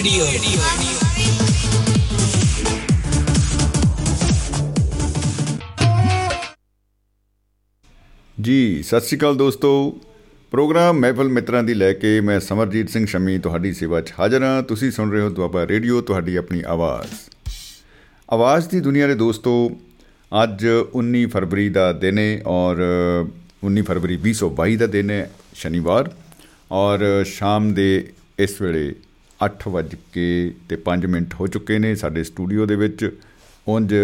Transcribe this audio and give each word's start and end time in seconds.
Radio. 0.00 0.26
ਜੀ, 8.40 8.82
ਸਤਿ 8.82 9.00
ਸ਼੍ਰੀ 9.00 9.18
ਅਕਾਲ 9.18 9.36
ਦੋਸਤੋ। 9.36 10.00
ਪ੍ਰੋਗਰਾਮ 10.50 10.98
ਮਹਿਫਲ 10.98 11.28
ਮਿੱਤਰਾਂ 11.28 11.62
ਦੀ 11.62 11.74
ਲੈ 11.74 11.92
ਕੇ 11.92 12.20
ਮੈਂ 12.20 12.40
ਸਮਰਜੀਤ 12.40 12.90
ਸਿੰਘ 12.90 13.06
ਸ਼ਮੀ 13.06 13.38
ਤੁਹਾਡੀ 13.38 13.72
ਸੇਵਾ 13.72 14.00
'ਚ 14.00 14.12
ਹਾਜ਼ਰ 14.18 14.42
ਹਾਂ। 14.42 14.62
ਤੁਸੀਂ 14.62 14.90
ਸੁਣ 14.90 15.10
ਰਹੇ 15.10 15.20
ਹੋ 15.20 15.28
ਦੁਆਬਾ 15.30 15.66
ਰੇਡੀਓ, 15.66 16.00
ਤੁਹਾਡੀ 16.00 16.36
ਆਪਣੀ 16.36 16.62
ਆਵਾਜ਼। 16.66 17.10
ਆਵਾਜ਼ 18.32 18.68
ਦੀ 18.68 18.80
ਦੁਨੀਆ 18.80 19.06
ਦੇ 19.06 19.14
ਦੋਸਤੋ, 19.14 19.80
ਅੱਜ 20.44 20.66
19 20.94 21.26
ਫਰਵਰੀ 21.26 21.68
ਦਾ 21.68 21.92
ਦਿਨ 21.92 22.18
ਹੈ 22.18 22.42
ਔਰ 22.46 22.76
19 23.64 23.82
ਫਰਵਰੀ 23.82 24.16
2022 24.16 24.76
ਦਾ 24.76 24.86
ਦਿਨ 24.86 25.10
ਹੈ 25.10 25.30
ਸ਼ਨੀਵਾਰ। 25.54 26.12
ਔਰ 26.72 27.24
ਸ਼ਾਮ 27.24 27.74
ਦੇ 27.74 28.12
ਇਸ 28.38 28.60
ਵੇਲੇ 28.60 28.94
8 29.42 29.68
ਵੱਜ 29.68 29.94
ਕੇ 30.12 30.26
ਤੇ 30.68 30.76
5 30.86 31.06
ਮਿੰਟ 31.08 31.34
ਹੋ 31.34 31.46
ਚੁੱਕੇ 31.46 31.78
ਨੇ 31.78 31.94
ਸਾਡੇ 31.94 32.24
ਸਟੂਡੀਓ 32.24 32.66
ਦੇ 32.66 32.76
ਵਿੱਚ। 32.76 33.10
ਉਂਝ 33.68 33.94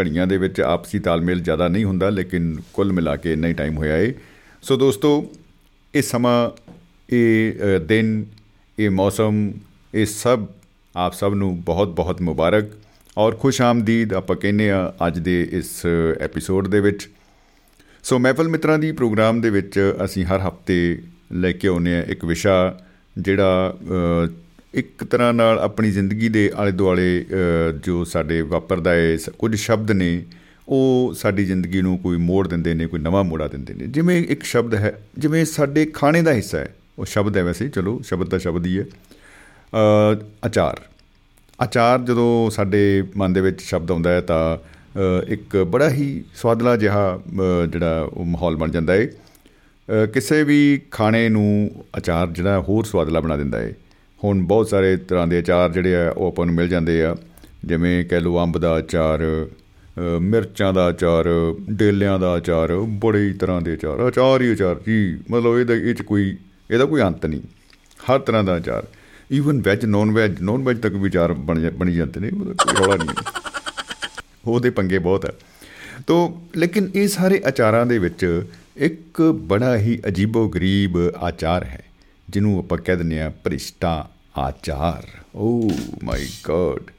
ਘੜੀਆਂ 0.00 0.26
ਦੇ 0.26 0.36
ਵਿੱਚ 0.38 0.60
ਆਪਸੀ 0.60 0.98
ਤਾਲਮੇਲ 0.98 1.40
ਜ਼ਿਆਦਾ 1.40 1.68
ਨਹੀਂ 1.68 1.84
ਹੁੰਦਾ, 1.84 2.10
ਲੇਕਿਨ 2.10 2.56
ਕੁੱਲ 2.72 2.92
ਮਿਲਾ 2.92 3.16
ਕੇ 3.16 3.32
ਇੰਨਾ 3.32 3.48
ਹੀ 3.48 3.52
ਟਾਈਮ 3.52 3.76
ਹੋਇਆ 3.76 3.96
ਏ। 3.96 4.12
ਸੋ 4.62 4.76
ਦੋਸਤੋ, 4.76 5.10
ਇਹ 5.94 6.02
ਸਮਾਂ, 6.02 6.50
ਇਹ 7.08 7.80
ਦਿਨ, 7.80 8.24
ਇਹ 8.78 8.90
ਮੌਸਮ, 8.90 9.52
ਇਹ 9.94 10.06
ਸਭ 10.06 10.46
ਆਪ 10.96 11.14
ਸਭ 11.14 11.34
ਨੂੰ 11.34 11.60
ਬਹੁਤ 11.62 11.88
ਬਹੁਤ 11.88 12.22
ਮੁਬਾਰਕ 12.22 12.68
ਔਰ 13.18 13.34
ਖੁਸ਼ 13.36 13.60
ਆਮਦੀਦ 13.62 14.12
ਆਪਾਂ 14.12 14.36
ਕਹਿੰਦੇ 14.36 14.70
ਆ 14.70 14.92
ਅੱਜ 15.06 15.18
ਦੇ 15.18 15.42
ਇਸ 15.52 15.70
ਐਪੀਸੋਡ 16.20 16.68
ਦੇ 16.68 16.80
ਵਿੱਚ। 16.80 17.08
ਸੋ 18.02 18.18
ਮਹਿਫਲ 18.18 18.48
ਮਿੱਤਰਾਂ 18.48 18.78
ਦੀ 18.78 18.92
ਪ੍ਰੋਗਰਾਮ 18.92 19.40
ਦੇ 19.40 19.50
ਵਿੱਚ 19.50 19.78
ਅਸੀਂ 20.04 20.24
ਹਰ 20.24 20.40
ਹਫ਼ਤੇ 20.40 20.76
ਲੈ 21.32 21.52
ਕੇ 21.52 21.68
ਆਉਨੇ 21.68 21.94
ਆ 21.96 22.02
ਇੱਕ 22.02 22.24
ਵਿਸ਼ਾ 22.24 22.56
ਜਿਹੜਾ 23.18 23.76
ਇੱਕ 24.76 25.04
ਤਰ੍ਹਾਂ 25.04 25.32
ਨਾਲ 25.34 25.58
ਆਪਣੀ 25.58 25.90
ਜ਼ਿੰਦਗੀ 25.90 26.28
ਦੇ 26.28 26.50
ਆਲੇ 26.56 26.72
ਦੁਆਲੇ 26.72 27.24
ਜੋ 27.84 28.02
ਸਾਡੇ 28.04 28.40
ਵਾਪਰਦਾ 28.42 28.92
ਹੈ 28.92 29.16
ਕੁਝ 29.38 29.54
ਸ਼ਬਦ 29.56 29.90
ਨੇ, 29.90 30.24
ਉਹ 30.68 31.14
ਸਾਡੀ 31.18 31.44
ਜ਼ਿੰਦਗੀ 31.44 31.82
ਨੂੰ 31.82 31.98
ਕੋਈ 31.98 32.16
ਮੋੜ 32.18 32.46
ਦਿੰਦੇ 32.48 32.74
ਨੇ, 32.74 32.86
ਕੋਈ 32.86 33.00
ਨਵਾਂ 33.00 33.22
ਮੋੜਾ 33.24 33.46
ਦਿੰਦੇ 33.48 33.74
ਨੇ। 33.74 33.86
ਜਿਵੇਂ 33.86 34.24
ਇੱਕ 34.24 34.42
ਸ਼ਬਦ 34.44 34.74
ਹੈ, 34.74 34.92
ਜਿਵੇਂ 35.18 35.44
ਸਾਡੇ 35.44 35.84
ਖਾਣੇ 35.94 36.22
ਦਾ 36.22 36.32
ਹਿੱਸਾ 36.32 36.58
ਹੈ, 36.58 36.74
ਉਹ 36.98 37.04
ਸ਼ਬਦ 37.04 37.36
ਹੈ 37.36 37.42
ਵੈਸੇ, 37.42 37.68
ਚਲੋ, 37.68 38.00
ਸ਼ਬਦ 38.04 38.28
ਦਾ 38.28 38.38
ਸ਼ਬਦ 38.38 38.66
ਹੀ 38.66 38.78
ਹੈ। 38.78 38.84
ਅਚਾਰ 40.46 40.80
ਅਚਾਰ 41.58 41.98
ਜਦੋਂ 41.98 42.50
ਸਾਡੇ 42.50 43.02
ਮਨ 43.16 43.32
ਦੇ 43.32 43.40
ਵਿੱਚ 43.40 43.60
ਸ਼ਬਦ 43.60 43.90
ਆਉਂਦਾ 43.90 44.10
ਹੈ 44.10 44.20
ਤਾਂ 44.20 44.58
ਇੱਕ 45.28 45.56
ਬੜਾ 45.68 45.88
ਹੀ 45.90 46.24
ਸਵਾਦਲਾ 46.34 46.76
ਜਿਹਾ 46.76 47.20
ਜਿਹੜਾ 47.72 48.08
ਉਹ 48.12 48.24
ਮਾਹੌਲ 48.24 48.56
ਬਣ 48.56 48.70
ਜਾਂਦਾ 48.70 48.92
ਹੈ 48.92 50.06
ਕਿਸੇ 50.06 50.42
ਵੀ 50.42 50.80
ਖਾਣੇ 50.90 51.28
ਨੂੰ 51.28 51.84
ਅਚਾਰ 51.98 52.30
ਜਿਹੜਾ 52.30 52.60
ਹੋਰ 52.60 52.84
ਸਵਾਦਲਾ 52.84 53.20
ਬਣਾ 53.20 53.36
ਦਿੰਦਾ 53.36 53.58
ਹੈ 53.58 53.72
ਹੁਣ 54.26 54.42
ਬਹੁਤ 54.42 54.68
ਸਾਰੇ 54.68 54.96
ਤਰ੍ਹਾਂ 54.98 55.26
ਦੇ 55.26 55.38
ਅਚਾਰ 55.38 55.72
ਜਿਹੜੇ 55.72 55.94
ਆ, 55.96 56.10
ਉਹ 56.10 56.28
ਆਪਾਂ 56.28 56.46
ਨੂੰ 56.46 56.54
ਮਿਲ 56.54 56.68
ਜਾਂਦੇ 56.68 57.02
ਆ। 57.04 57.14
ਜਿਵੇਂ 57.64 58.04
ਕਹਿ 58.04 58.20
ਲਓ 58.20 58.42
ਅੰਬ 58.42 58.58
ਦਾ 58.58 58.78
ਅਚਾਰ 58.78 59.22
ਮਿਰਚਾਂ 60.22 60.72
ਦਾ 60.72 60.88
ਅਚਾਰ, 60.90 61.28
ਡੇਲਿਆਂ 61.72 62.18
ਦਾ 62.18 62.36
ਅਚਾਰ, 62.36 62.72
ਬੜੇ 63.02 63.32
ਤਰ੍ਹਾਂ 63.32 63.60
ਦੇ 63.60 63.74
ਅਚਾਰ 63.74 64.08
ਅਚਾਰ 64.08 64.42
ਹੀ 64.42 64.52
ਅਚਾਰ। 64.52 64.80
ਜੀ, 64.86 64.96
ਮਤਲਬ 65.30 65.58
ਇਹਦਾ, 65.58 65.74
ਇਹ 65.74 65.94
ਚ 65.94 66.02
ਕੋਈ, 66.02 66.36
ਇਹਦਾ 66.70 66.84
ਕੋਈ 66.84 67.02
ਅੰਤ 67.02 67.26
ਨਹੀਂ। 67.26 67.40
ਹਰ 68.02 68.18
ਤਰ੍ਹਾਂ 68.18 68.42
ਦਾ 68.44 68.56
ਅਚਾਰ। 68.56 68.86
Even 69.32 69.60
veg 69.62 69.84
non 69.84 70.10
veg 70.10 70.40
non 70.40 70.62
veg 70.62 70.80
ਤੱਕ 70.80 70.94
ਵੀ 70.94 71.08
ਅਚਾਰ 71.08 71.32
ਬਣ 71.32 71.70
ਬਣੀ 71.70 71.94
ਜਾਂਦੇ 71.94 72.20
ਨੇ 72.20 72.30
ਉਹਦਾ 72.30 72.52
ਕੋਈ 72.54 72.74
ਰੌਲਾ 72.76 72.96
ਨਹੀਂ। 72.96 73.14
ਉਹਦੇ 74.46 74.70
ਪੰਗੇ 74.70 74.98
ਬਹੁਤ 74.98 75.24
ਹੈ 75.24 75.32
ਤੋ, 76.06 76.16
ਲੇਕਿਨ 76.56 76.88
ਇਹ 76.94 77.08
ਸਾਰੇ 77.08 77.40
ਅਚਾਰਾਂ 77.48 77.84
ਦੇ 77.86 77.98
ਵਿੱਚ 77.98 78.44
ਇੱਕ 78.76 79.22
ਬੜਾ 79.44 79.76
ਹੀ 79.76 79.98
ਅਜੀਬੋ 80.08 80.48
ਗਰੀਬ 80.48 80.98
ਆਚਾਰ 81.18 81.64
ਹੈ, 81.64 81.82
ਜਿਹਨੂੰ 82.28 82.58
ਆਪਾਂ 82.58 82.78
ਕਹਿ 82.78 82.96
ਦਿੰਦੇ 82.96 83.20
ਆ 83.20 83.30
ਭ੍ਰਿਸ਼ਟਾ। 83.44 83.94
ਆਚਾਰ। 84.38 85.06
ਓ 85.36 85.70
ਮਾਈ 86.04 86.26
ਗॉड 86.44 86.90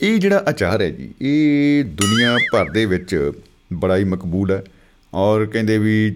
ਇਹ 0.00 0.18
ਜਿਹੜਾ 0.18 0.42
ਆਚਾਰ 0.48 0.82
ਹੈ 0.82 0.88
ਜੀ, 0.90 1.08
ਇਹ 1.20 1.84
ਦੁਨੀਆ 1.84 2.36
ਭਰ 2.52 2.70
ਦੇ 2.70 2.84
ਵਿੱਚ 2.86 3.32
ਬੜਾ 3.72 3.96
ਹੀ 3.96 4.04
ਮਕਬੂਲ 4.04 4.50
ਹੈ। 4.52 4.62
ਔਰ 5.12 5.44
ਕਹਿੰਦੇ 5.46 5.76
ਵੀ 5.78 6.14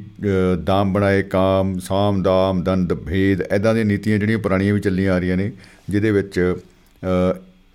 ਦਾਮ 0.64 0.92
ਬਣਾਏ 0.92 1.22
ਕਾਮ, 1.24 1.78
ਸਾਮ, 1.78 2.22
ਦਾਮ, 2.22 2.62
ਦੰਦ, 2.62 2.92
ਭੇਦ 2.96 3.42
ਐਦਾਂ 3.42 3.74
ਦੀਆਂ 3.74 3.84
ਨੀਤੀਆਂ 3.84 4.18
ਜਿਹੜੀਆਂ 4.18 4.38
ਪੁਰਾਣੀਆਂ 4.38 4.74
ਵੀ 4.74 4.80
ਚੱਲੀਆਂ 4.80 5.14
ਆ 5.14 5.18
ਰਹੀਆਂ 5.18 5.36
ਨੇ, 5.36 5.50
ਜਿਹਦੇ 5.90 6.10
ਵਿੱਚ 6.10 6.54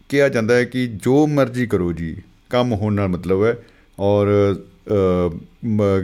ਕਿਹਾ 0.10 0.28
ਜਾਂਦਾ 0.30 0.56
ਹੈ 0.56 0.64
ਕਿ 0.66 0.86
ਜੋ 0.96 1.26
ਮਰਜ਼ੀ 1.28 1.68
ਕਰੋ 1.68 1.92
ਜੀ, 1.94 2.16
ਕੰਮ 2.50 2.74
ਹੋਣ 2.74 2.94
ਨਾਲ 2.94 3.08
ਮਤਲਬ 3.08 3.44
ਹੈ। 3.46 3.56
ਔਰ 4.00 4.28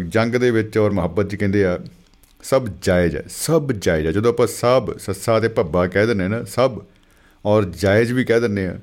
ਜੰਗ 0.08 0.36
ਦੇ 0.36 0.52
ਵਿੱਚ 0.52 0.78
ਔਰ 0.78 0.92
ਮੁਹੱਬਤ 0.92 1.30
'ਚ 1.30 1.36
ਕਹਿੰਦੇ 1.36 1.64
ਆ, 1.66 1.78
ਸਭ 2.44 2.68
ਜਾਇਜ਼ 2.84 3.16
ਹੈ, 3.16 3.24
ਸਭ 3.30 3.72
ਜਾਇਜ਼ 3.74 4.08
ਹੈ। 4.08 4.12
ਜਦੋਂ 4.12 4.32
ਆਪਾਂ 4.32 4.48
ਸਭ, 4.48 4.98
ਸੱਸਾ 5.00 5.40
ਤੇ 5.40 5.48
ਭੱਬਾ 5.50 5.86
ਕਹਿ 5.88 6.08
ਦਿੰਨੇ 6.08 6.28
ਨਾ, 6.28 6.44
ਸਭ 6.46 6.80
ਔਰ 7.46 7.66
ਜਾਇਜ਼ 7.75 8.13
ਵੀ 8.13 8.24
ਕਹਿ 8.25 8.40
ਦਿੰਨੇ 8.40 8.66
ਆ 8.68 8.78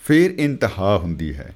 ਫਿਰ 0.00 0.34
ਇੰਤਹਾ 0.38 0.96
ਹੁੰਦੀ 0.98 1.32
ਹੈ। 1.34 1.52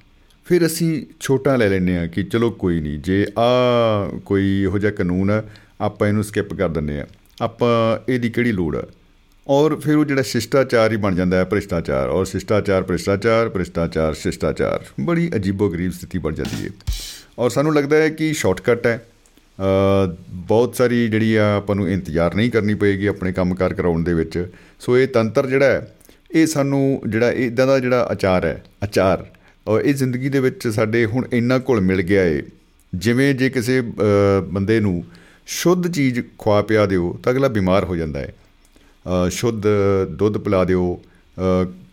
ਫਿਰ 0.47 0.65
ਅਸੀਂ 0.65 1.05
ਛੋਟਾ 1.19 1.55
ਲੈ 1.55 1.67
ਲੈਨੇ 1.69 1.97
ਆ 1.97 2.05
ਕਿ 2.07 2.23
ਚਲੋ 2.23 2.49
ਕੋਈ 2.51 2.79
ਨਹੀਂ, 2.81 2.99
ਜੇ 2.99 3.25
ਆ 3.39 4.19
ਕੋਈ 4.25 4.61
ਇਹੋ 4.63 4.79
ਜਿਹਾ 4.79 4.91
ਕਾਨੂੰਨ 4.91 5.29
ਹੈ 5.31 5.43
ਆਪਾਂ 5.81 6.07
ਇਹਨੂੰ 6.07 6.23
ਸਕਿਪ 6.23 6.53
ਕਰ 6.53 6.69
ਦਿੰਨੇ 6.69 6.99
ਆ 7.01 7.05
ਆਪਾਂ 7.41 8.11
ਇਹਦੀ 8.11 8.29
ਕਿਹੜੀ 8.29 8.51
ਲੋੜ 8.51 8.75
ਹੈ 8.75 8.83
ਔਰ 9.47 9.75
ਫਿਰ 9.79 9.95
ਉਹ 9.95 10.05
ਜਿਹੜਾ 10.05 10.21
ਸ਼ਿਸ਼ਟਾਚਾਰ 10.21 10.91
ਹੀ 10.91 10.97
ਬਣ 10.97 11.15
ਜਾਂਦਾ 11.15 11.37
ਹੈ, 11.37 11.43
ਭ੍ਰਿਸ਼ਟਾਚਾਰ। 11.43 12.09
ਔਰ 12.09 12.25
ਸ਼ਿਸ਼ਟਾਚਾਰ, 12.25 12.83
ਭ੍ਰਿਸ਼ਟਾਚਾਰ 12.83 13.49
ਭ੍ਰਿਸ਼ਟਾਚਾਰ, 13.49 14.13
ਸ਼ਿਸ਼ਟਾਚਾਰ। 14.13 14.83
ਬੜੀ 14.99 15.29
ਅਜੀਬੋ 15.35 15.69
ਗਰੀਬ 15.69 15.91
ਸਥਿਤੀ 15.91 16.19
ਬਣ 16.19 16.33
ਜਾਂਦੀ 16.33 16.65
ਹੈ। 16.65 16.69
ਔਰ 17.39 17.49
ਸਾਨੂੰ 17.49 17.73
ਲੱਗਦਾ 17.75 17.97
ਹੈ 17.97 18.09
ਕਿ 18.09 18.33
ਸ਼ਾਰਟਕਟ 18.33 18.85
ਹੈ। 18.87 18.99
ਬਹੁਤ 20.29 20.75
ਸਾਰੀ 20.75 21.07
ਜਿਹੜੀ 21.07 21.33
ਆ, 21.35 21.55
ਆਪਾਂ 21.55 21.75
ਨੂੰ 21.75 21.89
ਇੰਤਜ਼ਾਰ 21.89 22.35
ਨਹੀਂ 22.35 22.51
ਕਰਨੀ 22.51 22.73
ਪਏਗੀ 22.73 23.05
ਆਪਣੇ 23.05 23.31
ਕੰਮਕਾਰ 23.33 23.73
ਕਰਾਉਣ 23.73 24.03
ਦੇ 24.03 24.13
ਵਿੱਚ। 24.13 24.45
ਸੋ 24.79 24.97
ਇਹ 24.97 25.07
ਤੰਤਰ 25.07 25.47
ਜਿਹੜਾ 25.47 25.65
ਹੈ 25.65 25.87
ਇਹ 26.31 26.45
ਸਾਨੂੰ 26.47 27.01
ਜਿਹੜਾ 27.07 27.31
ਇਦਾਂ 27.31 27.67
ਦਾ 27.67 27.79
ਜਿਹੜਾ 27.79 28.07
ਆਚਾਰ 28.11 28.45
ਹੈ, 28.45 28.63
ਆਚਾਰ, 28.83 29.25
ਔਰ 29.67 29.81
ਇਹ 29.81 29.93
ਜ਼ਿੰਦਗੀ 29.93 30.29
ਦੇ 30.29 30.39
ਵਿੱਚ 30.39 30.67
ਸਾਡੇ 30.67 31.05
ਹੁਣ 31.05 31.25
ਇੰਨਾ 31.33 31.57
ਘੁਲ 31.59 31.81
ਮਿਲ 31.81 32.01
ਗਿਆ 32.01 32.23
ਏ। 32.25 32.41
ਜਿਵੇਂ 32.93 33.33
ਜੇ 33.35 33.49
ਕਿਸੇ 33.49 33.81
ਬੰਦੇ 34.51 34.79
ਨੂੰ 34.79 35.03
ਸ਼ੁੱਧ 35.47 35.87
ਚੀਜ਼ 35.87 36.19
ਖਵਾ 36.39 36.61
ਪਿਆ 36.61 36.85
ਦਿਓ 36.85 37.11
ਤਾਂ 37.23 37.31
ਅਗਲਾ 37.33 37.47
ਬਿਮਾਰ 37.47 37.85
ਹੋ 37.85 37.95
ਜਾਂਦਾ 37.95 38.19
ਹੈ 38.19 38.33
ਸ਼ੁੱਧ 39.31 39.67
ਦੁੱਧ 40.11 40.37
ਪਿਲਾ 40.37 40.63
ਦਿਓ 40.63 40.99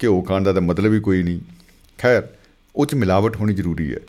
ਘਿਓ 0.02 0.20
ਖਾਣ 0.20 0.42
ਦਾ 0.42 0.52
ਤਾਂ 0.52 0.62
ਮਤਲਬ 0.62 0.92
ਹੀ 0.94 1.00
ਕੋਈ 1.00 1.22
ਨਹੀਂ। 1.22 1.40
ਖੈਰ, 1.98 2.22
ਉਹ 2.74 2.86
ਚ 2.86 2.94
ਮਿਲਾਵਟ 2.94 3.36
ਹੋਣੀ 3.36 3.54
ਜ਼ਰੂਰੀ 3.54 3.92
ਹੈ। 3.92 4.00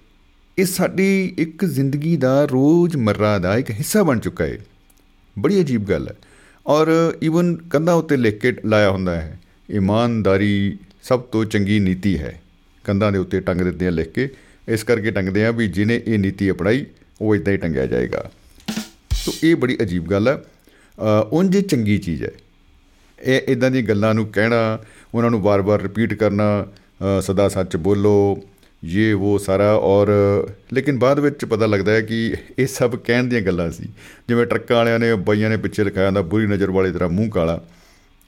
ਇਹ 0.58 0.66
ਸਾਡੀ 0.66 1.36
ਇੱਕ 1.38 1.66
ਜ਼ਿੰਦਗੀ 1.66 2.16
ਦਾ 2.18 2.44
ਰੋਜ਼ਮਰਰਾ 2.46 3.38
ਦਾ 3.40 3.58
ਇੱਕ 3.58 3.70
ਹਿੱਸਾ 3.72 4.04
ਬਣ 4.04 4.20
ਚੁੱਕਾ 4.20 4.46
ਹੈ 4.46 4.58
ਬੜੀ 5.36 5.60
ਅਜੀਬ 5.62 5.90
ਗੱਲ 5.90 6.08
ਹੈ। 6.08 6.16
ਔਰ 6.66 6.90
ਈਵਨ 7.24 7.56
ਕੰਧਾਂ 7.70 7.96
ਉੱਤੇ 7.96 8.18
ਲਿਖ 8.18 8.40
ਕੇ 8.42 8.54
ਲਾਇਆ 8.66 8.90
ਹੁੰਦਾ 8.90 9.16
ਹੈ 9.16 9.40
ਇਮਾਨਦਾਰੀ 9.70 10.78
ਸਭ 11.04 11.20
ਤੋਂ 11.22 11.44
ਚੰਗੀ 11.46 11.80
ਨੀਤੀ 11.80 12.18
ਹੈ। 12.18 12.40
ਕੰਧਾਂ 12.84 13.12
ਦੇ 13.12 13.18
ਉੱਤੇ 13.18 13.40
ਟੰਗ 13.40 13.62
ਦਿੰਦੇ 13.62 13.88
ਆ 13.88 13.90
ਲਿਖ 13.90 14.12
ਕੇ 14.12 14.30
ਇਸ 14.68 14.84
ਕਰਕੇ 14.84 15.12
ਟੰਗਦੇ 15.12 15.46
ਆ 15.46 15.52
ਵੀ 15.52 15.68
ਜਿਹਨੇ 15.68 16.02
ਇਹ 16.08 16.20
ਨੀਤੀ 16.20 16.50
ਅਪਣਾਈ, 16.52 16.86
ਉਹ 17.22 17.36
ਇਦਾਂ 17.36 17.54
ਹੀ 17.54 17.58
ਟੰਗਿਆ 17.58 17.86
ਜਾਏਗਾ। 17.86 18.30
ਸੋ 19.14 19.34
ਇਹ 19.44 19.56
ਬੜੀ 19.56 19.78
ਅਜੀਬ 19.82 20.06
ਗੱਲ 20.08 20.28
ਹੈ। 20.28 20.38
ਉਂਝ 21.32 21.58
ਚੰਗੀ 21.60 21.98
ਚੀਜ਼ 21.98 22.24
ਹੈ। 22.24 22.32
ਇਹ 23.22 23.42
ਇਦਾਂ 23.48 23.72
ਦੀ 23.72 23.82
ਗੱਲਾਂ 23.82 24.14
ਨੂੰ 24.14 24.28
ਕਹਿਣਾ, 24.28 24.80
ਉਹਨਾਂ 25.14 25.32
ਨੂੰ 25.32 25.42
ਵਾਰ-ਵਾਰ 25.42 25.82
ਰਿਪੀਟ 25.82 26.14
ਕਰਨਾ 26.14 26.68
ਸਦਾ 27.22 27.48
ਸੱਚ 27.50 27.76
ਬੋਲੋ 27.78 28.44
ਇਹ 28.84 29.14
ਉਹ 29.14 29.40
ਸਾਰਾ 29.40 29.72
ਔਰ, 29.76 30.08
ਲੇਕਿਨ 30.74 31.00
ਬਾਅਦ 31.00 31.20
ਵਿੱਚ 31.20 31.46
ਪਤਾ 31.46 31.66
ਲੱਗਦਾ 31.66 31.92
ਹੈ 31.92 32.02
ਕਿ 32.02 32.36
ਇਹ 32.60 32.68
ਸਭ 32.68 32.96
ਕਹਿਣ 32.96 33.24
ਦੀਆਂ 33.24 33.42
ਗੱਲਾਂ 33.42 33.70
ਸੀ। 33.72 33.88
ਜਿਵੇਂ 34.28 34.46
ਟਰੱਕਾਂ 34.46 34.78
ਵਾਲਿਆਂ 34.78 35.00
ਨੇ, 35.00 35.14
ਬਾਈਆਂ 35.16 35.50
ਨੇ 35.50 35.58
ਪਿੱਛੇ 35.58 35.84
ਲਿਖਾਇਆ 35.84 36.06
ਹੁੰਦਾ, 36.06 36.22
ਬੁਰੀ 36.24 36.48
ਨਜ਼ਰ 36.48 36.72
ਵਾਲੇ 36.72 36.92
ਤਰ੍ਹਾਂ 36.92 37.10
ਮੂੰਹ 37.10 37.30
ਕਾਲਾ। 37.30 37.60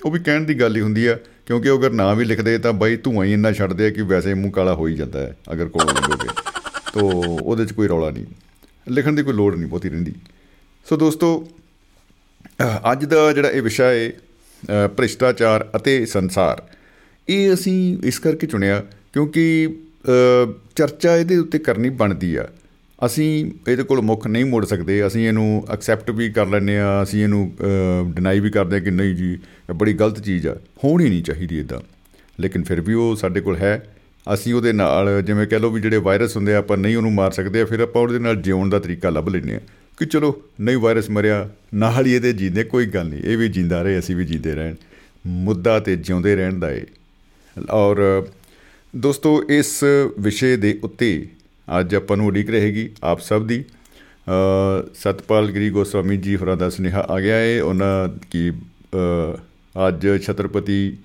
ਉਹ 0.06 0.12
ਵੀ 0.12 0.19
ਕਹਿਣ 0.19 0.44
ਦੀ 0.44 0.53
ਗੱਲ 0.53 0.75
ਹੀ 0.75 0.81
ਹੁੰਦੀ 0.81 1.06
ਆ 1.06 1.18
ਕਿਉਂਕਿ 1.47 1.69
ਉਹ 1.69 1.79
ਅਗਰ 1.79 1.91
ਨਾਂ 1.91 2.16
ਵੀ 2.16 2.25
ਲਿਖਦੇ 2.25 2.57
ਤਾਂ 2.57 2.74
ਬਾਈ 2.74 2.96
ਧੂਆਂ 2.97 3.25
ਹੀ 3.25 3.34
ਇੰਨਾ 3.34 3.52
ਛੱਡਦੇ 3.52 3.85
ਆ 3.85 3.90
ਕਿ 3.90 4.02
ਵੈਸੇ 4.03 4.34
ਮੂੰਹ 4.34 4.52
ਕਾਲਾ 4.52 4.74
ਹੋ 4.75 4.88
ਹੀ 4.88 4.96
ਜਾਂਦਾ 4.96 5.19
ਹੈ, 5.19 5.35
ਅਗਰ 5.53 5.68
ਕੋਲ 5.68 5.85
ਲੱਗੋਗੇ 5.88 6.28
ਤੋ 6.94 7.10
ਉਹਦੇ 7.42 7.65
'ਚ 7.65 7.71
ਕੋਈ 7.71 7.88
ਰੌਲਾ 7.88 8.10
ਨਹੀਂ। 8.10 8.25
ਲਿਖਣ 8.88 9.13
ਦੀ 9.13 9.24
ਕੋਈ 9.24 9.33
ਲੋੜ 9.33 9.56
ਨਹੀਂ 9.56 9.68
ਬਹੁਤੀ 9.69 9.89
ਰਹਿੰਦੀ। 9.89 10.13
ਸੋ 10.86 10.98
ਦੋਸਤੋ 10.98 11.48
ਅੱਜ 12.92 13.06
ਦਾ 13.06 13.31
ਜਿਹੜਾ 13.33 13.50
ਇਹ 13.50 13.62
ਵਿਸ਼ਾ 13.62 13.86
ਹੈ 13.86 14.88
ਭ੍ਰਿਸ਼ਟਾਚਾਰ 14.88 15.69
ਅਤੇ 15.75 16.06
ਸੰਸਾਰ। 16.06 16.63
ਇਹ 17.27 17.54
ਅਸੀਂ 17.54 17.98
ਇਸ 18.04 18.19
ਕਰਕੇ 18.19 18.48
ਚੁਣਿਆ 18.48 18.83
ਕਿਉਂਕਿ 19.13 19.44
ਚਰਚਾ 20.75 21.15
ਇਹਦੇ 21.18 21.38
ਉੱਤੇ 21.38 21.60
ਕਰਨੀ 21.60 21.89
ਬਣਦੀ 21.92 22.36
ਆ। 22.36 22.48
ਅਸੀਂ 23.06 23.30
ਇਹਦੇ 23.68 23.83
ਕੋਲ 23.83 24.01
ਮੁੱਖ 24.01 24.27
ਨਹੀਂ 24.27 24.45
ਮੋੜ 24.45 24.65
ਸਕਦੇ, 24.65 25.06
ਅਸੀਂ 25.07 25.27
ਇਹਨੂੰ 25.27 25.63
ਐਕਸੈਪਟ 25.74 26.12
ਵੀ 26.12 26.30
ਕਰ 26.31 26.48
ਲੈਂਦੇ 26.48 26.77
ਆ 26.80 27.01
ਅਸੀਂ 27.03 27.24
ਇਹਨੂੰ 27.24 27.51
ਡਿਨਾਈ 28.15 28.39
ਵੀ 28.39 28.50
ਕਰਦੇ 28.50 28.75
ਆ 28.75 28.80
ਕਿ 28.80 28.92
ਨਹੀਂ 28.92 29.15
ਜੀ, 29.15 29.31
ਇਹ 29.33 29.74
ਬੜੀ 29.74 29.94
ਗਲਤ 29.94 30.19
ਚੀਜ਼ 30.19 30.48
ਆ, 30.48 30.56
ਹੋਣੀ 30.83 31.09
ਨਹੀਂ 31.09 31.24
ਚਾਹੀਦੀ 31.24 31.59
ਇਦਾਂ 31.59 31.80
ਲੇਕਿਨ 32.39 32.63
ਫਿਰ 32.63 32.81
ਵੀ 32.81 32.94
ਉਹ 32.94 33.15
ਸਾਡੇ 33.15 33.42
ਕੋਲ 33.42 33.57
ਹੈ, 33.57 33.74
ਅਸੀਂ 34.27 34.53
ਉਹਦੇ 34.53 34.74
ਨਾਲ 34.74 35.21
ਜਿਵੇਂ 35.21 35.48
ਕਹਿ 35.48 35.59
ਲਓ 35.59 35.69
ਵੀ 35.69 35.81
ਜਿਹੜੇ 35.81 35.98
ਵਾਇਰਸ 36.00 36.36
ਹੁੰਦੇ 36.38 36.53
ਆ, 36.56 36.57
ਆਪਾਂ 36.57 36.77
ਨਹੀਂ 36.77 36.98
ਉਹਨੂੰ 36.98 37.13
ਮਾਰ 37.13 37.31
ਸਕਦੇ 37.31 37.63
ਫਿਰ 37.65 37.80
ਆਪਾਂ 37.80 38.01
ਉਹਦੇ 38.01 38.19
ਨਾਲ 38.19 38.42
ਜਿਉਣ 38.42 38.69
ਦਾ 38.69 38.80
ਤਰੀਕਾ 38.80 39.09
ਲੱਭ 39.09 39.30
ਲੈਂਦੇ 39.30 39.56
ਆ 39.56 39.59
ਕਿ 39.98 40.06
ਚਲੋ 40.06 40.33
ਨਹੀਂ 40.62 40.77
ਵਾਇਰਸ 40.77 41.09
ਮਰਿਆ, 41.09 41.50
ਨਾਲ 41.74 42.06
ਹੀ 42.06 42.13
ਇਹਦੇ 42.13 42.33
ਜੀਂਦੇ, 42.33 42.63
ਕੋਈ 42.63 42.86
ਗੱਲ 42.88 43.07
ਨਹੀਂ, 43.07 43.21
ਇਹ 43.24 43.38
ਵੀ 43.38 43.50
ਜਿੰਦਾ 43.50 43.81
ਰਹੇ, 43.81 44.00
ਅਸੀਂ 44.00 44.15
ਵੀ 44.15 44.25
ਜੀਂਦੇ 44.25 44.56
ਰਹਿਣ। 44.56 44.75
ਮੁੱਦਾ 45.25 45.80
ਤੇ 45.80 45.95
ਜਿਉਂਦੇ 45.98 46.36
ਰਹਿਣ 46.36 46.59
ਦਾ 46.59 46.71
ਏ 46.71 46.86
ਔਰ 47.71 48.25
ਦੋਸਤੋ, 48.94 49.44
ਇਸ 49.50 49.83
ਵਿਸ਼ੇ 50.19 50.56
ਦੇ 50.57 50.80
ਉੱਤੇ 50.83 51.27
ਅੱਜ 51.79 51.95
ਆਪਾਂ 51.95 52.18
ਨੂੰ 52.18 52.25
ਉਡੀਕ 52.27 52.50
ਰਹੇਗੀ 52.50 52.89
ਆਪ 53.03 53.19
ਸਭ 53.19 53.45
ਦੀ। 53.47 53.63
ਸਤਪਾਲ 54.94 55.51
ਗਰੀ 55.51 55.69
ਗੋਸਵਾਮੀ 55.69 56.18
ਜੀ 56.18 56.35
ਹੋਰਾਂ 56.35 56.57
ਦਾ 56.57 56.69
ਸੁਨੇਹਾ 56.69 57.06
ਆ 57.09 57.19
ਗਿਆ 57.19 57.35
ਹੈ 57.35 57.62
ਉਹਨਾਂ 57.63 58.07
ਕੀ 58.31 58.50
ਅੱਜ 59.88 60.07
ਛਤਰਪਤੀ 60.23 60.97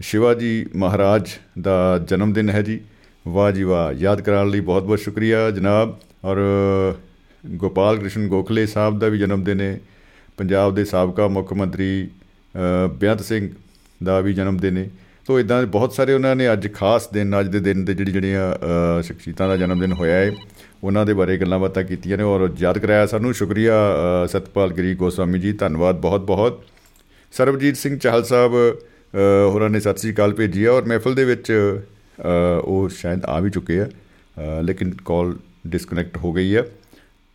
ਸ਼ਿਵਾਜੀ 0.00 0.66
ਮਹਾਰਾਜ 0.76 1.30
ਦਾ 1.60 1.98
ਜਨਮ 2.08 2.32
ਦਿਨ 2.32 2.50
ਹੈ 2.50 2.62
ਜੀ। 2.62 2.80
ਵਾਹ 3.26 3.50
ਜੀ 3.52 3.62
ਵਾਹ, 3.62 3.92
ਯਾਦ 3.92 4.20
ਕਰਾਉਣ 4.20 4.50
ਲਈ 4.50 4.60
ਬਹੁਤ 4.60 4.82
ਬਹੁਤ 4.82 4.98
ਸ਼ੁਕਰੀਆ 4.98 5.50
ਜਨਾਬ। 5.50 5.98
ਔਰ 6.24 6.38
ਗੋਪਾਲ 7.44 7.98
ਕ੍ਰਿਸ਼ਨ 7.98 8.26
ਗੋਖਲੇ 8.28 8.66
ਸਾਹਿਬ 8.66 8.98
ਦਾ 8.98 9.08
ਵੀ 9.08 9.18
ਜਨਮ 9.18 9.44
ਦਿਨ 9.44 9.60
ਹੈ 9.60 9.78
ਪੰਜਾਬ 10.36 10.74
ਦੇ 10.74 10.84
ਸਾਬਕਾ 10.84 11.28
ਮੁੱਖ 11.28 11.52
ਮੰਤਰੀ 11.52 12.08
ਬੇਅੰਤ 12.98 13.20
ਸਿੰਘ 13.20 13.48
ਦਾ 14.04 14.20
ਵੀ 14.20 14.32
ਜਨਮ 14.34 14.56
ਦਿਨ 14.56 14.76
ਹੈ 14.76 14.88
ਤੋਂ 15.26 15.38
ਇਦਾਂ 15.40 15.60
ਦੇ 15.60 15.66
ਬਹੁਤ 15.66 15.92
ਸਾਰੇ 15.92 16.12
ਉਹਨਾਂ 16.12 16.34
ਨੇ 16.36 16.52
ਅੱਜ 16.52 16.68
ਖਾਸ 16.74 17.08
ਦਿਨ, 17.12 17.38
ਅੱਜ 17.40 17.48
ਦੇ 17.48 17.60
ਦਿਨ 17.60 17.84
ਤੇ 17.84 17.94
ਜਿਹੜੀ 17.94 18.12
ਜਿਹੜੀਆਂ 18.12 19.02
ਸ਼ਖਸੀਅਤਾਂ 19.02 19.48
ਦਾ 19.48 19.56
ਜਨਮ 19.56 19.80
ਦਿਨ 19.80 19.92
ਹੋਇਆ 19.92 20.16
ਹੈ 20.16 20.30
ਉਹਨਾਂ 20.84 21.04
ਦੇ 21.06 21.12
ਬਾਰੇ 21.14 21.36
ਗੱਲਾਂ 21.38 21.58
ਬਾਤਾਂ 21.58 21.82
ਕੀਤੀਆਂ 21.84 22.18
ਨੇ 22.18 22.24
ਔਰ 22.24 22.48
ਯਾਦ 22.60 22.78
ਕਰਾਇਆ 22.78 23.06
ਸਾਨੂੰ। 23.06 23.32
ਸ਼ੁਕਰੀਆ 23.34 23.74
ਸਤਪਾਲ 24.30 24.72
ਗਰੀ 24.72 24.94
ਗੋਸਵਾਮੀ 24.94 25.38
ਜੀ, 25.38 25.52
ਧੰਨਵਾਦ 25.52 26.00
ਬਹੁਤ 26.00 26.24
ਬਹੁਤ। 26.26 26.62
ਸਰਬਜੀਤ 27.34 27.76
ਸਿੰਘ 27.76 27.96
ਚਾਹਲ 27.98 28.24
ਸਾਹਿਬ 28.24 28.52
ਹੋਰਾਂ 29.52 29.70
ਨੇ 29.70 29.80
ਸਤਿ 29.80 29.98
ਸ੍ਰੀ 30.00 30.12
ਅਕਾਲ 30.12 30.34
ਭੇਜੀ 30.34 30.64
ਹੈ 30.64 30.70
ਔਰ 30.70 30.84
ਮਹਿਫਲ 30.88 31.14
ਦੇ 31.14 31.24
ਵਿੱਚ 31.24 31.52
ਉਹ 32.64 32.88
ਸ਼ਾਇਦ 32.96 33.24
ਆ 33.24 33.38
ਵੀ 33.40 33.50
ਚੁੱਕੇ 33.50 33.80
ਆ 33.80 33.86
ਲੇਕਿਨ 34.62 34.92
ਕਾਲ 35.04 35.34
ਡਿਸਕਨੈਕਟ 35.66 36.16
ਹੋ 36.16 36.32
ਗਈ 36.32 36.54
ਹੈ 36.54 36.64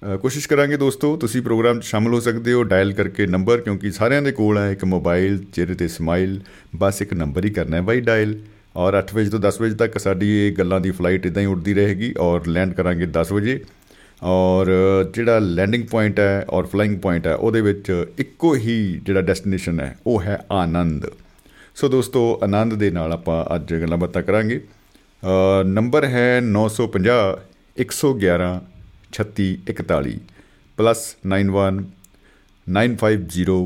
ਕੋਸ਼ਿਸ਼ 0.01 0.47
ਕਰਾਂਗੇ 0.47 0.77
ਦੋਸਤੋ, 0.77 1.15
ਤੁਸੀਂ 1.17 1.41
ਪ੍ਰੋਗਰਾਮ 1.41 1.79
'ਚ 1.79 1.83
ਸ਼ਾਮਲ 1.83 2.13
ਹੋ 2.13 2.19
ਸਕਦੇ 2.19 2.53
ਹੋ, 2.53 2.63
ਡਾਇਲ 2.63 2.91
ਕਰਕੇ 2.93 3.25
ਨੰਬਰ, 3.27 3.61
ਕਿਉਂਕਿ 3.61 3.91
ਸਾਰਿਆਂ 3.91 4.21
ਦੇ 4.21 4.31
ਕੋਲ 4.31 4.57
ਹੈ 4.57 4.71
ਇੱਕ 4.71 4.85
ਮੋਬਾਈਲ, 4.85 5.37
ਚਿਹਰੇ 5.53 5.73
ਤੇ 5.73 5.87
ਸਮਾਈਲ, 5.87 6.39
ਬਸ 6.75 7.01
ਇੱਕ 7.01 7.13
ਨੰਬਰ 7.13 7.45
ਹੀ 7.45 7.49
ਕਰਨਾ 7.49 7.77
ਹੈ 7.77 7.81
ਬਾਈ 7.81 8.01
ਡਾਇਲ। 8.01 8.39
ਔਰ 8.75 8.93
8 8.93 9.13
ਵਜੇ 9.15 9.29
ਤੋਂ 9.29 9.39
10 9.39 9.59
ਵਜੇ 9.61 9.75
ਤੱਕ 9.75 9.97
ਸਾਡੀ 9.99 10.29
ਇਹ 10.37 10.51
ਗੱਲਾਂ 10.57 10.79
ਦੀ 10.79 10.91
ਫਲਾਈਟ 10.91 11.25
ਇਦਾਂ 11.25 11.41
ਹੀ 11.41 11.47
ਉੱਡਦੀ 11.47 11.73
ਰਹੇਗੀ, 11.73 12.13
ਔਰ 12.19 12.47
ਲੈਂਡ 12.47 12.73
ਕਰਾਂਗੇ 12.73 13.05
10 13.07 13.31
ਵਜੇ। 13.33 13.59
ਔਰ 14.23 14.71
ਜਿਹੜਾ 15.15 15.39
ਲੈਂਡਿੰਗ 15.39 15.83
ਪੁਆਇੰਟ 15.87 16.19
ਹੈ 16.19 16.45
ਔਰ 16.49 16.65
ਫਲਾਈਂਗ 16.65 16.97
ਪੁਆਇੰਟ 16.99 17.27
ਹੈ, 17.27 17.35
ਉਹਦੇ 17.35 17.61
ਵਿੱਚ 17.61 18.05
ਇੱਕੋ 18.19 18.55
ਹੀ 18.55 19.01
ਜਿਹੜਾ 19.05 19.21
ਡੈਸਟੀਨੇਸ਼ਨ 19.21 19.79
ਹੈ, 19.79 19.95
ਉਹ 20.07 20.21
ਹੈ 20.21 20.39
ਆਨੰਦ। 20.51 21.09
ਸੋ 21.75 21.87
ਦੋਸਤੋ, 21.89 22.39
ਆਨੰਦ 22.43 22.73
ਦੇ 22.73 22.89
ਨਾਲ 22.91 23.13
ਆਪਾਂ 23.13 23.43
ਅੱਜ 23.55 23.73
ਗੱਲਾਂ 23.73 23.97
ਬਾਤਾਂ 23.97 24.23
ਕਰਾਂਗੇ। 24.23 24.61
ਨੰਬਰ 25.67 26.05
ਹੈ 26.05 26.39
950 26.41 27.39
111 27.77 28.59
3641 29.13 30.17
ਪਲੱਸ 30.77 31.01
91 31.27 31.81
950 32.67 33.57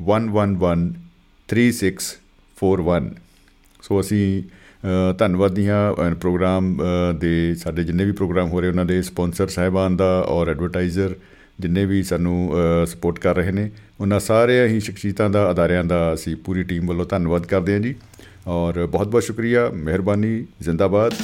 111 0.00 0.86
3641 1.48 3.10
ਸੋ 3.82 4.00
ਅਸੀਂ 4.00 4.26
ਧੰਨਵਾਦੀਆਂ 5.18 5.78
ਪ੍ਰੋਗਰਾਮ 6.14 6.76
ਦੇ 7.18 7.34
ਸਾਡੇ 7.54 7.84
ਜਿੰਨੇ 7.84 8.04
ਵੀ 8.04 8.12
ਪ੍ਰੋਗਰਾਮ 8.12 8.48
ਹੋ 8.48 8.60
ਰਹੇ 8.60 8.70
ਉਹਨਾਂ 8.70 8.84
ਦੇ 8.84 9.02
ਸਪਾਂਸਰ 9.02 9.48
ਸਹਿਬਾਨ 9.48 9.96
ਦਾ 9.96 10.10
ਔਰ 10.28 10.48
ਐਡਵਰਟਾਈਜ਼ਰ 10.48 11.14
ਜਿੰਨੇ 11.60 11.84
ਵੀ 11.86 12.02
ਸਾਨੂੰ 12.02 12.36
ਸਪੋਰਟ 12.86 13.18
ਕਰ 13.18 13.36
ਰਹੇ 13.36 13.52
ਨੇ 13.52 13.70
ਉਹਨਾਂ 14.00 14.20
ਸਾਰੇ 14.20 14.66
ਹੀ 14.68 14.80
ਸ਼ਖਸੀਅਤਾਂ 14.80 15.30
ਦਾ 15.30 15.50
ਅਦਾਰਿਆਂ 15.50 15.84
ਦਾ 15.84 16.14
ਅਸੀਂ 16.14 16.36
ਪੂਰੀ 16.36 16.62
ਟੀਮ 16.62 16.86
ਵੱਲੋਂ 16.86 17.06
ਧੰਨਵਾਦ 17.06 17.46
ਕਰਦੇ 17.46 17.72
ਹਾਂ 17.72 17.80
ਜੀ 17.80 17.94
ਔਰ 18.46 18.86
ਬਹੁਤ 18.86 19.08
ਬਹੁਤ 19.08 19.22
ਸ਼ੁਕਰੀਆ 19.22 19.68
ਮਿਹਰਬਾਨੀ 19.74 20.46
ਜ਼ਿੰਦਾਬਾਦ 20.62 21.14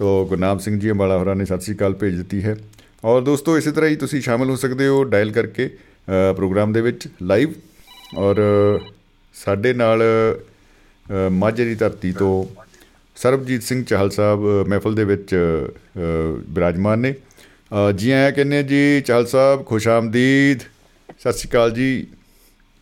ਤੋ 0.00 0.10
ਗੁਰਨਾਮ 0.28 0.58
ਸਿੰਘ 0.58 0.78
ਜੀ 0.80 0.90
ਅੰਬਾਲਾ 0.90 1.16
ਹੋਰਾਂ 1.18 1.34
ਨੇ 1.36 1.44
ਸਤਿ 1.44 1.60
ਸ੍ਰੀ 1.60 1.74
ਅਕਾਲ 1.74 1.94
ਭੇਜ 2.00 2.14
ਦਿੱਤੀ 2.16 2.42
ਹੈ। 2.42 2.56
ਔਰ 3.04 3.20
ਦੋਸਤੋ, 3.22 3.56
ਇਸੇ 3.58 3.70
ਤਰ੍ਹਾਂ 3.72 3.90
ਹੀ 3.90 3.96
ਤੁਸੀਂ 3.96 4.20
ਸ਼ਾਮਲ 4.22 4.50
ਹੋ 4.50 4.54
ਸਕਦੇ 4.56 4.86
ਹੋ 4.88 5.02
ਡਾਇਲ 5.04 5.32
ਕਰਕੇ 5.32 5.68
ਪ੍ਰੋਗਰਾਮ 6.36 6.72
ਦੇ 6.72 6.80
ਵਿੱਚ 6.80 7.06
ਲਾਈਵ 7.22 7.52
ਔਰ 8.18 8.40
ਸਾਡੇ 9.34 9.72
ਨਾਲ 9.72 10.02
ਮਾਝੇ 11.32 11.64
ਦੀ 11.64 11.74
ਧਰਤੀ 11.74 12.12
ਤੋਂ 12.12 12.32
ਸਰਬਜੀਤ 13.16 13.62
ਸਿੰਘ 13.62 13.82
ਚਾਹਲ 13.84 14.10
ਸਾਹਿਬ 14.10 14.46
ਮਹਿਫਲ 14.68 14.94
ਦੇ 14.94 15.04
ਵਿੱਚ 15.04 15.34
ਬਿਰਾਜਮਾਨ 16.48 16.98
ਨੇ। 16.98 17.14
ਜੀ 17.96 18.10
ਆਇਆਂ 18.10 18.32
ਕਹਿੰਦੇ 18.32 18.62
ਜੀ, 18.62 19.00
ਚਾਹਲ 19.00 19.26
ਸਾਹਿਬ, 19.26 19.64
ਖੁਸ਼ 19.66 19.88
ਆਮਦੀਦ। 19.88 20.58
ਸਤਿ 21.18 21.32
ਸ੍ਰੀ 21.32 21.50
ਅਕਾਲ 21.50 21.70
ਜੀ। 21.72 22.06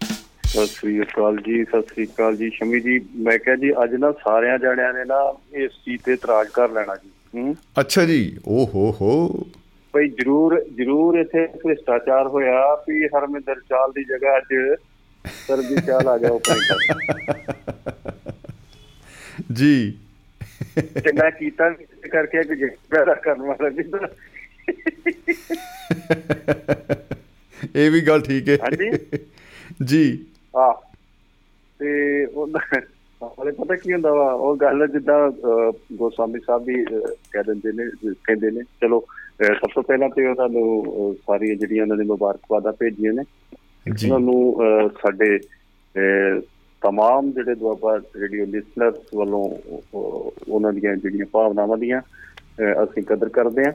ਸਤਿ 0.00 0.66
ਸ੍ਰੀ 0.66 1.00
ਅਕਾਲ 1.02 1.36
ਜੀ, 1.46 1.62
ਸਤਿ 1.64 1.94
ਸ੍ਰੀ 1.94 2.06
ਅਕਾਲ 2.06 2.36
ਜੀ। 2.36 2.50
ਸ਼ਮੀ 2.50 2.80
ਜੀ, 2.80 2.98
ਮੈਂ 3.16 3.38
ਕਿਹਾ 3.38 3.56
ਜੀ, 3.56 3.72
ਅੱਜ 3.84 3.94
ਨਾ 3.94 4.12
ਸਾਰਿਆਂ 4.24 4.58
ਜਣਿਆਂ 4.58 4.92
ਨੇ 4.92 5.04
ਨਾ 5.06 5.20
ਇਸ 5.64 5.70
ਚੀਜ਼ 5.84 6.02
ਤੇ 6.04 6.12
ਇਤਰਾਜ਼ 6.12 6.48
ਕਰ 6.54 6.70
ਲੈਣਾ 6.72 6.96
ਜੀ। 6.96 7.07
ਅੱਛਾ 7.80 8.04
ਜੀ 8.04 8.36
ਓ 8.48 8.64
ਹੋ 8.66 8.92
ਹੋ। 9.00 9.46
ਭਈ 9.94 10.08
ਜਰੂਰ 10.08 10.64
ਜਰੂਰ 10.75 11.19
ਇੱਥੇ 11.19 11.46
ਭ੍ਰਿਸ਼ਟਾਚਾਰ 11.46 12.26
ਹੋਇਆ 12.26 12.75
ਵੀ 12.75 13.06
ਹਰਮਿੰਦਰ 13.06 13.60
ਚਾਲ 13.60 13.92
ਦੀ 13.92 14.04
ਜਗ੍ਹਾ 14.04 14.36
ਅੱਜ 14.36 14.76
ਸਰਦੀ 15.46 15.76
ਚਾਲ 15.86 16.08
ਆ 16.08 16.19
ਗਿਆ 16.19 16.30
ਉਪਰ। 16.30 16.56
ਜੀ। 19.52 19.98
ਚੰਗਾ 21.04 21.30
ਕੀਤਾ 21.30 21.70
ਕਰਕੇ 22.10 22.44
ਕਿ 22.44 22.56
ਜਿਹੜਾ 22.56 23.14
ਕਰਨ 23.14 23.42
ਵਾਲਾ 23.42 23.69
ਜੀ 23.69 23.82
ਇਹ 27.76 27.90
ਵੀ 27.90 28.00
ਗੱਲ 28.00 28.20
ਠੀਕ 28.20 28.48
ਹੈ। 28.48 28.56
ਹਾਂਜੀ। 28.62 28.90
ਜੀ। 29.84 30.26
ਆ 30.56 30.72
ਤੇ 31.78 32.25
ਉਹਨਾਂ 32.25 32.80
ਹਾਲੇ 33.21 33.51
ਪਤਾ 33.51 33.75
ਕੀ 33.75 33.94
ਹੁੰਦਾ 33.94 34.11
ਵਾ 34.13 34.31
ਉਹ 34.31 34.55
ਗੱਲ 34.55 34.88
ਜਿੱਦਾਂ 34.88 35.31
ਗੋਸਵਾਮੀ 35.94 36.39
ਸਾਹਿਬ 36.39 36.63
ਵੀ 36.63 36.85
ਕਹਿ 37.31 37.44
ਦਿੰਦੇ 37.44 37.71
ਨੇ 37.71 37.89
ਕਹਿੰਦੇ 38.25 38.51
ਨੇ 38.51 38.63
ਚਲੋ 38.81 39.05
ਸਭ 39.41 39.69
ਤੋਂ 39.75 39.83
ਪਹਿਲਾਂ 39.83 40.09
ਤੇ 40.09 40.27
ਉਹਨਾਂ 40.27 40.50
ਨੂੰ 40.50 41.15
ਸਾਰੀਆਂ 41.27 41.55
ਜਿਹੜੀਆਂ 41.55 41.83
ਉਹਨਾਂ 41.83 41.97
ਨੇ 41.97 42.03
ਮੁਬਾਰਕਬਾਦਾਂ 42.03 42.73
ਭੇਜੀਆਂ 42.73 43.13
ਨੇ 43.13 43.23
ਉਹਨਾਂ 43.88 44.19
ਨੂੰ 44.19 44.57
ਸਾਡੇ 45.01 45.39
तमाम 46.81 47.31
ਜਿਹੜੇ 47.33 47.55
ਦੁਆਬਾ 47.55 47.97
ਰੇਡੀਓ 47.97 48.45
ਲਿਸਨਰਸ 48.45 49.15
ਵੱਲੋਂ 49.15 49.50
ਉਹਨਾਂ 50.47 50.73
ਦੀਆਂ 50.73 50.95
ਜਿਹੜੀਆਂ 50.95 51.25
ਭਾਵਨਾਵਾਂ 51.33 51.77
ਦੀਆਂ 51.77 52.01
ਅਸੀਂ 52.83 53.03
ਕਦਰ 53.03 53.29
ਕਰਦੇ 53.29 53.65
ਹਾਂ 53.65 53.71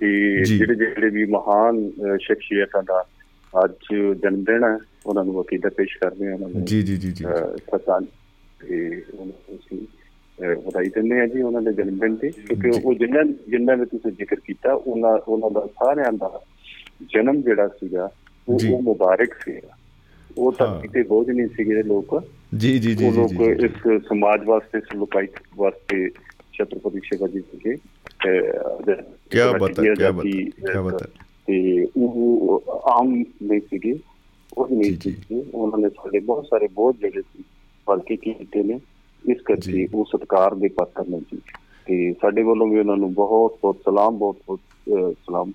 ਤੇ 0.00 0.44
ਜਿਹੜੇ 0.44 0.74
ਜਿਹੜੇ 0.74 1.08
ਵੀ 1.08 1.24
ਮਹਾਨ 1.24 1.90
ਸ਼ਖਸੀਅਤਾਂ 2.20 2.82
ਦਾ 2.82 3.04
ਅੱਜ 3.64 3.94
ਜਨਮ 4.22 4.42
ਦਿਨ 4.44 4.64
ਹੈ 4.64 4.78
ਉਹਨਾਂ 5.06 5.24
ਨੂੰ 5.24 5.34
ਵਕੀਦਾ 5.34 5.68
ਪੇਸ਼ 5.68 5.98
ਕਰਦੇ 5.98 6.26
ਹਾਂ 6.26 6.34
ਉਹਨਾਂ 6.34 6.48
ਨੂੰ 6.48 6.64
ਜੀ 6.64 6.82
ਜੀ 6.82 6.96
ਜੀ 6.96 7.12
ਜੀ 7.12 7.24
ਸਤਾਨ 7.70 8.06
ਤੇ 8.61 9.01
ਉਹਨਾਂ 9.13 9.25
ਨੂੰ 9.25 9.57
ਅਸੀਂ 9.57 9.85
ਵਧਾਈ 10.65 10.89
ਦਿੰਦੇ 10.89 11.19
ਆ 11.19 11.25
ਜੀ 11.27 11.41
ਉਹਨਾਂ 11.41 11.61
ਦੇ 11.61 11.73
ਜਨਮ 11.73 11.97
ਦਿਨ 11.99 12.15
ਤੇ 12.15 12.29
ਕਿਉਂਕਿ 12.29 12.81
ਉਹ 12.85 12.93
ਜਿੰਨਾਂ 12.93 13.23
ਜਿੰਨਾਂ 13.49 13.77
ਨੇ 13.77 13.85
ਤੁਸੀਂ 13.85 14.11
ਜ਼ਿਕਰ 14.11 14.35
ਕੀਤਾ 14.35 14.73
ਉਹਨਾਂ 14.73 15.17
ਉਹਨਾਂ 15.27 15.51
ਦਾ 15.51 15.65
ਸਾਰਿਆਂ 15.67 16.13
ਦਾ 16.13 16.41
ਜਨਮ 17.13 17.41
ਜਿਹੜਾ 17.41 17.67
ਸੀਗਾ 17.67 18.09
ਉਹ 18.49 18.81
ਮੁਬਾਰਕ 18.81 19.33
ਸੀਗਾ। 19.45 19.77
ਉਹ 20.37 20.51
ਤਾਂ 20.51 20.81
ਕਿਤੇ 20.81 21.03
ਬੋਝ 21.03 21.29
ਨਹੀਂ 21.29 21.47
ਸੀਗੇ 21.47 21.83
ਲੋਕ। 21.83 22.23
ਜੀ 22.57 22.79
ਜੀ 22.79 22.95
ਜੀ 22.95 23.05
ਉਹ 23.05 23.11
ਲੋਕ 23.11 23.41
ਇਸ 23.63 24.07
ਸਮਾਜ 24.07 24.43
ਵਾਸਤੇ 24.45 24.79
ਸਲੂਕਾਈ 24.79 25.27
ਵਾਸਤੇ 25.55 26.09
ਛਤਰਪਤੀ 26.53 26.99
ਸ਼ਿਵਾਜੀ 27.03 27.39
ਸੀਗੇ 27.39 27.75
ਕੀ 29.31 29.39
ਬਾਤ 29.59 29.79
ਹੈ 29.79 29.93
ਕੀ 29.93 30.11
ਬਾਤ 30.11 30.23
ਕੀ 30.23 30.51
ਬਾਤ 30.83 31.03
ਤੇ 31.47 31.87
ਉਹ 31.97 32.63
ਆਮ 32.91 33.13
ਨਹੀਂ 33.43 33.61
ਸੀਗੇ 33.61 33.99
ਉਹ 34.57 34.67
ਨਹੀਂ 34.71 34.95
ਸੀਗੇ। 35.03 35.43
ਉਹਨਾਂ 35.53 35.79
ਨੇ 35.79 35.89
ਸਾਡੇ 35.89 36.19
ਬਹੁਤ 36.19 36.45
ਸਾਰੇ 36.45 36.67
ਬਹੁਤ 36.67 36.95
ਜਿਹੜੇ 36.99 37.21
ਸੀ 37.21 37.43
ਬਲਕਿ 37.87 38.15
ਕੀਤੇ 38.15 38.63
ਨੇ। 38.63 38.79
ਇਸ 39.29 39.41
ਕਰਕੇ 39.41 39.87
ਉਹ 39.93 40.05
ਸਤਕਾਰ 40.05 40.55
ਦੇ 40.55 40.67
ਪਾਤਰ 40.67 41.07
ਨੇ 41.09 41.19
ਜੀ। 41.19 41.37
ਤੇ 41.85 42.13
ਸਾਡੇ 42.21 42.43
ਵੱਲੋਂ 42.43 42.67
ਵੀ 42.67 42.79
ਉਹਨਾਂ 42.79 42.97
ਨੂੰ 42.97 43.13
ਬਹੁਤ 43.13 43.57
ਬਹੁਤ 43.61 43.75
ਸਲਾਮ 43.85 44.17
ਬਹੁਤ 44.17 44.35
ਬਹੁਤ 44.47 44.59
ਸਲਾਮ 45.13 45.51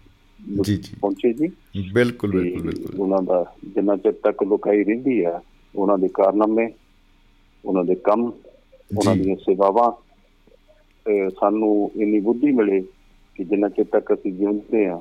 ਜੀ 0.61 0.76
ਜੀ। 0.76 0.97
ਪਹੁੰਚੇ 1.00 1.33
ਜੀ। 1.33 1.49
ਬਿਲਕੁਲ 1.92 2.30
ਬਿਲਕੁਲ 2.30 2.62
ਬਿਲਕੁਲ। 2.62 3.00
ਉਹਨਾਂ 3.00 3.23
ਦਾ 3.23 3.52
ਜਿੰਨਾ 3.64 3.97
ਚਿਰ 3.97 4.12
ਤੱਕ 4.12 4.42
ਲੋਕਾਈ 4.42 4.85
ਰਹਿੰਦੀ 4.85 5.23
ਆ 5.23 5.40
ਉਹਨਾਂ 5.76 5.99
ਦੇ 5.99 6.09
ਕਾਰਨਾਮੇ 6.14 6.68
ਉਹਨਾਂ 7.64 7.85
ਦੇ 7.85 7.95
ਕੰਮ 7.95 8.33
ਉਹਨਾਂ 8.99 9.16
ਦੀਆਂ 9.16 9.37
ਸੇਵਾਵਾਂ 9.37 9.90
ਸਾਨੂੰ 11.40 11.90
ਇੰਨੀ 11.97 12.21
ਬੁੱਧੀ 12.21 12.52
ਮਿਲੇ 12.52 12.80
ਕਿ 13.35 13.45
ਜਿੰਨਾ 13.45 13.68
ਚਿਰ 13.68 13.85
ਤੱਕ 13.85 14.14
ਅਸੀਂ 14.14 14.33
ਜਿਉਂਦੇ 14.33 14.87
ਆ 14.87 15.00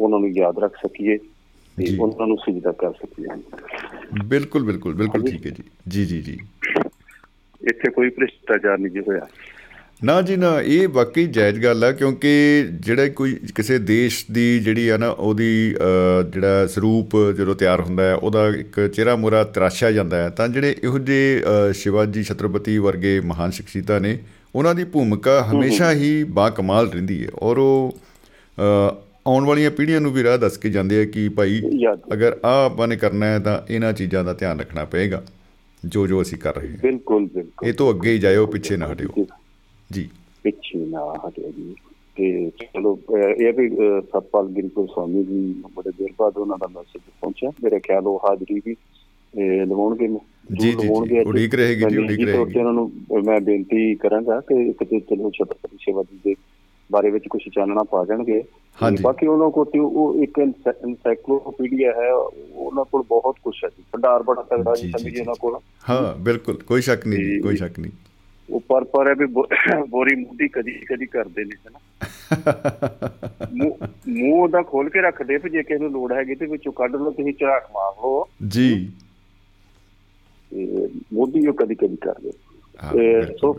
ਉਹਨਾਂ 0.00 0.18
ਨੂੰ 0.18 0.28
ਯਾਦ 0.28 0.58
ਰੱਖ 0.58 0.76
ਸਕੀਏ। 0.76 1.18
ਤੇ 1.78 1.96
ਉਹਨਾਂ 1.96 2.26
ਨੂੰ 2.26 2.36
ਸਜਦਾ 2.36 2.72
ਕਰ 2.72 2.90
ਸਕੀਏ 2.92 3.26
ਬਿਲਕੁਲ 4.24 4.64
ਬਿਲਕੁਲ 4.64 4.94
ਬਿਲਕੁਲ 4.94 5.30
ਠੀਕ 5.30 5.46
ਹੈ 5.46 5.50
ਜੀ। 5.50 5.64
ਜੀ 5.88 6.04
ਜੀ 6.06 6.20
ਜੀ। 6.22 6.38
ਇੱਥੇ 7.62 7.90
ਕੋਈ 7.90 8.08
ਭ੍ਰਿਸ਼ਟਾਚਾਰ 8.08 8.78
ਨਹੀਂ 8.78 8.92
ਜੀ 8.92 9.00
ਹੋਇਆ। 9.00 9.26
ਨਾ 10.04 10.22
ਜੀ 10.22 10.36
ਨਾ 10.36 10.60
ਇਹ 10.60 10.88
ਵਾਕਈ 10.88 11.26
ਜਾਇਜ਼ 11.26 11.58
ਗੱਲ 11.64 11.84
ਆ 11.84 11.92
ਕਿਉਂਕਿ 11.92 12.30
ਜਿਹੜਾ 12.72 13.08
ਕੋਈ 13.08 13.34
ਕਿਸੇ 13.54 13.78
ਦੇਸ਼ 13.78 14.24
ਦੀ 14.32 14.58
ਜਿਹੜੀ 14.58 14.88
ਆ 14.88 14.96
ਨਾ 14.96 15.08
ਉਹਦੀ 15.08 15.74
ਜਿਹੜਾ 16.32 16.66
ਸਰੂਪ 16.66 17.16
ਜਦੋਂ 17.38 17.54
ਤਿਆਰ 17.54 17.80
ਹੁੰਦਾ 17.80 18.02
ਹੈ 18.02 18.14
ਉਹਦਾ 18.14 18.48
ਇੱਕ 18.48 18.80
ਚਿਹਰਾ 18.86 19.16
ਮੋਰਾ 19.16 19.44
ਤਰਾਸ਼ਿਆ 19.44 19.92
ਜਾਂਦਾ 19.92 20.16
ਹੈ 20.16 20.28
ਤਾਂ 20.30 20.48
ਜਿਹੜੇ 20.48 20.76
ਇਹੋ 20.84 20.98
ਜਿਹੇ 20.98 21.42
ਸ਼ਿਵਾਜੀ 21.72 22.22
ਛਤਰਪਤੀ 22.22 22.78
ਵਰਗੇ 22.78 23.20
ਮਹਾਨ 23.20 23.50
ਸ਼ਖਸੀਅਤਾਂ 23.50 24.00
ਨੇ 24.00 24.18
ਉਹਨਾਂ 24.54 24.74
ਦੀ 24.74 24.84
ਭੂਮਿਕਾ 24.84 25.48
ਹਮੇਸ਼ਾ 25.52 25.92
ਹੀ 25.92 26.24
ਬਾ 26.24 26.50
ਕਮਾਲ 26.50 26.90
ਰਹਿੰਦੀ 26.90 27.24
ਹੈ। 27.24 27.30
ਔਰ 27.38 27.58
ਉਹ 27.58 27.98
ਆਉਣ 29.26 29.44
ਵਾਲੀਆਂ 29.46 29.70
ਪੀੜ੍ਹੀਆਂ 29.70 30.00
ਨੂੰ 30.00 30.12
ਵੀ 30.12 30.22
ਰਾਹ 30.22 30.38
ਦੱਸ 30.38 30.56
ਕੇ 30.58 30.70
ਜਾਂਦੇ 30.70 31.00
ਆ 31.02 31.04
ਕਿ 31.04 31.28
ਭਾਈ 31.28 31.60
ਅਗਰ 32.12 32.36
ਆ 32.44 32.64
ਆਪਾਂ 32.64 32.88
ਨੇ 32.88 32.96
ਕਰਨਾ 32.96 33.26
ਹੈ 33.26 33.38
ਤਾਂ 33.38 33.58
ਇਹਨਾਂ 33.72 33.92
ਚੀਜ਼ਾਂ 33.92 34.24
ਦਾ 34.24 34.32
ਧਿਆਨ 34.32 34.60
ਰੱਖਣਾ 34.60 34.84
ਪਏਗਾ। 34.84 35.22
ਜੋ 35.84 36.06
ਜੋ 36.06 36.20
ਅਸੀਂ 36.22 36.38
ਕਰ 36.38 36.54
ਰਹੇ 36.56 36.68
ਹਾਂ। 36.68 36.76
ਬਿਲਕੁਲ 36.82 37.24
ਬਿਲਕੁਲ। 37.34 37.68
ਇਹ 37.68 37.72
ਤੋਂ 37.74 37.90
ਅੱਗੇ 37.94 38.12
ਹੀ 38.12 38.18
ਜਾਇਓ 38.18 38.46
ਪਿੱਛੇ 38.46 38.76
ਨਾ 38.76 38.92
ਹਟਿਓ। 38.92 39.24
ਜੀ। 39.92 40.08
ਪਿੱਛੇ 40.42 40.78
ਨਾ 40.86 41.00
ਹਟਿਓ 41.26 41.50
ਜੀ। 41.50 41.74
ਤੇ 42.16 42.50
ਚਲੋ 42.60 42.98
ਇਹ 43.40 43.52
ਵੀ 43.52 43.68
ਸਤਪਾਲ 44.08 44.48
ਗਿਰੀ 44.48 44.68
ਕੋ 44.68 44.86
ਸਵਾਮੀ 44.86 45.22
ਜੀ 45.24 45.40
ਬੜੇ 45.76 45.90
ਦੇਰ 45.98 46.10
ਬਾਅਦ 46.18 46.36
ਉਹਨਾਂ 46.38 46.58
ਦਾ 46.60 46.66
ਮੈਸੇਜ 46.74 47.02
ਪਹੁੰਚਿਆ। 47.20 47.50
ਮੇਰੇ 47.64 47.80
ਖਿਆਲ 47.80 48.06
ਉਹ 48.06 48.20
ਹਾਜ਼ਰੀ 48.24 48.60
ਵੀ 48.66 48.76
ਲਵਾਉਣਗੇ 49.66 50.08
ਜੀ 50.60 50.70
ਜੀ 50.72 50.88
ਉਡੀਕ 51.20 51.54
ਰਹੇਗੀ 51.54 51.84
ਜੀ 51.90 51.98
ਉਡੀਕ 51.98 52.28
ਰਹੇਗੀ। 52.28 52.58
ਉਹਨਾਂ 52.58 52.72
ਨੂੰ 52.72 52.90
ਮੈਂ 53.24 53.40
ਬੇਨਤੀ 53.40 53.94
ਕਰਾਂਗਾ 53.94 54.40
ਕਿ 54.40 54.72
ਕਿਤੇ 54.72 55.00
ਚਲੋ 55.00 55.30
ਛਤਰਪਤੀ 55.30 55.76
ਸ਼ਿਵਾਜੀ 55.80 56.18
ਦੇ 56.24 56.34
ਬਾਰੇ 56.92 57.10
ਵਿੱਚ 57.10 57.24
ਕੁਝ 57.30 57.42
ਚਾਨਣਾ 57.54 57.82
ਪਾ 57.82 58.04
ਜਾਣਗੇ। 58.04 58.42
ਬਾਕੀ 59.02 59.26
ਉਹਨਾਂ 59.26 59.50
ਕੋਲ 59.50 59.66
ਉਹ 59.80 60.14
ਇੱਕ 60.22 60.38
ਐਨਸਾਈਕਲੋਪੀਡੀਆ 60.38 61.92
ਹੈ 61.92 62.14
ਉਹ 62.14 62.34
ਉਹਨਾਂ 62.54 62.84
ਕੋਲ 62.84 63.02
ਬਹੁਤ 63.08 63.36
ਕੁਝ 63.44 63.54
ਹੈ 63.64 63.68
ਜੀ। 63.68 63.84
ਭੰਡਾਰ 63.92 64.22
ਬੜਾ 64.22 64.42
ਤਗੜਾ 64.42 64.74
ਜੀ, 64.74 64.90
ਸਮਝੀ। 64.90 65.20
ਉਹਨਾਂ 65.20 65.34
ਕੋਲ। 65.40 65.58
ਹਾਂ 65.90 66.20
ਬਿਲਕੁਲ 66.20 66.56
ਕੋਈ 66.62 66.80
ਸ਼ੱਕ 66.82 67.06
ਨਹੀਂ 67.06 67.42
ਕੋਈ। 67.42 67.56
ਸ਼ੱਕ 67.56 67.78
ਨਹੀਂ। 67.78 67.92
ਉਹ 68.50 68.60
ਪਰ 68.60 68.84
ਪਰ 68.84 69.08
ਹੈ 69.08 69.14
ਵੀ 69.14 69.26
ਬੋਰੀ 69.88 70.14
ਮੁੱਢੀ 70.14 70.48
ਕਦੀ 70.48 70.72
ਕਦੀ 70.72 71.06
ਕਰਦੇ 71.06 71.44
ਨੇ 71.44 71.56
ਹਨਾ। 71.68 71.78
ਮੂੰਹ 73.54 73.86
ਮੂੰਹ 74.08 74.42
ਉਹਦਾ 74.42 74.62
ਖੋਲ 74.62 74.90
ਕੇ 74.90 75.00
ਰੱਖਦੇ 75.00 75.36
ਵੀ 75.36 75.50
ਜੇ 75.50 75.62
ਕਿਸੇ 75.62 75.78
ਨੂੰ 75.78 75.90
ਲੋੜ 75.90 76.12
ਹੈਗੀ 76.12 76.34
ਤੇ 76.34 76.46
ਵਿੱਚੋਂ 76.46 76.72
ਕੱਢ 76.72 76.96
ਲਓ 76.96 77.10
ਤੁਸੀਂ 77.10 77.34
ਝਾਕ 77.40 77.62
ਮਾਰ 77.74 77.92
ਲਓ। 77.92 78.28
ਜੀ। 78.48 78.92
ਤੇ 80.50 80.88
ਮੋਦੀ 81.12 81.46
ਉਹ 81.46 81.54
ਕਦੀ 81.54 81.74
ਕਦੀ 81.74 81.96
ਕਰਦੇ 81.96 82.30
ਤੇ 82.30 82.38
ਸੋ 83.38 83.52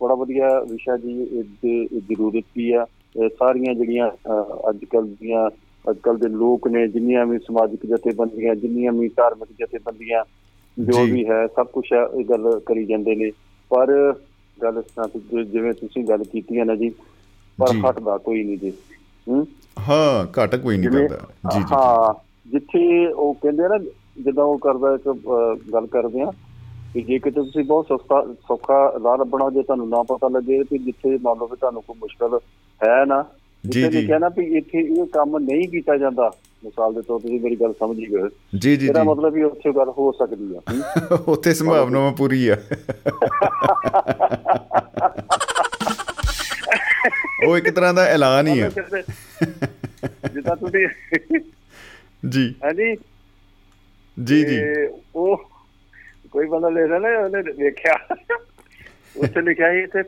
ਬੜਾ 0.00 0.14
ਵਧੀਆ 0.14 0.48
ਵਿਸ਼ਾ 0.70 0.96
ਜੀ 0.96 1.12
ਇਹਦੀ 1.22 2.00
ਜ਼ਰੂਰਤ 2.00 2.44
ਵੀ 2.56 2.70
ਆ। 2.72 2.84
ਸਾਰੀਆਂ 3.30 3.74
ਜਿਹੜੀਆਂ 3.74 4.10
ਅੱਜ 4.70 4.84
ਕੱਲ 4.84 5.06
ਦੀਆਂ 5.20 5.48
ਅੱਜ 5.84 5.98
ਕੱਲ 5.98 6.16
ਦੇ 6.18 6.28
ਲੋਕ 6.28 6.66
ਨੇ 6.68 6.86
ਜਿੰਨੀਆਂ 6.88 7.24
ਵੀ 7.26 7.38
ਸਮਾਜਿਕ 7.38 7.86
ਜਥੇਬੰਦੀਆਂ 7.86 8.54
ਜਿੰਨੀਆਂ 8.56 8.92
ਵੀ 8.92 9.08
ਧਾਰਮਿਕ 9.08 9.48
ਜਥੇਬੰਦੀਆਂ 9.58 10.24
ਜੋ। 10.76 11.04
ਵੀ 11.06 11.24
ਹੈ 11.28 11.46
ਸਭ 11.46 11.66
ਕੁਝ 11.66 11.84
ਇਹ 11.92 12.24
ਗੱਲ 12.24 12.58
ਕਰੀ 12.66 12.84
ਜਾਂਦੇ 12.84 13.14
ਨੇ। 13.14 13.30
ਪਰ 13.70 13.90
ਗੱਲ 14.58 14.82
ਜਿਵੇਂ 15.44 15.72
ਤੁਸੀਂ 15.74 16.04
ਗੱਲ 16.04 16.24
ਕੀਤੀ 16.24 16.58
ਹੈ 16.58 16.64
ਨਾ 16.64 16.74
ਜੀ 16.74 16.88
ਪਰ। 17.58 17.74
ਹਟਦਾ 17.82 18.16
ਕੋਈ 18.18 18.42
ਨਹੀਂ 18.44 18.58
ਜੀ 18.58 18.72
ਹੂੰ? 19.26 19.46
ਘਟ 20.36 20.54
ਕੋਈ 20.56 20.76
ਨਹੀਂ 20.78 20.90
ਕਰਦਾ। 20.90 21.16
ਜੀ 21.46 21.58
ਜੀ 21.58 21.64
ਹਾਂ 21.72 22.12
ਜਿੱਥੇ 22.46 23.06
ਉਹ 23.06 23.34
ਕਹਿੰਦੇ 23.34 23.68
ਨਾ 23.68 23.78
ਜਦੋਂ 24.22 24.44
ਉਹ 24.44 24.58
ਕਰਦਾ 24.58 24.94
ਇੱਕ 24.94 25.08
ਗੱਲ 25.72 25.86
ਕਰਦੇ 25.86 26.20
ਆ 26.20 26.30
ਕਿ 26.94 27.02
ਜੇ 27.02 27.18
ਕਿਤੇ 27.18 27.30
ਤੁਸੀਂ 27.30 27.64
ਬਹੁਤ 27.64 27.86
ਸਸਤਾ 27.86 28.34
ਸੌਖਾ 28.48 28.92
ਰਾਹ 29.04 29.18
ਲੱਭਣਾ 29.18 29.50
ਜੇ 29.50 29.62
ਤੁਹਾਨੂੰ 29.62 29.88
ਨਾ 29.88 30.02
ਪਤਾ 30.02 30.28
ਲੱਗੇ 30.28 30.64
ਕਿ 30.64 30.78
ਜਿੱਥੇ 30.78 31.10
ਮੰਨ 31.10 31.38
ਲਓ 31.38 31.46
ਕਿ 31.46 31.56
ਤੁਹਾਨੂੰ 31.56 31.82
ਕੋਈ 31.82 31.96
ਮੁਸ਼ਕਲ 31.98 32.38
ਹੈ 32.88 33.04
ਨਾ 33.04 33.24
ਜੀ, 33.68 33.88
ਜੀ। 33.88 34.06
ਨਾ 34.06 34.28
ਵੀ 34.28 34.58
ਇੱਥੇ 34.58 34.78
ਇਹ 34.78 35.06
ਕੰਮ 35.06 35.38
ਨਹੀਂ 35.38 35.68
ਕੀਤਾ 35.68 35.96
ਜਾਂਦਾ 35.96 36.30
ਮਿਸਾਲ 36.64 36.94
ਦੇ 36.94 37.02
ਤੌਰ 37.02 37.20
ਤੇ 37.20 37.28
ਤੁਸੀਂ 37.28 37.40
ਮੇਰੀ 37.40 37.56
ਗੱਲ 37.56 37.72
ਸਮਝ 37.72 37.96
ਗਏ। 37.96 38.28
ਜੀ 38.58 38.76
ਜੀ 38.76 38.86
ਇਹਦਾ 38.86 39.04
ਮਤਲਬ 39.04 39.32
ਵੀ 39.32 39.42
ਉੱਥੇ 39.42 39.72
ਗੱਲ 39.72 39.88
ਹੋ 39.88 40.12
ਸਕਦੀ 40.12 40.56
ਆ। 40.56 40.60
ਉੱਥੇ 41.28 41.54
ਸੰਭਾਵਨਾ 41.54 42.14
ਪੂਰੀ 42.18 42.48
ਆ। 42.48 42.56
ਉਹ 47.48 47.56
ਇੱਕ 47.56 47.70
ਤਰ੍ਹਾਂ 47.70 47.94
ਦਾ 47.94 48.04
ਐਲਾਨ 48.04 48.46
ਹੀ 48.46 48.60
ਆ। 48.60 48.70
ਜਿੱਦਾਂ 50.34 50.56
ਤੁਸੀਂ 50.56 50.88
ਜੀ। 52.28 52.54
ਹਾਂਜੀ 52.64 52.96
ਜੀ? 54.24 54.44
ਜੀ 54.44 54.58
ਉਹ 55.14 55.49
ਕੋਈ 56.32 56.46
ਬੰਦਾ 56.46 56.68
ਲਿਖਦਾ 56.68 56.98
ਨਾ 56.98 57.18
ਉਹਨੇ 57.18 57.42
ਵੇਖਿਆ? 57.64 58.16
ਉੱਥੇ 59.16 59.40
ਲਿਖਿਆ 59.40 59.68
ਇੱਥੇ 59.70 60.02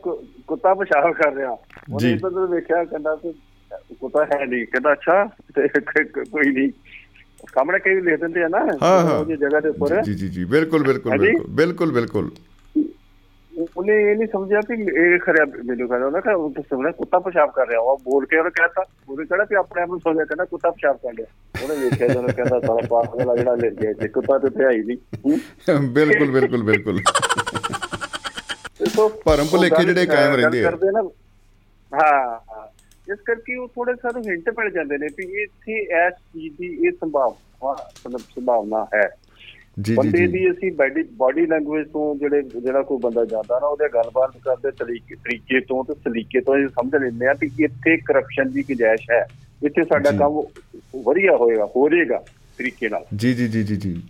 ਕੁੱਤਾ 0.47 0.75
ਪਿਸ਼ਾਬ 0.75 1.13
ਕਰ 1.13 1.35
ਰਿਹਾ। 1.35 1.51
ਉਹਨੇ 1.93 2.13
ਇੱਧਰ 2.13 2.47
ਵੇਖਿਆ 2.47 2.85
ਕਹਿੰਦਾ 2.85 3.17
ਕਿ 3.17 3.33
ਕੁੱਤਾ 4.01 4.25
ਹੈ 4.25 4.47
ਨਹੀਂ। 4.47 4.67
ਕਹਿੰਦਾ 4.67 4.93
ਅੱਛਾ 4.93 5.25
ਕੋਈ 6.31 6.53
ਨਹੀਂ। 6.53 6.73
ਸਾਹਮਣੇ 7.55 7.79
ਕਈ 7.79 8.01
ਲਿਖ 8.01 8.21
ਦਿੰਦੇ 8.21 8.43
ਆ 8.43 8.49
ਨਾ 8.49 8.59
ਹਾਂ 8.83 9.01
ਹਾਂ। 9.01 9.19
ਉਹਦੀ 9.19 9.37
ਜਗ੍ਹਾ 9.37 9.61
ਦੇ 9.61 9.69
ਉੱਪਰ। 9.69 10.03
ਜੀ 10.03 10.15
ਜੀ 10.15 10.29
ਜੀ 10.29 10.45
ਬਿਲਕੁਲ 10.45 10.83
ਬਿਲਕੁਲ? 10.83 11.19
ਬਿਲਕੁਲ 11.19 11.47
ਬਿਲਕੁਲ 11.51 11.93
ਬਿਲਕੁਲ। 11.93 12.31
ਉਹਨੇ 13.59 14.11
ਇਹ 14.11 14.17
ਨਹੀਂ 14.17 14.29
ਸਮਝਿਆ 14.29 14.61
ਕਿ 14.61 14.75
ਇਹ 14.83 15.19
ਖਰਿਆ 15.19 15.45
ਮੈਨੂੰ 15.65 15.89
ਕਹਿੰਦਾ 15.89 16.07
ਉਹਨੇ 16.07 16.21
ਕਿ 16.21 16.35
ਉਹ 16.35 16.53
ਸੁਣਿਆ 16.63 16.93
ਕੁੱਤਾ 16.93 17.19
ਪਿਸ਼ਾਬ 17.19 17.51
ਕਰ 17.51 17.69
ਰਿਹਾ 17.69 17.81
ਉਹ 17.81 17.99
ਬੋਲ 17.99 18.27
ਕੇ 18.27 18.39
ਉਹਨੇ 18.39 18.51
ਕਹਿਤਾ 18.51 18.85
ਉਹਨੇ 19.09 19.25
ਕਿਹੜਾ 19.25 19.45
ਕਿ 19.45 19.57
ਆਪਣੇ 19.57 19.83
ਆਪ 19.83 19.89
ਨੂੰ 19.89 20.01
ਸੋਚਿਆ 20.01 20.25
ਕਹਿੰਦਾ 20.25 20.45
ਕੁੱਤਾ 20.45 20.71
ਪਿਸ਼ਾਬ 20.71 20.97
ਕਰ 20.97 21.13
ਰਿਹਾ 21.19 21.27
ਉਹਨੇ 21.65 21.85
ਵੇਖਿਆ 21.85 22.09
ਜਦੋਂ 22.09 22.29
ਕਹਿੰਦਾ 22.29 22.61
ਸਾਲਾ 22.61 22.81
ਪਾਗਲ 22.91 23.39
ਜਿਹੜਾ 23.39 23.55
ਲੈ 23.55 23.71
ਗਿਆ 23.71 23.93
ਤੇ 23.93 24.09
ਕੁੱਤਾ 24.09 24.39
ਤੇ 24.39 24.49
ਹੀ 24.71 24.83
ਨਹੀਂ। 24.83 24.97
ਬਿਲਕੁਲ 25.89 26.31
ਬਿਲਕੁਲ 26.31 26.63
ਬਿਲਕੁਲ 26.63 26.99
ਦੇਖੋ 28.81 29.09
ਭਰਮ 29.09 29.47
ਭੁਲੇਖੇ 29.51 29.85
ਜਿਹੜੇ 29.85 30.07
ਕਾਇਮ 30.07 30.35
ਰਹਿੰਦੇ 30.35 30.65
ਆ। 30.65 30.71
ਹਾਂ। 31.93 32.39
ਇਸ 33.13 33.19
ਕਰਕੇ 33.25 33.57
ਉਹ 33.57 33.69
ਥੋੜੇ 33.69 33.93
ਸਾਨੂੰ 33.95 34.23
ਹਿੰਟ 34.23 34.51
ਮਿਲ 34.59 34.71
ਜਾਂਦੇ 34.71 34.99
ਨੇ 34.99 35.07
ਵੀ 35.19 35.43
ਇੱਥੇ 35.43 35.73
ਇਸ 35.79 36.15
ਚੀਜ਼ 36.15 36.55
ਦੀ 36.59 36.87
ਇਹ 36.87 36.93
ਸੰਭਾਵਨਾ 36.93 37.73
ਮਤਲਬ 37.73 38.21
ਸੰਭਾਵਨਾ 38.21 38.87
ਹੈ 38.95 39.09
ਜੀ 39.81 39.83
ਜੀ 39.83 39.95
ਬੰਦੇ 39.95 40.27
ਦੀ 40.27 40.51
ਅਸੀਂ 40.51 40.73
ਬਾਡੀ 41.17 41.47
ਲੈਂਗੁਏਜ 41.47 41.89
ਤੋਂ 41.89 42.17
ਜਿਹੜੇ 42.17 42.43
ਜਿਹੜਾ 42.43 42.83
ਕੋਈ 42.83 42.99
ਬੰਦਾ 42.99 43.25
ਜਾਂਦਾ 43.25 43.59
ਨਾ 43.61 43.67
ਉਹਦੇ 43.67 43.89
ਗੱਲਬਾਤ 43.95 44.31
ਕਰਦੇ 44.37 44.71
ਤਰੀਕੇ 44.71 45.15
ਤਰੀਕੇ 45.15 45.61
ਤੋਂ 45.61 45.85
ਤੇ 45.85 45.95
ਸਲੀਕੇ 45.95 46.41
ਤੋਂ 46.41 46.57
ਇਹ 46.57 46.69
ਸਮਝ 46.69 46.97
ਲੈਂਦੇ 46.97 47.27
ਆ 47.27 47.35
ਵੀ 47.41 47.51
ਇੱਥੇ 47.61 47.97
ਕਰਪਸ਼ਨ 47.97 48.51
ਦੀ 48.51 48.63
ਗੁੰਜਾਇਸ਼ 48.63 49.11
ਹੈ। 49.11 49.27
ਇੱਥੇ 49.65 49.83
ਸਾਡਾ। 49.83 50.11
ਕੰਮ 50.11 50.43
ਵਧੀਆ 51.05 51.37
ਹੋਏਗਾ 51.37 51.67
ਹੋ 51.77 51.89
ਜਾਏਗਾ 51.89 52.25
ਤਰੀਕੇ 52.59 52.89
ਨਾਲ। 52.89 53.05
ਜੀ 53.17 53.35
ਜੀ 53.35 53.49
ਜੀ 53.49 53.63
ਜੀ 53.63 53.77
ਜੀ। 53.77 54.03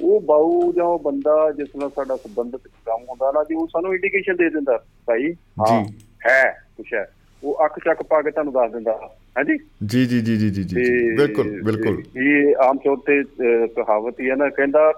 ਉਹ 0.00 0.20
ਬਾਊ 0.20 0.72
ਜਾਂ 0.72 0.84
ਉਹ 0.84 0.98
ਬੰਦਾ 0.98 1.50
ਜਿਸ 1.50 1.68
ਨਾਲ 1.76 1.90
ਸਾਡਾ 1.90 2.16
ਸੰਬੰਧਿਤ 2.16 2.60
ਕੰਮ 2.66 3.04
ਹੁੰਦਾ 3.08 3.32
ਨਾ 3.34 3.44
ਜੀ 3.44 3.54
ਉਹ 3.54 3.66
ਸਾਨੂੰ 3.66 3.94
ਇੰਡੀਕੇਸ਼ਨ 3.94 4.36
ਦੇ 4.36 4.50
ਦਿੰਦਾ 4.50 4.84
ਭਾਈ 5.06 5.32
ਹਾਂ। 5.32 5.84
ਹੈ 6.26 6.52
ਕੁਛ 6.76 6.94
ਹੈ। 6.94 7.12
ਉਹ 7.44 7.64
ਅੱਖ 7.64 7.78
ਚੱਕ 7.78 8.02
ਪਾ 8.02 8.22
ਕੇ 8.22 8.30
ਤੁਹਾਨੂੰ 8.30 8.52
ਦੱਸ 8.52 8.72
ਦਿੰਦਾ। 8.72 9.16
ਹਾਂਜੀ? 9.38 9.58
ਜੀ 9.86 10.06
ਜੀ 10.06 10.20
ਜੀ 10.20 10.36
ਜੀ 10.36 10.64
ਜੀ 10.64 10.74
ਬਿਲਕੁਲ 11.16 11.62
ਬਿਲਕੁਲ। 11.62 12.02
ਇਹ 12.22 12.54
ਆਮ 12.56 12.78
ਤੌਰ 12.78 12.96
ਤੇ 12.96 13.24
ਕਹਾਵਤ 13.66 14.20
ਹੀ 14.20 14.30
ਹੈ 14.30 14.34
ਨਾ 14.36 14.48
ਕਹਿੰਦਾ 14.48 14.92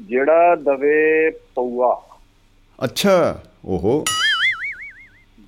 ਜਿਹੜਾ 0.00 0.54
ਦਵੇ 0.54 1.30
ਪਊਆ। 1.30 2.02
ਅੱਛਾ 2.84 3.42
ਓਹੋ। 3.64 4.04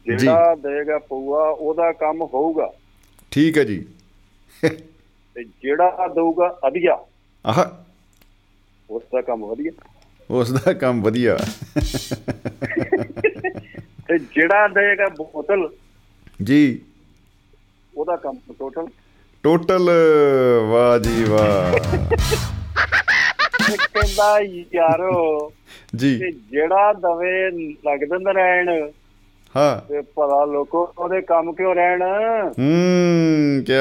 ਜਿਹੜਾ 0.06 0.54
ਦੇਗਾ 0.54 0.98
ਪਊਆ 0.98 1.48
ਉਹਦਾ 1.48 1.92
ਕੰਮ 1.92 2.22
ਹੋਊਗਾ। 2.22 2.72
ਠੀਕ 3.30 3.58
ਹੈ 3.58 3.64
ਜੀ। 3.64 3.86
ਤੇ 5.34 5.44
ਜਿਹੜਾ 5.44 6.08
ਦਊਗਾ 6.08 6.58
ਅਧਿਆ। 6.66 6.98
ਆਹ। 7.46 7.64
ਉਸ 8.90 9.02
ਦਾ 9.12 9.20
ਕੰਮ 9.20 9.44
ਵਧੀਆ। 9.44 9.72
ਉਸ 10.30 10.52
ਦਾ 10.52 10.72
ਕੰਮ 10.72 11.02
ਵਧੀਆ। 11.02 11.36
ਤੇ 14.08 14.18
ਜਿਹੜਾ 14.18 14.68
ਦੇਗਾ 14.68 15.08
ਬੋਤਲ। 15.08 15.68
ਜੀ। 16.42 16.80
ਉਹਦਾ 18.00 18.16
ਕੰਮ 18.16 18.36
ਟੋਟਲ 18.58 18.86
ਟੋਟਲ 19.44 19.90
ਵਾਹ 20.68 20.98
ਜੀ 20.98 21.24
ਵਾਹ। 21.24 21.72
ਕਹਿੰਦਾ 23.94 24.40
ਯਾਰੋ 24.74 25.52
ਜੀ। 25.96 26.18
ਜਿਹੜਾ 26.50 26.92
ਦਵੇ 26.92 27.50
ਲੱਗ 27.86 27.98
ਦਿੰਦਾ 27.98 28.32
ਰਹਿਣ 28.32 28.90
ਹਾਂ। 29.56 29.80
ਤੇ 29.88 30.00
ਭਲਾ 30.00 30.44
ਲੋਕੋ 30.44 30.94
ਉਹਦੇ 30.98 31.20
ਕੰਮ 31.20 31.52
ਕਿਉਂ 31.52 31.74
ਰਹਿਣ? 31.74 32.02
ਹੂੰ 32.58 33.64
ਕੀ 33.64 33.72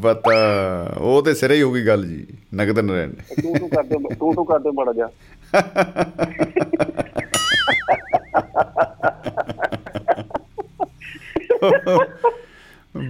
ਬਤਾ। 0.00 0.94
ਉਹ 1.00 1.22
ਤੇ 1.22 1.34
ਸਿਰੇ 1.34 1.54
ਹੀ 1.54 1.62
ਹੋ 1.62 1.72
ਗਈ 1.72 1.86
ਗੱਲ 1.86 2.06
ਜੀ 2.06 2.26
ਨਗਦ 2.54 2.78
ਨਰੈਣ 2.78 3.12
ਤੂੰ 3.42 3.58
ਤੂੰ 3.58 3.68
ਕਰਦੇ 3.68 4.14
ਤੂੰ 4.14 4.34
ਤੂੰ 4.34 4.46
ਕਰਦੇ 4.46 4.70
ਬੜਾ 4.70 4.92
ਜਾ 4.92 5.08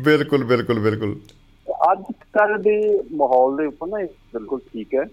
ਬਿਲਕੁਲ 0.02 0.44
ਬਿਲਕੁਲ 0.44 0.78
ਬਿਲਕੁਲ। 0.80 1.18
ਅੱਜ 1.86 2.02
ਕੱਲ 2.32 2.56
ਦੇ 2.62 2.76
ਮਾਹੌਲ 3.16 3.56
ਦੇ 3.56 3.66
ਉੱਪਰ 3.66 3.86
ਨਾ 3.88 3.98
ਬਿਲਕੁਲ 4.32 4.60
ਠੀਕ 4.72 4.94
ਹੈ 4.94 5.04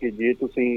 ਕਿ 0.00 0.10
ਜੇ 0.10 0.32
ਤੁਸੀਂ 0.34 0.68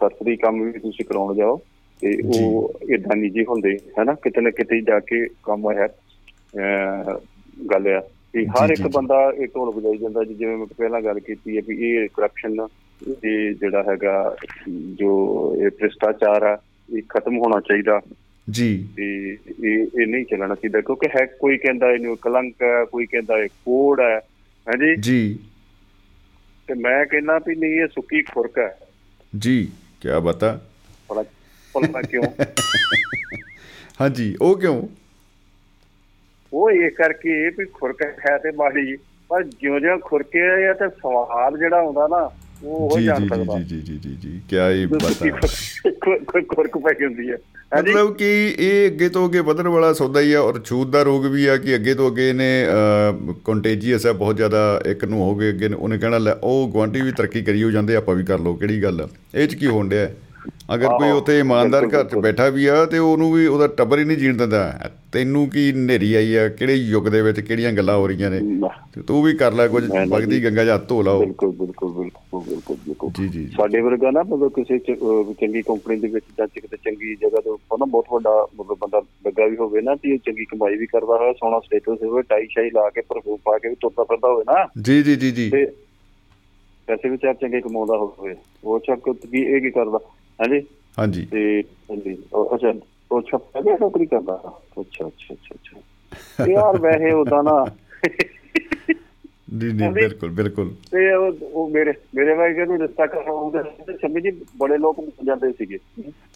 ਸਰਕਾਰੀ 0.00 0.36
ਕੰਮ 0.36 0.62
ਵੀ 0.62 0.78
ਤੁਸੀਂ 0.78 1.04
ਕਰਾਉਣ 1.04 1.34
ਜਾਓ 1.34 1.56
ਤੇ 2.02 2.16
ਉਹ 2.28 2.78
ਇਦਾਂ 2.94 3.16
ਨਹੀਂ 3.16 3.30
ਜੀ 3.30 3.44
ਹੁੰਦੇ 3.44 3.76
ਹੈਨਾ 3.98 4.14
ਕਿਤੇ 4.14 4.40
ਨਾ 4.40 4.50
ਕਿਤੇ 4.50 4.80
ਜਾ 4.80 4.98
ਕੇ 5.00 5.26
ਕੰਮ 5.42 5.70
ਹੈ 5.70 5.86
ਗੱਲ 7.70 7.86
ਆ 7.88 8.00
ਕਿ 8.34 8.44
ਹਰ 8.48 8.70
ਇੱਕ। 8.70 8.86
ਬੰਦਾ 8.94 9.16
ਇਹ 9.32 9.46
ਢੋਲ 9.48 9.70
ਵਜਾਈ 9.74 9.96
ਜਾਂਦਾ 9.98 10.24
ਜਿਵੇਂ 10.24 10.56
ਮੈਂ 10.56 10.66
ਪਹਿਲਾਂ 10.68 11.00
ਗੱਲ 11.02 11.20
ਕੀਤੀ 11.20 11.56
ਹੈ 11.56 11.62
ਵੀ 11.66 11.76
ਇਹ 11.90 12.08
ਕਰਪਸ਼ਨ 12.14 12.66
ਇਹ 13.24 13.54
ਜਿਹੜਾ 13.54 13.82
ਹੈਗਾ 13.82 14.14
ਜੋ 14.98 15.10
ਇਹ 15.56 15.70
ਭ੍ਰਿਸ਼ਟਾਚਾਰ 15.70 16.42
ਆ 16.42 16.56
ਇਹ 16.88 17.02
ਖਤਮ 17.08 17.38
ਹੋਣਾ 17.38 17.60
ਚਾਹੀਦਾ। 17.60 18.00
ਜੀ। 18.50 18.88
ਤੇ 18.96 19.04
ਇਹ 19.64 20.00
ਇਹ 20.00 20.06
ਨਹੀਂ 20.06 20.24
ਚੱਲਣਾ 20.24 20.54
ਚਾਹੀਦਾ 20.54 20.80
ਕਿਉਂਕਿ 20.80 21.08
ਹੈ 21.08 21.24
ਕੋਈ 21.26 21.58
ਕਹਿੰਦਾ 21.58 21.90
ਇਹਨੂੰ 21.90 22.16
ਕਲੰਕ 22.16 22.62
ਹੈ 22.62 22.84
ਕੋਈ 22.84 23.06
ਕਹਿੰਦਾ 23.06 23.38
ਇਹ 23.38 23.48
ਕੋੜ 23.48 24.00
ਹੈ। 24.00 24.18
ਹਾਂਜੀ? 24.66 24.96
ਜੀ। 24.96 25.38
ਤੇ 26.68 26.74
ਮੈਂ 26.74 27.06
ਕਹਿੰਦਾ 27.06 27.38
ਵੀ 27.38 27.54
ਨਹੀਂ 27.54 27.80
ਇਹ 27.80 27.86
ਸੁੱਕੀ 27.86 28.22
ਖੁਰਕ 28.22 28.58
ਹੈ। 28.58 28.78
ਜੀ 29.38 29.70
ਕੀ 30.00 30.08
ਬਤਾ। 30.22 30.60
ਭਲਾ 31.08 31.22
ਭਲਾ 31.74 32.02
ਕਿਉਂ? 32.02 32.22
ਹਾਂਜੀ 34.00 34.36
ਉਹ 34.40 34.56
ਕਿਉਂ? 34.60 34.88
ਉਹ 36.52 36.70
ਇਹ 36.70 36.90
ਕਰਕੇ 36.90 37.48
ਵੀ 37.48 37.64
ਖੁਰਕ 37.64 38.02
ਹੈ 38.02 38.38
ਤੇ 38.38 38.50
ਮਾੜੀ 38.50 38.96
ਪਰ 39.28 39.42
ਜਿਉਂ 39.42 39.80
ਜਿਉਂ 39.80 39.98
ਖੁਰਕੇ 39.98 40.66
ਆ 40.66 40.72
ਤੇ 40.72 40.88
ਸਵਾਦ 40.88 41.58
ਜਿਹੜਾ 41.58 41.76
ਆਉਂਦਾ 41.76 42.06
ਨਾ 42.08 42.30
ਉਹ 42.64 42.90
ਹੋ 42.90 42.98
ਜੀ 42.98 43.04
ਜਾਣ 43.04 43.20
ਜੀ 43.20 43.28
ਸਕਦਾ। 43.28 43.58
ਜੀ 43.58 43.80
ਜੀ 43.80 43.80
ਜੀ 43.80 43.98
ਜੀ 44.02 44.16
ਜੀ 44.22 44.40
ਕੀ 44.50 44.56
ਇਹ 44.56 44.86
ਬਤਾ 44.86 45.30
ਖੁਰਕ 46.00 46.46
ਖੁਰਕ 46.48 46.76
ਪਈ 46.78 47.04
ਹੁੰਦੀ 47.04 47.30
ਹੈ। 47.30 47.36
ਮਤਲਬ 47.76 48.14
ਕਿ 48.14 48.26
ਇਹ 48.58 48.86
ਅੱਗੇ 48.86 49.08
ਤੋਂ 49.08 49.26
ਅੱਗੇ 49.28 49.40
ਵਧਣ 49.40 49.68
ਵਾਲਾ 49.68 49.92
ਸੌਦਾ 49.92 50.20
ਹੀ 50.20 50.32
ਆ 50.32 50.40
ਔਰ 50.40 50.60
ਛੂਤ 50.64 50.88
ਦਾ 50.88 51.02
ਰੋਗ 51.02 51.26
ਵੀ 51.26 51.46
ਆ 51.46 51.56
ਕਿ 51.56 51.74
ਅੱਗੇ 51.74 51.94
ਤੋਂ 51.94 52.10
ਅੱਗੇ 52.10 52.28
ਇਹਨੇ 52.28 52.48
ਕੰਟੇਜੀਅਸ 53.44 54.06
ਹੈ 54.06 54.12
ਬਹੁਤ 54.12 54.36
ਜ਼ਿਆਦਾ 54.36 54.80
ਇੱਕ 54.86 55.04
ਨੂੰ 55.04 55.22
ਹੋ 55.22 55.34
ਗਏ 55.34 55.48
ਅੱਗੇ 55.50 55.68
ਨੂੰ। 55.68 55.78
ਉਹਨੇ 55.78 55.98
ਕਹਿਣਾ 55.98 56.18
ਲੈ 56.18 56.32
ਉਹ 56.42 56.68
ਗੁਆਂਢੀ 56.68 57.00
ਵੀ 57.00 57.12
ਤਰੱਕੀ 57.12 57.42
ਕਰੀ 57.42 57.62
ਹੋ 57.62 57.70
ਜਾਂਦੇ 57.70 57.96
ਆਪਾਂ 57.96 58.14
ਵੀ 58.14 58.24
ਕਰ 58.24 58.38
ਲਓ। 58.38 58.54
ਕਿਹੜੀ 58.54 58.82
ਗੱਲ 58.82 59.08
ਇਹ 59.34 59.48
ਚ 59.48 59.54
ਕੀ 59.54 59.66
ਹੋਣ 59.66 59.88
ਡਿਆ? 59.88 60.08
ਅਗਰ 60.74 60.88
ਕੋਈ 60.88 61.10
ਉੱਥੇ 61.10 61.38
ਇਮਾਨਦਾਰ 61.38 61.86
ਘਰ 61.86 62.04
ਚ 62.04 62.14
ਬੈਠਾ 62.14 62.48
ਵੀ 62.48 62.66
ਆ 62.66 62.84
ਤੇ 62.86 62.98
ਉਹਨੂੰ 62.98 63.32
ਵੀ 63.32 63.46
ਉਹਦਾ 63.46 63.66
ਟੱਬਰ 63.66 63.98
ਹੀ 63.98 64.04
ਨਹੀਂ 64.04 64.16
ਜੀਣ 64.16 64.36
ਦਿੰਦਾ। 64.36 64.90
ਤੈਨੂੰ 65.12 65.48
ਕੀ 65.48 65.72
ਨੇਰੀ 65.72 66.14
ਆਈ 66.14 66.34
ਆ? 66.34 66.48
ਕਿਹੜੇ 66.48 66.74
ਯੁੱਗ 66.74 67.08
ਦੇ 67.08 67.22
ਵਿੱਚ 67.22 67.40
ਕਿਹੜੀਆਂ 67.40 67.72
ਗੱਲਾਂ 67.72 67.96
ਹੋ 67.96 68.06
ਰਹੀਆਂ 68.06 68.30
ਨੇ? 68.30 68.40
ਤੇ 68.94 69.02
ਤੂੰ 69.02 69.22
ਵੀ 69.22 69.34
ਕਰ 69.36 69.52
ਲੈ 69.52 69.68
ਕੁਝ 69.68 69.84
ਵਗਦੀ। 70.08 70.44
ਗੰਗਾ 70.44 70.64
ਜਾਂ 70.64 70.78
ਧੋ 70.78 71.02
ਲਾਓ। 71.02 71.20
ਬਿਲਕੁਲ 71.20 71.52
ਬਿਲਕੁਲ 71.52 71.92
ਬਿਲਕੁਲ 71.92 72.76
ਬਿਲਕੁਲ 72.76 73.10
ਜੀ 73.10 73.28
ਜੀ। 73.28 73.46
ਸਾਡੇ 73.56 73.80
ਵਰਗਾ 73.80 74.10
ਨਾ 74.10 74.22
ਮਤਲਬ 74.22 74.48
ਕਿਸੇ 74.48 74.78
ਚੰਗੀ 74.78 75.62
ਕੰਪਨੀ 75.62 75.96
ਦੇ 75.96 76.08
ਵਿੱਚ 76.08 76.24
ਜਾਂ 76.38 76.46
ਕਿਤੇ 76.46 76.76
ਚੰਗੀ 76.76 77.14
ਜਗ੍ਹਾ 77.14 77.40
ਤੇ 77.40 77.50
ਉੱਪਰ 77.50 77.78
ਨਾ 77.78 77.84
ਬਹੁਤ 77.84 78.04
ਵੱਡਾ 78.12 78.46
ਮਤਲਬ 78.60 78.78
ਬੰਦਾ 78.80 79.02
ਲੱਗਾ 79.26 79.46
ਵੀ 79.46 79.56
ਹੋਵੇ 79.56 79.82
ਨਾ 79.82 79.94
ਤੇ 79.94 80.12
ਇਹ 80.14 80.18
ਚੰਗੀ 80.18 80.44
ਕਮਾਈ 80.44 80.76
ਵੀ 80.76 80.86
ਕਰਦਾ 80.86 81.16
ਹੋਵੇ 81.16 81.32
ਸੋਹਣਾ 81.32 81.60
ਸਟੇਟਸ 81.60 82.02
ਹੋਵੇ 82.02 82.22
ਟਾਈ 82.22 82.46
ਸ਼ਾਈ 82.50 82.70
ਲਾ 82.70 82.90
ਕੇ 82.90 83.00
ਪਰਫੂਮ 83.00 83.38
ਪਾ 83.44 83.58
ਕੇ 83.58 83.68
ਵੀ 83.68 83.74
ਤੁਰਦਾ 83.74 84.04
ਫਿਰਦਾ 84.04 84.28
ਹੋਵੇ 84.28 84.44
ਨਾ। 84.48 84.66
ਜੀ 84.82 85.02
ਜੀ 85.02 85.16
ਜੀ 85.16 85.30
ਜੀ। 85.30 85.50
ਤੇ 85.50 85.64
ਪੈਸੇ 86.86 87.08
ਵੀ 87.08 87.16
ਚਾਰ 87.16 87.34
ਚੰਗੇ 87.34 87.60
ਕਮਾਉਂਦਾ 87.60 87.96
ਹੋਵੇ। 87.96 88.34
ਉਹ 88.64 88.78
ਚੱਕ 88.78 89.12
ਕੀ 89.12 89.38
ਇਹ 89.38 89.60
ਕੀ 89.60 89.70
ਕਰਦਾ? 89.70 89.98
ਹਾਂਜੀ? 90.38 90.60
ਹਾਂਜੀ। 90.98 91.26
ਤੇ 91.32 91.40
ਹਾਂਜੀ 91.82 92.16
ਉਹ- 92.32 92.54
ਅੱਛਾ 92.54 92.72
ਉਹ 93.10 93.22
ਛੱਪਾ 93.22 93.60
ਗਿਆ 93.60 93.76
ਨੌਕਰੀ 93.80 94.06
ਕਰਦਾ। 94.06 94.36
ਅੱਛਾ 94.80 95.06
ਅੱਛਾ 95.06 95.34
ਅੱਛਾ 95.34 95.54
ਅੱਛਾ। 95.54 95.80
ਯਾਰ 96.46 96.76
ਵੈਸੇ 96.78 97.12
ਉਹਦਾ 97.12 97.42
ਨਾ 97.42 97.56
ਜੀ 99.54 99.70
ਜੀ 99.72 99.88
ਬਿਲਕੁਲ 99.90 100.30
ਬਿਲਕੁਲ। 100.32 100.74
ਤੇ 100.90 101.12
ਉਹ 101.14 101.38
ਉਹ 101.44 101.68
ਮੇਰੇ 101.70 101.92
ਮੇਰੇ 102.14 102.34
ਵਾਈਫ 102.34 102.58
ਨੂੰ 102.68 102.78
ਰਿਸ਼ਤਾ 102.80 103.06
ਕਰਾਉਂਦੇ 103.06 103.62
ਤੇ 103.86 103.96
ਸ਼ਮੀ 103.98 104.20
ਜੀ 104.20 104.30
ਬੜੇ 104.56 104.76
ਲੋਕ 104.78 105.00
ਜਾਂਦੇ 105.24 105.52
ਸੀਗੇ। 105.52 105.78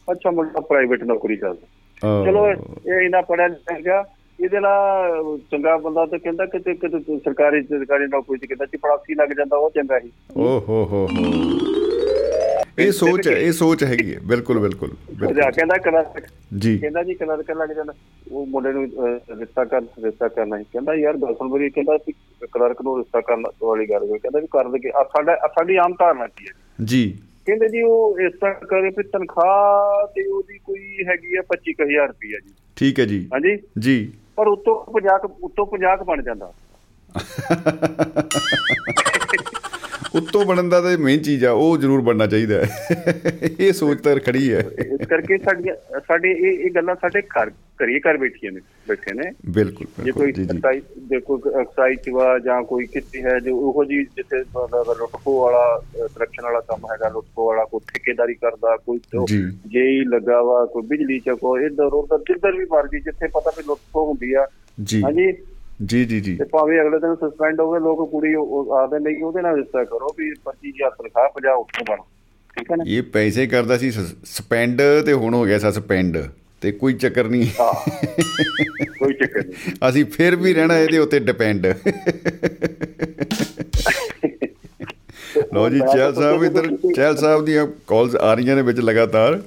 ਅੱਛਾ 0.09 0.31
ਮੁੰਡਾ 0.31 0.61
ਪ੍ਰਾਈਵੇਟ 0.63 1.03
ਨੌਕਰੀ 1.05 1.37
ਕਰਦਾ। 1.37 1.67
ਚਲੋ 2.23 2.47
ਇਹ 2.49 2.93
ਇਹਨਾਂ 2.95 3.23
ਪੜਿਆ 3.23 3.47
ਲਿਖਿਆ 3.49 4.05
ਇਹਦੇ 4.39 4.61
ਨਾਲ 4.61 5.39
ਚੰਗਾ 5.51 5.77
ਬੰਦਾ 5.79 6.05
ਤੇ 6.07 6.19
ਕਹਿੰਦਾ 6.19 6.45
ਕਿਤੇ 6.47 6.75
ਕਿਤੇ 6.77 7.19
ਸਰਕਾਰੀ 7.19 7.63
ਸਰਕਾਰੀ 7.65 8.07
ਨੌਕਰੀ 8.07 8.39
ਚ 8.39 8.47
ਕਹਿੰਦਾ 8.47 8.67
ਚਪੜਾਸੀ 8.67 9.15
ਲੱਗ 9.15 9.33
ਜਾਂਦਾ 9.37 9.57
ਉਹ 9.57 9.71
ਚੰਗਾ 9.71 9.99
ਸੀ। 10.01 10.11
ਓ 10.37 10.59
ਹੋ 10.61 10.85
ਹੋ 10.85 11.07
ਹੋ। 11.09 11.27
ਇਹ 12.79 12.93
ਸੋਚ 12.93 13.29
ਹੈ 13.29 13.33
ਇਹ 13.33 13.53
ਸੋਚ 13.53 13.85
ਹੈਗੀ 13.85 14.15
ਹੈ। 14.15 14.21
ਬਿਲਕੁਲ 14.21 14.59
ਬਿਲਕੁਲ 14.59 14.91
ਕਹਿੰਦਾ 15.29 15.77
ਕਲਰਕ 15.77 16.27
ਜੀ। 16.59 16.79
ਕਹਿੰਦਾ 16.79 17.03
ਜੀ 17.03 17.15
ਕਲਰਕ 17.15 17.51
ਲੱਗ 17.51 17.69
ਜਾਂਦਾ 17.69 17.93
ਉਹ 18.33 18.47
ਮੁੰਡੇ 18.47 18.73
ਨੂੰ 18.73 18.87
ਰਿਸ਼ਤਾ 19.39 19.65
ਕਰ 19.65 19.81
ਰਿਸ਼ਤਾ 19.81 20.29
ਕਰਨਾ 20.29 20.59
ਸੀ। 20.59 20.65
ਕਹਿੰਦਾ 20.65 20.95
ਯਾਰ 20.95 21.17
ਗੱਲ 21.17 21.35
ਸੁਣ 21.35 21.53
ਮੇਰੀ 21.53 21.71
ਕਹਿੰਦਾ 21.71 21.99
ਵੀ 22.07 22.13
ਕਲਰਕ 22.53 22.83
ਨੂੰ 22.83 22.99
ਰਿਸ਼ਤਾ 22.99 23.21
ਕਰਨ 23.21 23.43
ਵਾਲੀ 23.63 23.91
ਗੱਲ 23.91 24.11
ਹੋਈ। 24.11 24.19
ਕਹਿੰਦਾ 24.19 24.41
ਵੀ 24.41 24.47
ਕਰ 24.47 24.69
ਦੇ 24.69 24.91
ਆ 24.97 25.05
ਸਾਡਾ 25.05 25.37
ਸਾਡੀ 25.37 25.77
ਆਮ 25.77 25.93
ਧਾਰਨਾ 25.93 26.27
ਕੀ 26.27 26.47
ਹੈ? 26.47 26.53
ਜੀ। 26.85 27.19
ਕਹਿੰਦੇ 27.47 27.69
ਜੀ 27.69 27.83
ਉਹ 27.83 28.21
ਇਸ 28.21 28.33
ਤਰ੍ਹਾਂ 28.33 28.55
ਕਰੇ 28.55 28.83
ਵੀ 28.83 28.91
ਤਨਖਾਹ 28.91 30.07
ਤੇ 30.07 30.27
ਉਹਦੀ 30.27 30.59
ਕੋਈ 30.59 30.99
ਹੈਗੀ 31.09 31.37
ਆ 31.37 31.43
25000 31.43 32.09
ਰੁਪਈਆ 32.09 32.39
ਜੀ। 32.39 32.55
ਠੀਕ 32.77 33.01
ਹੈ 33.01 33.05
ਜੀ। 33.05 33.29
ਹਾਂਜੀ? 33.33 33.59
ਜੀ। 33.79 34.13
ਪਰ 34.37 34.47
ਉਤੋਂ 34.47 34.93
50 34.93 35.19
ਕੁ- 35.19 35.31
ਉੱਤੋਂ 35.43 35.67
50 35.67 35.97
ਕੁ 35.97 36.05
ਬਣ 36.05 36.23
ਜਾਂਦਾ। 36.23 36.53
ਉੱਤੋਂ 40.15 40.45
ਬਣਨ 40.47 40.69
ਦਾ 40.69 40.81
ਤਾਂ 40.81 40.99
ਮੇਨ 40.99 41.23
ਚੀਜ਼ 41.23 41.45
ਆ 41.45 41.51
ਉਹ 41.51 41.79
ਜ਼ਰੂਰ 41.79 42.01
ਬਣਨਾ 42.01 42.27
ਚਾਹੀਦਾ 42.27 42.63
ਇਹ 43.61 43.73
ਸੋਚ 43.73 44.01
ਤਾਂ 44.01 44.17
ਖੜੀ 44.17 44.53
ਹੈ। 44.53 44.59
ਇਸ 44.79 45.07
ਕਰਕੇ 45.07 45.39
ਸਾਡੀਆਂ 45.39 46.01
ਸਾਡੇ 46.09 46.31
ਇਹ 46.33 46.65
ਇਹ 46.67 46.71
ਗੱਲਾਂ 46.71 46.95
ਸਾਡੇ 46.95 47.23
ਘਰ 47.23 47.51
ਘਰੀ 47.51 48.01
ਘਰ 48.01 48.17
ਬੈਠੀਆਂ 48.17 48.53
ਨੇ 48.53 48.61
ਬੈਠੇ 48.89 49.15
ਨੇ। 49.15 49.31
ਬਿਲਕੁਲ 49.51 50.05
ਜੇ 50.05 50.13
ਕੋਈ 50.13 50.33
ਬਿਲਕੁਲ 50.33 50.77
ਜੀ। 51.09 51.21
ਕੋਈ 51.21 51.61
ਐਕਸਾਈਜ਼ 51.61 52.01
ਚ 52.01 52.11
ਵਾ 52.11 52.39
ਜਾਂ 52.39 52.63
ਕੋਈ 52.63 52.87
ਕਿਤੇ 52.87 53.23
ਹੈ 53.23 53.39
ਜੋ 53.41 53.57
ਉਹੋ 53.57 53.85
ਜੀ 53.85 54.05
ਜਿੱਥੇ 54.05 54.39
ਲੁੱਟਖੋ 54.99 55.41
ਵਾਲਾ 55.41 55.83
ਕਰਪਸ਼ਨ 55.97 56.43
ਵਾਲਾ 56.43 56.61
ਕੰਮ 56.61 56.87
ਹੈਗਾ 56.93 57.09
ਲੁੱਟਖੋ 57.09 57.47
ਵਾਲਾ 57.47 57.65
ਕੋਈ 57.65 57.81
ਠੇਕੇਦਾਰੀ 57.93 58.35
ਕਰਦਾ 58.35 58.77
ਕੋਈ 58.77 59.01
ਜੀ। 59.29 59.43
ਜੇਈ 59.67 60.05
ਲੱਗਾ 60.05 60.43
ਵਾ 60.43 60.65
ਕੋਈ 60.65 60.83
ਬਿਜਲੀ 60.83 61.21
ਚ 61.21 61.31
ਕੋਈ 61.31 61.65
ਇੱਧਰ 61.65 61.85
ਉੱਧਰ 61.85 62.19
ਜਿੱਧਰ 62.19 62.53
ਵੀ 62.53 62.65
ਮਰਜ਼ੀ 62.65 63.01
ਜਿੱਥੇ 63.01 63.27
ਪਤਾ 63.27 63.51
ਵੀ 63.59 63.63
ਲੁੱਟਖੋ 63.67 64.09
ਹੁੰਦੀ 64.09 64.33
ਆ। 64.33 64.47
ਜੀ। 64.83 65.03
ਹਾਂਜੀ। 65.03 65.33
ਜੀ 65.81 66.05
ਜੀ 66.05 66.21
ਜੀ। 66.21 66.35
ਤੇ 66.37 66.45
ਭਾਵੇਂ 66.45 66.81
ਅਗਲੇ 66.81 66.99
ਦਿਨ 66.99 67.15
ਸਸਪੈਂਡ 67.15 67.61
ਹੋਵੇ 67.61 67.79
ਲੋਕ 67.81 68.11
ਕੁੜੀ 68.11 68.33
ਆਦੇ 68.79 68.99
ਨਹੀਂ 68.99 69.23
ਉਹਦੇ 69.25 69.43
ਨਾਲ 69.43 69.57
ਰਿਸ਼ਤਾ 69.57 69.85
ਕਰੋ 69.85 70.09
ਵੀ 70.19 70.31
25000 70.45 70.91
ਤਨਖਾਹ 70.99 71.29
50 71.35 71.55
ਉੱਥੋਂ 71.59 71.85
ਬਣ। 71.89 72.03
ਠੀਕ 72.57 72.71
ਹੈ 72.73 72.77
ਨਾ? 72.77 72.85
ਇਹ 72.87 73.03
ਪੈਸੇ 73.13 73.47
ਕਰਦਾ 73.47 73.77
ਸੀ 73.79 73.91
ਸਪੈਂਡ 73.91 74.83
ਤੇ 75.07 75.13
ਹੁਣ 75.13 75.35
ਹੋ 75.35 75.45
ਗਿਆ 75.45 75.59
ਸਸਪੈਂਡ 75.59 76.19
ਤੇ 76.63 76.73
ਕੋਈ 76.73 76.95
ਚੱਕਰ 76.95 77.29
ਨਹੀਂ। 77.29 77.47
ਕੋਈ 78.99 79.15
ਚੱਕਰ 79.15 79.45
ਨਹੀਂ। 79.45 79.75
ਅਸੀਂ 79.89 80.05
ਫਿਰ 80.05 80.37
ਵੀ 80.37 80.55
ਰਹਿਣਾ 80.55 80.79
ਇਹਦੇ 80.79 80.99
ਉੱਤੇ 80.99 81.19
ਡਿਪੈਂਡ 81.21 81.67
ਲੋ 85.55 85.69
ਜੀ 85.69 85.79
ਚੈਲ 85.81 86.15
ਸਾਹਿਬ 86.15 86.45
ਇਧਰ 86.45 86.67
ਚੈਲ 86.97 87.17
ਸਾਹਿਬ 87.17 87.45
ਦੀਆਂ 87.45 87.67
ਕਾਲਸ 87.87 88.15
ਆ 88.17 88.35
ਰਹੀਆਂ 88.35 88.57
ਨੇ 88.57 88.63
ਵਿੱਚ 88.63 88.81
ਲਗਾਤਾਰ। 88.81 89.41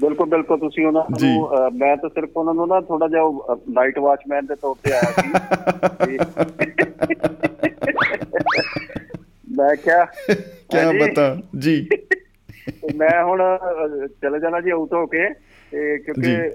ਬਿਲਕੁਲ 0.00 0.28
ਬਿਲਕੁਲ 0.28 0.58
ਤੁਸੀਂ 0.58 0.86
ਉਹਨਾਂ। 0.86 1.02
ਨੂੰ 1.20 1.50
ਮੈਂ 1.74 1.96
ਤਾਂ 1.96 2.08
ਸਿਰਫ 2.08 2.28
ਉਹਨਾਂ 2.36 2.54
ਨੂੰ 2.54 2.68
ਨਾ 2.68 2.80
ਥੋੜਾ 2.80 3.08
ਜਿਹਾ 3.08 3.56
ਨਾਈਟ 3.70 3.98
ਵਾਚਮੈਨ 3.98 4.46
ਦੇ 4.46 4.54
ਤੌਰ 4.54 4.74
ਤੇ 4.82 4.92
ਆਇਆ 4.92 5.10
ਸੀ। 5.10 6.18
ਮੈਂ 9.56 9.76
ਕਿਹਾ 9.76 10.04
ਕੀ 10.74 10.98
ਬਤਾ 10.98 11.36
ਜੀ। 11.58 11.88
ਮੈਂ 12.96 13.24
ਹੁਣ 13.24 13.42
ਚਲੇ 14.22 14.40
ਜਾਣਾ 14.40 14.60
ਜੀ 14.60 14.70
ਆਊਟ 14.70 14.92
ਹੋ 14.92 15.06
ਕੇ 15.06 15.28
ਕਿਉਂਕਿ 15.98 16.50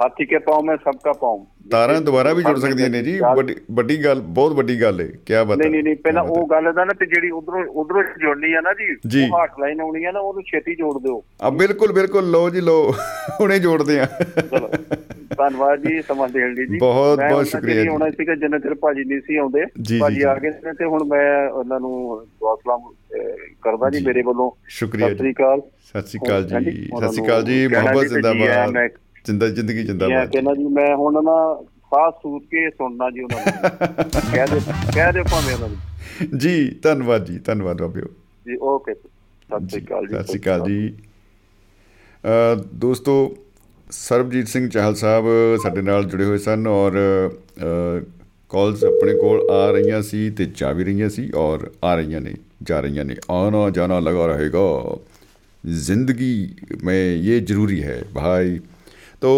ਹਾਥੀ 0.00 0.26
ਕੇ 0.26 0.38
ਪਾਉ 0.38 0.62
ਮੈਂ 0.62 0.76
ਸਭ 0.76 0.98
ਕਾ 1.04 1.12
ਪਾਉ। 1.12 1.46
ਤਾਰਾਂ 1.70 2.00
ਦੁਬਾਰਾ 2.00 2.32
ਵੀ 2.32 2.42
ਜੁੜ 2.42 2.58
ਸਕਦੀਆਂ 2.58 2.90
ਨੇ 2.90 3.02
ਜੀ। 3.02 3.20
ਵੱਡੀ 3.36 3.56
ਵੱਡੀ 3.70 4.04
ਗੱਲ 4.04 4.20
ਬਹੁਤ 4.20 4.52
ਵੱਡੀ 4.52 4.82
ਗੱਲ 4.82 5.00
ਹੈ 5.00 5.06
ਕੀ 5.06 5.34
ਬਤਾ 5.44 5.54
ਨਹੀਂ 5.54 5.70
ਨਹੀਂ 5.70 5.82
ਨਹੀਂ 5.82 5.96
ਪਹਿਲਾਂ 5.96 6.22
ਉਹ 6.22 6.46
ਗੱਲ 6.46 6.72
ਦਾ 6.72 6.84
ਨਾ 6.84 6.92
ਤੇ 6.92 7.06
ਜਿਹੜੀ 7.06 7.30
ਉਧਰੋਂ 7.30 7.64
ਉਧਰੋਂ 7.64 8.02
ਜੋੜਨੀ 8.02 8.52
ਆ 8.52 8.60
ਨਾ 8.60 8.72
ਜੀ। 8.72 9.28
ਉਹ 9.30 9.38
ਹਾਟ 9.38 9.60
ਲਾਈਨ 9.60 9.80
ਆਉਣੀ 9.80 10.04
ਆ 10.04 10.10
ਨਾ 10.12 10.20
ਉਹਨੂੰ 10.20 10.42
ਛੇਤੀ 10.42 10.74
ਜੋੜ 10.74 11.02
ਦਿਓ। 11.02 11.22
ਆ 11.42 11.50
ਬਿਲਕੁਲ 11.50 11.92
ਬਿਲਕੁਲ 11.92 12.30
ਲੋ 12.30 12.50
ਜੀ 12.50 12.60
ਲੋ 12.60 12.94
ਹੁਣੇ 13.40 13.58
ਜੋੜਦੇ 13.58 14.00
ਆ। 14.00 14.06
ਧੰਨਵਾਦ 15.38 15.78
ਜੀ 15.86 16.02
ਸਮਾਂ 16.02 16.28
ਦੇਣ 16.28 16.54
ਲਈ 16.54 16.66
ਜੀ। 16.66 16.78
ਬਹੁਤ- 16.78 17.28
ਬਹੁਤ 17.30 17.46
ਸ਼ੁਕਰੀਆ 17.46 17.82
ਜੀ। 17.82 17.88
ਆਉਣਾ 17.88 18.10
ਸੀਗਾ 18.10 18.34
ਜਿੰਨਾ 18.34 18.58
ਚਿਰ 18.58 18.74
ਭਾਜੀ 18.74 19.04
ਨਹੀਂ 19.04 19.20
ਸੀ 19.20 19.36
ਆਉਂਦੇ 19.36 19.64
ਭਾਜੀ 20.00 20.22
ਆ। 20.22 20.34
ਗਏ 20.34 20.48
ਨੇ 20.48 20.72
ਤੇ 20.72 20.84
ਹੁਣ 20.84 21.04
ਮੈਂ 21.04 21.48
ਉਹਨਾਂ 21.48 21.80
ਨੂੰ 21.80 22.24
ਦੁਆ 22.26 22.56
ਸਲਾਮ 22.56 22.80
ਅਹ, 22.80 23.36
ਕਰਦਾ 23.62 23.90
ਜੀ। 23.90 24.06
ਮੇਰੇ 24.06 24.22
ਵੱਲੋਂ। 24.22 24.50
ਸ਼ੁਕਰੀਆ 24.68 25.08
ਸਤਿ 25.08 25.16
ਸ੍ਰੀ 25.16 25.32
ਅਕਾਲ। 25.32 25.60
ਸਤਿ 25.60 26.06
ਸ਼੍ਰੀ 26.06 26.20
ਅਕਾਲ 26.26 26.44
ਜੀ। 26.44 26.88
ਸਤਿ 26.98 27.12
ਸ਼੍ਰੀ 27.12 27.26
ਅਕਾਲ 27.26 27.42
ਜੀ। 27.42 27.66
ਮੁਹੱਬਤ 27.66 28.04
ਜ਼ਿੰਦਾਬਾਦ। 28.04 28.88
ਜਿੰਦਾ 29.24 29.48
ਜ਼ਿੰਦਗੀ 29.48 29.82
ਜਿੰਦਾ 29.84 30.08
ਮੈਂ 30.08 30.26
ਕਹਿੰਦਾ 30.26 30.54
ਜੀ 30.54 30.64
ਮੈਂ 30.74 30.94
ਹੁਣ 30.96 31.22
ਨਾ 31.24 31.36
ਸਾਹ 31.90 32.10
ਸੂਤ 32.12 32.42
ਕੇ 32.50 32.68
ਸੁਣਨਾ 32.70 33.10
ਜੀ 33.10 33.20
ਉਹਨਾਂ 33.20 33.38
ਨੂੰ। 33.38 33.52
ਕਹਿ 34.32 34.46
ਦੇ 34.46 34.58
ਕਹਿ 34.94 35.12
ਦੇ 35.12 35.22
ਭਾਵੇਂ 35.22 35.54
ਉਹਨਾਂ 35.54 35.68
ਨੂੰ। 35.68 36.38
ਜੀ 36.38 36.54
ਧੰਨਵਾਦ 36.82 37.24
ਜੀ 37.26 37.38
ਧੰਨਵਾਦ 37.38 37.80
ਬਾਬਿਓ 37.82 38.06
ਜੀ। 38.46 38.56
ਓਕੇ। 38.62 38.94
ਸਤਿ 38.94 39.68
ਸ਼੍ਰੀ 39.68 39.82
ਅਕਾਲ 39.84 40.06
ਜੀ 40.06 40.14
ਸਤਿ 40.14 40.24
ਸ਼੍ਰੀ 40.24 40.40
ਅਕਾਲ 40.40 40.60
ਜੀ। 40.68 40.92
ਦੋਸਤੋ 42.74 43.14
ਸਰਬਜੀਤ 43.90 44.48
ਸਿੰਘ 44.48 44.68
ਚਾਹਲ 44.68 44.94
ਸਾਹਿਬ 44.94 45.24
ਸਾਡੇ 45.62 45.82
ਨਾਲ 45.82 46.04
ਜੁੜੇ 46.04 46.24
ਹੋਏ 46.24 46.38
ਸਨ 46.38 46.66
ਔਰ 46.66 46.92
ਕਾਲਸ 48.52 48.84
ਆਪਣੇ 48.84 49.14
ਕੋਲ 49.14 49.50
ਆ 49.50 49.70
ਰਹੀਆਂ 49.70 50.02
ਸੀ 50.02 50.28
ਤੇ 50.30 50.46
ਜਾ 50.56 50.72
ਵੀ 50.72 50.84
ਰਹੀਆਂ 50.84 51.08
ਸੀ 51.08 51.30
ਔਰ 51.36 51.70
ਆ 51.84 51.94
ਰਹੀਆਂ 51.94 52.20
ਨੇ 52.20 52.34
ਜਾ 52.62 52.80
ਰਹੀਆਂ 52.80 53.04
ਨੇ। 53.04 53.16
ਆਉਣਾ 53.30 53.68
ਜਾਣਾ 53.70 53.98
ਲਗਾ 54.00 54.26
ਰਹੇਗਾ। 54.26 54.68
ਜ਼ਿंदगी 55.64 56.34
में 56.86 57.02
ये 57.26 57.36
ज़रूरी 57.50 57.76
है 57.82 57.94
भाई 58.14 58.48
ਤੋ 59.20 59.32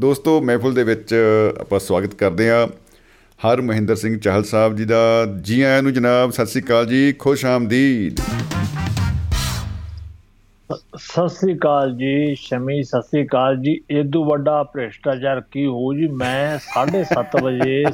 ਦੋਸਤੋ, 0.00 0.40
ਮਹਿਫਲ 0.40 0.74
ਦੇ 0.74 0.82
ਵਿੱਚ 0.84 1.14
ਆਪਾਂ 1.60 1.78
ਸਵਾਗਤ 1.80 2.14
ਕਰਦੇ 2.14 2.48
ਹਾਂ 2.50 2.66
ਹਰ 3.40 3.60
ਮਹਿੰਦਰ 3.60 3.96
ਸਿੰਘ 3.96 4.18
ਚਾਹਲ 4.18 4.44
ਸਾਹਿਬ 4.44 4.76
ਜੀ 4.76 4.84
ਦਾ। 4.84 5.24
ਜੀ 5.42 5.60
ਆਇਆਂ 5.62 5.82
ਨੂੰ 5.82 5.92
ਜਨਾਬ, 5.92 6.30
ਸਤਿ 6.30 6.46
ਸ਼੍ਰੀ 6.46 6.62
ਅਕਾਲ 6.62 6.86
ਜੀ, 6.86 7.12
ਖੁਸ਼ 7.18 7.44
ਆਮਦੀਦ। 7.46 8.20
ਸਤਿ 10.96 11.28
ਸ੍ਰੀ 11.28 11.54
ਅਕਾਲ 11.54 11.94
ਜੀ, 11.96 12.34
ਸ਼ਮੀ, 12.34 12.82
ਸਤਿ 12.82 13.02
ਸ੍ਰੀ 13.02 13.24
ਅਕਾਲ 13.24 13.56
ਜੀ। 13.56 13.80
ਇਦੋਂ 13.90 14.24
ਵੱਡਾ 14.24 14.62
ਭ੍ਰਿਸ਼ਟਾਚਾਰ 14.64 15.40
ਕੀ 15.52 15.66
ਹੋ 15.66 15.92
ਜੀ? 15.94 16.06
ਮੈਂ 16.06 16.58
7:30 16.66 17.36
ਵਜੇ 17.42 17.84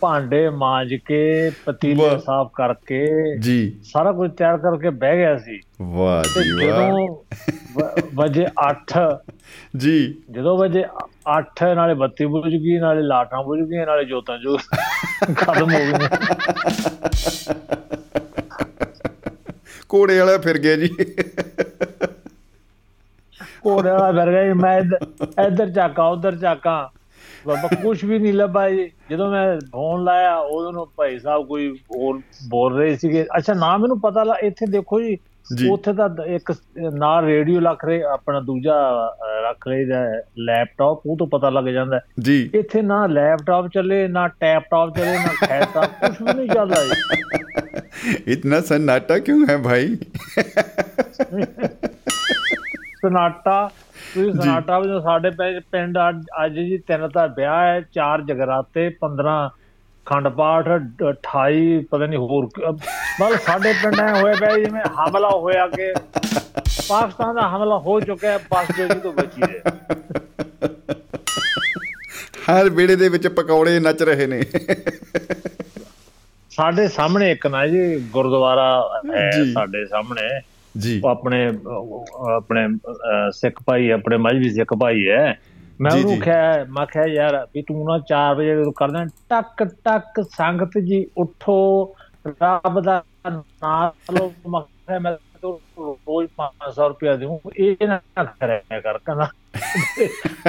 ਭਾਂਡੇ 0.00 0.50
ਮਾਂਜ 0.50 0.94
ਕੇ 0.94 1.50
ਪਤੀਲੇ। 1.64 2.18
ਸਾਫ਼ 2.18 2.50
ਕਰਕੇ 2.56 3.06
ਜੀ। 3.38 3.80
ਸਾਰਾ 3.84 4.12
ਕੁਝ 4.12 4.30
ਤਿਆਰ 4.30 4.58
ਕਰਕੇ 4.58 4.90
ਬਹਿ 4.90 5.16
ਗਿਆ 5.16 5.38
ਸੀ। 5.38 5.60
ਵਾਹ 5.82 6.24
ਜੀ 6.24 6.68
ਵਾਹ। 6.70 8.00
ਵਜੇ 8.14 8.46
8 8.70 9.18
ਜੀ। 9.76 10.22
ਜਦੋਂ 10.30 10.58
ਵਜੇ 10.58 10.84
8 11.38 11.74
ਨਾਲੇ 11.74 11.94
ਬੱਤੀ 11.94 12.26
ਬੁਝ 12.26 12.52
ਗਈ 12.52 12.78
ਨਾਲੇ 12.78 13.02
ਲਾਟਾਂ 13.02 13.42
ਬੁਝ 13.42 13.60
ਗਈਆਂ 13.60 13.86
ਨਾਲੇ 13.86 14.04
ਜੋਤਾਂ 14.04 14.38
ਜੋ 14.38 14.56
ਖਤਮ 15.36 15.74
ਹੋ 15.74 15.78
ਗਈਆਂ। 15.78 16.08
ਕੋੜੇ 19.88 20.18
ਵਾਲਾ 20.18 20.38
ਫਿਰ 20.38 20.58
ਗਿਆ 20.58 20.76
ਜੀ। 20.76 20.88
ਘੋੜੇ 23.66 23.90
ਵਾਲਾ 23.90 24.24
ਫਿਰ 24.24 24.30
ਗਿਆ 24.32 24.54
ਮੈਂ 24.54 24.78
ਇੱਧਰ- 24.78 25.06
ਇੱਧਰ 25.46 25.70
ਝਾਕਾ 25.70 26.04
ਉਧਰ 26.04 26.36
ਝਾਕਾ। 26.36 26.90
ਬਾਬਾ 27.46 27.68
ਕੁਝ 27.82 28.04
ਵੀ 28.04 28.18
ਨਹੀਂ 28.18 28.32
ਲੱਭਾ 28.32 28.70
ਜਦੋਂ 29.10 29.30
ਮੈਂ 29.30 29.58
ਫੋਨ 29.72 30.04
ਲਾਇਆ 30.04 30.36
ਉਦੋਂ 30.36 30.72
ਨੂੰ 30.72 30.86
ਭਾਈ 30.96 31.18
ਸਾਹਿਬ 31.18 31.46
ਕੋਈ 31.46 31.68
ਹੋਰ 31.70 32.20
ਬੋਲ 32.48 32.78
ਰਹੇ 32.78 32.96
ਸੀਗੇ। 32.96 33.26
ਅੱਛਾ 33.38 33.54
ਨਾ 33.54 33.76
ਮੈਨੂੰ 33.76 34.00
ਪਤਾ 34.00 34.24
ਲਾ 34.24 34.34
ਇੱਥੇ 34.42 34.66
ਦੇਖੋ 34.66 35.00
ਜੀ 35.00 35.18
ਉੱਥੇ 35.68 35.92
ਤਾਂ 35.92 36.08
ਇੱਕ 36.26 36.52
ਨਾਲ 36.92 37.24
ਰੇਡੀਓ 37.24 37.60
ਲੱਖ 37.60 37.84
ਰੇ 37.84 38.02
ਆਪਣਾ 38.02 38.40
ਦੂਜਾ 38.40 38.74
ਰੱਖ 39.48 39.66
ਰੇ 39.68 39.84
ਦਾ 39.84 40.02
ਲੈਪਟਾਪ 40.38 41.02
ਉਹ 41.06 41.16
ਤੋਂ 41.16 41.26
ਪਤਾ 41.26 41.50
ਲੱਗ 41.50 41.64
ਜਾਂਦਾ। 41.64 42.00
ਜੀ। 42.20 42.50
ਇੱਥੇ 42.54 42.82
ਨਾ 42.82 43.06
ਲੈਪਟਾਪ 43.06 43.68
ਚੱਲੇ 43.68 44.08
ਨਾ 44.08 44.28
ਟੈਪਟਾਪ 44.28 44.96
ਚੱਲੇ 44.96 45.12
ਨਾ 45.12 45.46
ਖੈਟਾਪ 45.46 45.84
ਕੁਝ 45.84 46.22
ਵੀ 46.22 46.34
ਨਹੀਂ 46.34 46.48
ਚੱਲਦਾ 46.48 46.84
ਜੀ। 46.84 48.32
ਇਤਨਾ 48.32 48.60
ਸਨਾਟਾ 48.60 49.18
ਕਿਉਂ 49.18 49.46
ਹੈ 49.50 49.56
ਭਾਈ? 49.56 49.96
ਸਨਾਟਾ 53.02 53.70
ਤੁਸੀਂ 54.14 54.32
ਸਨਾਟਾ 54.32 54.78
ਵਿੱਚ 54.78 55.02
ਸਾਡੇ 55.02 55.30
ਪਿੰਡ 55.72 55.98
ਅੱਜ- 56.08 56.54
ਜੀ 56.54 56.78
ਤਿੰਨ 56.78 57.08
ਤਾਂ 57.08 57.28
ਵਿਆਹ 57.28 57.62
ਹੈ 57.62 57.80
ਚਾਰ 57.80 58.22
ਜਗਰਾਤੇ 58.22 58.88
15 58.88 59.50
ਖੰਡ 60.06 60.28
ਪਾਠ 60.28 60.68
28 61.02 61.84
ਪਤਾ 61.90 62.06
ਨਹੀਂ 62.06 62.18
ਹੋਰ 62.18 62.48
ਮਤਲਬ 63.20 63.38
ਸਾਡੇ 63.38 63.72
ਪਿੰਡ 63.72 64.00
ਐ 64.00 64.20
ਹੋਇਆ 64.20 64.34
ਪਿਆ 64.40 64.58
ਜਿਵੇਂ 64.58 64.82
ਹਮਲਾ 64.82 65.28
ਹੋਇਆ 65.28 65.66
ਕਿ 65.66 65.92
ਪਾਕਿਸਤਾਨ 66.88 67.34
ਦਾ 67.34 67.48
ਹਮਲਾ 67.48 67.78
ਹੋ 67.78 68.00
ਚੁੱਕਾ 68.00 68.28
ਹੈ 68.28 68.38
ਬਸ 68.38 68.76
ਜੋ 68.76 68.88
ਜੀ 68.88 69.00
ਤੋਂ 69.00 69.12
ਬਚੀ 69.12 69.42
ਹੈ 69.42 69.62
ਹਰ 72.50 72.70
ਵੇੜੇ 72.70 72.96
ਦੇ 72.96 73.08
ਵਿੱਚ 73.08 73.28
ਪਕੌੜੇ 73.28 73.80
ਨੱਚ 73.80 74.02
ਰਹੇ 74.02 74.26
ਨੇ। 74.26 74.42
ਸਾਡੇ 76.50 76.88
ਸਾਹਮਣੇ 76.88 77.32
ਇੱਕ 77.32 77.46
ਨਾ 77.46 77.66
ਜੀ 77.66 78.00
ਗੁਰਦੁਆਰਾ 78.00 78.90
ਹੈ। 79.14 79.30
ਸਾਡੇ 79.54 79.86
ਸਾਹਮਣੇ। 79.86 80.40
ਜੀ। 80.78 81.00
ਉਹ 81.04 81.08
ਆਪਣੇ 81.10 81.52
ਆਪਣੇ 82.36 82.66
ਸਿੱਖ 83.30 83.62
ਭਾਈ 83.66 83.90
ਆਪਣੇ 83.90 84.16
ਮਜਬੀ 84.16 84.50
ਸਿੱਖ 84.50 84.74
ਭਾਈ 84.74 85.08
ਹੈ। 85.08 85.40
ਮੈਂ 85.80 85.92
ਉਹਨੂੰ। 85.92 86.18
ਕਿਹਾ 86.20 86.64
ਮੈਂ 86.70 86.86
ਕਿਹਾ 86.86 87.04
ਯਾਰ 87.06 87.46
ਵੀ 87.54 87.62
ਤੂੰ 87.62 87.84
ਨਾ 87.84 87.98
4 88.10 88.34
ਵਜੇ 88.36 88.56
ਜਦੋਂ 88.56 88.72
ਕਰਦਾ 88.72 89.04
ਟਕ 89.04 89.64
ਟਕ 89.84 90.22
ਸੰਗਤ 90.22 90.78
ਜੀ 90.78 91.06
ਉਠੋ 91.18 91.94
ਰੱਬ 92.26 92.80
ਦਾ 92.80 93.02
ਨਾਮ 93.30 94.16
ਲੋ 94.18 94.32
ਮਖੇ 94.48 94.98
ਮੈਂ 94.98 95.16
ਤੋ 95.42 95.60
ਰੋਜ਼ 95.78 96.28
500 96.36 96.88
ਰੁਪਇਆ 96.88 97.14
ਦੇਉਂ 97.16 97.38
ਇਹ 97.56 97.86
ਨਾ 97.88 98.00
ਕਰਿਆ 98.24 98.80
ਕਰ। 98.80 98.98
ਕਹਿੰਦਾ 98.98 99.28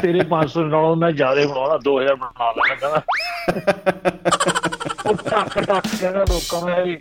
ਤੇਰੇ 0.01 0.25
500 0.29 0.65
ਨਾਲੋਂ 0.65 0.95
ਮੈਂ 0.95 1.11
ਜ਼ਿਆਦਾ 1.11 1.45
ਬਣਾਉਣਾ 1.47 1.77
2000 1.85 2.15
ਬਣਾ 2.15 2.51
ਲੈਣਾ। 2.51 2.75
ਕਹਿੰਦਾ 2.75 3.01
ਉਹ 5.05 5.15
ਟੱਕ 5.15 5.59
ਟੱਕ 5.59 5.87
ਕਹਿੰਦਾ 6.01 6.19
ਲੋਕਾਂ 6.19 6.61
ਨੂੰ 6.61 6.85
ਵੀ। 6.85 6.97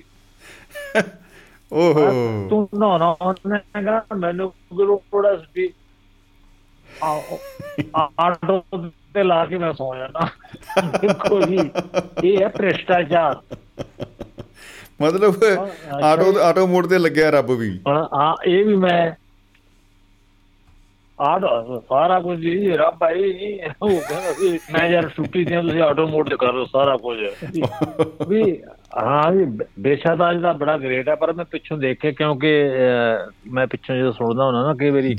ਓਹੋ। 1.72 2.10
ਤੂੰ 2.50 2.68
ਨਾ 2.78 2.98
ਨਾ 2.98 3.16
ਉਹਨੇ 3.20 3.58
ਕਹਿੰਦਾ 3.58 4.04
ਮੈਨੂੰ 4.16 4.52
ਲੋੜਾ 4.74 5.36
ਸੀ 5.36 5.72
ਆ 7.04 8.08
ਆਟੋ 8.20 8.62
ਤੇ 9.14 9.22
ਲਾ 9.22 9.46
ਕੇ 9.46 9.58
ਮੈਂ 9.58 9.72
ਸੌ 9.72 9.96
ਜਾਣਾ 9.96 10.28
ਦੇਖੋ 11.00 11.40
ਜੀ 11.40 11.58
ਇਹ 12.24 12.42
ਹੈ 12.42 12.48
ਭ੍ਰਿਸ਼ਟਾਚਾਰ। 12.48 13.40
ਮਤਲਬ 15.02 15.34
ਆਟੋ 16.04 16.40
ਆਟੋ 16.40 16.66
ਮੋਡ 16.66 16.86
ਤੇ 16.86 16.98
ਲੱਗਿਆ 16.98 17.30
ਰੱਬ 17.30 17.50
ਵੀ। 17.50 17.80
ਆ 17.88 18.34
ਇਹ 18.46 18.64
ਵੀ 18.64 18.76
ਮੈਂ 18.76 19.12
ਆਟੋ 21.20 21.80
ਸਾਰਾ 21.80 22.20
ਕੁਝ 22.20 22.38
ਜੀ 22.40 22.70
ਰੱਬ 22.70 23.04
ਆਈ 23.04 23.32
ਨਹੀਂ 23.32 23.58
ਉਹ 23.82 24.00
ਕਹਿੰਦਾ 24.00 24.58
ਮੈਂ 24.72 24.88
ਯਾਰ 24.90 25.08
ਛੁੱਟੀ 25.08 25.44
ਤੇ 25.44 25.62
ਤੁਸੀਂ 25.62 25.82
ਆਟੋ 25.82 26.06
ਮੋਡ 26.06 26.28
ਤੇ 26.28 26.36
ਕਰ 26.36 26.52
ਲਓ 26.52 26.64
ਸਾਰਾ 26.64 26.96
ਕੁਝ। 26.96 27.18
ਵੀ 28.28 28.62
ਹਾਂ 28.96 29.32
ਅੱਜ 30.30 30.40
ਦਾ 30.40 30.52
ਬੜਾ 30.52 30.78
ਗ੍ਰੇਟ 30.78 31.08
ਹੈ 31.08 31.14
ਪਰ 31.14 31.32
ਮੈਂ 31.32 31.44
ਪਿੱਛੋਂ 31.44 31.78
ਦੇਖੇ 31.78 32.12
ਕਿਉਂਕਿ 32.12 32.68
ਅਹ, 32.68 33.30
ਮੈਂ 33.46 33.66
ਪਿੱਛੋਂ 33.66 33.96
ਜਦੋਂ 33.96 34.12
ਸੁਣਦਾ 34.12 34.44
ਹੁੰਦਾ 34.44 34.62
ਨਾ 34.62 34.74
ਕਈ 34.74 34.90
ਵਾਰੀ 34.90 35.14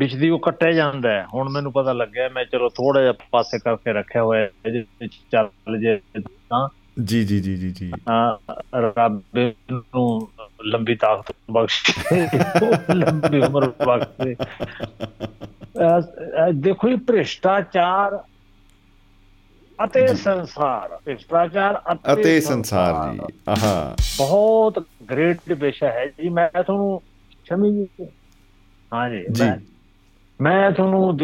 ਦੀ 0.00 0.30
ਉਹ 0.30 0.38
ਕੱਟਿਆ 0.38 0.72
ਜਾਂਦਾ 0.72 1.10
ਹੈ। 1.10 1.26
ਹੁਣ 1.34 1.48
ਮੈਨੂੰ 1.48 1.72
ਪਤਾ 1.72 1.92
ਲੱਗਿਆ 1.92 2.28
ਮੈਂ 2.28 2.44
ਚਲੋ 2.44 2.68
ਥੋੜਾ 2.68 3.00
ਜਿਹਾ 3.00 3.12
ਪਾਸੇ 3.30 3.58
ਕਰਕੇ 3.58 3.92
ਰੱਖਿਆ 3.92 4.22
ਹੋਇਆ 4.22 4.42
ਹੈ 4.42 4.50
ਵਿੱਚ 5.00 5.12
ਚੱਲ 5.32 5.78
ਜੇ 5.80 5.96
ਤਾਂ। 6.18 6.68
ਜੀ 7.04 7.24
ਜੀ 7.24 7.40
ਜੀ 7.40 7.56
ਜੀ 7.56 7.70
ਜੀ। 7.70 7.92
ਅਹ, 7.92 8.54
ਰੱਬ 8.76 9.22
ਨੂੰ 9.70 10.28
ਲੰਬੀ 10.64 10.94
ਤਾਕਤ 10.94 11.34
ਬਖਸ਼ੇ 11.50 12.28
ਲੰਬੀ 12.94 13.40
ਉਮਰ 13.40 13.68
ਬਖਸ਼ੇ। 13.68 14.36
ਦੇਖੋ 16.52 16.88
ਇਹ 16.88 16.96
ਭ੍ਰਿਸ਼ਟਾਚਾਰ 16.96 18.18
ਅਤੇ 19.84 20.06
ਸੰਸਾਰ 20.06 20.98
ਭ੍ਰਿਸ਼ਟਾਚਾਰ 21.04 21.82
ਅਤੇ 22.12 22.40
ਸੰਸਾਰ। 22.40 23.12
ਜੀ 23.12 23.18
ਆਹਾ। 23.48 23.96
ਬਹੁਤ 24.18 24.84
ਗ੍ਰੇਟ 25.10 25.52
ਵਿਸ਼ਾ 25.52 25.86
ਹੈ 25.86 26.06
ਜੀ। 26.06 26.28
ਮੈਂ 26.28 26.62
ਤੁਹਾਨੂੰ 26.62 27.02
ਸ਼ਮੀ 27.44 27.84
ਜੀ 27.84 28.06
ਹਾਂ 28.94 29.10
ਜੀ। 29.10 29.24
ਮੈਂ- 30.40 30.74
ਤੁਹਾਨੂੰ 30.74 31.16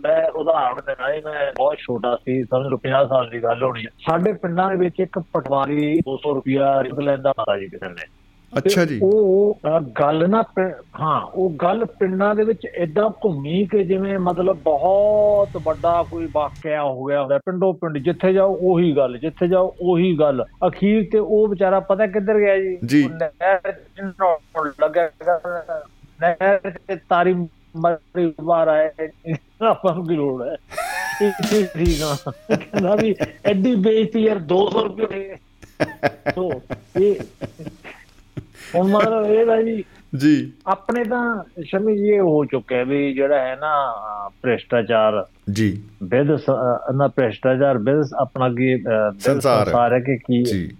ਮੈਂ 0.00 0.30
ਉਦਾਹਰਣ 0.30 0.82
ਦੇਣਾ 0.82 1.08
ਹੈ 1.08 1.20
ਮੈਂ 1.24 1.52
ਬਹੁਤ 1.56 1.76
ਛੋਟਾ 1.78 2.16
ਸੀ 2.16 2.44
ਸਮਝ 2.44 2.66
ਲਓ 2.66 2.76
50 2.76 3.08
ਸਾਲ 3.08 3.30
ਦੀ 3.30 3.42
ਗੱਲ 3.42 3.62
ਹੋਣੀ 3.62 3.86
ਹੈ। 3.86 3.90
ਸਾਡੇ 4.10 4.32
ਪਿੰਡਾਂ 4.32 4.70
ਦੇ 4.70 4.76
ਵਿੱਚ 4.76 4.94
ਇੱਕ 5.00 5.18
ਪਟਵਾਰੀ 5.18 6.00
200 6.00 6.34
ਰੁਪਿਆ 6.34 6.82
ਰਿਬ 6.82 7.00
ਲੈਂਦਾ 7.00 7.32
ਪਤਾ 7.32 7.58
ਜੀ 7.58 7.68
ਕਿਸੇ 7.68 7.88
ਨੇ। 7.88 8.19
ਅੱਛਾ 8.52 8.84
ਜੀ। 8.84 8.98
ਉਹ 9.02 9.58
ਗੱਲ 9.98 10.28
ਨਾ 10.30 10.42
ਹਾਂ 11.00 11.20
ਉਹ 11.34 11.50
ਗੱਲ 11.52 11.84
ਪਿੰਡਾਂ 11.98 12.34
ਦੇ 12.34 12.44
ਵਿੱਚ 12.44 12.66
ਏਦਾਂ 12.66 13.08
ਘੁੰਮੀ 13.24 13.64
ਕਿ 13.66 13.82
ਜਿਵੇਂ 13.84 14.18
ਮਤਲਬ 14.18 14.56
ਬਹੁਤ 14.62 15.56
ਵੱਡਾ 15.64 16.02
ਕੋਈ 16.10 16.26
ਵਾਕਿਆ 16.34 16.82
ਹੋ 16.82 17.04
ਗਿਆ 17.04 17.20
ਹੁੰਦਾ 17.20 17.38
ਪਿੰਡੋਂ 17.38 17.72
ਪਿੰਡ 17.74 17.98
ਜਿੱਥੇ 17.98 18.32
ਜਾਓ 18.32 18.56
ਉਹੀ 18.62 18.92
ਗੱਲ 18.96 19.16
ਜਿੱਥੇ 19.18 19.48
ਜਾਓ 19.48 19.74
ਉਹੀ 19.82 20.12
ਗੱਲ। 20.18 20.44
ਅਖੀਰ 20.68 21.04
ਤੇ 21.12 21.18
ਉਹ 21.18 21.46
ਵਿਚਾਰਾ 21.48 21.80
ਪਤਾ 21.80 22.06
ਕਿੱਧਰ 22.06 22.38
ਗਿਆ 22.38 22.56
ਜੀ? 22.82 23.06
ਨਹਿਰ 23.10 23.72
ਨਹਾਉਣ 24.02 24.70
ਲੱਗਾ 24.82 25.08
ਨਹਿਰ 26.20 26.70
ਤੇ 26.88 26.96
ਤਾਰੀ 27.08 27.34
ਮਰੀ 27.76 28.32
ਬਾਹਰ 28.42 28.68
ਆਏ 28.68 29.08
ਆਪਾਂ 29.62 29.94
ਨੂੰ 29.94 30.06
ਲੋੜ 30.06 30.42
ਹੈ? 30.42 30.56
ਇਹ 31.22 31.64
ਠੀਕ 31.68 32.02
ਆ 32.02 32.14
ਕਹਿੰਦਾ 32.48 32.94
ਵੀ 32.94 33.14
ਐਡੀ 33.44 33.74
ਬੇਇੱਜ਼ਤੀ 33.76 34.22
ਯਾਰ 34.22 34.38
200 34.52 34.82
ਰੁਪਏ 34.84 35.36
ਸੋ 36.34 36.50
ਇਹ 37.00 37.14
ਹੁਣ 38.74 38.88
ਮਤਲਬ 38.88 39.26
ਇਹ 39.26 39.50
ਹੈ 39.50 39.62
ਜੀ 39.62 39.84
ਜੀ। 40.16 40.52
ਆਪਣੇ 40.66 41.04
ਤਾਂ 41.04 41.44
ਸ਼ਮੀ 41.64 41.98
ਜੀ 41.98 42.08
ਇਹ 42.08 42.20
ਹੋ 42.20 42.44
ਚੁੱਕਿਆ 42.44 42.84
ਵੀ 42.84 43.12
ਜਿਹੜਾ 43.12 43.40
ਹੈ 43.40 43.56
ਨਾ 43.60 43.94
ਭ੍ਰਿਸ਼ਟਾਚਾਰ। 44.42 45.26
ਜੀ। 45.52 45.82
ਵਿਦ 46.02 46.30
ਨਾ 46.94 47.08
ਭ੍ਰਿਸ਼ਟਾਚਾਰ 47.08 47.78
ਵਿਦ 47.78 48.08
ਆਪਣਾ 48.18 48.48
ਕੀ 48.48 48.82
ਸੰਸਾਰ 49.18 49.92
ਹੈ। 49.92 50.00
ਕਿ 50.00 50.16
ਕੀ 50.16 50.44
ਜੀ। 50.44 50.76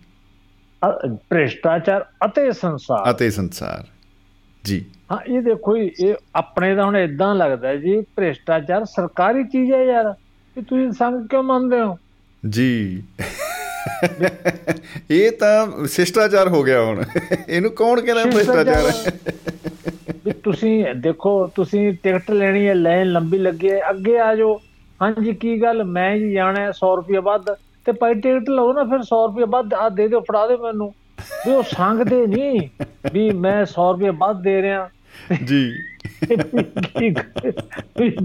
ਭ੍ਰਿਸ਼ਟਾਚਾਰ 1.14 2.06
ਅਤੇ 2.24 2.52
ਸੰਸਾਰ। 2.52 3.10
ਅਤੇ 3.10 3.30
ਸੰਸਾਰ। 3.30 3.84
ਜੀ। 4.64 4.84
ਹਾਂ 5.12 5.18
ਇਹ 5.26 5.40
ਦੇਖੋ 5.40 5.76
ਇਹ 5.76 6.14
ਆਪਣੇ 6.36 6.76
ਤਾਂ 6.76 6.84
ਹੁਣ 6.84 6.96
ਇਦਾਂ 6.96 7.34
ਲੱਗਦਾ 7.34 7.76
ਜੀ 7.76 8.00
ਭ੍ਰਿਸ਼ਟਾਚਾਰ 8.00 8.84
ਸਰਕਾਰੀ 8.84 9.44
ਚੀਜ਼ 9.44 9.72
ਹੈ 9.72 9.84
ਯਾਰ। 9.84 10.12
ਕਿ 10.54 10.62
ਤੁਸੀਂ 10.62 10.92
ਸੰਗ 10.92 11.28
ਕਿਉਂ 11.28 11.42
ਮੰਨਦੇ 11.42 11.80
ਹੋ? 11.80 11.98
ਜੀ। 12.48 13.02
ਇਹ 15.10 15.30
ਤਾਂ 15.32 15.86
ਸ਼ਿਸ਼ਟਾਚਾਰ 15.86 16.48
ਹੋ 16.48 16.62
ਗਿਆ 16.62 16.82
ਹੁਣ। 16.82 17.02
ਇਹਨੂੰ 17.48 17.70
ਕੌਣ 17.70 18.00
ਕਹਿੰਦਾ 18.00 18.24
ਭ੍ਰਿਸ਼ਟਾਚਾਰ? 18.24 18.90
ਹੈ 20.26 20.32
ਤੁਸੀਂ 20.44 20.94
ਦੇਖੋ 20.96 21.46
ਤੁਸੀਂ 21.54 21.92
ਟਿਕਟ 22.02 22.30
ਲੈਣੀ 22.30 22.66
ਹੈ 22.68 22.74
ਲਾਈਨ 22.74 23.12
ਲੰਬੀ 23.12 23.38
ਲੱਗੀ 23.38 23.70
ਹੈ 23.70 23.80
ਅੱਗੇ 23.90 24.18
ਆ 24.18 24.34
ਜਾਓ। 24.34 24.60
ਹਾਂਜੀ 25.02 25.32
ਕੀ 25.32 25.62
ਗੱਲ? 25.62 25.84
ਮੈਂ 25.84 26.16
ਜੀ 26.18 26.32
ਜਾਣਾ 26.32 26.60
ਹੈ 26.60 26.70
100 26.70 26.94
ਰੁਪਏ 26.96 27.18
ਵੱਧ। 27.18 27.44
ਤੇ 27.84 27.92
ਭਾਈ 27.92 28.14
ਟਿਕਟ 28.14 28.48
ਲਓ 28.50 28.72
ਨਾ 28.72 28.84
ਫਿਰ 28.84 28.98
100 28.98 29.26
ਰੁਪਏ 29.26 29.44
ਵੱਧ 29.50 29.74
ਆ 29.74 29.88
ਦੇ 29.88 30.08
ਦਿਓ 30.08 30.20
ਫੜਾ 30.20 30.46
ਦਿਓ 30.46 30.58
ਮੈਨੂੰ। 30.58 30.94
ਵੀ 31.46 31.52
ਉਹ 31.52 31.62
ਸੰਗਦੇ 31.62 32.26
ਨਹੀਂ 32.26 32.68
ਵੀ 33.12 33.30
ਮੈਂ 33.30 33.62
100 33.62 33.92
ਰੁਪਏ 33.92 34.10
ਵੱਧ 34.18 34.42
ਦੇ 34.42 34.62
ਰਿਹਾ। 34.62 34.88
ਜੀ। 35.44 35.72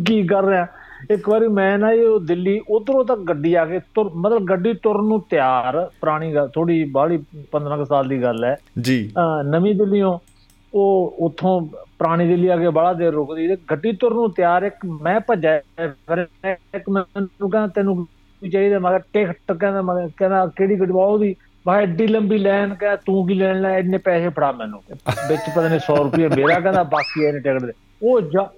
ਕੀ 0.08 0.26
ਕਰ 0.28 0.44
ਰਿਹਾ? 0.44 0.68
ਇੱਕ 1.12 1.30
ਵਾਰੀ 1.30 1.48
ਮੈਂ 1.48 1.78
ਨਾ 1.78 1.92
ਇਹ 1.92 2.20
ਦਿੱਲੀ 2.20 2.62
ਉਧਰੋਂ 2.70 3.06
ਤੱਕ 3.06 3.20
ਗੱਡੀ 3.20 3.54
ਆ 3.54 3.66
ਕੇ 3.66 3.80
ਤੁਰ 3.80 4.12
ਮਤਲਬ 4.16 4.44
ਗੱਡੀ 4.44 4.74
ਤੁਰਨ 4.74 5.08
ਨੂੰ 5.08 5.22
ਤਿਆਰ 5.30 5.90
ਪੁਰਾਣੀ 6.02 6.36
ਗੱਲ 6.36 6.48
ਥੋੜੀ 6.48 6.84
ਬਾਹਲੀ 6.84 7.24
15 7.52 7.78
ਕੁ 7.78 7.86
ਸਾਲ 7.86 8.08
ਦੀ 8.08 8.24
ਗੱਲ 8.24 8.44
ਹੈ। 8.44 8.56
ਜੀ। 8.82 9.12
ਨਵੀਂ 9.46 9.76
ਦਿੱਲੀੋਂ 9.76 10.20
ਉਹ 10.74 11.16
ਉੱਥੋਂ 11.20 11.62
ਪੁਰਾਣੀ 12.00 12.28
ਦਿੱਲੀ 12.28 12.48
ਆ 12.48 12.58
ਕੇ 12.58 12.70
ਬੜਾ 12.70 12.94
ਦੇਰ 12.94 13.12
ਰੁਕਦੀ 13.12 13.48
ਤੇ 13.48 13.58
ਗੱਡੀ 13.72 13.92
ਤੁਰਨ 13.92 14.16
ਨੂੰ 14.16 14.32
ਤਿਆਰ 14.32 14.64
ਇੱਕ 14.64 14.76
ਮੈਂ 15.02 15.20
ਭੱਜਿਆ 15.20 15.60
ਫਿਰ 15.88 16.28
ਇੱਕ 16.76 16.90
ਮੈਨੂੰ 16.90 17.50
ਕਹਿੰਦਾ 17.50 17.68
ਤੈਨੂੰ 17.68 18.08
ਚਾਹੀਦਾ? 18.52 18.80
ਮੈਂ 18.80 19.00
ਕਿਹਾ 19.00 19.26
ਟਿਕਟ 19.26 19.52
ਕਹਿੰਦਾ 19.52 19.82
ਮੈਂ 19.82 19.96
ਕਿਹਾ- 19.96 20.10
ਕਹਿੰਦਾ 20.18 20.46
ਕਿਹੜੀ 20.56 20.80
ਗੱਡੀ? 20.80 20.92
ਵਾ 20.92 21.06
ਉਹਦੀ। 21.06 21.34
ਕਿਹਾ 21.34 21.76
ਐਡੀ 21.78 22.08
ਲੰਬੀ 22.08 22.38
ਲਾਈਨ 22.38 22.76
ਕਹਿੰਦਾ 22.76 22.96
ਤੂੰ 22.96 23.28
ਕੀ 23.28 23.34
ਲੈਣ 23.34 23.62
ਲੈ 23.62 23.80
ਇੰਨੇ 23.80 23.98
ਪੈਸੇ 23.98 24.30
ਫੜਾ 24.30 24.52
ਮੈਨੂੰ। 24.52 24.82
ਵਿੱਚ 25.30 25.42
ਪਤਾ 25.56 25.68
ਨਹੀਂ 25.68 25.80
100 25.80 26.04
ਰੁਪਏ 26.04 26.28
ਮੇਰਾ 26.28 26.60
ਕਹਿੰਦਾ 26.60 26.84
ਬਾਕੀ 26.84 27.24
ਇਹਨੇ 27.24 27.40
ਟਿਕਟ 27.40 27.64
ਦੇ 27.64 27.72
ਉਹ 28.04 28.22
ਜਾ 28.22 28.50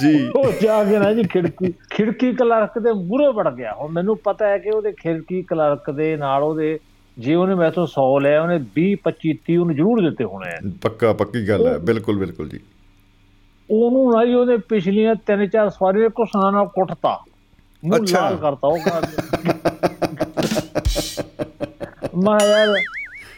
ਜੀ। 0.00 0.28
ਉਹ 0.36 0.52
ਜਾ 0.62 0.84
ਕੇ 0.84 0.98
ਨਾ 0.98 1.12
ਜੀ 1.12 1.22
ਖਿੜਕੀ 1.22 1.72
ਖਿੜਕੀ 1.90 2.32
ਕਲਰਕ 2.32 2.78
ਦੇ 2.78 2.92
ਮੂਹਰੇ 2.92 3.32
ਵੜ 3.32 3.54
ਗਿਆ। 3.54 3.74
ਹੁਣ 3.74 3.92
ਮੈਨੂੰ 3.92 4.16
ਪਤਾ 4.16 4.46
ਹੈ 4.46 4.58
ਕਿ 4.58 4.70
ਉਹਦੇ 4.70 4.92
ਖਿੜਕੀ 4.92 5.42
ਕਲਰਕ 5.42 5.90
ਦੇ 5.90 6.16
ਨਾਲ 6.16 6.42
ਉਹਦੇ 6.42 6.78
ਜੇ 7.18 7.34
ਉਹਨੇ 7.34 7.54
ਮੈਥੋਂ 7.54 7.86
100 7.86 8.20
ਲਿਆ 8.20 8.42
ਉਹਨੇ 8.42 8.54
20 8.54 8.94
25 9.04 9.32
30 9.32 9.56
ਉਹਨੂੰ 9.56 9.74
ਜ਼ਰੂਰ 9.74 10.10
ਦਿੱਤੇ 10.10 10.24
ਹੋਣੇ 10.24 10.50
ਆ। 10.50 10.58
ਪੱਕਾ 10.82 11.12
ਪੱਕੀ 11.12 11.48
ਗੱਲ 11.48 11.66
ਹੈ। 11.66 11.78
ਬਿਲਕੁਲ 11.78 12.18
ਬਿਲਕੁਲ 12.18 12.48
ਜੀ। 12.48 12.60
ਉਹਨੂੰ 13.70 14.12
ਨਾ 14.12 14.24
ਜੀ 14.24 14.34
ਉਹਦੇ 14.34 14.56
ਪਿਛਲੀਆਂ 14.56 15.14
ਤਿੰਨ 15.14 15.48
ਚਾਰ 15.48 15.70
ਸਵਾਰੀਆਂ 15.70 16.10
ਕੋ 16.10 16.24
ਸੁਣਾ 16.24 16.50
ਨਾਲ 16.50 16.66
ਕੁੱਟਤਾ। 16.66 17.24
ਮੂੰਹ 17.84 17.96
ਅੱਛਾ। 17.96 18.20
ਲਾਲ 18.20 18.36
ਕਰਤਾ 18.36 18.68
ਉਹ 18.68 18.78
ਕਹਿੰਦਾ 18.78 19.00
ਮੈਂ 22.16 22.46
ਯਾਰ 22.46 22.68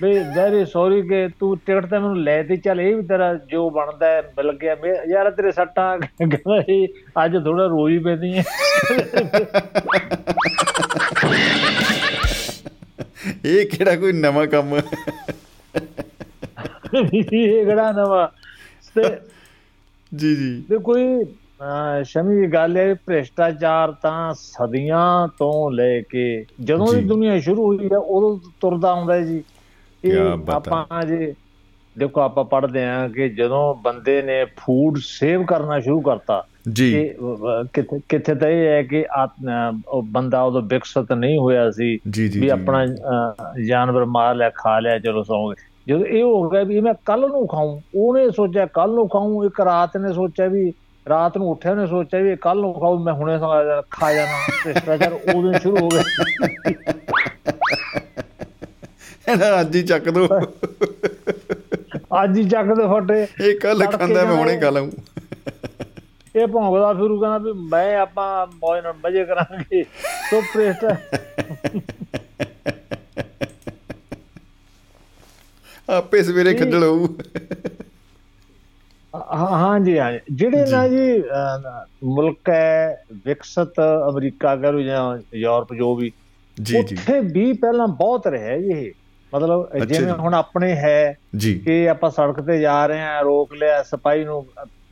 ਵੀ 0.02 0.18
ਵੈਰੀ 0.36 0.64
ਸੌਰੀ 0.64 1.02
ਕਿ 1.02 1.28
ਤੂੰ 1.40 1.56
ਟਿਕਟ 1.66 1.86
ਤਾਂ 1.86 2.00
ਮੈਨੂੰ 2.00 2.22
ਲੈ 2.22 2.42
ਤੇ 2.42 2.56
ਚੱਲ 2.56 2.80
ਇਹ 2.80 2.94
ਵੀ 2.96 3.02
ਤੇਰਾ 3.02 3.34
ਜੋ 3.34 3.70
ਬਣਦਾ 3.70 4.06
ਹੈ 4.06 4.22
ਮਿਲ 4.38 4.52
ਗਿਆ। 4.52 4.76
ਯਾਰ 5.10 5.30
ਤੇਰੇ 5.30 5.52
ਸੱਟਾਂ 5.52 5.98
ਕਹਿੰਦਾ 5.98 6.60
ਅੱਜ 7.24 7.36
ਥੋੜਾ 7.44 7.66
ਰੋਈ 7.66 7.98
ਪੈਂਦੀ 7.98 8.32
ਹੈ। 8.38 8.44
ਇਹ 13.44 13.66
ਕਿਹੜਾ 13.66 13.96
ਕੋਈ 13.96 14.12
ਨਵਾਂ 14.12 14.46
ਕੰਮ? 14.46 14.74
ਇਹ 16.94 17.64
ਕਿਹੜਾ 17.64 17.90
ਨਵਾਂ? 17.92 18.28
ਤੇ 18.94 19.02
ਜੀ 20.12 20.34
ਜੀ। 20.36 20.64
ਤੇ 20.68 20.78
ਕੋਈ 20.78 21.04
ਸ਼ਮੀ 22.04 22.40
ਦੀ 22.40 22.46
ਗੱਲ 22.46 22.76
ਹੈ 22.76 22.94
ਭ੍ਰਿਸ਼ਟਾਚਾਰ 22.94 23.92
ਤਾਂ 23.92 24.34
ਸਦੀਆਂ 24.38 25.28
ਤੋਂ 25.28 25.70
ਲੈ 25.70 26.00
ਕੇ 26.00 26.44
ਜਦੋਂ 26.60 26.92
ਦੀ। 26.94 27.00
ਦੁਨੀਆ 27.00 27.38
ਸ਼ੁਰੂ 27.40 27.66
ਹੋਈ 27.66 27.88
ਹੈ 27.92 27.98
ਉਦੋਂ 27.98 28.38
ਤੁਰਦਾ 28.60 28.90
ਆਉਂਦਾ 28.90 29.20
ਜੀ। 29.20 29.42
ਹੈ। 30.10 30.16
ਆਪਾਂ 30.54 31.02
ਜੇ 31.06 31.34
ਦੇਖੋ 31.98 32.20
ਆਪਾਂ 32.20 32.44
ਪੜ੍ਹਦੇ 32.44 32.86
ਹਾਂ 32.86 33.08
ਕਿ 33.08 33.28
ਜਦੋਂ 33.28 33.74
ਬੰਦੇ 33.74 34.22
ਨੇ 34.22 34.44
ਫੂਡ 34.44 34.98
ਸੇਵ 35.02 35.44
ਕਰਨਾ 35.44 35.80
ਸ਼ੁਰੂ 35.80 36.00
ਕਰਤਾ 36.00 36.46
ਜੀ 36.72 36.92
ਕਿ 36.92 37.14
ਕਿੱਥੇ 37.72 38.00
ਕਿੱਥੇ 38.08 38.34
ਤਾਂ 38.34 38.48
ਇਹ 38.48 38.66
ਹੈ 38.68 38.82
ਕਿ 38.82 39.04
ਉਹ 39.88 40.02
ਬੰਦਾ 40.02 40.42
ਉਦੋਂ 40.42 40.62
ਵਿਕਸਿਤ 40.62 41.12
ਨਹੀਂ 41.12 41.38
ਹੋਇਆ 41.38 41.70
ਸੀ 41.70 41.98
ਵੀ। 42.40 42.48
ਆਪਣਾ 42.48 42.86
ਜਾਨਵਰ 43.66 44.04
ਮਾਰ 44.04 44.34
ਲਿਆ 44.34 44.50
ਖਾ 44.54 44.80
ਲਿਆ 44.80 44.98
ਚਲੋ 44.98 45.22
ਸੌਂ 45.22 45.50
ਗਏ 45.50 45.54
ਜਦੋਂ 45.88 46.06
ਇਹ 46.06 46.22
ਹੋ 46.22 46.48
ਗਿਆ 46.50 46.62
ਵੀ 46.62 46.80
ਮੈਂ 46.80 46.94
ਕੱਲ 47.04 47.20
ਨੂੰ 47.20 47.46
ਖਾਊਂ 47.46 47.80
ਉਹਨੇ 47.94 48.30
ਸੋਚਿਆ 48.30 48.66
ਕੱਲ 48.66 48.90
ਨੂੰ 48.90 49.08
ਖਾਊਂ 49.08 49.44
ਇੱਕ 49.44 49.60
ਰਾਤ 49.60 49.96
ਨੇ 49.96 50.12
ਸੋਚਿਆ 50.12 50.46
ਵੀ 50.48 50.72
ਰਾਤ 51.08 51.38
ਨੂੰ 51.38 51.50
ਉੱਠਿਆ 51.50 51.72
ਉਹਨੇ 51.72 51.86
ਸੋਚਿਆ 51.86 52.20
ਵੀ 52.20 52.36
ਕੱਲ 52.36 52.60
ਨੂੰ 52.60 52.74
ਖਾਊਂ 52.74 52.98
ਮੈਂ 52.98 53.12
ਹੁਣੇ 53.12 53.38
ਖਾ- 53.38 54.14
ਜਾਣਾ 54.14 54.38
ਭ੍ਰਿਸ਼ਟਾਚਾਰ 54.64 55.12
ਉਦੋਂ 55.12 55.52
ਸ਼ੁਰੂ 55.52 55.76
ਹੋ 55.76 55.88
ਗਿਆ 55.88 56.02
ਇਹਦਾ 59.28 59.61
ਅੱਜ 59.61 59.76
ਹੀ 59.76 59.82
ਚੱਕ 59.82 60.11
ਦੋ। 60.11 60.28
ਅੱਜ 62.24 62.38
ਹੀ 62.38 62.48
ਚੱਕ 62.48 62.66
ਦੇ 62.66 62.87
ਫੱਟੇ। 62.88 63.26
ਇਹ 63.44 63.61
ਕੱਲ 63.61 63.87
ਖਾਂਦਾ 63.87 64.24
ਮੈਂ 64.24 64.35
ਹੁਣੇ। 64.35 64.56
ਖਾ 64.56 64.70
ਲਵਾਂ 64.70 64.90
ਇਹ 66.37 66.46
ਭੌਂਕਦਾ 66.46 66.92
ਫਿਰੂ 66.94 67.20
ਕਹਿੰਦਾ 67.20 67.38
ਵੀ 67.38 67.52
ਮੈਂ 67.52 67.96
ਆਪਾਂ 67.96 68.46
ਮੌਜ 68.46 68.82
ਨਾਲ 68.85 68.94
ਮਜ਼ੇ 69.06 69.24
ਕਰਾਂਗੇ। 69.24 69.82
ਸੋ 70.30 70.40
ਭ੍ਰਿਸ਼ਟਾ 70.40 70.96
ਆਪੇ 75.90 76.22
ਸਵੇਰੇ 76.22 76.54
ਖੱਜਲ 76.54 76.85
ਹੋਊ। 76.85 77.06
ਹਾਂ 79.14 79.48
ਹਾਂ 79.48 79.80
ਜੀ 79.80 79.98
ਹਾਂ। 79.98 80.18
ਜਿਹੜੇ 80.32 80.66
ਨਾ 80.70 80.88
ਜੀ 80.88 81.22
ਮੁਲਕ 82.04 82.48
ਹੈ 82.48 83.04
ਵਿਕਸਿਤ 83.26 83.80
ਅਮਰੀਕਾ 84.08 84.56
ਕਰੋ 84.56 84.80
ਜਾਂ 84.80 85.18
ਯੂਰਪ 85.35 85.74
ਜੋ 85.74 85.94
ਵੀ 85.94 86.12
ਜੀ 86.62 86.72
ਜੀ। 86.72 86.78
ਉੱਥੇ 86.78 87.20
ਵੀ 87.20 87.52
ਪਹਿਲਾਂ 87.52 87.88
ਬਹੁਤ 87.88 88.26
ਰਿਹਾ 88.26 88.52
ਇਹ। 88.52 88.90
ਮਤਲਬ 89.35 89.79
ਜਿਵੇਂ। 89.79 90.12
ਹੁਣ 90.12 90.35
ਆਪਣੇ 90.35 90.75
ਹੈ 90.75 91.16
ਕਿ 91.64 91.88
ਆਪਾਂ 91.88 92.11
ਸੜਕ 92.11 92.40
ਤੇ 92.40 92.61
ਜਾ 92.61 92.87
ਰਹੇ 92.87 93.01
ਹਾਂ 93.01 93.23
ਰੋਕ 93.23 93.53
ਲਿਆ 93.53 93.83
ਸਿਪਾਹੀ 93.83 94.25
ਨੂੰ 94.25 94.47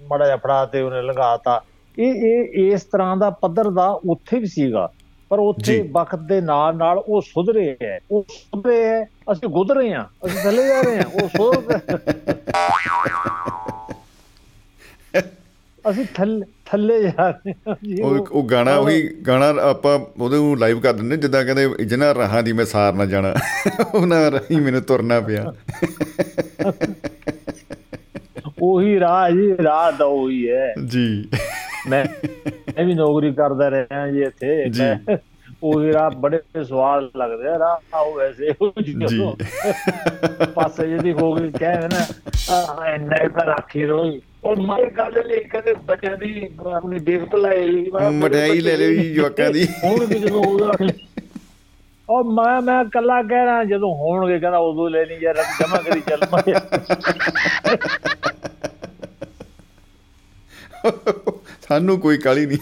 ਮੜਾ 0.08 0.24
ਜਿਹਾ 0.24 0.36
ਫੜਾ 0.36 0.66
ਤੇ 0.66 0.82
ਉਹਨੇ 0.82 1.02
ਲੰਘਾਤਾ। 1.02 1.62
ਇਹ 1.98 2.14
ਇਹ 2.14 2.72
ਇਸ 2.72 2.82
ਤਰ੍ਹਾਂ 2.82 3.16
ਦਾ 3.16 3.30
ਪੱਧਰ 3.30 3.70
ਦਾ 3.70 3.88
ਉੱਥੇ 4.10 4.38
ਵੀ 4.38 4.46
ਸੀਗਾ। 4.46 4.92
ਪਰ 5.30 5.38
ਉੱਥੇ। 5.38 5.88
ਵਕਤ 5.92 6.18
ਦੇ 6.18 6.40
ਨਾਲ 6.40 6.76
ਨਾਲ 6.76 6.98
ਉਹ 6.98 7.20
ਸੁਧਰੇ 7.20 7.76
ਹੈ। 7.82 7.98
ਉਹ 8.10 8.24
ਸੁਧਰੇ 8.28 8.84
ਹੈ 8.84 9.04
ਅਸੀਂ 9.32 9.48
ਗੁਜ਼ਰੇ 9.48 9.94
ਹਾਂ 9.94 10.04
ਅਸੀਂ 10.26 10.42
ਥੱਲੇ 10.42 10.68
ਜਾ 10.68 10.80
ਰਹੇ 10.80 10.96
ਹਾਂ 10.96 11.04
ਉਹ 11.06 11.28
ਸੁਧਰ 11.28 11.78
ਅਸੀਂ 15.90 16.04
ਥੱਲੇ 16.14 16.46
ਥੱਲੇ 16.66 17.02
ਜਾ 17.02 17.30
ਰਹੇ 17.30 17.52
ਹਾਂ 17.68 17.76
ਜੀ 17.84 18.02
ਉਹ 18.02 18.26
ਉਹ 18.30 18.44
ਗਾਣਾ 18.44 18.76
ਉਹੀ 18.76 19.08
ਗਾਣਾ 19.08 19.48
ਆਪਾਂ 19.62 19.98
ਉਹਦੇ 20.20 20.36
ਨੂੰ 20.36 20.58
ਲਾਈਵ 20.58 20.80
ਕਰ 20.80 20.92
ਦਿੰਦੇ 20.92 21.16
ਜਿੱਦਾਂ 21.16 21.44
ਕਹਿੰਦੇ 21.44 21.84
ਜਿਨ੍ਹਾਂ 21.84 22.14
ਰਾਹਾਂ 22.14 22.42
ਦੀ 22.42 22.52
ਮੈਂ 22.52 22.64
ਸਾਰ 22.64 22.92
ਨਾ 22.92 23.06
ਜਾਣਾ 23.06 23.34
ਉਹਨਾਂ 23.94 24.30
ਰਾਹੀਂ 24.30 24.60
ਮੈਨੂੰ 24.60 24.82
ਤੁਰਨਾ 24.82 25.20
ਪਿਆ। 25.20 25.52
ਉਹੀ 28.62 29.00
ਰਾਹ 29.00 29.30
ਜੀ 29.30 29.56
ਰਾਹ 29.64 29.92
ਤਾਂ 29.92 30.06
ਉਹੀ 30.06 30.50
ਹੈ। 30.50 30.74
ਜੀ। 30.86 31.28
ਮੈਂ 31.88 32.04
ਮੈਂ 32.76 32.84
ਵੀ 32.84 32.94
ਨੌਕਰੀ 32.94 33.32
ਕਰਦਾ 33.32 33.70
ਰਿਹਾ 33.70 34.08
ਜੀ 34.08 34.22
ਇੱਥੇ 34.22 34.68
ਜੀ। 34.68 35.16
ਉਹੀ 35.62 35.92
ਰਾਹ 35.92 36.10
ਬੜੇ 36.10 36.40
ਸਵਾਲ 36.68 37.10
ਲੱਗਦੇ 37.16 37.48
ਆ 37.48 37.58
ਰਾਹ 37.58 37.98
ਉਹ 38.00 38.14
ਵੈਸੇ 38.14 38.54
ਉਹ 38.60 38.72
ਜਦੋਂ 38.82 39.36
ਪਾਸੇ 40.46 40.88
ਜਿਹਦੀ 40.88 41.12
ਹੋ 41.12 41.34
ਗਈ 41.34 41.50
ਕਹਿ 41.50 41.76
ਨਾ 41.78 42.06
ਆ 42.54 42.94
ਇੰਨਾ 42.94 43.16
ਤਾਂ 43.28 43.46
ਰੱਖੀ 43.46 43.84
ਰੋਈ। 43.84 44.20
ਉਹ 44.44 44.56
ਮਾਰੇ 44.56 44.90
ਗੱਲ 44.90 45.26
ਲਈ 45.26 45.40
ਕਦੇ 45.44 45.74
ਬੱਚਿਆਂ 45.74 46.16
ਦੀ 46.16 46.48
ਆਪਣੀ 46.72 46.98
ਦੇਖ 46.98 47.24
ਭਲਾਈ 47.24 47.68
ਲਈ 47.68 47.90
ਮਠਿਆਈ 48.10 48.60
ਲੈ 48.60 48.76
ਜੀ 48.76 49.14
ਜਵਾਕਾਂ 49.14 49.50
ਦੀ। 49.50 49.68
ਹੁਣ 49.84 50.06
ਵੀ 50.06 50.18
ਜਦੋਂ 50.18 50.44
ਉਹਦਾ 50.44 50.72
ਉਹ 52.08 52.24
ਮੈਂ 52.24 52.62
ਮੈਂ 52.62 52.84
ਕੱਲਾ 52.84 53.22
ਕਹਿ 53.22 53.44
ਰਿਹਾ 53.44 53.64
ਜਦੋਂ 53.64 53.94
ਹੋਣਗੇ 53.94 54.38
ਕਹਿੰਦਾ 54.38 54.58
ਉਦੋਂ 54.58 54.90
ਲੈਣੀ 54.90 55.14
ਯਾਰ 55.22 55.34
ਜਮਾ 55.34 55.76
ਕਰੀ 55.76 56.00
ਚੱਲ 56.00 56.20
ਮੈਂ। 56.32 56.60
ਸਾਨੂੰ 61.62 62.00
ਕੋਈ 62.00 62.18
ਕਾਲੀ 62.18 62.46
ਨਹੀਂ। 62.46 62.58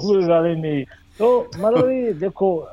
ਕੋਈ 0.00 0.28
ਗੱਲ 0.28 0.46
ਹੀ 0.46 0.54
ਨਹੀਂ। 0.60 0.84
ਤੋ 1.22 1.46
ਮਤਲਬ 1.60 1.84
ਵੀ 1.84 2.12
ਦੇਖੋ 2.12 2.66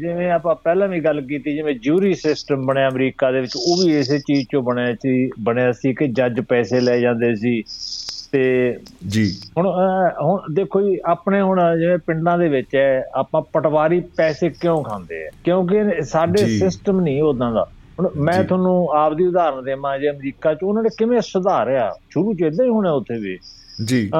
ਜਿਵੇਂ 0.00 0.30
ਆਪਾਂ 0.30 0.54
ਪਹਿਲਾਂ 0.54 0.88
ਵੀ 0.88 1.00
ਗੱਲ 1.00 1.20
ਕੀਤੀ 1.20 1.54
ਜਿਵੇਂ 1.54 1.74
ਜੂਰੀ 1.74 2.14
ਸਿਸਟਮ 2.14 2.66
ਬਣਿਆ 2.66 2.88
ਅਮਰੀਕਾ 2.88 3.30
ਦੇ 3.30 3.40
ਵਿੱਚ 3.40 3.52
ਉਹ 3.56 3.86
ਵੀ 3.86 3.98
ਇਸੇ 3.98 4.18
ਚੀਜ਼ 4.18 4.48
ਚੋਂ 4.52 4.62
ਬਣਿਆ 4.62 4.94
ਸੀ 4.94 5.30
ਬਣਿਆ 5.40 5.72
ਸੀ 5.72 5.94
ਕਿ 5.94 6.08
ਜੱਜ 6.08 6.40
ਪੈਸੇ 6.40 6.80
ਲੈ 6.80 6.98
ਜਾਂਦੇ 6.98 7.34
ਸੀ। 7.34 7.62
ਤੇ 8.32 8.76
ਜੀ। 9.06 9.36
ਹੁਣ 9.58 9.66
ਹੁਣ 10.22 10.40
ਦੇਖੋ 10.52 10.80
ਜੀ 10.82 10.98
ਆਪਣੇ 11.06 11.40
ਹੁਣ 11.40 11.78
ਜਿਵੇਂ 11.78 11.98
ਪਿੰਡਾਂ 11.98 12.38
ਦੇ 12.38 12.48
ਵਿੱਚ 12.48 12.76
ਹੈ 12.76 13.04
ਆਪਾਂ 13.14 13.42
ਪਟਵਾਰੀ 13.42 14.00
ਪੈਸੇ 14.00 14.48
ਕਿਉਂ 14.48 14.82
ਖਾਂਦੇ 14.82 15.26
ਆ? 15.26 15.30
ਕਿਉਂਕਿ 15.44 16.02
ਸਾਡੇ। 16.02 16.46
ਸਿਸਟਮ 16.58 17.00
ਨਹੀਂ 17.00 17.22
ਉਦਾਂ 17.22 17.52
ਦਾ। 17.52 17.68
ਹੁਣ 17.98 18.10
ਮੈਂ। 18.16 18.44
ਤੁਹਾਨੂੰ 18.44 18.88
ਆਪਦੀ 18.88 19.26
ਉਦਾਹਰਨ 19.26 19.64
ਦੇਵਾਂ 19.64 19.98
ਜੇ 19.98 20.10
ਅਮਰੀਕਾ 20.10 20.54
'ਚ 20.54 20.58
ਉਹਨਾਂ 20.62 20.82
ਨੇ 20.82 20.88
ਕਿਵੇਂ 20.98 21.20
ਸੁਧਾਰਿਆ? 21.20 21.92
ਸ਼ੁਰੂ 22.10 22.34
'ਚ 22.34 22.40
ਇਦਾਂ 22.40 22.64
ਹੀ 22.64 22.70
ਹੋਣਾ 22.70 22.92
ਉੱਥੇ 22.92 23.18
ਵੀ। 23.20 23.38
ਜੀ। 23.84 24.10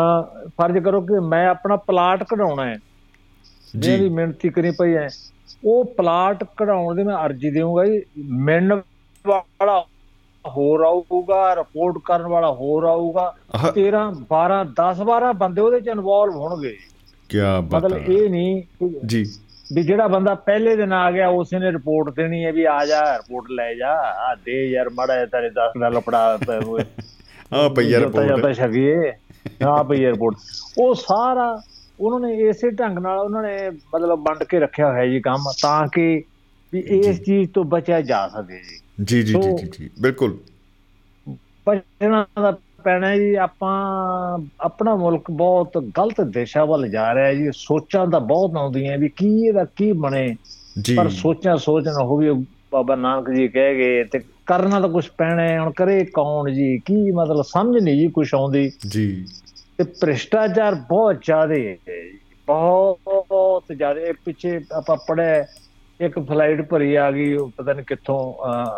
ਫਰਜ਼ 0.49 0.79
ਕਰੋ 0.79 1.01
ਕਿ 1.01 1.20
ਮੈਂ 1.20 1.49
ਆਪਣਾ 1.49 1.77
ਪਲਾਟ 1.77 2.25
ਕਢਾਉਣਾ 2.25 2.66
ਹੈ। 2.66 2.79
ਜਿਹੜੀ 3.76 4.08
ਮਿਹਨਤੀ 4.08 4.48
ਕਰੀ 4.48 4.70
ਪਈ 4.70 4.96
ਹੈ 4.96 5.08
ਉਹ 5.64 5.84
ਪਲਾਟ 5.84 6.44
ਕਢਾਉਣ 6.56 6.94
ਦੀ 6.94 7.02
ਮੈਂ 7.02 7.26
ਅਰਜ਼ੀ 7.26 7.50
ਦੇਵਾਂਗਾ 7.50 7.84
ਜੀ। 7.84 8.02
ਮਿਲਣ 8.24 8.80
ਵਾਲਾ 9.26 9.84
ਹੋਰ 10.48 10.80
ਆਊਗਾ 10.80 11.56
ਰਿਪੋਰਟ 11.56 11.94
ਕਰਨ 12.04 12.22
ਵਾਲਾ 12.22 12.52
ਹੋਰ 12.52 12.84
ਆਊਗਾ। 12.84 13.34
ਆਹ, 13.54 13.72
13 13.72 14.10
12 14.10 14.64
10 14.64 15.04
12 15.04 15.32
ਬੰਦੇ 15.32 15.60
ਉਹਦੇ 15.60 15.80
ਚ 15.80 15.88
ਇਨਵੋਲਵ 15.88 16.34
ਹੋਣਗੇ। 16.34 16.76
ਕੀ 17.28 17.38
ਬਾਤ 17.40 17.84
ਮਤਲਬ 17.84 18.10
ਇਹ 18.10 18.30
ਨਹੀਂ 18.30 18.62
ਜੀ। 19.06 19.24
ਵੀ 19.72 19.82
ਜਿਹੜਾ 19.82 20.06
ਬੰਦਾ 20.06 20.34
ਪਹਿਲੇ 20.34 20.76
ਦਿਨ 20.76 20.92
ਆ 20.92 21.10
ਗਿਆ 21.10 21.28
ਉਸੇ 21.28 21.58
ਨੇ 21.58 21.72
ਰਿਪੋਰਟ 21.72 22.14
ਦੇਣੀ 22.14 22.44
ਹੈ 22.44 22.52
ਵੀ 22.52 22.64
ਆ 22.64 22.87
ਜਾ 22.87 23.16
ਰਿਪੋਰਟ 23.16 23.50
ਲੈ 23.50 23.74
ਜਾ। 23.74 23.92
ਆ 24.00 24.34
ਦੇ 24.34 24.70
ਯਾਰ 24.70 24.90
ਮੜਾ 24.90 25.26
ਤੇਰੇ 25.26 25.50
10 25.50 25.80
ਦਾ 25.80 25.88
ਲਪੜਾ 25.88 26.38
ਪਏ 26.46 26.58
ਹੋਏ। 26.64 26.82
ਆ 27.52 27.68
ਜੋਤਾ 27.68 27.98
ਰਿਪੋਰਟ 27.98 28.28
ਜੋਤਾ 28.28 28.52
ਛਕੀਏ 28.52 29.12
ਹਾਂ 29.64 29.84
ਭਈ 29.84 30.10
에어ਪੋਰਟ 30.10 30.37
ਉਹ 30.78 30.94
ਸਾਰਾ 30.94 31.62
ਉਹਨਾਂ 32.00 32.20
ਨੇ 32.20 32.37
ਇਸੇ 32.37 32.70
ਢੰਗ 32.70 32.98
ਨਾਲ 32.98 33.18
ਉਹਨਾਂ 33.18 33.42
ਨੇ 33.42 33.70
ਮਤਲਬ 33.70 34.18
ਵੰਡ 34.18 34.44
ਕੇ 34.44 34.59
ਰੱਖਿਆ 34.59 34.92
ਹੋਇਆ 34.92 35.07
ਜੀ 35.07 35.20
ਕੰਮ 35.20 35.44
ਤਾਂ 35.62 35.87
ਕਿ 35.87 36.22
ਵੀ 36.72 36.80
ਇਸ 36.80 37.22
ਚੀਜ਼ 37.22 37.50
ਤੋਂ 37.50 37.64
ਬਚਿਆ 37.64 38.00
ਜਾ 38.00 38.28
ਸਕੇ 38.28 38.54
ਜੀ। 38.54 39.04
ਜੀ 39.04 39.22
ਜੀ 39.22 39.35
ਜੀ 39.35 39.68
ਜੀ 39.78 39.90
ਬਿਲਕੁਲ। 40.00 40.38
ਬਚਣਾ 41.66 42.26
ਦਾ 42.42 42.59
ਪੈਣਾ 42.85 43.16
ਜੀ 43.16 43.35
ਆਪਾਂ 43.35 44.38
ਆਪਣਾ 44.61 44.96
ਮੁਲਕ 44.96 45.30
ਬਹੁਤ 45.30 45.78
ਗਲਤ 45.98 46.20
ਦਿਸ਼ਾ 46.20 46.64
ਵੱਲ 46.64 46.88
ਜਾ 46.88 47.14
ਰਿਹਾ 47.14 47.26
ਹੈ 47.26 47.35
ਜੀ। 47.35 47.50
ਸੋਚਾਂ 47.54 48.07
ਤਾਂ 48.07 48.20
ਬਹੁਤ 48.20 48.57
ਆਉਂਦੀਆਂ 48.57 48.98
ਵੀ 48.98 49.09
ਕੀ 49.09 49.42
ਇਹਦਾ 49.42 49.64
ਕੀ 49.64 49.92
ਬਣੇ। 49.92 50.37
ਜੀ। 50.83 50.94
ਪਰ 50.94 51.09
ਸੋਚਾਂ 51.09 51.57
ਸੋਚਣਾ 51.57 52.04
ਹੋ 52.04 52.16
ਵੀ 52.16 52.33
ਬਾਬਾ 52.72 52.94
ਨਾਨਕ 52.94 53.30
ਜੀ 53.30 53.48
ਕਹਿ 53.48 53.74
ਗਏ 53.74 54.04
ਤੇ 54.04 54.18
ਕਰਨਾ 54.46 54.80
ਤਾਂ 54.80 54.88
ਕੁਝ 54.88 55.09
ਪੈਣਾ 55.18 55.42
ਹੈ। 55.42 55.61
ਹੁਣ 55.61 55.72
ਕਰੇ 55.72 56.04
ਕੌਣ 56.04 56.50
ਜੀ? 56.50 56.78
ਕੀ 56.78 57.11
ਮਤਲਬ 57.11 57.42
ਸਮਝ 57.42 57.83
ਨਹੀਂ 57.83 58.00
ਜੀ 58.00 58.09
ਕੁਝ 58.09 58.35
ਆਉਂਦੀ। 58.35 58.72
ਜੀ। 58.90 59.26
ਤੇ 59.78 59.84
ਭ੍ਰਿਸ਼ਟਾਚਾਰ 59.84 60.74
ਬਹੁਤ 60.74 61.16
ਜ਼ਿਆਦਾ 61.22 61.54
ਹੈ। 61.54 61.74
ਜੀ। 61.74 62.18
ਬਹੁਤ 62.46 63.62
ਜ਼ਿਆਦਾ। 63.76 64.00
ਇਹ 64.00 64.14
ਪਿੱਛੇ 64.24 64.60
ਆਪਾਂ 64.72 64.96
ਪੜਿਆ 64.96 65.44
ਇੱਕ 66.00 66.18
ਫਲਾਈਟ 66.20 66.62
ਭਰੀ 66.62 66.94
ਆ 66.94 67.10
ਗਈ 67.10 67.34
ਉਹ 67.34 67.50
ਪਤਾ 67.56 67.72
ਨਹੀਂ 67.72 67.84
ਕਿੱਥੋਂ 67.84 68.34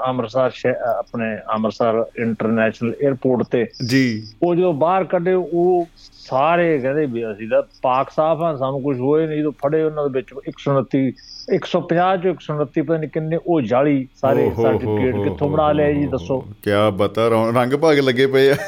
ਅੰਮ੍ਰਿਤਸਰ 0.08 0.50
ਆਪਣੇ 0.98 1.38
ਅੰਮ੍ਰਿਤਸਰ 1.54 2.04
ਇੰਟਰਨੈਸ਼ਨਲ 2.18 2.94
에ਅਰਪੋਰਟ 3.04 3.42
ਤੇ। 3.42 3.66
ਜੀ। 3.86 4.26
ਉਹ 4.42 4.54
ਜਦੋਂ 4.54 4.72
ਬਾਹਰ 4.72 5.04
ਕੱਢੇ 5.04 5.32
ਉਹ 5.32 5.86
ਸਾਰੇ 6.12 6.78
ਕਹਿੰਦੇ 6.78 7.06
ਵੀ 7.06 7.32
ਅਸੀਂ 7.32 7.48
ਤਾਂ 7.48 7.62
ਪਾਕ 7.82 8.10
ਸਾਫ਼ 8.10 8.40
ਆ 8.42 8.56
ਸਾਨੂੰ 8.56 8.82
ਕੁਝ 8.82 9.00
ਹੋਏ 9.00 9.26
ਨਹੀਂ 9.26 9.38
ਜਦੋਂ 9.38 9.52
ਫੜੇ 9.52 9.82
ਉਹਨਾਂ 9.82 10.08
ਦੇ 10.08 10.18
ਵਿੱਚ 10.18 10.28
129 10.48 11.12
150 11.54 12.16
ਚੋਂ 12.22 12.34
129 12.34 12.82
ਪਤਾ 12.82 12.96
ਨਹੀਂ 12.96 13.10
ਕਿੰਨੇ 13.10 13.38
ਉਹ 13.46 13.60
ਜਾਲੀ 13.60 14.08
ਸਾਰੇ 14.14 14.50
ਸਰਟੀਫਿਕੇਟ 14.62 15.14
ਕਿੱਥੋਂ 15.24 15.48
ਬਣਾ 15.48 15.72
ਲਿਆ 15.72 15.92
ਜੀ 15.92 16.06
ਦੱਸੋ। 16.06 16.40
ਕੀ 16.40 16.70
ਬਤਾ 16.92 17.28
ਰੰਗ 17.28 17.72
ਭਾਗ 17.72 17.98
ਲੱਗੇ 17.98 18.26
ਪਏ 18.26 18.50
ਆ। 18.50 18.56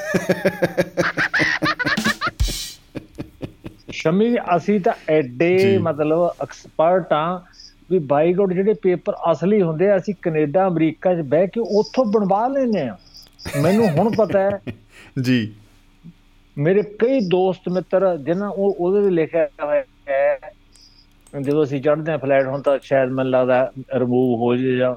ਸ਼ਮੀ 3.98 4.34
ਅਸੀਂ 4.56 4.78
ਤਾਂ 4.80 4.92
ਐਡੇ। 5.10 5.78
ਮਤਲਬ 5.82 6.28
ਐਕਸਪਰਟ 6.42 7.12
ਆ 7.12 7.40
ਵੀ 7.90 7.98
ਬਾਈ 8.08 8.32
ਗੋਡ 8.34 8.52
ਜਿਹੜੇ 8.52 8.74
ਪੇਪਰ 8.82 9.14
ਅਸਲੀ 9.32 9.60
ਹੁੰਦੇ 9.62 9.90
ਆ 9.90 9.96
ਅਸੀਂ 9.96 10.14
ਕੈਨੇਡਾ 10.22 10.66
ਅਮਰੀਕਾ 10.68 11.14
'ਚ 11.14 11.20
ਬਹਿ 11.28 11.46
ਕੇ 11.46 11.60
ਉੱਥੋਂ 11.78 12.04
ਬਣਵਾ 12.04 12.46
ਲੈਨੇ 12.48 12.88
ਆ 12.88 12.96
ਮੈਨੂੰ 13.62 13.88
ਹੁਣ 13.88 14.10
ਪਤਾ 14.16 14.40
ਹੈ 14.40 14.60
ਜੀ 15.22 15.40
ਮੇਰੇ 16.56 16.82
ਕਈ 17.00 17.20
ਦੋਸਤ 17.28 17.68
ਮਿੱਤਰ 17.68 18.16
ਜਿਨ੍ਹਾਂ 18.16 18.48
ਉਹ 18.50 18.76
ਉਹਦੇ 18.78 19.02
ਤੇ 19.02 19.10
ਲਿਖਿਆ 19.10 19.48
ਹੋਇਆ 19.62 19.82
ਹੈ 20.08 20.50
ਜਦੋਂ 21.40 21.62
ਅਸੀਂ 21.64 21.80
ਚੜ੍ਹਦੇ 21.82 22.12
ਆ 22.12 22.16
ਫਲਾਈਟ 22.16 22.46
ਹੁਣ 22.46 22.62
ਤਾਂ 22.62 22.78
ਸ਼ਾਇਦ 22.82 23.10
ਮੈਨੂੰ 23.10 23.30
ਲੱਗਦਾ 23.30 23.72
ਰਿਮੂਵ 23.94 24.38
ਹੋ 24.40 24.54
ਜੇ 24.56 24.76
ਜਾਂ 24.76 24.94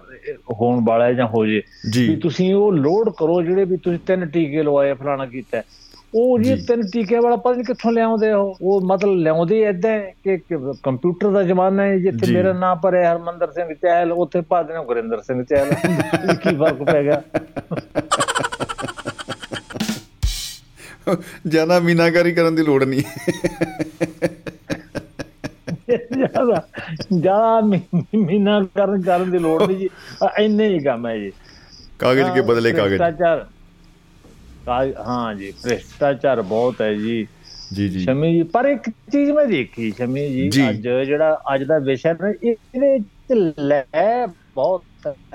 ਹੋਣ 0.61 0.83
ਵਾਲਾ 0.85 1.11
ਜਾਂ 1.13 1.27
ਹੋ 1.27 1.45
ਜੇ 1.45 1.61
ਵੀ 1.97 2.15
ਤੁਸੀਂ 2.15 2.53
ਉਹ 2.55 2.71
ਲੋਡ 2.73 3.09
ਕਰੋ 3.17 3.41
ਜਿਹੜੇ 3.41 3.65
ਵੀ 3.65 3.77
ਤੁਸੀਂ 3.77 3.99
ਤਿੰਨ 4.07 4.25
ਟੀਕੇ 4.29 4.63
ਲਵਾਏ 4.63 4.93
ਫਲਾਣਾ 4.93 5.25
ਕੀਤਾ। 5.25 5.61
ਉਹ 6.15 6.39
ਜੀ। 6.39 6.55
ਤਿੰਨ 6.55 6.81
ਟੀਕੇ 6.81 7.19
ਵਾਲਾ 7.19 7.35
ਪਤਾ 7.35 7.55
ਨਹੀਂ 7.55 7.65
ਕਿੱਥੋਂ 7.65 7.91
ਲਿਆਉਂਦੇ 7.91 8.31
ਉਹ। 8.31 8.57
ਉਹ 8.61 8.81
ਮਤਲਬ 8.81 9.15
ਲਿਆਉਂਦੇ 9.15 9.61
ਐਦਾਂ 9.61 9.99
ਕਿ 10.23 10.39
ਕੰਪਿਊਟਰ 10.83 11.29
ਦਾ 11.29 11.43
ਜ਼ਮਾਨਾ 11.43 11.83
ਹੈ 11.83 11.97
ਜਿੱਥੇ। 11.97 12.33
ਮੇਰਾ 12.33 12.53
ਨਾਮ 12.53 12.77
ਪਰ 12.77 12.95
ਹੈ 12.95 13.13
ਹਰਮੰਦਰ 13.13 13.51
ਸਿੰਘ 13.51 13.73
ਚਹਿਲ 13.73 14.11
ਉੱਥੇ 14.11 14.41
ਪਾ 14.41 14.63
ਦੇਣਾ 14.63 14.83
ਗੁਰਿੰਦਰ 14.83 15.21
ਸਿੰਘ 15.21 15.43
ਚਹਿਲ। 15.43 15.73
ਕੀ 16.35 16.55
ਫ਼ਰਕ 16.55 16.83
ਪੈ 16.83 17.03
ਗਿਆ? 17.03 17.21
ਜ਼ਿਆਦਾ 21.47 21.79
ਮੀਨਾਕਾਰੀ 21.79 22.31
ਕਰਨ 22.31 22.55
ਦੀ 22.55 22.63
ਲੋੜ 22.63 22.83
ਨਹੀਂ। 22.83 23.03
ਜ਼ਿਆਦਾ 26.13 26.67
ਜ਼ਿਆਦਾ 27.19 27.61
ਮੀਨਾ 28.15 28.63
ਕਰਨ 28.75 29.01
ਕਰਨ 29.01 29.31
ਦੀ 29.31 29.39
ਲੋੜ 29.39 29.63
ਨਹੀਂ 29.63 29.77
ਜੀ। 29.77 29.89
ਇੰਨੇ 30.39 30.67
ਹੀ 30.67 30.79
ਕੰਮ 30.79 31.07
ਹੈ 31.07 31.17
ਜੀ। 31.17 31.31
ਕਾਗਜ਼ 31.99 32.31
ਕੇ 32.31 32.41
ਬਦਲੇ 32.41 32.71
ਕਾਗਜ਼। 32.71 32.97
ਕਾਗ- 32.97 33.45
ਹਾਂ 34.67 35.35
ਜੀ 35.35 35.51
ਭ੍ਰਿਸ਼ਟਾਚਾਰ 35.63 36.41
ਬਹੁਤ 36.41 36.81
ਹੈ 36.81 36.93
ਜੀ 36.93 37.27
ਜੀ 37.73 37.87
ਜੀ 37.89 37.99
ਸ਼ਮੀ 37.99 38.33
ਜੀ 38.33 38.43
ਪਰ 38.43 38.65
ਇੱਕ 38.65 38.89
ਚੀਜ਼ 38.89 39.31
ਮੈਂ 39.31 39.45
ਦੇਖੀ 39.45 39.91
ਸ਼ਮੀ 39.91 40.49
ਜੀ। 40.49 40.69
ਅੱਜ 40.69 40.87
ਜਿਹੜਾ 41.05 41.37
ਅੱਜ 41.55 41.63
ਦਾ 41.63 41.77
ਵਿਸ਼ਾ 41.77 42.13
ਨਾ 42.13 42.29
ਇਹ- 42.29 42.55
ਇਹਦੇ 42.75 42.99
ਚ 42.99 43.33
ਲੈ 43.59 43.83
ਬਹੁਤ 44.55 44.83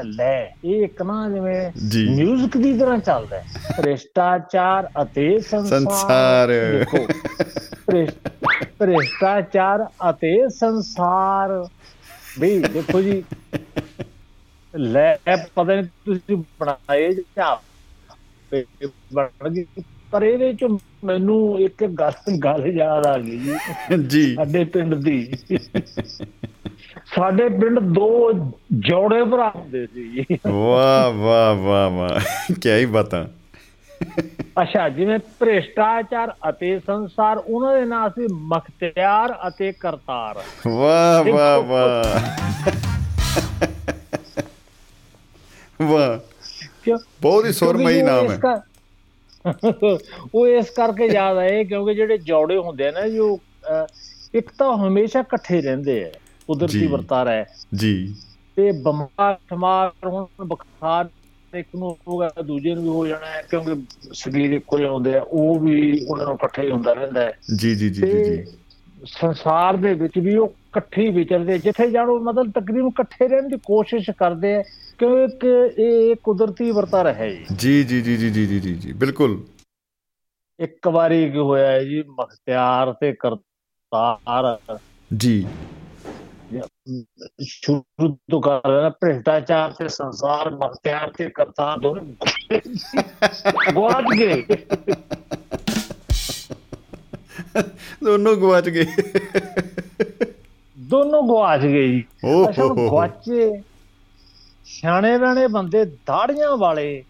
ਲੈ 0.04 0.52
ਇਹ 0.64 0.82
ਇੱਕ 0.84 1.02
ਨਾ 1.02 1.28
ਜਿਵੇਂ। 1.30 1.70
ਮਿਊਜ਼ਿਕ 2.16 2.56
ਦੀ 2.56 2.78
ਤਰ੍ਹਾਂ 2.78 2.98
ਚੱਲਦਾ 2.98 3.36
ਹੈ 3.36 3.44
ਭ੍ਰਿਸ਼ਟਾਚਾਰ 3.76 4.88
ਅਤੇ 5.02 5.38
ਸੰਸਾਰ। 5.40 6.48
ਦੇਖੋ 6.48 7.06
ਭ੍ਰਿਸ਼- 7.86 8.30
ਭ੍ਰਿਸ਼ਟਾਚਾਰ 8.78 9.86
ਅਤੇ 10.10 10.48
ਸੰਸਾਰ 10.48 11.64
ਵੀ 12.40 12.58
ਦੇਖੋ 12.58 13.00
ਜੀ 13.02 13.22
ਲੈ 14.74 15.16
ਪਤਾ 15.26 15.62
ਨਹੀਂ 15.64 15.84
ਤੁਸੀਂ 16.04 16.36
ਬਣਾਏ 16.60 17.12
ਜਾਂ 17.12 17.56
ਬਣ 19.14 19.50
ਗਈ। 19.50 19.66
ਪਰ 20.10 20.22
ਇਹਦੇ 20.22 20.52
ਚ 20.52 20.78
ਮੈਨੂੰ 21.04 21.60
ਇੱਕ 21.60 21.86
ਗੱਲ 21.86 22.36
ਗੱਲ 22.36 22.66
ਯਾਦ 22.66 23.06
ਆ 23.06 23.18
ਗਈ 23.18 23.38
ਜੀ। 23.38 23.54
ਜੀ। 24.06 24.34
ਸਾਡੇ 24.34 24.64
ਪਿੰਡ 24.64 24.94
ਦੀ। 24.94 25.32
ਸਾਡੇ 27.16 27.48
ਪਿੰਡ 27.48 27.78
ਦੋ 27.78 28.32
ਜੋੜੇ 28.72 29.24
ਭਰਾ 29.24 29.52
ਹੁੰਦੇ 29.56 29.86
ਸੀ 29.86 30.08
ਜੀ। 30.08 30.38
ਵਾਹ 30.46 31.10
ਵਾਹ 31.10 31.54
ਵਾਹ 31.54 31.90
ਵਾਹ। 31.90 32.54
ਕੀ 32.60 32.70
ਹੀ 32.70 32.86
ਬਾਤਾਂ। 32.86 33.26
ਅੱਛਾ 34.62 34.88
ਜਿਵੇਂ 34.88 35.18
ਭ੍ਰਿਸ਼ਟਾਚਾਰ 35.18 36.34
ਅਤੇ 36.48 36.80
ਸੰਸਾਰ 36.86 37.36
ਉਹਨਾਂ 37.36 37.80
ਦੇ 37.80 37.86
ਨਾਂ 37.86 38.08
ਸੀ 38.08 38.26
ਮਖਤਿਆਰ 38.32 39.34
ਅਤੇ 39.48 39.72
ਕਰਤਾਰ। 39.72 40.42
ਵਾਹ 40.68 41.24
ਵਾਹ 41.24 41.62
ਵਾਹ। 41.62 42.30
ਵਾਹ। 45.82 46.35
ਕਿਉਂ 46.86 46.98
ਬਹੁਤ 47.22 47.46
ਹੀ 47.46 47.52
ਸੁਰਮਈ 47.52 48.02
ਨਾਮ 48.02 48.30
ਹੈ। 48.30 48.38
ਉਹ 50.34 50.46
ਇਸ 50.48 50.70
ਕਰਕੇ 50.70 51.06
ਯਾਦ 51.06 51.36
ਆਏ 51.36 51.64
ਕਿਉਂਕਿ 51.64 51.94
ਜਿਹੜੇ 51.94 52.18
ਜੋੜੇ 52.18 52.56
ਹੁੰਦੇ 52.56 52.88
ਆ 52.88 52.90
ਨਾ 52.90 53.08
ਜੋ 53.08 53.38
ਇੱਕ 54.34 54.50
ਤਾਂ 54.58 54.76
ਹਮੇਸ਼ਾ 54.76 55.20
ਇਕੱਠੇ 55.20 55.60
ਰਹਿੰਦੇ 55.60 56.04
ਆ 56.04 56.10
ਕੁਦਰਤੀ। 56.46 56.86
ਵਰਤਾਰਾ 56.86 57.30
ਹੈ। 57.30 57.44
ਜੀ। 57.74 58.14
ਤੇ 58.56 58.72
ਬਿਮਾਰ 58.72 59.36
ਠਮਾਰ 59.50 59.92
ਹੁਣ 60.06 60.26
ਬੁਖਾਰ 60.46 61.08
ਇੱਕ 61.54 61.68
ਨੂੰ 61.76 61.96
ਹੋਗਾ 62.08 62.30
ਦੂਜੇ 62.46 62.74
ਨੂੰ 62.74 62.82
ਵੀ 62.82 62.88
ਹੋ 62.88 63.06
ਜਾਣਾ 63.06 63.26
ਹੈ 63.26 63.42
ਕਿਉਂਕਿ 63.50 63.74
ਸਰੀਰ 64.12 64.52
ਇੱਕੋ 64.52 64.78
ਜਿਹੇ 64.78 64.88
ਹੁੰਦੇ 64.88 65.14
ਆ 65.16 65.20
ਉਹ 65.28 65.58
ਵੀ 65.60 66.06
ਉਹਨਾਂ 66.08 66.26
ਨੂੰ 66.26 66.34
ਇਕੱਠੇ 66.34 66.62
ਹੀ 66.62 66.70
ਹੁੰਦਾ 66.70 66.92
ਰਹਿੰਦਾ 66.92 67.20
ਹੈ। 67.20 67.32
ਜੀ 67.56 67.74
ਜੀ 67.74 67.90
ਜੀ 67.90 68.02
ਜੀ 68.02 68.44
ਸੰਸਾਰ 69.06 69.76
ਦੇ 69.76 69.92
ਵਿੱਚ 69.94 70.18
ਵੀ 70.18 70.36
ਉਹ 70.36 70.48
ਇਕੱਠੇ 70.48 71.02
ਹੀ 71.02 71.10
ਵਿਚਰਦੇ 71.10 71.58
ਜਿੱਥੇ 71.58 71.90
ਜਾਣੋ 71.90 72.18
ਮਤਲਬ 72.18 72.50
ਤਕਰੀਬਨ 72.50 72.88
ਇਕੱਠੇ 72.88 73.28
ਰਹਿਣ 73.28 73.48
ਦੀ 73.48 73.56
ਕੋਸ਼ਿਸ਼ 73.66 74.10
ਕਰਦੇ 74.10 74.54
ਆ। 74.54 74.62
ਕਿਉਂਕਿ 74.98 75.82
ਇਹ 75.82 76.16
ਕੁਦਰਤੀ 76.16 76.70
ਵਰਤਾਰਾ 76.70 77.12
ਹੈ 77.12 77.28
ਜੀ। 77.28 77.44
ਜੀ 77.56 77.84
ਜੀ 77.84 78.16
ਜੀ 78.16 78.30
ਜੀ 78.30 78.46
ਜੀ 78.46 78.74
ਜੀ 78.74 78.92
ਬਿਲਕੁਲ। 78.92 79.44
ਇੱਕ 80.60 80.88
ਵਾਰੀ 80.88 81.30
ਕੀ 81.30 81.38
ਹੋਇਆ 81.38 81.66
ਹੈ 81.66 81.84
ਜੀ 81.84 82.02
ਮਖਤਿਆਰ 82.02 82.92
ਤੇ 82.92 83.12
ਕਰਤਾਰ। 83.12 84.78
ਜੀ। 85.16 85.46
ਸ਼ੁਰੂ 87.42 88.16
ਤੋਂ 88.30 88.42
ਕਰ 88.42 88.70
ਰਿਹਾ 88.70 88.88
ਭ੍ਰਿਸ਼ਟਾਚਾਰ 88.88 89.72
ਤੇ 89.72 89.88
ਸੰਸਾਰ 89.88 90.50
ਮਖਤਿਆਰ 90.50 91.10
ਤੇ 91.10 91.30
ਕਰਤਾਰ 91.30 91.78
ਦੋਨੇ 91.78 92.60
ਗਵਾਚ 93.74 94.04
ਗਏ। 94.18 94.44
ਦੋਨੋਂ 98.04 98.36
ਗਵਾਚ 98.36 98.68
ਗਏ। 98.68 98.86
ਦੋਨੋਂ 100.78 101.22
ਗਵਾਚ 101.22 101.60
ਗਏ 101.60 101.88
ਜੀ। 101.88 102.04
ਅਸਲ 102.50 102.68
ਗਵਾਚੇ 102.68 103.62
ਸਿਆਣੇ 104.80 105.18
ਬਾਣੇ 105.18 105.46
ਬੰਦੇ 105.46 105.84
ਦਾੜੀਆਂ 105.84 106.56
ਵਾਲੇ। 106.56 107.04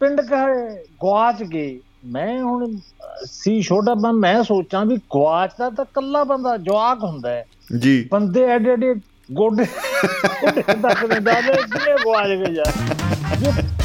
ਪਿੰਡ 0.00 0.20
ਕਹੇ 0.20 0.74
ਗਵਾਚ 0.74 1.42
ਗਏ। 1.42 1.80
ਮੈਂ 2.04 2.42
ਹੁਣ 2.42 2.76
ਸੀ 3.24 3.62
ਛੋਟਾ 3.62 3.94
ਮੈਂ 3.94 4.12
ਮੈਂ 4.12 4.42
ਸੋਚਾਂ 4.42 4.86
ਵੀ 4.86 4.96
ਗਵਾਚਦਾ 4.96 5.70
ਤਾਂ 5.70 5.84
ਕੱਲਾ 5.84 6.24
ਬੰਦਾ 6.24 6.56
ਜਵਾਕ 6.56 7.04
ਹੁੰਦਾ 7.04 7.30
ਹੈ। 7.30 7.46
ਜੀ। 7.78 8.08
ਬੰਦੇ 8.12 8.44
ਐਡੇ 8.44 8.70
ਐਡੇ 8.70 8.94
ਗੋਡੇ 9.32 9.64
ਗੋਡੇ 9.64 10.62
ਤੱਕ 10.62 11.06
ਦੇ 11.06 11.20
ਦਾਦੇ 11.20 11.52
ਕਿਵੇਂ 11.52 11.96
ਗਵਾਚ 11.96 12.28
ਗਏ 12.28 12.54
ਯਾਰ। 12.54 12.72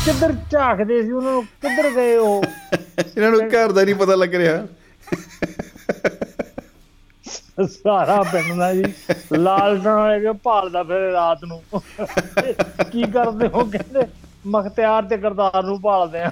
ਕਿੱਧਰ 0.05 0.33
ਝਾਕਦੇ 0.51 1.03
ਸੀ 1.03 1.11
ਉਹਨਾਂ 1.11 1.31
ਨੂੰ 1.31 1.43
ਕਿੱਧਰ 1.43 1.89
ਗਏ 1.95 2.15
ਉਹ? 2.15 2.43
ਇਹਨਾਂ 3.17 3.31
ਨੂੰ 3.31 3.39
ਘਰ 3.39 3.71
ਦਾ 3.71 3.83
ਨਹੀਂ 3.83 3.95
ਪਤਾ 3.95 4.15
ਲੱਗ 4.15 4.35
ਰਿਹਾ। 4.35 4.67
ਸਾਰਾ 7.57 8.21
ਪਿੰਡ 8.23 8.57
ਦਾ 8.59 8.73
ਜੀ। 8.73 8.83
ਲਾਲਟਣ 9.37 9.89
ਵਾਲੇ 9.89 10.19
ਕੇ 10.19 10.31
ਭਾਲਦਾ 10.43 10.83
ਫਿਰ 10.83 11.11
ਰਾਤ 11.11 11.43
ਨੂੰ। 11.45 11.61
ਕੀ 12.91 13.03
ਕਰਦੇ 13.03 13.47
ਹੋ 13.47 13.63
ਕਹਿੰਦੇ 13.65 14.05
ਮਖਤਿਆਰ 14.47 15.03
ਤੇ 15.03 15.17
ਕਰਤਾਰ 15.17 15.63
ਨੂੰ 15.63 15.79
ਭਾਲਦੇ 15.81 16.21
ਆ। 16.21 16.31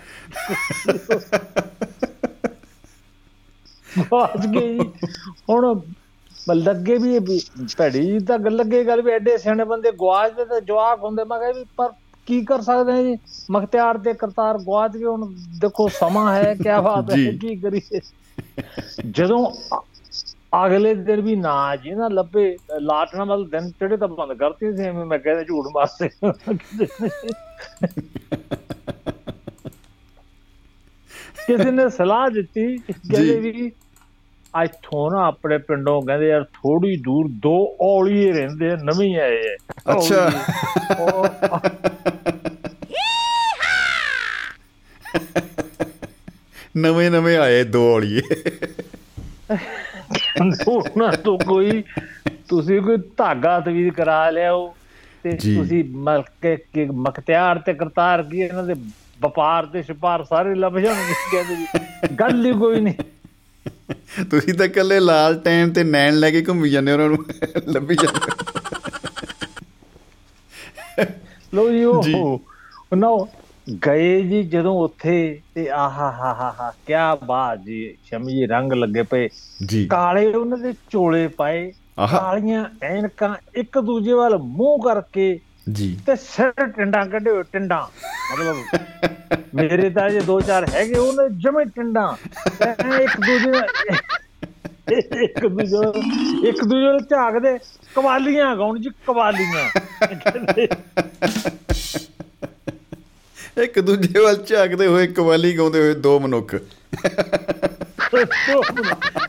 ਬਾਜ 4.12 4.48
ਗਈ। 4.48 4.80
ਹੁਣ 5.50 5.80
ਲੱਗੇ 6.56 6.98
ਵੀ 6.98 7.20
ਭੈੜੀ 7.78 8.20
ਤਾਂ 8.20 8.38
ਗੱਲ 8.40 8.56
ਲੱਗੇ 8.56 8.84
ਗੱਲ 8.84 9.02
ਵੀ 9.02 9.12
ਐਡੇ 9.12 9.38
ਸਿਆਣੇ 9.38 9.64
ਬੰਦੇ 9.64 9.92
ਗਵਾਚਦੇ 9.92 10.46
ਤੇ 10.46 10.62
ਜਵਾਕ 10.62 11.04
ਹੁੰਦੇ। 11.04 11.24
ਮੈਂ 11.24 11.40
ਕਿਹਾ 11.40 11.52
ਵੀ 11.52 11.64
ਪਰ 11.78 11.90
ਕੀ 12.26 12.44
ਕਰ 12.46 12.62
ਸਕਦੇ 12.62 12.92
ਆ 12.92 13.02
ਜੀ? 13.04 13.18
ਮਖਤਿਆਰ 13.52 13.98
ਤੇ 13.98 14.14
ਕਰਤਾਰ 14.14 14.58
ਗਵਾਚ 14.58 14.98
ਗਏ 14.98 15.06
ਹੁਣ 15.06 15.34
ਦੇਖੋ 15.60 15.88
ਸਮਾਂ 15.94 16.34
ਹੈ 16.36 16.54
ਕਿਆ 16.64 16.82
ਬਾਤ 16.82 17.12
ਹੈ। 17.12 17.32
ਕੀ 17.42 17.56
ਕਰੀਏ? 17.56 18.00
ਜਦੋਂ 19.12 19.46
ਅਗਲੇ 20.54 20.94
ਦਿਨ 20.96 21.22
ਵੀ 21.22 21.36
ਨਾ 21.36 21.76
ਜੀ 21.76 21.92
ਨਾ 21.92 22.08
ਲੱਭੇ। 22.08 22.58
ਲਾਟਣਾ 22.82 23.26
ਮਤਲਬ 23.26 23.50
ਦਿਨ 23.50 23.72
ਚੜੇ 23.72 23.98
ਤਾਂ 23.98 24.08
ਬੰਦ 24.08 24.34
ਕਰਤੀ 24.34 24.76
ਸੀ 24.78 24.84
ਐਵੇਂ 24.84 25.06
ਮੈਂ 25.06 25.20
ਕਹਿੰਦਾ 25.20 25.44
ਝੂਠ 25.44 25.66
ਮਾਰਦੇ 25.76 26.10
ਕਿਸੇ 31.48 31.72
ਨੇ 31.72 31.89
ਸਲਾਹ 31.89 32.30
ਦਿੱਤੀ 32.30 32.78
ਕਹਿੰਦੇ 32.78 33.39
ਵੀ 33.39 33.72
ਇੱਥੋਂ 34.63 35.12
ਨਾ 35.12 35.26
ਆਪਣੇ 35.26 35.58
ਪਿੰਡੋਂ 35.58 36.02
ਕਹਿੰਦੇ 36.02 36.28
ਯਾਰ 36.28 36.44
ਥੋੜੀ 36.44 36.96
ਦੂਰ 36.98 37.28
ਦੋ 37.30 37.78
ਔਲੀਏ 37.82 38.32
ਰਹਿੰਦੇ 38.32 38.72
ਆ 38.72 38.76
ਨਵੇਂ 38.76 39.20
ਆਏ 39.20 39.39
ਆ। 39.48 39.56
ਅੱਛਾ। 39.94 40.32
ਨਵੇਂ 46.78 47.12
ਨਵੇਂ 47.12 47.38
ਆਏ 47.38 47.63
ਦੋ 47.63 47.96
ਔਲੀਏ। 47.96 48.22
ਉਹਨਾਂ 50.67 51.12
ਤੋਂ 51.12 51.39
ਕੋਈ 51.39 51.84
ਤੁਸੀਂ 52.49 52.82
ਕੋਈ 52.82 52.97
ਧਾਗਾ 53.17 53.60
ਤਵੀਰ 53.60 53.93
ਕਰਾ 53.93 54.30
ਲਿਆਓ 54.30 54.76
ਤੇ। 55.23 55.32
ਤੁਸੀਂ 55.32 55.84
ਮਲਕੇ 55.84 56.58
ਕਿ 56.73 56.86
ਮਖਤਿਆਰ 56.86 57.60
ਤੇ 57.60 57.73
ਕਰਤਾਰ 57.73 58.23
ਕੀ 58.23 58.39
ਇਹਨਾਂ 58.39 58.63
ਦੇ 58.63 58.73
ਵਪਾਰ 59.21 59.65
ਤੇ 59.65 59.84
ਛਪਾਰ 59.84 60.23
ਸਾਰੇ 60.23 60.56
ਲੱਭ 60.56 60.78
ਜਾਣਗੇ 60.78 61.13
ਕਹਿੰਦੇ 61.32 61.56
ਜੀ। 61.56 61.65
ਗੱਲ 62.15 62.45
ਹੀ 62.45 62.52
ਕੋਈ 62.52 62.82
ਨਹੀਂ। 62.82 62.93
ਤੁਸੀਂ 64.32 64.54
ਤਾਂ 64.54 64.65
ਇਕੱਲੇ 64.65 64.99
ਲਾਲ 64.99 65.36
ਟੈਨ 65.36 65.73
ਤੇ 65.73 65.84
ਨੈਣ 65.84 66.13
ਲੈ 66.13 66.32
ਕੇ 66.32 66.43
ਘੁੰਮੀ 66.47 66.69
ਜਾਂਦੇ 66.69 66.91
ਉਹਨਾਂ 66.91 67.10
ਨੂੰ 67.10 67.26
ਲੱਭੀ 67.67 67.95
ਜਾਂਦੇ 67.95 68.32
ਲੋ 71.54 71.71
ਜੀ। 71.71 71.84
ਉਹ 71.84 72.04
ਉਹ 72.91 73.30
ਗਏ 73.86 74.21
ਜੀ 74.21 74.43
ਜਦੋਂ 74.43 74.80
ਉੱਥੇ 74.80 75.41
ਤੇ 75.56 75.69
ਆਹਾ 75.69 76.12
ਹਾ 76.12 76.34
ਹਾ 76.34 76.56
ਹਾ 76.60 76.73
ਕੀ 76.88 77.26
ਬਾਤ 77.26 77.60
ਜੀ 77.60 77.97
ਸ਼ਮੀ 78.06 78.34
ਜੀ 78.34 78.45
ਰੰਗ 78.45 78.73
ਲੱਗੇ 78.73 79.04
ਪਏ। 79.04 79.30
ਜੀ। 79.65 79.86
ਕਾਲੇ 79.86 80.34
ਉਹਨਾਂ 80.34 80.58
ਦੇ 80.58 80.73
ਚੋਲੇ 80.89 81.28
ਪਾਏ। 81.28 81.71
ਕਾਲੀਆਂ 82.12 82.65
ਐਨਕਾਂ 82.84 83.36
ਇੱਕ 83.56 83.80
ਦੂਜੇ 83.80 84.13
ਵੱਲ 84.13 84.38
ਮੂੰਹ 84.38 84.84
ਕਰਕੇ 84.84 85.39
ਜੀ। 85.73 85.99
ਤੇ 86.08 86.15
ਸਿਰ 86.15 86.67
ਟਿੰਡਾਂ 86.67 87.06
ਕੱਢੇ 87.06 87.32
ਹੋਏ 87.32 87.43
ਟਿੰਡਾਂ। 87.43 87.88
ਮਤਲਬ 88.34 88.56
ਮੇਰੇ 89.56 89.89
ਤਾਂ 89.89 90.10
ਜੇ 90.10 90.21
ਦੋ 90.21 90.41
ਚਾਰ 90.41 90.69
ਹੈਗੇ 90.69 90.95
ਉਹਨੇ 90.95 91.36
ਜਮੇ 91.38 91.65
ਟਿੰਡਾਂ। 91.65 92.15
ਇੱਕ 93.02 93.17
ਦੂਜੇ 93.17 93.60
ਇੱਕ 95.26 95.47
ਦੂਜੇ 95.47 95.99
ਇੱਕ 96.49 96.63
ਦੂਜੇ 96.63 96.91
ਨੂੰ 96.91 96.99
ਝਾਕਦੇ 96.99 97.60
ਕਵਾਲੀਆਂ 97.95 98.56
ਗਾਉਣ 98.56 98.80
ਜੀ 98.80 98.89
ਕਵਾਲੀਆਂ। 99.08 99.69
ਇੱਕ 103.58 103.80
ਦੂਜੇ 103.80 104.20
ਵੱਲ 104.20 104.36
ਝਾਕਦੇ 104.36 104.88
ਹੋਏ 104.88 105.08
ਕਵਾਲੀ 105.08 105.58
ਗਾਉਂਦੇ 105.58 105.80
ਹੋਏ 105.80 105.94
ਦੋ 105.94 106.20
ਮਨੁੱਖ। 106.20 106.56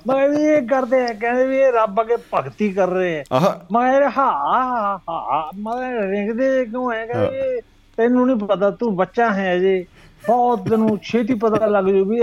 ਮੈਂ 0.06 0.28
ਵੀ 0.28 0.42
ਇਹ 0.44 0.62
ਕਰਦੇ 0.68 1.02
ਆ 1.04 1.12
ਕਹਿੰਦੇ 1.12 1.46
ਵੀ 1.46 1.58
ਇਹ 1.58 1.72
ਰੱਬ 1.72 2.00
ਅੱਗੇ 2.00 2.16
ਭਗਤੀ 2.34 2.72
ਕਰ 2.72 2.88
ਰਹੇ 2.88 3.24
ਆ। 3.32 3.40
ਮੈਂ 3.72 4.10
ਹਾਂ 4.18 4.32
ਹਾਂ 4.32 4.98
ਹਾਂ 5.08 5.42
ਮੈਂ 5.58 6.10
ਰਿੰਗਦੇ 6.10 6.64
ਕਿਉਂ 6.64 6.92
ਹੈ। 6.92 7.06
ਕਹਿੰਦੇ 7.06 7.60
ਤੈਨੂੰ 7.96 8.26
ਨਹੀਂ 8.26 8.36
ਪਤਾ 8.36 8.70
ਤੂੰ 8.70 8.96
ਬੱਚਾ 8.96 9.30
ਹੈ 9.34 9.54
ਅਜੇ 9.56 9.84
ਬਹੁਤ 10.26 10.68
ਤੈਨੂੰ 10.68 10.98
ਛੇਤੀ 11.02 11.34
ਪਤਾ 11.34 11.66
ਲੱਗ 11.66 11.84
ਜੂ 11.84 12.04
ਵੀ 12.04 12.20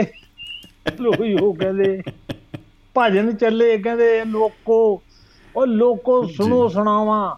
ਲੋਈ 1.01 1.33
ਉਹ 1.33 1.53
ਕਹਿੰਦੇ 1.53 2.01
ਭਜਨ 2.95 3.31
ਚੱਲੇ 3.35 3.77
ਕਹਿੰਦੇ 3.77 4.25
ਲੋਕੋ 4.25 5.01
ਉਹ 5.55 5.65
ਲੋਕੋ 5.67 6.27
ਸੁਣੋ 6.27 6.67
ਸੁਣਾਵਾਂ। 6.69 7.35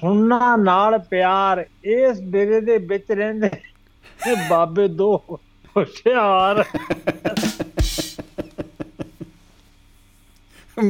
ਸੁਣਨਾ 0.00 0.56
ਨਾਲ 0.56 0.98
ਪਿਆਰ 0.98 1.66
ਇਸ 1.84 2.20
ਡੇਰੇ 2.20 2.60
ਦੇ 2.60 2.78
ਵਿੱਚ 2.78 3.12
ਰਹਿੰਦੇ 3.12 3.50
ਇਹ 4.30 4.36
ਬਾਬੇ 4.50 4.88
ਦੋ 4.88 5.16
ਹੁਸ਼ਿਆਰ। 5.76 6.64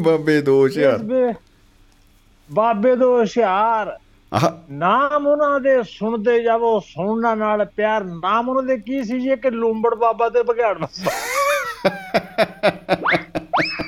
ਬਾਬੇ 0.03 0.41
ਦੋ 0.41 0.61
ਹੁਸ਼ਿਆਰ। 0.63 1.35
ਬਾਬੇ 2.53 2.97
ਦੋ 2.97 3.21
ਹੁਸ਼ਿਆਰ। 3.21 3.99
ਆਹ। 4.35 4.51
ਨਾਮ 4.71 5.27
ਉਹਨਾਂ 5.27 5.61
ਦੇ 5.61 5.83
ਸੁਣਦੇ 5.83 6.43
ਜਾਵੋ 6.43 6.81
ਸੁਣਨਾ 6.81 7.35
ਨਾਲ 7.35 7.65
ਪਿਆਰ। 7.65 8.05
ਨਾਮ 8.05 8.49
ਉਹਨਾਂ 8.49 8.63
ਦੇ 8.63 8.79
ਕੀ 8.79 9.05
ਸੀ 9.05 9.21
ਜੀ? 9.21 9.37
ਕਿ 9.37 9.51
ਲੂੰਬੜ 9.51 9.95
ਬਾਬਾ 9.95 10.29
ਤੇ 10.29 10.43
ਬਘਿਆੜ 10.43 10.79
ਬਾਬਾ 10.79 11.11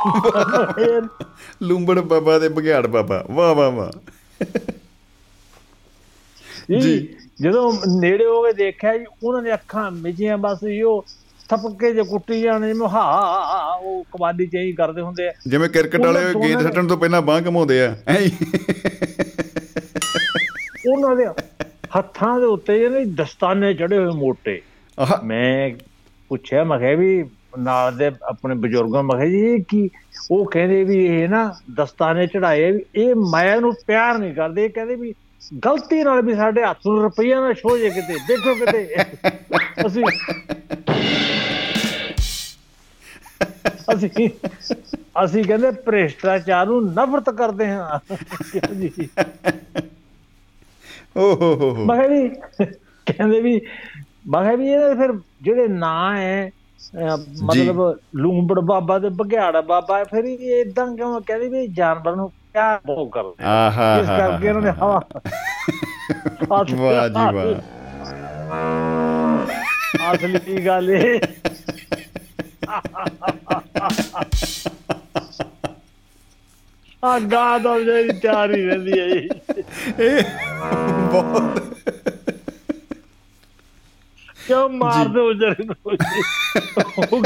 ਲੂੰਬੜ 1.62 1.98
ਬਾਬਾ 2.00 2.38
ਤੇ 2.38 2.48
ਬਘਿਆੜ 2.48 2.86
ਬਾਬਾ। 2.86 3.24
ਵਾਹ 3.30 3.54
ਵਾਹ 3.54 3.70
ਵਾਹ। 3.70 3.90
ਜੀ। 6.80 7.08
ਜਦੋਂ 7.42 7.72
ਨੇੜੇ 8.00 8.26
ਹੋ 8.26 8.42
ਕੇ 8.42 8.52
ਦੇਖਿਆ 8.52 8.98
ਜੀ 8.98 9.04
ਉਹਨਾਂ 9.24 9.42
ਦੀਆਂ 9.42 9.54
ਅੱਖਾਂ 9.54 9.90
ਮਿਜੀਆਂ 9.90 10.38
ਬਸ 10.38 10.58
ਇਹੋ 10.64 11.04
ਥਪਕੇ 11.48 11.94
ਜੇ 11.94 12.02
ਕੁੱਟੀ 12.02 12.40
ਜਾਣ 12.40 12.66
ਜਿਵੇਂ 12.66 12.88
ਹਾ 12.88 13.74
ਉਹ 13.82 14.04
ਕਬੱਡੀ 14.04 14.46
ਚ 14.46 14.54
ਹੀ 14.54 14.72
ਕਰਦੇ 14.72 15.00
ਹੁੰਦੇ 15.00 15.28
ਆ। 15.28 15.32
ਜਿਵੇਂ 15.48 15.68
ਕ੍ਰਿਕਟ 15.68 16.00
ਵਾਲੇ 16.00 16.48
ਗੇਂਦ 16.48 16.62
ਸੱਟਣ 16.62 16.86
ਤੋਂ 16.86 16.96
ਪਹਿਲਾਂ 16.96 17.22
ਬਾਹ 17.22 17.40
ਘਮਾਉਂਦੇ 17.40 17.82
ਆ 17.86 17.96
ਐਂ। 18.08 18.30
ਉਹਨਾਂ 20.88 21.16
ਦੇ 21.16 21.26
ਹੱਥਾਂ 21.98 22.40
ਦੇ 22.40 22.46
ਉੱਤੇ 22.46 22.78
ਜਿਹੜੇ 22.78 23.04
ਦਸਤਾਨੇ 23.04 23.74
ਚੜੇ 23.74 23.98
ਹੋਏ 23.98 24.06
ਮੋਟੇ। 24.06 24.62
ਮੈਂ 25.24 25.70
ਪੁੱਛਿਆ 26.28 26.64
ਮੈਂ 26.64 26.78
ਕਿਹਾ 26.78 26.94
ਵੀ 26.94 27.24
ਨਾਲ 27.58 27.96
ਦੇ 27.96 28.10
ਆਪਣੇ 28.22 28.54
ਬਜ਼ੁਰਗਾਂ 28.54 29.02
ਮੈਂ 29.02 29.16
ਕਿਹਾ 29.16 29.28
ਜੀ 29.28 29.40
ਇਹ 29.40 29.64
ਕੀ? 29.68 29.90
ਉਹ 30.30 30.44
ਕਹਿੰਦੇ 30.46 30.84
ਵੀ 30.84 31.06
ਇਹ 31.06 31.28
ਨਾ 31.28 31.54
ਦਸਤਾਨੇ 31.74 32.26
ਚੜਾਏ 32.26 32.80
ਇਹ 32.94 33.14
ਮਾਇਆ 33.14 33.60
ਨੂੰ 33.60 33.72
ਪਿਆਰ 33.86 34.18
ਨਹੀਂ 34.18 34.34
ਕਰਦੇ 34.34 34.64
ਇਹ 34.64 34.70
ਕਹਿੰਦੇ 34.70 34.94
ਵੀ 34.94 35.14
ਗਲਤੀ 35.66 36.02
ਨਾਲ 36.02 36.22
ਵੀ 36.22 36.34
ਸਾਡੇ 36.34 36.62
ਹੱਥ 36.64 36.78
ਨੂੰ 36.86 37.02
ਰੁਪਈਆ 37.02 37.40
ਨਾ 37.40 37.52
ਛੋ 37.52 37.78
ਜੇ 37.78 37.90
ਕਿਤੇ 37.90 38.14
ਦੇਖੋ 38.28 38.54
ਕਿਤੇ। 38.54 38.96
ਅਸੀਂ 39.86 40.04
ਅਸੀਂ 43.94 44.28
ਅਸੀਂ 45.24 45.44
ਕਹਿੰਦੇ 45.44 45.70
ਭ੍ਰਿਸ਼ਟਾਚਾਰ 45.70 46.66
ਨੂੰ 46.66 46.82
ਨਫ਼ਰਤ 46.86 47.30
ਕਰਦੇ 47.30 47.68
ਹਾਂ। 47.68 47.98
ਜੀ? 48.74 49.08
ਓ 51.16 51.34
ਹੋ 51.34 51.54
ਹੋ 51.54 51.84
ਮੈਂ 51.84 52.28
ਕਹਿੰਦੇ 53.06 53.40
ਵੀ 53.40 53.60
ਮੈਂ 54.28 54.56
ਵੀ 54.56 54.68
ਇਹ 54.68 54.94
ਫਿਰ 54.96 55.12
ਜਿਹੜੇ 55.42 55.68
ਨਾਂ 55.68 56.16
ਹੈ 56.16 56.50
ਮਤਲਬ 57.42 57.80
ਲੂੰਬੜ 58.16 58.58
ਬਾਬਾ 58.60 58.98
ਤੇ 58.98 59.08
ਬਘਿਆੜਾ 59.08 59.60
ਬਾਬਾ 59.60 60.02
ਫਿਰ 60.04 60.24
ਇਦਾਂ 60.60 60.86
ਕਿਉਂ 60.96 61.20
ਕਹਿੰਦੇ 61.20 61.48
ਵੀ 61.48 61.66
ਜਾਨਵਰ 61.66 62.16
ਨੂੰ 62.16 62.30
ਪਿਆਰ 62.52 62.80
ਬਹੁਤ 62.86 63.10
ਕਰਦੇ। 63.12 63.44
ਆਹਾ 63.44 63.96
ਇਸ 64.00 64.06
ਕਰਕੇ 64.06 64.46
ਇਹਨਾਂ 64.48 64.62
ਨੇ 64.62 64.70
ਹਵਾ 64.70 65.00
ਵਾਹ 66.48 66.64
ਜੀ 66.64 66.74
ਵਾਹ। 66.74 67.54
ਅਸਲੀ 70.14 70.66
ਗੱਲ 70.66 70.90
ਇਹ 70.90 71.20
ਆ 77.02 77.18
ਗਾ 77.32 77.58
ਦਾ 77.58 77.78
ਜਿਹੜੀ 77.80 78.18
ਤਿਆਰ 78.20 78.48
ਰਹਿੰਦੀ 78.48 78.98
ਹੈ 79.00 79.04
ਇਹ 79.98 80.22
ਬਹੁਤ 81.12 81.58
ਕਿਉਂ 84.50 84.68
ਮਾਰਦੇ 84.68 85.20
ਹੋ 85.20 85.32
ਜਰੇ 85.32 85.64
ਨੂੰ? 85.64 85.76
ਉਹ 86.98 87.24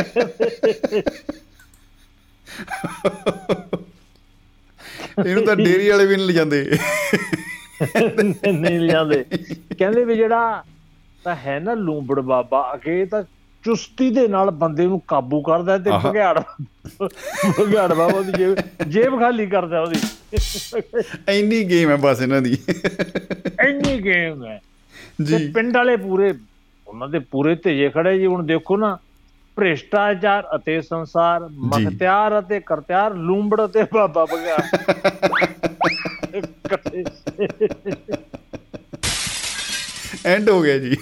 ਇਹਨੂੰ 5.27 5.45
ਤਾਂ 5.47 5.57
ਡੇਰੀ 5.57 5.89
ਵਾਲੇ 5.89 6.07
ਵੀ 6.07 6.17
ਨਹੀਂ 6.17 6.27
ਲਿਜਾਂਦੇ। 6.27 6.79
ਨਹੀਂ 8.53 8.81
ਲਿਆਂਦੇ 8.81 9.25
ਕਹਿੰਦੇ 9.79 10.05
ਵੀ 10.05 10.17
ਜਿਹੜਾ 10.17 10.65
ਤਾਂ 11.25 11.37
ਹੈ 11.37 11.61
ਨਾ 11.61 11.75
ਲੂੰਬੜ 11.75 12.21
ਬਾਬਾ 12.21 12.73
ਅਗੇ 12.75 13.05
ਤਾਂ 13.05 13.23
ਚੁਸਤੀ 13.65 14.11
ਦੇ 14.11 14.29
ਨਾਲ 14.29 14.51
ਬੰਦੇ 14.51 14.87
ਨੂੰ 14.87 15.03
ਕਾਬੂ 15.09 15.43
ਕਰਦਾ 15.43 15.79
ਤੇ। 15.79 15.91
ਭਗਿਆੜ 16.07 16.43
ਭਗਿਆੜ 17.61 17.95
ਬਾਬਾ 17.95 18.21
ਦੀ 18.21 18.33
ਜੇਬ 18.33 18.57
ਜੇਬ 18.89 19.19
ਖਾਲੀ 19.19 19.47
ਕਰਦਾ 19.47 19.81
ਉਹਦੀ। 19.81 19.99
ਇੰਨੀ 21.29 21.65
ਗੇਮ 21.65 21.91
ਹੈ 21.91 21.97
ਬਸ 21.97 22.23
ਇਹਨਾਂ 22.23 22.41
ਦੀ। 22.41 22.59
ਇੰਨੀ 23.69 24.05
ਗੇਮ 24.05 24.45
ਹੈ। 24.47 24.61
ਜੀ। 25.23 25.53
ਪਿੰਡ 25.53 25.77
ਵਾਲੇ 25.77 25.97
ਪੂਰੇ 25.97 26.33
ਉਹਨਾਂ 26.95 27.09
ਦੇ 27.09 27.19
ਪੂਰੇ 27.19 27.55
ਧੇਜੇ 27.55 27.89
ਖੜੇ 27.91 28.19
ਜੀ 28.19 28.27
ਹੁਣ 28.27 28.43
ਦੇਖੋ 28.47 28.77
ਨਾ 28.77 28.99
ਭ੍ਰਿਸ਼ਟਾਚਾਰ 29.57 30.47
ਅਤੇ 30.57 30.81
ਸੰਸਾਰ 30.81 31.49
ਮਖਤਿਆਰ 31.65 32.39
ਅਤੇ 32.39 32.61
ਕਰਤਿਆਰ 32.61 33.15
ਲੂੰਬੜ 33.15 33.65
ਅਤੇ 33.65 33.83
ਬਾਬਾ 33.95 34.25
ਭਗਿਆੜ 34.25 34.61
ਐਂਡ 40.27 40.49
ਹੋ 40.51 40.61
ਗਿਆ 40.63 40.79
ਜੀ। 40.79 40.97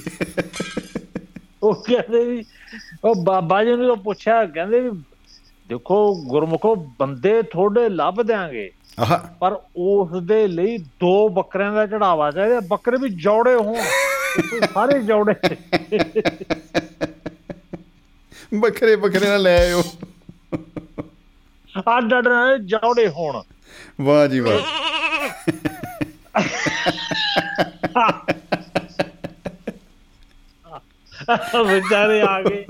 ਉਹ 1.63 1.75
ਕਹਿੰਦੇ 1.75 2.25
ਵੀ 2.25 2.45
ਉਹ 3.05 3.15
ਬਾਬਾ 3.25 3.65
ਜੀ 3.65 3.71
ਨੂੰ 3.71 3.87
ਤਾਂ 3.87 3.97
ਪੁੱਛਿਆ 3.97 4.45
ਕਹਿੰਦੇ 4.47 4.81
ਵੀ 4.81 4.91
ਦੇਖੋ 5.69 6.25
ਗੁਰਮੁਖੋ 6.27 6.77
ਬੰਦੇ 6.77 7.43
ਥੋੜੇ 7.43 7.89
ਲੱਭ 7.89 8.23
ਆਹ। 9.01 9.19
ਪਰ 9.19 9.61
ਉਸ 9.77 10.23
ਦੇ 10.23 10.47
ਲਈ 10.49 10.79
ਦੋ 10.79 11.29
ਬੱਕਰਿਆਂ 11.29 11.73
ਦਾ 11.73 11.87
ਚੜਾਵਾ 11.87 12.31
ਚਾਹੀਦਾ 12.31 12.61
ਬੱਕਰੇ 12.61 12.97
ਵੀ 13.01 13.09
ਜੋੜੇ 13.09 13.55
ਹੋਣ 13.55 13.83
ਸਾਰੇ 14.75 15.03
ਜੋੜੇ। 15.03 15.57
ਬੱਕਰੇ 18.55 18.97
ਬੱਕਰੇ 18.97 19.27
ਨਾਲ 19.27 19.43
ਲੈ 19.43 19.59
ਆਇਓ। 19.63 19.83
ਅੱਡ 21.79 22.19
ਅੱਡ 22.19 22.29
ਨਾਲ 22.29 22.59
ਜੋੜੇ 22.59 23.09
ਹੋਣ। 23.09 23.43
ਵਾਹ 24.01 24.27
ਜੀ 24.27 24.41
ਵਾਹ। 24.41 24.59
ਵਿਚਾਰੇ 31.65 32.23
ਆ 32.23 32.43
ਗਏ। 32.43 32.65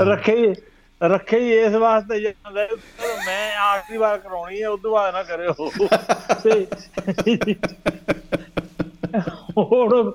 ਰੱਖੇ 0.00 0.54
ਰੱਖੇ 1.02 1.62
ਇਸ 1.62 1.74
ਵਾਸਤੇ 1.74 2.20
ਜਾਂਦਾ 2.20 2.66
ਮੈਂ 3.26 3.56
ਆਖਰੀ 3.56 3.96
ਵਾਰ 3.96 4.18
ਕਰਾਉਣੀ 4.18 4.62
ਹੈ 4.62 4.68
ਉਦੋਂ 4.68 4.92
ਬਾਅਦ 4.92 5.14
ਨਾ 5.14 5.22
ਕਰਿਓ 5.22 5.70
ਤੇ 6.44 6.66
ਹੁਣ 9.58 10.12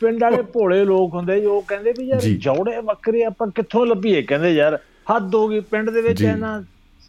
ਪਿੰਡ 0.00 0.22
ਵਾਲੇ 0.22 0.42
ਭੋਲੇ 0.42 0.84
ਲੋਕ 0.84 1.14
ਹੁੰਦੇ 1.14 1.40
ਜੋ 1.40 1.60
ਕਹਿੰਦੇ 1.60 1.92
ਵੀ 1.98 2.06
ਯਾਰ। 2.08 2.20
ਜੌੜੇ 2.20 2.80
ਬੱਕਰੇ 2.80 3.24
ਆਪਾਂ 3.24 3.46
ਕਿੱਥੋਂ 3.46 3.86
ਲੱਭੀਏ 3.86 4.22
ਕਹਿੰਦੇ 4.22 4.54
ਯਾਰ 4.54 4.78
ਹੱਦ 5.10 5.34
ਹੋ 5.34 5.48
ਗਈ 5.48 5.60
ਪਿੰਡ 5.60 5.90
ਦੇ 5.90 6.00
ਵਿੱਚ। 6.02 6.22
ਇਹਨਾਂ 6.22 6.62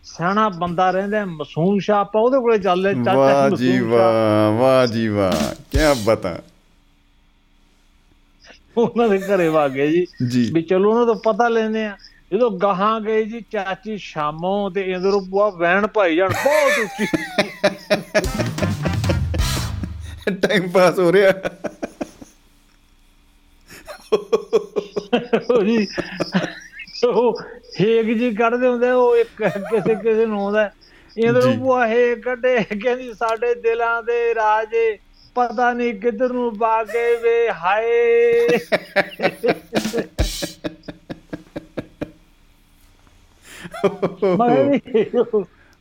ਸਿਆਣਾ 0.03 0.49
ਬੰਦਾ 0.49 0.91
ਰਹਿੰਦਾ 0.91 1.25
ਮਸੂਮ 1.25 1.79
ਸ਼ਾਹ 1.79 1.99
ਆਪਾਂ 1.99 2.21
ਉਹਦੇ 2.21 2.39
ਕੋਲੇ 2.39 2.57
ਚੱਲਦੇ 2.57 2.93
ਚਾਚਾ 2.93 3.13
ਵਾਹ 3.13 3.49
ਜੀ। 3.49 3.79
ਵਾਹ 3.79 4.51
ਵਾਹ 4.51 4.87
ਜੀ 4.87 5.07
ਵਾਹ 5.07 5.31
ਕੀ 5.55 5.77
ਬਤਾ 6.05 6.37
ਉਹਨਾਂ 8.77 9.09
ਦੇ 9.09 9.19
ਘਰੇ 9.19 9.47
ਵਾ 9.47 9.67
ਗਏ 9.67 10.05
ਜੀ। 10.27 10.51
ਵੀ 10.53 10.61
ਚਲੋ 10.61 10.91
ਉਹਨਾਂ 10.91 11.05
ਤੋਂ 11.05 11.15
ਪਤਾ 11.15 11.47
ਲੈਂਦੇ 11.47 11.85
ਆ 11.85 11.97
ਜਦੋਂ 12.33 12.51
ਗਾਹਾਂ 12.51 13.01
ਗਏ 13.01 13.23
ਜੀ 13.23 13.41
ਚਾਚੀ 13.51 13.97
ਸ਼ਾਮੋਂ 13.97 14.71
ਤੇ 14.71 14.81
ਇੰਦਰੋਂ 14.81 15.21
ਬੁਆ 15.21 15.49
ਵੈਣ 15.49 15.87
ਭਾਈ 15.87 16.15
ਜਾਨ 16.15 16.29
ਬਹੁਤ 16.29 16.79
ਉੱਚੀ। 16.79 17.05
ਟਾਈਮ 20.35 20.69
ਪਾਸ 20.69 20.99
ਹੋ 20.99 21.11
ਰਿਹਾ। 21.11 21.33
ਉਹ 25.51 25.63
ਜੀ 25.63 25.87
ਉਹ 27.07 27.41
ਹੇਗ 27.81 28.17
ਜੀ 28.17 28.35
ਕੱਢਦੇ 28.35 28.67
ਹੁੰਦੇ 28.67 28.89
ਉਹ 28.89 29.17
ਇੱਕ 29.17 29.43
ਕਿਸੇ 29.47 29.95
ਕਿਸੇ 29.95 30.25
ਨੂੰ 30.25 30.43
ਆਉਂਦਾ। 30.43 30.71
ਇੰਦਰੋਂ। 31.17 31.53
ਬੁਆ 31.53 31.87
ਹੇਗ 31.87 32.19
ਕੱਢੇ 32.19 32.63
ਕਹਿੰਦੀ 32.63 33.13
ਸਾਡੇ 33.13 33.55
ਦਿਲਾਂ 33.55 34.03
ਦੇ 34.03 34.35
ਰਾਜੇ 34.35 34.99
ਪਤਾ 35.37 35.71
ਨਹੀਂ 35.73 35.93
ਕਿੱਧਰ 35.93 36.31
ਨੂੰ 36.33 36.57
ਬਾਗੇ 36.57 37.15
ਵੇ 37.15 37.49
ਹਾਏ। 37.49 38.47
ਮੈਂ 44.37 44.79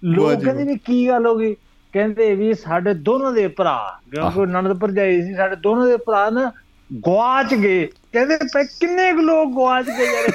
ਲੋਕ 0.03 0.43
ਕਹਿੰਦੇ 0.45 0.65
ਵੀ 0.65 0.77
ਕੀ 0.85 1.09
ਗੱਲ 1.09 1.27
ਹੋ 1.27 1.35
ਗਈ? 1.37 1.55
ਕਹਿੰਦੇ 1.93 2.35
ਵੀ 2.35 2.53
ਸਾਡੇ 2.55 2.95
ਦੋਨੋਂ 2.95 3.33
ਦੇ 3.33 3.47
ਭਰਾ 3.49 3.77
ਕਿਉਂਕਿ 4.11 4.47
ਨਨਦ 4.47 4.79
ਭਰਜਾਈ 4.79 5.23
ਸੀ 5.23 5.35
ਸਾਡੇ 5.35 5.57
ਦੋਨੋਂ 5.57 5.87
ਦੇ 5.87 5.97
ਭਰਾ 5.97 6.29
ਨਾ 6.31 6.53
ਗਵਾਚ 6.91 7.55
ਗਏ। 7.55 7.87
ਕਹਿੰਦੇ 7.87 8.37
ਪਏ 8.55 8.65
ਕਿੰਨੇ 8.81 9.13
ਕੁ 9.13 9.23
ਲੋਕ 9.23 9.53
ਗਵਾਚ 9.53 9.87
ਗਏ 9.89 10.07
ਯਾਰ 10.07 10.27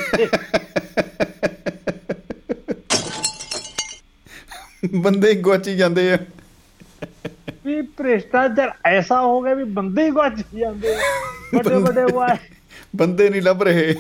ਬੰਦੇ 5.01 5.29
ਹੀ 5.29 5.41
ਗੁਆਚੀ 5.41 5.75
ਜਾਂਦੇ 5.77 6.11
ਆ। 6.13 6.17
ਵੀ 7.65 7.81
ਭ੍ਰਿਸ਼ਟਾਚਾਰ 7.81 8.71
ਐਸਾ 8.85 9.21
ਹੋ 9.21 9.41
ਗਿਆ 9.41 9.53
ਵੀ 9.53 9.63
ਬੰਦੇ 9.63 10.05
ਹੀ 10.05 10.09
ਗਵਾਚ 10.11 10.33
ਜਾਂਦੇ 10.55 10.95
ਵੱਡੇ 11.53 11.75
ਵੱਡੇ 11.75 12.03
ਵਾਏ 12.13 12.37
ਬੰਦੇ 12.95 13.29
ਨਹੀਂ 13.29 13.41
ਲੱਭ 13.41 13.63
ਰਹੇ। 13.63 13.93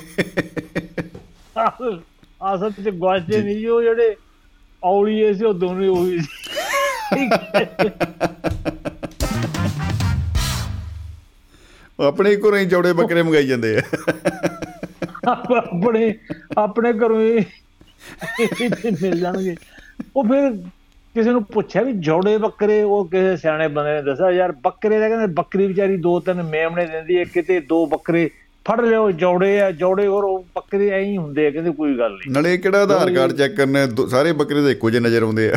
ਅਸਲ 2.55 2.71
ਚ 2.71 2.89
ਗਵਾਚੇ 2.89 3.41
ਨਹੀਂ 3.41 3.67
ਉਹ 3.69 3.81
ਜਿਹੜੇ 3.81 4.15
ਔਲੀਏ 4.83 5.33
ਸੀ 5.33 5.45
ਉਹ 5.45 5.53
ਦੋਨੇ 5.53 5.87
ਉਹੀ 5.87 6.19
ਸੀ। 6.19 7.29
ਉਹ 11.99 12.05
ਆਪਣੇ 12.05 12.35
ਘਰੋਂ 12.35 12.57
ਹੀ 12.57 12.65
ਜੋੜੇ 12.65 12.93
ਬੱਕਰੇ 12.93 13.21
ਮੰਗਾਈ 13.23 13.47
ਜਾਂਦੇ 13.47 13.77
ਆ। 13.77 13.81
ਆਪਣੇ 15.57 16.13
ਆਪਣੇ 16.57 16.93
ਘਰੋਂ 16.93 17.21
ਹੀ 17.21 17.45
ਮਿਲ 19.01 19.19
ਜਾਣਗੇ। 19.19 19.55
ਉਹ 20.15 20.23
ਫਿਰ 20.23 20.51
ਕਿਸੇ 21.15 21.31
ਨੂੰ 21.31 21.43
ਪੁੱਛਿਆ 21.43 21.81
ਵੀ 21.81 21.93
ਜੋੜੇ 21.93 22.37
ਬੱਕਰੇ 22.37 22.81
ਉਹ 22.83 23.05
ਕਿਸੇ 23.07 23.37
ਸਿਆਣੇ 23.37 23.67
ਬੰਦੇ 23.67 23.93
ਨੇ 23.93 24.01
ਦੱਸਿਆ 24.01 24.29
ਯਾਰ 24.31 24.51
ਬੱਕਰੇ 24.51 24.99
ਦਾ 24.99 25.09
ਕਹਿੰਦੇ 25.09 25.25
ਬੱਕਰੀ 25.27 25.67
ਵਿਚਾਰੀ 25.67 25.97
ਦੋ 25.97 26.19
ਤਿੰਨ 26.19 26.43
ਮੇਮਣੇ 26.43 26.85
ਦਿੰਦੀ 26.85 27.17
ਹੈ 27.17 27.23
ਕਿਤੇ 27.23 27.59
ਦੋ 27.59 27.85
ਬੱਕਰੇ 27.85 28.29
ਫੜ 28.65 28.81
ਲਿਓ 28.81 29.11
ਜੋੜੇ 29.11 29.61
ਆ 29.61 29.71
ਜੋੜੇ 29.71 30.07
ਹੋਰ 30.07 30.23
ਉਹ 30.23 30.45
ਬੱਕਰੇ 30.55 30.89
ਐਂ 30.89 30.99
ਹੀ 30.99 31.17
ਹੁੰਦੇ 31.17 31.47
ਆ 31.47 31.51
ਕਹਿੰਦੇ 31.51 31.71
ਕੋਈ 31.71 31.97
ਗੱਲ 31.97 32.11
ਨਹੀਂ। 32.11 32.31
ਨਾਲੇ 32.31 32.57
ਕਿਹੜਾ 32.57 32.81
ਆਧਾਰ 32.81 33.13
ਕਾਰਡ 33.13 33.31
ਚੈੱਕ 33.31 33.55
ਕਰਨੇ 33.55 33.87
ਸਾਰੇ 34.09 34.31
ਬੱਕਰੇ 34.31 34.61
ਦੇ 34.61 34.71
ਇੱਕੋ 34.71 34.89
ਜਿਹੇ 34.89 35.01
ਨਜ਼ਰ 35.03 35.23
ਆਉਂਦੇ 35.23 35.51
ਆ। 35.51 35.55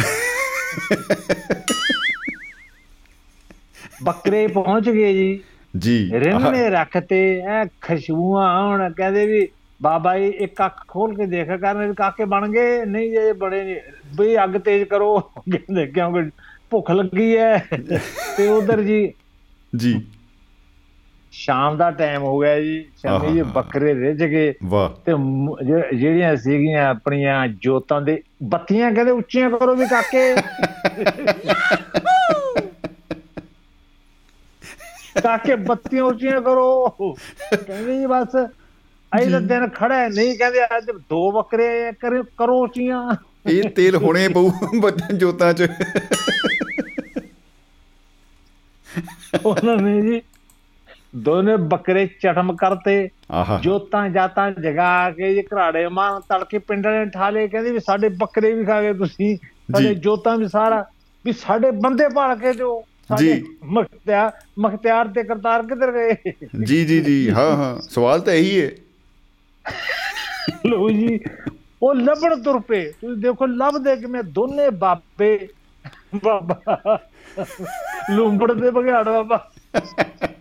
ਬੱਕਰੇ 4.03 4.47
ਪਹੁੰਚ 4.47 4.89
ਗਏ 4.91 5.13
ਜੀ। 5.13 5.41
ਜੀ 5.79 6.11
ਰਿੰਨ 6.15 6.53
ਨੇ 6.53 6.69
ਰੱਖਤੇ 6.71 7.41
ਐ 7.41 7.65
ਖੁਸ਼ਬੂਆਂ 7.65 8.49
ਆਉਣ 8.49 8.93
ਕਹਿੰਦੇ 8.93 9.27
ਵੀ 9.27 9.49
ਬਾਬਾ 9.83 10.19
ਜੀ 10.19 10.27
ਇੱਕ 10.27 10.67
ਅੱਖ 10.67 10.89
ਖੋਲ 10.89 11.17
ਕੇ 11.17 11.27
ਦੇਖ 11.27 11.49
ਕਰਨ 11.49 11.95
ਕਾਕੇ 11.95 12.25
ਬਣ 12.25 12.49
ਗਏ। 12.49 12.85
ਨਹੀਂ 12.85 13.11
ਜੇ 13.11 13.33
ਬੜੇ 13.33 13.83
ਵੀ 14.21 14.45
ਅੱਗ 14.45 14.51
ਤੇਜ਼ 14.51 14.85
ਕਰੋ। 14.85 15.21
ਕਹਿੰਦੇ 15.21 15.87
ਕਿਉਂਕਿ 15.87 16.31
ਭੁੱਖ 16.71 16.91
ਲੱਗੀ 16.91 17.37
ਐ। 17.37 17.59
ਤੇ 18.37 18.49
ਉਧਰ 18.49 18.81
ਜੀ 18.81 19.13
ਜੀ। 19.77 20.07
ਸ਼ਾਮ 21.33 21.77
ਦਾ 21.77 21.91
ਟਾਈਮ 21.91 22.23
ਹੋ 22.23 22.39
ਗਿਆ 22.39 22.61
ਜੀ। 22.61 22.87
ਸ਼ਾਮੀ 22.97 23.33
ਜੀ। 23.33 23.43
ਬੱਕਰੇ 23.43 23.95
ਰਿੱਝ 23.95 24.25
ਗਏ। 24.25 24.55
ਵਾਹ। 24.65 24.89
ਤੇ 24.89 25.13
ਜਿਹੜੀਆਂ 25.97 26.37
ਸੀਗੀਆਂ 26.37 26.89
ਆਪਣੀਆਂ 26.89 27.49
ਜੋਤਾਂ 27.49 28.01
ਦੇ 28.01 28.23
ਬੱਤੀਆਂ 28.43 28.93
ਕਹਿੰਦੇ 28.93 29.13
ਉੱਚੀਆਂ 29.13 29.51
ਕਰੋ 29.51 29.75
ਵੀ 29.75 29.87
ਕਾਕੇ। 29.87 30.35
ਕਾਕੇ 35.23 35.57
ਬੱਤੀਆਂ 35.57 36.05
ਉੱਚੀਆਂ 36.05 36.41
ਕਰੋ। 36.41 36.95
ਕਹਿੰਦੇ 37.67 37.99
ਜੀ 37.99 38.07
ਬਸ। 38.07 38.37
ਅਜੇ 39.17 39.31
ਤਾਂ 39.31 39.41
ਦਿਨ 39.41 39.69
ਖੜਾ 39.69 40.09
ਨਹੀਂ 40.09 40.37
ਕਹਿੰਦੇ 40.39 40.65
ਅੱਜ 40.65 40.91
ਦੋ 41.11 41.31
ਬੱਕਰੇ 41.33 41.93
ਕਰੇ 41.93 42.23
ਚੀਆਂ। 42.75 43.17
ਇਹ 43.51 43.63
ਤੇਲ 43.71 43.97
ਹੁਣੇ 43.97 44.29
ਪਊ 44.29 44.51
ਬੱਚਨ 44.81 45.19
ਜੋਤਾਂ 45.19 45.53
'ਚ। 45.53 45.69
ਉਹਨਾਂ 49.45 49.77
ਨੇ 49.77 50.01
ਜੀ 50.03 50.23
ਦੋਨੇ 51.17 51.57
ਬੱਕਰੇ 51.57 52.07
ਚਟਮ 52.07 52.57
ਕਰਤੇ 52.57 53.09
ਜੋਤਾਂ 53.63 54.09
ਜਾਤਾਂ 54.09 54.51
ਜਗਾ 54.51 55.11
ਕੇ 55.11 55.35
ਜੀ 55.35 55.43
ਘਰਾੜੇ 55.43 55.89
ਮਾਂ 55.89 56.21
ਤੜਕੇ 56.21 56.59
ਪਿੰਡ 56.59 56.87
ਵਾਲੇ 56.87 57.05
ਨੇ 57.05 57.11
ਠਾਲੇ 57.11 57.47
ਕਹਿੰਦੇ 57.49 57.73
ਵੀ 57.73 57.81
ਸਾਡੇ 57.81 58.09
ਬੱਕਰੇ 58.09 58.53
ਵੀ 58.53 58.65
ਖਾ 58.65 58.81
ਗਏ 58.83 58.93
ਤੁਸੀਂ 58.93 59.37
ਸਾਡੇ 59.73 59.95
ਜੋਤਾਂ 59.95 60.37
ਵੀ 60.37 60.49
ਸਾਰਾ 60.49 60.85
ਵੀ 61.25 61.33
ਸਾਡੇ 61.33 61.71
ਬੰਦੇ 61.71 62.09
ਭਾਲ 62.09 62.35
ਕੇ 62.37 62.53
ਜੋ 62.53 62.85
ਸਾਡੇ। 63.09 63.43
ਮਖਤਿਆਰ 63.65 64.31
ਮਖਤਿਆਰ 64.59 65.09
ਤੇ 65.09 65.23
ਕਰਤਾਰ 65.23 65.63
ਕਿੱਧਰ 65.63 65.93
ਗਏ? 65.93 66.33
ਜੀ 66.65 66.85
ਜੀ 66.85 67.01
ਜੀ 67.01 67.31
ਹਾਂ 67.31 67.57
ਹਾਂ। 67.57 67.81
ਸਵਾਲ 67.81 68.21
ਤਾਂ 68.21 68.35
ਇਹੀ 68.35 68.61
ਹੈ 68.61 68.71
ਲੋ 70.67 70.91
ਜੀ 70.91 71.21
ਉਹ 71.83 71.95
ਲੱਭਣ 71.95 72.43
ਤੁਰ 72.43 72.59
ਪਏ। 72.61 72.85
ਤੁਸੀਂ 73.01 73.17
ਦੇਖੋ 73.17 73.47
ਲੱਭਦੇ 73.47 73.97
ਕਿ 73.97 74.07
ਮੈਂ 74.07 74.23
ਦੋਨੇ 74.23 74.71
ਬਾਬੇ 74.71 75.49
ਬਾਬਾ। 76.25 76.99
ਲੂੰਬੜ 78.11 78.53
ਦੇ 78.53 78.71
ਬਘਿਆੜ 78.71 79.05
ਬਾਬਾ। 79.09 79.37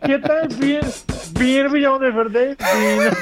ਕਿਤੇ 0.05 0.47
ਵੀਰ 0.59 0.91
ਵੀਰ 1.39 1.67
ਵੀ 1.67 1.81
ਜਾਉਂਦੇ 1.81 2.11
ਫਿਰਦੇ 2.11 2.45
ਵੀਰ 2.47 3.13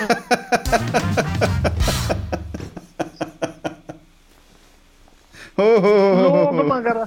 ਹੋ 5.59 5.77
ਹੋ 5.77 5.91
ਲੋਕ 6.21 6.53
ਮਗਰ। 6.65 7.05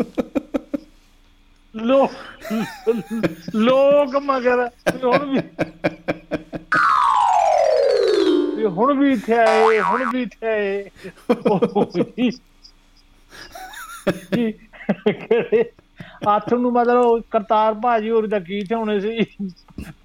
ਲੋਕ 1.74 2.12
ਲੋਕ 3.54 4.16
ਮਗਰ। 4.16 4.68
ਹੁਣ 5.04 5.24
ਵੀ 5.24 5.40
ਵੀ 8.64 8.70
ਹੁਣ 8.70 8.92
ਵੀ 8.98 9.12
ਇੱਥੇ 9.12 9.38
ਆਏ 9.38 9.80
ਹੁਣ 9.80 10.04
ਵੀ 10.12 10.22
ਇੱਥੇ 10.22 10.46
ਆਏ। 10.46 10.90
ਜੀ 14.36 14.52
ਹੱਥ 16.28 16.54
ਨੂੰ 16.54 16.72
ਮਤਲਬ 16.72 17.22
ਕਰਤਾਰ 17.30 17.74
ਭਾਜੀ 17.74 18.10
ਹੋਰ 18.10 18.26
ਦਾ 18.26 18.38
ਕੀ 18.38 18.60
ਤੇ 18.64 18.74
ਹੋਣੇ 18.74 19.00
ਸੀ? 19.00 19.26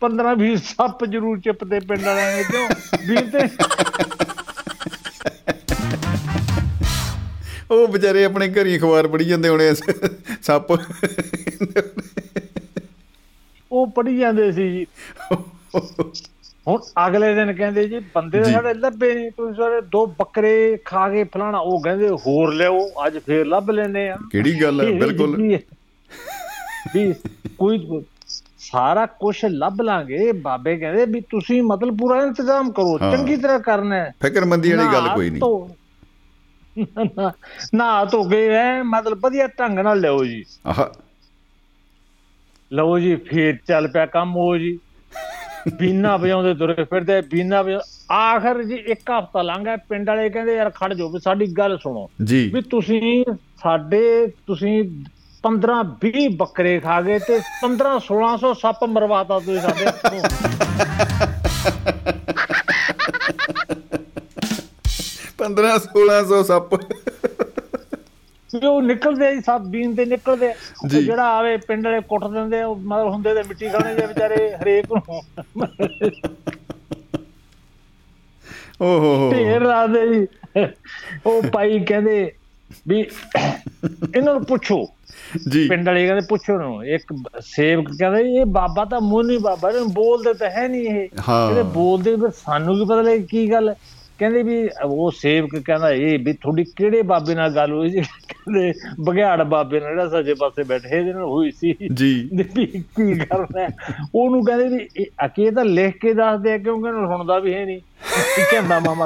15 0.01 0.33
20 0.35 0.55
ਸੱਪ 0.55 1.05
ਜ਼ਰੂਰ 1.05 1.39
ਚਿਪਦੇ 1.39 1.79
ਪਿੰਡ 1.79 2.03
ਵਾਲਿਆਂ 2.05 2.37
ਨੇ 2.37 2.43
ਕਿਉਂ? 2.43 2.67
ਵੀਰ 3.07 3.29
ਤੇ 3.29 3.47
ਉਹ 7.71 7.87
ਵਿਚਾਰੇ 7.87 8.25
ਆਪਣੇ 8.25 8.47
ਘਰੀ 8.49 8.77
ਅਖਬਾਰ 8.77 9.07
ਪੜ੍ਹੀ 9.07 9.25
ਜਾਂਦੇ 9.25 9.49
ਹੋਣੇ 9.49 9.73
ਸੱਪ। 10.41 10.71
ਉਹ 13.71 13.87
ਪੜੀ 13.87 14.17
ਜਾਂਦੇ 14.17 14.51
ਸੀ 14.51 14.69
ਜੀ। 14.69 14.85
ਹੁਣ 16.67 16.81
ਅਗਲੇ 17.07 17.33
ਦਿਨ 17.35 17.53
ਕਹਿੰਦੇ 17.53 17.87
ਜੀ 17.87 17.99
ਬੰਦੇ 18.15 18.41
ਤਾਂ। 18.43 18.51
ਸਾਡੇ 18.51 18.73
ਲੱਭੇ 18.73 19.13
ਨਹੀਂ 19.13 19.31
ਤੁਸੀਂ 19.31 19.53
ਸਾਰੇ 19.53 19.81
ਦੋ 19.81 20.05
ਬੱਕਰੇ 20.19 20.77
ਖਾ 20.85 21.07
ਕੇ 21.09 21.23
ਫਲਾਣਾ 21.23 21.59
ਉਹ 21.59 21.81
ਕਹਿੰਦੇ 21.81 22.09
ਹੋਰ 22.09 22.53
ਲਿਆਓ 22.53 22.79
ਅੱਜ 23.07 23.17
ਫੇਰ 23.17 23.45
ਲੱਭ 23.45 23.69
ਲੈਨੇ 23.71 24.09
ਆ। 24.09 24.17
ਕਿਹੜੀ 24.31 24.61
ਗੱਲ 24.61 24.81
ਹੈ? 24.81 24.91
ਬਿਲਕੁਲ। 24.99 25.35
ਵੀ 26.93 27.13
ਕੋਈ 27.57 28.03
ਸਾਰਾ 28.59 29.05
ਕੁਝ 29.05 29.35
ਲੱਭ 29.45 29.81
ਲਾਂਗੇ 29.81 30.31
ਬਾਬੇ 30.31 30.75
ਕਹਿੰਦੇ 30.77 31.05
ਵੀ 31.05 31.21
ਤੁਸੀਂ 31.21 31.61
ਮਤਲਬ 31.63 31.97
ਪੂਰਾ 31.97 32.21
ਇੰਤਜ਼ਾਮ 32.23 32.71
ਕਰੋ। 32.71 32.97
ਚੰਗੀ 32.97 33.35
ਤਰ੍ਹਾਂ 33.37 33.59
ਕਰਨਾ 33.59 33.95
ਹੈ। 33.95 34.11
ਫਿਕਰਮੰਦੀ 34.21 34.71
ਵਾਲੀ 34.73 34.93
ਗੱਲ 34.93 35.09
ਕੋਈ 35.15 35.29
ਨਹੀਂ। 35.29 35.41
ਨਾ 37.75 38.05
ਧੋ 38.05 38.23
ਕੇ 38.23 38.47
ਐ 38.47 38.81
ਮਤਲਬ 38.83 39.19
ਵਧੀਆ 39.19 39.47
ਢੰਗ 39.47 39.79
ਨਾਲ 39.79 39.99
ਲਿਓ 39.99 40.23
ਜੀ। 40.25 40.43
ਆਹਾ। 40.67 40.91
ਲਓ 42.71 42.99
ਜੀ 42.99 43.15
ਫੇਰ 43.15 43.57
ਚੱਲ 43.67 43.87
ਪਿਆ 43.87 44.05
ਕੰਮ 44.05 44.35
ਹੋ 44.35 44.57
ਜੀ। 44.57 44.79
ਬੀਨਾ 45.79 46.17
ਵਜਾਉਂਦੇ 46.17 46.53
ਤੁਰੇ 46.53 46.83
ਫਿਰਦੇ 46.83 47.21
ਬੀਨਾ 47.21 47.63
ਆਖਰ 48.13 48.63
ਜੀ 48.63 48.75
ਇੱਕ 48.75 49.01
ਹਫਤਾ 49.19 49.41
ਲੰਘ 49.41 49.63
ਗਿਆ 49.63 49.77
ਪਿੰਡ 49.77 50.09
ਵਾਲੇ 50.09 50.29
ਕਹਿੰਦੇ 50.29 50.55
ਯਾਰ 50.55 50.69
ਖੜ 50.69 50.93
ਜਾਓ 50.93 51.09
ਵੀ 51.09 51.19
ਸਾਡੀ 51.19 51.47
ਗੱਲ 51.47 51.77
ਸੁਣੋ। 51.77 52.09
ਜੀ। 52.23 52.51
ਵੀ 52.53 52.61
ਤੁਸੀਂ 52.61 53.25
ਸਾਡੇ 53.61 54.27
ਤੁਸੀਂ 54.47 55.03
15 55.43 55.83
20 56.05 56.27
ਬੱਕਰੇ 56.37 56.79
ਖਾ 56.79 57.01
ਗਏ 57.01 57.19
ਤੇ 57.19 57.39
15 57.63 57.99
1600 57.99 58.53
ਸੱਪ 58.61 58.83
ਮਰਵਾਤਾ 58.83 59.39
ਤੁਸੀਂ 59.39 59.61
ਸਾਡੇ 59.61 59.85
ਹੱਥੋਂ। 59.85 60.21
15 65.37 65.79
1600 65.79 66.43
ਸੱਪ। 66.43 66.75
ਵੀ 68.53 68.67
ਉਹ 68.67 68.81
ਨਿਕਲਦੇ 68.81 69.31
ਜੀ 69.35 69.41
ਸੱਪ 69.41 69.61
ਬੀਨ 69.67 69.95
ਤੇ 69.95 70.05
ਨਿਕਲਦੇ। 70.05 70.53
ਜਿਹੜਾ 70.87 71.27
ਆਵੇ 71.29 71.55
ਪਿੰਡ 71.57 71.85
ਵਾਲੇ 71.87 71.99
ਕੁੱਟ 72.09 72.25
ਦਿੰਦੇ 72.25 72.61
ਉਹ 72.63 72.75
ਮਤਲਬ 72.75 73.09
ਹੁੰਦੇ 73.09 73.33
ਤੇ 73.33 73.43
ਮਿੱਟੀ 73.43 73.69
ਖਾਣੇ 73.69 73.93
ਦੇ 73.95 74.05
ਵਿਚਾਰੇ 74.07 74.49
ਹਰੇਕ 74.55 74.91
ਨੂੰ। 74.91 75.21
ਓ 78.81 78.85
ਹੋ 78.99 79.15
ਹੋ 79.17 79.31
ਢੇਰ 79.31 79.61
ਲਾਦੇ 79.61 80.05
ਜੀ। 80.07 80.25
ਉਹ 81.25 81.41
ਭਾਈ 81.53 81.79
ਕਹਿੰਦੇ 81.79 82.31
ਵੀ 82.87 82.99
ਇਹਨਾਂ 82.99 84.33
ਨੂੰ 84.33 84.43
ਪੁੱਛੋ। 84.45 84.85
ਜੀ। 85.49 85.67
ਪਿੰਡ 85.67 85.87
ਵਾਲੇ 85.87 86.05
ਕਹਿੰਦੇ 86.05 86.25
ਪੁੱਛੋ 86.29 86.57
ਨੂੰ। 86.57 86.85
ਇੱਕ 86.85 87.13
ਸੇਵਕ 87.45 87.87
ਕਹਿੰਦਾ 87.89 88.19
ਇਹ 88.19 88.45
ਬਾਬਾ 88.51 88.85
ਤਾਂ 88.85 88.99
ਮੋਨੀ 89.01 89.37
ਬਾਬਾ 89.37 89.71
ਨੇ 89.71 89.83
ਬੋਲਦੇ 89.93 90.33
ਤਾਂ 90.33 90.49
ਹੈ 90.49 90.67
ਨਹੀਂ 90.67 90.85
ਇਹ। 90.87 91.07
ਹਾਂ। 91.29 91.47
ਕਹਿੰਦੇ 91.47 91.63
ਬੋਲਦੇ 91.73 92.15
ਫਿਰ 92.15 92.29
ਸਾਨੂੰ 92.35 92.75
ਕੀ 92.77 92.85
ਪਤਾ 92.85 93.01
ਲੱਗੇ 93.01 93.25
ਕੀ 93.29 93.51
ਗੱਲ 93.51 93.69
ਹੈ? 93.69 93.75
ਕਹਿੰਦੇ 94.19 94.43
ਵੀ 94.43 94.69
ਉਹ 94.85 95.11
ਸੇਵਕ 95.11 95.55
ਕਹਿੰਦਾ 95.55 95.91
ਇਹ 95.91 96.19
ਵੀ 96.19 96.33
ਤੁਹਾਡੀ 96.33 96.63
ਕਿਹੜੇ 96.63 97.01
ਬਾਬੇ 97.01 97.35
ਨਾਲ 97.35 97.55
ਗੱਲ 97.55 97.73
ਹੋਈ 97.73 97.89
ਸੀ? 97.89 98.01
ਕਹਿੰਦੇ 98.01 98.73
ਬਘਿਆੜ 98.99 99.43
ਬਾਬੇ 99.43 99.79
ਨਾਲ 99.79 99.89
ਜਿਹੜਾ 99.89 100.09
ਸੱਜੇ 100.09 100.33
ਪਾਸੇ 100.33 100.63
ਬੈਠੇ 100.63 100.99
ਇਹਦੇ 100.99 101.13
ਨਾਲ 101.13 101.23
ਹੋਈ 101.23 101.51
ਸੀ। 101.51 101.75
ਜੀ। 101.93 102.29
ਵੀ 102.33 102.65
ਕੀ 102.65 103.15
ਕਰਨਾ? 103.19 103.67
ਉਹਨੂੰ 104.15 104.45
ਕਹਿੰਦੇ 104.45 104.67
ਵੀ 104.67 105.05
ਅਕੇ 105.25 105.51
ਤਾਂ 105.51 105.65
ਲਿਖ 105.65 105.97
ਕੇ 105.97 106.13
ਦੱਸਦੇ 106.13 106.53
ਆ 106.53 106.57
ਕਿਉਂਕਿ 106.57 106.87
ਇਹਨੂੰ 106.87 107.07
ਸੁਣਦਾ 107.07 107.39
ਵੀ 107.39 107.53
ਹੈ 107.53 107.65
ਨਹੀਂ। 107.65 107.79
ਕੀ 108.35 108.41
ਕਹਿੰਦਾ 108.51 108.79
ਮਾਮਾ 108.79 109.05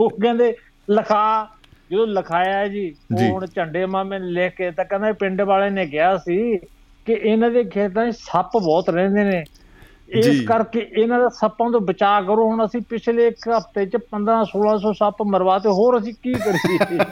ਉਹ 0.00 0.10
ਕਹਿੰਦੇ 0.10 0.54
ਲਿਖਾ 0.90 1.48
ਜਦੋਂ 1.90 2.06
ਲਿਖਾਇਆ 2.06 2.68
ਜੀ। 2.68 2.94
ਹੁਣ 3.20 3.46
ਝੰਡੇ 3.46 3.86
ਮਾਮੇ 3.86 4.18
ਨੇ 4.18 4.26
ਲਿਖ 4.26 4.52
ਕੇ 4.52 4.70
ਤਾਂ 4.70 4.84
ਕਹਿੰਦਾ 4.84 5.12
ਪਿੰਡ 5.12 5.42
ਵਾਲੇ 5.42 5.70
ਨੇ 5.70 5.86
ਕਿਹਾ 5.86 6.16
ਸੀ 6.16 6.58
ਕਿ 7.06 7.12
ਇਹਨਾਂ 7.12 7.50
ਦੇ 7.50 7.64
ਖੇਤਾਂ 7.64 8.10
'ਚ 8.10 8.14
ਸੱਪ 8.14 8.56
ਬਹੁਤ 8.56 8.90
ਰਹਿੰਦੇ 8.90 9.24
ਨੇ। 9.24 9.44
ਇਸ। 10.08 10.46
ਕਰਕੇ 10.46 10.88
ਇਹਨਾਂ 10.98 11.20
ਦਾ 11.20 11.28
ਸੱਪਾਂ 11.28 11.70
ਤੋਂ 11.70 11.80
ਬਚਾਅ 11.80 12.22
ਕਰੋ। 12.22 12.48
ਹੁਣ 12.48 12.64
ਅਸੀਂ 12.64 12.80
ਪਿਛਲੇ 12.80 13.26
ਇੱਕ 13.26 13.36
ਹਫ਼ਤੇ 13.58 13.86
'ਚ 13.86 13.96
15 13.96 14.44
1600 14.44 14.92
ਸੱਪ 14.92 15.22
ਮਰਵਾਤੇ 15.22 15.68
ਹੋਰ 15.68 15.98
ਅਸੀਂ 15.98 16.14
ਕੀ 16.22 16.34
ਕਰੀਏ? 16.34 16.98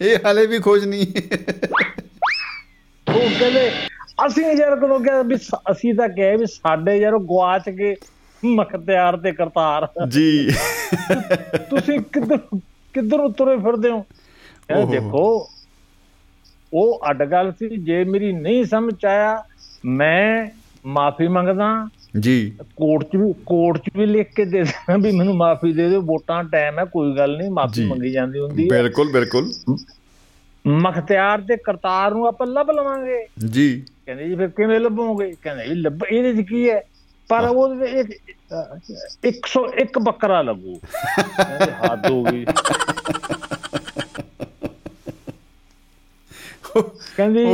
ਇਹ 0.00 0.18
ਹਾਲੇ 0.24 0.46
ਵੀ 0.46 0.58
ਖੋਜ 0.58 0.84
ਨਹੀਂ। 0.84 1.06
ਉਹ 3.14 3.40
ਕਹਿੰਦੇ 3.40 3.70
ਅਸੀਂ 4.26 4.44
ਯਾਰ 4.44 4.76
ਕਦੋਂ 4.76 5.00
ਕਿਹਾ 5.00 5.22
ਵੀ 5.22 5.36
ਅਸੀਂ 5.70 5.94
ਤਾਂ 5.94 6.08
ਕਹੇ 6.08 6.36
ਵੀ 6.36 6.46
ਸਾਡੇ 6.46 6.96
ਯਾਰ 6.96 7.18
ਗਵਾਚ 7.18 7.70
ਕੇ 7.70 7.96
ਮਖਤਿਆਰ 8.44 9.16
ਤੇ 9.16 9.32
ਕਰਤਾਰ। 9.32 9.88
ਜੀ। 10.08 10.50
ਤੁਸੀਂ 11.70 12.00
ਕਿੱਧਰ 12.00 12.38
ਕਿੱਧਰ 12.94 13.20
ਉਤਰੇ 13.20 13.56
ਫਿਰਦੇ 13.56 13.90
ਹੋ? 13.90 14.04
ਇਹ। 14.78 14.86
ਦੇਖੋ 14.86 15.48
ਉਹ 16.74 17.00
ਅੱਡ 17.10 17.24
ਗੱਲ 17.24 17.52
ਸੀ 17.52 17.76
ਜੇ 17.76 18.04
ਮੇਰੀ 18.04 18.32
ਨਹੀਂ 18.32 18.64
ਸਮਝ 18.64 19.06
ਆਇਆ 19.06 19.44
ਮੈਂ 19.84 20.46
ਮਾਫੀ 20.86 21.28
ਮੰਗਦਾ। 21.28 21.88
ਜੀ। 22.20 22.52
ਕੋਰਟ 22.76 23.04
'ਚ 23.04 23.16
ਵੀ 23.16 23.34
ਕੋਰਟ 23.46 23.78
'ਚ 23.78 23.90
ਵੀ 23.96 24.06
ਲਿਖ 24.06 24.34
ਕੇ 24.34 24.44
ਦੇ 24.44 24.62
ਦੇਣਾ 24.62 24.96
ਵੀ 24.96 25.12
ਮੈਨੂੰ 25.12 25.36
ਮਾਫੀ 25.36 25.72
ਦੇ 25.72 25.88
ਦਿਓ 25.88 26.00
ਵੋਟਾਂ 26.00 26.44
ਟਾਈਮ 26.44 26.78
ਹੈ 26.78 26.84
ਕੋਈ 26.84 27.16
ਗੱਲ 27.16 27.36
ਨਹੀਂ 27.36 27.50
ਮਾਫੀ। 27.50 27.86
ਮੰਗੀ 27.86 28.10
ਜਾਂਦੀ 28.10 28.38
ਹੁੰਦੀ 28.38 28.68
ਹੈ। 28.72 28.82
ਬਿਲਕੁਲ 28.82 29.12
ਬਿਲਕੁਲ। 29.12 29.52
ਮਖਤਿਆਰ 30.66 31.40
ਤੇ 31.40 31.56
ਕਰਤਾਰ 31.56 32.10
ਨੂੰ 32.10 32.26
ਆਪਾਂ 32.26 32.46
ਲੱਭ 32.46 32.70
ਲਵਾਂਗੇ। 32.70 33.26
ਜੀ। 33.48 33.84
ਕਹਿੰਦੇ 34.06 34.28
ਜੀ 34.28 34.34
ਫਿਰ 34.34 34.48
ਕਿਵੇਂ 34.48 34.80
ਲੱਭੋਗੇ? 34.80 35.32
ਕਹਿੰਦੇ 35.42 35.64
ਜੀ 35.64 35.74
ਲੱਭ 35.74 36.04
ਇਹਦੇ 36.10 36.42
'ਚ 36.42 36.46
ਕੀ 36.46 36.70
ਹੈ? 36.70 36.82
ਪਰ 37.28 37.54
ਅਹ 38.52 38.92
101 39.24 39.98
ਬੱਕਰਾ 40.02 40.42
ਲੱਗੂ। 40.42 40.74
ਹੱਦ 41.92 42.10
ਹੋ 42.10 42.22
ਗਈ। 42.24 42.46
ਕਹਿੰਦੀ 47.16 47.44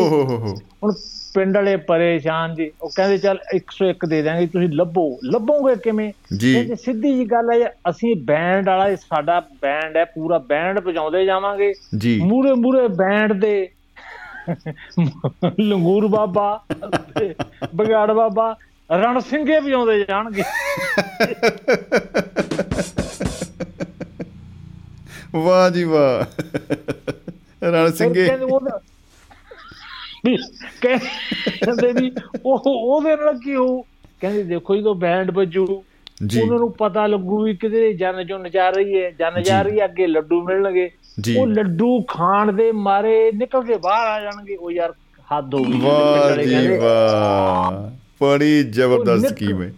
ਹੁਣ 0.83 0.93
ਪਿੰਡ 1.35 1.57
ਵਾਲੇ 1.57 1.77
ਪਰੇਸ਼ਾਨ 1.77 2.55
ਜੀ 2.55 2.71
ਉਹ 2.83 2.91
ਕਹਿੰਦੇ 2.97 3.19
ਚੱਲ 3.19 3.39
101 3.57 4.07
ਦੇ 4.09 4.23
ਦਾਂਗੇ 4.23 4.47
ਤੁਸੀਂ 4.47 4.69
ਲੱਭੋ। 4.69 5.19
ਲੱਭੋਗੇ 5.25 5.77
ਕਿਵੇਂ? 5.77 6.13
ਜੀ। 6.37 6.55
ਕਹਿੰਦੇ 6.55 6.75
ਸਿੱਧੀ 6.75 7.17
ਜੀ 7.17 7.25
ਗੱਲ 7.25 7.63
ਹੈ 7.63 7.75
ਅਸੀਂ 7.91 8.17
ਬੈਂਡ 8.25 8.69
ਵਾਲਾ 8.69 8.89
ਇਹ 8.89 8.97
ਸਾਡਾ 8.97 9.41
ਬੈਂਡ 9.41 9.97
ਹੈ 9.97 10.05
ਪੂਰਾ 10.05 10.39
ਬੈਂਡ 10.39 10.81
ਵਜਾਉਂਦੇ 10.81 11.25
ਜਾਵਾਂਗੇ। 11.25 11.73
ਜੀ। 11.99 12.21
ਮੂਰੇ 12.21 12.53
ਮੂਰੇ 12.53 12.89
ਬੈਂਡ 12.89 13.33
ਦੇ 13.33 13.69
ਲੰਗੂਰ 15.61 16.07
ਬਾਬਾ 16.07 16.65
ਬਗਾੜ 17.75 18.13
ਬਾਬਾ 18.13 18.57
ਰਣ 18.93 19.19
ਸਿੰਘੇ 19.19 19.61
ਵਜਾਉਂਦੇ 19.61 20.05
ਜਾਣਗੇ। 20.05 20.43
ਵਾਹ 25.35 25.71
ਜੀ 25.71 25.85
ਵਾਹ। 25.85 26.43
ਰਣ 27.65 27.91
ਸਿੰਘੇ। 27.91 28.29
ਵੀ 30.25 30.37
ਕਹਿੰਦੇ 30.81 31.93
ਵੀ 31.93 32.13
ਉਹ 32.47 32.63
ਉਹਦੇ 32.67 33.17
ਨਾਲ 33.17 33.39
ਕੀ 33.45 33.55
ਹੋ 33.55 33.83
ਕਹਿੰਦੇ 34.21 34.43
ਦੇਖੋ 34.43 34.77
ਜਦੋਂ 34.77 34.95
ਬੈਂਡ 34.95 35.31
ਵੱਜੂ 35.31 35.85
ਉਹਨਾਂ 36.43 36.59
ਨੂੰ 36.59 36.73
ਪਤਾ 36.73 37.07
ਲੱਗੂ 37.07 37.45
ਵੀ 37.45 37.57
ਕਿਤੇ 37.57 37.93
ਜਨ 37.93 38.27
ਜੋ 38.27 38.39
ਨਚਾ 38.39 38.71
ਰਹੀ 38.71 39.03
ਹੈ 39.03 39.11
ਜਨ 39.11 39.43
ਜਾ। 39.43 39.63
ਰਹੀ 39.63 39.81
ਹੈ 39.81 39.85
ਅੱਗੇ 39.85 40.07
ਲੱਡੂ 40.07 40.43
ਮਿਲਣਗੇ। 40.43 40.91
ਉਹ 41.39 41.47
ਲੱਡੂ 41.47 42.03
ਖਾਣ 42.03 42.53
ਦੇ 42.53 42.73
ਮਾਰੇ 42.73 43.33
ਨਿਕਲ 43.33 43.63
ਕੇ 43.63 43.77
ਬਾਹਰ 43.77 44.07
ਆ 44.07 44.21
ਜਾਣਗੇ। 44.21 44.57
ਉਹ 44.57 44.71
ਯਾਰ 44.71 44.95
ਹੱਦ 45.39 45.55
ਹੋ 45.55 45.65
ਗਈ। 45.65 45.81
ਵਾਹ 45.81 46.43
ਜੀ 46.43 46.69
ਵਾਹ। 46.69 47.91
ਬੜੀ 48.23 48.63
ਜ਼ਬਰਦਸਤ 48.63 49.29
ਸਕੀਮ 49.29 49.63
ਹੈ। 49.63 49.73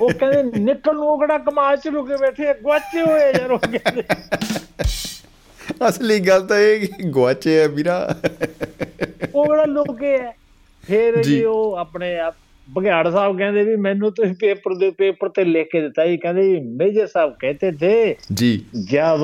ਉਹ 0.00 0.10
ਕਹਿੰਦੇ 0.10 0.60
ਨਿਕਲ 0.60 0.94
ਨੂੰ 0.94 1.18
ਕਿਹੜਾ 1.18 1.38
ਕਮਾਲ 1.38 1.76
ਚ 1.76 1.88
ਰੁਕੇ 1.88 2.16
ਬੈਠੇ 2.16 2.54
ਗਵਾਚੇ 2.54 3.02
ਹੋਏ 3.02 3.20
ਯਾਰ 3.20 3.50
ਉਹ 3.50 3.58
ਕਹਿੰਦੇ। 3.58 4.02
ਅਸਲੀ 5.88 6.20
ਗੱਲ 6.20 6.40
ਤਾਂ 6.40 6.58
ਇਹ 6.58 6.80
ਕਿ 6.80 7.02
ਗਵਾਚੇ 7.02 7.62
ਆ 7.62 7.66
ਵੀਰਾ। 7.66 8.16
ਉਹ 9.34 9.46
ਬੜਾ 9.46 9.64
ਲੋਕੇ 9.64 10.18
ਹੈ 10.18 10.36
ਫੇਰ 10.86 11.22
ਜੀ। 11.22 11.44
ਉਹ 11.44 11.74
ਆਪਣੇ 11.74 12.16
ਬਗਿਆੜ 12.70 13.10
ਸਾਹਿਬ 13.10 13.38
ਕਹਿੰਦੇ 13.38 13.64
ਵੀ 13.64 13.76
ਮੈਨੂੰ 13.76 14.12
ਤੁਸੀਂ 14.12 14.34
ਪੇਪਰ 14.34 14.74
ਦੇ 14.74 14.90
ਪੇਪਰ 14.90 15.28
ਤੇ 15.28 15.44
ਲਿਖ 15.44 15.68
ਕੇ 15.72 15.80
ਦਿੱਤਾ 15.80 16.06
ਜੀ। 16.06 16.16
ਕਹਿੰਦੇ 16.16 16.60
ਮੇਜਰ 16.60 17.06
ਸਾਹਿਬ 17.06 17.34
ਕਹਤੇ 17.40 17.72
ਥੇ 17.72 18.16
ਜੀ। 18.32 18.64
ਜਦ 18.84 19.18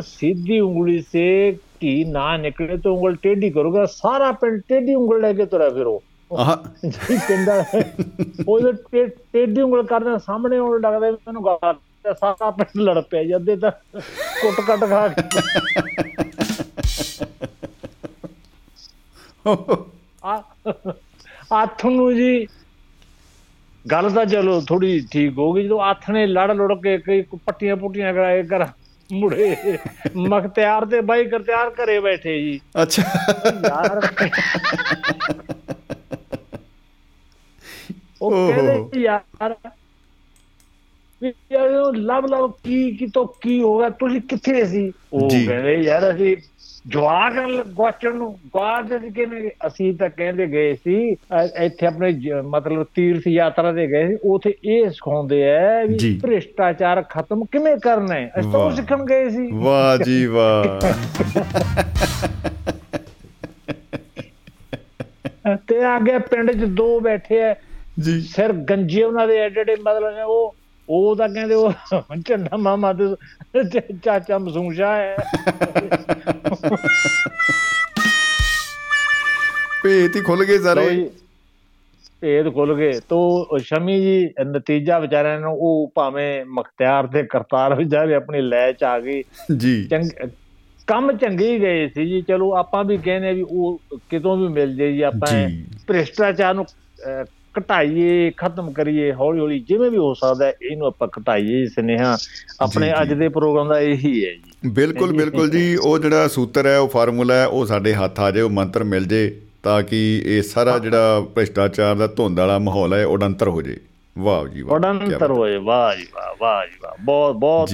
ਸਿੱਧੀ 0.00 0.60
ਉਂਗਲੀ 0.60 1.04
ਸੇ 1.12 1.56
ਕੀ 1.80 2.04
ਨਾ 2.04 2.36
ਨਿਕਲੇ 2.36 2.76
ਤਾਂ 2.76 2.92
ਉਂਗਲ 2.92 3.16
ਟੇਢੀ 3.16 3.50
ਕਰੋਗਾ। 3.50 3.86
ਸਾਰਾ 3.86 4.32
ਪਿੰਡ 4.32 4.60
ਟੇਢੀ 4.68 4.94
ਉਂਗਲ 4.94 5.20
ਲੈ 5.20 5.32
ਕੇ 5.32 5.46
ਤੁਰਿਆ 5.46 5.70
ਫਿਰੋ। 5.70 6.02
ਆਹ। 6.32 6.86
ਜੀ 6.86 7.18
ਕਹਿੰਦਾ 7.28 7.64
ਉਹਦੇ 8.48 9.06
ਟੇਢੀ 9.06 9.60
ਉਂਗਲ 9.60 9.82
ਕਰਨਾ 9.82 10.18
ਸਾਹਮਣੇ 10.18 10.58
ਉਹ 10.58 10.80
ਲੱਗਦਾ 10.80 11.10
ਮੈਨੂੰ 11.10 11.44
ਗਾਲ 11.44 11.74
ਤੇ 12.06 12.12
ਸਾਰਾ 12.14 12.50
ਪਿੰਡ 12.50 12.80
ਲੜ 12.80 13.00
ਪਿਆ 13.00 13.22
ਜੀ 13.24 13.34
ਅੱਧੇ 13.36 13.56
ਤਾਂ 13.56 13.70
ਕੁੱਟ 14.40 14.60
ਕੱਟ 14.60 14.84
ਖਾ 14.84 15.06
ਕੇ। 15.08 15.22
ਆ 20.24 20.42
ਆਥ 21.52 21.84
ਨੂੰ 21.86 22.14
ਜੀ 22.14 22.46
ਗੱਲ 23.84 24.10
ਤਾਂ 24.10 24.24
ਚਲੋ 24.26 24.60
ਥੋੜੀ 24.60 25.00
ਠੀਕ 25.10 25.38
ਹੋ 25.38 25.52
ਗਈ 25.52 25.64
ਜਦੋਂ 25.64 25.80
ਆਥ 25.80 26.10
ਨੇ 26.10 26.26
ਲੜ 26.26 26.50
ਲੜ 26.52 26.72
ਕੇ 26.74 26.96
ਕਈ 26.98 27.22
ਪੱਟੀਆਂ 27.46 27.76
ਪੁੱਟੀਆਂ 27.76 28.12
ਕਰਾਏ 28.14 28.42
ਕਰ 28.42 28.66
ਮੁੜੇ 29.10 29.54
ਮਖਤਿਆਰ 30.16 30.84
ਤੇ 30.84 31.00
ਬਾਈ 31.00 31.24
ਕਰਤਿਆਰ 31.24 31.70
ਘਰੇ 31.70 31.98
ਬੈਠੇ 32.00 32.38
ਜੀ। 32.42 32.60
ਅੱਛਾ। 32.82 33.02
ਯਾਰ। 33.64 34.00
ਉਹ। 38.22 38.30
ਕਹਿੰਦੇ 38.30 39.00
ਯਾਰ 39.00 39.54
ਯਾਰ 41.22 41.70
ਉਹ 41.70 41.92
ਲਵ 41.94 42.26
ਲਵ 42.26 42.50
ਕੀ 42.64 42.90
ਕੀ 42.90 43.06
ਤੋਂ 43.06 43.26
ਕੀ 43.40 43.60
ਹੋ 43.62 43.78
ਗਿਆ 43.78 43.88
ਤੁਸੀਂ 43.90 44.20
ਕਿੱਥੇ 44.20 44.64
ਸੀ 44.64 44.92
ਉਹ। 45.12 45.28
ਕਹਿੰਦੇ 45.28 45.74
ਯਾਰ 45.74 46.10
ਅਸੀਂ 46.10 46.36
ਜਵਾਕ 46.86 47.32
ਗਵਾਚਣ 47.68 48.14
ਨੂੰ 48.14 48.28
ਅਸੀਂ 48.80 49.10
ਕਿਵੇਂ 49.12 49.50
ਅਸੀਂ 49.66 49.92
ਤਾਂ 49.94 50.08
ਕਹਿੰਦੇ 50.08 50.46
ਗਏ 50.46 50.74
ਸੀ 50.74 50.96
ਇੱਥੇ 51.62 51.86
ਆਪਣੇ 51.86 52.40
ਮਤਲਬ 52.42 52.84
ਤੀਰਥ 52.94 53.26
ਯਾਤਰਾ 53.26 53.72
ਤੇ 53.72 53.86
ਗਏ 53.86 54.06
ਸੀ 54.08 54.16
ਉਥੇ 54.24 54.54
ਇਹ 54.64 54.90
ਸਿਖਾਉਂਦੇ 54.90 55.42
ਆ 55.50 55.84
ਜੀ। 55.86 56.08
ਵੀ 56.08 56.18
ਭ੍ਰਿਸ਼ਟਾਚਾਰ 56.18 57.02
ਖਤਮ 57.10 57.44
ਕਿਵੇਂ 57.44 57.76
ਕਰਨਾ 57.76 58.14
ਹੈ 58.14 58.30
ਅਸੀਂ 58.38 58.50
ਤਾਂ। 58.52 58.70
ਸਿੱਖਣ 58.70 59.04
ਗਏ 59.04 59.28
ਸੀ 59.30 59.50
ਵਾਹ 59.54 59.96
ਜੀ 59.98 60.24
ਵਾਹ 60.26 60.64
ਤੇ 65.68 65.80
ਅੱਗੇ 65.96 66.18
ਪਿੰਡ 66.30 66.50
'ਚ 66.52 66.64
ਦੋ 66.74 66.98
ਬੈਠੇ 67.00 67.42
ਆ 67.44 67.54
ਜੀ 68.00 68.20
ਸਿਰ 68.20 68.52
ਗੰਜੇ 68.70 69.02
ਉਹਨਾਂ 69.02 69.26
ਦੇ 69.28 69.38
ਐਡੇ 69.38 69.60
ਐਡੇ 69.60 69.76
ਮਤਲਬ 69.76 70.14
ਨੇ 70.14 70.22
ਉਹ 70.22 70.54
ਉਹ 70.88 71.16
ਤਾਂ 71.16 71.28
ਕਹਿੰਦੇ 71.28 71.54
ਉਹ 71.54 71.72
ਝੰਡਾ 72.28 72.56
ਮਾਮਾ 72.56 72.92
ਤੇ 72.92 73.80
ਚਾਚਾ 74.04 74.38
ਮਸੂਮ 74.38 74.72
ਸ਼ਾਹ 74.72 74.96
ਹੈ। 74.96 75.16
ਭੇਤ 79.82 80.16
ਹੀ 80.16 80.20
ਖੁੱਲ 80.20 80.44
ਗਏ 80.44 80.58
ਸਾਰੇ। 80.58 81.10
ਭੇਦ 82.20 82.54
ਖੁੱਲ 82.54 82.74
ਗਏ। 82.74 83.00
ਤੋ 83.08 83.48
ਸ਼ਮੀ 83.58 84.00
ਜੀ 84.00 84.28
ਨਤੀਜਾ 84.46 84.98
ਵਿਚਾਰਿਆਂ 84.98 85.40
ਨੂੰ 85.40 85.54
ਉਹ 85.54 85.92
ਭਾਵੇਂ 85.94 86.44
ਮਖਤਿਆਰ 86.44 87.06
ਤੇ 87.06 87.22
ਕਰਤਾਰ 87.22 87.74
ਵਿਚਾਰੇ 87.74 88.14
ਆਪਣੀ 88.14 88.40
ਲੈ 88.40 88.72
ਚ 88.72 88.84
ਆ 88.84 89.00
ਗਈ। 89.00 89.22
ਜੀ। 89.56 89.84
ਚੰਗ 89.84 90.28
ਕੰਮ 90.86 91.12
ਚੰਗੇ 91.12 91.54
ਹੀ 91.54 91.60
ਗਏ 91.60 91.88
ਸੀ 91.88 92.06
ਜੀ। 92.06 92.22
ਚਲੋ 92.22 92.56
ਆਪਾਂ 92.56 92.84
ਵੀ 92.84 92.96
ਕਹਿੰਦੇ 92.96 93.32
ਵੀ 93.32 93.42
ਉਹ 93.42 93.80
ਕਿਤੋਂ 94.10 94.36
ਵੀ 94.36 94.48
ਮਿਲ 94.48 94.76
ਜੇ 94.76 94.92
ਜੀ 94.92 95.02
ਆਪਾਂ। 95.02 95.50
ਭ੍ਰਿਸ਼ਟਾਚਾਰ 95.86 96.54
ਨੂੰ 96.54 96.66
ਘਟਾਈਏ 97.60 98.30
ਖਤਮ 98.36 98.72
ਕਰੀਏ 98.72 99.12
ਹੌਲੀ 99.12 99.40
ਹੌਲੀ 99.40 99.58
ਜਿਵੇਂ 99.58 99.90
ਵੀ 99.90 99.96
ਹੋ 99.96 100.14
ਸਕਦਾ 100.14 100.48
ਇਹਨੂੰ 100.48 100.86
ਆਪਾਂ 100.86 101.08
ਘਟਾਈਏ 101.08 101.66
ਸਨੇਹਾ 101.66 102.18
ਆਪਣੇ 102.60 102.92
ਅੱਜ 103.02 103.12
ਦੇ 103.12 103.28
ਪ੍ਰੋਗਰਾਮ 103.28 103.68
ਦਾ 103.68 103.80
ਇਹੀ 103.80 104.26
ਹੈ 104.26 104.32
ਜੀ। 104.32 104.68
ਬਿਲਕੁਲ 104.70 105.12
ਬਿਲਕੁਲ 105.12 105.50
ਜੀ। 105.50 105.76
ਉਹ 105.76 105.98
ਜਿਹੜਾ 105.98 106.28
ਸੂਤਰ 106.28 106.66
ਹੈ 106.66 106.78
ਉਹ 106.78 106.88
ਫਾਰਮੂਲਾ 106.88 107.34
ਹੈ 107.34 107.46
ਉਹ 107.46 107.66
ਸਾਡੇ 107.66 107.94
ਹੱਥ 107.94 108.20
ਆ 108.20 108.30
ਜਾਏ 108.30 108.42
ਉਹ 108.42 108.50
ਮੰਤਰ 108.50 108.84
ਮਿਲ 108.84 109.04
ਜੇ 109.04 109.40
ਤਾਂ 109.62 109.82
ਕਿ 109.82 110.22
ਇਹ 110.26 110.42
ਸਾਰਾ 110.42 110.78
ਜਿਹੜਾ 110.78 111.20
ਭ੍ਰਿਸ਼ਟਾਚਾਰ 111.34 111.94
ਦਾ 111.94 112.06
ਧੁੰਦ 112.06 112.40
ਵਾਲਾ 112.40 112.58
ਮਾਹੌਲ 112.58 112.94
ਹੈ 112.94 113.06
ਉਡੰਤਰ 113.06 113.48
ਹੋ 113.48 113.62
ਜੇ 113.62 113.80
ਵਾਹ 114.18 114.48
ਜੀ 114.48 114.62
ਵਾਹ 114.62 114.74
ਉਡੰਤਰ। 114.76 115.30
ਹੋਏ 115.30 115.56
ਵਾਹ 115.56 115.96
ਜੀ 115.96 116.02
ਵਾਹ 116.02 116.34
ਵਾਹ 116.40 116.66
ਜੀ 116.66 116.78
ਵਾਹ। 116.82 117.04
ਬਹੁਤ 117.04 117.36
ਬਹੁਤ। 117.36 117.70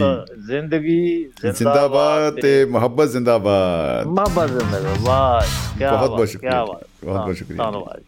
ਜ਼ਿੰਦਗੀ 0.47 1.24
ਜ਼ਿੰਦਾਬਾਦ 1.24 2.41
ਤੇ 2.41 2.64
ਮੁਹੱਬਤ 2.64 3.09
ਜ਼ਿੰਦਾਬਾਦ। 3.09 4.07
ਮੁਹੱਬਤ 4.07 4.49
ਜ਼ਿੰਦਾਬਾਦ 4.51 4.99
ਵਾਹ 5.01 5.41
ਕੀ 5.78 5.85
ਬਹੁਤ 5.85 6.11
ਬਹੁਤ 6.11 6.28
ਸ਼ੁਕਰੀਆ 6.28 6.64
ਬਹੁਤ 6.64 6.85
ਬਹੁਤ 7.05 7.37
ਸ਼ੁਕਰੀਆ। 7.37 7.64
ਧੰਨਵਾਦ। 7.64 8.01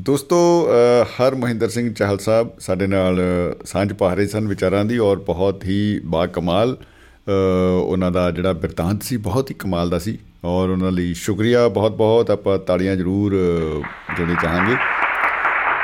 ਦੋਸਤੋ 0.00 0.36
ਅ, 0.70 1.04
ਹਰ 1.04 1.34
ਮਹਿੰਦਰ 1.34 1.68
ਸਿੰਘ 1.68 1.92
ਚਾਹਲ 1.94 2.18
ਸਾਹਿਬ 2.18 2.48
ਸਾਡੇ 2.60 2.86
ਨਾਲ 2.86 3.18
ਅ, 3.20 3.66
ਸਾਂਝ 3.66 3.92
ਪਾ 3.92 4.14
ਰਹੇ 4.14 4.26
ਸਨ 4.26 4.48
ਵਿਚਾਰਾਂ 4.48 4.84
ਦੀ 4.84 4.98
ਔਰ 4.98 5.16
ਬਹੁਤ 5.16 5.64
ਹੀ 5.64 6.00
ਬਾ 6.04 6.26
ਕਮਾਲ 6.26 6.74
ਅ, 6.74 7.30
ਉਹਨਾਂ 7.80 8.10
ਦਾ 8.10 8.30
ਜਿਹੜਾ 8.30 8.52
ਬਿਰਤਾਂਤ 8.52 9.02
ਸੀ 9.02 9.16
ਬਹੁਤ 9.16 9.50
ਹੀ 9.50 9.54
ਕਮਾਲ 9.58 9.90
ਦਾ 9.90 9.98
ਸੀ। 9.98 10.18
ਔਰ 10.44 10.68
ਉਹਨਾਂ 10.68 10.92
ਲਈ 10.92 11.14
ਸ਼ੁਕਰੀਆ 11.14 11.68
ਬਹੁਤ 11.68 11.92
ਬਹੁਤ 11.92 12.30
ਆਪਾਂ 12.30 12.58
ਤਾੜੀਆਂ 12.58 12.96
ਜ਼ਰੂਰ 12.96 13.34
ਅ, 13.34 14.16
ਦੇਣੀ 14.18 14.34
ਚਾਹਾਂਗੇ। 14.42 14.74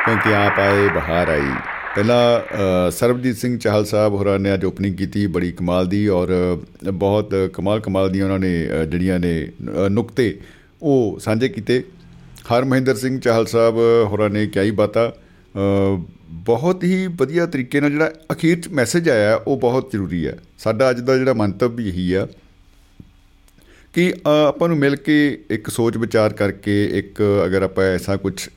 ਕਿਉਂਕਿ 0.05 0.35
ਆਪ 0.35 0.59
ਆਏ 0.59 0.89
ਬਹਾਰ 0.89 1.29
ਆਈ। 1.29 1.49
ਪਹਿਲਾਂ 1.95 2.41
ਅ, 2.41 2.91
ਸਰਬਜੀਤ 2.91 3.37
ਸਿੰਘ 3.37 3.59
ਚਾਹਲ 3.59 3.85
ਸਾਹਿਬ 3.85 4.15
ਹੋਰਾਂ 4.15 4.39
ਨੇ 4.39 4.55
ਅੱਜ 4.55 4.65
ਓਪਨਿੰਗ 4.65 4.97
ਕੀਤੀ 4.97 5.27
ਬੜੀ 5.27 5.53
ਕਮਾਲ 5.53 5.87
ਦੀ 5.87 6.09
ਔਰ 6.09 6.29
ਅ, 6.33 6.91
ਬਹੁਤ 6.91 7.35
ਕਮਾਲ 7.55 7.81
ਕਮਾਲ 7.81 8.11
ਦੀਆਂ 8.11 8.25
ਉਹਨਾਂ 8.25 8.39
ਨੇ 8.39 8.69
ਅ, 8.71 8.85
ਜਿਹੜੀਆਂ 8.85 9.19
ਨੇ 9.19 9.49
ਅ, 9.87 9.89
ਨੁਕਤੇ 9.89 10.39
ਉਹ 10.83 11.19
ਸਾਂਝੇ 11.25 11.49
ਕੀਤੇ। 11.49 11.83
ਹਰਮਹਿੰਦਰ 12.59 12.95
ਸਿੰਘ 12.95 13.21
ਚਾਹਲ 13.21 13.47
ਸਾਹਿਬ 13.47 13.75
ਹੋਰਾਂ 14.07 14.31
ਨੇ 14.31 14.47
ਕਿਹਾ 14.47 14.65
ਹੀ 14.65 14.71
ਬਾਤਾਂ। 14.71 15.11
ਅ, 15.11 16.03
ਬਹੁਤ 16.31 16.85
ਹੀ 16.85 17.07
ਵਧੀਆ 17.07 17.47
ਤਰੀਕੇ 17.47 17.81
ਨਾਲ 17.81 17.91
ਜਿਹੜਾ 17.91 18.13
ਅਖੀਰ 18.33 18.61
ਚ 18.61 18.69
ਮੈਸੇਜ 18.69 19.09
ਆਇਆ 19.11 19.37
ਉਹ 19.37 19.57
ਬਹੁਤ 19.57 19.91
ਜ਼ਰੂਰੀ 19.93 20.27
ਹੈ। 20.27 20.39
ਸਾਡਾ 20.59 20.91
ਅੱਜ 20.91 21.01
ਦਾ 21.01 21.17
ਜਿਹੜਾ 21.17 21.33
ਮੰਤਵ 21.33 21.75
ਵੀ 21.75 21.89
ਇਹੀ 21.89 22.13
ਆ 22.13 22.29
ਕਿ 23.93 24.13
ਅ, 24.13 24.29
ਆਪਾਂ 24.49 24.69
ਨੂੰ 24.69 24.79
ਮਿਲ 24.79 24.97
ਕੇ 24.97 25.45
ਇੱਕ 25.51 25.69
ਸੋਚ 25.71 25.97
ਵਿਚਾਰ 25.97 26.33
ਕਰਕੇ 26.33 26.85
ਇੱਕ 26.95 27.23
ਅਗਰ 27.45 27.63
ਆਪਾਂ 27.63 27.85
ਐਸਾ 27.85 28.17
ਕੁਝ 28.17 28.49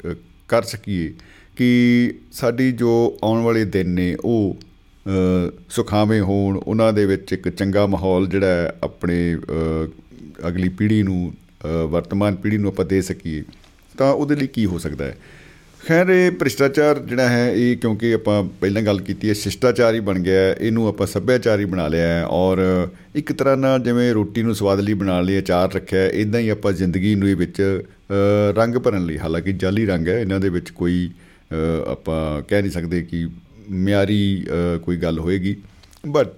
ਕਰ 0.48 0.64
ਸਕੀਏ 0.64 1.14
ਕਿ 1.56 2.14
ਸਾਡੀ 2.32 2.72
ਜੋ 2.72 3.18
ਆਉਣ 3.24 3.44
ਵਾਲੇ 3.44 3.66
ਦਿਨ 3.66 3.90
ਨੇ 3.90 4.16
ਉਹ 4.26 4.58
ਅ, 5.06 5.52
ਸੁਖਾਵੇਂ 5.70 6.22
ਹੋਣ 6.22 6.58
ਉਹਨਾਂ 6.58 6.94
ਦੇ 6.94 7.06
ਵਿੱਚ 7.06 7.34
ਇੱਕ 7.34 7.50
ਚੰਗਾ 7.50 7.88
ਮਾਹੌਲ 7.88 8.28
ਜਿਹੜਾ 8.28 8.48
ਹੈ 8.48 8.76
ਆਪਣੇ 8.84 9.36
ਅ, 9.36 9.88
ਅਗਲੀ 10.48 10.70
ਪੀੜ੍ਹੀ 10.70 11.04
ਨੂੰ 11.04 11.34
ਅ, 11.66 11.86
ਵਰਤਮਾਨ 11.86 12.36
ਪੀੜ੍ਹੀ 12.36 12.58
ਨੂੰ 12.58 12.72
ਆਪਾਂ 12.72 12.86
ਦੇ 12.86 13.02
ਸਕੀਏ। 13.02 13.44
ਤਾਂ 13.98 14.12
ਉਹਦੇ 14.14 14.36
ਲਈ 14.36 14.48
ਕੀ 14.48 14.66
ਹੋ 14.66 14.78
ਸਕਦਾ 14.78 15.06
ਹੈ? 15.06 15.16
ਖੈਰ 15.82 16.10
ਇਹ 16.10 16.32
ਭ੍ਰਿਸ਼ਟਾਚਾਰ 16.32 17.00
ਜਿਹੜਾ 17.00 17.28
ਹੈ 17.30 17.52
ਇਹ 17.54 17.76
ਕਿਉਂਕਿ 17.78 18.14
ਆਪਾਂ 18.14 18.42
ਪਹਿਲਾਂ 18.62 18.82
ਗੱਲ 18.82 19.00
ਕੀਤੀ 19.02 19.30
ਹੈ 19.30 19.34
ਸ਼ਿਸ਼ਟਾਚਾਰ 19.34 19.94
ਹੀ 19.94 20.00
ਬਣ 20.00 20.20
ਗਿਆ 20.20 20.40
ਹੈ 20.40 20.56
ਇਹਨੂੰ 20.60 20.88
ਆਪਾਂ 20.88 21.08
ਸੱਭਿਆਚਾਰ 21.08 21.60
ਹੀ 21.60 21.66
ਬਣਾ 21.66 21.88
ਲਿਆ 21.88 22.08
ਹੈ 22.08 22.24
ਔਰ 22.28 22.62
ਇੱਕ 23.16 23.32
ਤਰ੍ਹਾਂ 23.34 23.56
ਨਾਲ 23.58 23.80
ਜਿਵੇਂ 23.84 24.14
ਰੋਟੀ 24.14 24.44
ਨੂੰ 24.44 24.56
ਸਵਾਦ 24.56 24.80
ਲਈ 24.80 24.94
ਬਣਾ 24.94 25.20
ਲਈ 25.22 25.38
ਅਚਾਰ 25.40 25.74
ਰੱਖਿਆ 25.74 26.00
ਹੈ 26.02 26.08
ਇਦਾਂ 26.16 26.40
ਹੀ 26.40 26.50
ਆਪਾਂ 26.50 26.72
ਜ਼ਿੰਦਗੀ 26.74 27.14
ਨੂੰ 27.16 27.30
ਇਹ 27.30 27.36
ਵਿੱਚ 27.36 27.62
ਅ, 27.62 28.54
ਰੰਗ 28.58 28.76
ਭਰਨ 28.78 29.06
ਲਈ 29.06 29.18
ਹਾਲਾਂਕਿ 29.18 29.54
ਜਾਲੀ 29.56 29.86
ਰੰਗ 29.86 30.08
ਹੈ 30.08 30.20
ਇਹਨਾਂ 30.20 30.40
ਦੇ 30.40 30.50
ਵਿੱਚ 30.50 30.70
ਕੋਈ 30.72 31.10
ਅ, 31.52 31.56
ਆਪਾਂ 31.88 32.42
ਕਹਿ 32.42 32.62
ਨਹੀਂ 32.62 32.72
ਸਕਦੇ 32.72 33.02
ਕਿ 33.02 33.26
ਮਿਆਰੀ 33.70 34.46
ਅ, 34.48 34.78
ਕੋਈ 34.78 34.98
ਗੱਲ 34.98 35.20
ਹੋਏਗੀ 35.20 35.56
ਬਟ 36.08 36.34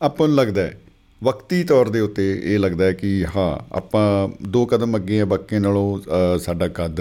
ਆਪਾਂ 0.00 0.28
ਨੂੰ 0.28 0.36
ਲੱਗਦਾ 0.36 0.62
ਹੈ 0.62 0.78
ਵਕਤੀ 1.22 1.64
ਤੌਰ 1.64 1.88
ਦੇ 1.88 2.00
ਉੱਤੇ 2.00 2.40
ਇਹ 2.44 2.58
ਲੱਗਦਾ 2.58 2.84
ਹੈ 2.84 2.92
ਕਿ 2.92 3.24
ਹਾਂ 3.36 3.76
ਆਪਾਂ 3.76 4.28
ਦੋ 4.48 4.66
ਕਦਮ 4.66 4.96
ਅੱਗੇ 4.96 5.20
ਆ 5.20 5.24
ਬਾਕੀਆਂ 5.24 5.60
ਨਾਲੋਂ 5.60 5.98
ਅ, 5.98 6.38
ਸਾਡਾ 6.38 6.68
ਕੱਦ 6.68 7.00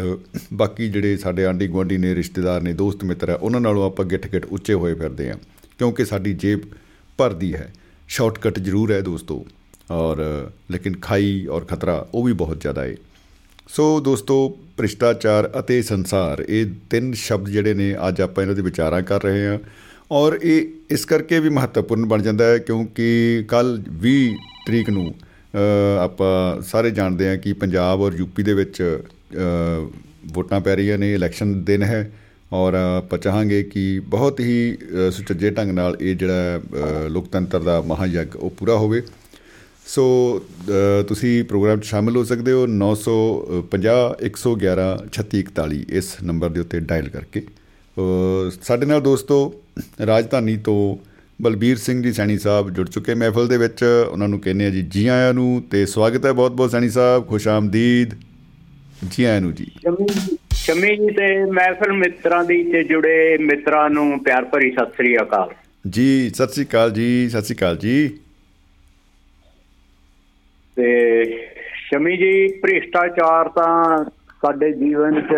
ਬਾਕੀ 0.53 0.89
ਜਿਹੜੇ 0.89 1.17
ਸਾਡੇ 1.17 1.45
ਆਂਢੀ 1.45 1.67
ਗੁਆਂਢੀ 1.67 1.97
ਨੇ 1.97 2.15
ਰਿਸ਼ਤੇਦਾਰ 2.15 2.61
ਨੇ 2.61 2.73
ਦੋਸਤ 2.73 3.03
ਮਿੱਤਰ 3.03 3.29
ਹੈ 3.29 3.35
ਉਹਨਾਂ 3.35 3.61
ਨਾਲੋਂ 3.61 3.85
ਆਪਾਂ 3.85 4.05
ਗਿੱਠ 4.05 4.27
ਗਿੱਠ 4.27 4.45
ਉੱਚੇ 4.45 4.73
ਹੋਏ 4.73 4.93
ਫਿਰਦੇ 4.93 5.29
ਆ। 5.31 5.37
ਕਿਉਂਕਿ 5.79 6.05
ਸਾਡੀ 6.05 6.33
ਜੇਬ 6.33 6.59
ਭਰਦੀ 7.17 7.53
ਹੈ। 7.53 7.73
ਸ਼ਾਰਟਕਟ 8.07 8.59
ਜ਼ਰੂਰ 8.59 8.91
ਹੈ 8.91 9.01
ਦੋਸਤੋ। 9.01 9.45
ਔਰ 9.91 10.17
ਲੇਕਿਨ 10.71 10.95
ਖਾਈ 11.01 11.45
ਔਰ 11.47 11.65
ਖਤਰਾ 11.65 12.07
ਉਹ 12.13 12.23
ਵੀ 12.23 12.33
ਬਹੁਤ 12.33 12.61
ਜ਼ਿਆਦਾ 12.61 12.83
ਹੈ 12.83 12.95
ਸੋ 13.69 13.99
ਦੋਸਤੋ 13.99 14.57
ਭ੍ਰਿਸ਼ਟਾਚਾਰ 14.77 15.49
ਅਤੇ 15.59 15.81
ਸੰਸਾਰ 15.81 16.45
ਇਹ 16.49 16.65
ਤਿੰਨ 16.89 17.13
ਸ਼ਬਦ 17.13 17.49
ਜਿਹੜੇ 17.49 17.73
ਨੇ 17.73 17.95
ਅੱਜ 18.07 18.21
ਆਪਾਂ 18.21 18.43
ਇਹਨਾਂ 18.43 18.55
ਦੇ 18.55 18.61
ਵਿਚਾਰਾਂ 18.61 19.01
ਕਰ 19.01 19.23
ਰਹੇ 19.23 19.45
ਹਾਂ। 19.47 19.57
ਔਰ 20.11 20.39
ਇਹ 20.43 20.65
ਇਸ 20.91 21.05
ਕਰਕੇ 21.05 21.39
ਵੀ 21.39 21.49
ਮਹੱਤਵਪੂਰਨ 21.49 22.05
ਬਣ 22.05 22.21
ਜਾਂਦਾ 22.21 22.45
ਹੈ 22.45 22.57
ਕਿਉਂਕਿ 22.57 23.43
ਕੱਲ 23.47 23.81
20 24.05 24.33
ਤਰੀਕ 24.67 24.89
ਨੂੰ 24.89 25.13
ਅ, 25.55 25.97
ਆਪਾਂ 25.99 26.61
ਸਾਰੇ 26.61 26.91
ਜਾਣਦੇ 26.91 27.27
ਹਾਂ 27.27 27.37
ਕਿ 27.37 27.53
ਪੰਜਾਬ 27.53 28.01
ਔਰ 28.01 28.13
ਯੂਪੀ 28.13 28.43
ਦੇ 28.43 28.53
ਵਿੱਚ 28.53 28.81
ਅ, 28.81 29.89
ਵੋਟਾਂ 30.33 30.59
ਪੈ 30.61 30.75
ਰਹੀਆਂ 30.75 30.97
ਨੇ 30.97 31.13
ਇਲੈਕਸ਼ਨ 31.13 31.63
ਦਿਨ 31.63 31.83
ਹੈ 31.83 32.11
ਔਰ 32.53 32.73
ਆਪਾਂ 32.73 33.17
ਚਾਹਾਂਗੇ 33.19 33.63
ਕਿ 33.63 33.99
ਬਹੁਤ 33.99 34.39
ਹੀ 34.39 34.77
ਅ, 35.07 35.09
ਸੁਚੱਜੇ 35.11 35.49
ਢੰਗ 35.49 35.71
ਨਾਲ 35.71 35.97
ਇਹ 36.01 36.15
ਜਿਹੜਾ 36.15 36.57
ਅ, 36.57 37.09
ਲੋਕਤੰਤਰ 37.09 37.59
ਦਾ 37.59 37.81
ਮਹਾਯੱਗ 37.81 38.35
ਉਹ 38.35 38.49
ਪੂਰਾ 38.49 38.75
ਹੋਵੇ। 38.75 39.01
ਸੋ 39.87 40.05
ਅ, 40.69 41.03
ਤੁਸੀਂ 41.03 41.43
ਪ੍ਰੋਗਰਾਮ 41.43 41.79
'ਚ 41.79 41.85
ਸ਼ਾਮਿਲ 41.85 42.15
ਹੋ 42.15 42.23
ਸਕਦੇ 42.23 42.51
ਹੋ 42.51 42.65
950 42.67 43.95
111 44.21 44.87
3641 45.13 45.83
ਇਸ 45.89 46.15
ਨੰਬਰ 46.23 46.49
ਦੇ 46.49 46.59
ਉੱਤੇ 46.59 46.79
ਡਾਇਲ 46.79 47.09
ਕਰਕੇ। 47.09 47.39
ਅ, 47.39 48.49
ਸਾਡੇ 48.61 48.85
ਨਾਲ 48.85 49.01
ਦੋਸਤੋ 49.01 49.60
ਰਾਜਧਾਨੀ 50.07 50.57
ਤੋਂ 50.57 50.97
ਬਲਬੀਰ 51.41 51.77
ਸਿੰਘ 51.77 52.01
ਜੀ 52.03 52.11
ਸੈਣੀ 52.13 52.37
ਸਾਹਿਬ 52.37 52.69
ਜੁੜ 52.69 52.87
ਚੁੱਕੇ 52.89 53.13
ਮਹਿਫਲ 53.15 53.47
ਦੇ 53.47 53.57
ਵਿੱਚ। 53.57 53.83
ਉਹਨਾਂ 53.83 54.27
ਨੂੰ 54.27 54.39
ਕਹਿੰਦੇ 54.39 54.65
ਆ 54.65 54.69
ਜੀ 54.69 54.81
ਜੀ 54.81 55.07
ਆਇਆਂ 55.07 55.33
ਨੂੰ 55.33 55.61
ਤੇ 55.71 55.85
ਸਵਾਗਤ 55.85 56.25
ਹੈ 56.25 56.31
ਬਹੁਤ 56.31 56.51
ਬਹੁਤ 56.51 56.71
ਸੈਣੀ 56.71 56.89
ਸਾਹਿਬ 56.89 57.27
ਖੁਸ਼ 57.27 57.47
ਆਮਦੀਦ। 57.47 58.13
ਜੀ 59.11 59.23
ਆਇਆਂ 59.23 59.41
ਨੂੰ 59.41 59.53
ਜੀ 59.53 59.65
ਸ਼ਮੀ 60.55 60.95
ਜੀ 60.97 61.07
ਤੇ 61.09 61.27
ਮਹਿਫਲ 61.51 61.93
ਮਿੱਤਰਾਂ 61.93 62.43
ਦੀ 62.43 62.63
ਤੇ 62.71 62.83
ਜੁੜੇ 62.83 63.37
ਮਿੱਤਰਾਂ 63.41 63.89
ਨੂੰ 63.89 64.23
ਪਿਆਰ 64.23 64.45
ਭਰੀ 64.45 64.71
ਸਤਿ 64.71 64.91
ਸ੍ਰੀ 64.95 65.15
ਅਕਾਲ। 65.17 65.53
ਜੀ 65.89 66.29
ਸਤਿ 66.29 66.53
ਸ੍ਰੀ 66.53 66.65
ਅਕਾਲ 66.65 66.91
ਜੀ 66.91 67.29
ਸਤਿ 67.29 67.41
ਸ੍ਰੀ 67.41 67.55
ਅਕਾਲ 67.55 67.77
ਜੀ। 67.77 68.07
ਤੇ 70.77 71.23
ਸ਼ਮੀ 71.87 72.17
ਜੀ 72.17 72.47
ਭ੍ਰਿਸ਼ਟਾਚਾਰ 72.59 73.49
ਤਾਂ 73.49 74.03
ਸਾਡੇ 74.41 74.71
ਜੀਵਨ 74.73 75.21
'ਚ 75.21 75.33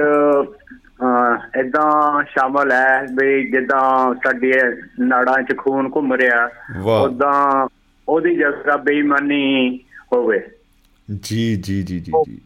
ਇਦਾਂ 1.60 2.24
ਸ਼ਾਮਲ 2.24 2.72
ਹੈ 2.72 3.04
ਵੀ 3.04 3.52
ਜਿੱਦਾਂ 3.52 4.16
ਸਾਡੀ 4.16 4.52
ਨਾੜਾਂ 5.00 5.44
'ਚ 5.44 5.58
ਖੂਨ 5.58 5.92
ਘੁੰਮ 5.96 6.14
ਰਿਹਾ। 6.14 6.50
ਉਦਾਂ 7.02 7.68
ਉਹਦੀ 8.10 8.36
ਜਗ੍ਹਾ 8.36 8.78
ਬੇਈਮਾਨੀ 8.78 9.80
ਹੋਵੇ। 10.14 10.42
ਜੀ 11.22 11.56
ਜੀ 11.56 11.84
ਜੀ 11.84 12.00
ਜੀ 12.00 12.12
ਜੀ। 12.26 12.42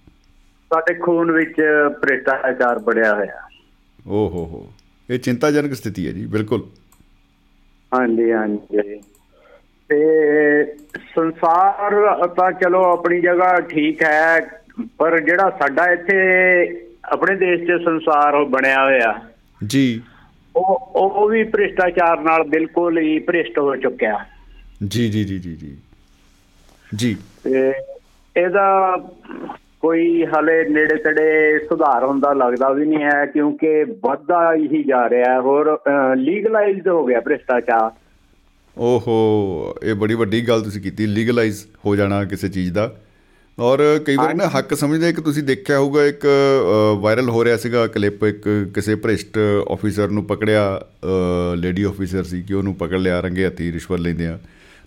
ਸਾਡੇ 0.73 0.93
ਖੂਨ 0.93 1.31
ਵਿੱਚ 1.31 1.55
ਭ੍ਰਿਸ਼ਟਾਚਾਰ 2.01 2.79
ਬੜਿਆ 2.79 3.15
ਹੋਇਆ। 3.15 3.47
ਓ 4.07 4.29
ਹੋ 4.29 4.45
ਹੋ। 4.45 4.73
ਇਹ 5.09 5.19
ਚਿੰਤਾਜਨਕ 5.19 5.73
ਸਥਿਤੀ 5.73 6.07
ਹੈ 6.07 6.11
ਜੀ 6.11 6.25
ਬਿਲਕੁਲ। 6.25 6.67
ਹਾਂਜੀ 7.93 8.31
ਹਾਂਜੀ। 8.31 9.01
ਤੇ 9.89 10.65
ਸੰਸਾਰ 11.15 12.27
ਤਾਂ 12.27 12.51
ਚਲੋ 12.51 12.83
ਆਪਣੀ 12.83 13.21
ਜਗ੍ਹਾ 13.21 13.59
ਠੀਕ 13.59 14.03
ਹੈ 14.03 14.39
ਪਰ 14.97 15.19
ਜਿਹੜਾ 15.19 15.49
ਸਾਡਾ 15.49 15.91
ਇੱਥੇ 15.91 16.17
ਆਪਣੇ 17.07 17.35
ਦੇਸ਼ 17.35 17.63
'ਚ 17.63 17.83
ਸੰਸਾਰ 17.85 18.43
ਬਣਿਆ 18.43 18.83
ਹੋਇਆ। 18.83 19.19
ਜੀ। 19.67 20.01
ਉਹ 20.55 20.91
ਉਹ 20.95 21.29
ਵੀ 21.29 21.43
ਭ੍ਰਿਸ਼ਟਾਚਾਰ 21.43 22.19
ਨਾਲ 22.19 22.43
ਬਿਲਕੁਲ 22.43 22.97
ਹੀ 22.97 23.19
ਭ੍ਰਿਸ਼ਟ 23.19 23.59
ਹੋ 23.59 23.75
ਚੁੱਕਿਆ। 23.75 24.25
ਜੀ 24.87 25.09
ਜੀ 25.09 25.23
ਜੀ 25.23 25.39
ਜੀ 25.39 25.55
ਜੀ। 25.55 25.77
ਜੀ। 26.95 27.17
ਇਹਦਾ 28.37 28.97
ਕੋਈ 29.79 30.25
ਹਲੇ 30.25 30.69
ਨੇੜੇ 30.69 30.95
ਤੇੜੇ 30.95 31.59
ਸੁਧਾਰ 31.69 32.05
ਹੁੰਦਾ 32.05 32.33
ਲੱਗਦਾ 32.33 32.69
ਵੀ 32.69 32.85
ਨਹੀਂ 32.85 33.03
ਹੈ 33.03 33.25
ਕਿਉਂਕਿ 33.25 33.83
ਵੱਧਦਾ 33.83 34.53
ਹੀ 34.55 34.83
ਜਾ 34.83 35.09
ਰਿਹਾ 35.09 35.33
ਹੈ। 35.33 35.39
ਹੋਰ 35.39 35.79
ਲੀਗਲਾਈਜ਼ਡ 36.15 36.87
ਹੋ 36.87 37.05
ਗਿਆ 37.05 37.19
ਭ੍ਰਿਸ਼ਟਾਚਾਰ। 37.19 37.91
ਓਹੋ 38.77 39.75
ਇਹ 39.83 39.95
ਬੜੀ 39.95 40.13
ਵੱਡੀ 40.13 40.47
ਗੱਲ 40.47 40.61
ਤੁਸੀਂ 40.61 40.81
ਕੀਤੀ 40.81 41.05
ਲੀਗਲਾਈਜ਼ 41.05 41.65
ਹੋ 41.85 41.95
ਜਾਣਾ 41.95 42.23
ਕਿਸੇ 42.25 42.49
ਚੀਜ਼ 42.49 42.73
ਦਾ। 42.73 42.91
ਔਰ 43.59 43.81
ਕਈ 44.05 44.15
ਵਾਰ 44.15 44.33
ਨਾ 44.35 44.47
ਹੱਕ 44.47 44.73
ਸਮਝਦੇ 44.73 45.11
ਕਿ 45.13 45.21
ਤੁਸੀਂ 45.21 45.43
ਦੇਖਿਆ 45.43 45.77
ਹੋਊਗਾ 45.79 46.05
ਇੱਕ 46.05 46.25
ਵਾਇਰਲ 47.01 47.29
ਹੋ 47.29 47.43
ਰਿਹਾ 47.45 47.57
ਸੀਗਾ 47.57 47.85
ਕਲਿੱਪ 47.87 48.23
ਇੱਕ 48.25 48.43
ਕਿਸੇ 48.75 48.95
ਭ੍ਰਿਸ਼ਟ 48.95 49.37
ਆਫੀਸਰ 49.71 50.09
ਨੂੰ 50.09 50.23
ਪਕੜਿਆ 50.25 50.65
ਲੇਡੀ 51.57 51.83
ਆਫੀਸਰ 51.83 52.23
ਸੀ 52.23 52.41
ਕਿ 52.41 52.53
ਉਹਨੂੰ 52.53 52.73
ਪਕੜ 52.75 52.97
ਲਿਆ 52.99 53.19
ਰੰਗੇ 53.21 53.45
ਹੱਥੀ 53.45 53.71
ਰਿਸ਼ਵਤ 53.71 53.99
ਲੈਂਦੇ 53.99 54.27
ਆ। 54.27 54.37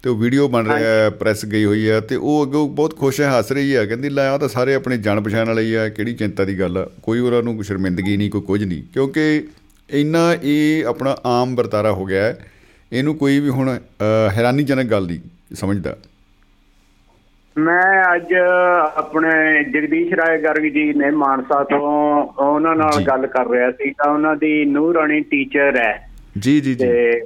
ਤੇ 0.02 0.10
ਉਹ 0.10 0.16
ਵੀਡੀਓ 0.16 0.46
ਬਣ 0.48 0.66
ਰਿਹਾ 0.66 0.78
ਹੈ 0.78 1.08
ਪ੍ਰੈਸ 1.20 1.44
ਗਈ 1.46 1.64
ਹੋਈ 1.64 1.88
ਹੈ 1.88 1.98
ਤੇ 2.00 2.16
ਉਹ 2.16 2.44
ਅੱਗੋਂ 2.46 2.68
ਬਹੁਤ 2.68 2.96
ਖੁਸ਼ 2.98 3.20
ਹੈ 3.20 3.28
ਹੱਸ 3.38 3.50
ਰਹੀ 3.52 3.74
ਹੈ 3.76 3.84
ਕਹਿੰਦੀ 3.86 4.08
ਲੈ 4.08 4.26
ਆ 4.28 4.36
ਤਾਂ 4.38 4.48
ਸਾਰੇ 4.48 4.74
ਆਪਣੇ 4.74 4.98
ਜਾਣ 4.98 5.20
ਪਛਾਣ 5.20 5.46
ਵਾਲੇ 5.46 5.62
ਹੀ 5.62 5.74
ਆ 5.74 5.88
ਕਿਹੜੀ 5.88 6.14
ਚਿੰਤਾ 6.14 6.44
ਦੀ 6.44 6.58
ਗੱਲ 6.60 6.78
ਆ? 6.78 6.86
ਕੋਈ 7.02 7.18
ਉਹਨਾਂ 7.20 7.42
ਨੂੰ 7.42 7.64
ਸ਼ਰਮਿੰਦਗੀ 7.64 8.16
ਨਹੀਂ 8.16 8.30
ਕੋਈ 8.30 8.40
ਕੁਝ 8.46 8.62
ਨਹੀਂ। 8.64 8.82
ਕਿਉਂਕਿ 8.92 9.44
ਇੰਨਾ 9.90 10.32
ਇਹ 10.42 10.84
ਆਪਣਾ 10.86 11.16
ਆਮ 11.26 11.54
ਵਰਤਾਰਾ 11.56 11.92
ਹੋ 11.92 12.04
ਗਿਆ 12.04 12.22
ਹੈ 12.24 12.38
ਇਹਨੂੰ 12.92 13.14
ਕੋਈ 13.16 13.38
ਵੀ 13.40 13.48
ਹੁਣ 13.48 13.76
ਹੈਰਾਨੀਜਨਕ 14.36 14.90
ਗੱਲ 14.90 15.06
ਨਹੀਂ 15.06 15.54
ਸਮਝਦਾ। 15.56 15.96
ਮੈਂ 17.58 18.14
ਅੱਜ 18.14 18.34
ਆਪਣੇ 18.96 19.64
ਜਗਦੀਸ਼ 19.64 20.14
ਰਾਏ 20.14 20.38
ਗਰਗ 20.38 20.62
ਜੀ 20.62 20.92
ਨੇ 20.92 21.10
ਮਾਨਸਾ 21.10 21.64
ਤੋਂ 21.64 21.80
ਉਹਨਾਂ 22.44 22.76
ਨਾਲ 22.76 23.02
ਗੱਲ 23.06 23.26
ਕਰ 23.26 23.48
ਰਿਹਾ 23.48 23.70
ਸੀ 23.70 23.90
ਤਾਂ 23.90 24.12
ਉਹਨਾਂ 24.12 24.36
ਦੀ 24.36 24.64
ਨੂਰ 24.64 24.94
ਰਾਣੀ 24.94 25.20
ਟੀਚਰ 25.20 25.76
ਹੈ। 25.76 26.08
ਜੀ 26.38 26.60
ਜੀ 26.60 26.74
ਜੀ। 26.74 26.86
ਤੇ 26.86 27.22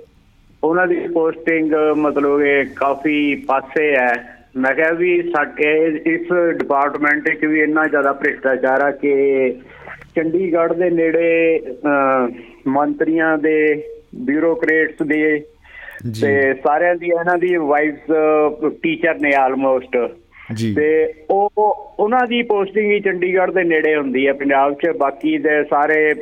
ਉਹਨਾਂ 0.64 0.86
ਦੀ 0.86 1.08
ਪੋਸਟਿੰਗ 1.08 1.72
ਮਤਲਬ 1.96 2.40
ਇਹ 2.40 2.64
ਕਾਫੀ 2.76 3.34
ਪਾਸੇ 3.34 3.96
ਹੈ। 3.96 4.38
ਮੈਂ 4.56 4.74
ਕਿਹਾ 4.74 4.90
ਵੀ 4.90 5.22
ਸਾਡੇ 5.22 6.00
ਇਸ 6.06 6.32
ਡਿਪਾਰਟਮੈਂਟ 6.58 7.28
ਵਿੱਚ 7.28 7.44
ਵੀ 7.44 7.60
ਇੰਨਾ 7.60 7.86
ਜ਼ਿਆਦਾ 7.86 8.12
ਭ੍ਰਿਸ਼ਟਾਚਾਰ 8.12 8.80
ਆ 8.80 8.90
ਕਿ 8.90 9.54
ਚੰਡੀਗੜ੍ਹ 10.16 10.74
ਦੇ 10.74 10.90
ਨੇੜੇ 10.90 11.60
ਮੰਤਰੀਆਂ 12.66 13.38
ਦੇ 13.38 13.82
ਬਿਊਰੋਕਰੇਟਸ 14.14 15.06
ਦੇ 15.06 15.42
ਤੇ 16.20 16.54
ਸਾਰਿਆਂ 16.54 16.94
ਦੀ 16.94 17.06
ਇਹਨਾਂ 17.06 17.38
ਦੀ 17.38 17.56
ਵਾਈਫਸ 17.56 18.00
ਟੀਚਰ 18.82 19.18
ਨੇ 19.20 19.34
ਆਲਮੋਸਟ 19.34 19.96
ਜੀ। 20.54 20.74
ਤੇ 20.74 21.14
ਉਹ 21.30 21.50
ਉਹਨਾਂ 21.98 22.26
ਦੀ 22.26 22.42
ਪੋਸਟਿੰਗ 22.42 22.92
ਹੀ 22.92 23.00
ਚੰਡੀਗੜ੍ਹ 23.00 23.52
ਦੇ 23.52 23.64
ਨੇੜੇ 23.64 23.96
ਹੁੰਦੀ 23.96 24.26
ਹੈ 24.26 24.32
ਪੰਜਾਬ 24.32 24.74
'ਚ। 24.74 24.90
ਬਾਕੀ 24.96 25.38
ਦੇ 25.38 25.64
ਸਾਰੇ 25.64 26.14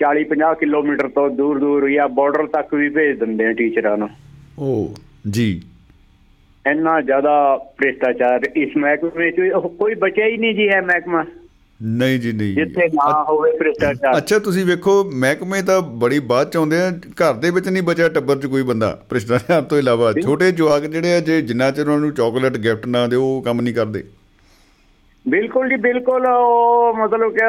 40 0.00 0.24
50 0.24 0.54
ਕਿਲੋਮੀਟਰ 0.54 1.08
ਤੋਂ 1.08 1.30
ਦੂਰ 1.30 1.58
ਦੂਰ 1.58 1.90
ਜਾਂ 1.90 2.08
ਬਾਰਡਰ 2.08 2.46
ਤੱਕ 2.46 2.74
ਵੀ 2.74 2.88
ਭੇਜ 2.88 3.18
ਦਿੰਦੇ 3.18 3.46
ਆ 3.46 3.52
ਟੀਚਰਾਂ 3.52 3.96
ਨੂੰ। 3.96 4.08
ਓ 4.58 4.94
ਜੀ। 5.30 5.62
ਇੰਨਾ 6.66 7.00
ਜ਼ਿਆਦਾ 7.00 7.56
ਭ੍ਰਿਸ਼ਟਾਚਾਰ 7.56 8.40
ਇਸ 8.56 8.76
ਮਹਿਕਮੇ 8.76 9.30
'ਚ 9.30 9.50
ਕੋਈ 9.78 9.94
ਬਚਿਆ 9.94 10.26
ਹੀ 10.26 10.36
ਨਹੀਂ 10.36 10.54
ਜੀ 10.54 10.68
ਹੈ 10.68 10.80
ਮਹਿਕਮਾ। 10.82 11.24
ਨਹੀਂ 11.82 12.20
ਜੀ 12.20 12.32
ਨਹੀਂ 12.32 12.54
ਜਿੱਥੇ 12.54 12.86
ਨਾ 12.88 13.24
ਹੋਵੇ 13.28 13.50
ਭ੍ਰਿਸ਼ਟਾਚਾਰ 13.58 14.16
ਅੱਛਾ 14.16 14.38
ਤੁਸੀਂ 14.38 14.64
ਵੇਖੋ 14.64 14.92
ਮਹਿਕਮੇ 15.14 15.62
ਤਾਂ 15.62 15.80
ਬੜੀ 15.82 16.18
ਬਾਅਦ 16.18 16.50
ਚ 16.50 16.56
ਆਉਂਦੇ 16.56 16.80
ਆ। 16.80 16.90
ਘਰ 16.90 17.32
ਦੇ 17.34 17.50
ਵਿੱਚ 17.50 17.68
ਨਹੀਂ 17.68 17.82
ਬਚਿਆ 17.82 18.08
ਟੱਬਰ 18.08 18.38
'ਚ 18.38 18.46
ਕੋਈ 18.46 18.62
ਬੰਦਾ 18.62 18.98
ਭ੍ਰਿਸ਼ਟਾਚਾਰ 19.08 19.62
ਤੋਂ 19.62 19.78
ਇਲਾਵਾ। 19.78 20.12
ਛੋਟੇ 20.12 20.52
ਜਵਾਕ 20.52 20.86
ਜਿਹੜੇ 20.86 21.14
ਆ 21.14 21.20
ਜੇ 21.20 21.42
ਜਿੰਨਾ 21.42 21.70
ਚਿਰ 21.70 21.88
ਉਹਨਾਂ 21.88 22.00
ਨੂੰ 22.00 22.12
ਚਾਕਲੇਟ 22.12 22.56
ਗਿਫਟ 22.56 22.86
ਨਾ 22.86 23.06
ਦਿਓ 23.06 23.22
ਉਹ 23.24 23.42
ਕੰਮ 23.42 23.60
ਨਹੀਂ 23.60 23.74
ਕਰਦੇ। 23.74 24.04
ਬਿਲਕੁਲ 25.26 25.68
ਜੀ 25.68 25.76
ਬਿਲਕੁਲ 25.76 26.26
ਉਹ 26.26 26.94
ਮਤਲਬ 26.94 27.32
ਕਿ 27.32 27.44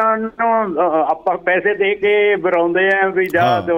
ਆਪਾਂ 1.12 1.38
ਪੈਸੇ 1.38 1.74
ਦੇ 1.76 1.94
ਕੇ 1.96 2.36
ਬਰਾਉਂਦੇ 2.36 2.88
ਆ 2.96 3.08
ਵੀ 3.08 3.26
ਜਾ 3.26 3.62
ਤੂੰ 3.62 3.78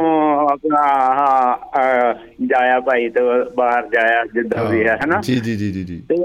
ਆਪਣਾ 0.50 0.82
ਹਾਂ 1.14 2.14
ਜਾਇਆ 2.46 2.80
ਭਾਈ 2.80 3.10
ਤੇ 3.10 3.22
ਬਾਹਰ 3.58 3.88
ਜਾਇਆ 3.94 4.24
ਜਿੱਦਾਂ 4.26 4.66
ਵੀ 4.66 4.88
ਹੈ 4.88 4.98
ਹਨਾ? 5.06 5.20
ਜੀ 5.22 5.40
ਜੀ 5.40 5.56
ਜੀ 5.56 5.72
ਜੀ 5.72 5.84
ਜੀ। 5.84 6.02
ਤੇ 6.10 6.16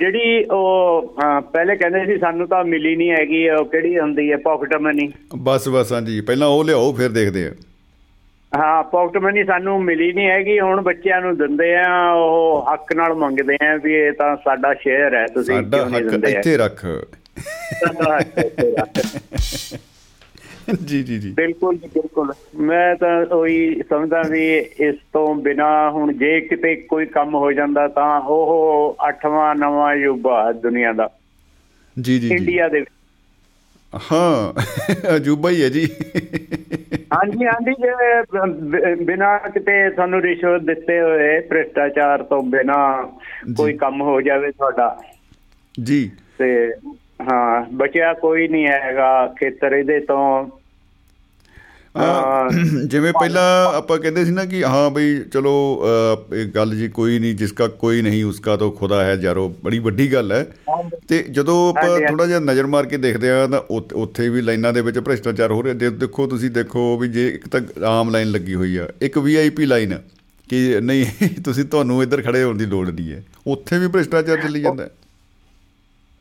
ਜਿਹੜੀ 0.00 0.44
ਉਹ 0.44 1.14
ਪਹਿਲੇ 1.52 1.76
ਕਹਿੰਦੇ 1.76 2.04
ਸੀ 2.06 2.18
ਸਾਨੂੰ 2.18 2.48
ਤਾਂ 2.48 2.64
ਮਿਲੀ 2.64 2.96
ਨਹੀਂ 2.96 3.10
ਹੈਗੀ 3.10 3.48
ਉਹ 3.48 3.64
ਕਿਹੜੀ 3.64 3.98
ਹੁੰਦੀ 3.98 4.30
ਹੈ 4.32 4.36
ਪਾਕਟ 4.36 4.76
ਮਨੀ 4.76 5.08
ਬਸ 5.36 5.68
ਬਸ 5.68 5.92
ਹਾਂਜੀ। 5.92 6.20
ਪਹਿਲਾਂ 6.20 6.48
ਉਹ 6.48 6.64
ਲਿਆਓ 6.64 6.92
ਫਿਰ 6.92 7.08
ਦੇਖਦੇ 7.08 7.46
ਆ। 7.46 7.50
ਹਾਂ 8.56 8.82
ਪਾਕਟ 8.84 9.16
ਮਨੀ 9.16 9.44
ਸਾਨੂੰ 9.44 9.82
ਮਿਲੀ 9.84 10.12
ਨਹੀਂ 10.12 10.28
ਹੈਗੀ। 10.30 10.58
ਹੁਣ 10.60 10.80
ਬੱਚਿਆਂ 10.80 11.20
ਨੂੰ 11.20 11.36
ਦਿੰਦੇ 11.36 11.74
ਆ 11.76 12.10
ਉਹ 12.12 12.66
ਹੱਕ 12.72 12.92
ਨਾਲ 12.92 13.14
ਮੰਗਦੇ 13.14 13.56
ਆ 13.66 13.76
ਵੀ 13.76 13.94
ਇਹ 13.94 14.12
ਤਾਂ 14.12 14.36
ਸਾਡਾ 14.36 14.74
ਸ਼ੇਅਰ 14.74 15.14
ਹੈ 15.14 15.26
ਤੁਸੀਂ 15.26 15.54
ਸਾਡਾ 15.54 15.84
ਹੱਕ 15.88 16.28
ਇੱਥੇ 16.28 16.56
ਰੱਖ। 16.56 16.86
ਜੀ 20.84 21.02
ਜੀ 21.02 21.18
ਜੀ। 21.18 21.30
ਬਿਲਕੁਲ 21.30 21.76
ਜੀ 21.76 21.88
ਬਿਲਕੁਲ। 21.94 22.32
ਮੈਂ 22.56 22.94
ਤਾਂ 22.96 23.26
ਉਹੀ 23.26 23.82
ਸਮਝਦਾ 23.88 24.22
ਵੀ 24.22 24.42
ਇਸ 24.58 24.94
ਤੋਂ 25.12 25.34
ਬਿਨਾ 25.34 25.68
ਹੁਣ 25.90 26.12
ਜੇ 26.12 26.40
ਕਿਤੇ 26.40 26.74
ਕੋਈ 26.76 27.06
ਕੰਮ 27.06 27.34
ਹੋ 27.34 27.52
ਜਾਂਦਾ 27.52 27.88
ਤਾਂ 27.88 28.20
ਉਹ 28.20 28.96
ਅੱਠਵਾਂ 29.08 29.54
ਨਵਾਂ 29.54 29.94
ਯੁੱਗ 29.94 30.26
ਆ 30.26 30.52
ਦੁਨੀਆ 30.52 30.92
ਦਾ। 30.92 31.10
ਜੀ 32.00 32.18
ਜੀ 32.18 32.28
ਇੰਡੀਆ 32.34 32.68
ਦੇ 32.68 32.84
ਹਾਂ 33.92 34.52
ਅਜੂਬਾ 35.16 35.50
ਹੀ 35.50 35.62
ਹੈ 35.62 35.68
ਜੀ। 35.68 35.86
ਹਾਂਜੀ 37.14 37.46
ਹਾਂਜੀ 37.46 37.72
ਜੇ 37.72 38.94
ਬਿਨਾ 39.04 39.36
ਕਿਤੇ 39.48 39.72
ਤੁਹਾਨੂੰ 39.90 40.20
ਰਿਸ਼ਵਤ 40.22 40.62
ਦਿੱਤੇ 40.62 41.00
ਹੋਏ 41.00 41.40
ਭ੍ਰਿਸ਼ਟਾਚਾਰ 41.40 42.22
ਤੋਂ 42.22 42.42
ਬਿਨਾ 42.46 42.76
ਕੋਈ 43.56 43.72
ਕੰਮ 43.76 44.00
ਹੋ 44.02 44.20
ਜਾਵੇ 44.20 44.50
ਤੁਹਾਡਾ 44.50 44.96
ਜੀ। 45.74 46.10
ਤੇ 46.38 46.48
ਹਾਂ 47.22 47.62
ਬਚਿਆ 47.74 48.12
ਕੋਈ 48.14 48.48
ਨਹੀਂ 48.48 48.66
ਹੈਗਾ 48.66 49.10
ਖੇਤਰ 49.40 49.72
ਇਹਦੇ 49.72 49.98
ਤੋਂ। 50.00 50.22
ਜਿਵੇਂ 52.90 53.12
ਪਹਿਲਾਂ 53.12 53.42
ਆਪਾਂ 53.76 53.98
ਕਹਿੰਦੇ 53.98 54.24
ਸੀ 54.24 54.30
ਨਾ 54.30 54.44
ਕਿ 54.44 54.62
ਹਾਂ 54.64 54.90
ਬਈ 54.90 55.18
ਚਲੋ 55.32 55.52
ਇਹ 56.34 56.46
ਗੱਲ 56.46 56.74
ਜੀ 56.76 56.88
ਕੋਈ 56.88 57.18
ਨਹੀਂ 57.18 57.34
ਜਿਸਕਾ 57.36 57.66
ਕੋਈ 57.82 58.02
ਨਹੀਂ 58.02 58.24
ਉਸਕਾ 58.24 58.56
ਤਾਂ 58.56 58.70
ਖੁਦਾ 58.70 59.04
ਹੈ 59.04 59.14
ਯਾਰੋ 59.22 59.48
ਬੜੀ 59.64 59.78
ਵੱਡੀ 59.78 60.12
ਗੱਲ 60.12 60.32
ਹੈ। 60.32 60.44
ਤੇ 61.08 61.22
ਜਦੋਂ 61.30 61.56
ਆਪਾਂ 61.70 61.98
ਥੋੜਾ 62.08 62.26
ਜਿਹਾ 62.26 62.38
ਨਜ਼ਰ 62.38 62.66
ਮਾਰ 62.66 62.86
ਕੇ 62.86 62.96
ਦੇਖਦੇ 62.96 63.30
ਆ 63.30 63.46
ਤਾਂ 63.46 63.60
ਉੱਥੇ 64.02 64.28
ਵੀ 64.28 64.40
ਲਾਈਨਾਂ 64.40 64.72
ਦੇ 64.72 64.80
ਵਿੱਚ 64.80 64.98
ਭ੍ਰਿਸ਼ਟਾਚਾਰ 64.98 65.52
ਹੋ 65.52 65.62
ਰਿਹਾ। 65.62 65.90
ਦੇਖੋ 65.90 66.26
ਤੁਸੀਂ 66.26 66.50
ਦੇਖੋ 66.50 66.96
ਵੀ 66.98 67.08
ਜੇ 67.08 67.28
ਇੱਕ 67.28 67.48
ਤਾਂ 67.48 67.60
ਆਮ 67.88 68.10
ਲਾਈਨ 68.10 68.30
ਲੱਗੀ 68.30 68.54
ਹੋਈ 68.54 68.76
ਆ 68.76 68.88
ਇੱਕ 69.02 69.18
ਵੀਆਈਪੀ 69.18 69.66
ਲਾਈਨ 69.66 69.98
ਕਿ 70.48 70.80
ਨਹੀਂ 70.80 71.28
ਤੁਸੀਂ 71.44 71.64
ਤੁਹਾਨੂੰ 71.64 72.02
ਇੱਧਰ 72.02 72.22
ਖੜੇ 72.22 72.42
ਹੋਣ 72.42 72.58
ਦੀ 72.58 72.66
ਲੋੜ 72.66 72.88
ਨਹੀਂ 72.90 73.12
ਹੈ। 73.12 73.22
ਉੱਥੇ 73.46 73.78
ਵੀ 73.78 73.88
ਭ੍ਰਿਸ਼ਟਾਚਾਰ 73.88 74.40
ਚੱਲੀ 74.42 74.60
ਜਾਂਦਾ 74.60 74.88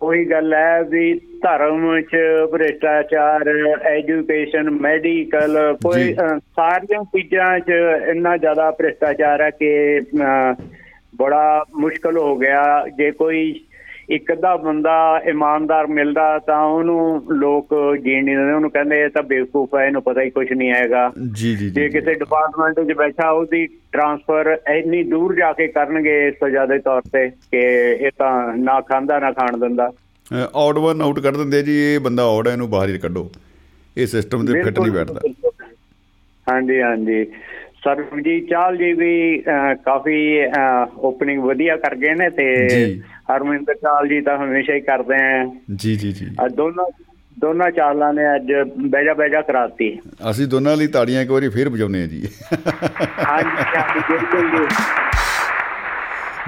ਉਹੀ 0.02 0.26
ਗੱਲ 0.26 0.54
ਹੈ 0.54 0.84
ਵੀ 0.84 1.14
ਧਰਮ 1.14 2.02
ਚ 2.02 2.18
ਭ੍ਰਿਸ਼ਟਾਚਾਰ 2.52 3.50
ਐਜੂਕੇਸ਼ਨ 3.84 4.70
ਮੈਡੀਕਲ 4.70 5.78
ਕੋਈ 5.86 6.14
ਸਾਰੀਆਂ 6.14 7.04
ਚੀਜ਼ਾਂ 7.04 7.60
ਚ 7.60 7.70
ਇੰਨਾ 8.10 8.38
ਜ਼ਿਆਦਾ 8.38 8.72
ਭ੍ਰਿਸ਼ਟਾਚਾਰ 8.72 9.42
ਹੈ 9.42 9.50
ਕਿ 9.50 10.02
ਬੜਾ 11.16 11.66
ਮੁਸ਼ਕਲ 11.76 12.18
ਹੋ 12.18 12.36
ਗਿਆ। 12.36 12.86
ਜੇ 12.98 13.12
ਕੋਈ 13.12 13.62
ਇੱਕ 14.16 14.32
ਅੱਧਾ 14.32 14.56
ਬੰਦਾ 14.58 14.94
ਇਮਾਨਦਾਰ 15.30 15.88
ਮਿਲਦਾ 15.88 16.24
ਤਾਂ 16.40 16.60
ਉਹਨੂੰ 16.62 17.36
ਲੋਕ 17.38 17.74
ਜੀਣ 18.04 18.24
ਨਹੀਂ 18.26 18.36
ਦਿੰਦੇ। 18.38 18.54
ਉਹਨੂੰ 18.54 18.70
ਕਹਿੰਦੇ 18.72 19.02
ਇਹ 19.02 19.10
ਤਾਂ 19.10 19.24
ਬੇਵਕੂਫ 19.24 19.76
ਹੈ 19.76 19.86
ਇਹਨੂੰ 19.86 20.02
ਪਤਾ 20.04 20.22
ਹੀ 20.22 20.30
ਕੁਝ 20.30 20.52
ਨਹੀਂ 20.52 20.72
ਹੈਗਾ। 20.72 21.12
ਜੀ 21.34 21.56
ਜੀ 21.56 21.70
ਜੇ 21.70 21.88
ਕਿਸੇ 21.90 22.14
ਡਿਪਾਰਟਮੈਂਟ 22.14 22.80
ਵਿੱਚ 22.80 22.98
ਬੈਠਾ 22.98 23.30
ਉਹਦੀ 23.30 23.66
ਟ੍ਰਾਂਸਫਰ 23.92 24.58
ਇੰਨੀ 24.70 25.04
ਦੂਰ 25.04 25.36
ਜਾ 25.36 25.52
ਕੇ 25.54 25.68
ਕਰਨਗੇ 25.68 26.32
ਸਜ਼ਾ 26.32 26.66
ਦੇ 26.66 26.78
ਤੌਰ 26.80 27.02
ਤੇ 27.14 27.28
ਕਿ 27.52 27.62
ਇਹ 27.92 28.12
ਤਾਂ 28.18 28.32
ਨਾ 28.58 28.80
ਖਾਂਦਾ 28.82 29.20
ਨਾ 29.20 29.32
ਖਾਣ 29.32 29.58
ਦਿੰਦਾ। 29.58 29.92
ਆਊਟ 30.56 30.78
ਵਨ 30.78 31.02
ਆਊਟ 31.02 31.20
ਕਰ 31.20 31.38
ਦਿੰਦੇ 31.38 31.62
ਜੀ 31.64 31.78
ਇਹ 31.84 32.00
ਬੰਦਾ 32.00 32.24
ਆਊਟ 32.24 32.48
ਹੈ 32.48 32.54
ਇਹਨੂੰ 32.54 32.70
ਬਾਹਰ 32.70 32.90
ਹੀ 32.90 32.98
ਕੱਢੋ। 32.98 33.30
ਇਹ 33.98 34.08
ਸਿਸਟਮ 34.08 34.46
ਦੇ 34.46 34.62
ਫਿੱਟ 34.64 34.80
ਨਹੀਂ 34.80 34.92
ਬੈਠਦਾ। 34.92 35.22
ਹਾਂਜੀ 36.48 36.82
ਹਾਂਜੀ। 36.82 37.26
ਸਰਬਜੀਤ 37.84 38.50
ਚਾਲ 38.50 38.78
ਜੀ 38.78 38.94
ਵੀ 38.94 39.44
ਕਾਫੀ 39.86 40.40
ਓਪਨਿੰਗ 40.98 41.44
ਵਧੀਆ 41.44 41.78
ਕਰ 41.78 41.96
ਗਏ 41.96 42.14
ਨੇ 42.14 42.30
ਤੇ 42.30 42.66
ਹਰਮਿੰਦਰ 43.04 43.74
ਚਾਲ 43.74 44.08
ਜੀ 44.08 44.22
ਤਾਂ 44.22 44.38
ਹਮੇਸ਼ਾ 44.38 44.74
ਹੀ 44.74 44.80
ਕਰਦੇ 44.80 45.16
ਆ 45.16 45.46
ਜੀ 45.76 45.96
ਜੀ 45.96 46.12
ਜੀ 46.12 46.26
ਦੋਨੋਂ 46.56 46.86
ਦੋਨਾਂ 47.40 47.72
ਚਾਲਾਂ 47.72 48.14
ਨੇ 48.14 48.36
ਅੱਜ 48.36 48.54
ਬੈਜਾ 48.90 49.14
ਬੈਜਾ 49.14 49.42
ਕਰਾਤੀ। 49.42 50.00
ਅਸੀਂ 50.30 50.48
ਦੋਨਾਂ 50.48 50.78
ਲਈ 50.78 50.88
ਤਾੜੀਆਂ 50.88 51.22
ਇੱਕ 51.22 51.32
ਵਾਰੀ 51.32 51.50
ਫੇਰ 51.50 51.70
ਵਜਾਉਨੇ 51.70 52.04
ਆ 52.04 52.06
ਜੀ। 52.06 52.28
ਹਾਂਜੀ 53.28 54.00
ਬਿਲਕੁਲ 54.10 54.50
ਜੀ। 54.50 54.66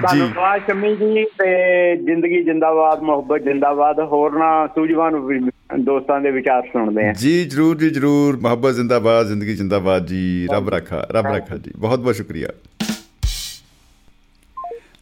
ਧੰਨਵਾਦ 0.02 0.60
ਸ਼ਮੀ 0.60 0.96
ਜੀ 0.96 1.24
ਤੇ 1.24 1.96
ਜ਼ਿੰਦਗੀ 1.96 2.42
ਜਿੰਦਾਬਾਦ 2.44 3.02
ਮੁਹੱਬਤ 3.02 3.42
ਜਿੰਦਾਬਾਦ। 3.42 4.00
ਹੋਰਨਾਂ 4.00 4.68
ਸੂਝਵਾਨ 4.68 5.16
ਵੀ- 5.16 5.50
ਦੋਸਤਾਂ 5.78 6.20
ਦੇ 6.20 6.30
ਵਿਚਾਰ 6.30 6.62
ਸੁਣਦੇ 6.62 7.08
ਆ। 7.08 7.12
ਜੀ 7.12 7.44
ਜਰੂਰ 7.44 7.76
ਜੀ 7.78 7.90
ਜਰੂਰ। 7.90 8.36
ਮੁਹੱਬਤ 8.36 8.74
ਜ਼ਿੰਦਾਬਾਦ 8.74 9.26
ਜ਼ਿੰਦਗੀ 9.26 9.54
ਜ਼ਿੰਦਾਬਾਦ 9.54 10.06
ਜੀ। 10.06 10.46
ਰੱਬ 10.52 10.68
ਰੱਖਾ 10.68 11.06
ਰੱਬ 11.10 11.26
ਰੱਖਾ 11.26 11.56
ਜੀ। 11.56 11.70
ਬਹੁਤ 11.76 12.00
ਬਹੁਤ 12.00 12.14
ਸ਼ੁਕਰੀਆ। 12.14 12.48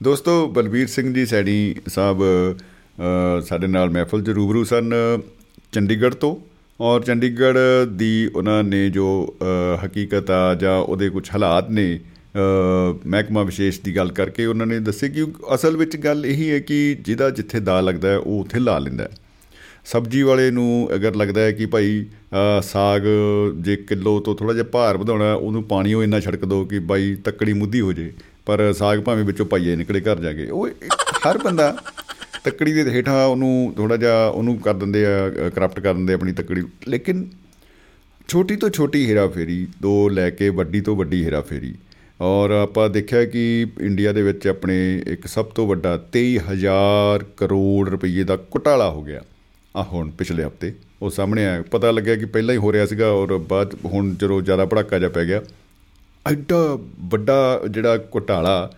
ਦੋਸਤੋ 0.02 0.46
ਬਲਬੀਰ 0.48 0.86
ਸਿੰਘ 0.86 1.12
ਜੀ 1.14 1.26
ਸੈਣੀ 1.26 1.74
ਸਾਹਿਬ 1.86 2.22
ਸਾਡੇ 3.46 3.66
ਨਾਲ 3.66 3.90
ਮਹਿਫਲ 3.90 4.22
'ਚ 4.22 4.30
ਰੂਬਰੂ 4.30 4.64
ਸਨ 4.64 4.94
ਚੰਡੀਗੜ੍ਹ 5.72 6.14
ਤੋਂ। 6.14 6.36
ਔਰ 6.80 7.02
ਚੰਡੀਗੜ੍ਹ 7.02 7.58
ਦੀ 7.86 8.30
ਉਹਨਾਂ 8.36 8.62
ਨੇ 8.64 8.88
ਜੋ 8.90 9.36
ਹਕੀਕਤ 9.84 10.30
ਆ 10.30 10.54
ਜਾਂ 10.54 10.76
ਉਹਦੇ 10.76 11.10
ਕੁਝ 11.10 11.28
ਹਾਲਾਤ 11.30 11.70
ਨੇ 11.70 12.00
ਮਹਿਕਮਾ 13.06 13.42
ਵਿਸ਼ੇਸ਼ 13.42 13.80
ਦੀ 13.80 13.96
ਗੱਲ 13.96 14.12
ਕਰਕੇ 14.12 14.46
ਉਹਨਾਂ 14.46 14.66
ਨੇ 14.66 14.78
ਦੱਸੇ 14.80 15.08
ਕਿ 15.08 15.26
ਅਸਲ 15.54 15.76
ਵਿੱਚ 15.76 15.96
ਗੱਲ 15.96 16.26
ਇਹੀ 16.26 16.50
ਹੈ 16.50 16.58
ਕਿ 16.58 16.96
ਜਿਹਦਾ 17.00 17.30
ਜਿੱਥੇ 17.30 17.60
ਦਾ 17.60 17.80
ਲੱਗਦਾ 17.80 18.08
ਹੈ 18.08 18.16
ਉਹ 18.16 18.40
ਉੱਥੇ 18.40 18.58
ਲਾ 18.58 18.78
ਲੈਂਦਾ 18.78 19.04
ਹੈ। 19.04 19.10
ਸਬਜੀ 19.84 20.22
ਵਾਲੇ 20.22 20.50
ਨੂੰ 20.50 20.88
ਅਗਰ 20.94 21.14
ਲੱਗਦਾ 21.14 21.40
ਹੈ 21.40 21.52
ਕਿ 21.52 21.66
ਭਾਈ 21.66 22.06
ਅ, 22.58 22.60
ਸਾਗ 22.62 23.02
ਜੇ 23.60 23.76
ਕਿਲੋ 23.76 24.20
ਤੋਂ 24.20 24.34
ਥੋੜਾ 24.36 24.52
ਜਿਹਾ 24.52 24.64
ਭਾਰ 24.64 24.96
ਵਧਾਉਣਾ 24.96 25.34
ਉਹਨੂੰ 25.34 25.62
ਪਾਣੀ 25.62 25.94
ਉਹ 25.94 26.02
ਇੰਨਾ 26.02 26.20
ਛੜਕ 26.20 26.44
ਦੋ 26.44 26.64
ਕਿ 26.64 26.78
ਬਾਈ 26.78 27.14
ਤੱਕੜੀ 27.14 27.52
ਮੁੱਧੀ 27.52 27.80
ਹੋ 27.80 27.92
ਜੇ। 27.92 28.12
ਪਰ 28.46 28.72
ਸਾਗ 28.72 28.98
ਭਾਵੇਂ 28.98 29.24
ਵਿੱਚੋਂ 29.24 29.46
ਪਾਈਏ 29.46 29.76
ਨਿਕਲੇ 29.76 30.00
ਘਰ 30.00 30.20
ਜਾ 30.20 30.32
ਕੇ। 30.32 30.46
ਉਹ 30.46 30.68
ਹਰ 31.28 31.38
ਬੰਦਾ 31.38 31.76
ਤੱਕੜੀ 32.44 32.72
ਦੇ 32.72 32.90
ਹੇਠਾਂ 32.90 33.26
ਉਹਨੂੰ 33.26 33.74
ਥੋੜਾ 33.76 33.96
ਜਿਹਾ 33.96 34.26
ਉਹਨੂੰ 34.26 34.58
ਕਰ 34.58 34.74
ਦਿੰਦੇ 34.74 35.06
ਆ 35.06 35.28
ਕਰਪਟ 35.54 35.80
ਕਰ 35.80 35.94
ਦਿੰਦੇ 35.94 36.12
ਆ 36.12 36.16
ਆਪਣੀ 36.16 36.32
ਤੱਕੜੀ। 36.32 36.62
ਲੇਕਿਨ 36.88 37.30
ਛੋਟੀ 38.28 38.56
ਤੋਂ 38.56 38.70
ਛੋਟੀ 38.70 39.06
ਹੇਰਾਫੇਰੀ 39.10 39.66
ਤੋਂ 39.82 40.10
ਲੈ 40.10 40.30
ਕੇ 40.30 40.48
ਵੱਡੀ 40.48 40.80
ਤੋਂ 40.80 40.96
ਵੱਡੀ 40.96 41.24
ਹੇਰਾਫੇਰੀ 41.24 41.74
ਔਰ 42.20 42.50
ਆਪਾਂ 42.50 42.88
ਦੇਖਿਆ 42.90 43.24
ਕਿ 43.24 43.66
ਇੰਡੀਆ 43.80 44.12
ਦੇ 44.12 44.22
ਵਿੱਚ 44.22 44.46
ਆਪਣੇ 44.48 45.02
ਇੱਕ 45.06 45.26
ਸਭ 45.26 45.44
ਤੋਂ 45.44 45.66
ਵੱਡਾ 45.66 46.08
23000 46.16 47.24
ਕਰੋੜ 47.36 47.88
ਰੁਪਏ 47.88 48.24
ਦਾ 48.24 48.36
ਘੁਟਾਲਾ 48.36 48.90
ਹੋ 48.90 49.02
ਗਿਆ। 49.02 49.20
ਆ 49.74 49.82
ਹੁਣ 49.82 50.10
ਪਿਛਲੇ 50.10 50.44
ਹਫ਼ਤੇ 50.44 50.72
ਉਹ 51.02 51.10
ਸਾਹਮਣੇ 51.10 51.46
ਆਇਆ। 51.46 51.62
ਪਤਾ 51.62 51.90
ਲੱਗਿਆ 51.90 52.16
ਕਿ 52.16 52.24
ਪਹਿਲਾਂ 52.24 52.52
ਹੀ 52.54 52.58
ਹੋ 52.58 52.72
ਰਿਹਾ 52.72 52.86
ਸੀਗਾ 52.86 53.06
ਔਰ 53.10 53.36
ਬਾਅਦ 53.48 53.74
ਹੁਣ 53.84 54.14
ਜਦੋਂ 54.14 54.40
ਜ਼ਿਆਦਾ 54.42 54.64
ਭੜਾਕਾ 54.64 54.98
ਜਿਹਾ 54.98 55.10
ਪੈ 55.10 55.24
ਗਿਆ 55.24 55.40
ਐਡਾ 56.26 56.78
ਵੱਡਾ 57.08 57.60
ਜਿਹੜਾ 57.70 57.96
ਘੁਟਾਲਾ 58.14 58.70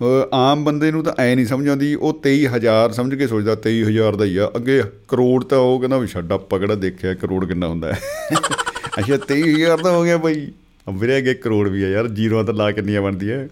ਅ, 0.00 0.04
ਆਮ 0.32 0.64
ਬੰਦੇ 0.64 0.90
ਨੂੰ 0.90 1.02
ਤਾਂ 1.04 1.12
ਐ 1.18 1.34
ਨਹੀਂ 1.34 1.46
ਸਮਝ 1.46 1.68
ਆਉਂਦੀ 1.68 1.94
ਉਹ 1.94 2.12
23000 2.22 2.92
ਸਮਝ 2.92 3.14
ਕੇ 3.14 3.26
ਸੋਚਦਾ 3.26 3.54
23000 3.66 4.16
ਦਾ 4.16 4.24
ਹੀ 4.24 4.36
ਆ। 4.36 4.50
ਅੱਗੇ 4.56 4.82
ਕਰੋੜ 5.08 5.44
ਤਾਂ 5.44 5.58
ਉਹ 5.58 5.78
ਕਹਿੰਦਾ 5.80 5.98
ਵੀ 5.98 6.06
ਛੱਡ 6.06 6.32
ਆਪਾਂ 6.32 6.58
ਕਿਹੜਾ 6.58 6.74
ਦੇਖਿਆ 6.74 7.14
ਕਰੋੜ 7.14 7.44
ਕਿੰਨਾ 7.46 7.66
ਹੁੰਦਾ 7.68 7.92
ਹੈ। 7.92 8.00
ਅੱਛਾ 8.98 9.18
23000 9.32 9.82
ਦਾ 9.82 9.90
ਹੋ 9.90 10.02
ਗਿਆ 10.04 10.16
ਬਈ। 10.16 10.46
ਵੀਰੇ 10.86 11.18
ਅੱਗੇ 11.18 11.34
ਕਰੋੜ 11.34 11.68
ਵੀ 11.68 11.82
ਆ 11.82 11.88
ਯਾਰ 11.88 12.08
ਜ਼ੀਰੋਆਂ 12.08 12.44
ਤਾਂ 12.44 12.54
ਲਾ 12.54 12.70
ਕਿੰਨੀਆਂ 12.72 13.02
ਬਣਦੀਆਂ। 13.02 13.48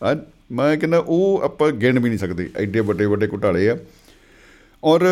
ਆ 0.00 0.16
ਮੈਂ 0.52 0.76
ਕਹਿੰਦਾ 0.76 0.98
ਉਹ 0.98 1.40
ਆਪਾਂ 1.44 1.70
ਗਿਣ 1.72 1.98
ਵੀ 1.98 2.08
ਨਹੀਂ 2.08 2.18
ਸਕਦੇ 2.18 2.48
ਐਡੇ 2.56 2.80
ਵੱਡੇ 2.80 3.06
ਵੱਡੇ 3.06 3.26
ਘੁਟਾਲੇ 3.26 3.68
ਆ। 3.70 3.76
ਔਰ 4.84 5.04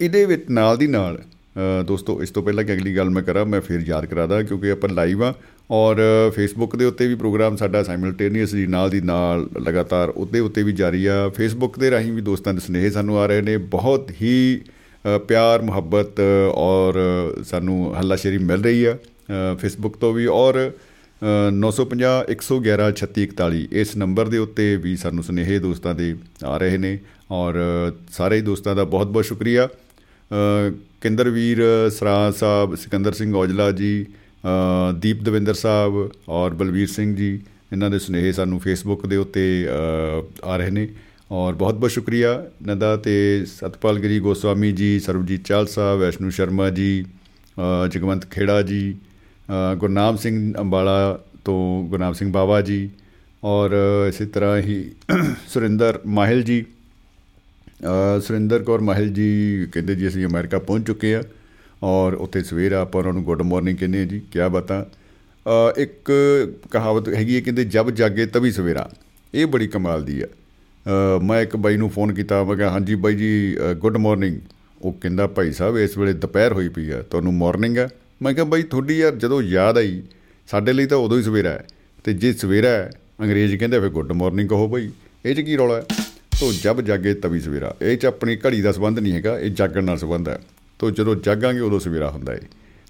ਇਹਦੇ 0.00 0.24
ਵਿੱਚ 0.24 0.44
ਨਾਲ 0.50 0.76
ਦੀ 0.76 0.86
ਨਾਲ 0.86 1.18
ਅ, 1.18 1.82
ਦੋਸਤੋ 1.82 2.22
ਇਸ 2.22 2.30
ਤੋਂ 2.30 2.42
ਪਹਿਲਾਂ 2.42 2.64
ਕਿ 2.64 2.72
ਅਗਲੀ 2.72 2.96
ਗੱਲ 2.96 3.10
ਮੈਂ 3.10 3.22
ਕਰਾਂ 3.22 3.46
ਮੈਂ 3.46 3.60
ਫਿਰ 3.60 3.80
ਯਾਦ 3.86 4.06
ਕਰਾਦਾ 4.06 4.42
ਕਿਉਂਕਿ 4.42 4.70
ਆਪਾਂ 4.70 4.88
ਲਾਈਵ 4.88 5.24
ਆ 5.24 5.34
ਔਰ 5.70 5.96
ਫੇਸਬੁੱਕ 6.34 6.76
ਦੇ 6.76 6.84
ਉੱਤੇ 6.84 7.06
ਵੀ 7.06 7.14
ਪ੍ਰੋਗਰਾਮ 7.14 7.56
ਸਾਡਾ 7.56 7.82
ਸਾਈਮਲਟੇਨੀਅਸਲੀ 7.82 8.66
ਨਾਲ 8.66 8.90
ਦੀ 8.90 9.00
ਨਾਲ 9.00 9.48
ਲਗਾਤਾਰ 9.60 10.08
ਉਹਦੇ 10.08 10.40
ਉੱਤੇ 10.40 10.62
ਵੀ 10.62 10.72
ਜਾਰੀ 10.72 11.06
ਆ। 11.06 11.28
ਫੇਸਬੁੱਕ 11.28 11.78
ਦੇ 11.78 11.90
ਰਾਹੀਂ 11.90 12.12
ਵੀ 12.12 12.20
ਦੋਸਤਾਂ 12.20 12.54
ਦੇ 12.54 12.60
ਸੁਨੇਹੇ 12.60 12.90
ਸਾਨੂੰ 12.90 13.18
ਆ 13.18 13.26
ਰਹੇ 13.26 13.42
ਨੇ। 13.42 13.56
ਬਹੁਤ 13.56 14.10
ਹੀ 14.22 14.60
ਅ, 14.64 15.18
ਪਿਆਰ 15.18 15.62
ਮੁਹੱਬਤ 15.62 16.20
ਔਰ 16.54 16.94
ਸਾਨੂੰ 17.44 17.94
ਹੱਲਾਸ਼ੇਰੀ 17.98 18.38
ਮਿਲ 18.38 18.62
ਰਹੀ 18.62 18.84
ਆ 18.84 18.94
ਅ, 18.94 19.54
ਫੇਸਬੁੱਕ 19.56 19.96
ਤੋਂ 19.96 20.12
ਵੀ। 20.12 20.26
ਔਰ 20.26 20.70
ਅ, 20.70 21.50
950 21.50 22.14
111 22.28 22.90
3641 22.92 23.66
ਇਸ 23.72 23.96
ਨੰਬਰ 23.96 24.28
ਦੇ 24.28 24.38
ਉੱਤੇ 24.38 24.76
ਵੀ 24.76 24.96
ਸਾਨੂੰ 24.96 25.24
ਸੁਨੇਹੇ 25.24 25.58
ਦੋਸਤਾਂ 25.58 25.94
ਦੇ 25.94 26.14
ਆ 26.44 26.56
ਰਹੇ 26.56 26.78
ਨੇ। 26.78 26.98
ਔਰ 27.30 27.54
ਸਾਰੇ 28.12 28.36
ਹੀ 28.36 28.40
ਦੋਸਤਾਂ 28.42 28.76
ਦਾ 28.76 28.84
ਬਹੁਤ 28.84 29.06
ਬਹੁਤ 29.06 29.24
ਸ਼ੁਕਰੀਆ। 29.24 29.68
ਅ, 30.30 30.70
ਕੇਂਦਰਵੀਰ 31.00 31.62
ਸਰਾਂ 31.90 32.30
ਸਾਹਿਬ 32.32 32.74
ਸਿਕੰਦਰ 32.74 33.12
ਸਿੰਘ 33.12 33.34
ਔਜਲਾ 33.34 33.70
ਜੀ 33.72 34.04
ਅ, 34.44 34.92
ਦੀਪ 34.92 35.22
ਦਵਿੰਦਰ 35.22 35.54
ਸਾਹਿਬ 35.54 36.08
ਔਰ 36.30 36.54
ਬਲਵੀਰ 36.54 36.88
ਸਿੰਘ 36.88 37.14
ਜੀ 37.16 37.38
ਇਹਨਾਂ 37.72 37.90
ਦੇ 37.90 37.98
ਸੁਨੇਹੇ 37.98 38.32
ਸਾਨੂੰ 38.32 38.58
ਫੇਸਬੁੱਕ 38.60 39.06
ਦੇ 39.06 39.16
ਉੱਤੇ 39.16 39.44
ਅ, 39.68 40.22
ਆ 40.44 40.56
ਰਹੇ 40.56 40.70
ਨੇ 40.70 40.88
ਔਰ 41.30 41.54
ਬਹੁਤ 41.54 41.74
ਬਹੁਤ 41.74 41.90
ਸ਼ੁਕਰੀਆ 41.90 42.32
ਇਹਨਾਂ 42.62 42.76
ਦਾ 42.76 42.96
ਤੇ 42.96 43.44
ਸਤਪਾਲ 43.46 43.98
ਗਿਰੀ 43.98 44.18
ਗੋਸਵਾਮੀ 44.20 44.70
ਜੀ 44.72 44.98
ਸਰਬਜੀਤ 45.00 45.44
ਚਾਲ 45.46 45.66
ਸਾਹਿਬ 45.66 45.98
ਵੈਸ਼ਨੂ 46.00 46.30
ਸ਼ਰਮਾ 46.30 46.68
ਜੀ 46.70 47.04
ਅ, 47.56 47.86
ਜਗਵੰਤ 47.88 48.30
ਖੇੜਾ 48.30 48.60
ਜੀ 48.62 48.94
ਅ, 49.48 49.74
ਗੁਰਨਾਮ 49.74 50.16
ਸਿੰਘ 50.16 50.54
ਅੰਬਾਲਾ 50.58 51.18
ਤੋਂ 51.44 51.84
ਗੁਰਨਾਮ 51.84 52.12
ਸਿੰਘ 52.12 52.30
ਬਾਵਾ 52.32 52.60
ਜੀ 52.60 52.88
ਔਰ 53.42 53.70
ਇਸੇ 54.08 54.24
ਤਰ੍ਹਾਂ 54.26 54.58
ਹੀ 54.58 54.84
ਸੁਰਿੰਦਰ 55.48 55.98
ਮਾਹਿਲ 56.06 56.42
ਜੀ 56.42 56.60
ਅ, 56.60 56.64
ਸੁਰਿੰਦਰ 58.20 58.62
ਕੌਰ 58.62 58.80
ਮਾਹਿਲ 58.80 59.08
ਜੀ 59.08 59.66
ਕਹਿੰਦੇ 59.72 59.94
ਜੀ 59.94 60.08
ਅਸੀਂ 60.08 60.26
ਅਮਰੀਕਾ 60.26 60.58
ਪਹੁੰਚ 60.58 60.86
ਚੁੱਕੇ 60.86 61.14
ਆ 61.14 61.22
ਔਰ 61.82 62.14
ਉੱਥੇ 62.14 62.42
ਸਵੇਰ 62.42 62.72
ਆ 62.72 62.80
ਆਪਾਂ 62.80 63.00
ਉਹਨਾਂ 63.00 63.12
ਨੂੰ 63.12 63.24
ਗੁੱਡ 63.24 63.42
ਮਾਰਨਿੰਗ 63.42 63.78
ਕਹਿੰਦੇ 63.78 64.00
ਆ 64.00 64.04
ਜੀ 64.04 64.18
ਕੀ 64.18 64.38
ਬਤਾ। 64.52 64.86
ਇੱਕ 65.76 66.12
ਕਹਾਵਤ 66.70 67.08
ਹੈਗੀ 67.08 67.36
ਹੈ 67.36 67.40
ਕਹਿੰਦੇ 67.40 67.64
ਜਬ 67.64 67.90
ਜਾਗੇ 67.90 68.26
ਤभी 68.26 68.50
ਸਵੇਰਾ। 68.52 68.90
ਇਹ 69.34 69.46
ਬੜੀ 69.46 69.66
ਕਮਾਲ 69.66 70.04
ਦੀ 70.04 70.22
ਆ। 70.22 70.24
ਅ, 70.24 71.22
ਮੈਂ 71.22 71.42
ਇੱਕ 71.42 71.56
ਬਾਈ 71.56 71.76
ਨੂੰ 71.76 71.90
ਫੋਨ 71.90 72.12
ਕੀਤਾ 72.12 72.44
ਮੈਂ 72.44 72.56
ਕਿਹਾ 72.56 72.70
ਹਾਂਜੀ 72.70 72.94
ਬਾਈ 72.94 73.14
ਜੀ 73.14 73.56
ਗੁੱਡ 73.78 73.96
ਮਾਰਨਿੰਗ 73.96 74.36
ਉਹ 74.82 74.92
ਕਹਿੰਦਾ 74.92 75.26
ਭਾਈ 75.26 75.52
ਸਾਹਿਬ 75.52 75.78
ਇਸ 75.78 75.98
ਵੇਲੇ 75.98 76.12
ਦੁਪਹਿਰ 76.12 76.52
ਹੋਈ 76.52 76.68
ਪਈ 76.68 76.90
ਆ 76.90 77.02
ਤੁਹਾਨੂੰ 77.02 77.34
ਮਾਰਨਿੰਗ 77.34 77.78
ਆ? 77.78 77.88
ਮੈਂ 78.22 78.34
ਕਿਹਾ 78.34 78.44
ਬਾਈ 78.44 78.62
ਤੁਹਾਡੀ 78.62 78.98
ਯਾਰ 78.98 79.16
ਜਦੋਂ 79.16 79.42
ਯਾਦ 79.42 79.78
ਆਈ 79.78 80.02
ਸਾਡੇ 80.46 80.72
ਲਈ 80.72 80.86
ਤਾਂ 80.86 80.98
ਉਦੋਂ 80.98 81.18
ਹੀ 81.18 81.22
ਸਵੇਰਾ 81.22 81.50
ਹੈ। 81.50 81.66
ਤੇ 82.04 82.12
ਜੇ 82.12 82.32
ਸਵੇਰਾ 82.32 82.68
ਹੈ 82.68 82.90
ਅੰਗਰੇਜ਼ 83.20 83.56
ਕਹਿੰਦੇ 83.56 83.80
ਫਿਰ 83.80 83.88
ਗੁੱਡ 83.88 84.12
ਮਾਰਨਿੰਗ 84.12 84.48
ਕਹੋ 84.48 84.68
ਬਾਈ। 84.68 84.90
ਇਹ 85.26 85.34
'ਚ 85.34 85.40
ਕੀ 85.40 85.56
ਰੌਲਾ 85.56 85.76
ਹੈ? 85.76 86.07
ਤੋ 86.40 86.52
ਜਬ 86.52 86.80
ਜਾਗੇ 86.80 87.12
ਤਵੀ 87.14 87.40
ਸਵੇਰਾ। 87.40 87.74
ਇਹ 87.82 87.96
'ਚ 87.98 88.06
ਆਪਣੀ 88.06 88.36
ਘੜੀ 88.36 88.60
ਦਾ 88.62 88.72
ਸੰਬੰਧ 88.72 88.98
ਨਹੀਂ 88.98 89.12
ਹੈਗਾ, 89.12 89.38
ਇਹ 89.38 89.50
ਜਾਗਣ 89.50 89.84
ਨਾਲ 89.84 89.98
ਸੰਬੰਧ 89.98 90.28
ਹੈ। 90.28 90.38
ਤੋ 90.78 90.90
ਜਦੋਂ 90.90 91.14
ਜਾਗਾਂਗੇ 91.16 91.60
ਉਦੋਂ 91.60 91.80
ਸਵੇਰਾ 91.80 92.10
ਹੁੰਦਾ 92.10 92.32
ਹੈ 92.32 92.40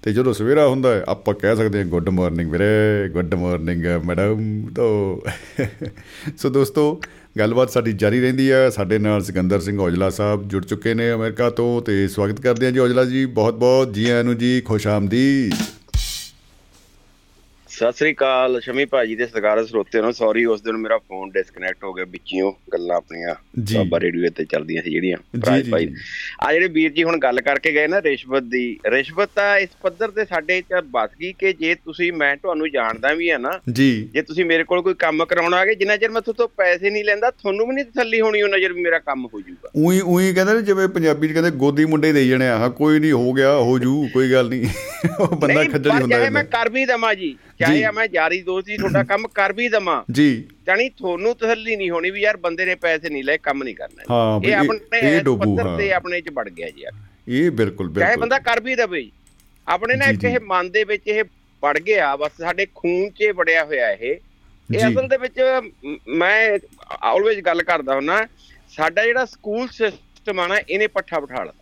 ਤੇ 0.03 0.11
ਜਦੋਂ 0.13 0.33
ਸਵੇਰਾ 0.33 0.67
ਹੁੰਦਾ 0.67 0.93
ਹੈ 0.95 1.03
ਆਪਾਂ 1.07 1.33
ਕਹਿ 1.33 1.55
ਸਕਦੇ 1.55 1.79
ਹਾਂ 1.79 1.85
ਗੁੱਡ 1.85 2.09
ਮਾਰਨਿੰਗ 2.09 2.51
ਵੀਰੇ 2.51 3.09
ਗੁੱਡ 3.13 3.33
ਮਾਰਨਿੰਗ 3.35 3.85
ਮੈਡਮ 4.05 4.61
ਤੋ 4.75 4.85
ਸੋ 6.37 6.49
ਦੋਸਤੋ, 6.49 7.01
ਗੱਲਬਾਤ 7.37 7.69
ਸਾਡੀ 7.69 7.93
ਜਾਰੀ 7.93 8.21
ਰਹਿੰਦੀ 8.21 8.51
ਹੈ 8.51 8.69
ਸਾਡੇ 8.69 8.97
ਨਾਲ 8.97 9.23
ਸਿਕੰਦਰ 9.23 9.59
ਸਿੰਘ 9.59 9.79
ਔਜਲਾ 9.79 10.09
ਸਾਹਿਬ 10.09 10.47
ਜੁੜ 10.47 10.63
ਚੁੱਕੇ 10.65 10.93
ਨੇ 10.93 11.11
ਅਮਰੀਕਾ 11.13 11.49
ਤੋਂ 11.49 11.81
ਤੇ 11.81 12.07
ਸਵਾਗਤ 12.07 12.41
ਕਰਦੇ 12.41 12.65
ਹਾਂ 12.65 12.73
ਜੀ 12.73 12.79
ਔਜਲਾ 12.79 13.05
ਜੀ। 13.05 13.25
ਬਹੁਤ 13.25 13.55
ਬਹੁਤ 13.55 13.93
ਜੀ 13.93 14.09
ਆਇਆਂ 14.09 14.23
ਨੂੰ 14.23 14.37
ਜੀ, 14.37 14.61
ਖੁਸ਼ 14.61 14.87
ਆਮਦੀਦ। 14.87 15.53
ਸਤਿ 17.79 17.91
ਸ੍ਰੀ 17.91 18.11
ਅਕਾਲ 18.13 18.59
ਸ਼ਮੀ 18.61 18.85
ਭਾਜੀ 18.85 19.15
ਦੇ 19.15 19.25
ਸਤਿਕਾਰਤ 19.25 19.67
ਸਰੋਤਿਆਂ 19.67 20.03
ਨੂੰ 20.03 20.13
ਸੌਰੀ 20.13 20.45
ਉਸ 20.45 20.61
ਦਿਨ 20.61 20.77
ਮੇਰਾ 20.77 20.97
ਫੋਨ 20.97 21.29
ਡਿਸਕਨੈਕਟ 21.29 21.83
ਹੋ 21.83 21.93
ਗਿਆ 21.93 22.05
ਵਿੱਚੋਂ 22.05 22.51
ਗੱਲਾਂ 22.73 22.95
ਆਪਣੀਆਂ। 22.97 23.35
ਬਾਬਾ 23.73 23.99
ਰੇਡੀਓ 23.99 24.29
ਤੇ 24.29 24.45
ਚੱਲਦੀਆਂ 24.45 24.83
ਸੀ 24.83 24.91
ਜਿਹੜੀਆਂ 24.91 25.17
ਜੀ, 25.37 25.71
ਭਾਈ। 25.71 25.87
ਆ 26.43 26.53
ਜਿਹੜੇ 26.53 26.67
ਵੀਰ 26.67 26.91
ਜੀ 26.91 27.03
ਹੁਣ 27.03 27.17
ਗੱਲ 27.17 27.41
ਕਰਕੇ 27.41 27.71
ਗਏ 27.71 27.87
ਨਾ 27.87 28.01
ਰਿਸ਼ਵਤ 28.01 28.43
ਦੀ 28.43 28.79
ਰਿਸ਼ਵਤ 28.89 29.29
ਤਾਂ 29.35 29.57
ਇਸ 29.57 29.69
ਪੱਧਰ 29.81 30.11
ਤੇ 30.11 30.25
ਸਾਡੇ 30.25 30.61
ਚ 30.61 30.81
ਵੱਸ 30.91 31.09
ਗਈ 31.21 31.33
ਕਿ 31.33 31.53
ਜੇ 31.53 31.75
ਤੁਸੀਂ 31.75 32.13
ਮੈਂ 32.13 32.35
ਤੁਹਾਨੂੰ 32.37 32.69
ਜਾਣਦਾ 32.69 33.13
ਵੀ 33.13 33.29
ਆ 33.29 33.37
ਨਾ 33.37 33.59
ਜੀ 33.71 34.09
ਜੇ 34.13 34.21
ਤੁਸੀਂ 34.21 34.45
ਮੇਰੇ 34.45 34.63
ਕੋਲ 34.63 34.81
ਕੋਈ 34.81 34.93
ਕੰਮ 34.93 35.25
ਕਰਾਉਣਾ 35.25 35.57
ਆ 35.57 35.65
ਗਏ 35.65 35.75
ਜਿੰਨਾ 35.75 35.97
ਚਿਰ 35.97 36.09
ਮੈਂ 36.09 36.21
ਤੁਹਾਡੇ 36.21 36.37
ਤੋਂ 36.37 36.47
ਪੈਸੇ 36.47 36.89
ਨਹੀਂ 36.89 37.03
ਲੈਂਦਾ 37.03 37.31
ਤੁਹਾਨੂੰ 37.31 37.67
ਵੀ 37.67 37.75
ਨਹੀਂ 37.75 37.85
ਤਸੱਲੀ 37.85 38.21
ਹੋਣੀ 38.21 38.41
ਉਹਨਾਂ 38.41 38.59
ਚਿਰ 38.59 38.73
ਮੇਰਾ 38.73 38.99
ਕੰਮ 38.99 39.25
ਹੋ 39.25 39.41
ਜਾਊਗਾ 39.41 39.69
ਉਹੀ 39.75 39.99
ਉਹੀ 39.99 40.33
ਕਹਿੰਦੇ 40.33 40.53
ਨੇ 40.53 40.61
ਜਿਵੇਂ 40.61 40.87
ਪੰਜਾਬੀ 40.87 41.27
ਚ 41.27 41.31
ਕਹਿੰਦੇ 41.31 41.51
ਗੋਦੀ 41.51 41.85
ਮੁੰਡੇ 41.85 42.11
ਦੇਈ 42.13 42.29
ਜਾਣੇ 42.29 42.47
ਆ 42.47 42.69
ਕੋਈ 42.69 42.99
ਨਹੀਂ 42.99 43.11
ਹੋ 43.11 43.33
ਗਿਆ 43.33 43.53
ਹੋ 43.53 43.79
ਜੂ 43.79 44.07
ਕੋਈ 44.13 44.31
ਗੱਲ 44.31 44.49
ਨਹੀਂ 44.49 44.69
ਉਹ 45.19 45.35
ਬੰਦਾ 45.35 45.63
ਖੱਜਲ 45.63 45.91
ਹੀ 45.91 46.01
ਹੁੰਦਾ 46.01 46.17
ਚਾਹੇ 46.17 46.29
ਮੈਂ। 46.29 46.43
ਕਰ 46.43 46.69
ਵੀ 46.69 46.85
ਜੀ 46.85 47.15
ਜੀ। 47.15 47.35
ਚਾਹੇ 47.59 47.91
ਮੈਂ 47.91 48.07
ਜਾਰੀ 48.07 48.41
ਦੋਸਤੀ 48.41 48.77
ਤੁਹਾਡਾ 48.77 49.03
ਕੰਮ 49.03 49.27
ਕਰ 49.27 49.53
ਵੀ 49.53 49.69
ਦਵਾਂ। 49.69 50.03
ਜੀ। 50.11 50.47
ਜਾਣੀ 50.67 50.89
ਤੁਹਾਨੂੰ 50.89 51.35
ਤਸੱਲੀ 51.35 51.75
ਨਹੀਂ 51.75 51.89
ਹੋਣੀ 51.89 52.11
ਵੀ 52.11 52.21
ਯਾਰ 52.21 52.37
ਬੰਦੇ 52.37 52.65
ਨੇ 52.65 52.75
ਪੈਸੇ 52.75 53.09
ਨਹੀਂ 53.09 53.23
ਲਏ 53.23 53.37
ਕੰਮ 53.37 53.63
ਨਹੀਂ 53.63 53.75
ਕਰਨਾ। 53.75 54.03
ਇਹ 54.47 54.55
ਆਪਣੇ 54.55 55.11
ਹਾਂ। 55.67 55.77
ਤੇ 55.77 55.91
ਆਪਣੇ 55.91 56.21
ਚ 56.21 56.29
ਵੜ 56.33 56.49
ਗਿਆ 56.49 56.69
ਜੀ 56.69 56.81
ਯਾਰ 56.81 56.91
ਇਹ 57.27 57.51
ਬਿਲਕੁਲ 57.51 57.87
ਚਾਹੇ 57.87 58.05
ਬਿਲਕੁਲ। 58.05 58.21
ਬੰਦਾ 58.21 58.39
ਕਰ 58.39 58.59
ਵੀ 58.59 58.75
ਦਵੇ 58.75 59.01
ਜੀ। 59.01 59.11
ਆਪਣੇ 59.67 59.95
ਨਾ 59.95 60.05
ਇੱਕ। 60.05 60.23
ਇਹ 60.23 60.39
ਮਨ 60.43 60.71
ਦੇ 60.71 60.83
ਵਿੱਚ 60.83 61.07
ਇਹ 61.07 61.23
ਵੜ 61.63 61.79
ਗਿਆ 61.79 62.15
ਬਸ 62.15 62.31
ਸਾਡੇ 62.37 62.67
ਖੂਨ 62.75 63.09
'ਚ 63.09 63.23
ਵੜਿਆ 63.35 63.65
ਹੋਇਆ 63.65 63.91
ਇਹ। 63.91 64.15
ਇਹ। 64.75 64.77
ਅਸਲ 64.77 65.07
ਦੇ 65.07 65.17
ਵਿੱਚ 65.17 65.41
ਮ- 66.09 66.59
ਆਲਵੇਜ਼ 67.03 67.39
ਗੱਲ 67.39 67.63
ਕਰਦਾ 67.63 67.95
ਹੁੰਨਾ 67.95 68.27
ਸਾਡਾ 68.69 69.05
ਜਿਹੜਾ 69.05 69.25
ਸਕੂਲ 69.25 69.67
ਸਿਸਟਮ 69.67 70.39
ਆ 70.39 70.47
ਨਾ 70.47 70.57
ਇਹਨੇ 70.69 70.87
ਪੱਠਾ 70.87 71.19
ਬਿਠਾਲ 71.19 71.53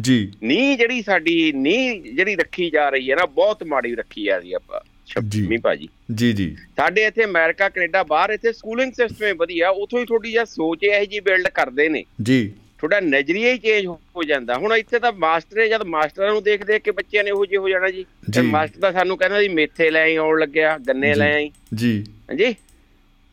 ਜੀ। 0.00 0.32
ਨੀ 0.42 0.76
ਜਿਹੜੀ 0.76 1.02
ਸਾਡੀ 1.02 1.52
ਨੀ 1.52 2.00
ਜਿਹੜੀ 2.00 2.36
ਰੱਖੀ 2.36 2.70
ਜਾ 2.70 2.88
ਰਹੀ 2.88 3.10
ਹੈ 3.10 3.16
ਨਾ 3.16 3.26
ਬਹੁਤ 3.26 3.62
ਮਾੜੀ 3.64 3.94
ਰੱਖੀ 3.94 4.24
ਜਾ 4.24 4.38
ਰਹੀ 4.38 4.52
ਆਪਾਂ। 4.52 4.80
ਸ਼ਮੀ 5.06 5.56
ਭਾਜੀ 5.56 5.88
ਜੀ। 6.14 6.32
ਜੀ 6.32 6.56
ਸਾਡੇ 6.76 7.04
ਇੱਥੇ 7.04 7.24
ਅਮਰੀਕਾ 7.24 7.68
ਕੈਨੇਡਾ 7.68 8.02
ਬਾਹਰ 8.02 8.30
ਇੱਥੇ 8.30 8.52
ਸਕੂਲਿੰਗ 8.52 8.92
ਸਿਸਟਮ 8.92 9.26
ਹੀ 9.26 9.32
ਵਧੀਆ 9.32 9.68
ਉਥੋਂ 9.70 10.00
ਹੀ 10.00 10.04
ਥੋੜੀ 10.04 10.32
ਜਿਹਾ 10.32 10.44
ਸੋਚ 10.44 10.78
ਇਹੋ 10.82 11.04
ਜੀ 11.04 11.20
ਬਿਲਡ 11.20 11.48
ਕਰਦੇ 11.48 11.88
ਨੇ। 11.88 12.04
ਜੀ। 12.22 12.52
ਤੁਹਾਡਾ 12.78 13.00
ਨਜ਼ਰੀਆ 13.00 13.52
ਹੀ 13.52 13.58
ਚੇਂਜ 13.58 13.86
ਹੋ 13.86 14.22
ਜਾਂਦਾ। 14.22 14.54
ਹੁਣ 14.54 14.72
ਇੱਥੇ 14.72 14.98
ਤਾਂ 14.98 15.12
ਮਾਸਟਰ 15.12 15.58
ਹੈ 15.58 15.68
ਜਦ 15.68 15.82
ਮਾਸਟਰਾਂ 15.82 16.32
ਨੂੰ 16.32 16.42
ਦੇਖ 16.42 16.64
ਦੇਖ 16.64 16.82
ਕੇ 16.82 16.90
ਬੱਚਿਆਂ 16.90 17.24
ਨੇ 17.24 17.30
ਇਹੋ 17.30 17.46
ਜਿਹੇ 17.46 17.58
ਹੋ 17.58 17.68
ਜਾਣਾ 17.68 17.90
ਜੀ। 17.90 18.04
ਤੇ। 18.34 18.42
ਮਾਸਟਰ 18.42 18.80
ਤਾਂ 18.80 18.92
ਸਾਨੂੰ 18.92 19.16
ਕਹਿੰਦਾ 19.16 19.42
ਜੀ 19.42 19.48
ਮੇਥੇ 19.48 19.90
ਲੈ 19.90 20.02
ਆਈ 20.02 20.16
ਆਉਣ 20.16 20.40
ਲੱਗਿਆ 20.40 20.78
ਗੰਨੇ। 20.78 21.14
ਲੈ 21.14 21.34
ਆਈ। 21.34 21.50
ਜੀ। 21.74 22.04
ਹਾਂਜੀ? 22.08 22.54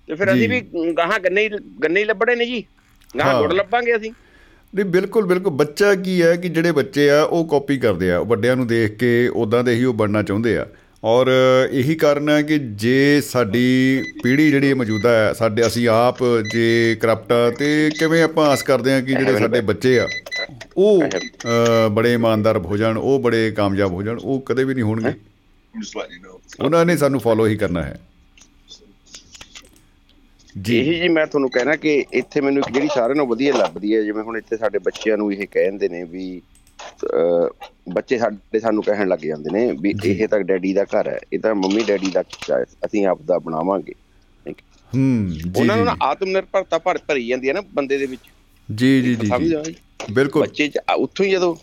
ਤੇ 0.08 0.16
ਫਿਰ। 0.16 0.34
ਅਸੀਂ 0.34 0.50
ਵੀ 0.50 0.62
ਗਾਹਾਂ 0.98 1.20
ਗੰਨੇ 1.20 1.50
ਗੰਨੇ 1.84 2.00
ਹੀ 2.00 2.06
ਲੱਭਣੇ 2.06 2.36
ਨੇ 2.36 2.46
ਜੀ। 2.46 2.64
ਗਾਹਾਂ। 3.20 3.42
ਗੁੜ 3.42 3.54
ਲੱਭਾਂਗੇ 3.54 3.96
ਅਸੀਂ। 3.96 4.12
ਨਹੀਂ 4.76 4.86
ਬਿਲਕੁਲ 4.86 5.26
ਬਿਲਕੁਲ। 5.26 5.54
ਬੱਚਾ 5.54 5.96
ਕੀ 5.96 6.22
ਹੈ 6.22 6.36
ਕਿ 6.36 6.50
ਜਿਹੜੇ 6.50 6.72
ਬੱਚੇ 6.72 7.10
ਆ 7.10 7.24
ਉਹ 7.24 7.48
ਕਾਪੀ 7.48 7.78
ਕਰਦੇ 7.78 8.12
ਆ। 8.12 8.20
ਵੱਡਿਆਂ 8.20 8.56
ਨੂੰ 8.56 8.68
ਦੇਖ 8.68 8.98
ਕੇ 8.98 9.28
ਉਦਾਂ 9.28 9.64
ਦੇ 9.64 9.76
ਹੀ 9.76 9.84
ਉਹ 9.84 9.94
ਬਣਨਾ 9.94 10.24
ਚਾਹੁੰਦੇ 10.24 10.58
ਆ। 10.58 10.68
ਔਰ 11.04 11.28
ਇਹੀ 11.72 11.96
ਕਾਰਨ 11.96 12.30
ਹੈ 12.30 12.42
ਕਿ 12.42 12.58
ਜੇ 12.60 13.22
ਸਾਡੀ 13.22 14.04
ਪੀੜ੍ਹੀ 14.24 14.50
ਜਿਹੜੀ 14.52 14.74
ਮੌਜੂਦਾ 14.74 15.10
ਹੈ 15.10 15.34
ਸਾਡੇ 15.34 15.66
ਅਸੀਂ 15.68 15.88
ਆਪ 15.90 16.18
ਜੇ 16.54 16.96
ਕਰਪਟ 17.02 17.32
ਆ 17.32 17.50
ਤੇ 17.50 17.90
ਕਿਵੇਂ 18.00 18.24
ਆਪਾਂ 18.24 18.46
ਆਸ 18.48 18.64
ਕਰਦੇ 18.64 18.94
ਆ 18.94 19.02
ਕਿ 19.02 19.14
ਜਿਹੜੇ 19.14 19.38
ਸਾਡੇ 19.40 19.62
ਬੱਚੇ 19.62 20.00
ਆ 20.00 20.08
ਉਹ 20.78 21.04
ਅ, 21.04 21.88
ਬੜੇ 21.90 22.14
ਇਮਾਨਦਾਰ 22.14 22.58
ਹੋ 22.58 22.78
ਜਾਣ 22.78 22.98
ਉਹ 22.98 23.20
ਬੜੇ 23.20 23.52
ਕਾਮਯਾਬ 23.52 23.92
ਹੋ 23.92 24.04
ਜਾਣ 24.04 24.20
ਉਹ 24.24 24.42
ਕਦੇ 24.42 24.64
ਵੀ 24.64 24.74
ਨਹੀਂ 24.74 24.84
ਹੋਣਗੇ। 24.84 25.14
ਉਹਨਾਂ 26.62 26.86
ਨੇ 26.86 26.98
ਸਾਨੂੰ 26.98 27.20
ਫੋਲੋ 27.20 27.48
ਹੀ 27.48 27.56
ਕਰਨਾ 27.56 27.84
ਹੈ। 27.84 28.00
ਜੀ। 30.62 30.78
ਇਹੀ 30.80 31.00
ਜੀ 31.00 31.08
ਮੈਂ 31.08 31.26
ਤੁਹਾਨੂੰ 31.28 31.50
ਕਹਿਣਾ 31.50 31.76
ਕਿ 31.76 32.06
ਇੱਥੇ 32.14 32.42
ਮੈਨੂੰ 32.42 32.64
ਇੱਕ 32.64 32.74
ਜਿਹੜੀ 32.74 32.88
ਸਾਰਿਆਂ 32.88 33.16
ਨਾਲੋਂ 33.16 33.28
ਵਧੀਆ 33.28 33.54
ਲੱਭਦੀ 33.58 33.96
ਹੈ 33.96 34.02
ਜਿਵੇਂ 34.02 34.24
ਹੁਣ 34.24 34.38
ਇੱਥੇ 34.38 34.58
ਸਾਡੇ 34.58 34.80
ਬੱਚਿਆਂ 34.80 35.18
ਨੂੰ 35.18 35.34
ਇਹ 35.34 35.48
ਕਹਿੰਦੇ 35.48 35.90
ਨੇ 35.90 36.04
ਵੀ 36.04 36.38
ਅਹ, 36.40 36.53
ਬੱਚੇ 37.94 38.18
ਸਾਡੇ 38.18 38.60
ਸਾਨੂੰ 38.60 38.84
ਕਹਿਣ 38.84 39.08
ਲੱਗ 39.08 39.20
ਜਾਂਦੇ 39.20 39.50
ਨੇ 39.50 39.72
ਵੀ 39.72 39.94
ਇਹ 40.06 40.28
ਤਾਂ 40.28 40.40
ਡੈਡੀ 40.40 40.74
ਦਾ 40.74 40.84
ਘਰ 40.84 41.08
ਹੈ 41.08 41.20
ਇਹ 41.34 41.40
ਤਾਂ 41.40 41.56
ਮੰਮੀ 41.56 41.84
ਡੈਡੀ 41.84 42.12
ਦਾ 42.12 42.22
ਘਰ 42.22 42.60
ਹੈ, 42.60 42.66
ਅਸੀਂ 42.86 43.06
ਆਪ 43.06 43.22
ਦਾ 43.22 43.40
ਬਣਾਵਾਂਗੇ। 43.40 43.94
ਹੂੰ। 44.96 45.30
ਜੀ 45.30 45.60
ਉਹਨਾਂ 45.60 45.78
ਨੂੰ 45.78 45.88
ਆਤਮ 46.04 46.26
ਨਿਰਭਰਤਾ 46.26 46.78
ਭਰ 46.78 46.98
ਭਰੀ 46.98 47.28
ਜਾਂਦੀ 47.28 47.48
ਹੈ 47.48 47.54
ਨਾ 47.54 47.62
ਬੰਦੇ 47.62 47.98
ਦੇ 47.98 48.06
ਵਿੱਚ। 48.06 48.22
ਜੀ 48.76 49.02
ਜੀ 49.02 49.16
ਜੀ 49.16 49.76
ਬਿਲਕੁਲ। 50.12 50.42
ਬੱਚੇ 50.42 50.72
ਉੱਥੋਂ 50.96 51.26
ਹੀ 51.26 51.32
ਜਦੋਂ 51.32 51.56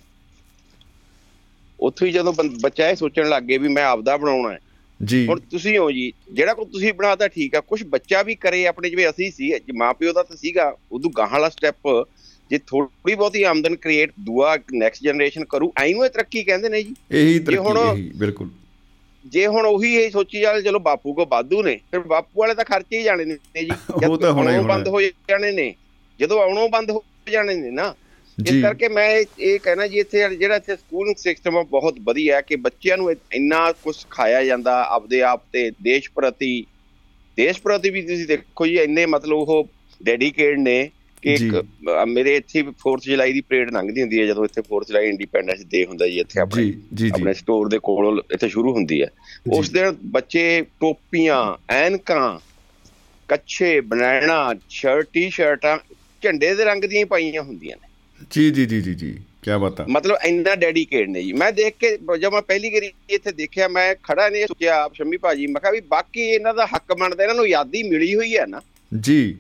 ਉੱਥੋਂ 1.80 2.08
ਹੀ 2.08 2.12
ਜਦੋਂ 2.12 2.32
ਬੱਚਾ 2.60 2.88
ਇਹ 2.88 2.96
ਸੋਚਣ 2.96 3.28
ਲੱਗ 3.28 3.42
ਗਿਆ 3.42 3.58
ਵੀ 3.58 3.68
ਮੈਂ 3.68 3.84
ਆਪਦਾ 3.84 4.16
ਬਣਾਉਣਾ 4.16 4.52
ਹੈ। 4.52 4.58
ਜੀ। 5.04 5.26
ਹੁਣ 5.26 5.40
ਤੁਸੀਂ 5.40 5.78
ਹੋ 5.78 5.90
ਜੀ 5.90 6.12
ਜਿਹੜਾ 6.32 6.54
ਕੋ 6.54 6.64
ਤੁਸੀਂ 6.64 6.92
ਬਣਾਤਾ 6.92 7.28
ਠੀਕ 7.28 7.54
ਆ 7.54 7.60
ਕੁਝ 7.60 7.84
ਬੱਚਾ 7.84 8.22
ਵੀ 8.22 8.34
ਕਰੇ 8.34 8.66
ਆਪਣੇ 8.66 8.90
ਜਿਵੇਂ 8.90 9.10
ਅਸੀਂ 9.10 9.30
ਸੀ 9.30 9.52
ਮਾਪਿਓ 9.76 10.12
ਦਾ 10.12 10.22
ਤਾਂ 10.22 10.36
ਸੀਗਾ 10.36 10.76
ਉਦੋਂ 10.92 11.10
ਗਾਹਾਂ 11.18 11.32
ਵਾਲਾ 11.32 11.48
ਸਟੈਪ 11.48 12.06
ਜੇ 12.51 12.59
ਥੋੜੀ 12.59 13.14
ਬਹੁਤੀ 13.14 13.42
ਆਮਦਨ 13.42 13.76
ਕ੍ਰੀਏਟ 13.76 14.12
ਦੂਆ 14.20 14.57
ਨੈਕਸਟ 14.72 15.03
ਜਨਰੇਸ਼ਨ 15.03 15.44
ਕਰੂ 15.44 15.72
ਐਨੂੰ 15.78 16.05
ਇਹ 16.05 16.11
ਤਰੱਕੀ 16.11 16.42
ਕਹਿੰਦੇ 16.44 16.68
ਨੇ 16.68 16.82
ਜੀ। 16.82 16.94
ਇਹੀ 17.12 17.38
ਤਰੱਕੀ 17.38 18.11
ਬਿਲਕੁਲ। 18.16 18.48
ਜੇ 19.24 19.46
ਹੁਣ 19.46 19.66
ਉਹੀ 19.66 19.94
ਇਹ 19.94 20.11
ਸੋਚੀ 20.11 20.40
ਜਾਵੇ 20.40 20.62
ਚਲੋ 20.62 20.78
ਬਾਪੂ 20.78 21.12
ਕੋ 21.14 21.24
ਬਾਦੂ 21.26 21.62
ਨੇ 21.62 21.76
ਫਿਰ 21.90 22.01
ਬਾਪੂ 22.01 22.40
ਵਾਲੇ 22.40 22.55
ਤਾਂ 22.55 22.64
ਖਰਚੇ 22.64 22.98
ਹੀ 22.98 23.03
ਜਾਣੇ 23.03 23.24
ਨੇ 23.24 23.36
ਜੀ। 23.57 23.68
ਉਹ 24.11 24.18
ਤਾਂ 24.18 24.32
ਹੋਣਾ 24.32 24.61
ਬੰਦ 24.62 24.88
ਹੋ 24.88 25.01
ਜਾਣੇ 25.03 25.51
ਨੇ 25.53 25.74
ਜਦੋਂ 26.20 26.40
ਆਉਣੋਂ 26.42 26.68
ਬੰਦ 26.68 26.90
ਹੋ 26.90 27.05
ਜਾਣੇ 27.30 27.55
ਨੇ 27.55 27.70
ਨਾ 27.70 27.94
ਇਸ 28.38 28.62
ਕਰਕੇ 28.62 28.88
ਮੈਂ 28.88 29.09
ਇਹ- 29.38 29.59
ਕਹਿਣਾ 29.62 29.86
ਜੀ 29.86 29.98
ਇੱਥੇ 29.98 30.28
ਜਿਹੜਾ 30.36 30.57
ਇੱਥੇ 30.57 30.76
ਸਕੂਲਿੰਗ 30.76 31.16
ਸਿਸਟਮ 31.16 31.57
ਆ 31.57 31.62
ਬਹੁਤ 31.62 31.98
ਵਧੀਆ 32.01 32.36
ਹੈ 32.36 32.40
ਕਿ 32.40 32.57
ਬੱਚਿਆਂ 32.57 32.96
ਨੂੰ 32.96 33.11
ਇੰਨਾ 33.12 33.72
ਕੁਝ 33.72 33.96
ਸਿਖਾਇਆ 33.96 34.44
ਜਾਂਦਾ 34.44 34.82
ਆਪਦੇ 34.88 35.22
ਆਪ 35.22 35.42
ਤੇ 35.53 35.70
ਦੇਸ਼ 35.82 36.11
ਪ੍ਰਤੀ। 36.11 36.64
ਦੇਸ਼ 37.38 37.61
ਪ੍ਰਤੀ 37.62 37.90
ਵੀ 37.90 38.03
ਤੁਸੀਂ 38.03 38.26
ਦੇਖੋ 38.26 38.66
ਜੀ 38.66 38.76
ਇੰਨੇ 38.76 39.07
ਮਤਲਬ 39.07 39.36
ਉਹ 39.38 39.68
ਡੈਡੀਕੇਟ 40.03 40.59
ਨੇ 40.59 40.90
ਕਿ 41.22 41.34
ਇੱਕ 41.34 41.64
ਮੇਰੇ 42.08 42.34
ਇੱਥੇ 42.36 42.60
4th 42.62 43.04
ਜੁਲਾਈ 43.04 43.32
ਦੀ 43.32 43.40
ਪਰੇਡ 43.40 43.70
ਲੰਘਦੀ 43.70 44.00
ਹੁੰਦੀ 44.00 44.20
ਹੈ 44.20 44.26
ਜਦੋਂ 44.26 44.44
ਇੱਥੇ 44.44 44.60
4th 44.60 44.86
ਜੁਲਾਈ 44.88 45.08
ਇੰਡੀਪੈਂਡੈਂਸ 45.08 45.64
ਡੇ 45.64 45.84
ਹੁੰਦਾ 45.84 46.06
ਜੀ 46.06 46.18
ਇੱਥੇ 46.20 46.40
ਆਪਣੇ 46.40 46.72
ਆਪਣੇ 47.12 47.32
ਸਟੋਰ 47.32 47.68
ਦੇ 47.68 47.78
ਕੋਲ 47.78 48.22
ਇੱਥੇ 48.34 48.48
ਸ਼ੁਰੂ 48.48 48.72
ਹੁੰਦੀ 48.72 49.02
ਹੈ। 49.02 49.08
ਉਸ 49.52 49.70
ਦਿਨ 49.70 49.96
ਬੱਚੇ 50.04 50.62
ਟੋਪੀਆਂ 50.80 51.42
ਐਨਕਾਂ 51.72 52.38
ਕੱਛੇ 53.28 53.80
ਬਨਾਣਾ 53.80 54.54
ਸ਼ਰਟ 54.68 55.08
ਟੀ-ਸ਼ਰਟਾਂ 55.12 55.78
ਝੰਡੇ 56.22 56.54
ਦੇ 56.54 56.64
ਰੰਗ 56.64 56.84
ਦੀਆਂ 56.84 57.06
ਪਾਈਆਂ 57.06 57.42
ਹੁੰਦੀਆਂ 57.42 57.76
ਨੇ। 57.76 57.88
ਜੀ 58.30 58.50
ਜੀ 58.50 58.66
ਜੀ 58.66 58.80
ਜੀ 58.82 58.94
ਜੀ 58.94 59.12
ਕੀ 59.42 59.50
ਬਾਤ 59.60 59.80
ਮਤਲਬ 59.88 60.16
ਇੰਨਾ 60.26 60.54
ਡੈਡੀਕੇਟ 60.54 61.08
ਨੇ 61.08 61.22
ਜੀ। 61.22 61.32
ਮੈਂ 61.32 61.52
ਦੇਖ 61.52 61.74
ਕੇ 61.80 61.90
ਜਦ 62.18 62.32
ਮੈਂ 62.32 62.42
ਪਹਿਲੀ 62.42 62.70
ਵਾਰੀ 62.70 62.90
ਇੱਥੇ 63.10 63.32
ਦੇਖਿਆ 63.32 63.68
ਮੈਂ 63.68 63.94
ਖੜਾ 64.02 64.28
ਨੇ 64.28 64.46
ਸੋਚਿਆ 64.46 64.82
ਆਪ 64.82 64.94
ਸ਼ੰਮੀ 64.94 65.16
ਭਾਜੀ 65.16 65.46
ਮੈਂ 65.46 65.60
ਕਿਹਾ 65.60 65.72
ਵੀ 65.72 65.80
ਬਾਕੀ 65.90 66.20
ਇਹਨਾਂ 66.22 66.54
ਦਾ 66.54 66.66
ਹੱਕ 66.74 66.92
ਬਣਦਾ 66.94 67.22
ਇਹਨਾਂ 67.22 67.34
ਨੂੰ 67.34 67.44
ਆਜ਼ਾਦੀ 67.44 67.82
ਮਿਲੀ 67.82 68.14
ਹੋਈ 68.14 68.36
ਹੈ 68.36 68.46
ਨਾ। 68.46 68.60
ਜੀ। 69.00 69.36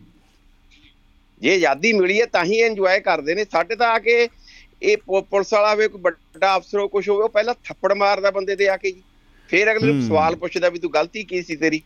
ਜੇ 1.40 1.54
ਆਜ਼ਾਦੀ 1.54 1.92
ਮਿਲੀ 1.92 2.20
ਹੈ 2.20 2.26
ਤਾਂ 2.26 2.44
ਹੀ 2.44 2.58
ਇੰਜੋਏ 2.62 2.98
ਕਰਦੇ 3.00 3.34
ਨੇ। 3.34 3.44
ਸਾਡੇ 3.52 3.76
ਤਾਂ 3.76 3.88
ਆ 3.88 3.98
ਕੇ 3.98 4.28
ਇਹ 4.82 4.96
ਪੁਲਿਸ 5.06 5.52
ਵਾਲਾ 5.52 5.72
ਹੋਵੇ 5.74 5.88
ਕੋਈ 5.88 6.00
ਵੱਡਾ 6.00 6.56
ਅਫਸਰ 6.56 6.78
ਹੋ 6.78 6.88
ਕੁਝ 6.88 7.08
ਹੋਵੇ 7.08 7.22
ਉਹ 7.22 7.28
ਪਹਿਲਾਂ 7.28 7.54
ਥੱਪੜ 7.64 7.92
ਮਾਰਦਾ 7.92 8.30
ਬੰਦੇ 8.30 8.56
ਤੇ 8.56 8.68
ਆ 8.68 8.76
ਕੇ 8.76 8.90
ਜੀ। 8.90 9.02
ਫਿਰ 9.48 9.70
ਅਗਲੇ 9.72 9.92
ਨੂੰ। 9.92 10.02
ਸਵਾਲ 10.06 10.36
ਪੁੱਛਦਾ 10.36 10.68
ਵੀ 10.68 10.78
ਤੂੰ 10.78 10.90
ਗਲਤੀ 10.94 11.22
ਕੀ 11.24 11.42
ਸੀ 11.42 11.56
ਤੇਰੀ? 11.56 11.80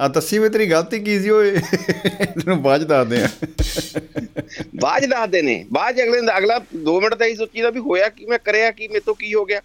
ਆ 0.00 0.08
ਦੱਸੀ 0.08 0.38
ਵੇ 0.38 0.48
ਤੇਰੀ 0.48 0.66
ਗਲਤੀ 0.70 0.98
ਕੀ 1.00 1.18
ਸੀ 1.18 1.30
ਓਏ। 1.30 1.50
ਤੈਨੂੰ 2.20 2.56
'ਚ 2.78 2.84
ਦੱਸਦੇ 2.84 3.22
ਆ 3.22 3.28
'ਚ 5.00 5.06
ਦੱਸਦੇ 5.06 5.42
ਨੇ। 5.42 5.64
'ਚ 5.92 6.02
ਅਗਲੇ 6.02 6.20
ਅਗਲਾ 6.38 6.58
2 6.86 7.00
ਮਿੰਟ 7.00 7.14
ਤਾਂ 7.14 7.26
ਹੀ 7.26 7.34
ਸੋਚੀਦਾ 7.36 7.70
ਵੀ 7.70 7.80
ਹੋਇਆ 7.80 8.08
ਕੀ 8.08 8.26
ਮੈਂ 8.26 8.38
ਕਰਿਆ 8.38 8.70
ਕੀ 8.70 8.88
ਮੇਰੇ 8.88 9.00
ਤੋਂ 9.00 9.14
ਕੀ 9.14 9.34
ਹੋ 9.34 9.44
ਗਿਆ। 9.44 9.60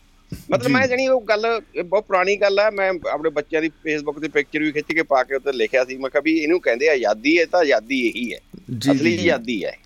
ਮਤਲਬ 0.51 0.67
ਜੀ। 0.67 0.73
ਮੈਂ 0.73 0.87
ਜਣੀ 0.87 1.07
ਉਹ 1.07 1.21
ਗੱਲ 1.21 1.61
ਬਹੁਤ 1.85 2.03
ਪੁਰਾਣੀ 2.03 2.35
ਗੱਲ 2.35 2.59
ਆ। 2.59 2.69
ਮੈਂ 2.69 2.93
ਆਪਣੇ 3.11 3.29
ਬੱਚਿਆਂ 3.29 3.61
ਦੀ 3.61 3.69
ਫੇਸਬੁੱਕ 3.69 4.19
ਤੇ 4.19 4.27
ਪਿਕਚਰ 4.27 4.59
ਵੀ 4.59 4.71
ਖਿੱਚ 4.71 4.93
ਕੇ 4.93 5.01
ਪਾ 5.01 5.23
ਕੇ 5.23 5.35
ਉੱਤੇ 5.35 5.51
ਲਿਖਿਆ 5.51 5.85
ਸੀ। 5.85 5.97
ਮੈਂ 5.97 6.09
ਕਿਹਾ 6.09 6.21
ਵੀ 6.21 6.37
ਇਹਨੂੰ 6.37 6.61
ਕਹਿੰਦੇ 6.61 6.89
ਆਜ਼ਾਦੀ 6.89 7.39
ਹੈ 7.39 7.45
ਤਾਂ 7.45 7.59
ਆਜ਼ਾਦੀ 7.59 8.07
ਇਹੀ 8.07 8.33
ਹੈ। 8.33 8.39
ਜੀ, 8.77 8.91
ਅਸਲੀ 8.91 9.11
ਜੀ, 9.11 9.17
ਜੀ। 9.17 9.29
ਆਜ਼ਾਦੀ 9.29 9.65
ਹੈ। 9.65 9.77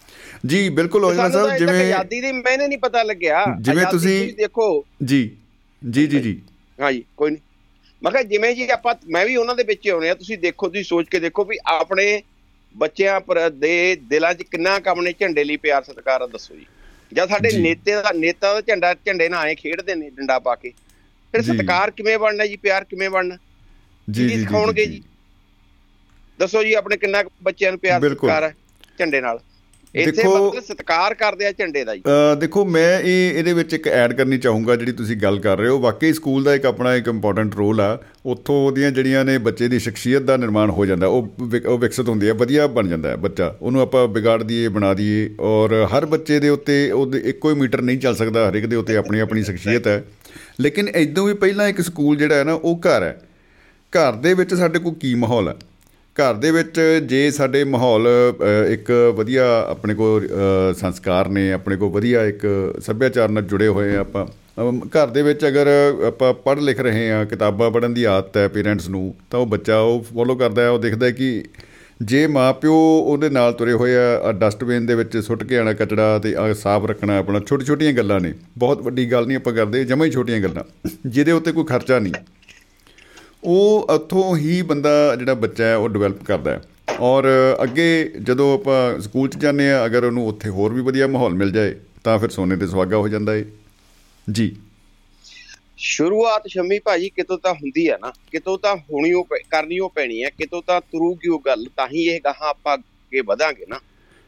ਜੀ 0.46 0.70
ਬਿਲਕੁਲ 0.70 1.06
ਔਜਲਾ 1.06 1.30
ਸਾਹਿਬ 1.30 1.58
ਜਿਵੇਂ 1.58 1.86
ਆਜ਼ਾਦੀ 1.86 2.22
ਦੀ 2.22 2.32
ਮੈਨੇ 2.32 2.68
ਨਹੀਂ 2.68 2.80
ਪਤਾ 2.80 3.04
ਲੱਗਿਆ। 3.04 3.46
ਜਿਵੇਂ 3.62 3.86
ਤੁਸੀਂ- 3.92 4.36
ਦੇਖੋ। 4.36 4.86
ਜੀ 5.06 5.32
ਜੀ 5.90 6.08
ਜੀ 6.08 6.20
ਜੀ। 6.20 6.42
ਹਾਂਜੀ 6.82 7.04
ਕੋਈ 7.18 7.32
ਨਹੀਂ 7.32 7.42
ਮੈਂ 8.04 8.12
ਕਿਹਾ 8.12 8.24
ਜਿਵੇਂ 8.24 8.56
ਜੀ 8.56 8.70
ਆਪਾਂ 8.70 8.96
ਮੈਂ 9.10 9.26
ਵੀ 9.26 9.36
ਉਹਨਾਂ 9.36 9.56
ਦੇ 9.56 9.64
ਵਿੱਚ 9.64 9.90
ਆਉਣੇ 9.90 10.10
ਆ। 10.10 10.14
ਤੁਸੀਂ 10.14 10.38
ਦੇਖੋ 10.38 10.68
ਤੁਸੀਂ 10.68 10.84
ਸੋਚ 10.84 11.08
ਕੇ 11.10 11.20
ਦੇਖੋ 11.20 11.46
ਵੀ 11.46 11.58
ਆਪਣੇ 11.66 12.22
ਬੱਚਿਆਂ 12.78 13.20
ਪਰ 13.20 13.50
ਦੇ 13.50 13.98
ਦਿਲਾਂ 14.10 14.34
'ਚ 14.34 14.44
ਕਿੰਨਾ 14.44 14.80
ਕੰਮ 14.80 15.02
ਨੇ 15.02 15.14
ਝੰਡੇ 15.20 15.44
ਲਈ 15.44 15.58
ਪਿਆਰ 15.58 15.84
ਸਤਿਕਾਰ 15.84 16.22
ਆ 16.22 16.28
ਦੱਸੋ 16.28 16.56
ਜੀ। 16.56 16.66
ਜਾਂ 17.14 17.28
ਸਾਡੇ। 17.28 17.52
ਨੇਤੇ 17.54 17.94
ਦਾ 17.94 18.12
ਨੇਤਾ 18.16 18.54
ਦਾ 18.54 18.62
ਝੰਡਾ 18.62 18.94
ਝੰਡੇ 19.06 19.30
ਨਾਲ 19.30 19.40
ਆਏ 19.40 19.56
ਖੇਡਦੇ 19.56 19.96
ਨੇ 19.96 20.10
ਡੰਡਾ 20.10 20.40
ਪਾ 20.40 20.56
ਕੇ 20.56 20.72
ਫਿਰ। 21.34 21.42
ਸਤਿਕਾਰ 21.42 21.92
ਕਿਵੇਂ 21.92 22.18
ਬਣਨਾ 22.20 22.46
ਜੀ 22.46 22.56
ਪਿਆਰ 22.58 22.84
ਕਿਵੇਂ 22.84 23.10
ਬਣਨਾ 23.10 23.38
ਜੀ 24.08 24.28
ਜੀ 24.30 24.40
ਸਿਖਾਉਣਗੇ 24.40 24.86
ਜੀ 24.86 25.02
ਦੱਸੋ 26.40 26.64
ਜੀ 26.64 26.74
ਆਪਣੇ 26.74 26.98
ਕਿੰਨਾ 26.98 27.24
ਬੱਚਿਆਂ 27.44 27.72
ਨੂੰ 27.72 27.80
ਪਿਆਰ। 27.80 28.02
ਸਤਿਕਾਰ 28.02 28.44
ਹੈ 28.44 28.56
ਝੰਡੇ 29.00 29.22
ਨਾਲ 29.22 29.40
ਇੱਥੇ 29.96 30.24
ਮਤਲਬ 30.24 30.60
ਸਤਿਕਾਰ 30.64 31.14
ਕਰਦੇ 31.14 31.46
ਆ 31.46 31.52
ਝੰਡੇ 31.52 31.84
ਦਾ 31.84 31.96
ਜੀ 31.96 32.02
ਦੇਖੋ 32.40 32.64
ਮੈਂ 32.66 33.00
ਇਹ 33.00 33.40
ਇਹਦੇ 33.40 33.54
ਵਿੱਚ 33.54 33.74
ਇੱਕ 33.74 33.88
ਐਡ 33.88 34.14
ਕਰਨੀ 34.14 34.38
ਚਾਹੂੰਗਾ 34.38 34.76
ਜਿਹੜੀ 34.76 34.92
ਤੁਸੀਂ 34.92 35.18
ਗੱਲ 35.18 35.40
ਕਰ 35.40 35.58
ਰਹੇ 35.58 35.70
ਹੋ। 35.70 35.80
ਵਾਕਈ 35.80 36.12
ਸਕੂਲ 36.14 36.44
ਦਾ 36.44 36.54
ਇੱਕ 36.56 36.66
ਆਪਣਾ 36.66 36.94
ਇੱਕ 36.96 37.08
ਇੰਪੋਰਟੈਂਟ 37.08 37.56
ਰੋਲ 37.56 37.82
ਆ। 37.82 37.98
ਉੱਥੋਂ 38.26 38.56
ਉਹਦੀਆਂ 38.68 38.92
ਜਿਹੜੀਆਂ 38.92 39.24
ਨੇ 39.26 39.38
ਬੱਚੇ 39.38 39.68
ਦੀ 39.68 39.80
ਸ਼ਖਸੀਅਤ 39.80 40.22
ਦਾ 40.22 40.38
ਨਿਰਮਾਣ 40.38 40.70
ਹੋ 40.70 40.86
ਜਾਂਦਾ। 40.86 41.08
ਉਹ 41.08 41.30
ਉਹ 41.66 41.78
ਵਿਕਸਿਤ 41.78 42.10
ਹੁੰਦੀ 42.10 42.28
ਹੈ 42.28 42.34
ਵਧੀਆ 42.34 42.68
ਬਣ 42.68 42.88
ਜਾਂਦਾ 42.88 43.10
ਹੈ 43.10 43.16
ਬੱਚਾ। 43.16 43.56
ਉਹਨੂੰ 43.62 43.82
ਆਪਾਂ 43.82 44.08
ਵਿਗਾੜ 44.08 44.42
ਦਈਏ 44.44 44.68
ਬਣਾ 44.68 44.94
ਦਈਏ। 44.94 45.30
ਔਰ 45.40 45.74
ਹਰ 45.94 46.06
ਬੱਚੇ 46.06 46.40
ਦੇ 46.40 46.50
ਉੱਤੇ 46.50 46.92
ਉਹਦੇ 46.92 47.20
ਇੱਕੋ 47.26 47.50
ਹੀ 47.50 47.56
ਮੀਟਰ 47.56 47.82
ਨਹੀਂ 47.82 47.98
ਚੱਲ 48.00 48.16
ਸਕਦਾ। 48.16 48.48
ਹਰ 48.50 48.56
ਇੱਕ 48.56 48.66
ਦੇ 48.66 48.76
ਉੱਤੇ 48.76 48.96
ਆਪਣੀ 48.98 49.20
ਆਪਣੀ 49.20 49.44
ਸ਼ਖਸੀਅਤ 49.44 49.88
ਹੈ। 49.88 50.04
ਲੇਕਿਨ 50.60 50.88
ਇਦੋਂ 50.88 51.26
ਵੀ 51.26 51.34
ਪਹਿਲਾਂ 51.34 51.68
ਇੱਕ 51.68 51.82
ਸਕੂਲ 51.82 52.16
ਜਿਹੜਾ 52.18 52.36
ਹੈ 52.36 52.44
ਨਾ 52.44 52.54
ਉਹ 52.54 52.80
ਘਰ 52.80 53.04
ਹੈ। 53.04 53.20
ਘਰ 53.94 54.14
ਦੇ 54.14 54.34
ਵਿੱਚ 54.34 54.54
ਸਾਡੇ 54.54 54.80
ਕੋਲ 54.80 54.94
ਕੀ 54.94 55.14
ਮਾਹੌਲ 55.16 55.50
ਹੈ? 55.50 55.56
ਘਰ 56.16 56.34
ਦੇ 56.34 56.52
ਵਿੱਚ 56.52 56.80
ਜੇ 57.06 57.30
ਸਾਡੇ 57.32 57.64
ਮਾਹੌਲ 57.64 58.08
ਅ, 58.08 58.72
ਇੱਕ 58.72 58.92
ਵਧੀਆ 59.16 59.44
ਆਪਣੇ 59.70 59.94
ਕੋਲ 59.94 60.28
ਅ, 60.28 60.74
ਸੰਸਕਾਰ 60.74 61.30
ਨੇ 61.30 61.52
ਆਪਣੇ 61.54 61.76
ਕੋਲ 61.76 61.90
ਵਧੀਆ 61.90 62.24
ਇੱਕ 62.26 62.46
ਸੱਭਿਆਚਾਰ 62.80 63.30
ਨਾਲ 63.30 63.44
ਜੁੜੇ 63.44 63.68
ਹੋਏ 63.68 63.96
ਆ 63.96 64.00
ਆਪਾਂ 64.00 64.26
ਅਮ, 64.62 64.80
ਘਰ 64.98 65.08
ਦੇ 65.08 65.22
ਵਿੱਚ 65.22 65.46
ਅਗਰ 65.48 65.68
ਆਪਾਂ 66.08 66.34
ਪੜ੍ਹ 66.34 66.62
ਲਿਖ 66.62 66.80
ਰਹੇ 66.80 67.12
ਆ 67.12 67.24
ਕਿਤਾਬਾਂ 67.26 67.72
ਪੜ੍ਹਨ 67.72 67.94
ਦੀ 67.94 68.04
ਆਦਤ 68.04 68.38
ਹੈ 68.38 68.48
ਪੇਰੈਂਟਸ 68.48 68.90
ਨੂੰ 68.90 69.14
ਤਾਂ 69.30 69.40
ਉਹ 69.40 69.46
ਬੱਚਾ 69.46 69.80
ਉਹ 69.80 70.02
ਫੋਲੋ 70.14 70.36
ਕਰਦਾ 70.36 70.62
ਹੈ 70.62 70.70
ਉਹ 70.70 70.80
ਦੇਖਦਾ 70.80 71.06
ਹੈ 71.06 71.12
ਕਿ 71.12 71.44
ਜੇ 72.02 72.28
ਮਾਪਿਓ 72.28 72.74
ਉਹਦੇ 72.74 73.30
ਨਾਲ 73.30 73.54
ਤੁਰੇ 73.54 73.74
ਹੋਏ 73.74 73.96
ਆ 73.98 74.32
ਡਸਟਬਿਨ 74.32 74.86
ਦੇ 74.86 74.96
ਵਿੱਚ 74.96 75.18
ਸੁੱਟ 75.18 75.44
ਕੇ 75.44 75.58
ਆਣਾ 75.58 75.74
ਕਚੜਾ 75.74 76.20
ਤੇ 76.20 76.36
ਆਹ 76.36 76.54
ਸਾਫ਼ 76.54 76.86
ਰੱਖਣਾ 76.86 77.18
ਆਪਣਾ 77.18 77.40
ਛੋਟੀ 77.40 77.66
ਛੋਟੀਆਂ 77.66 77.94
ਗੱਲਾਂ 77.94 78.20
ਨੇ 78.20 78.34
ਬਹੁਤ 78.58 78.82
ਵੱਡੀ 78.82 79.12
ਗੱਲ 79.12 79.28
ਨਹੀਂ 79.28 79.38
ਆਪਾਂ 79.38 79.54
ਕਰਦੇ 79.54 79.84
ਜਮਾਂ 79.86 80.06
ਹੀ 80.06 80.12
ਛੋਟੀਆਂ 80.12 80.40
ਗੱਲਾਂ 80.40 80.64
ਜਿਹਦੇ 81.08 81.32
ਉੱਤੇ 81.32 81.52
ਕੋਈ 81.52 81.64
ਖਰਚਾ 81.64 82.00
ਨਹੀਂ। 82.00 82.14
ਉਹ 83.44 83.88
ਉੱਥੋਂ 83.90 84.38
ਹੀ 84.38 84.62
ਬੰਦਾ 84.62 85.16
ਜਿਹੜਾ 85.16 85.34
ਬੱਚਾ 85.34 85.64
ਹੈ 85.64 85.76
ਉਹ 85.76 85.90
ਡਿਵੈਲਪ 85.90 86.24
ਕਰਦਾ 86.24 86.52
ਹੈ। 86.52 86.62
ਔਰ 87.00 87.24
ਅੱਗੇ 87.64 88.14
ਜਦੋਂ 88.24 88.54
ਆਪਾਂ 88.54 89.02
ਸਕੂਲ 89.02 89.30
'ਚ 89.30 89.38
ਜਾਂਦੇ 89.38 89.72
ਆ 89.72 89.86
ਅਗਰ 89.86 90.04
ਉਹਨੂੰ 90.04 90.28
ਉੱਥੇ 90.28 90.50
ਹੋਰ 90.50 90.74
ਵੀ 90.74 90.82
ਵਧੀਆ 90.82 91.08
ਮਾਹੌਲ 91.08 91.34
ਮਿਲ 91.34 91.52
ਜਾਏ 91.52 91.76
ਤਾਂ 92.04 92.20
ਫਿਰ 92.20 92.30
ਸੋਨੇ 92.30 92.56
ਤੇ 92.56 92.68
ਸੁਹਾਗਾ 92.68 92.98
ਹੋ 92.98 93.08
ਜਾਂਦਾ 93.08 93.36
ਏ। 93.36 93.46
ਜੀ। 94.32 94.56
ਸ਼ੁਰੂਆਤ 95.78 96.44
ਸ਼ੰਮੀ 96.48 96.80
ਭਾਜੀ 96.80 97.10
ਕਿਤੋਂ 97.10 97.38
ਤਾਂ 97.38 97.54
ਹੁੰਦੀ 97.54 97.90
ਹੈ 97.90 97.98
ਨਾ 98.02 98.12
ਕਿਤੋਂ 98.32 98.58
ਤਾਂ 98.58 98.76
ਹੋਣੀ 98.76 99.14
ਉਹ 99.14 99.28
ਕਰਨੀ 99.50 99.80
ਉਹ 99.80 99.90
ਪੈਣੀ 99.90 100.24
ਹੈ 100.24 100.30
ਕਿਤੋਂ 100.30 100.62
ਤਾਂ 100.68 100.82
ਤੁਰੂਗੀ 100.82 101.28
ਉਹ 101.28 101.42
ਗੱਲ 101.46 101.66
ਤਾਂ 101.78 101.88
ਹੀ 101.88 102.04
ਇਹ 102.04 102.22
ਗਾਹਾਂ 102.26 102.50
ਆਪਾਂ 102.50 102.78
ਅੱਗੇ 102.78 103.22
ਵਧਾਂਗੇ 103.22 103.66
ਨਾ। 103.70 103.80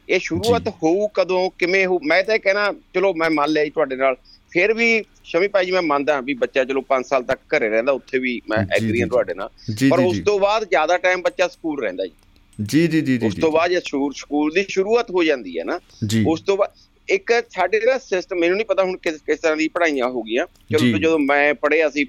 ਇਹ 0.08 0.20
ਸ਼ੁਰੂਆਤ। 0.20 0.68
ਹੋਊ 0.68 1.06
ਕਦੋਂ 1.06 1.50
ਕਿਵੇਂ 1.58 1.86
ਹੋ 1.86 2.00
ਮੈਂ 2.02 2.22
ਤਾਂ 2.22 2.34
ਇਹ 2.34 2.40
ਕਹਿਣਾ 2.40 2.72
ਚਲੋ 2.94 3.14
ਮੈਂ 3.14 3.30
ਮੰਨ 3.30 3.50
ਲਿਆ 3.50 3.64
ਜੀ 3.64 3.70
ਤੁਹਾਡੇ 3.70 3.96
ਨਾਲ 3.96 4.16
ਫਿਰ 4.50 4.74
ਵੀ 4.74 5.04
ਸ਼ਮੀ 5.24 5.48
ਭਾਜੀ 5.48 5.70
ਮੈਂ 5.70 5.82
ਮੰਨਦਾ 5.82 6.20
ਵੀ 6.20 6.34
ਬੱਚਾ 6.34 6.64
ਚਲੋ 6.64 6.82
5 6.88 7.06
ਸਾਲ 7.08 7.22
ਤੱਕ 7.22 7.40
ਘਰੇ 7.54 7.68
ਰਹਿੰਦਾ 7.68 7.92
ਉੱਥੇ 7.92 8.18
ਵੀ 8.18 8.40
ਮੈਂ 8.48 8.58
ਜੀ, 8.58 8.68
ਐਗਰੀ 8.76 9.00
ਹਾਂ 9.00 9.06
ਜੀ, 9.06 9.10
ਤੁਹਾਡੇ 9.10 9.34
ਨਾਲ। 9.34 9.50
ਜੀ 9.74 9.88
ਪਰ 9.90 10.00
ਜੀ 10.00 10.04
ਉਸ 10.04 10.16
ਜੀ। 10.16 10.22
ਤੋਂ 10.22 10.38
ਬਾਅਦ 10.38 10.64
ਜ਼ਿਆਦਾ 10.64 10.96
ਟਾਈਮ 10.98 11.22
ਬੱਚਾ 11.22 11.48
ਸਕੂਲ 11.48 11.82
ਰਹਿੰਦਾ 11.82 12.06
ਜੀ। 12.06 12.12
ਜੀ 12.58 12.86
ਜੀ 12.86 13.00
ਜੀ 13.00 13.18
ਜੀ 13.18 13.26
ਉਸ 13.26 13.34
ਤੋਂ 13.34 13.52
ਬਾਅਦ 13.52 13.70
ਜੇ 13.70 13.80
ਸਕੂਲ 13.80 14.12
ਸਕੂਲ 14.12 14.52
ਦੀ 14.54 14.64
ਸ਼ੁਰੂਆਤ 14.68 15.10
ਹੋ 15.10 15.24
ਜਾਂਦੀ 15.24 15.58
ਹੈ 15.58 15.64
ਨਾ। 15.64 15.78
ਜੀ। 16.06 16.24
ਉਸ 16.28 16.40
ਤੋਂ 16.40 16.56
ਬਾਅਦ 16.56 16.70
ਇੱਕ 17.08 17.32
ਸਾਡੇ 17.50 17.80
ਜਿਹੜਾ 17.80 17.98
ਸਿਸਟਮ 17.98 18.38
ਮੈਨੂੰ 18.38 18.56
ਨਹੀਂ 18.56 18.66
ਪਤਾ 18.66 18.84
ਹੁਣ 18.84 18.96
ਕਿਸ 18.96 19.20
ਕਿਸ 19.26 19.38
ਤਰ੍ਹਾਂ 19.38 19.56
ਦੀ 19.56 19.68
ਪੜ੍ਹਾਈਆਂ 19.68 20.08
ਹੋ 20.08 20.22
ਗਈਆਂ। 20.22 20.46
ਜੀ। 20.46 20.90
ਚਲੋ 20.90 20.98
ਜਦੋਂ 20.98 21.18
ਮੈਂ 21.18 21.54
ਪੜ੍ਹਿਆ 21.54 21.90
ਸੀ 21.90 22.06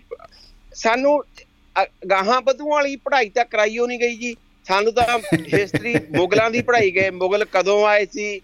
ਸਾਨੂੰ 0.73 1.23
ਗਾਹਾਂ 2.11 2.41
ਵਧੂਆਂ 2.41 2.75
ਵਾਲੀ 2.75 2.95
ਪੜ੍ਹਾਈ 2.95 3.29
ਤਾਂ 3.29 3.45
ਕਰਾਈਓ 3.45 3.87
ਨਹੀਂ 3.87 3.99
ਗਈ 3.99 4.15
ਜੀ। 4.15 4.35
ਸਾਨੂੰ 4.65 4.93
ਤਾਂ 4.93 5.19
ਹਿਸਟਰੀ 5.53 5.95
ਮੁਗਲਾਂ 6.15 6.51
ਦੀ 6.51 6.61
ਪੜ੍ਹਾਈ 6.61 6.91
ਗਏ। 6.91 7.09
ਮੁਗਲ 7.09 7.45
ਕਦੋਂ 7.45 7.85
ਆਏ 7.85 8.05
ਸੀ? 8.05 8.41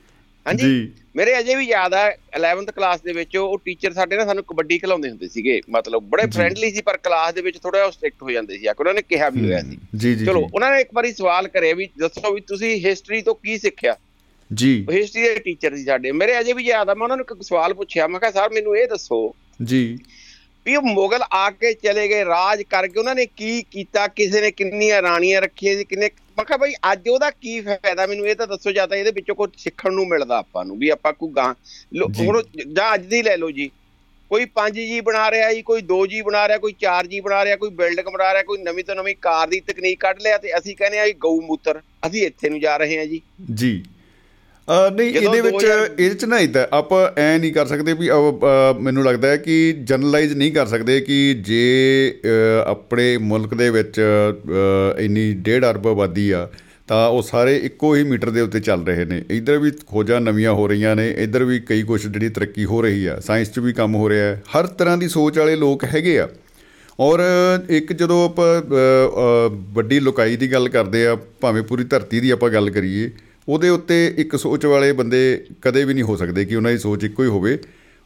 ਹਾਂਜੀ? 0.48 0.92
ਮੇਰੇ 1.16 1.40
ਅਜੇ 1.40 1.56
ਵੀ 1.56 1.66
ਯਾਦ 1.66 1.94
ਆ 1.94 2.12
11th 2.12 2.74
ਕਲਾਸ 2.76 3.02
ਦੇ 3.02 3.14
ਵਿੱਚ 3.14 3.38
ਉਹ 3.38 3.60
ਟੀਚਰ 3.66 3.94
ਸਾਡੇ 3.94 4.16
ਨਾ 4.16 4.26
ਸਾਨੂੰ 4.26 4.44
ਕਬੱਡੀ 4.44 4.80
ਖਿਲਾਉਂਦੇ 4.80 5.10
ਹੁੰਦੇ 5.10 5.28
ਸੀਗੇ। 5.28 5.62
ਮਤਲਬ 5.70 6.04
ਬੜੇ। 6.04 6.24
ਫ੍ਰੈਂਡਲੀ 6.28 6.72
ਸੀ 6.72 6.82
ਪਰ 6.82 6.98
ਕਲਾਸ 6.98 7.34
ਦੇ 7.34 7.42
ਵਿੱਚ 7.42 7.58
ਥੋੜਾ 7.58 7.90
ਸਟ੍ਰਿਕਟ 7.90 8.24
ਹੋ 8.24 8.32
ਜਾਂਦੇ 8.32 8.58
ਸੀ। 8.58 8.66
ਆ 8.66 8.74
ਉਹਨਾਂ 8.80 8.94
ਨੇ 8.94 9.02
ਕਿਹਾ 9.02 9.30
ਵੀ 9.30 9.46
ਹੋਇਆ 9.46 9.62
ਸੀ। 9.62 9.78
ਜੀ 9.98 10.16
ਜੀ 10.16 10.26
ਚਲੋ। 10.26 10.50
ਉਹਨਾਂ 10.54 10.72
ਨੇ 10.72 10.82
ਇੱਕ 10.82 10.90
ਵਾਰੀ 10.94 11.14
ਸਵਾਲ 11.14 11.48
ਕਰਿਆ 11.48 11.74
ਵੀ 11.74 11.90
ਦੱਸੋ 12.00 12.34
ਵੀ 12.34 12.42
ਤੁਸੀਂ 12.42 12.82
ਹਿਸਟਰੀ 12.86 13.22
ਤੋਂ 13.22 13.36
ਕੀ 13.36 13.58
ਸਿੱਖਿਆ? 13.58 13.96
ਜੀ। 14.54 14.88
ਹਿਸਟਰੀ 14.92 15.22
ਦੇ 15.22 15.36
ਟੀਚਰ 15.36 15.76
ਸੀ 15.76 15.84
ਸਾਡੇ। 15.84 16.12
ਮੇਰੇ 16.12 16.40
ਅਜੇ 16.40 16.54
ਵੀ 16.54 16.64
ਯਾਦ 16.64 16.90
ਆ 16.90 16.94
ਮੈਂ 16.94 17.04
ਉਹਨਾਂ 17.04 17.18
ਨੂੰ 17.18 17.26
ਇੱਕ 17.32 17.44
ਸਵਾਲ 17.44 17.74
ਪੁੱਛਿਆ 17.74 18.08
ਮੈਂ 18.08 18.20
ਕਿਹਾ 18.20 18.32
ਸਰ 18.32 18.50
ਮੈਨੂੰ 18.50 18.78
ਇਹ 18.78 18.88
ਦੱਸੋ 18.88 19.36
ਜੀ। 19.64 19.98
ਵੀ 20.66 20.76
ਉਹ 20.76 20.82
ਮੁਗਲ 20.82 21.20
ਆ 21.34 21.50
ਕੇ 21.50 21.74
ਚਲੇ 21.74 22.08
ਗਏ 22.08 22.26
ਰਾਜ 22.26 22.62
ਕਰਕੇ 22.62 23.00
ਉਹਨਾਂ 23.00 23.16
ਨੇ 23.16 23.26
ਕੀ 23.26 23.64
ਕੀਤਾ? 23.72 24.08
ਕਿਸੇ 24.08 24.42
ਨੇ 24.42 24.52
ਕਿੰਨੀਆਂ 24.52 25.02
ਰਾਣੀਆਂ 25.02 25.42
ਰੱਖੀਆਂ 25.42 25.78
ਸੀ 25.78 25.84
ਕਿੰਨੇ 25.84 26.10
ਮੈਂ 26.42 26.46
ਕਿਹਾ 26.46 26.58
ਭਾਈ 26.58 26.74
ਅੱਜ 26.92 27.10
ਉਹਦਾ 27.10 27.30
ਕੀ 27.32 27.60
ਫਾਇਦਾ? 27.62 28.06
ਮੈਨੂੰ 28.08 28.28
ਇਹ 28.28 28.36
ਤਾਂ 28.36 28.48
ਦੱਸੋ 28.48 28.72
ਜਾਂ 28.72 28.88
ਤਾਂ 28.88 28.98
ਇਹਦੇ 28.98 29.12
ਵਿੱਚੋਂ 29.12 29.36
ਕੁਝ 29.36 29.50
ਸਿੱਖਣ 29.58 29.94
ਨੂੰ 29.94 30.08
ਮਿਲਦਾ 30.08 30.38
ਆਪਾਂ 30.38 30.66
ਨੂੰ 30.66 30.78
ਵੀ 30.78 30.90
ਆਪਾਂ 30.90 31.14
ਕੋਈ 31.14 31.30
ਗਾਂ। 31.30 31.54
ਹੁਣ 32.20 32.42
ਜਾਂ 32.74 32.94
ਅੱਜ 32.94 33.06
ਦੀ 33.06 33.22
ਲੈ 33.22 33.38
ਲਓ 33.38 33.52
ਜੀ। 33.52 33.70
ਕੋਈ 34.32 34.46
5 34.58 34.76
ਜੀ 34.76 35.02
ਬਣਾ 35.02 35.32
ਰਿਹਾ 35.32 35.54
ਜੀ 35.54 35.62
ਕੋਈ 35.62 35.82
2 35.82 36.06
ਜੀ 36.08 36.22
ਬਣਾ 36.22 36.48
ਰਿਹਾ 36.48 36.58
ਕੋਈ 36.58 36.74
4 36.86 37.08
ਜੀ 37.08 37.20
ਬਣਾ 37.20 37.44
ਰਿਹਾ 37.46 37.56
ਕੋਈ 37.56 37.70
ਬਿਲਡਿੰਗ 37.70 38.08
ਬਣਾ 38.08 38.34
ਰਿਹਾ 38.34 38.44
ਕੋਈ 38.44 38.58
ਨਵੀਂ 38.58 38.84
ਤੋਂ 38.84 38.96
ਨਵੀਂ 38.96 39.16
ਕਾਰ 39.22 39.48
ਦੀ 39.48 39.60
ਤਕਨੀਕ 39.60 40.00
ਕੱਢ 40.00 40.22
ਲਿਆ 40.22 40.38
ਤੇ 40.38 40.58
ਅਸੀਂ 40.58 40.76
ਕਹਿੰਦੇ 40.76 41.00
ਆ 41.00 41.08
ਜੀ 41.08 41.14
ਗਊ 41.14 41.42
ਮੂਤਰ 41.42 41.82
ਅਸੀਂ 42.08 42.26
ਇੱਥੇ 42.28 42.50
ਨੂੰ 42.50 42.60
ਜਾ 42.60 42.78
ਰਹੇ 42.78 42.98
ਹਾਂ 42.98 43.06
ਜੀ। 43.06 43.22
ਜੀ। 43.54 43.84
ਨਹੀਂ 44.72 45.10
ਇਹਦੇ 45.10 45.42
ਵਿੱਚ 45.42 45.56
2000 45.56 45.86
ਇਹਦੇ 46.00 46.16
ਚ 46.16 46.26
ਨਾ 46.26 46.40
ਇਦਾਂ 46.40 46.66
ਆਪਾਂ 46.74 47.22
ਐ 47.22 47.38
ਨਹੀਂ 47.38 47.54
ਕਰ 47.54 47.66
ਸਕਦੇ 47.66 47.94
ਵੀ 47.94 48.10
ਮੈਨੂੰ 48.82 49.04
ਲੱਗਦਾ 49.04 49.28
ਹੈ 49.28 49.38
ਕਿ 49.38 49.56
ਜਨਰਲਾਈਜ਼ 49.84 50.34
ਨਹੀਂ 50.34 50.52
ਕਰ 50.52 50.66
ਸਕਦੇ 50.66 51.00
ਕਿ 51.02 51.34
ਜੇ 51.46 51.64
ਆਪਣੇ 52.66 53.18
ਮੁਲਕ 53.18 53.54
ਦੇ 53.54 53.70
ਵਿੱਚ 53.70 54.00
ਇੰਨੀ 55.00 55.30
1.5 55.32 55.70
ਅਰਬ 55.72 55.88
ਆਬਾਦੀ 55.88 56.30
ਆ 56.32 56.48
ਤਾਂ 56.88 57.08
ਉਹ 57.10 57.22
ਸਾਰੇ 57.22 57.56
ਇੱਕੋ 57.58 57.96
ਹੀ 57.96 58.04
ਮੀਟਰ 58.04 58.30
ਦੇ 58.30 58.42
ਉੱਤੇ 58.42 58.60
ਚੱਲ 58.60 58.86
ਰਹੇ 58.86 59.06
ਨੇ। 59.06 59.22
ਇੱਧਰ 59.30 59.58
ਵੀ 59.58 59.72
ਖੋਜਾਂ 59.88 60.22
ਨਵੀਆਂ 60.22 60.52
ਹੋ 60.52 60.68
ਰਹੀਆਂ 60.68 60.96
ਨੇ 60.96 61.10
ਇੱਧਰ 61.18 61.44
ਵੀ 61.44 61.60
ਕਈ 61.60 61.84
ਕੁਝ 61.84 62.02
ਜਿਹੜੀ 62.08 62.30
ਤਰੱਕੀ 62.30 62.66
ਹੋ 62.66 62.82
ਰਹੀ 62.82 63.06
ਆ 63.06 63.20
ਸਾਇੰਸ 63.20 63.52
'ਚ 63.52 63.60
ਵੀ 63.60 63.74
ਕੰਮ 63.74 63.96
ਹੋ 63.96 64.10
ਰਿਹਾ 64.10 64.26
ਹੈ 64.26 64.42
ਹਰ 64.56 64.68
ਤਰ੍ਹਾਂ 64.68 64.98
ਦੀ 64.98 65.08
ਸੋਚ 65.08 65.38
ਵਾਲੇ 65.40 65.56
ਲੋਕ 65.56 65.84
ਹੈਗੇ 65.86 66.20
ਆ। 66.20 66.28
ਔਰ 67.00 67.22
ਇੱਕ 67.70 67.94
ਜਦੋਂ 67.94 68.26
ਆਪਾਂ 68.26 68.62
ਵੱਡੀ 69.74 70.00
ਲੁਕਾਈ 70.00 70.36
ਦੀ 70.36 70.52
ਗੱਲ 70.52 70.70
ਕਰਦੇ 70.70 71.06
ਆ 71.08 71.16
ਭਾਵੇਂ 71.42 71.64
ਪੂਰੀ 71.64 71.84
ਧਰਤੀ 71.84 72.20
ਦੀ 72.20 72.30
ਆਪਾਂ 72.30 72.50
ਗੱਲ 72.50 72.70
ਕਰੀਏ 72.70 73.10
ਉਹਦੇ 73.50 73.70
ਉੱਤੇ 73.70 74.14
ਇੱਕ 74.18 74.36
ਸੋਚ 74.36 74.66
ਵਾਲੇ 74.66 74.92
ਬੰਦੇ 74.92 75.44
ਕਦੇ 75.62 75.86
ਵੀ 75.86 75.94
ਨਹੀਂ 75.94 76.04
ਹੋ 76.04 76.16
ਸਕਦੇ 76.16 76.46
ਕਿ 76.46 76.56
ਉਹਨਾਂ 76.56 76.72
ਦੀ 76.72 76.78
ਸੋਚ 76.78 77.04
ਇੱਕੋ 77.04 77.24
ਹੀ 77.24 77.28
ਹੋਵੇ। 77.28 77.58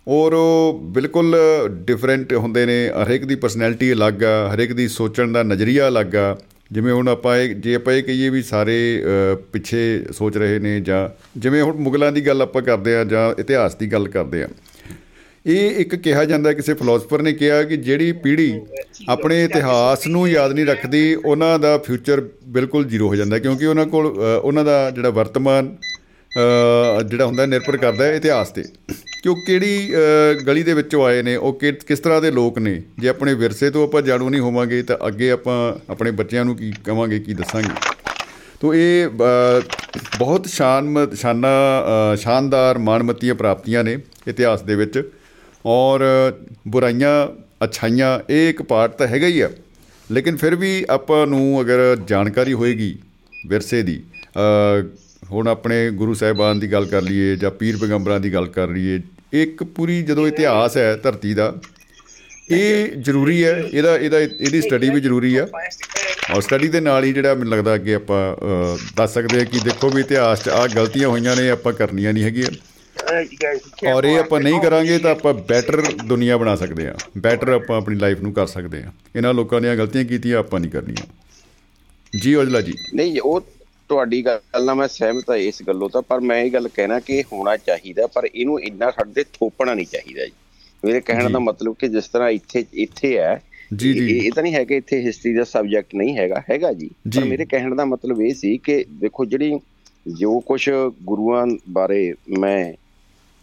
ਔਰ 0.08 0.34
ਉਹ 0.34 0.80
ਬਿਲਕੁਲ 0.84 1.36
ਡਿਫਰੈਂਟ 1.70 2.34
ਹੁੰਦੇ 2.34 2.66
ਨੇ। 2.66 2.90
ਹਰੇਕ 2.90 3.26
ਦੀ 3.26 3.36
ਪਰਸਨੈਲਿਟੀ 3.36 3.94
ਅਲੱਗ 3.94 4.24
ਆ 4.24 4.54
ਹਰੇਕ 4.56 4.74
ਦੀ 4.74 4.88
ਸੋਚਣ 4.88 5.32
ਦਾ 5.32 5.44
ਨਜ਼ਰੀਆ 5.44 5.88
ਅਲੱਗ 5.88 6.16
ਆ। 6.16 6.38
ਜਿਵੇਂ 6.72 6.94
ਹੁਣ 6.94 7.08
ਆਪਾਂ 7.08 7.38
ਇਹ 7.38 7.56
ਜੇ 7.56 7.76
ਆਪਾਂ 7.76 7.94
ਇਹ 7.94 8.04
ਕਹੀਏ 8.04 8.30
ਵੀ 8.30 8.42
ਸਾਰੇ 8.42 9.04
ਅ, 9.34 9.36
ਪਿੱਛੇ 9.36 10.04
ਸੋਚ 10.12 10.38
ਰਹੇ 10.38 10.60
ਨੇ 10.60 10.82
ਜਾਂ 10.82 11.10
ਜਿਵੇਂ 11.40 11.62
ਹੁਣ 11.62 11.76
ਮੁਗਲਾਂ 11.76 12.12
ਦੀ 12.12 12.28
ਗੱਲ 12.28 12.42
ਆਪਾਂ 12.42 12.62
ਕਰਦੇ 12.62 12.96
ਆ 12.96 13.04
ਜਾਂ 13.04 13.42
ਇਤਿਹਾਸ 13.42 13.76
ਦੀ 13.76 13.88
ਗੱਲ 13.88 14.08
ਕਰਦੇ 14.08 14.44
ਆ। 14.44 14.48
ਇਹ 15.46 15.70
ਇੱਕ 15.72 15.96
ਕਿਹਾ 15.96 16.26
ਜਾਂਦਾ 16.26 16.54
ਕਿਸੇ 16.54 16.74
ਫਿਲਾਸਫਰ 16.74 17.22
ਨੇ 17.22 17.34
ਕਿਹਾ 17.34 17.64
ਕਿ 17.64 17.78
ਜਿਹੜੀ 17.78 18.12
ਪੀੜ੍ਹੀ 18.12 18.62
ਆਪਣੇ 19.10 19.43
ਇਤਿਹਾਸ 19.43 20.08
ਨੂੰ 20.08 20.30
ਯਾਦ 20.30 20.52
ਨਹੀਂ 20.52 20.66
ਰੱਖਦੀ 20.66 21.16
ਉਹਨਾਂ 21.16 21.60
ਦਾ 21.60 21.78
ਫਿਊਚਰ 21.78 22.30
ਬਿਲਕੁਲ 22.48 22.86
ਜ਼ੀਰੋ 22.86 23.08
ਹੋ 23.08 23.16
ਜਾਂਦਾ 23.16 23.39
ਕਿਉਂਕਿ 23.39 23.66
ਉਹਨਾਂ 23.66 23.86
ਕੋਲ 23.86 24.14
ਅ, 24.14 24.39
ਉਹਨਾਂ 24.43 24.66
ਦਾ 24.66 24.91
ਜਿਹੜਾ 24.91 25.10
ਵਰਤਮਾਨ 25.10 25.76
ਅ, 26.38 27.02
ਜਿਹੜਾ 27.02 27.26
ਹੁੰਦਾ 27.26 27.46
ਨਿਰਭਰ 27.46 27.78
ਕਰਦਾ 27.78 28.06
ਹੈ 28.06 28.16
ਇਤਿਹਾਸ 28.16 28.50
ਤੇ। 28.50 28.64
ਕਿ 29.24 29.30
ਉਹ 29.30 29.36
ਕਿਹੜੀ 29.36 29.93
ਅ, 29.96 30.34
ਗਲੀ 30.48 30.64
ਦੇ 30.64 30.74
ਵਿੱਚੋਂ 30.74 31.06
ਆਏ 31.06 31.22
ਨੇ 31.22 31.36
ਉਹ 31.36 31.54
ਕਿ- 31.54 31.74
ਕਿਸ 31.88 32.00
ਤਰ੍ਹਾਂ 32.00 32.22
ਦੇ 32.22 32.32
ਲੋਕ 32.32 32.60
ਨੇ 32.60 32.82
ਜੇ 33.00 33.08
ਆਪਣੇ 33.08 33.34
ਵਿਰਸੇ 33.34 33.70
ਤੋਂ 33.70 33.84
ਆਪਾਂ 33.84 34.02
ਜਾਣੂ 34.02 34.30
ਨਹੀਂ 34.30 34.41
ਹੋਵਾਂਗੇ 34.41 34.84
ਤਾਂ 34.84 34.98
ਅੱਗੇ 35.08 35.32
ਆਪਾਂ 35.32 35.74
ਆਪਣੇ 35.91 36.12
ਬੱਚਿਆਂ 36.12 36.46
ਨੂੰ 36.46 36.56
ਕੀ 36.56 36.74
ਕਵਾਂਗੇ 36.86 37.20
ਕੀ 37.20 37.34
ਦੱਸਾਂਗੇ? 37.34 37.70
ਤੋ 38.62 38.74
ਇਹ 38.74 39.08
ਅ, 39.08 39.62
ਬਹੁਤ 40.20 40.46
ਸ਼ਾਨ 40.48 41.08
ਸ਼ਾਨਾ 41.16 41.50
ਅ, 42.14 42.16
ਸ਼ਾਨਦਾਰ 42.16 42.78
ਮਾਣਮੱਤੀਆਂ 42.78 43.36
ਪ੍ਰਾਪਤੀਆਂ 43.36 43.84
ਨੇ 43.84 43.98
ਇਤਿਹਾਸ 44.28 44.62
ਦੇ 44.62 44.76
ਵਿੱਚ। 44.76 45.10
ਔਰ 45.66 46.01
ਬੁਰਾਈਆਂ 46.68 47.11
ਅਛਾਈਆਂ 47.66 48.20
ਇਹ 48.30 48.49
ਇੱਕ 48.49 48.61
ਪਾਰਟ 48.61 48.91
ਤਾਂ 48.91 49.07
ਹੈਗਾ 49.07 49.28
ਹੀ 49.28 49.39
ਆ। 49.39 49.49
ਲੇਕਿਨ 50.11 50.36
ਫਿਰ 50.38 50.55
ਵੀ 50.55 50.86
ਆਪਾਂ 50.89 51.26
ਨੂੰ 51.28 51.61
ਅਗਰ 51.61 51.95
ਜਾਣਕਾਰੀ 52.07 52.53
ਹੋਏਗੀ 52.53 52.97
ਵਿਰਸੇ 53.47 53.82
ਦੀ 53.84 54.01
ਅ, 54.38 54.84
ਹੁਣ 55.32 55.47
ਆਪਣੇ 55.47 55.89
ਗੁਰੂ 55.91 56.13
ਸਾਹਿਬਾਨ 56.13 56.59
ਦੀ 56.59 56.72
ਗੱਲ 56.72 56.86
ਕਰ 56.86 57.01
ਲਈਏ 57.01 57.36
ਜਾਂ 57.36 57.51
ਪੀਰ 57.51 57.78
ਪੈਗੰਬਰਾਂ 57.78 58.20
ਦੀ 58.20 58.34
ਗੱਲ 58.34 58.47
ਕਰ 58.47 58.68
ਲਈਏ 58.68 58.99
ਇੱਕ 59.34 59.63
ਪੂਰੀ 59.63 60.01
ਜਦੋਂ 60.03 60.28
ਇਤਿਹਾਸ 60.28 60.78
ਹੈ 60.78 60.95
ਧਰਤੀ 60.95 61.34
ਦਾ 61.34 61.53
ਇਹ 62.51 62.91
ਜ਼ਰੂਰੀ 62.97 63.43
ਹੈ 63.43 63.51
ਇਹਦਾ 63.74 63.97
ਇਹਦਾ 63.97 64.20
ਇਹਦੀ 64.20 64.61
ਸਟੱਡੀ 64.61 64.89
ਵੀ 64.89 64.99
ਜ਼ਰੂਰੀ 65.01 65.36
ਆ। 65.36 65.47
ਔਰ 66.36 66.41
ਸਟੱਡੀ 66.41 66.68
ਦੇ 66.68 66.80
ਨਾਲ 66.80 67.03
ਹੀ 67.03 67.13
ਜਿਹੜਾ 67.13 67.34
ਮੈਨੂੰ 67.34 67.51
ਲੱਗਦਾ 67.53 67.76
ਅੱਗੇ 67.76 67.93
ਆਪਾਂ 67.93 68.20
ਅ, 68.36 68.78
ਦੱਸ 68.97 69.13
ਸਕਦੇ 69.13 69.39
ਹਾਂ 69.39 69.45
ਕਿ 69.45 69.59
ਦੇਖੋ 69.63 69.89
ਵੀ 69.89 70.01
ਇਤਿਹਾਸ 70.01 70.43
'ਚ 70.43 70.49
ਆ 70.49 70.68
ਗਲਤੀਆਂ 70.68 71.07
ਹੋਈਆਂ 71.09 71.36
ਨੇ 71.36 71.49
ਆਪਾਂ 71.49 71.74
ਕਰਨੀਆਂ 71.74 72.13
ਨਹੀਂ 72.13 72.24
ਹੈਗੀਆਂ। 72.24 72.51
ਔਰ 73.93 74.04
ਇਹ 74.04 74.20
ਆਪਾਂ 74.20 74.41
ਨਹੀਂ 74.41 74.62
ਕਰਾਂਗੇ 74.62 74.98
ਤਾਂ 74.98 75.12
ਆਪਾਂ 75.12 75.34
ਬੈਟਰ 75.34 75.84
ਦੁਨੀਆ 76.06 76.38
ਬਣਾ 76.38 76.56
ਸਕਦੇ 76.56 76.88
ਹਾਂ। 76.88 76.93
ਬੈਟਰ 77.18 77.50
ਆਪਾਂ 77.50 77.78
ਆਪਣੀ 77.78 77.96
ਲਾਈਫ 77.96 78.22
ਨੂੰ 78.22 78.34
ਕਰ 78.34 78.48
ਸਕਦੇ 78.48 78.84
ਹਾਂ। 78.84 78.91
ਇਹਨਾਂ 79.16 79.34
ਲੋਕਾਂ 79.34 79.62
ਦੀਆਂ 79.62 79.76
ਗਲਤੀਆਂ 79.76 80.06
ਕੀਤੀਆਂ 80.06 80.39
ਆਪਾਂ 80.39 80.60
ਨਹੀਂ 80.60 80.72
ਕਰਨੀਆਂ। 80.72 81.08
ਜੀ 82.22 82.36
ਔਜਲਾ 82.36 82.62
ਜੀ। 82.62 82.74
ਨਹੀਂ 82.96 83.22
ਉਹ 83.22 83.41
ਤੁਹਾਡੀ 83.89 84.26
ਗੱਲ 84.26 84.39
ਨਾਲ 84.66 84.76
ਮੈਂ 84.76 84.88
ਸਹਿਮਤ 84.88 85.30
ਹਾਂ 85.30 85.38
ਇਸ 85.38 85.64
ਗੱਲੋਂ 85.68 85.89
ਤਾਂ 85.89 86.02
ਪਰ 86.02 86.20
ਮੈਂ 86.20 86.41
ਇਹ 86.41 86.52
ਗੱਲ 86.52 86.68
ਕਹਿਣਾ 86.68 87.00
ਕਿ 87.00 87.24
ਹੋਣਾ 87.34 87.58
ਚਾਹੀਦਾ 87.58 88.08
ਪਰ 88.08 88.30
ਇਹਨੂੰ 88.36 88.62
ਇੰਨਾ 88.62 88.91
ਸਾਡੇ 88.91 89.24
ਥੋਪਣਾ 89.24 89.74
ਨਹੀਂ 89.74 89.86
ਚਾਹੀਦਾ 89.86 90.26
ਜੀ। 90.26 90.32
ਮੇਰੇ 90.86 91.02
ਕਹਿਣ। 91.02 91.30
ਦਾ 91.30 91.39
ਮਤਲਬ 91.39 91.76
ਕਿ 91.80 91.88
ਜਿਸ 91.88 92.08
ਤਰ੍ਹਾਂ 92.08 92.30
ਇੱਥੇ 92.30 92.66
ਇੱਥੇ 92.74 93.18
ਹੈ 93.18 93.41
ਜੀ, 93.76 93.93
ਜੀ। 93.93 94.18
ਇਹ 94.18 94.32
ਤਾਂ 94.32 94.43
ਨਹੀਂ 94.43 94.54
ਹੈ 94.54 94.64
ਕਿ 94.64 94.76
ਇੱਥੇ 94.76 95.02
ਹਿਸਟਰੀ 95.02 95.34
ਦਾ 95.34 95.43
ਸਬਜੈਕਟ 95.43 95.96
ਨਹੀਂ 95.96 96.18
ਹੈਗਾ 96.18 96.43
ਹੈਗਾ 96.50 96.74
ਜੀ। 96.74 96.89
ਜੀ। 97.08 97.20
ਪਰ 97.20 97.26
ਮੇਰੇ 97.26 97.46
ਕਹਿਣ 97.46 97.76
ਦਾ 97.76 97.86
ਮਤਲਬ 97.86 98.22
ਇਹ 98.22 98.34
ਸੀ 98.34 98.58
ਕਿ 98.58 98.86
ਦੇਖੋ 98.89 99.26
ਜਿਹੜੀ 99.26 99.60
ਜੋ 100.08 100.39
ਕੁਝ 100.39 100.70
ਗੁਰੂਆਂ 101.04 101.48
ਬਾਰੇ 101.70 102.14
ਮੈਂ 102.39 102.74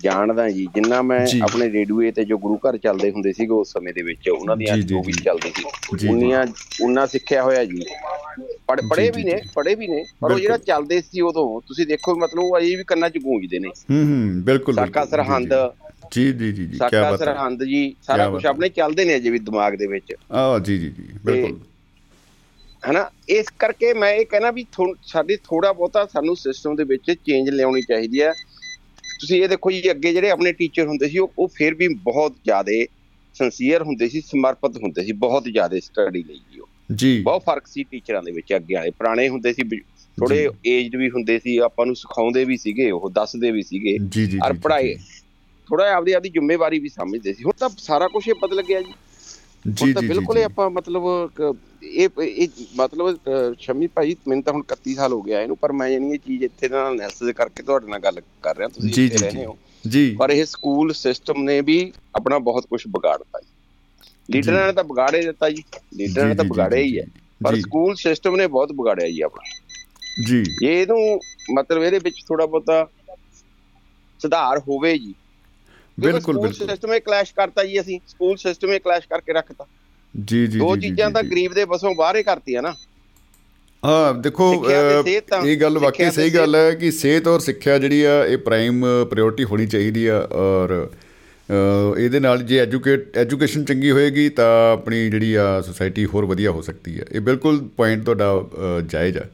ਜਾਣਦਾ 0.02 0.48
ਜੀ 0.50 0.66
ਜਿੰਨਾ 0.74 1.00
ਮੈਂ। 1.02 1.20
ਆਪਣੇ 1.42 1.70
ਰੇਡੀਓ 1.70 2.10
ਤੇ 2.12 2.24
ਜੋ 2.24 2.38
ਗੁਰੂ 2.38 2.56
ਘਰ 2.58 2.76
ਚੱਲਦੇ 2.78 3.10
ਹੁੰਦੇ 3.10 3.32
ਸੀਗੇ 3.32 3.52
ਉਸ 3.54 3.72
ਸਮੇਂ 3.72 3.92
ਦੇ 3.94 4.02
ਵਿੱਚ 4.02 4.28
ਉਹਨਾਂ 4.28 4.56
ਦੀਆਂ 4.56 4.76
ਜੀ, 4.76 4.94
ਵੀ। 5.06 5.12
ਚੱਲਦੀ 5.14 5.52
ਸੀ 5.56 5.96
ਜੀ। 5.98 6.08
ਉਨੀਆਂ 6.08 6.44
ਉਨਾ 6.82 7.06
ਸਿੱਖਿਆ 7.06 7.42
ਹੋਇਆ 7.42 7.64
ਜੀ 7.64 7.84
ਪੜ 8.68 8.80
ਪੜੇ 8.90 9.10
ਵੀ 9.16 9.24
ਨੇ। 9.24 9.40
ਪੜੇ 9.54 9.74
ਵੀ 9.74 9.86
ਨੇ 9.88 10.04
ਪਰ 10.20 10.32
ਉਹ 10.32 10.38
ਜਿਹੜਾ। 10.38 10.56
ਚੱਲਦੇ 10.66 11.00
ਸੀ 11.02 11.20
ਉਦੋਂ 11.20 11.60
ਤੁਸੀਂ 11.68 11.86
ਦੇਖੋ 11.86 12.14
ਮਤਲਬ 12.16 12.42
ਉਹ 12.42 12.58
ਅਜੇ 12.58 12.74
ਵੀ 12.76 12.84
ਕੰਨਾਂ 12.84 13.10
'ਚ 13.10 13.18
ਗੂੰਜਦੇ 13.18 13.58
ਨੇ 13.58 13.68
ਹੂੰ 13.90 14.02
ਹੂੰ 14.04 14.42
ਬਿਲਕੁਲ 14.44 14.74
ਸਾਕਾ। 14.74 15.04
ਸਰਹੰਦ 15.04 15.54
ਜੀ 16.12 16.24
ਜੀ 16.32 16.52
ਜੀ 16.52 16.64
ਜੀ 16.66 16.66
ਕੀ 16.70 16.78
ਬਾਤ 16.78 16.94
ਹੈ 17.04 17.16
ਸਰਹੰਦ 17.16 17.62
ਜੀ 17.64 17.94
ਸਾਰਾ 18.02 18.28
ਕੁਝ। 18.30 18.44
ਆਪਣੇ 18.46 18.68
ਚੱਲਦੇ 18.68 19.04
ਨੇ 19.04 19.16
ਅਜੇ 19.16 19.30
ਵੀ 19.30 19.38
ਦਿਮਾਗ 19.40 19.74
ਦੇ 19.74 19.86
ਵਿੱਚ 19.86 20.14
ਆ 20.32 20.58
ਜੀ 20.58 20.78
ਜੀ 20.78 20.88
ਜੀ 20.88 21.08
ਬਿਲਕੁਲ 21.24 21.58
ਹਨਾ 22.82 23.08
ਇਸ 23.28 23.46
ਕਰਕੇ 23.58 23.92
ਮੈਂ 23.94 24.10
ਇਹ 24.12 24.24
ਕਹਿਣਾ 24.26 24.50
ਵੀ 24.50 24.64
ਸਾਡੀ 25.06 25.36
ਥੋੜਾ 25.44 25.72
ਬਹੁਤਾ 25.72 26.04
ਸਾਨੂੰ 26.12 26.36
ਸਿਸਟਮ 26.36 26.74
ਦੇ 26.76 26.84
ਵਿੱਚ 26.84 27.10
ਚੇਂਜ 27.26 27.50
ਲਿਆਉਣੀ 27.50 27.82
ਚਾਹੀਦੀ 27.82 28.22
ਹੈ 28.22 28.32
ਤੁਸੀਂ 29.22 29.42
ਇਹ 29.42 29.48
ਦੇਖੋ 29.48 29.70
ਜੀ 29.70 29.90
ਅੱਗੇ 29.90 30.12
ਜਿਹੜੇ 30.12 30.30
ਆਪਣੇ 30.30 30.52
ਟੀਚਰ 30.52 30.86
ਹੁੰਦੇ 30.86 31.08
ਸੀ 31.08 31.18
ਉਹ 31.18 31.48
ਫਿਰ 31.54 31.74
ਵੀ 31.74 31.88
ਬਹੁਤ 31.88 32.34
ਜ਼ਿਆਦਾ 32.44 32.84
ਸਿੰਸੀਅਰ 33.34 33.82
ਹੁੰਦੇ 33.82 34.08
ਸੀ 34.08 34.20
ਸਮਰਪਿਤ 34.20 34.76
ਹੁੰਦੇ 34.76 35.04
ਸੀ 35.04 35.12
ਬਹੁਤ 35.12 35.44
ਜ਼ਿਆਦਾ 35.44 35.78
ਸਟੱਡੀ 35.78 36.22
ਲਈ 36.22 36.40
ਜੀ 36.52 36.60
ਉਹ। 36.60 36.68
ਜੀ। 36.94 37.22
ਬਹੁਤ 37.22 37.42
ਫ਼ਰਕ 37.42 37.66
ਸੀ 37.66 37.82
ਟੀਚਰਾਂ 37.82 38.22
ਦੇ 38.22 38.32
ਵਿੱਚ 38.32 38.54
ਅੱਗੇ 38.56 38.74
ਵਾਲੇ। 38.74 38.90
ਪੁਰਾਣੇ 38.90 39.28
ਹੁੰਦੇ 39.28 39.52
ਸੀ 39.52 39.62
ਥੋੜੇ 40.18 40.48
ਏਜਡ 40.66 40.96
ਵੀ 40.96 41.10
ਹੁੰਦੇ 41.10 41.38
ਸੀ 41.38 41.56
ਆਪਾਂ 41.56 41.86
ਨੂੰ 41.86 41.96
ਸਿਖਾਉਂਦੇ 41.96 42.44
ਵੀ 42.44 42.56
ਸੀਗੇ 42.56 42.90
ਉਹ 42.90 43.10
ਦੱਸਦੇ 43.10 43.50
ਵੀ 43.50 43.62
ਸੀਗੇ 43.62 43.98
ਔਰ 44.44 44.82
ਜੀ, 44.82 44.94
ਥੋੜਾ 45.68 45.92
ਆਪਦੀ 45.92 46.12
ਆਪਦੀ 46.12 46.28
ਜ਼ਿੰਮੇਵਾਰੀ 46.28 46.78
ਵੀ 46.78 46.88
ਸਮਝਦੇ 46.88 47.32
ਸੀ। 47.32 47.44
ਹੁਣ 47.44 47.52
ਤਾਂ 47.58 47.68
ਸਾਰਾ 47.78 48.08
ਕੁਝ 48.08 48.28
ਹੀ 48.28 48.32
ਬਦਲ 48.32 48.62
ਗਿਆ 48.62 48.80
ਜੀ। 48.80 48.92
ਜੀ 49.68 49.92
ਜੀ 49.92 50.06
ਬਿਲਕੁਲ 50.08 50.36
ਹੀ 50.36 50.42
ਆਪਾਂ 50.42 50.70
ਮਤਲਬ 50.70 51.02
ਇਹ 51.82 52.08
ਇਹ 52.22 52.48
ਮਤਲਬ 52.76 53.18
ਸ਼ਮੀ 53.60 53.86
ਭਾਈ 53.86 54.16
ਮੈਨੂੰ 54.28 54.42
ਤਾਂ 54.44 54.52
ਹੁਣ 54.52 54.62
31 54.62 54.94
ਸਾਲ 54.94 55.12
ਹੋ 55.12 55.22
ਗਿਆ 55.22 55.40
ਇਹਨੂੰ 55.40 55.56
ਪਰ 55.56 55.72
ਮੈਂ 55.72 55.88
ਯਾਨੀ 55.88 56.10
ਇਹ 56.10 56.18
ਚੀਜ਼ 56.18 56.44
ਇੱਥੇ 56.44 56.68
ਨਾਲ 56.68 56.94
ਐਨਾਲਿਸਿਸ 56.94 57.34
ਕਰਕੇ 57.34 57.62
ਤੁਹਾਡੇ 57.62 57.86
ਨਾਲ 57.86 57.98
ਗੱਲ 57.98 58.20
ਕਰ 58.42 58.56
ਰਿਹਾ 58.56 58.68
ਤੁਸੀਂ 58.68 58.90
ਜੀ 58.90 59.06
ਇੱਥੇ 59.06 59.16
ਜੀ 59.18 59.24
ਰਹਿੰਦੇ 59.24 59.44
ਹੋ। 59.44 59.58
ਜੀ। 59.88 60.16
ਪਰ 60.18 60.30
ਇਹ 60.30 60.44
ਸਕੂਲ 60.44 60.92
ਸਿਸਟਮ 60.92 61.42
ਨੇ 61.42 61.60
ਵੀ 61.60 61.92
ਆਪਣਾ 62.14 62.38
ਬਹੁਤ 62.38 62.66
ਕੁਝ 62.66 62.82
ਵਿਗਾੜਤਾ 62.86 63.40
ਜੀ। 63.40 63.48
ਲੀਡਰਾਂ 64.32 64.66
ਨੇ 64.66 64.72
ਤਾਂ 64.72 64.84
ਵਿਗਾੜੇ 64.84 65.22
ਦਿੱਤਾ 65.22 65.50
ਜੀ। 65.50 65.62
ਲੀਡਰਾਂ 65.94 66.26
ਨੇ 66.26 66.34
ਤਾਂ 66.34 66.44
ਵਿਗਾੜਿਆ 66.44 66.80
ਹੀ 66.80 66.98
ਹੈ। 66.98 67.04
ਪਰ 67.44 67.56
ਸਕੂਲ 67.60 67.94
ਸਿਸਟਮ 67.94 68.36
ਨੇ 68.36 68.46
ਬਹੁਤ 68.46 68.72
ਵਿਗਾੜਿਆ 68.72 69.08
ਜੀ 69.08 69.20
ਆਪਣਾ। 69.20 69.60
ਜੀ। 70.26 70.44
ਜੇ 70.60 70.82
ਇਹਨੂੰ 70.82 71.20
ਮਤਲਬ 71.54 71.82
ਇਹਦੇ 71.82 71.98
ਵਿੱਚ 71.98 72.16
ਥੋੜਾ 72.28 72.46
ਬਹੁਤਾ 72.46 72.86
ਸੁਧਾਰ 74.20 74.58
ਹੋਵੇ 74.58 74.98
ਜੀ 74.98 75.14
ਬਿਲਕੁਲ 75.98 76.38
ਬਿਲਕੁਲ। 76.38 76.68
ਸਿਸਟਮ 76.68 76.92
ਇਹ 76.94 77.00
ਕਲੈਸ਼ 77.00 77.32
ਕਰਤਾ 77.34 77.64
ਜੀ 77.64 77.80
ਅਸੀਂ। 77.80 77.98
ਸਕੂਲ 78.08 78.36
ਸਿਸਟਮ 78.36 78.72
ਇਹ 78.72 78.80
ਕਲੈਸ਼ 78.80 79.08
ਕਰਕੇ 79.08 79.32
ਰੱਖਤਾ। 79.32 79.66
ਜੀ 80.14 80.46
ਜੀ 80.46 80.58
ਦੋ 80.58 80.74
ਚੀਜ਼ਾਂ 80.76 81.10
ਤਾਂ। 81.10 81.22
ਗਰੀਬ 81.22 81.52
ਦੇ 81.54 81.64
ਬਸੋਂ 81.64 81.94
ਬਾਹਰ 81.94 82.16
ਹੀ 82.16 82.22
ਕਰਤੀਆਂ 82.22 82.62
ਨਾ। 82.62 82.74
ਹਾਂ 83.82 84.14
ਦੇਖੋ 84.14 84.52
ਇਹ 85.44 85.56
ਗੱਲ 85.60 85.78
ਵਾਕਈ 85.78 86.10
ਸਹੀ 86.10 86.30
ਗੱਲ 86.30 86.56
ਹੈ 86.56 86.70
ਕਿ 86.74 86.90
ਸਿਹਤ 86.90 87.28
ਔਰ 87.28 87.40
ਸਿੱਖਿਆ 87.40 87.78
ਜਿਹੜੀ 87.78 88.02
ਆ 88.02 88.24
ਇਹ 88.24 88.38
ਪ੍ਰਾਈਮ 88.38 88.84
ਪ੍ਰਾਇੋਰਟੀ 89.10 89.44
ਹੋਣੀ 89.44 89.66
ਚਾਹੀਦੀ 89.66 90.06
ਆ। 90.06 90.18
ਔਰ 90.32 90.88
ਇਹਦੇ 91.98 92.20
ਨਾਲ 92.20 92.42
ਜੇ 92.42 92.58
ਐਜੂਕੇਟ 92.58 93.16
ਐਜੂਕੇਸ਼ਨ 93.18 93.64
ਚੰਗੀ 93.64 93.90
ਹੋਏਗੀ 93.90 94.28
ਤਾਂ 94.28 94.72
ਆਪਣੀ 94.72 95.08
ਜਿਹੜੀ 95.10 95.34
ਆ 95.34 95.60
ਸੁਸਾਇਟੀ 95.60 96.04
ਹੋਰ 96.04 96.24
ਵਧੀਆ 96.24 96.50
ਹੋ 96.50 96.62
ਸਕਦੀ 96.62 96.98
ਹੈ 97.00 97.04
ਇਹ 97.12 97.20
ਬਿਲਕੁਲ 97.20 97.58
ਪੁਆਇੰਟ 97.76 98.04
ਤੁਹਾਡਾ 98.04 98.80
ਜਾਇਜ਼ 98.86 99.18
ਆ। 99.18 99.24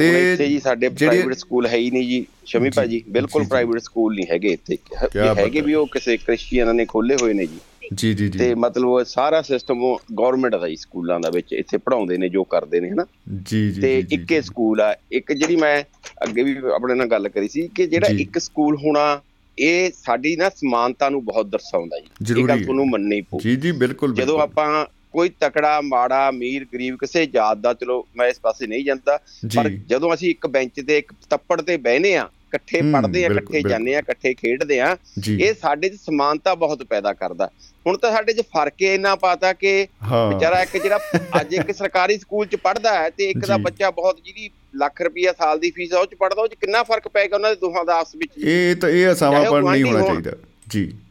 ਹੁਣ 0.00 0.16
ਇੱਥੇ 0.16 0.48
ਜੀ 0.48 0.60
ਸਾਡੇ 0.60 0.88
ਪ੍ਰਾਈਵੇਟ 0.88 1.34
ਸਕੂਲ 1.34 1.66
ਹੈ 1.66 1.76
ਹੀ 1.76 1.90
ਨਹੀਂ 1.90 2.08
ਜੀ 2.08 2.26
ਸ਼ਮੀ 2.46 2.70
ਭਾਜੀ 2.70 3.04
ਬਿਲਕੁਲ। 3.08 3.44
ਪ੍ਰਾਈਵੇਟ 3.44 3.82
ਸਕੂਲ 3.82 4.14
ਨਹੀਂ 4.14 4.26
ਹੈਗੇ 4.30 4.48
ਇੱਥੇ 4.48 4.78
ਹੈਗੇ। 5.16 5.60
ਵੀ 5.60 5.74
ਉਹ 5.74 5.86
ਕਿਸੇ 5.86 6.16
ਕ੍ਰਿਸਚੀਅਨਾਂ 6.16 6.74
ਨੇ 6.74 6.84
ਖੋਲੇ 6.84 7.16
ਹੋਏ 7.22 7.32
ਨੇ 7.32 7.46
ਜੀ 7.46 7.58
ਜੀ 7.94 8.14
ਜੀ 8.14 8.28
ਜੀ 8.28 8.38
ਤੇ 8.38 8.54
ਮਤਲਬ 8.54 8.86
ਉਹ 8.88 9.04
ਸਾਰਾ 9.04 9.42
ਸਿਸਟਮ 9.42 9.82
ਉਹ 9.82 10.00
ਗਵਰਨਮੈਂਟ 10.18 10.56
ਦਾ 10.56 10.66
ਹੀ 10.66 10.76
ਸਕੂਲਾਂ 10.76 11.20
ਦਾ 11.20 11.30
ਵਿੱਚ 11.30 11.52
ਇੱਥੇ 11.52 11.76
ਪੜਾਉਂਦੇ 11.76 12.16
ਨੇ 12.18 12.28
ਜੋ 12.28 12.44
ਕਰਦੇ 12.44 12.80
ਨੇ 12.80 12.90
ਹਨਾ 12.90 13.06
ਜੀ 13.42 13.70
ਜੀ 13.70 13.80
ਤੇ 13.80 14.04
ਇੱਕੇ 14.12 14.42
ਸਕੂਲ 14.42 14.80
ਆ 14.80 14.96
ਇੱਕ 15.12 15.32
ਜਿਹੜੀ 15.32 15.56
ਮੈਂ 15.56 15.82
ਅੱਗੇ 16.24 16.42
ਵੀ 16.42 16.56
ਆਪਣੇ 16.74 16.94
ਨਾਲ 16.94 17.06
ਗੱਲ 17.06 17.28
ਕਰੀ 17.28 17.48
ਸੀ 17.48 17.68
ਕਿ 17.74 17.86
ਜਿਹੜਾ। 17.86 18.06
ਇੱਕ 18.20 18.38
ਸਕੂਲ 18.38 18.76
ਹੋਣਾ 18.76 19.20
ਇਹ 19.58 19.90
ਸਾਡੀ 20.04 20.36
ਨਾ 20.36 20.48
ਸਮਾਨਤਾ 20.48 21.08
ਨੂੰ 21.08 21.24
ਬਹੁਤ 21.24 21.46
ਦਰਸਾਉਂਦਾ 21.46 22.00
ਜੀ 22.22 22.40
ਇਹ 22.40 22.48
ਗੱਲ। 22.48 22.62
ਤੁਹਾਨੂੰ 22.64 22.86
ਮੰਨਣੀ 22.88 23.20
ਪਊ 23.20 23.38
ਜੀ 23.40 23.56
ਜੀ 23.56 23.72
ਬਿਲਕੁਲ 23.72 24.14
ਜਦੋਂ। 24.14 24.40
ਆਪਾਂ 24.40 24.86
ਕੋਈ 25.14 25.28
ਤਕੜਾ 25.40 25.80
ਮਾੜਾ 25.80 26.28
ਅਮੀਰ 26.28 26.64
ਗਰੀਬ 26.74 26.96
ਕਿਸੇ 26.96 27.26
ਜਾਤ 27.26 27.58
ਦਾ 27.58 27.74
ਚਲੋ 27.74 28.06
ਮੈਂ 28.16 28.28
ਇਸ 28.28 28.40
ਪਾਸੇ 28.40 28.66
ਨਹੀਂ 28.66 28.84
ਜਾਂਦਾ 28.84 29.16
ਪਰ 29.56 29.68
ਜਦੋਂ 29.68 30.14
ਅਸੀਂ 30.14 30.30
ਇੱਕ 30.30 30.46
ਬੈਂਚ 30.46 30.80
ਤੇ 30.86 30.98
ਇੱਕ 30.98 31.12
ਤੱਪੜ 31.30 31.60
ਤੇ 31.62 31.76
ਬਹਿਨੇ 31.76 32.14
ਆ 32.16 32.28
ਇਕੱਠੇ 32.48 32.80
ਹੂੰ, 32.80 32.92
ਪੜ੍ਹਦੇ 32.92 33.24
ਆ 33.24 33.26
ਇਕੱਠੇ। 33.26 33.60
ਜਾਂਦੇ 33.68 33.94
ਆ 33.94 33.98
ਇਕੱਠੇ 33.98 34.32
ਖੇਡਦੇ 34.34 34.80
ਆ 34.80 34.96
ਇਹ 35.28 35.54
ਸਾਡੇ 35.54 35.88
'ਚ 35.88 35.94
ਸਮਾਨਤਾ 35.94 36.54
ਬਹੁਤ 36.54 36.82
ਪੈਦਾ 36.82 37.12
ਕਰਦਾ। 37.12 37.50
ਹੁਣ 37.86 37.96
ਤਾਂ 37.96 38.12
ਸਾਡੇ 38.12 38.32
'ਚ 38.32 38.40
ਫ਼ਰਕ 38.40 38.74
ਹੀ 38.82 38.94
ਇੰਨਾ 38.94 39.14
ਪਾਤਾ 39.16 39.52
ਕਿ 39.52 39.86
ਵਿਚਾਰਾ 40.30 40.62
ਇੱਕ 40.62 40.76
ਜਿਹੜਾ 40.76 40.98
ਅੱਜ 41.40 41.54
ਇੱਕ 41.54 41.72
ਸਰਕਾਰੀ 41.72 42.18
ਸਕੂਲ 42.18 42.46
'ਚ 42.46 42.56
ਪੜ੍ਹਦਾ 42.56 42.92
ਹੈ 43.02 43.10
ਤੇ 43.10 43.30
ਇੱਕ 43.30 43.46
ਦਾ। 43.46 43.56
ਬੱਚਾ 43.56 43.90
ਬਹੁਤ 43.90 44.18
ਜਿਹਦੀ 44.24 44.50
ਲੱਖ 44.76 45.02
ਰੁਪਈਆ 45.02 45.32
ਸਾਲ 45.32 45.58
ਦੀ 45.58 45.70
ਫੀਸ 45.70 45.92
ਆ 45.92 45.98
ਉਹ 45.98 46.06
'ਚ 46.06 46.14
ਪੜ੍ਹਦਾ 46.14 46.42
ਉਹ 46.42 46.48
'ਚ 46.48 46.54
ਕਿੰਨਾ 46.54 46.82
ਫ਼ਰਕ 46.82 47.08
ਪਏਗਾ 47.08 47.36
ਉਹਨਾਂ 47.36 47.50
ਦੇ 47.50 47.56
ਦੋਹਾਂ 47.56 47.84
ਦਾ 47.84 47.98
ਆਪਸ 47.98 48.16
ਵਿੱਚ 48.16 48.32
ਇਹ 48.38 48.76
ਤਾਂ 48.76 48.90
ਇਹ 48.90 49.12
ਅਸਾਵਾਂਪਣ 49.12 49.70
ਨਹੀਂ 49.70 49.84
ਹੋਣਾ। 49.84 50.06
ਚਾਹੀਦਾ। 50.06 50.30
ਜਾਂ- 50.30 51.03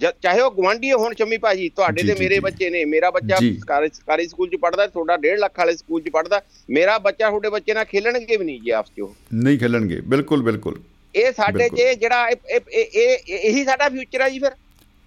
ਚਾਹੇ 0.00 0.40
ਉਹ 0.40 0.50
ਗਵਾਂਢੀ 0.50 0.90
ਹੋਣ 0.92 1.14
ਸ਼ੰਮੀ 1.14 1.36
ਭਾਜੀ 1.36 1.68
ਤੁਹਾਡੇ 1.68 2.02
ਤੇ 2.02 2.14
ਮੇਰੇ। 2.20 2.38
ਬੱਚੇ 2.40 2.70
ਨੇ 2.70 2.84
ਮੇਰਾ 2.84 3.10
ਬੱਚਾ। 3.10 3.36
ਸਰਕਾਰੀ 3.36 4.26
ਸਕੂਲ 4.28 4.48
'ਚ 4.48 4.56
ਪੜ੍ਹਦਾ 4.56 4.86
ਤੁਹਾਡਾ 4.86 5.16
1.5 5.16 5.36
ਲੱਖ 5.38 5.58
ਵਾਲੇ 5.58 5.76
ਸਕੂਲ 5.76 6.02
'ਚ 6.02 6.08
ਪੜ੍ਹਦਾ 6.10 6.40
ਮੇਰਾ 6.68 6.98
ਬੱਚਾ 6.98 7.28
ਤੁਹਾਡੇ 7.28 7.50
ਬੱਚੇ 7.50 7.74
ਨਾਲ 7.74 7.84
ਖੇਲਣਗੇ 7.84 8.36
ਵੀ 8.36 8.44
ਨਹੀਂ 8.44 8.60
ਜੀ 8.60 8.70
ਆਪਸ 8.72 8.90
'ਚ 8.90 9.00
ਉਹ 9.00 9.14
ਨਹੀਂ 9.34 9.58
ਖੇਲਣਗੇ 9.58 10.00
ਬਿਲਕੁਲ 10.06 10.42
ਬਿਲਕੁਲ 10.42 10.78
ਇਹ 11.14 11.32
ਸਾਡੇ। 11.32 11.68
'ਚ 11.68 11.98
ਜਿਹੜਾ 12.00 12.28
ਇਹ- 12.28 13.18
ਇਹ 13.30 13.64
ਸਾਡਾ 13.64 13.88
ਫਿਊਚਰ 13.88 14.20
ਆ 14.20 14.28
ਜੀ 14.28 14.38
ਫਿਰ 14.38 14.52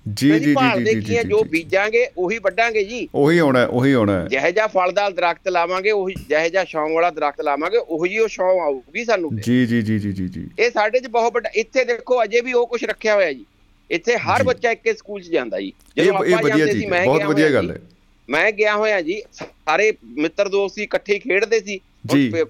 ਜੀ 0.06 0.28
ਜੀ 0.30 0.40
ਜੀ 0.40 0.84
ਜੀ 0.86 1.00
ਜੀ 1.02 1.16
ਹੈ 1.18 1.24
ਜੀ। 1.24 1.34
ਬੀਜਾਂਗੇ 1.50 2.06
ਉਹੀ 2.18 2.38
ਵੱਢਾਂਗੇ 2.38 2.84
ਜੀ 2.84 3.08
ਉਹੀ 3.14 3.38
ਆਉਣਾ 3.38 3.60
ਹੈ, 3.60 3.66
ਉਹੀ 3.68 3.92
ਆਉਣਾ 3.94 4.14
ਹੈ। 4.14 4.28
ਜਿਹੇ 4.28 4.52
ਜਿਹਾ 4.52 4.68
ਫਲਦਾਰ 4.68 5.12
ਦਰਖਤ 5.12 5.48
ਲਾਵਾਂਗੇ 5.50 5.92
ਉਹੀ 5.92 6.14
ਜਿਹੇ 6.30 6.50
ਜਿਹਾ 6.50 6.64
ਛਾਂ 6.66 6.88
ਵਾਲਾ 6.90 7.10
ਦਰਖਤ 7.10 7.42
ਲਾਵਾਂਗੇ 7.42 7.78
ਉਹੀ 7.78 8.18
ਉਹ 8.20 8.28
ਛਾਂ 8.28 8.46
ਆਊਗੀ 8.62 9.04
ਸਾਨੂੰ 9.06 9.36
ਜੀ 9.38 9.66
ਜੀ 9.66 9.82
ਜੀ 9.82 9.98
ਜੀ 10.00 10.12
ਜੀ 10.28 10.48
ਇਹ 10.60 10.72
ਸਾਡੇ 10.72 11.00
'ਚ 11.00 11.08
ਬਹੁਤ 11.10 11.34
ਵੱਡਾ 11.34 11.50
ਇੱਥੇ 11.56 11.84
ਦੇਖੋ 11.86 12.24
ਅਜੇ 12.24 12.42
ਵੀ 12.42 12.54
ਉਹ 12.54 12.66
ਕੁਝ 12.68 12.84
ਰੱਖਿਆ 12.86 13.16
ਹੋਇਆ 13.16 13.34
ਜੀ 13.34 13.46
ਇੱਥੇ 13.92 14.18
ਹਰ। 14.18 14.44
ਬੱਚਾ 14.44 14.72
ਇੱਕੇ 14.72 14.94
ਸਕੂਲ 14.94 15.22
'ਚ 15.22 15.30
ਜਾਂਦਾ 15.30 15.60
ਜੀ। 15.60 15.74
ਜਦੋਂ 15.98 16.16
ਆਪਾਂ 16.16 16.50
ਜਾਂਦੇ 16.50 16.72
ਸੀ 16.72 16.86
ਮੈਂ 16.86 17.06
ਬਹੁਤ 17.06 17.24
ਵਧੀਆ 17.24 17.50
ਗੱਲ। 17.50 17.72
ਹੈ। 17.72 17.82
ਮੈਂ 18.30 18.52
ਗਿਆ 18.52 18.76
ਹੋਇਆ 18.76 19.02
ਜੀ 19.02 19.22
ਸਾਰੇ 19.42 19.94
ਮਿੱਤਰ 20.04 20.50
ਦੋਸਤ 20.50 20.76
ਸੀ 20.76 20.84
ਇਕੱਠੇ 20.84 21.20
ਖੇਡਦੇ 21.20 21.60
ਸੀ। 21.60 21.80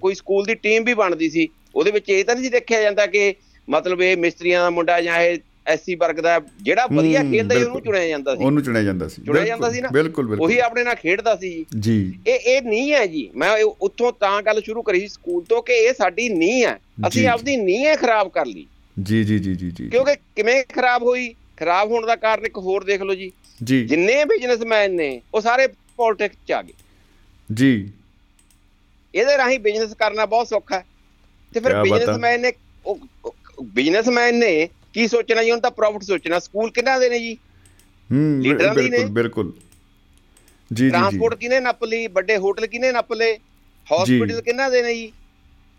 ਕੋਈ 0.00 0.14
ਸਕੂਲ 0.14 0.44
ਦੀ 0.44 0.54
ਟੀਮ 0.54 0.84
ਵੀ 0.84 0.94
ਬਣਦੀ 0.94 1.30
ਸੀ। 1.30 1.48
ਉਹਦੇ 1.74 1.90
ਵਿੱਚ 1.90 2.08
ਇਹ 2.08 2.24
ਤਾਂ 2.24 2.36
ਨਹੀਂ 2.36 2.50
ਦੇਖਿਆ 2.50 2.82
ਜਾਂਦਾ 2.82 3.06
ਕਿ 3.06 3.34
ਮਤਲਬ 3.70 4.02
ਇਹ 4.02 4.16
ਮਿਸਤਰੀਆਂ 4.16 4.60
ਦਾ 4.60 4.70
ਮੁੰਡਾ 4.70 5.00
ਜਾਂ 5.00 5.20
ਇਹ 5.20 5.38
ਐਸਸੀ 5.66 5.94
ਵਰਗ 5.94 6.16
ਦਾ 6.16 6.40
ਜਿਹੜਾ 6.62 6.86
ਵਧੀਆ 6.86 7.22
ਖੇਡਦਾ 7.22 7.54
ਸੀ 7.54 7.64
ਉਹਨੂੰ। 7.64 7.80
ਚੁਣਿਆ 7.80 8.06
ਜਾਂਦਾ 8.08 8.36
ਸੀ। 8.36 8.44
ਉਹਨੂੰ 8.44 8.62
ਚੁਣਿਆ 8.62 8.82
ਜਾਂਦਾ 8.82 9.08
ਸੀ। 9.08 9.22
ਚੁਣਿਆ 9.22 9.44
ਜਾਂਦਾ 9.44 9.70
ਸੀ 9.70 9.80
ਨਾ? 9.80 9.88
ਬਿਲਕੁਲ 9.92 10.26
ਬਿਲਕੁਲ। 10.26 10.46
ਉਹੀ 10.46 10.58
ਆਪਣੇ 10.58 10.84
ਨਾਲ 10.84 10.94
ਖੇਡਦਾ 10.94 11.36
ਸੀ 11.36 11.64
ਜੀ। 11.80 12.12
ਇਹ 12.26 12.34
ਇਹ 12.34 12.62
ਨਹੀਂ 12.62 12.92
ਹੈ 12.92 13.06
ਜੀ। 13.06 13.30
ਮੈਂ 13.34 13.62
ਉੱਥੋਂ 13.82 14.12
ਤਾਂ 14.12 14.42
ਗੱਲ 14.42 14.62
ਸ਼ੁਰੂ 14.62 14.82
ਕਰੀ 14.82 15.00
ਸੀ 15.00 15.08
ਸਕੂਲ 15.08 15.44
ਤੋਂ 15.44 15.62
ਕਿ 15.62 15.72
ਇਹ 15.72 15.94
ਸਾਡੀ 15.98 16.28
ਨੀਂਹ 16.28 16.68
ਹੈ। 16.68 16.78
ਅਸੀਂ। 17.08 17.28
ਆਪਦੀ 17.28 17.56
ਨੀਂਹ 17.56 17.86
ਹੈ 17.86 17.96
ਖਰਾਬ 17.96 18.28
ਕਰ 18.28 18.46
ਲਈ। 18.46 18.66
ਜੀ 19.02 19.24
ਜੀ 19.24 19.38
ਜੀ 19.38 19.54
ਜੀ 19.54 19.70
ਜੀ। 19.70 19.88
ਕਿਉਂਕਿ 19.88 20.14
ਕਿਵੇਂ 20.36 20.64
ਖਰਾਬ 20.74 21.02
ਹੋਈ? 21.02 21.34
ਖਰਾਬ 21.56 21.90
ਹੋਣ 21.90 22.06
ਦਾ 22.06 22.16
ਕਾਰਨ 22.16 22.46
ਇੱਕ 22.46 22.58
ਹੋਰ 22.58 22.84
ਦੇਖ 22.84 23.02
ਲਓ 23.02 23.14
ਜੀ। 23.14 23.30
ਜੀ। 23.64 23.86
ਜਿੰਨੇ 23.86 24.24
ਬਿਜ਼ਨਸਮੈਨ 24.24 24.94
ਨੇ 24.94 25.20
ਉਹ 25.34 25.40
ਸਾਰੇ 25.40 25.66
ਪੋਲਿਟਿਕਸ 25.96 26.36
ਚ 26.48 26.52
ਆ 26.52 26.62
ਗਏ। 26.62 26.72
ਜੀ। 27.54 27.90
ਇਹਦੇ 29.14 29.36
ਰਾਹੀਂ 29.36 29.58
ਬਿਜ਼ਨਸ 29.60 29.94
ਕਰਨਾ 29.94 30.26
ਬਹੁਤ 30.26 30.48
ਸੌਖਾ 30.48 30.78
ਹੈ। 30.78 30.84
ਤੇ 31.54 31.60
ਫਿਰ। 31.60 31.82
ਬਿਜ਼ਨਸਮੈਨ 31.82 32.40
ਨੇ 32.40 32.52
ਬਿਜ਼ਨਸਮੈਨ 33.62 34.34
ਨੇ 34.34 34.68
ਕੀ 34.92 35.08
ਸੋਚਣਾ 35.08 35.42
ਜੀ? 35.42 35.50
ਹੁਣ 35.50 35.60
ਤਾਂ 35.60 35.70
ਪ੍ਰੋਫਿਟ 35.70 36.02
ਸੋਚਣਾ। 36.02 36.38
ਸਕੂਲ 36.38 36.70
ਕਿੰਨਾ 36.70 36.98
ਦੇ 36.98 37.08
ਨੇ 37.08 37.18
ਜੀ? 37.18 37.34
ਹੂੰ 38.12 38.40
ਲੀਡਰਾਂ 38.42 38.74
ਦੀ 38.74 38.82
ਬਿਲਕੁਲ 38.82 38.98
ਨੇ। 38.98 39.12
ਬਿਲਕੁਲ 39.12 39.52
ਜੀ 40.72 40.84
ਜੀ 40.84 40.90
ਟਰਾਂਸਪੋਰਟ 40.90 41.34
ਕਿਨੇ 41.34 41.60
ਨੱਪ 41.60 41.84
ਲਈ? 41.84 42.06
ਵੱਡੇ 42.06 42.36
ਹੋਟਲ 42.36 42.66
ਕਿਨੇ 42.66 42.92
ਨੱਪ 42.92 43.12
ਲਏ? 43.12 43.38
ਹਸਪੀਟਲ 43.86 44.40
ਕਿੰਨਾ 44.40 44.68
ਦੇ 44.68 44.82
ਨੇ 44.82 44.94
ਜੀ? 44.94 45.12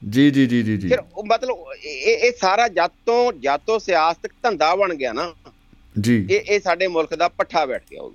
ਜੀ 0.01 0.29
ਜੀ 0.31 0.45
ਜੀ 0.47 0.61
ਜੀ 0.63 0.87
ਫਿਰ 0.87 0.99
ਉਹ 0.99 1.25
ਮਤਲਬ 1.25 1.73
ਇਹ 1.83 2.17
ਇਹ 2.17 2.31
ਸਾਰਾ 2.41 2.67
ਜੱਤ 2.67 2.91
ਤੋਂ 3.05 3.31
ਜੱਤ 3.33 3.61
ਤੋਂ 3.67 3.79
ਸਿਆਸਤ 3.79 4.27
ਧੰਦਾ 4.43 4.75
ਬਣ 4.75 4.93
ਗਿਆ 4.95 5.11
ਨਾ। 5.13 5.33
ਜੀ। 5.99 6.15
ਇਹ 6.31 6.39
ਇਹ 6.39 6.59
ਸਾਡੇ 6.59 6.87
ਮੁਲਕ 6.87 7.15
ਦਾ 7.15 7.27
ਪੱਠਾ 7.27 7.65
ਬੈਠ 7.65 7.83
ਗਿਆ 7.91 8.01
ਉਹ 8.01 8.13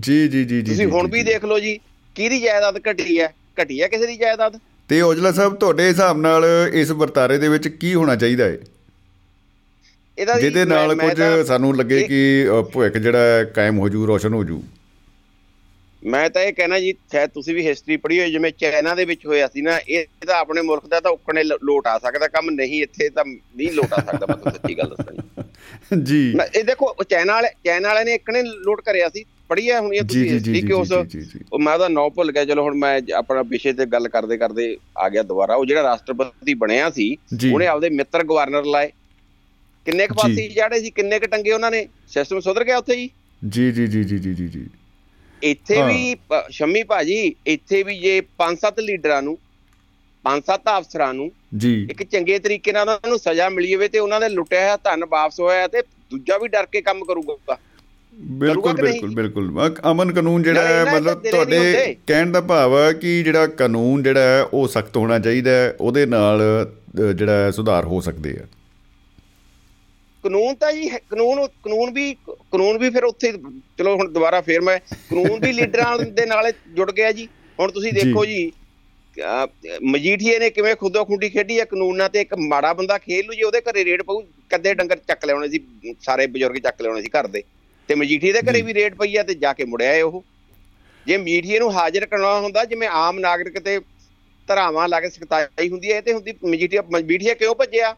ਜੀ 0.00 0.16
ਜੀ 0.28 0.44
ਜੀ 0.44 0.60
ਜੀ 0.62 0.62
ਤੁਸੀਂ 0.62 0.86
ਹੁਣ 0.86 1.10
ਵੀ। 1.10 1.22
ਦੇਖ 1.22 1.44
ਲਓ 1.44 1.58
ਜੀ 1.58 1.78
ਕਿਹਦੀ 2.16 2.40
ਜਾਇਦਾਦ 2.40 2.80
ਘਟੀ 2.90 3.20
ਹੈ? 3.20 3.32
ਘਟੀ 3.62 3.82
ਹੈ 3.82 3.88
ਕਿਸੇ 3.88 4.06
ਦੀ 4.06 4.16
ਜਾਇਦਾਦ? 4.16 4.58
ਤੇ 4.88 5.00
ਔਜਲਾ 5.00 5.32
ਸਾਹਿਬ 5.32 5.54
ਤੁਹਾਡੇ 5.54 5.88
ਹਿਸਾਬ 5.88 6.18
ਨਾਲ 6.18 6.44
ਇਸ 6.74 6.90
ਵਰਤਾਰੇ 6.90 7.38
ਦੇ 7.38 7.48
ਵਿੱਚ 7.48 7.68
ਕੀ 7.68 7.94
ਹੋਣਾ 7.94 8.16
ਚਾਹੀਦਾ 8.16 8.44
ਹੈ 8.44 8.58
ਜਿਹਦੇ 10.40 10.64
ਨਾਲ 10.64 10.94
ਕੁਝ 10.96 11.46
ਸਾਨੂੰ 11.46 11.76
ਲੱਗੇ 11.76 12.02
ਕਿ 12.02 12.46
ਭਵਿੱਖ 12.74 12.96
ਜਿਹੜਾ 12.96 13.44
ਕਾਇਮ 13.54 13.78
ਹੋ 13.78 13.88
ਜੂ 13.88 14.06
ਰੋਸ਼ਨ 14.06 14.34
ਹੋ 14.34 14.44
ਜੂ। 14.44 14.62
ਮੈਂ 16.02 16.28
ਤਾਂ 16.30 16.42
ਇਹ 16.42 16.52
ਕਹਿਣਾ 16.52 16.78
ਜੀ 16.80 16.92
ਸ਼ਾਇਦ 17.12 17.30
ਤੁਸੀਂ 17.30 17.54
ਵੀ 17.54 17.66
ਹਿਸਟਰੀ 17.66 17.96
ਪੜ੍ਹੀ 17.96 18.18
ਹੋਈ 18.20 18.30
ਜਿਵੇਂ 18.30 18.50
ਚਾਈਨਾ 18.58 18.94
ਦੇ 18.94 19.04
ਵਿੱਚ 19.04 19.26
ਹੋਇਆ 19.26 19.46
ਸੀ 19.46 19.62
ਨਾ 19.62 19.78
ਇਹ 19.88 20.04
ਤਾਂ 20.26 20.34
ਆਪਣੇ 20.36 20.62
ਮੁਲਕ 20.62 20.86
ਦਾ 20.86 21.00
ਤਾਂ 21.00 21.10
ਉੱਕਣੇ 21.10 21.42
ਲੋਟ 21.44 21.86
ਆ 21.86 21.98
ਸਕਦਾ 21.98 22.28
ਕੰਮ 22.28 22.50
ਨਹੀਂ 22.50 22.82
ਇੱਥੇ 22.82 23.08
ਤਾਂ 23.08 23.24
ਨਹੀਂ 23.24 23.70
ਲੋਟ 23.72 23.92
ਆ 23.92 23.96
ਸਕਦਾ 23.96 24.26
ਮੈਂ 24.26 24.36
ਤੁਹਾਨੂੰ 24.36 24.52
ਸੱਚੀ 24.52 24.78
ਗੱਲ 24.78 24.94
ਦੱਸਾਂ 24.94 25.96
ਜੀ। 25.96 26.20
ਇਹ 26.56 26.64
ਦੇਖੋ 26.64 26.94
ਚਾਈਨਾ 27.10 27.32
ਵਾਲੇ 27.32 27.48
ਚਾਈਨਾ 27.64 27.88
ਵਾਲਿਆਂ 27.88 28.04
ਨੇ 28.04 28.14
ਇੱਕਣੇ 28.14 28.42
ਲੋਟ 28.42 28.80
ਕਰਿਆ 28.80 29.08
ਸੀ 29.08 29.24
ਪੜ੍ਹੀ 29.48 29.70
ਹੈ 29.70 29.80
ਹੁਣੀ 29.80 30.00
ਤੁਸੀਂ 30.00 30.30
ਹਿਸਟਰੀ 30.30 30.60
ਕਿ 30.60 30.72
ਉਸ 30.72 30.92
ਉਹ 30.92 31.58
ਮੈਂ 31.58 31.72
ਉਹਦਾ 31.74 31.88
ਨਾਂ 31.88 32.08
ਭੁੱਲ 32.10 32.32
ਗਿਆ 32.32 32.44
ਚਲੋ 32.44 32.62
ਹੁਣ 32.62 32.74
ਮੈਂ 32.74 33.00
ਆਪਣਾ 33.14 33.42
ਵਿਸ਼ੇ 33.42 33.72
ਤੇ 33.72 33.86
ਗੱਲ 33.86 34.08
ਕਰਦੇ 34.08 34.36
ਕਰਦੇ 34.36 34.76
ਆ 34.98 35.08
ਗਿਆ 35.08 35.22
ਦੁਬਾਰਾ। 35.22 35.54
ਉਹ 35.54 35.66
ਜਿਹੜਾ 35.66 35.82
ਰਾਸ਼ਟਰਪਤੀ 35.82 36.54
ਬਣਿਆ 36.54 36.90
ਸੀ 36.90 37.16
ਉਹਨੇ 37.52 37.66
ਆਪਦੇ 37.66 37.88
ਮਿੱਤਰ 37.90 38.24
ਗਵਰਨਰ 38.24 38.64
ਲਾਏ। 38.64 38.90
ਕਿੰਨੇ 39.86 40.06
ਕੁ 40.06 40.14
ਪਾਸੇ 40.14 40.48
ਜਿਹੜੇ 40.48 40.80
ਸੀ 40.80 40.90
ਕਿੰਨੇ 40.90 41.18
ਕੁ 41.18 41.26
ਟੰਗੇ 41.26 41.52
ਉਹਨਾਂ 41.52 41.70
ਨੇ? 41.70 41.86
ਸਿਸਟਮ 42.08 42.40
ਸੁਧਰ 42.40 42.64
ਗਿਆ 42.64 42.78
ਉੱਥੇ 42.78 42.96
ਜੀ 42.96 43.10
ਜੀ 43.72 43.86
ਜੀ 43.86 43.86
ਜੀ 43.86 44.18
ਜੀ 44.18 44.34
ਜੀ 44.34 44.48
ਜੀ। 44.48 44.66
ਇੱਥੇ। 45.42 45.82
ਵੀ 45.82 46.16
ਸ਼ੰਮੀ 46.50 46.82
ਭਾਜੀ 46.82 47.34
ਇੱਥੇ 47.46 47.82
ਵੀ 47.82 47.98
ਜੇ 47.98 48.20
ਪੰਜ 48.38 48.58
ਸੱਤ 48.58 48.80
ਲੀਡਰਾਂ 48.80 49.22
ਨੂੰ 49.22 49.38
ਪੰਜ 50.24 50.42
ਸੱਤ 50.46 50.68
ਅਫਸਰਾਂ 50.78 51.12
ਨੂੰ 51.14 51.30
ਜੀ 51.56 51.74
ਇੱਕ 51.90 52.02
ਚੰਗੇ 52.02 52.38
ਤਰੀਕੇ 52.38 52.72
ਨਾਲ 52.72 52.88
ਉਹਨਾਂ 52.88 53.08
ਨੂੰ 53.08 53.18
ਸਜ਼ਾ 53.18 53.48
ਮਿਲੀ 53.48 53.74
ਹੋਵੇ 53.74 53.88
ਤੇ 53.88 53.98
ਉਹਨਾਂ 53.98 54.20
ਦੇ 54.20 54.28
ਲੁੱਟਿਆ 54.28 54.60
ਹੋਇਆ 54.60 54.76
ਧਨ 54.76 55.04
ਵਾਪਸ 55.04 55.40
ਹੋਇਆ 55.40 55.68
ਤੇ 55.68 55.82
ਦੂਜਾ 56.10 56.38
ਵੀ 56.38 56.48
ਡਰ 56.48 56.66
ਕੇ 56.66 56.80
ਕੰਮ 56.80 57.04
ਕਰੂਗਾ 57.04 57.56
ਬਿਲਕੁਲ? 58.14 58.72
ਬਿਲਕੁਲ 58.72 59.14
ਬਿਲਕੁਲ 59.14 59.72
ਅਮਨ 59.90 60.12
ਕਾਨੂੰਨ 60.12 60.42
ਜਿਹੜਾ 60.42 60.62
ਹੈ 60.62 60.84
ਮਤਲਬ 60.94 61.22
ਤੁਹਾਡੇ। 61.22 61.96
ਕਹਿਣ 62.06 62.30
ਦਾ 62.32 62.40
ਭਾਵ 62.40 62.76
ਹੈ 62.78 62.92
ਕਿ 62.92 63.22
ਜਿਹੜਾ 63.22 63.46
ਕਾਨੂੰਨ 63.46 64.02
ਜਿਹੜਾ 64.02 64.20
ਹੈ 64.20 64.42
ਉਹ 64.42 64.68
ਸਖਤ 64.68 64.96
ਹੋਣਾ 64.96 65.18
ਚਾਹੀਦਾ 65.18 65.50
ਹੈ 65.50 65.76
ਉਹਦੇ 65.80 66.06
ਨਾਲ 66.06 66.42
ਜਿਹੜਾ 67.14 67.50
ਸੁਧਾਰ 67.50 67.84
ਹੋ 67.84 68.00
ਸਕਦੇ 68.00 68.36
ਆ 68.38 68.46
ਕਾਨੂੰਨ 70.26 70.54
ਤਾਂ 70.54 70.72
ਜੀ 70.72 70.88
ਕਾਨੂੰਨ 71.10 71.46
ਕਾਨੂੰਨ 71.64 71.90
ਵੀ 71.92 72.12
ਕਾਨੂੰਨ 72.24 72.78
ਵੀ 72.78 72.88
ਫਿਰ 72.90 73.04
ਉੱਥੇ 73.04 73.32
ਚਲੋ 73.78 73.94
ਹੁਣ 73.96 74.08
ਦੁਬਾਰਾ 74.12 74.40
ਫੇਰ 74.40 74.60
ਮੈਂ 74.60 74.78
ਕਾਨੂੰਨ 75.10 75.40
ਵੀ 75.40 75.52
ਲੀਡਰਾਂ 75.52 75.98
ਦੇ 76.16 76.24
ਨਾਲ 76.26 76.50
ਜੁੜ 76.74 76.90
ਗਿਆ 76.92 77.10
ਜੀ 77.12 77.26
ਹੁਣ 77.58 77.70
ਤੁਸੀਂ। 77.70 77.92
ਦੇਖੋ 77.92 78.24
ਜੀ 78.24 78.50
ਮਜੀਠੀਏ 79.84 80.38
ਨੇ 80.38 80.48
ਕਿਵੇਂ 80.50 80.74
ਖੁੱਦੋ 80.76 81.04
ਖੁੰਡੀ 81.04 81.28
ਖੇਡੀ 81.30 81.58
ਹੈ 81.60 81.64
ਕਾਨੂੰਨਾਂ 81.64 82.08
ਤੇ 82.10 82.20
ਇੱਕ 82.20 82.34
ਮਾੜਾ 82.46 82.72
ਬੰਦਾ 82.72 82.98
ਖੇਲ 82.98 83.24
ਲੂ 83.26 83.34
ਜੀ 83.34 83.42
ਉਹਦੇ 83.42 83.60
ਘਰੇ 83.60 83.84
ਰੇਡ 83.84 84.02
ਪਊ 84.02 84.20
ਕੱਦੇ 84.50 84.74
ਡੰਗਰ 84.74 84.98
ਚੱਕ 85.08 85.24
ਲਿਆਉਣੇ 85.24 85.48
ਸੀ 85.48 85.60
ਸਾਰੇ 86.00 86.26
ਬਜ਼ੁਰਗ 86.26 86.56
ਚੱਕ 86.58 86.82
ਲਿਆਉਣੇ 86.82 87.02
ਸੀ 87.02 87.08
ਘਰ 87.10 87.26
ਦੇ 87.28 87.42
ਤੇ 87.88 87.94
ਮਜੀਠੀਏ 87.94 88.32
ਦੇ 88.32 88.40
ਘਰੇ। 88.42 88.62
ਵੀ 88.62 88.74
ਰੇਡ 88.74 88.94
ਪਈ 88.94 89.16
ਆ 89.16 89.22
ਤੇ 89.22 89.34
ਜਾ 89.36 89.52
ਕੇ 89.52 89.64
ਮੁੜਿਆ 89.64 90.04
ਉਹ 90.04 90.22
ਜੇ 91.06 91.16
ਮਜੀਠੀਏ 91.16 91.58
ਨੂੰ 91.58 91.72
ਹਾਜ਼ਰ 91.72 92.06
ਕਰਨਾ 92.06 92.38
ਹੁੰਦਾ 92.40 92.64
ਜਿਵੇਂ 92.64 92.88
ਆਮ 92.94 93.18
ਨਾਗਰਿਕ 93.20 93.58
ਤੇ 93.60 93.78
ਧਰਾਵਾਂ 94.48 94.88
ਲਾ 94.88 95.00
ਕੇ 95.00 95.10
ਸਖਤਾਈ 95.10 95.68
ਹੁੰਦੀ 95.68 95.92
ਹੈ 95.92 95.96
ਇਹ 95.96 96.02
ਤੇ 96.02 96.12
ਹੁੰਦੀ 96.12 96.34
ਮਜੀਠੀਆ 96.46 96.82
ਮਜੀਠੀਆ 96.90 97.34
ਕਿਉਂ 97.34 97.54
ਭੱਜਿਆ 97.54 97.94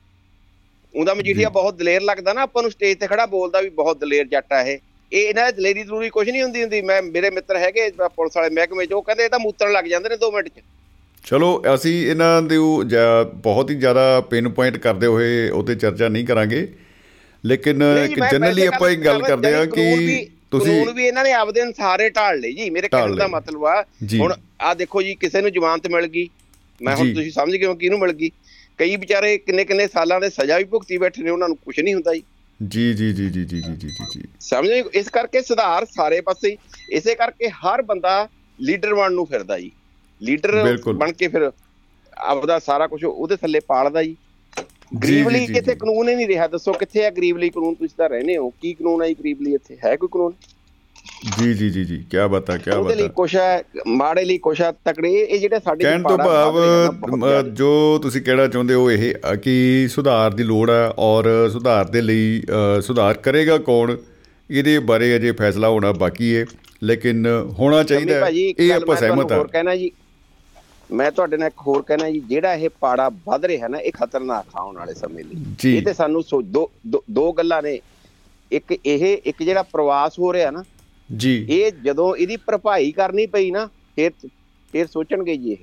ਉਹਦਾ 0.94 1.14
ਮਜੀਠੀਆ। 1.14 1.48
ਬਹੁਤ 1.50 1.74
ਦਲੇਰ 1.76 2.02
ਲੱਗਦਾ 2.02 2.32
ਨਾ 2.32 2.42
ਆਪਾਂ 2.42 2.62
ਨੂੰ 2.62 2.70
ਸਟੇਜ 2.70 2.96
ਤੇ 2.98 3.06
ਖੜਾ 3.06 3.26
ਬੋਲਦਾ 3.28 3.60
ਵੀ 3.60 3.68
ਬਹੁਤ 3.74 3.98
ਦਲੇਰ 3.98 4.26
ਜੱਟ 4.26 4.52
ਆ 4.52 4.60
ਇਹ 4.62 4.78
ਇਹ 5.12 5.18
ਇਹਨਾਂ 5.20 5.44
ਦੀ 5.46 5.56
ਦਲੇਰੀ 5.56 5.82
ਦਲੂਰੀ 5.82 6.08
ਕੁਝ 6.10 6.28
ਨਹੀਂ 6.30 6.42
ਹੁੰਦੀ 6.42 6.62
ਹੁੰਦੀ 6.62 6.80
ਮੈਂ 6.82 7.00
ਮੇਰੇ 7.02 7.30
ਮਿੱਤਰ 7.30 7.56
ਹੈਗੇ 7.56 7.90
ਪੁਲਿਸ 8.16 8.36
ਵਾਲੇ 8.36 8.54
ਮਹਿਕਮੇ 8.54 8.86
'ਚ 8.86 8.92
ਉਹ 8.92 9.02
ਕਹਿੰਦੇ 9.02 9.24
ਇਹ 9.24 9.30
ਤਾਂ 9.30 9.38
ਮੂਤਣ 9.38 9.72
ਲੱਗ 9.72 9.84
ਜਾਂਦੇ 9.84 10.08
ਨੇ 10.08 10.16
2 10.18 10.30
ਮਿੰਟ 10.32 10.48
'ਚ 10.48 10.60
ਚਲੋ 11.24 11.50
ਅਸੀਂ 11.74 11.94
ਇਹਨਾਂ 12.06 12.30
ਦੇ 12.42 12.56
ਬਹੁਤ 13.42 13.70
ਹੀ 13.70 13.74
ਜ਼ਿਆਦਾ 13.76 14.20
ਪਿਨ 14.20 14.48
ਪੁਆਇੰਟ 14.48 14.76
ਕਰਦੇ 14.78 15.06
ਹੋਏ 15.06 15.48
ਉਹਤੇ 15.50 15.74
ਚਰਚਾ 15.74 16.08
ਨਹੀਂ 16.08 16.26
ਕਰਾਂਗੇ 16.26 16.66
ਲੇਕਿਨ 17.44 17.78
ਜਨਰਲੀ 18.30 18.66
ਆਪਾਂ 18.66 18.90
ਇੱਕ 18.90 19.00
ਗੱਲ 19.00 19.20
ਕਰ- 19.20 19.28
ਕਰਦੇ 19.28 19.54
ਆ 19.54 19.64
ਕਿ 19.66 20.26
ਤੁਸੀਂ 20.50 20.72
ਕਾਨੂੰਨ 20.72 20.94
ਵੀ 20.94 21.06
ਇਹਨਾਂ 21.06 21.24
ਨੇ 21.24 21.32
ਆਪਦੇ 21.32 21.62
ਅਨਸਾਰੇ 21.62 22.08
ਢਾਲ 22.10 22.38
ਲਏ 22.40 22.52
ਜੀ 22.52 22.68
ਮੇਰੇ 22.70 22.88
ਕਹਿਣ 22.88 23.14
ਦਾ। 23.16 23.26
ਮਤਲਬ 23.28 23.64
ਆ। 23.66 23.82
ਹੁਣ 24.14 24.32
ਆ 24.60 24.72
ਦੇਖੋ 24.74 25.02
ਜੀ 25.02 25.14
ਕਿਸੇ 25.14 25.40
ਨੂੰ 25.40 25.50
ਜ਼ਮਾਨਤ 25.52 25.86
ਮਿਲ 25.86 26.06
ਗਈ 26.06 26.28
ਮੈਂ 26.80 26.94
ਹੁਣ। 26.96 27.12
ਤੁਸੀਂ 27.14 27.30
ਸਮਝ 27.30 27.56
ਗਏ 27.56 27.66
ਹੋ 27.66 27.74
ਕਿਹਨੂੰ 27.74 27.98
ਮਿਲ 27.98 28.12
ਗਈ 28.12 28.30
ਕਈ 28.78 28.96
ਵਿਚਾਰੇ 28.96 29.36
ਕਿੰਨੇ 29.38 29.64
ਕਿੰਨੇ 29.64 29.86
ਸਾਲਾਂ 29.88 30.20
ਦੇ 30.20 30.28
ਸਜ਼ਾ 30.30 30.58
ਵੀ 30.58 30.64
ਭੁਗਤੀ 30.64 30.96
ਬੈਠੇ 30.98 31.22
ਨੇ 31.22 31.30
ਉਹਨਾਂ 31.30 31.48
ਨੂੰ 31.48 31.56
ਕੁਝ 31.56 31.78
ਨਹੀਂ 31.80 31.94
ਹੁੰਦਾ 31.94 32.14
ਜੀ 32.14 32.22
ਜੀ 32.60 33.12
ਜੀ 33.12 33.12
ਜੀ 33.12 33.44
ਜੀ 33.44 33.44
ਜੀ 33.44 33.60
ਜੀ 33.76 33.88
ਜੀ 34.12 34.22
ਸਮਝ 34.40 34.68
ਇਸ 34.94 35.08
ਕਰਕੇ 35.08 35.42
ਸੁਧਾਰ 35.42 35.84
ਸਾਰੇ 35.86 36.20
ਪਾਸੇ। 36.20 36.56
ਇਸੇ 36.92 37.14
ਕਰਕੇ 37.14 37.48
ਹਰ 37.48 37.82
ਬੰਦਾ 37.82 38.28
ਲੀਡਰ 38.58 38.94
ਬਣਨ 38.94 39.12
ਨੂੰ 39.12 39.26
ਫਿਰਦਾ 39.26 39.58
ਜੀ 39.58 39.70
ਲੀਡਰ। 40.20 40.78
ਬਣ 40.92 41.12
ਕੇ 41.12 41.28
ਫਿਰ 41.28 41.50
ਆਪਦਾ 42.16 42.58
ਸਾਰਾ 42.58 42.86
ਕੁਝ 42.86 43.04
ਉਹਦੇ 43.04 43.36
ਥੱਲੇ 43.36 43.60
ਪਾਲਦਾ 43.66 44.02
ਜੀ 44.02 44.16
ਗਰੀਬ 45.02 45.28
ਲਈ 45.28 45.46
ਕਿਤੇ। 45.46 45.74
ਕਾਨੂੰਨ 45.74 46.08
ਹੀ 46.08 46.14
ਨਹੀਂ 46.14 46.26
ਰਿਹਾ 46.28 46.46
ਦੱਸੋ 46.48 46.72
ਕਿੱਥੇ 46.72 47.04
ਆ 47.06 47.10
ਗਰੀਬ 47.10 47.36
ਲਈ 47.36 47.50
ਕਾਨੂੰਨ 47.50 47.74
ਤੁਸੀਂ 47.74 47.96
ਤਾਂ 47.98 48.08
ਰਹਿੰਦੇ 48.08 48.36
ਹੋ 48.36 48.48
ਕੀ 48.62 48.72
ਕਾਨੂੰਨ 48.74 49.02
ਹੈ 49.02 49.12
ਗਰੀਬ 49.12 49.42
ਲਈ 49.42 49.54
ਇੱਥੇ 49.54 49.76
ਹੈ 49.84 49.94
ਕੋਈ 49.96 50.08
ਕਾਨੂੰਨ 50.12 50.32
ਜੀ 51.38 51.52
ਜੀ 51.54 51.68
ਜੀ 51.70 51.84
ਜੀ 51.84 51.96
ਕੀ 52.10 52.16
ਬਾਤ 52.28 52.50
ਕੀ 52.52 52.70
ਉਹਦੇ 52.70 52.82
ਬਾਤ 52.82 52.96
ਲਈ 52.96 53.02
ਹੈ। 53.02 53.08
ਕੁਛ 53.08 53.34
ਹੈ 53.36 53.62
ਮਾੜੇ 53.88 54.24
ਲਈ 54.24 54.36
ਕੁਛ 54.38 54.60
ਹੈ 54.60 54.70
ਤਕੜੇ 54.84 55.10
ਇਹ 55.14 55.38
ਜਿਹੜੇ 55.38 55.58
ਸਾਡੇ 55.58 55.84
ਕਹਿਣ 55.84 56.02
ਤੋਂ 56.02 56.16
ਭਾਵ। 56.18 57.48
ਜੋ 57.52 57.70
ਤੁਸੀਂ 58.02 58.22
ਕਹਿਣਾ 58.22 58.46
ਚਾਹੁੰਦੇ 58.46 58.74
ਹੋ 58.74 58.90
ਇਹ 58.90 59.36
ਕਿ 59.36 59.88
ਸੁਧਾਰ 59.90 60.34
ਦੀ 60.34 60.42
ਲੋੜ 60.44 60.68
ਹੈ 60.70 60.86
ਔਰ 60.98 61.28
ਸੁਧਾਰ 61.52 61.84
ਦੇ 61.88 62.00
ਲਈ 62.02 62.42
ਸੁਧਾਰ 62.82 63.14
ਕਰੇਗਾ 63.18 63.58
ਕੌਣ 63.60 63.96
ਇਹਦੇ 64.50 64.78
ਬਾਰੇ 64.84 65.14
ਅਜੇ 65.16 65.32
ਫੈਸਲਾ 65.32 65.68
ਹੋਣਾ 65.68 65.92
ਬਾਕੀ 65.94 66.34
ਹੈ 66.36 66.44
ਲੇਕਿਨ 66.82 67.26
ਹੋਣਾ 67.58 67.82
ਚਾਹੀਦਾ 67.82 68.28
ਇਹ 68.28 68.72
ਆਪਾਂ 68.72 68.96
ਸਹਿਮਤ 68.96 69.32
ਹਾਂ। 69.32 69.38
ਹੋਰ 69.38 69.46
ਕਹਿਣਾ 69.48 69.74
ਜੀ 69.76 69.90
ਮੈਂ 70.90 71.10
ਤੁਹਾਡੇ 71.10 71.36
ਨਾਲ 71.36 71.46
ਇੱਕ 71.46 71.60
ਹੋਰ 71.66 71.82
ਕਹਿਣਾ 71.82 72.10
ਜੀ 72.10 72.20
ਜਿਹੜਾ 72.20 72.54
ਇਹ 72.54 72.68
ਪਾੜਾ 72.80 73.08
ਵੱਧ 73.26 73.44
ਰਿਹਾ 73.44 73.68
ਨਾ 73.68 73.78
ਇਹ 73.78 73.92
ਖਤਰਨਾਕ 73.92 74.56
ਆਉਣ 74.56 74.76
ਵਾਲੇ 74.76 74.94
ਸਮੇਂ 74.94 75.24
ਲਈ। 75.24 75.76
ਇਹ 75.76 75.82
ਤੇ 75.82 75.92
ਸਾਨੂੰ 75.92 76.22
ਦੋ- 76.52 77.02
ਦੋ 77.10 77.32
ਗੱਲਾਂ 77.32 77.62
ਨੇ। 77.62 77.78
ਇੱਕ 78.50 78.72
ਇਹ 78.86 79.06
ਇੱਕ 79.24 79.42
ਜਿਹੜਾ 79.42 79.62
ਪ੍ਰਵਾਸ 79.62 80.18
ਹੋ 80.18 80.32
ਰਿਹਾ 80.32 80.50
ਨਾ 80.50 80.62
ਜੀ। 81.16 81.46
ਇਹ 81.50 81.72
ਜਦੋਂ 81.72 82.16
ਇਹਦੀ 82.16 82.36
ਭਰਪਾਈ 82.36 82.92
ਕਰਨੀ 82.92 83.26
ਪਈ 83.26 83.50
ਨਾ 83.50 83.66
ਫਿਰ 83.96 84.10
ਫਿਰ 84.72 84.86
ਸੋਚਣਗੇ 84.86 85.36
ਜੀ 85.36 85.50
ਇਹ। 85.50 85.56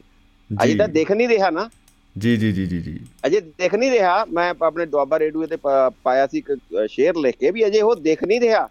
ਅਜੇ 0.64 0.76
ਤਾਂ 0.76 0.88
ਦਿਖ 0.88 1.12
ਨਹੀਂ 1.12 1.28
ਰਿਹਾ 1.28 1.50
ਨਾ। 1.50 1.70
ਜੀ 2.18 2.38
ਜੀ 2.38 2.52
ਜੀ 2.52 2.66
ਜੀ 2.66 2.82
ਜੀ। 2.82 3.00
ਅਜੇ 3.26 3.42
ਦਿਖ 3.42 3.76
ਨਹੀਂ 3.76 3.92
ਰਿਹਾ। 3.92 4.26
ਮੈਂ 4.26 4.54
ਆਪਣੇ 4.62 4.86
ਦੁਆਬਾ 4.86 5.20
ਰੇਡੀਓ 5.20 5.46
ਤੇ 5.46 5.58
ਪਾਇਆ 6.04 6.28
ਸੀ 6.28 6.38
ਇੱਕ 6.38 6.58
ਸ਼ੇਅਰ 6.90 7.16
ਲਿਖ 7.16 7.38
ਕੇ 7.38 7.52
ਵੀ 7.52 7.66
ਅਜੇ 7.68 7.82
ਉਹ 7.82 7.96
ਦਿਖ 7.96 8.24
ਨਹੀਂ 8.24 8.42
ਰਿਹਾ। 8.42 8.70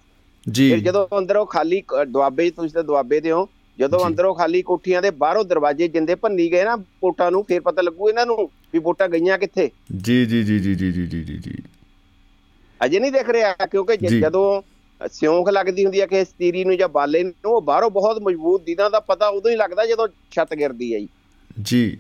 ਜੀ। 0.51 0.71
ਫਿਰ 0.71 0.79
ਜਦੋਂ 0.79 1.19
ਅੰਦਰੋਂ 1.19 1.47
ਖਾਲੀ 1.47 1.83
ਦੁਆਬੇ 2.09 2.51
ਤੁਸੀਂ 2.51 2.71
ਤਾਂ 2.71 2.85
ਦੁਆਬੇ 2.85 3.21
ਦੇ 3.21 3.31
ਹੋ। 3.31 3.49
ਜਦੋਂ। 3.79 4.07
ਅੰਦਰੋਂ 4.07 4.35
ਖਾਲੀ 4.35 4.63
ਕੋਠੀਆਂ 4.63 5.03
ਦੇ 5.03 5.11
ਬਾਹਰੋਂ 5.11 5.45
ਦਰਵਾਜ਼ੇ 5.45 5.89
ਜਿੰਦੇ 5.89 6.15
ਭੰਨੀ 6.15 6.51
ਗਏ 6.53 6.65
ਨਾ 6.65 6.77
ਵੋਟਾਂ 6.77 7.31
ਨੂੰ 7.31 7.45
ਫਿਰ 7.45 7.61
ਪਤਾ 7.61 7.83
ਲੱਗੂ 7.83 8.09
ਇਹਨਾਂ 8.09 8.27
ਨੂੰ 8.27 8.51
ਵੀ 8.73 8.79
ਵੋਟਾਂ 8.79 9.09
ਗਈਆਂ 9.09 9.39
ਕਿੱਥੇ। 9.39 9.71
ਜੀ 10.03 10.27
ਜੀ 10.27 10.43
ਜੀ 10.43 10.59
ਜੀ 10.59 10.75
ਜੀ 10.75 10.93
ਜੀ 10.93 11.07
ਜੀ 11.07 11.39
ਜੀ। 11.39 11.57
ਅਜੇ 12.85 13.01
ਨਹੀਂ 13.01 13.13
ਦਿਖ 13.13 13.31
ਰਿਹਾ 13.31 13.53
ਕਿਉਂਕਿ। 13.53 13.97
ਜਦੋਂ 13.97 14.63
ਸਿਉਂਖ 15.13 15.49
ਲੱਗਦੀ 15.49 15.85
ਹੁੰਦੀ 15.85 16.01
ਹੈ 16.01 16.07
ਕਿ 16.07 16.25
ਸਤੀਰੀ 16.25 16.65
ਨੂੰ 16.65 16.77
ਜਾਂ 16.77 16.89
ਬਾਲੇ 16.89 17.23
ਨੂੰ 17.23 17.33
ਉਹ 17.47 17.63
ਬਾਹਰੋਂ 17.63 17.91
ਬਹੁਤ 17.91 18.23
ਮਜ਼ਬੂਤ 18.23 18.63
ਦਿਨਾਂ 18.63 18.91
ਦਾ 18.91 19.01
ਪਤਾ 19.01 19.29
ਉਦੋਂ 19.29 19.51
ਹੀ 19.51 19.57
ਲੱਗਦਾ 19.57 19.87
ਜਦੋਂ 19.87 20.09
ਛੱਤ 20.31 20.55
ਗਿਰਦੀ 20.55 20.95
ਹੈ 20.95 20.99
ਜੀ। 20.99 21.09
ਜੀ। 21.63 21.99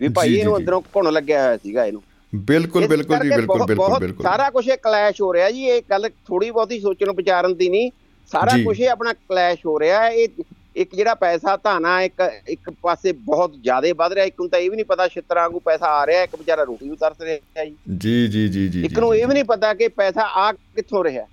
ਵੀ 0.00 0.08
ਭਾਈ 0.08 0.34
ਇਹਨੂੰ। 0.34 0.56
ਅੰਦਰੋਂ 0.56 0.82
ਘੁਣ 0.96 1.12
ਲੱਗਿਆ 1.12 1.44
ਹੋਇਆ 1.44 1.56
ਸੀਗਾ 1.56 1.84
ਇਹਨੂੰ। 1.84 2.02
ਬਿਲਕੁਲ 2.34 2.86
ਬਿਲਕੁਲ 2.86 3.18
ਜੀ 3.18 3.28
ਬਿਲਕੁਲ 3.28 3.64
ਬਿਲਕੁਲ 3.64 3.98
ਬਿਲਕੁਲ। 3.98 4.22
ਸਾਰਾ 4.22 4.50
ਕੁਝ 4.50 4.68
ਇਹ 4.68 4.76
ਕਲੈਸ਼ 4.76 5.22
ਹੋ 5.22 5.34
ਰਿਹਾ 5.34 5.50
ਜੀ 5.50 5.64
ਇਹ 5.64 5.82
ਗੱਲ 5.90 6.08
ਥੋੜੀ 6.08 6.50
ਬਹੁਤੀ 6.50 6.80
ਸੋਚਣ 6.80 7.12
ਵਿਚਾਰਨ 7.12 7.54
ਦੀ 7.54 7.68
ਨਹੀਂ। 7.68 7.90
ਸਾਰਾ। 8.32 8.64
ਕੁਝ 8.64 8.80
ਇਹ 8.80 8.90
ਆਪਣਾ 8.90 9.12
ਕਲੈਸ਼ 9.12 9.66
ਹੋ 9.66 9.80
ਰਿਹਾ 9.80 10.02
ਹੈ। 10.04 10.10
ਇਹ 10.10 10.28
ਇੱਕ 10.76 10.96
ਜਿਹੜਾ 10.96 11.14
ਪੈਸਾ 11.14 11.56
ਧਾਨਾ 11.56 12.02
ਇੱਕ 12.02 12.32
ਇੱਕ 12.48 12.70
ਪਾਸੇ 12.70 13.12
ਬਹੁਤ 13.12 13.52
ਜ਼ਿਆਦਾ 13.62 13.88
ਵੱਧ 13.96 14.12
ਰਿਹਾ 14.12 14.24
ਇੱਕ 14.24 14.34
ਨੂੰ 14.40 14.50
ਤਾਂ 14.50 14.58
ਇਹ 14.58 14.70
ਵੀ 14.70 14.76
ਨਹੀਂ 14.76 14.86
ਪਤਾ 14.86 15.08
ਛਿੱਤਰਾਂ 15.08 15.42
ਵਾਂਗੂ 15.42 15.60
ਪੈਸਾ 15.60 15.86
ਆ 15.86 16.06
ਰਿਹਾ 16.06 16.22
ਇੱਕ 16.22 16.36
ਵਿਚਾਰਾ 16.36 16.62
ਰੋਟੀ 16.62 16.88
ਵੀ 16.88 16.96
ਤਰਸ 16.96 17.20
ਰਿਹਾ 17.20 17.64
ਜੀ। 17.64 17.74
ਜੀ 17.96 18.28
ਜੀ 18.28 18.48
ਜੀ 18.48 18.68
ਜੀ 18.68 18.84
ਇੱਕ 18.84 18.98
ਨੂੰ 18.98 19.16
ਇਹ 19.16 19.26
ਵੀ 19.26 19.34
ਨਹੀਂ 19.34 19.44
ਪਤਾ 19.44 19.74
ਕਿ 19.74 19.88
ਪੈਸਾ 19.88 20.22
ਆ 20.22 20.52
ਕਿੱਥੋਂ 20.52 21.04
ਰਿਹਾ। 21.04 21.26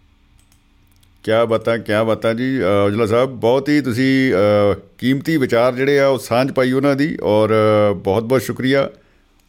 ਕਿਆ 1.24 1.44
ਬਾਤਾਂ 1.46 1.78
ਕਿਆ 1.78 2.04
ਬਾਤਾਂ 2.04 2.34
ਜੀ 2.34 2.48
ਔਜਲਾ 2.62 3.06
ਸਾਹਿਬ 3.06 3.30
ਬਹੁਤ 3.40 3.70
ਹੀ 3.70 3.80
ਤੁਸੀਂ 3.82 4.34
ਕੀਮਤੀ 4.98 5.38
ਵਿਚਾਰ 5.38 5.76
ਜਿਹੜੇ 5.76 6.00
ਆ 6.00 6.08
ਉਹ 6.08 6.18
ਸਾਂਝ 6.20 6.52
ਪਾਈ 6.52 6.72
ਉਹਨਾਂ 6.72 6.96
ਦੀ 6.96 7.18
ਔਰ 7.24 7.54
ਬਹੁਤ 7.96 8.24
ਬਹੁਤ 8.24 8.42
ਸ਼ੁਕਰੀਆ 8.42 8.90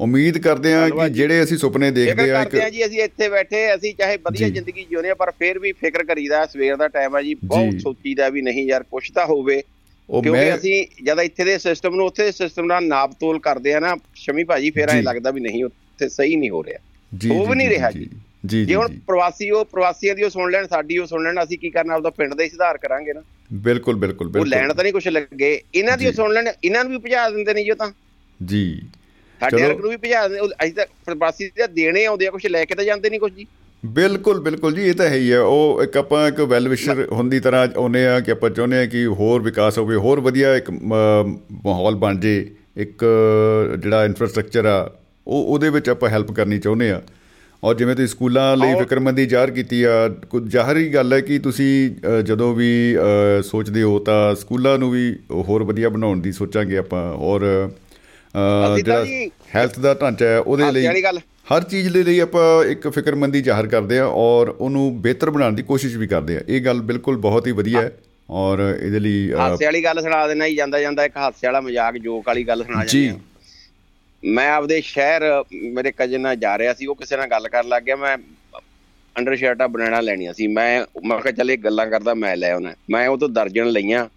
ਉਮੀਦ 0.00 0.38
ਕਰਦੇ 0.38 0.72
ਹਾਂ 0.72 0.88
ਕਿ। 0.90 1.08
ਜਿਹੜੇ 1.10 1.42
ਅਸੀਂ 1.42 1.56
ਸੁਪਨੇ 1.58 1.90
ਦੇਖਦੇ 1.90 2.30
ਆ 2.30 2.38
ਆ 2.38 2.42
ਇੱਕ 2.42 2.56
ਜੀ 2.70 2.84
ਅਸੀਂ 2.86 3.00
ਇੱਥੇ 3.00 3.28
ਬੈਠੇ 3.28 3.74
ਅਸੀਂ 3.74 3.92
ਚਾਹੇ 3.94 4.16
ਵਧੀਆ। 4.16 4.48
ਜ਼ਿੰਦਗੀ 4.48 4.84
ਜਿਉਂਦੇ 4.90 5.10
ਆ 5.10 5.14
ਪਰ 5.14 5.30
ਫਿਰ 5.30 5.58
ਵੀ 5.58 5.72
ਫਿਕਰ 5.72 6.04
ਕਰੀਦਾ 6.04 6.44
ਸਵੇਰ 6.46 6.76
ਦਾ 6.76 6.88
ਟਾਈਮ 6.88 7.16
ਆ 7.16 7.22
ਜੀ 7.22 7.34
ਬਹੁਤ। 7.44 7.80
ਸੋਚੀਦਾ 7.80 8.28
ਵੀ 8.28 8.42
ਨਹੀਂ 8.42 8.66
ਯਾਰ 8.66 8.82
ਕੁਛ 8.82 9.10
ਤਾਂ 9.12 9.26
ਹੋਵੇ 9.26 9.60
ਕਿਉਂਕਿ 10.08 10.54
ਅਸੀਂ 10.54 10.84
ਜਦ 11.04 11.20
ਇੱਥੇ 11.20 11.44
ਦੇ 11.44 11.56
ਸਿਸਟਮ 11.58 11.94
ਨੂੰ 11.94 12.06
ਉੱਥੇ 12.06 12.24
ਦੇ 12.24 12.32
ਸਿਸਟਮ 12.32 12.66
ਨਾਲ 12.66 12.86
ਨਾਪ 12.86 13.12
ਤੋਲ 13.20 13.38
ਕਰਦੇ 13.38 13.74
ਆ 13.74 13.80
ਨਾ 13.80 13.94
ਸ਼ਮੀ 14.14 14.44
ਭਾਜੀ 14.44 14.70
ਫਿਰ 14.70 14.88
ਐ। 14.88 15.00
ਲੱਗਦਾ 15.02 15.30
ਵੀ 15.30 15.40
ਨਹੀਂ 15.40 15.64
ਉੱਥੇ 15.64 16.08
ਸਹੀ 16.08 16.36
ਨਹੀਂ 16.36 16.50
ਹੋ 16.50 16.62
ਰਿਹਾ 16.64 16.78
ਉਹ 17.34 17.46
ਵੀ 17.46 17.54
ਨਹੀਂ 17.54 17.68
ਰਿਹਾ 17.68 17.90
ਜੀ 17.90 18.08
ਜੀ। 18.46 18.64
ਜੀ 18.64 18.74
ਹੁਣ 18.74 18.88
ਪ੍ਰਵਾਸੀ 19.06 19.50
ਉਹ 19.50 19.64
ਪ੍ਰਵਾਸੀਆਂ 19.64 20.14
ਦੀ 20.14 20.22
ਉਹ 20.22 20.30
ਸੁਣ 20.30 20.50
ਲੈਣ 20.50 20.66
ਸਾਡੀ 20.66 20.98
ਉਹ 20.98 21.06
ਸੁਣ 21.06 21.22
ਲੈਣ 21.22 21.44
ਅਸੀਂ 21.44 21.58
ਕੀ 21.58 21.70
ਕਰਨਾ 21.70 21.94
ਆਪਦਾ 21.94 22.10
ਪਿੰਡ 22.10 22.34
ਦਾ 22.34 22.44
ਹੀ 22.44 22.48
ਸੁਧਾਰ 22.48 22.78
ਕਰਾਂਗੇ 22.78 23.12
ਨਾ। 23.12 23.22
ਬਿਲਕੁਲ 23.52 23.96
ਬਿਲਕੁਲ 23.96 24.26
ਉਹ 24.26 24.32
ਬਿਲਕੁਲ। 24.32 24.48
ਲੈਣ 24.48 24.74
ਤਾਂ 24.74 24.84
ਨਹੀਂ 24.84 24.92
ਕੁਛ 24.92 25.08
ਲੱਗੇ। 25.08 25.62
ਇਹਨਾਂ 25.74 25.98
ਦੀ 25.98 26.06
ਉਹ। 26.06 26.12
ਸੁਣ 26.12 26.32
ਲੈਣ 26.32 26.48
ਇਹਨਾਂ 26.64 26.84
ਨੂੰ 26.84 26.92
ਵੀ 26.92 26.98
ਭਜਾ 26.98 27.30
ਦਿੰਦੇ 27.30 27.54
ਨੇ 27.54 27.64
ਜੀ 27.64 27.70
ਉਹ 27.70 27.76
ਤਾਂ। 27.76 27.92
ਜੀ। 28.46 28.82
ਸਾਡੇ। 29.40 29.62
ਵਰਗ 29.62 29.80
ਨੂੰ 29.80 29.90
ਵੀ 29.90 29.96
ਭਜਾ 29.96 30.22
ਦਿੰਦੇ। 30.22 30.40
ਉਹ- 30.40 30.50
ਅਸੀਂ 30.64 30.72
ਤਾਂ 30.72 30.86
ਪ੍ਰਵਾਸੀ 31.06 31.48
ਤਾਂ 31.48 31.68
ਦੇਣੇ 31.68 32.04
ਆਉਂਦੇ 32.04 32.26
ਆ 32.26 32.30
ਕੁਛ 32.30 32.46
ਲੈ 32.46 32.64
ਕੇ 32.64 32.74
ਤਾਂ 32.74 32.84
ਜਾਂਦੇ 32.84 33.10
ਨਹੀਂ 33.10 33.20
ਕੁਛ 33.20 33.32
ਜੀ। 33.32 33.46
ਬਿਲਕੁਲ 33.86 34.40
ਬਿਲਕੁਲ 34.40 34.74
ਜੀ 34.74 34.82
ਇਹ 34.82 34.94
ਤਾਂ 34.94 35.08
ਹੈ 35.08 35.14
ਹੀ 35.14 35.32
ਹੈ। 35.32 35.40
ਉਹ 35.40 35.80
ਇੱਕ 35.82 35.96
ਆਪਾਂ 35.96 36.28
ਇੱਕ 36.28 36.40
ਵੈਲ 36.40 36.68
ਵਿਸ਼ਰ 36.68 37.08
ਹੁੰਦੀ 37.12 37.40
ਤਰ੍ਹਾਂ 37.40 37.68
ਆਉਂਦੇ 37.76 38.06
ਆ 38.06 38.20
ਕਿ 38.20 38.30
ਆਪਾਂ 38.30 38.50
ਚਾਹੁੰਦੇ 38.50 38.78
ਆ 38.78 38.86
ਕਿ 38.86 39.06
ਹੋਰ 39.06 39.42
ਵਿਕਾਸ 39.42 39.78
ਹੋਵੇ 39.78 39.96
ਹੋਰ 39.96 40.20
ਵਧੀਆ 40.20 40.56
ਇੱਕ 40.56 40.70
ਮਾਹੌਲ 40.70 41.94
ਬਣ 41.94 42.18
ਜੇ 42.18 42.50
ਇੱਕ 42.76 43.04
ਜਿਹੜਾ 43.78 44.04
ਇਨਫਰਾਸਟ੍ਰਕਚਰ 44.04 44.66
ਆ 44.66 44.92
ਉਹ 45.26 45.44
ਉਹਦੇ 45.44 45.70
ਵਿੱਚ 45.70 45.88
ਆਪਾਂ 45.88 46.08
ਹੈਲਪ 46.08 46.32
ਕਰਨੀ 46.32 46.58
ਚਾਹੁੰਦੇ 46.58 46.90
ਆ 46.90 47.02
ਔਰ 47.64 47.74
ਜਿਵੇਂ 47.74 47.94
ਤੁਸੀਂ 47.94 48.08
ਸਕੂਲਾਂ 48.08 48.56
ਲਈ 48.56 48.74
ਫਿਕਰਮੰਦੀ 48.74 49.26
ਜ਼ਾਹਰ 49.26 49.50
ਕੀਤੀ 49.50 49.82
ਆ 49.82 50.08
ਕੁਝ 50.30 50.42
ਜ਼ਾਹਰੀ 50.50 50.88
ਗੱਲ 50.94 51.12
ਹੈ 51.12 51.20
ਕਿ 51.20 51.38
ਤੁਸੀਂ 51.38 51.90
ਜਦੋਂ 52.24 52.54
ਵੀ 52.54 52.96
ਸੋਚਦੇ 53.42 53.82
ਹੋ 53.82 53.98
ਤਾਂ 53.98 54.34
ਸਕੂਲਾਂ 54.34 54.78
ਨੂੰ 54.78 54.90
ਵੀ 54.90 55.18
ਹੋਰ 55.30 55.62
ਵਧੀਆ 55.62 55.88
ਬਣਾਉਣ 55.88 56.20
ਦੀ 56.20 56.32
ਸੋਚਾਂਗੇ 56.32 56.76
ਆਪਾਂ। 56.76 57.12
ਔਰ 57.12 57.40
ਜਿਹੜਾ 58.76 59.04
ਹੈਲਥ 59.56 59.78
ਦਾ 59.80 59.94
ਢਾਂਚਾ 59.94 60.26
ਹੈ 60.26 60.38
ਉਹਦੇ 60.38 60.72
ਲਈ 60.72 60.86
ਹਰ 61.52 61.62
ਚੀਜ਼ 61.62 61.88
ਦੇ 61.88 62.02
ਲਈ 62.02 62.18
ਆਪਾਂ 62.18 62.64
ਇੱਕ 62.64 62.88
ਫਿਕਰਮੰਦੀ 62.88 63.42
ਜ਼ਾਹਰ 63.42 63.66
ਕਰਦੇ 63.66 63.98
ਆ 63.98 64.06
ਔਰ 64.06 64.48
ਉਹਨੂੰ 64.48 65.02
ਬਿਹਤਰ 65.02 65.30
ਬਣਾਉਣ 65.30 65.54
ਦੀ 65.54 65.62
ਕੋਸ਼ਿਸ਼ 65.62 65.96
ਵੀ 65.96 66.06
ਕਰਦੇ 66.06 66.36
ਆ 66.36 66.40
ਇਹ 66.48 66.60
ਗੱਲ 66.60 66.80
ਬਿਲਕੁਲ 66.80 67.16
ਬਹੁਤ 67.16 67.46
ਹੀ 67.46 67.52
ਵਧੀਆ 67.52 67.82
ਹੈ 67.82 67.92
ਔਰ 68.30 68.78
ਇਹਦੇ 68.82 69.00
ਲਈ 69.00 69.32
ਹਾਸੇ 69.32 69.64
ਵਾਲੀ 69.64 69.84
ਗੱਲ 69.84 70.02
ਸੁਣਾ 70.02 70.26
ਦੇਣਾ 70.28 70.48
ਜੀ 70.48 70.54
ਜਾਂਦਾ 70.54 70.80
ਜਾਂਦਾ 70.80 71.04
ਇੱਕ 71.04 71.16
ਹਾਸੇ 71.16 71.46
ਵਾਲਾ 71.46 71.60
ਮਜ਼ਾਕ 71.60 71.96
ਜੋਕ 71.96 72.24
ਵਾਲੀ 72.26 72.44
ਗੱਲ 72.44 72.64
ਸੁਣਾ 72.64 72.84
ਜਾਂਦੇ 72.84 73.08
ਆ 73.08 73.18
ਮੈਂ 74.24 74.50
ਆਪਦੇ 74.52 74.80
ਸ਼ਹਿਰ 74.80 75.22
ਮੇਰੇ 75.72 75.92
ਕਜ਼ਨ 75.92 76.20
ਨਾਲ 76.20 76.36
ਜਾ 76.36 76.58
ਰਿਹਾ 76.58 76.74
ਸੀ 76.74 76.86
ਉਹ 76.86 76.94
ਕਿਸੇ 76.96 77.16
ਨਾਲ 77.16 77.26
ਗੱਲ 77.26 77.48
ਕਰਨ 77.48 77.68
ਲੱਗ 77.68 77.82
ਗਿਆ 77.82 77.96
ਮੈਂ 77.96 78.16
ਅੰਡਰ 79.18 79.36
ਸ਼ਰਟਾਂ 79.36 79.68
ਬਣਾਣਾ 79.68 80.00
ਲੈਣੀਆਂ 80.00 80.32
ਸੀ। 80.32 80.46
ਮੈਂ 80.46 80.84
ਮੈਂ 81.06 81.18
ਕਿਹਾ 81.20 81.32
ਚੱਲ 81.32 81.50
ਇਹ 81.50 81.58
ਗੱਲਾਂ 81.58 81.86
ਕਰਦਾ 81.86 82.14
ਮੈਂ 82.14 82.36
ਲੈ 82.36 82.50
ਆਉਣਾ। 82.52 82.72
ਮੈਂ 82.90 83.08
ਉਹ 83.08 83.18
ਤੋਂ 83.18 83.28
ਦਰਜਨ 83.28 83.66
ਲਈਆਂ 83.66 84.08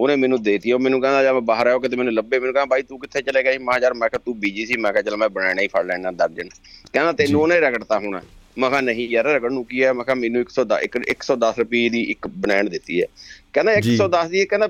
ਉਹਨੇ 0.00 0.16
ਮੈਨੂੰ 0.16 0.42
ਦੇਤੀ 0.42 0.72
ਉਹ 0.72 0.78
ਮੈਨੂੰ 0.78 1.00
ਕਹਿੰਦਾ 1.00 1.22
ਜਦ 1.24 1.32
ਬਾਹਰ 1.32 1.66
ਆਇਆ 1.66 1.78
ਕਿਤੇ 1.78 1.96
ਮੈਨੂੰ 1.96 2.12
ਲੱਭੇ? 2.14 2.38
ਮੈਨੂੰ 2.38 2.54
ਕਹਿੰਦਾ 2.54 2.64
ਬਾਈ 2.64 2.82
ਤੂੰ 2.82 2.98
ਕਿੱਥੇ 2.98 3.22
ਚਲੇ 3.22 3.42
ਗਿਆ? 3.42 3.52
ਸੀ 3.52 3.58
ਮੈਂ 3.58 3.78
ਯਾਰ 3.82 3.94
ਮੈਂ 3.94 4.08
ਕਿਹਾ 4.08 4.20
ਤੂੰ 4.24 4.38
ਬੀਜੀ 4.40 4.66
ਸੀ। 4.66 4.76
ਮੈਂ 4.76 4.92
ਕਿਹਾ 4.92 5.02
ਚੱਲ 5.02 5.16
ਮੈਂ 5.16 5.28
ਬਣਾਣਾ 5.28 5.62
ਹੀ 5.62 5.66
ਫੜ 5.66 5.84
ਲੈਣਾ 5.86 6.10
ਦਰਜਨ। 6.10 6.48
ਕਹਿੰਦਾ 6.92 7.12
ਤੈਨੂੰ 7.12 7.42
ਉਹਨੇ 7.42 7.60
ਰਗੜਤਾ 7.60 7.98
ਹੋਣਾ। 7.98 8.20
ਮੈਂ 8.58 8.70
ਕਿਹਾ 8.70 8.80
ਨਹੀਂ 8.80 9.08
ਯਾਰ 9.08 9.24
ਰਗੜ 9.24 9.52
ਨੂੰ 9.52 9.64
ਕੀ 9.64 9.84
ਹੈ? 9.84 9.92
ਮੈਂ 9.92 10.04
ਕਿਹਾ 10.04 10.14
ਮੈਨੂੰ 10.14 10.40
110 10.40 10.78
ਇੱਕ 10.82 10.96
110 11.08 11.54
ਰੁਪਏ 11.58 11.88
ਦੀ 11.88 12.02
ਇੱਕ 12.02 12.26
ਬਨਾਨ 12.26 12.68
ਦਿੱਤੀ 12.68 13.00
ਹੈ। 13.02 13.06
ਕਹਿੰਦਾ 13.52 13.80
ਜੀ। 13.80 13.94
110 13.94 14.28
ਦੀ 14.28 14.44
ਕਹਿੰਦਾ 14.46 14.66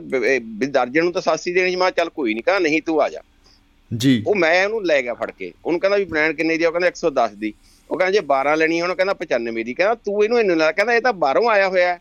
ਦਰਜਨ 0.66 1.04
ਨੂੰ 1.04 1.12
ਤਾਂ 1.12 1.22
87 1.22 1.52
ਦੇਣੀ 1.54 1.76
ਮੈਂ 1.76 1.90
ਚੱਲ 1.90 2.08
ਕੋਈ 2.08 2.34
ਨਹੀਂ। 2.34 2.42
ਕਹਿੰਦਾ 2.42 2.68
ਨਹੀਂ 2.68 2.82
ਤੂੰ 2.82 3.02
ਆ 3.02 3.08
ਜਾ। 3.08 3.20
ਜੀ 3.94 4.22
ਉਹ 4.26 4.34
ਮੈਂ 4.34 4.64
ਉਹਨੂੰ 4.64 4.86
ਲੈ 4.86 5.02
ਗਿਆ 5.02 5.14
ਫੜ 5.14 5.30
ਕੇ 5.30 5.52
ਉਹਨੂੰ 5.64 5.80
ਕਹਿੰਦਾ 5.80 5.96
ਵੀ 5.96 6.04
ਬ੍ਰਾਂਡ 6.04 6.32
ਕਿੰਨੇ 6.36 6.58
ਦੀ 6.58 6.64
ਆ? 6.64 6.68
ਉਹ 6.68 6.72
ਕਹਿੰਦਾ 6.72 6.88
110 6.88 7.34
ਦੀ 7.34 7.52
ਉਹ 7.90 7.98
ਕਹਿੰਦਾ 7.98 8.12
ਜੇ 8.12 8.26
12 8.26 8.56
ਲੈਣੀ 8.56 8.80
ਉਹਨੂੰ 8.80 8.96
ਕਹਿੰਦਾ 8.96 9.14
95 9.14 9.62
ਦੀ 9.64 9.74
ਕਹਿੰਦਾ 9.74 9.94
ਤੂੰ 9.94 10.24
ਇਹਨੂੰ 10.24 10.40
ਇੰਨੇ 10.40 10.54
ਲਾ 10.54 10.72
ਕਹਿੰਦਾ 10.72 10.94
ਇਹ 10.94 11.00
ਤਾਂ 11.00 11.12
ਬਾਹਰੋਂ 11.12 11.50
ਆਇਆ 11.50 11.68
ਹੋਇਆ। 11.68 11.98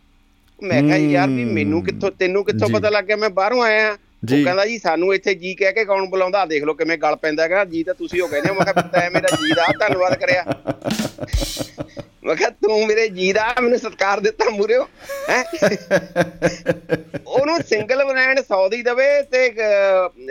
ਮੈਂ 0.63 0.83
ਕਿਹਾ 0.83 0.97
ਯਾਰ 0.97 1.27
ਵੀ 1.29 1.43
ਮੈਨੂੰ 1.45 1.83
ਕਿੱਥੋਂ 1.83 2.11
ਤੈਨੂੰ 2.11 2.43
ਕਿੱਥੋਂ। 2.45 2.69
ਪਤਾ 2.69 2.89
ਲੱਗ 2.89 3.03
ਗਿਆ 3.03 3.15
ਮੈਂ 3.15 3.29
ਬਾਹਰੋਂ 3.29 3.63
ਆਇਆ। 3.63 3.97
ਉਹ 4.23 4.43
ਕਹਿੰਦਾ 4.43 4.65
ਜੀ 4.65 4.77
ਸਾਨੂੰ 4.77 5.13
ਇੱਥੇ 5.15 5.33
ਜੀ 5.35 5.53
ਕਹਿ 5.55 5.71
ਕੇ 5.73 5.83
ਕੌਣ 5.85 6.05
ਬੁਲਾਉਂਦਾ? 6.09 6.45
ਦੇਖ 6.45 6.63
ਲਓ 6.63 6.73
ਕਿਵੇਂ 6.73 6.97
ਗਲ 6.97 7.15
ਪੈਂਦਾ 7.15 7.47
ਕਹਿੰਦਾ 7.47 7.65
ਜੀ 7.65 7.83
ਤਾਂ 7.83 7.93
ਤੁਸੀਂ 7.93 8.21
ਉਹ 8.21 8.27
ਕਹਿੰਦੇ 8.27 8.49
ਹੋ 8.49 8.55
ਮੈਂ 8.55 8.65
ਕਿਹਾ 8.65 8.87
ਤੈਂ 8.93 9.09
ਮੇਰਾ 9.11 9.35
ਜੀ 9.35 9.53
ਦਾ 9.53 9.65
ਧੰਨਵਾਦ 9.79 10.15
ਕਰਿਆ। 10.19 10.43
ਮੈਂ 12.25 12.35
ਕਿਹਾ 12.35 12.49
ਤੂੰ 12.49 12.85
ਮੇਰੇ 12.87 13.07
ਜੀ 13.07 13.31
ਦਾ 13.33 13.45
ਮੈਨੂੰ 13.61 13.79
ਸਤਿਕਾਰ 13.79 14.19
ਦਿੱਤਾ 14.19 14.49
ਮੂਰਿਓ 14.49 14.87
ਹੈ? 15.29 15.43
ਉਹਨੂੰ 17.27 17.59
ਸਿੰਗਲ 17.69 18.03
ਬ੍ਰਾਂਡ 18.05 18.39
100 18.39 18.67
ਦੀ 18.71 18.81
ਦਵੇ 18.83 19.09
ਤੇ 19.31 19.49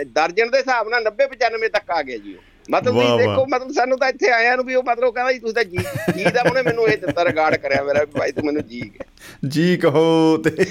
ਦਰਜਨ 0.05 0.51
ਦੇ 0.51 0.59
ਹਿਸਾਬ 0.59 0.89
ਨਾਲ 0.89 1.05
90 1.05 1.28
95 1.36 1.69
ਤੱਕ 1.69 1.90
ਆ 1.90 2.02
ਗਿਆ 2.02 2.16
ਜੀ 2.16 2.35
ਉਹ। 2.35 2.43
ਮਤਲਬ 2.70 2.94
ਤੁਸੀਂ। 2.94 3.18
ਦੇਖੋ 3.18 3.46
ਮਤਲਬ 3.46 3.72
ਸਾਨੂੰ 3.72 3.98
ਤਾਂ 3.98 4.08
ਇੱਥੇ 4.08 4.30
ਆਇਆਂ 4.30 4.56
ਨੂੰ 4.56 4.64
ਵੀ 4.64 4.74
ਉਹ 4.74 4.82
ਮਤਲਬ 4.82 5.14
ਕਹਿੰਦਾ 5.14 5.32
ਜੀ 5.32 5.38
ਤੁਸੀਂ 5.38 5.54
ਤਾਂ 5.54 5.64
ਜੀ 5.64 5.78
ਜੀ 6.16 6.24
ਦਾ 6.24 6.42
ਉਹਨੇ 6.48 6.62
ਮੈਨੂੰ 6.62 6.88
ਇਹ 6.88 6.98
ਦਿੱਤਾ 6.98 7.24
ਰਿਗਾਰਡ 7.24 7.56
ਕਰਿਆ 7.56 7.82
ਮੇਰਾ 7.82 8.00
ਵੀ 8.00 8.18
ਭਾਈ 8.18 8.32
ਤੂੰ 8.32 8.44
ਮੈਨੂੰ 8.46 8.66
ਜੀ 8.66 8.80
ਕਹਿ। 8.80 9.06
ਜੀ 9.48 9.76
ਕਹੋ 9.76 10.36
ਤੇ 10.36 10.64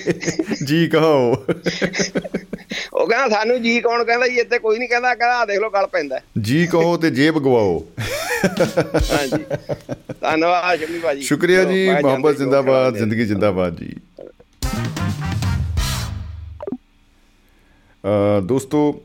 ਜੀ 0.66 0.88
ਕਹੋ। 0.88 1.32
ਉਹ 2.94 3.08
ਕਹਿੰਦਾ 3.08 3.30
ਸਾਨੂੰ 3.30 3.62
ਜੀ 3.62 3.80
ਕੌਣ 3.80 4.04
ਕਹਿੰਦਾ 4.04 4.28
ਜੀ 4.28 4.40
ਇੱਥੇ 4.40 4.60
ਕੋਈ 4.60 4.80
ਨਹੀਂ 4.80 4.90
ਕਹਿੰਦਾ 4.90 5.16
ਕਹਿੰਦਾ 5.16 5.46
ਦੇਖ 5.46 5.60
ਲਓ 5.60 5.70
ਗਲ 5.70 5.88
ਪੈਂਦਾ। 5.88 6.20
ਜੀ 6.42 6.68
ਕਹੋ 6.68 6.98
ਤੇ 6.98 7.12
ਜੇਬ 7.12 7.40
ਗਵਾਓ। 7.40 7.86
ਹਾਂਜੀ। 9.12 9.44
ਧੰਨਵਾਦ 10.22 10.80
ਸ਼ਮੀ 10.80 11.00
ਭਾਜੀ। 11.00 11.22
ਸ਼ੁਕਰੀਆ 11.22 11.64
ਜੀ 11.64 11.90
ਮੁਹੱਬਤ 11.90 12.08
ਜਾਂਦੇ 12.12 12.34
ਜ਼ਿੰਦਾਬਾਦ 12.34 12.98
ਜ਼ਿੰਦਗੀ 12.98 13.26
ਜ਼ਿੰਦਾਬਾਦ 13.26 13.76
ਜੀ। 13.76 13.96
ਅ, 18.06 18.42
ਦੋਸਤੋ 18.44 19.02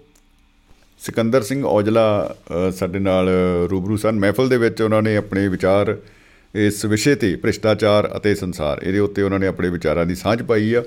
ਸਿਕੰਦਰ 1.09 1.43
ਸਿੰਘ 1.43 1.65
ਔਜਲਾ 1.65 2.35
ਅ, 2.35 2.71
ਸਾਡੇ 2.71 2.99
ਨਾਲ 2.99 3.29
ਰੂਬਰੂ 3.71 3.97
ਸਨ। 3.97 4.19
ਮਹਿਫਲ 4.19 4.49
ਦੇ 4.49 4.57
ਵਿੱਚ 4.57 4.83
ਉਹਨਾਂ 4.83 5.03
ਨੇ 5.03 5.17
ਆਪਣੇ 5.17 5.49
ਵਿਚਾਰ 5.49 5.97
ਇਸ 6.55 6.85
ਵਿਸ਼ੇ 6.85 7.15
ਤੇ 7.15 7.37
ਭ੍ਰਿਸ਼ਟਾਚਾਰ 7.37 8.11
ਅਤੇ 8.17 8.35
ਸੰਸਾਰ 8.35 8.81
ਇਹਦੇ 8.83 8.99
ਉੱਤੇ 8.99 9.23
ਉਹਨਾਂ 9.23 9.39
ਨੇ 9.39 9.47
ਆਪਣੇ 9.47 9.69
ਵਿਚਾਰਾਂ 9.69 10.07
ਦੀ 10.07 10.15
ਸਾਂਝ 10.15 10.43
ਪਾਈ 10.43 10.75
ਆ। 10.75 10.83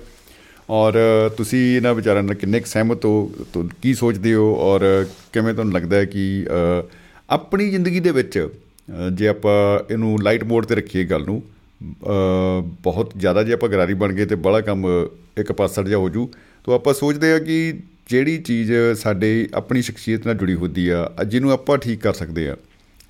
ਔਰ 0.69 0.93
ਤੁਸੀਂ 1.37 1.77
ਇਹਨਾਂ 1.77 1.93
ਵਿਚਾਰਾਂ 1.93 2.23
ਨਾਲ 2.23 2.35
ਕਿੰਨੇ 2.35 2.59
ਕੁ 2.59 2.65
ਸਹਿਮਤ 2.65 3.05
ਹੋ? 3.05 3.31
ਤੁ- 3.53 3.67
ਕੀ 3.81 3.93
ਸੋਚਦੇ 3.93 4.33
ਹੋ? 4.33 4.55
ਔਰ 4.55 5.05
ਕਿਵੇਂ 5.33 5.53
ਤੁਹਾਨੂੰ 5.53 5.73
ਲੱਗਦਾ 5.73 5.97
ਹੈ 5.97 6.05
ਕਿ 6.05 6.45
ਅ, 6.49 6.83
ਆਪਣੀ 7.29 7.69
ਜ਼ਿੰਦਗੀ 7.69 7.99
ਦੇ 7.99 8.11
ਵਿੱਚ 8.11 8.39
ਅ, 8.39 9.09
ਜੇ 9.09 9.27
ਆਪਾਂ 9.27 9.79
ਇਹਨੂੰ 9.93 10.17
ਲਾਈਟ 10.21 10.43
ਮੋਡ 10.43 10.65
ਤੇ 10.65 10.75
ਰੱਖੀਏ 10.75 11.03
ਗੱਲ 11.05 11.25
ਨੂੰ 11.25 11.43
ਅ, 11.81 12.61
ਬਹੁਤ 12.83 13.11
ਜ਼ਿਆਦਾ 13.17 13.43
ਜੇ 13.43 13.53
ਆਪਾਂ 13.53 13.69
ਗਰਾਰੀ 13.69 13.93
ਬਣ 13.93 14.13
ਗਏ 14.13 14.25
ਤੇ 14.25 14.35
ਬੜਾ 14.35 14.61
ਕੰਮ 14.61 15.07
ਇੱਕ 15.37 15.51
ਪਾਸੜ 15.51 15.87
ਜਾ 15.87 15.97
ਹੋ 15.97 16.09
ਜੂ 16.09 16.29
ਤਾਂ 16.65 16.75
ਆਪਾਂ 16.75 16.93
ਸੋਚਦੇ 16.93 17.31
ਆ 17.33 17.39
ਕਿ 17.39 17.79
ਜਿਹੜੀ 18.11 18.37
ਚੀਜ਼ 18.39 18.71
ਸਾਡੇ 18.97 19.47
ਆਪਣੀ 19.53 19.81
ਸ਼ਖਸੀਅਤ 19.81 20.25
ਨਾਲ 20.27 20.35
ਜੁੜੀ 20.35 20.53
ਹੁੰਦੀ 20.55 20.87
ਆ 20.89 21.05
ਅ, 21.13 21.23
ਜਿਹਨੂੰ 21.23 21.51
ਆਪਾਂ 21.51 21.77
ਠੀਕ 21.77 21.99
ਕਰ 22.01 22.13
ਸਕਦੇ 22.13 22.47
ਆ 22.49 22.55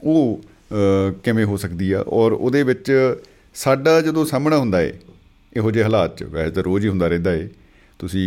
ਉਹ 0.02 0.42
ਅ, 0.42 1.12
ਕਿਵੇਂ 1.24 1.46
ਹੋ 1.46 1.58
ਸਕਦੀ 1.58 1.92
ਆ? 1.92 2.04
ਔਰ 2.10 2.32
ਉਹਦੇ 2.34 2.64
ਵਿੱਚ 2.64 2.92
ਸਾਡਾ 3.56 4.00
ਜਦੋਂ 4.02 4.26
ਸਾਹਮਣਾ 4.26 4.58
ਹੁੰਦਾ 4.58 4.82
ਏ 4.82 4.94
ਇਹੋ 5.54 5.72
ਜਿਹੇ 5.72 5.84
ਹਾਲਾਤ 5.84 6.18
'ਚ 6.18 6.24
ਵੈਸੇ 6.26 6.52
ਤਾਂ 6.52 6.64
ਰੋਜ਼ 6.64 6.84
ਹੀ 6.86 6.90
ਹੁੰਦਾ 6.90 7.08
ਰਹਿੰਦਾ 7.08 7.34
ਏ 7.34 7.48
ਤੁਸੀਂ 8.00 8.24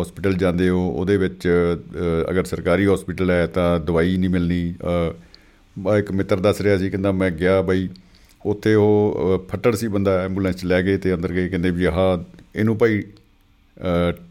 ਹਸਪੀਟਲ 0.00 0.32
ਜਾਂਦੇ 0.34 0.68
ਹੋ 0.68 0.86
ਉਹਦੇ 0.90 1.16
ਵਿੱਚ 1.16 1.46
ਅ, 1.46 2.30
ਅਗਰ 2.30 2.44
ਸਰਕਾਰੀ 2.44 2.86
ਹਸਪੀਟਲ 2.86 3.30
ਹੈ 3.30 3.46
ਤਾਂ 3.48 3.68
ਦਵਾਈ 3.80 4.16
ਨਹੀਂ 4.16 4.30
ਮਿਲਣੀ 4.30 4.74
ਅ, 4.82 5.12
ਮੈਂ 5.76 5.96
ਇੱਕ 5.98 6.10
ਮਿੱਤਰ 6.12 6.40
ਦੱਸ 6.40 6.60
ਰਿਹਾ 6.60 6.76
ਸੀ 6.78 6.90
ਕਹਿੰਦਾ 6.90 7.12
ਮੈਂ 7.12 7.30
ਗਿਆ 7.32 7.60
ਬਈ 7.62 7.88
ਉੱਥੇ 8.44 8.74
ਉਹ 8.74 9.36
ਅ, 9.36 9.46
ਫੱਟੜ 9.50 9.74
ਸੀ 9.76 9.88
ਬੰਦਾ 9.88 10.20
ਐਂਬੂਲੈਂਸ 10.22 10.56
'ਚ 10.56 10.64
ਲੈ 10.64 10.82
ਗਏ 10.82 10.96
ਤੇ 10.96 11.14
ਅੰਦਰ 11.14 11.32
ਗਏ 11.32 11.48
ਕਹਿੰਦੇ 11.48 11.70
ਵੀ 11.70 11.84
ਆਹ 11.84 11.96
ਇਹਨੂੰ 12.54 12.76
ਭਾਈ 12.78 13.00
ਅ, 13.00 13.04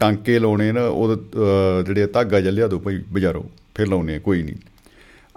ਟਾਂਕੇ 0.00 0.38
ਲਾਉਣੇ 0.38 0.72
ਨਾ 0.72 0.86
ਉਹ 0.86 1.16
ਅ, 1.16 1.82
ਜਿਹੜੇ 1.82 2.06
ਧਾਗਾ 2.06 2.40
ਜਿਹਾ 2.40 2.52
ਲਿਆ 2.52 2.66
ਦਿਓ 2.66 2.78
ਭਾਈ 2.78 3.02
ਬਾਜ਼ਾਰੋਂ 3.12 3.42
ਫਿਰ 3.74 3.86
ਲਾਉਣੇ 3.88 4.16
ਆ, 4.16 4.18
ਕੋਈ 4.18 4.42
ਨਹੀਂ। 4.42 4.54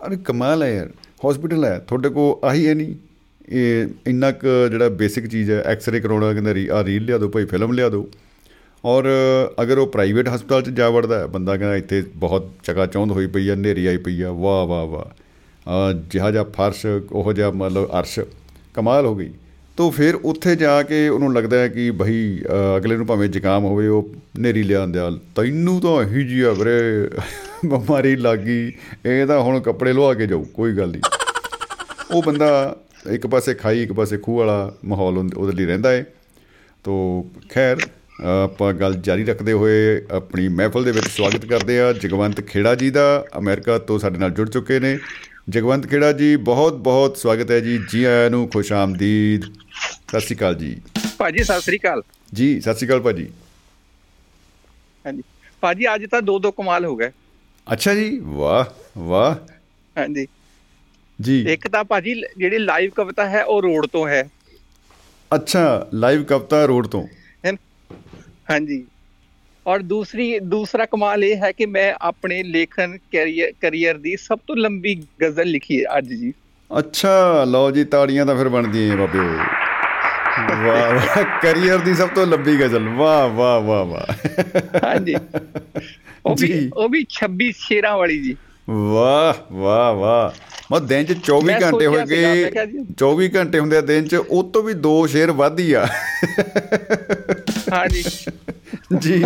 ਅਰੇ 0.07 0.17
ਕਮਾਲ 0.17 0.63
ਹੈ 0.63 0.73
ਯਾਰ 0.75 0.89
ਹਸਪੀਟਲ 1.29 1.65
ਹੈ 1.65 1.79
ਤੁਹਾਡੇ 1.79 2.09
ਕੋ 2.09 2.39
ਆਹੀ 2.43 2.67
ਹੈ 2.67 2.73
ਨਹੀਂ? 2.73 2.95
ਇਹ 3.49 3.87
ਇੰਨਾ 4.07 4.31
ਕੁ 4.31 4.47
ਜਿਹੜਾ 4.71 4.89
ਬੇਸਿਕ 4.89 5.27
ਚੀਜ਼ 5.27 5.51
ਹੈ 5.51 5.63
ਐਕਸ-ਰੇ 5.65 5.99
ਕਰਾਉਣਾ 5.99 6.33
ਕਹਿੰਦਾ 6.33 6.53
ਰੀ 6.53 6.67
ਆ 6.67 6.83
ਰੀਲ 6.83 7.05
ਲਿਆ 7.05 7.17
ਦਿਓ 7.17 7.29
ਭਾਈ 7.29 7.45
ਫਿਲਮ 7.45 7.71
ਲਿਆ 7.71 7.89
ਦਿਓ 7.89 8.09
ਔਰ 8.85 9.05
ਅਗਰ 9.61 9.77
ਉਹ 9.77 9.87
ਪ੍ਰਾਈਵੇਟ 9.87 10.29
ਹਸਪਤਾਲ 10.35 10.61
'ਚ 10.61 10.69
ਜਾ 10.69 10.89
ਵੜਦਾ 10.89 11.19
ਹੈ, 11.19 11.25
ਬੰਦਾ 11.27 11.57
ਕਹਿੰਦਾ 11.57 11.75
ਇੱਥੇ 11.75 12.03
ਬਹੁਤ 12.15 12.49
ਚਕਾ 12.63 12.85
ਚੌਂਧ 12.85 13.11
ਹੋਈ 13.11 13.27
ਪਈ 13.27 13.49
ਆ 13.49 13.53
ਹਨੇਰੀ 13.53 13.85
ਆਈ 13.85 13.97
ਪਈ 13.97 14.21
ਆ 14.21 14.31
ਵਾਹ 14.31 14.65
ਵਾਹ 14.67 14.85
ਵਾਹ। 14.85 15.05
ਅ, 15.91 15.93
ਜਿਹਾ 16.11 16.31
ਜਿਹਾ 16.31 16.43
ਫਰਸ਼ 16.43 16.85
ਉਹੋ 17.11 17.33
ਜਿਹਾ 17.33 17.51
ਮਤਲਬ 17.51 17.89
ਅਰਸ਼ 17.99 18.19
ਕਮਾਲ 18.73 19.05
ਹੋ 19.05 19.15
ਗਈ। 19.15 19.31
ਤੋ 19.79 19.89
ਫਿਰ 19.91 20.15
ਉੱਥੇ 20.15 20.55
ਜਾ 20.55 20.83
ਕੇ 20.83 21.09
ਉਹਨੂੰ 21.09 21.33
ਲੱਗਦਾ 21.33 21.57
ਹੈ 21.57 21.67
ਕਿ 21.67 21.91
ਬਈ 21.91 22.41
ਅ, 22.41 22.77
ਅਗਲੇ 22.77 22.97
ਨੂੰ 22.97 23.05
ਭਾਵੇਂ 23.05 23.29
ਜ਼ੁਕਾਮ 23.29 23.63
ਹੋਵੇ 23.63 23.87
ਉਹ 23.87 24.09
ਨੇਰੀ 24.39 24.63
ਲਿਆਂਦਿਆ 24.63 25.11
ਤੈਨੂੰ 25.35 25.81
ਤਾਂ 25.81 26.03
ਇਹੀ 26.03 26.23
ਜੀ 26.27 26.41
ਆ 26.41 26.51
ਵੀਰੇ 26.51 27.09
ਬਿਮਾਰੀ 27.65 28.15
ਲੱਗ 28.15 28.39
ਗਈ 28.39 28.71
ਇਹ 29.05 29.27
ਤਾਂ 29.27 29.39
ਹੁਣ 29.39 29.59
ਕੱਪੜੇ 29.59 29.93
ਲਵਾ 29.93 30.13
ਕੇ 30.13 30.27
ਜਾਊ 30.27 30.43
ਕੋਈ 30.43 30.73
ਗੱਲ 30.73 30.89
ਨਹੀਂ। 30.89 31.01
ਉਹ 32.11 32.23
ਬੰਦਾ 32.23 32.75
ਇੱਕ 33.11 33.27
ਪਾਸੇ 33.27 33.53
ਖਾਈ 33.53 33.83
ਇੱਕ 33.83 33.93
ਪਾਸੇ 33.93 34.17
ਖੂਹ 34.17 34.37
ਵਾਲਾ 34.37 34.73
ਮਾਹੌਲ 34.85 35.17
ਉਹਦੇ 35.17 35.35
ਉਹਦੇ 35.37 35.53
ਲਈ 35.53 35.65
ਰਹਿੰਦਾ 35.65 35.91
ਹੈ 35.91 36.05
ਤੋ 36.83 37.25
ਖੈਰ 37.49 37.77
ਅ, 37.77 38.25
ਆਪਾਂ 38.25 38.73
ਗੱਲ 38.73 38.93
ਜਾਰੀ 38.93 39.25
ਰੱਖਦੇ 39.25 39.51
ਹੋਏ 39.53 40.01
ਆਪਣੀ 40.11 40.47
ਮਹਿਫਲ 40.47 40.83
ਦੇ 40.83 40.91
ਵਿੱਚ 40.91 41.07
ਸਵਾਗਤ 41.07 41.45
ਕਰਦੇ 41.45 41.79
ਆ 41.79 41.93
ਜਗਵੰਤ 41.93 42.41
ਖੇੜਾ 42.41 42.75
ਜੀ 42.75 42.89
ਦਾ 42.89 43.25
ਅਮਰੀਕਾ 43.37 43.77
ਤੋਂ 43.77 43.99
ਸਾਡੇ 43.99 44.17
ਨਾਲ 44.17 44.31
ਜੁੜ 44.31 44.49
ਚੁੱਕੇ 44.49 44.79
ਨੇ। 44.79 44.97
ਜਗਵੰਤ 45.49 45.87
ਖੇੜਾ 45.87 46.11
ਜੀ 46.11 46.35
ਬਹੁਤ 46.35 46.73
ਬਹੁਤ 46.73 47.17
ਸਵਾਗਤ 47.17 47.51
ਹੈ 47.51 47.59
ਜੀ। 47.59 47.77
ਜੀ 47.89 48.03
ਆਇਆਂ 48.03 48.29
ਨੂੰ 48.29 48.47
ਖੁਸ਼ 48.49 48.73
ਆਮਦੀਦ। 48.73 49.43
ਸਤਿ 50.07 50.19
ਸ਼੍ਰੀ 50.19 50.35
ਅਕਾਲ 50.35 50.55
ਜੀ। 50.55 50.81
ਭਾਜੀ 51.17 51.43
ਸਤਿ 51.43 51.61
ਸ੍ਰੀ 51.61 51.77
ਅਕਾਲ। 51.77 52.01
ਜੀ 52.33 52.59
ਸਤਿ 52.61 52.73
ਸ਼੍ਰੀ 52.73 52.87
ਅਕਾਲ 52.87 52.99
ਭਾਜੀ। 52.99 53.27
ਹਾਂਜੀ। 55.05 55.23
ਭਾਜੀ 55.61 55.95
ਅੱਜ 55.95 56.05
ਤਾਂ 56.05 56.21
ਦੋ 56.21 56.39
ਦੋ 56.39 56.51
ਕਮਾਲ 56.51 56.85
ਹੋ 56.85 56.95
ਗਏ। 56.95 57.11
ਅੱਛਾ 57.73 57.95
ਜੀ 57.95 58.19
ਵਾਹ 58.19 58.65
ਵਾਹ। 58.97 59.35
ਹਾਂਜੀ। 59.97 60.27
ਜੀ। 61.21 61.45
ਇੱਕ 61.49 61.67
ਤਾਂ 61.67 61.83
ਭਾਜੀ 61.83 62.23
ਜਿਹੜੀ 62.37 62.57
ਲਾਈਵ 62.57 62.91
ਕਵਿਤਾ 62.95 63.29
ਹੈ 63.29 63.43
ਉਹ 63.43 63.61
ਰੋਡ 63.61 63.87
ਤੋਂ 63.87 64.07
ਹੈ। 64.07 64.29
ਅੱਛਾ 65.35 65.89
ਲਾਈਵ 65.93 66.23
ਕਵਤਾ 66.23 66.65
ਰੋਡ 66.65 66.87
ਤੋਂ? 66.87 67.07
ਹਾਂਜੀ। 68.51 68.85
ਔਰ 69.69 69.79
ਦੂਸਰੀ 69.79 70.39
ਦੂਸਰਾ 70.39 70.85
ਕਮਾਲ 70.85 71.23
ਇਹ 71.23 71.35
ਹੈ 71.35 71.51
ਕਿ 71.51 71.65
ਮੈਂ 71.65 71.93
ਆਪਣੇ 72.01 72.43
ਲੇਖਨ 72.43 72.97
ਕੈਰੀਅਰ 73.61 73.97
ਦੀ 73.97 74.15
ਸਭ 74.15 74.39
ਤੋਂ 74.47 74.55
ਲੰਬੀ 74.55 74.95
ਗਜ਼ਲ 74.95 75.47
ਲਿਖੀ 75.47 75.79
ਹੈ 75.79 75.97
ਅੱਜ 75.97 76.07
ਜੀ। 76.07 76.33
ਅੱਛਾ 76.79 77.43
ਲਓ 77.43 77.71
ਜੀ 77.71 77.83
ਤਾੜੀਆਂ 77.83 78.25
ਤਾਂ 78.25 78.35
ਫਿਰ 78.35 78.49
ਬਣਦੀਆਂ 78.49 78.97
ਬਾਬਿਓ 78.97 79.23
ਵਾਹ 79.23 80.93
ਵਾਹ 80.93 81.23
ਕੈਰੀਅਰ 81.41 81.77
ਦੀ 81.77 81.93
ਸਭ 81.93 82.09
ਤੋਂ 82.09 82.27
ਲੰਬੀ 82.27 82.57
ਗਜ਼ਲ। 82.57 82.89
ਵਾਹ 82.89 83.29
ਵਾਹ 83.29 83.61
ਵਾਹ 83.61 83.85
ਵਾਹ। 83.85 84.13
ਹਾਂਜੀ। 84.83 85.15
ਉਹ 86.25 86.35
ਵੀ। 86.39 86.71
ਉਹ 86.73 86.89
ਵੀ 86.89 87.05
26 87.09 87.51
ਸ਼ੇਰਾਂ 87.57 87.97
ਵਾਲੀ 87.97 88.19
ਜੀ। 88.19 88.35
ਵਾਹ 88.69 89.53
ਵਾਹ 89.53 89.93
ਵਾਹ। 89.93 90.49
ਮੈਂ 90.71 90.81
ਦਿਨ 90.81 91.05
ਚ 91.05 91.11
24 91.11 91.53
ਘੰਟੇ 91.63 91.85
ਹੋ 91.85 91.93
ਗਏ 92.09 92.51
24 92.97 93.29
ਘੰਟੇ 93.35 93.59
ਹੁੰਦੇ 93.59 93.77
ਆ 93.77 93.81
ਦਿਨ 93.81 94.07
ਚ 94.07 94.15
ਉਹ 94.15 94.43
ਤੋਂ 94.43 94.63
ਵੀ 94.63 94.73
ਦੋ 94.73 95.07
ਸ਼ੇਰ 95.07 95.31
ਵੱਧ 95.31 95.59
ਹੀ 95.59 95.73
ਆ। 95.73 95.87
ਹਾਂਜੀ। 97.73 98.03
ਜੀ। 98.97 99.23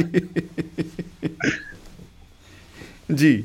ਜੀ। 3.15 3.43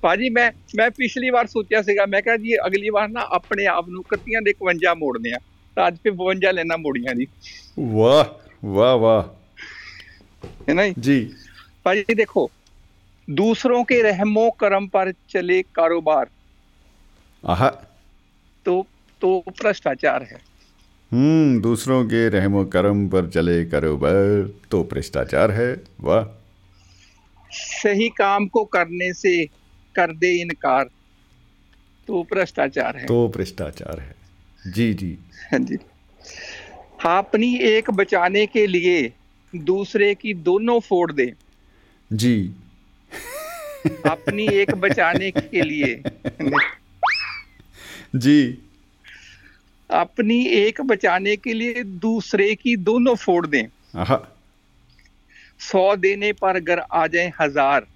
ਭਾਜੀ 0.00 0.28
ਮੈਂ 0.28 0.52
ਮੈਂ 0.76 0.90
ਪਿਛਲੀ 0.90 1.30
ਵਾਰ 1.30 1.46
ਸੋਚਿਆ 1.46 1.82
ਸੀਗਾ 1.82 2.06
ਮੈਂ 2.06 2.22
ਕਿਹਾ 2.22 2.36
ਜੀ 2.36 2.56
ਅਗਲੀ 2.56 2.88
ਵਾਰ 2.88 3.08
ਨਾ 3.08 3.20
ਆਪਣੇ 3.20 3.66
ਆਪ 3.66 3.88
ਨੂੰ 3.88 4.02
ਕੱਤੀਆਂ 4.02 4.42
ਦੇ 4.42 4.52
51 4.52 4.94
ਮੋੜਨੇ 4.94 5.32
ਆ। 5.32 5.38
ਤਾਂ 5.76 5.88
ਅੱਜ 5.88 5.96
52 6.04 6.52
ਲੈਣਾ 6.52 6.76
ਮੋੜੀਆਂ 6.76 7.14
ਜੀ। 7.14 7.26
ਵਾਹ 7.80 8.24
ਵਾਹ 8.64 8.96
ਵਾਹ। 8.96 9.22
ਹੈ 10.68 10.74
ਨਾ 10.74 10.82
ਜੀ। 10.98 11.32
ਭਾਜੀ 11.82 12.14
ਦੇਖੋ 12.14 12.50
दूसरों 13.30 13.84
के 13.84 14.02
रहमो 14.02 14.50
करम 14.50 14.86
पर 14.86 15.12
चले 15.30 15.62
कारोबार। 15.62 16.30
तो 18.64 18.86
तो 19.20 19.44
भ्रष्टाचार 19.48 20.22
है। 20.22 20.38
हम्म 21.12 21.60
दूसरों 21.60 22.04
के 22.04 22.28
रहमो 22.28 22.64
करम 22.64 23.08
पर 23.08 23.28
चले 23.28 23.64
कारोबार 23.64 24.50
तो 24.70 24.82
भ्रष्टाचार 24.84 25.50
है 25.50 25.82
वाह। 26.00 26.24
सही 27.52 28.08
काम 28.08 28.46
को 28.46 28.64
करने 28.64 29.12
से 29.12 29.46
कर 29.94 30.12
दे 30.12 30.40
इनकार 30.40 30.90
तो 32.08 32.22
भ्रष्टाचार 32.22 32.96
है। 32.96 33.06
तो 33.06 33.28
भ्रष्टाचार 33.28 34.00
है। 34.00 34.14
जी 34.66 34.94
जी। 34.94 35.18
हाँ 35.52 35.58
जी। 35.58 35.76
अपनी 37.06 37.56
एक 37.58 37.90
बचाने 37.90 38.46
के 38.46 38.66
लिए 38.66 39.12
दूसरे 39.56 40.14
की 40.14 40.34
दोनों 40.34 40.80
फोड़ 40.80 41.12
दे। 41.12 41.32
जी। 42.12 42.54
अपनी 44.06 44.46
एक 44.54 44.74
बचाने 44.76 45.30
के 45.30 45.62
लिए। 45.62 46.02
जी। 48.16 48.58
अपनी 49.90 50.44
एक 50.46 50.80
बचाने 50.80 51.36
के 51.36 51.54
लिए 51.54 51.82
दूसरे 52.00 52.54
की 52.54 52.76
दोनों 52.78 53.14
फोड़ 53.16 53.46
दें। 53.46 53.66
सौ 55.60 55.96
देने 55.96 56.32
पर 56.32 56.56
अगर 56.56 56.78
आ 56.78 57.06
जाए 57.06 57.32
हज़ार 57.40 57.86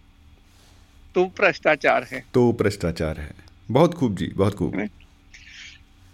तो 1.15 1.25
भ्रष्टाचार 1.39 2.07
है। 2.13 2.25
तो 2.35 2.53
भ्रष्टाचार 2.53 3.21
है। 3.21 3.31
बहुत 3.71 3.95
खूब 3.95 4.17
जी 4.17 4.27
बहुत 4.37 4.55
खूब। 4.55 4.89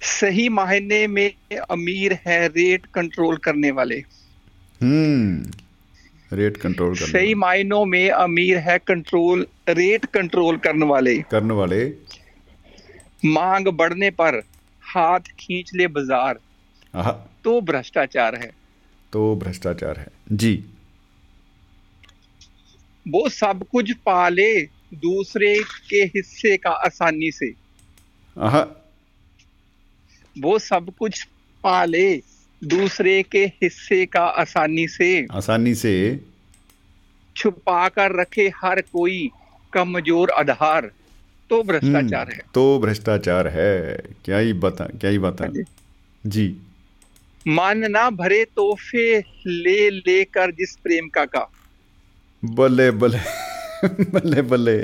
सही 0.01 0.48
मायने 0.48 1.06
में 1.06 1.30
अमीर 1.70 2.18
है 2.26 2.47
रेट 2.48 2.86
कंट्रोल 2.86 3.36
करने 3.36 3.70
वाले। 3.70 3.97
हम्म 4.80 6.36
रेट 6.36 6.56
कंट्रोल 6.56 6.94
करने 6.94 7.06
सही 7.09 7.34
मायनों 7.34 7.84
में 7.84 8.10
अमीर 8.10 8.59
है 8.59 8.78
कंट्रोल 8.78 9.47
रेट 9.72 10.05
कंट्रोल 10.06 10.56
करने 10.56 10.86
वाले। 10.86 11.16
करने 11.30 11.55
वाले। 11.55 11.84
मांग 13.24 13.68
बढ़ने 13.68 14.10
पर 14.10 14.42
हाथ 14.84 15.20
खींच 15.38 15.70
ले 15.74 15.86
बाज़ार। 15.86 16.40
तो 17.44 17.60
भ्रष्टाचार 17.60 18.34
है। 18.34 18.51
तो 19.12 19.34
भ्रष्टाचार 19.36 19.98
है। 19.98 20.06
जी। 20.32 20.52
वो 23.06 23.28
सब 23.28 23.64
कुछ 23.72 23.92
पाले 24.06 24.51
दूसरे 24.94 25.55
के 25.90 26.02
हिस्से 26.14 26.56
का 26.56 26.70
आसानी 26.86 27.30
से। 27.30 27.52
आहा 28.36 28.66
वो 30.36 30.59
सब 30.59 30.92
कुछ 30.98 31.22
पाले 31.64 32.22
दूसरे 32.62 33.22
के 33.22 33.44
हिस्से 33.62 34.05
का 34.06 34.24
आसानी 34.38 34.86
से। 34.88 35.26
आसानी 35.32 35.74
से। 35.74 35.94
छुपा 37.36 37.88
कर 37.88 38.20
रखे 38.20 38.51
हर 38.56 38.80
कोई। 38.80 39.30
कमज़ोर 39.72 40.30
आधार 40.30 40.90
तो 41.51 41.62
भ्रष्टाचार 41.62 42.26
हम्म, 42.26 42.34
है। 42.34 42.42
तो 42.55 42.78
भ्रष्टाचार 42.78 43.48
है। 43.48 43.97
क्या 44.24 44.38
ही 44.38 44.52
बता 44.52 44.84
क्या 44.84 45.10
ही 45.10 45.18
बता। 45.18 45.44
हाँ 45.44 45.52
जी। 45.52 45.64
जी। 46.24 46.47
मन 47.48 47.84
ना 47.90 48.09
भरे 48.10 48.44
तोहफे 48.44 49.18
ले 49.47 49.90
लेकर 49.90 50.51
जिस 50.51 50.76
प्रेम 50.76 51.09
का 51.09 51.24
का। 51.24 51.51
बल्ले 52.42 52.90
बल्ले 52.90 53.18
बल्ले 54.10 54.42
बल्ले। 54.42 54.76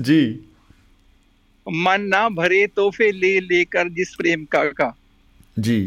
जी। 0.00 0.20
मन 1.66 2.02
ना 2.02 2.28
भरे 2.28 2.66
तोहफे 2.66 3.10
ले 3.12 3.38
लेकर 3.40 3.88
जिस 3.88 4.14
प्रेम 4.14 4.44
का 4.44 4.64
का। 4.72 4.92
जी। 5.58 5.80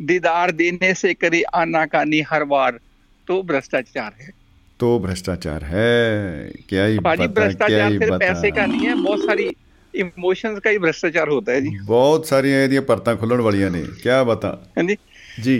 दीदार 0.00 0.50
देने 0.50 0.94
से 0.94 1.14
करे 1.14 1.42
आनाकानी 1.54 2.20
हर 2.20 2.44
बार 2.44 2.80
तो 3.28 3.42
भ्रष्टाचार 3.42 4.14
है। 4.20 4.30
तो 4.79 4.97
भ्रष्टाचार 4.99 5.63
है 5.63 6.51
क्या 6.69 6.85
ही 6.85 6.99
भाजी 6.99 7.27
बता 7.27 7.33
क्या 7.33 7.43
भ्रष्टाचार 7.43 7.91
ही 7.91 7.97
सिर्फ 7.97 8.13
बता 8.13 8.17
पैसे 8.19 8.51
का 8.51 8.65
नहीं 8.65 8.87
है 8.87 8.95
बहुत 9.03 9.19
सारी 9.21 9.49
इमोशंस 9.93 10.59
का 10.59 10.69
ही 10.69 10.77
भ्रष्टाचार 10.79 11.27
होता 11.29 11.51
है 11.51 11.61
जी 11.61 11.75
ਬਹੁਤ 11.85 12.25
ਸਾਰੀਆਂ 12.25 12.63
ਇਹਦੀਆਂ 12.63 12.81
ਪਰਤਾਂ 12.81 13.15
ਖੁੱਲਣ 13.15 13.41
ਵਾਲੀਆਂ 13.41 13.69
ਨੇ 13.71 13.83
ਕੀ 14.03 14.09
ਬਤਾ 14.27 14.51
हाँ 14.77 14.83
जी 14.85 14.95
ਜੀ 15.43 15.55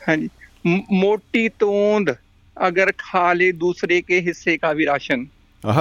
हाँ 0.00 0.16
जी 0.16 0.28
म- 0.66 0.98
मोटी 1.00 1.48
तोंद 1.60 2.14
अगर 2.56 2.90
खा 3.00 3.24
ले 3.32 3.50
दूसरे 3.60 4.00
के 4.02 4.18
हिस्से 4.20 4.56
का 4.56 4.72
भी 4.72 4.84
राशन 4.84 5.26
ਆਹ 5.64 5.80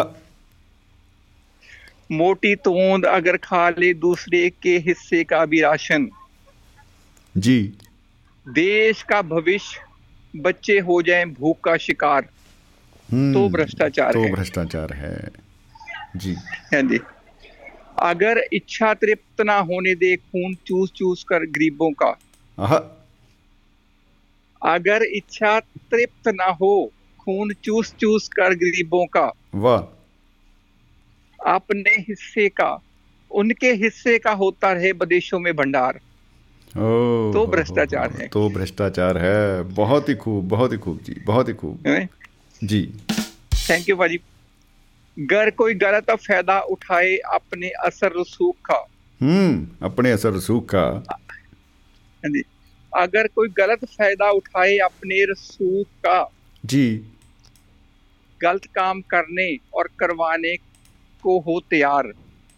मोटी 2.11 2.53
तोंद 2.65 3.05
अगर 3.07 3.38
खा 3.43 3.63
ले 3.77 3.93
दूसरे 3.99 4.49
के 4.63 4.77
हिस्से 4.88 5.23
का 5.23 5.45
भी 5.45 5.61
राशन 5.61 6.07
जी 7.35 7.57
देश 8.45 9.01
का 9.09 9.21
भविष्य 9.29 10.39
बच्चे 10.41 10.79
हो 10.81 11.01
जाएं 11.01 11.25
भूख 11.33 11.59
का 11.63 11.75
शिकार 11.77 12.21
हम्म, 12.21 12.34
तो 13.10 13.48
भ्रष्टाचार 13.48 14.12
तो 14.12 14.28
भ्रष्टाचार 14.36 14.92
है। 14.92 15.28
जी। 16.16 16.32
हाँ 16.72 16.82
जी। 16.82 16.98
अगर 17.98 18.38
इच्छा 18.52 18.94
तृप्त 18.94 19.40
ना 19.40 19.58
होने 19.58 19.94
दे 19.94 20.16
खून 20.16 20.54
चूस 20.66 20.92
चूस 20.96 21.24
कर 21.24 21.38
गरीबों 21.38 21.90
का 21.92 22.08
अगर 24.62 25.02
इच्छा 25.02 25.60
तृप्त 25.60 26.28
ना 26.28 26.44
हो 26.44 26.90
खून 27.20 27.52
चूस 27.64 27.94
चूस 28.00 28.28
कर 28.28 28.54
गरीबों 28.54 29.06
का 29.06 29.32
वाह। 29.54 29.80
अपने 31.52 31.90
हिस्से 31.90 32.48
का 32.48 32.82
उनके 33.30 33.72
हिस्से 33.72 34.18
का 34.18 34.32
होता 34.32 34.72
रहे 34.72 34.92
विदेशों 34.92 35.40
में 35.40 35.56
भंडार। 35.56 36.00
ओ 36.76 37.32
तो 37.32 37.46
भ्रष्टाचार 37.46 38.10
है। 38.10 38.28
तो 38.28 38.48
भ्रष्टाचार 38.50 39.18
है। 39.18 39.62
बहुत 39.62 40.08
ही 40.08 40.14
खूब 40.14 40.48
बहुत 40.48 40.72
ही 40.72 40.78
खूब 40.78 41.00
जी 41.02 41.14
बहुत 41.26 41.48
ही 41.48 41.54
खूब? 41.54 41.86
जी। 42.64 42.94
थैंक 43.70 43.88
यू 43.88 43.96
भाजी 43.96 44.16
अगर 44.16 45.50
कोई 45.50 45.74
गलत 45.74 46.10
फ़ायदा 46.10 46.60
उठाए 46.60 47.16
अपने 47.16 47.68
असर 47.68 48.20
रसूख 48.20 48.56
का। 48.64 48.86
हम्म 49.20 49.86
अपने 49.86 50.10
असर 50.10 50.32
रसूख 50.32 50.64
का। 50.64 50.82
हाँ 50.82 52.30
जी। 52.30 52.42
अगर 52.96 53.26
कोई 53.26 53.48
गलत 53.48 53.84
फ़ायदा 53.84 54.30
उठाए 54.30 54.76
अपने 54.78 55.24
रसूख 55.32 55.86
का। 55.86 56.30
जी। 56.64 57.06
गलत 58.42 58.64
काम 58.64 59.00
करने 59.00 59.58
और 59.74 59.88
करवाने 59.98 60.56
को 61.22 61.38
हो 61.40 61.60
तैयार। 61.70 62.12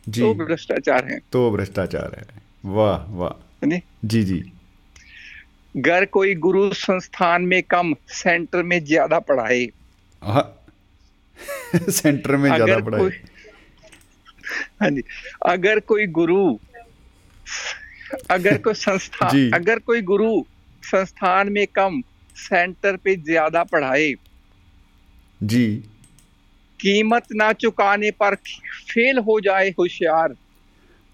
जी। 0.08 0.20
तो 0.20 0.34
भ्रष्टाचार 0.34 1.04
है। 1.04 1.18
तो 1.32 1.50
भ्रष्टाचार 1.50 2.14
है। 2.18 2.26
वाह 2.64 3.04
वाह। 3.10 3.66
जी। 4.04 4.22
जी 4.24 4.52
घर 5.76 6.04
कोई 6.04 6.34
गुरु 6.34 6.72
संस्थान 6.72 7.42
में 7.42 7.62
कम 7.62 7.94
सेंटर 8.08 8.62
में 8.62 8.84
ज़्यादा 8.84 9.18
पढ़ाए। 9.18 9.60
हाँ 9.60 9.77
सेंटर 11.90 12.36
में 12.36 12.54
ज़्यादा 12.54 12.64
अगर 12.64 12.82
पढ़ाई। 12.82 13.00
कोई 13.00 13.20
हाँ 14.80 14.90
जी। 14.90 15.02
अगर 15.46 15.80
कोई 15.80 16.06
गुरु 16.06 16.58
अगर 18.30 18.58
कोई 18.58 18.74
संस्थान 18.74 19.50
अगर 19.54 19.78
कोई 19.78 20.02
गुरु 20.02 20.42
संस्थान 20.82 21.52
में 21.52 21.66
कम 21.66 22.02
सेंटर 22.36 22.96
पे 22.96 23.16
ज़्यादा 23.16 23.62
पढ़ाए 23.64 24.12
जी। 25.42 25.66
कीमत 26.80 27.26
ना 27.32 27.52
चुकाने 27.52 28.10
पर 28.10 28.34
फेल 28.90 29.18
हो 29.18 29.40
जाए 29.40 29.68
होशियार 29.68 30.34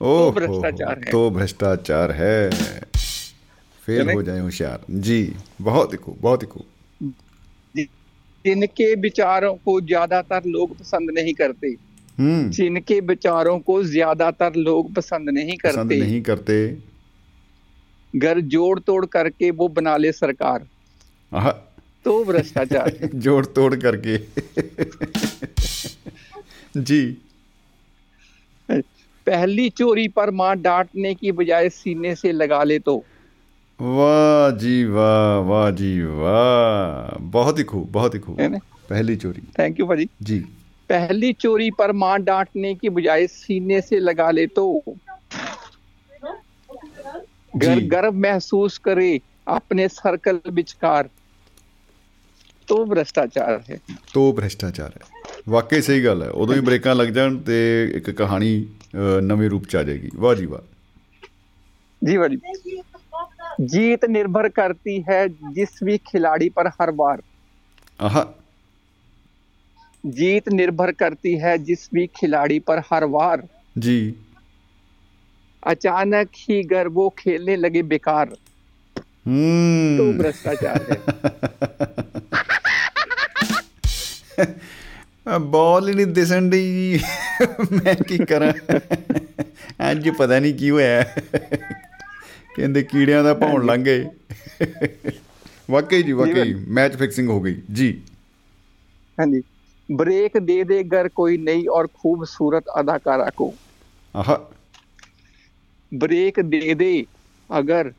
ओह 0.01 0.31
भ्रष्टाचार 0.32 0.98
है। 0.98 1.10
तो 1.12 1.31
भ्रष्टाचार 1.31 2.12
है। 2.12 2.51
फेल 3.81 4.10
हो 4.10 4.22
जाए 4.22 4.40
होशियार। 4.40 4.85
जी 4.90 5.36
बहुत 5.60 5.93
ही 5.93 5.98
खूब 5.98 6.18
बहुत 6.20 6.43
ही 6.43 6.47
खूब। 6.47 6.66
जिनके 8.47 8.95
विचारों 8.95 9.55
को 9.55 9.81
ज़्यादातर 9.81 10.43
लोग 10.47 10.79
पसंद 10.79 11.11
नहीं 11.11 11.35
करते। 11.35 11.77
हम्म। 12.19 12.51
जिनके 12.51 13.01
विचारों 13.01 13.59
को 13.59 13.83
ज़्यादातर 13.85 14.55
लोग 14.55 14.95
पसंद 14.95 15.31
नहीं 15.31 15.57
करते। 15.57 15.77
पसंद 15.77 15.93
नहीं 15.93 16.23
करते। 16.23 16.79
घर 18.16 18.41
जोड़ 18.41 18.79
तोड़ 18.81 19.07
करके 19.07 19.51
वो 19.51 19.69
बना 19.69 19.97
ले 19.97 20.12
सरकार। 20.12 20.66
तो 22.05 22.25
भ्रष्टाचार 22.25 23.09
जोड़ 23.15 23.47
तोड़ 23.47 23.75
करके। 23.77 24.19
जी। 26.77 27.16
पहली 29.27 29.69
चोरी 29.71 30.09
पर 30.09 30.31
माँ 30.31 30.57
डांटने 30.57 31.15
की 31.15 31.33
बजाय 31.33 31.69
सीने 31.69 32.15
से 32.15 32.33
लगा 32.33 32.62
ले 32.65 32.79
तो। 32.79 33.05
वाह 33.80 34.49
जी 34.57 34.84
वाह 34.91 35.38
वाह 35.45 35.70
जी 35.74 35.91
वाह 36.18 37.18
बहुत 37.32 37.60
ही 37.60 37.64
खूब 37.66 37.91
बहुत 37.91 38.16
ही 38.16 38.20
खूब 38.22 38.40
है 38.41 38.48
ना 38.49 38.60
पहली 38.90 39.16
चोरी 39.18 39.41
थैंक 39.60 39.80
यू 39.80 39.86
भाजी 39.86 40.07
जी 40.24 40.40
पहली 40.90 41.32
चोरी 41.36 41.70
पर 41.74 41.91
मां 41.98 42.16
डांटने 42.24 42.74
की 42.76 42.90
बजाय 42.91 43.28
सीने 43.30 43.80
से 43.84 43.99
लगा 44.02 44.30
ले 44.32 44.45
तो 44.53 44.66
घर 47.57 47.76
जी। 47.76 47.86
गर्व 47.88 48.14
महसूस 48.18 48.78
करे 48.80 49.10
अपने 49.48 49.88
सर्कल 49.90 50.40
विचकार 50.52 51.10
तो 52.68 52.76
भ्रष्टाचार 52.88 53.61
है 53.70 53.78
ਤੋ 54.14 54.32
ਭ੍ਰਿਸ਼ਟਾਚਾਰ 54.34 54.91
ਹੈ 54.91 55.32
ਵਾਕਈ 55.49 55.82
ਸਹੀ 55.82 56.03
ਗੱਲ 56.06 56.22
ਹੈ 56.24 56.30
ਉਦੋਂ 56.36 56.56
ਹੀ 56.56 56.60
ਬ੍ਰੇਕਾਂ 56.61 56.94
ਲੱਗ 56.95 57.07
ਜਾਣ 57.14 57.38
ਤੇ 57.44 57.56
ਇੱਕ 57.95 58.10
ਕਹਾਣੀ 58.11 58.52
ਅ, 58.95 59.22
ਨਵੇਂ 59.22 59.49
ਰੂਪ 59.49 59.66
ਚ 59.68 59.76
ਆ 59.76 59.84
ਜਾਏਗੀ 59.84 60.10
ਵਾਹ 60.18 60.36
ਜੀ 60.36 60.45
ਵਾਹ 60.45 60.61
जी 62.02 62.14
भाजी 62.18 62.38
जीत 63.72 64.06
निर्भर 64.07 64.48
करती 64.49 64.95
है 65.10 65.22
जिस 65.53 65.84
भी 65.84 65.98
खिलाड़ी 66.07 66.49
पर 66.49 66.68
हर 66.80 66.91
बार 67.02 67.22
ਆਹਾ 67.99 68.24
जीत 70.03 70.45
निर्भर 70.53 70.91
करती 70.94 71.32
है 71.38 71.57
जिस 71.60 71.82
भी 71.94 72.06
खिलाड़ी 72.16 72.60
पर 72.70 72.82
हर 72.91 73.06
बार 73.16 73.41
ਜੀ 73.80 73.99
अचानक 75.64 76.38
ही 76.41 76.57
घर 76.66 76.88
वो 76.90 77.07
खेलने 77.18 77.56
लगे 77.57 77.82
बेकार 77.86 78.30
तो 78.95 79.03
ਹੂੰ 79.28 80.14
भ्रष्टाचार 80.18 80.86
है 80.90 80.98
ਬਾਲ 85.40 85.88
ਹੀ 85.90 85.94
ਨਹੀਂ 85.94 86.06
ਦਿਸਣ 86.06 86.49
ਦੀ 86.49 86.99
ਮੈਂ 87.74 87.95
ਕੀ 88.07 88.18
ਕਰਾਂ 88.26 88.52
ਅੱਜ 89.91 90.10
ਪਤਾ 90.10 90.40
ਨਹੀਂ 90.40 90.53
ਕੀ 90.53 90.70
ਹੋਇਆ 90.70 91.03
ਕਹਿੰਦੇ 92.56 92.84
ਕੀੜਿਆਂ 92.84 93.24
ਦਾ 93.24 93.34
ਭੌਣ 93.36 93.66
ਲੰਘ 93.66 93.84
ਗਏ 93.86 94.06
ਵਾਕਈ 95.70 96.03
ਜੀ 96.03 96.11
ਵਾਕਈ 96.14 96.53
ਮੈਚ 96.70 96.95
ਫਿਕਸਿੰਗ 96.95 97.30
ਹੋ 97.30 97.40
ਗਈ 97.41 97.56
ਜੀ 97.74 97.90
हाँ 99.18 99.26
जी 99.30 99.40
ब्रेक 99.90 100.36
दे 100.41 100.56
दे 100.64 100.76
घर 100.86 101.07
कोई 101.20 101.38
नई 101.40 101.64
और 101.78 101.88
खूबसूरत 101.95 102.68
अदाकारा 102.80 103.26
को 103.38 103.48
ਆਹਾ 104.16 104.36
ब्रेक 105.91 106.40
दे 106.52 106.76
दे 106.76 106.91
अगर 107.49 107.90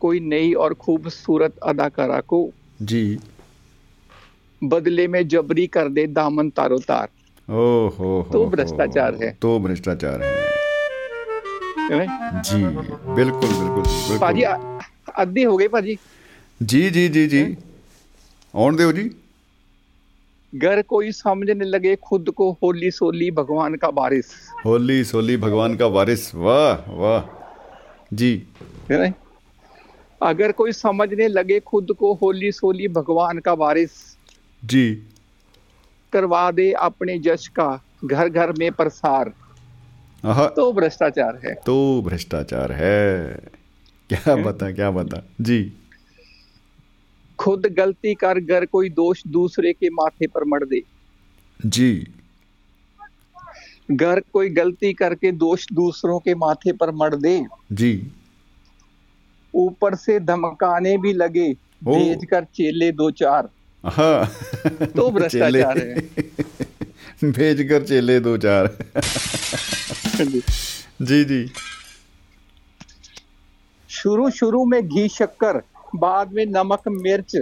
कोई 0.00 0.20
नई 0.26 0.52
और 0.64 0.74
खूबसूरत 0.84 1.56
अदाकारा 1.72 2.20
को 2.32 2.40
ਜੀ 2.92 3.02
बदले 4.62 5.06
में 5.08 5.20
जबरी 5.28 5.66
कर 5.78 5.88
दे 5.90 6.06
दामन 6.14 6.50
तारो 6.60 6.78
तार 6.86 7.08
ਓ 7.48 7.64
ਹੋ 7.90 7.90
ਹੋ 8.00 8.24
तो 8.32 8.38
ਹੋ, 8.38 8.50
भ्रष्टाचार 8.50 9.16
है। 9.22 9.30
तो 9.40 9.58
भ्रष्टाचार 9.60 10.22
है 10.22 10.34
है 11.84 12.06
ना? 12.06 12.40
जी 12.40 12.62
बिल्कुल 13.14 13.48
बिल्कुल 13.48 13.82
जी, 13.84 14.18
भाजी 14.18 14.40
बिल्कुल 14.40 14.44
अ- 14.44 15.12
अद्धी 15.18 15.42
हो 15.42 15.56
गई 15.56 15.68
भाजी 15.68 15.98
जी 16.60 16.90
जी 16.90 17.08
जी 17.08 17.26
जी 17.26 17.42
आउन 18.54 18.76
दो 18.76 18.92
जी 18.92 19.10
घर 20.52 20.82
कोई 20.82 21.12
समझने 21.12 21.64
लगे 21.64 21.94
खुद 21.96 22.30
को 22.36 22.50
होली 22.62 22.90
सोली 22.90 23.30
भगवान 23.30 23.74
का 23.74 23.90
बारिश 23.98 24.30
होली 24.64 25.02
सोली 25.04 25.36
भगवान 25.36 25.76
का 25.76 25.86
वारिस 25.96 26.34
वाह 26.34 26.90
वाह 26.94 27.28
जी 28.12 28.32
है 28.90 28.98
ना? 29.08 29.12
अगर 30.22 30.52
कोई 30.52 30.72
समझने 30.72 31.28
लगे 31.28 31.60
खुद 31.60 31.92
को 31.98 32.12
होली 32.14 32.50
सोली 32.52 32.88
भगवान 32.88 33.38
का 33.38 33.52
वारिस 33.62 33.90
जी 34.64 34.86
करवा 36.12 36.50
दे 36.50 36.70
अपने 36.88 37.18
जश 37.18 37.46
का 37.48 37.68
घर 38.04 38.28
घर 38.28 38.52
में 38.52 38.70
प्रसार 38.72 39.28
आहा 39.28 39.43
तो 40.33 40.73
भ्रष्टाचार 40.73 41.39
है। 41.45 41.53
तो 41.53 42.01
भ्रष्टाचार 42.01 42.71
है। 42.71 43.27
क्या 44.09 44.35
बता 44.43 44.71
क्या 44.71 44.91
बता 44.91 45.23
जी। 45.41 45.73
खुद 47.39 47.65
गलती 47.77 48.13
कर 48.13 48.39
घर 48.39 48.65
कोई 48.65 48.89
दोष 48.89 49.23
दूसरे 49.27 49.73
के 49.73 49.89
माथे 49.89 50.27
पर 50.27 50.43
मर 50.43 50.65
दे। 50.65 50.81
जी। 51.65 52.07
घर 53.91 54.19
कोई 54.33 54.49
गलती 54.49 54.93
करके 54.93 55.31
दोष 55.31 55.65
दूसरों 55.73 56.19
के 56.19 56.35
माथे 56.35 56.71
पर 56.71 56.91
मर 56.91 57.15
दे। 57.15 57.45
जी। 57.71 58.11
ऊपर 59.55 59.95
से 59.95 60.19
धमकाने 60.19 60.97
भी 60.97 61.13
लगे 61.13 61.53
भेज 61.83 62.25
कर 62.25 62.43
चेले 62.43 62.91
दो 62.91 63.11
चार। 63.11 63.49
तो 64.85 65.11
भ्रष्टाचार 65.19 65.79
चेले 65.79 66.64
भेज 67.23 67.67
कर 67.69 67.83
चेले 67.83 68.19
दो 68.19 68.37
चार। 68.37 68.77
जी 71.01 71.23
जी। 71.23 71.51
शुरू 73.89 74.29
शुरू 74.29 74.65
में 74.65 74.87
घी 74.87 75.07
शक्कर 75.07 75.61
बाद 75.95 76.31
में 76.31 76.45
नमक 76.45 76.81
मिर्च 76.87 77.35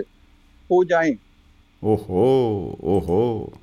हो 0.71 0.83
जाए। 0.83 1.11
ओहो 1.83 2.25
ओहो। 2.83 3.53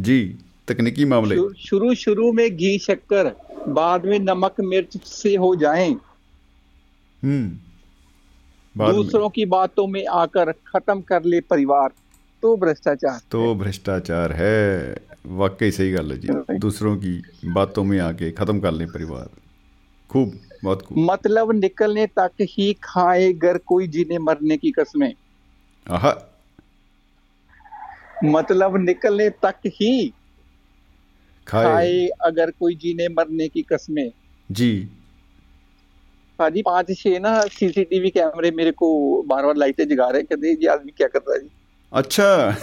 जी 0.00 0.38
तकनीकी 0.68 1.04
मामले। 1.04 1.36
शुरू 1.58 1.94
शुरू 1.94 2.32
में 2.32 2.56
घी 2.56 2.78
शक्कर 2.78 3.36
बाद 3.68 4.04
में 4.04 4.18
नमक 4.18 4.54
मिर्च 4.60 5.04
से 5.04 5.36
हो 5.36 5.56
जाए। 5.56 5.90
हम्म। 7.24 7.56
दूसरों 8.92 9.28
की 9.28 9.44
बातों 9.44 9.86
में 9.86 10.06
आकर 10.06 10.52
खत्म 10.52 11.00
कर 11.00 11.24
ले 11.24 11.40
परिवार। 11.40 11.90
तो 12.42 12.56
भ्रष्टाचार 12.56 13.20
तो 13.30 13.54
भ्रष्टाचार 13.54 14.32
है। 14.32 14.96
वाकई 15.26 15.70
सही 15.70 15.92
गल 15.92 16.12
है 16.12 16.18
जी। 16.18 16.58
दूसरों 16.58 16.96
की 16.96 17.22
बातों 17.44 17.84
में 17.84 17.98
आके 17.98 18.30
खत्म 18.30 18.60
कर 18.60 18.72
लें 18.72 18.88
परिवार। 18.88 19.28
खूब 20.10 20.38
बहुत 20.64 20.82
खूब। 20.82 20.98
मतलब 20.98 21.52
निकलने 21.52 22.06
तक 22.06 22.30
ही 22.40 22.72
खाए 22.82 23.32
घर 23.32 23.58
कोई 23.58 23.88
जीने 23.88 24.18
मरने 24.18 24.56
की 24.56 24.70
कसमें। 24.70 25.14
आहा। 25.90 26.14
मतलब 28.24 28.76
निकलने 28.76 29.30
तक 29.30 29.60
ही 29.66 30.12
खाए। 31.46 31.64
खाए 31.64 32.06
अगर 32.06 32.50
कोई 32.50 32.74
जीने 32.74 33.08
मरने 33.08 33.48
की 33.48 33.62
कसमें। 33.62 34.10
जी। 34.50 34.88
भाजी 36.38 36.62
पाँच 36.62 36.98
छह 36.98 37.18
ना 37.18 37.40
सीसीटीवी 37.42 38.10
कैमरे 38.10 38.50
मेरे 38.50 38.70
को 38.70 38.88
बार 39.22 39.46
बार 39.46 39.56
लाइटें 39.56 39.88
जगा 39.88 40.08
रहे 40.08 40.22
कहते 40.22 40.48
हैं, 40.48 40.56
ये 40.56 40.68
आदमी 40.68 40.92
क्या 40.96 41.08
कर 41.08 41.18
रहा 41.18 41.34
है? 41.34 41.40
जी 41.40 41.50
अच्छा। 41.92 42.56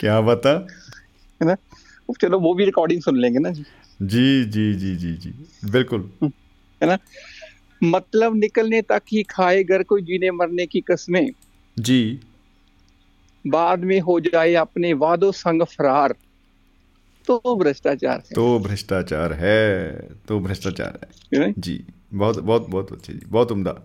क्या 0.00 0.20
बता 0.20 0.50
है? 0.50 1.46
ना? 1.46 1.56
चलो 2.20 2.40
वो 2.40 2.54
भी 2.54 2.64
रिकॉर्डिंग 2.64 3.02
सुन 3.02 3.20
लेंगे 3.20 3.38
ना 3.38 3.50
जी। 3.50 3.64
जी 4.02 4.44
जी 4.44 4.74
जी 4.74 5.12
जी 5.16 5.46
बिल्कुल। 5.64 6.10
है 6.22 6.86
ना? 6.86 6.98
मतलब 7.84 8.36
निकलने 8.36 8.82
तक 8.82 9.02
ही 9.12 9.22
खाए 9.22 9.62
घर 9.64 9.82
कोई 9.82 10.02
जीने 10.02 10.30
मरने 10.30 10.66
की 10.66 10.80
कसमें। 10.80 11.30
जी। 11.78 12.20
बाद 13.46 13.78
में 13.78 14.00
हो 14.00 14.20
जाए 14.20 14.54
अपने 14.54 14.92
वादों 14.92 15.32
संग 15.32 15.62
फरार। 15.62 16.14
तो 17.26 17.56
भ्रष्टाचार 17.56 18.16
है। 18.16 18.34
तो 18.34 18.58
भ्रष्टाचार 18.58 19.32
है 19.32 19.92
तो 20.28 20.40
भ्रष्टाचार 20.40 20.98
है। 21.04 21.54
जी। 21.58 21.84
बहुत 22.14 22.38
बहुत 22.38 22.70
बहुत 22.70 22.92
अच्छे 22.92 23.12
जी। 23.12 23.20
बहुत 23.28 23.52
उम्दा। 23.52 23.82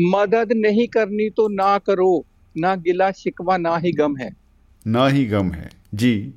मदद 0.00 0.52
नहीं 0.52 0.88
करनी 0.88 1.30
तो 1.30 1.48
ना 1.48 1.78
करो 1.78 2.24
ना 2.56 2.74
गिला 2.76 3.10
शिकवा 3.10 3.56
ना 3.56 3.76
ही 3.76 3.92
गम 3.92 4.16
है। 4.16 4.36
ना 4.86 5.08
ही 5.08 5.26
गम 5.26 5.52
है। 5.52 5.70
जी। 5.94 6.34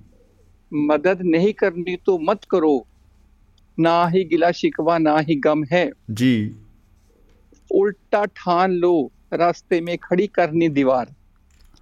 मदद 0.74 1.20
नहीं 1.22 1.54
करनी 1.54 1.96
तो 1.96 2.18
मत 2.20 2.40
करो 2.52 2.88
ना 3.80 4.08
ही 4.08 4.24
गिला 4.24 4.52
शिकवा 4.52 4.98
ना 4.98 5.18
ही 5.20 5.36
गम 5.36 5.64
है। 5.64 5.92
जी। 6.12 6.56
उल्टा 7.72 8.26
ठान 8.26 8.72
लो 8.72 9.12
रास्ते 9.34 9.82
में 9.82 9.98
खड़ी 9.98 10.28
करनी 10.28 10.70
दीवार। 10.70 11.14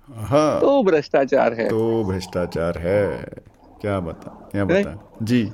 हाँ। 0.09 0.61
तो 0.61 0.83
भ्रष्टाचार 0.83 1.53
है। 1.53 1.69
तो 1.69 2.03
भ्रष्टाचार 2.03 2.77
है। 2.77 3.17
क्या 3.81 3.99
बता 3.99 4.49
क्या 4.51 4.65
बता 4.65 5.17
जी। 5.21 5.51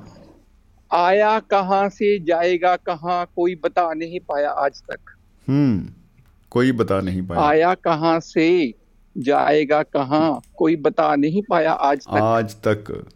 आया 0.91 1.39
कहाँ 1.39 1.89
से 1.89 2.17
जाएगा 2.19 2.75
कहाँ 2.75 3.25
कोई 3.35 3.55
बता 3.55 3.93
नहीं 3.93 4.19
पाया 4.19 4.49
आज 4.49 4.81
तक। 4.91 5.15
हम्म 5.47 5.89
कोई 6.51 6.71
बता 6.71 6.99
नहीं 7.01 7.21
पाया। 7.27 7.41
आया 7.41 7.73
कहाँ 7.73 8.19
से 8.19 8.73
जाएगा 9.17 9.83
कहाँ 9.83 10.41
कोई 10.57 10.75
बता 10.75 11.15
नहीं 11.15 11.41
पाया 11.49 11.71
आज 11.71 12.05
तक। 12.05 12.17
आज 12.21 12.55
तक। 12.67 13.07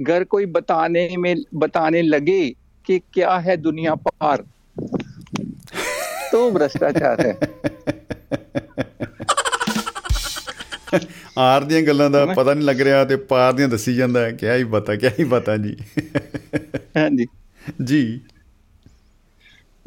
घर 0.00 0.24
कोई 0.24 0.46
बताने 0.46 1.08
में 1.18 1.36
बताने 1.54 2.02
लगे 2.02 2.48
कि 2.86 2.98
क्या 2.98 3.36
है 3.36 3.56
दुनिया 3.56 3.94
पार। 3.94 4.44
तो 6.32 6.50
भ्रष्टाचार 6.50 7.26
है। 7.26 7.34
ਆਰ 11.38 11.64
ਦੀਆਂ 11.64 11.82
ਗੱਲਾਂ 11.82 12.10
ਦਾ 12.10 12.26
ਪਤਾ 12.26 12.54
ਨਹੀਂ 12.54 12.64
ਲੱਗ 12.64 12.80
ਰਿਹਾ 12.80 13.04
ਤੇ 13.04 13.16
ਪਾਰ 13.16 13.52
ਦੀਆਂ 13.52 13.68
ਦੱਸੀ 13.68 13.94
ਜਾਂਦਾ 13.94 14.20
ਹੈ। 14.20 14.30
ਕਿਆ 14.30 14.56
ਹੀ 14.56 14.64
ਪਤਾ 14.64 14.96
ਕਿਆ 14.96 15.10
ਹੀ 15.20 15.24
ਪਤਾ 15.24 15.56
ਜੀ। 15.56 15.76
ਹਾਂਜੀ। 16.96 17.26
ਜੀ। 17.84 18.20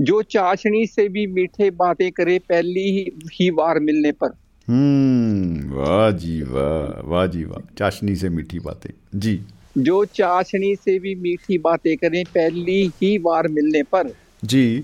ਜੋ 0.01 0.21
ਚਾਸ਼ਣੀ 0.21 0.85
ਸੇ 0.85 1.07
ਵੀ 1.07 1.27
ਮਿੱਠੇ 1.27 1.69
ਬਾਤੇ 1.69 2.11
ਕਰੇ 2.11 2.39
ਪਹਿਲੀ 2.39 3.11
ਹੀ 3.41 3.49
ਵਾਰ 3.49 3.79
ਮਿਲਨੇ 3.79 4.11
ਪਰ। 4.11 4.29
ਹੂੰ 4.69 5.57
ਵਾਹ 5.67 6.11
ਜੀ 6.11 6.41
ਵਾਹ 6.41 7.03
ਵਾਹ 7.03 7.27
ਜੀ 7.27 7.43
ਵਾਹ। 7.43 7.75
ਚਾਸ਼ਨੀ 7.75 8.15
ਸੇ 8.15 8.29
ਮਿੱਠੀ 8.29 8.59
ਬਾਤੇ 8.59 8.89
ਜੀ। 9.17 9.43
ਜੋ 9.77 10.05
ਚਾਸ਼ਣੀ 10.05 10.75
ਸੇ 10.75 10.99
ਵੀ 10.99 11.15
ਮਿੱਠੀ 11.15 11.57
ਬਾਤੇ 11.57 11.95
ਕਰੇ 11.95 12.23
ਪਹਿਲੀ 12.33 12.91
ਹੀ 13.03 13.17
ਵਾਰ 13.17 13.47
ਮਿਲਨੇ 13.47 13.83
ਪਰ। 13.83 14.09
ਜੀ। 14.45 14.83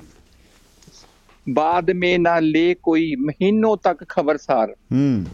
ਬਾਅਦ 1.50 1.92
ਮੇ 1.92 2.18
ਨਾ 2.18 2.40
ਲੇ 2.40 2.76
ਕੋਈ 2.84 3.16
ਮਹੀਨੋਂ 3.16 3.78
ਤੱਕ 3.78 4.10
ਖਬਰਸਾਰ 4.10 4.76
ਹੂੰ। 4.92 5.26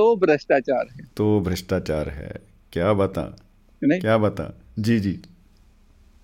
तो 0.00 0.16
भ्रष्टाचार 0.16 0.86
है। 0.92 1.08
तो 1.16 1.40
भ्रष्टाचार 1.40 2.08
है। 2.08 2.36
क्या 2.72 2.92
बता? 2.92 3.36
नहीं। 3.84 4.00
क्या 4.00 4.18
बता? 4.18 4.60
जी 4.78 5.00
जी। 5.00 5.20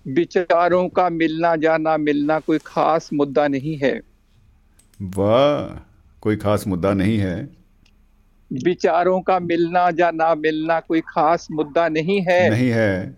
विचारों 0.07 0.89
का 0.89 1.09
मिलना 1.09 1.55
या 1.63 1.77
ना 1.77 1.97
मिलना 1.97 2.39
कोई 2.39 2.59
खास 2.65 3.09
मुद्दा 3.13 3.47
नहीं 3.47 3.77
है। 3.77 4.01
वाह 5.01 5.79
कोई 6.21 6.35
खास 6.35 6.67
मुद्दा 6.67 6.93
नहीं 6.93 7.17
है। 7.17 7.49
विचारों 8.63 9.21
का 9.21 9.39
मिलना 9.39 9.89
या 9.99 10.11
ना 10.11 10.35
मिलना 10.35 10.79
कोई 10.79 11.01
खास 11.01 11.47
मुद्दा 11.51 11.89
नहीं 11.89 12.21
है। 12.21 12.49
नहीं 12.49 12.69
है। 12.69 13.17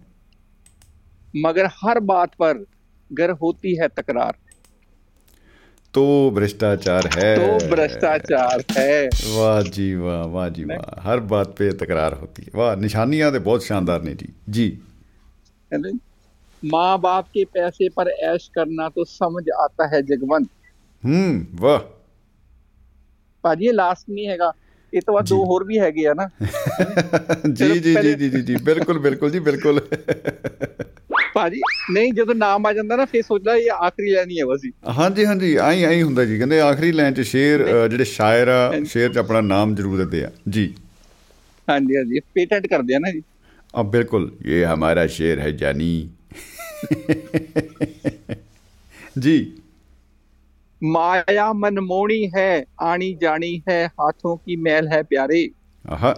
मगर 1.35 1.65
हर 1.65 1.99
बात 1.99 2.35
पर 2.35 2.65
घर 3.13 3.29
होती 3.29 3.75
है 3.75 3.87
तकरार 3.87 4.35
तो 5.93 6.31
भ्रष्टाचार 6.31 7.07
है 7.15 7.35
तो 7.35 7.67
भ्रष्टाचार 7.69 8.63
है 8.71 9.07
वाह 9.07 9.61
जी 9.69 9.93
वाह 9.95 10.23
वाह 10.25 10.49
जी 10.49 10.63
वाह 10.63 11.09
हर 11.09 11.19
बात 11.31 11.55
पे 11.57 11.71
तकरार 11.73 12.13
होती 12.13 12.43
है 12.43 12.51
वाह 12.55 12.75
निशानियां 12.75 13.31
तो 13.31 13.39
बहुत 13.39 13.65
शानदार 13.65 14.01
ने 14.01 14.13
जी 14.13 14.33
जी 14.49 14.67
माँ 16.63 16.99
बाप 16.99 17.27
के 17.33 17.43
पैसे 17.45 17.89
पर 17.89 18.09
ऐश 18.25 18.49
करना 18.55 18.89
तो 18.89 19.05
समझ 19.05 19.43
आता 19.61 19.87
है 19.95 20.01
जगवंत 20.03 20.49
हम्म 21.03 21.63
वाह 21.63 21.77
भाजी 23.43 23.71
लास्ट 23.71 24.09
नहीं 24.09 24.27
हैगा 24.27 24.51
ਇਹ 24.93 25.01
ਤੋਂ 25.01 25.13
ਬਾਅਦ 25.13 25.25
ਦੋ 25.27 25.43
ਹੋਰ 25.45 25.63
ਵੀ 25.63 25.79
ਹੈਗੇ 25.79 26.05
ਆ 26.07 26.13
ਨਾ। 26.13 26.27
ਜੀ 27.51 27.79
ਜੀ 27.79 27.95
ਜੀ 27.95 28.13
ਜੀ 28.29 28.41
ਜੀ 28.41 28.55
ਬਿਲਕੁਲ 28.63 28.99
ਬਿਲਕੁਲ 28.99 29.31
ਜੀ 29.31 29.39
ਬਿਲਕੁਲ। 29.39 29.79
ਭਾਜੀ 31.33 31.59
ਨਹੀਂ 31.93 32.11
ਜਦੋਂ 32.13 32.35
ਨਾਮ 32.35 32.65
ਆ 32.65 32.73
ਜਾਂਦਾ 32.73 32.95
ਨਾ 32.95 33.05
ਫੇਰ 33.05 33.21
ਸੋਚਦਾ 33.21 33.55
ਇਹ 33.55 33.69
ਆਖਰੀ 33.85 34.11
ਲਾਈਨ 34.11 34.29
ਹੀ 34.29 34.39
ਹੈ 34.39 34.45
ਬਸ 34.45 34.61
ਹਾਂਜੀ 34.97 35.25
ਹਾਂਜੀ 35.25 35.55
ਆਈ 35.55 35.83
ਆਈ 35.83 36.01
ਹੁੰਦਾ 36.01 36.25
ਜੀ 36.25 36.37
ਕਹਿੰਦੇ 36.37 36.59
ਆਖਰੀ 36.61 36.91
ਲਾਈਨ 36.91 37.13
'ਚ 37.13 37.21
ਸ਼ੇਰ 37.21 37.65
ਜਿਹੜੇ 37.89 38.03
ਸ਼ਾਇਰ 38.03 38.47
ਆ 38.47 38.71
ਸ਼ੇਰ 38.85 39.11
'ਚ 39.13 39.17
ਆਪਣਾ 39.17 39.41
ਨਾਮ 39.41 39.75
ਜ਼ਰੂਰ 39.75 39.97
ਦਿੰਦੇ 39.97 40.23
ਆ। 40.25 40.31
ਜੀ। 40.49 40.73
ਹਾਂਜੀ 41.67 41.95
ਹਾਂਜੀ 41.95 42.19
ਪੇਟੈਂਟ 42.33 42.67
ਕਰਦੇ 42.67 42.95
ਆ 42.95 42.99
ਨਾ 42.99 43.11
ਜੀ। 43.11 43.21
ਆ 43.73 43.83
ਬਿਲਕੁਲ 43.83 44.31
ਇਹ 44.45 44.65
ਹਮਾਰਾ 44.65 45.05
ਸ਼ੇਰ 45.07 45.39
ਹੈ 45.39 45.49
ਜਾਨੀ। 45.51 46.09
ਜੀ। 49.19 49.53
माया 50.82 51.52
मनमोनी 51.52 52.22
है 52.36 52.50
आनी 52.82 53.12
जानी 53.22 53.52
है 53.68 53.84
हाथों 54.00 54.36
की 54.36 54.56
मैल 54.62 54.88
है 54.88 55.02
प्यारे 55.02 55.42
आहा 55.84 56.12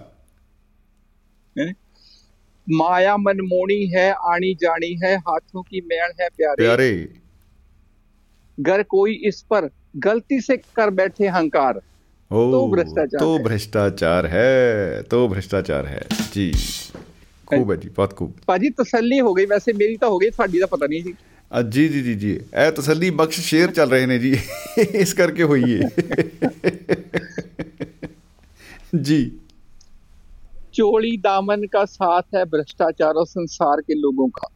माया 2.67 3.17
मनमोनी 3.17 3.85
है 3.87 4.11
आनी 4.31 4.55
जानी 4.55 4.93
है 5.05 5.15
हाथों 5.29 5.63
की 5.63 5.81
मैल 5.81 6.13
है 6.21 6.29
प्यारे 6.29 6.65
प्यारे 6.65 6.91
घर 8.59 8.83
कोई 8.83 9.13
इस 9.29 9.41
पर 9.51 9.69
गलती 9.97 10.41
से 10.41 10.57
कर 10.77 10.91
बैठे 10.91 11.29
हंकार 11.29 11.81
ओ 12.31 12.51
तो 12.53 12.61
भ्रष्टाचार 12.71 13.21
तो 13.21 13.37
है। 13.37 13.43
भ्रष्टाचार 13.45 14.27
है 14.27 15.03
तो 15.03 15.27
भ्रष्टाचार 15.29 15.87
है 15.87 16.01
जी 16.33 16.51
खूब 17.49 17.71
है 17.71 17.77
जी 17.77 17.89
बहुत 17.97 18.13
खूब 18.13 18.33
ਭਾਜੀ 18.47 18.71
ਤਸੱਲੀ 18.71 19.21
ਹੋ 19.21 19.35
ਗਈ 19.35 19.45
ਵੈਸੇ 19.47 19.73
ਮੇਰੀ 19.73 19.97
ਤਾਂ 19.97 20.09
ਹੋ 20.09 20.19
ਗਈ 20.19 20.31
ਤੁਹਾਡੀ 20.31 20.59
ਦਾ 20.59 20.67
ਪਤਾ 20.67 20.87
ਨਹੀਂ 20.87 21.03
ਜੀ 21.03 21.15
जी 21.56 21.90
जी 21.90 22.02
जी 22.02 22.16
जी. 22.16 22.40
ए 22.56 22.72
तसली 22.72 23.12
बख्श 23.12 23.40
शेर 23.40 23.70
चल 23.70 23.90
रहे 23.90 24.06
ने 24.06 24.20
जी. 24.20 24.40
इस 24.82 25.14
करके 25.14 25.44
होइए. 25.44 25.80
जी. 28.96 29.32
चोली 30.74 31.18
दामन 31.18 31.64
का 31.64 31.86
साथ 31.86 32.22
है 32.36 32.46
भ्रष्टाचार 32.46 33.14
और 33.14 33.28
संसार 33.28 33.82
के 33.82 33.94
लोगों 33.94 34.28
का। 34.28 34.48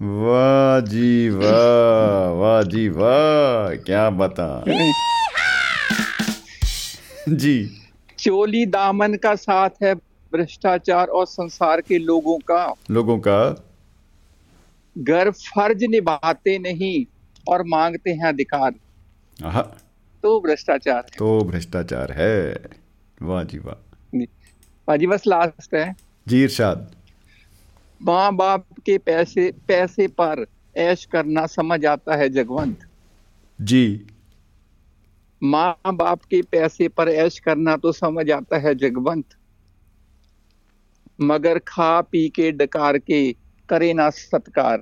वाह 0.00 0.80
जी 0.80 1.28
वाह 1.28 2.30
वाह 2.30 2.62
जी 2.62 2.88
वाह. 2.88 3.74
क्या 3.74 4.10
बता. 4.10 4.64
जी. 7.28 7.70
चोली 8.18 8.66
दामन 8.66 9.14
का 9.14 9.34
साथ 9.34 9.70
है 9.82 9.94
भ्रष्टाचार 10.32 11.06
और 11.06 11.26
संसार 11.26 11.80
के 11.80 11.98
लोगों 11.98 12.38
का। 12.38 12.74
लोगों 12.90 13.18
का। 13.18 13.64
घर 14.98 15.30
फ़र्ज़ 15.30 15.84
निभाते 15.84 16.58
नहीं 16.58 17.06
और 17.48 17.62
मांगते 17.66 18.10
हैं 18.10 18.24
अधिकार। 18.24 18.70
तो 20.22 20.40
भ्रष्टाचार 20.40 20.96
है। 20.96 21.18
तो 21.18 21.44
भ्रष्टाचार 21.44 22.12
है। 22.12 22.66
वाह 23.22 23.44
जी 23.44 23.58
वाह। 23.58 24.18
भाजी 24.88 25.06
बस 25.06 25.26
लास्ट 25.26 25.74
है। 25.74 25.96
जी 26.28 26.42
इरशाद। 26.42 26.96
माँ 28.02 28.36
बाप 28.36 28.66
के 28.86 28.98
पैसे 28.98 29.52
पैसे 29.68 30.08
पर 30.08 30.46
ऐश 30.76 31.04
करना 31.04 31.46
समझ 31.46 31.86
आता 31.86 32.16
है 32.16 32.28
जगवंत। 32.28 32.80
जी। 33.60 34.06
माँ 35.42 35.80
बाप 35.86 36.24
के 36.24 36.42
पैसे 36.42 36.88
पर 36.88 37.08
ऐश 37.08 37.38
करना 37.38 37.76
तो 37.76 37.92
समझ 37.92 38.30
आता 38.30 38.58
है 38.58 38.74
जगवंत। 38.74 39.24
मगर 41.20 41.58
खा 41.58 42.00
पी 42.00 42.28
के 42.28 42.52
डकार 42.52 42.98
के 42.98 43.47
करे 43.69 43.93
ना 43.93 44.09
सत्कार 44.11 44.77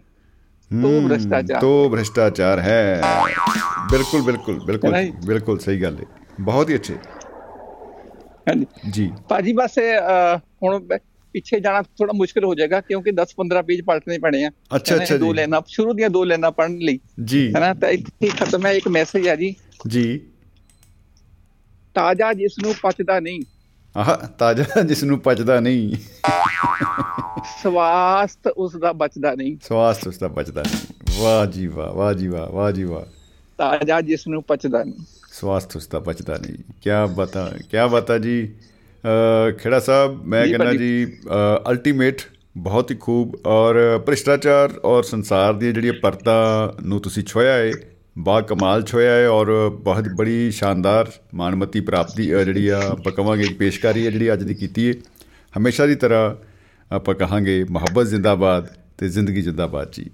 तो 0.72 0.78
हम्म, 0.90 1.08
भ्रष्टाचार। 1.08 1.60
तो 1.62 1.70
भ्रष्टाचार 1.90 2.60
है 2.60 2.84
बिल्कुल 3.92 4.22
बिल्कुल 4.22 4.60
बिल्कुल 4.66 4.92
नहीं। 4.92 5.12
बिल्कुल 5.26 5.58
सही 5.60 5.78
गल 5.78 5.96
है 5.96 6.06
बहुत 6.42 6.70
ही 6.70 6.74
अच्छे 6.74 6.94
ਹਾਂਜੀ 8.48 8.66
जी 8.92 9.08
ਭਾਜੀ 9.30 9.54
ਬਸ 9.54 9.78
ਅਹ, 9.80 10.38
ਹੁਣ 10.64 10.80
ਬ- 10.82 10.98
ਪਿੱਛੇ 11.36 11.60
ਜਾਣਾ 11.60 11.82
ਥੋੜਾ 11.82 12.14
ਮੁਸ਼ਕਲ 12.14 12.44
ਹੋ 12.44 12.54
ਜਾਏਗਾ 12.56 12.80
ਕਿਉਂਕਿ 12.82 13.12
10-15 13.12 13.62
ਪੇਜ 13.64 13.82
ਪੜ੍ਹਨੇ 13.82 14.18
ਪੈਣੇ 14.20 14.44
ਆ 14.46 14.50
ਅੱਛਾ, 14.76 14.94
ਹੈ 14.94 14.98
ਨਾ, 14.98 15.04
ਅੱਛਾ 15.04 15.18
ਦੋ 15.18 15.26
ਜੀ। 15.26 15.34
ਲੈਣਾ 15.34 15.62
ਸ਼ੁਰੂ 15.68 15.94
ਦੀਆਂ 15.94 16.10
ਦੋ 16.10 16.24
ਲੈਣਾ 16.24 16.50
ਪੜਨ 16.52 16.78
ਲਈ 16.82 17.00
जी 17.32 17.44
ਹੈ 17.56 17.60
ਨਾ 17.60 17.74
ਤਾਂ 17.74 17.90
ਇੱਥੇ 17.90 18.26
ਹੀ 18.26 18.30
ਖਤਮ 18.40 18.66
ਹੈ 18.66 18.72
ਇੱਕ 18.74 18.88
ਮੈਸੇਜ 18.88 19.28
ਹੈ 19.28 19.36
ਜੀ 19.36 19.54
जी 19.90 20.06
ਤਾਜ਼ਾ 21.96 22.34
ਜਿਸ 22.34 22.58
ਨੂੰ 22.64 22.74
ਪਚਦਾ 22.84 23.20
ਨਹੀਂ 23.20 23.42
ਆਹ 23.97 24.27
ਤਾਜ਼ਾ 24.39 24.83
ਜਿਸ 24.83 25.05
ਨੂੰ 25.05 25.19
ਪਚਦਾ 25.21 25.61
ਨਹੀਂ। 25.61 25.97
ਸਵਾਸਥ 27.63 28.47
ਉਸ 28.47 28.77
ਦਾ 28.77 28.93
ਬਚਦਾ 28.93 29.35
ਨਹੀਂ। 29.35 29.57
ਸਵਾਸਥ 29.69 30.09
ਉਸ 30.09 30.19
ਦਾ 30.19 30.29
ਬਚਦਾ 30.29 30.63
ਨਹੀਂ। 30.63 31.23
ਵਾਹ 31.23 31.47
ਜੀ 31.47 31.67
ਵਾਹ 31.67 31.93
ਵਾਹ 31.93 32.15
ਜੀ 32.15 32.29
ਵਾਹ 32.29 32.47
ਵਾਹ 32.47 32.73
ਜੀ 32.73 32.85
ਵਾਹ। 32.85 33.01
ਤਾਜ਼ਾ 33.59 34.01
ਜਿਸ 34.01 34.29
ਨੂੰ 34.29 34.43
ਪਚਦਾ 34.43 34.85
ਨਹੀਂ। 34.85 35.05
ਸਵਾਸਥ 35.33 35.77
ਉਸ 35.77 35.87
ਦਾ 35.87 35.99
ਬਚਦਾ 35.99 36.39
ਨਹੀਂ। 36.39 36.55
ਕਿਆ 36.83 37.07
ਬਤਾ 37.07 37.53
ਕਿਆ 37.71 37.87
ਬਤਾ 37.87 38.19
ਜੀ? 38.19 38.55
ਖੇੜਾ 39.59 39.81
ਸਾਹਿਬ 39.81 40.25
ਮੈਂ 40.25 40.47
ਕਹਿੰਦਾ। 40.47 40.73
ਜੀ 40.73 41.19
ਅਲਟੀਮੇਟ 41.71 42.21
ਬਹੁਤ 42.57 42.91
ਹੀ 42.91 42.97
ਖੂਬ 42.97 43.47
ਔਰ 43.47 44.03
ਭ੍ਰਿਸ਼ਟਾਚਾਰ 44.07 44.71
ਔਰ 44.85 45.03
ਸੰਸਾਰ 45.03 45.55
ਦੀਆਂ 45.55 45.73
ਜਿਹੜੀਆਂ 45.73 45.93
ਪਰਤਾਂ 45.93 46.73
ਨੂੰ 46.83 47.01
ਤੁਸੀਂ 47.01 47.25
ਛੋਇਆ 47.25 47.53
ਹੈ 47.53 47.73
ਬਾ 48.19 48.41
ਕਮਾਲ 48.41 48.83
ਛੋਇਆ 48.83 49.13
ਹੈ 49.13 49.29
ਔਰ 49.29 49.71
ਬਹੁਤ 49.81 50.05
ਬੜੀ 50.17 50.51
ਸ਼ਾਨਦਾਰ 50.51 51.11
ਮਾਨਮਤੀ 51.35 51.81
ਪ੍ਰਾਪਤੀ 51.81 52.27
ਜਿਹੜੀ 52.27 52.69
ਆ 52.69 52.83
ਆਪਾਂ 52.83 53.13
ਕਵਾਂਗੇ 53.13 53.49
ਪੇਸ਼ਕਾਰੀ 53.59 54.07
ਹੈ 54.07 54.11
ਜਿਹੜੀ 54.11 54.33
ਅੱਜ 54.33 54.43
ਦੀ 54.43 54.55
ਕੀਤੀ 54.55 54.89
ਹੈ। 54.89 54.95
ਹਮੇਸ਼ਾ 55.59 55.87
ਦੀ 55.87 55.95
ਤਰ੍ਹਾਂ 55.95 56.35
ਆਪਾਂ 56.95 57.15
ਕਹਾਂਗੇ 57.15 57.65
ਮੁਹੱਬਤ 57.71 58.07
ਜ਼ਿੰਦਾਬਾਦ 58.07 58.69
ਤੇ 58.99 59.09
ਜ਼ਿੰਦਗੀ 59.09 59.43
ਜ਼ਿੰਦਾਬਾਦ 59.43 59.93
ਜੀ। 59.93 60.05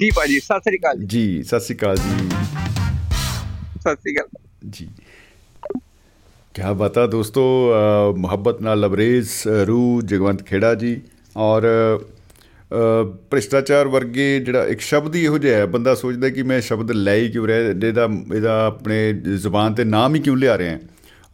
ਜੀ 0.00 0.10
ਭਾਜੀ 0.10 0.40
ਸਤਿ 0.40 0.60
ਸ੍ਰੀ 0.60 0.76
ਅਕਾਲ 0.76 1.04
ਜੀ। 1.04 1.42
ਸਤਿ 1.42 1.60
ਸ਼੍ਰੀ 1.60 1.76
ਅਕਾਲ 1.76 1.96
ਜੀ। 1.96 2.28
ਸਤਿ 3.80 3.96
ਸ੍ਰੀ 3.96 4.14
ਅਕਾਲ। 4.14 4.70
ਜੀ। 4.70 4.88
ਕਿਆ 6.54 6.72
ਬਤਾ 6.72 7.06
ਦੋਸਤੋ 7.06 7.72
ਮੁਹੱਬਤ 8.16 8.62
ਨਾਲ 8.62 8.80
ਲਬਰੇਜ਼ 8.80 9.28
ਰੂ 9.46 10.02
ਜਗਵੰਤ 10.04 10.42
ਖੇੜਾ 10.42 10.74
ਜੀ 10.74 11.00
ਔਰ 11.36 11.62
ਭ੍ਰਿਸ਼ਟਾਚਾਰ 13.30 13.88
ਵਰਗੇ 13.88 14.38
ਜਿਹੜਾ 14.40 14.64
ਇੱਕ 14.66 14.80
ਸ਼ਬਦ 14.80 15.14
ਹੀ 15.14 15.24
ਇਹੋ 15.24 15.38
ਜਿਹਾ 15.38 15.56
ਹੈ 15.58 15.66
ਬੰਦਾ 15.66 15.94
ਸੋਚਦਾ 15.94 16.28
ਕਿ 16.28 16.42
ਮੈਂ 16.42 16.60
ਸ਼ਬਦ 16.60 16.90
ਲੈ 16.90 17.14
ਹੀ 17.16 17.28
ਕਿਉਂ 17.30 17.46
ਰਿਹਾ 17.46 17.58
ਇਹਦਾ 17.60 18.08
ਇਹਦਾ 18.34 18.66
ਆਪਣੇ 18.66 19.12
ਜ਼ੁਬਾਨ 19.36 19.74
ਤੇ 19.74 19.84
ਨਾਮ 19.84 20.14
ਹੀ 20.14 20.20
ਕਿਉਂ 20.20 20.36
ਲਿਆ 20.36 20.58
ਰਿਹਾ 20.58 20.72
ਹਾਂ? 20.72 20.78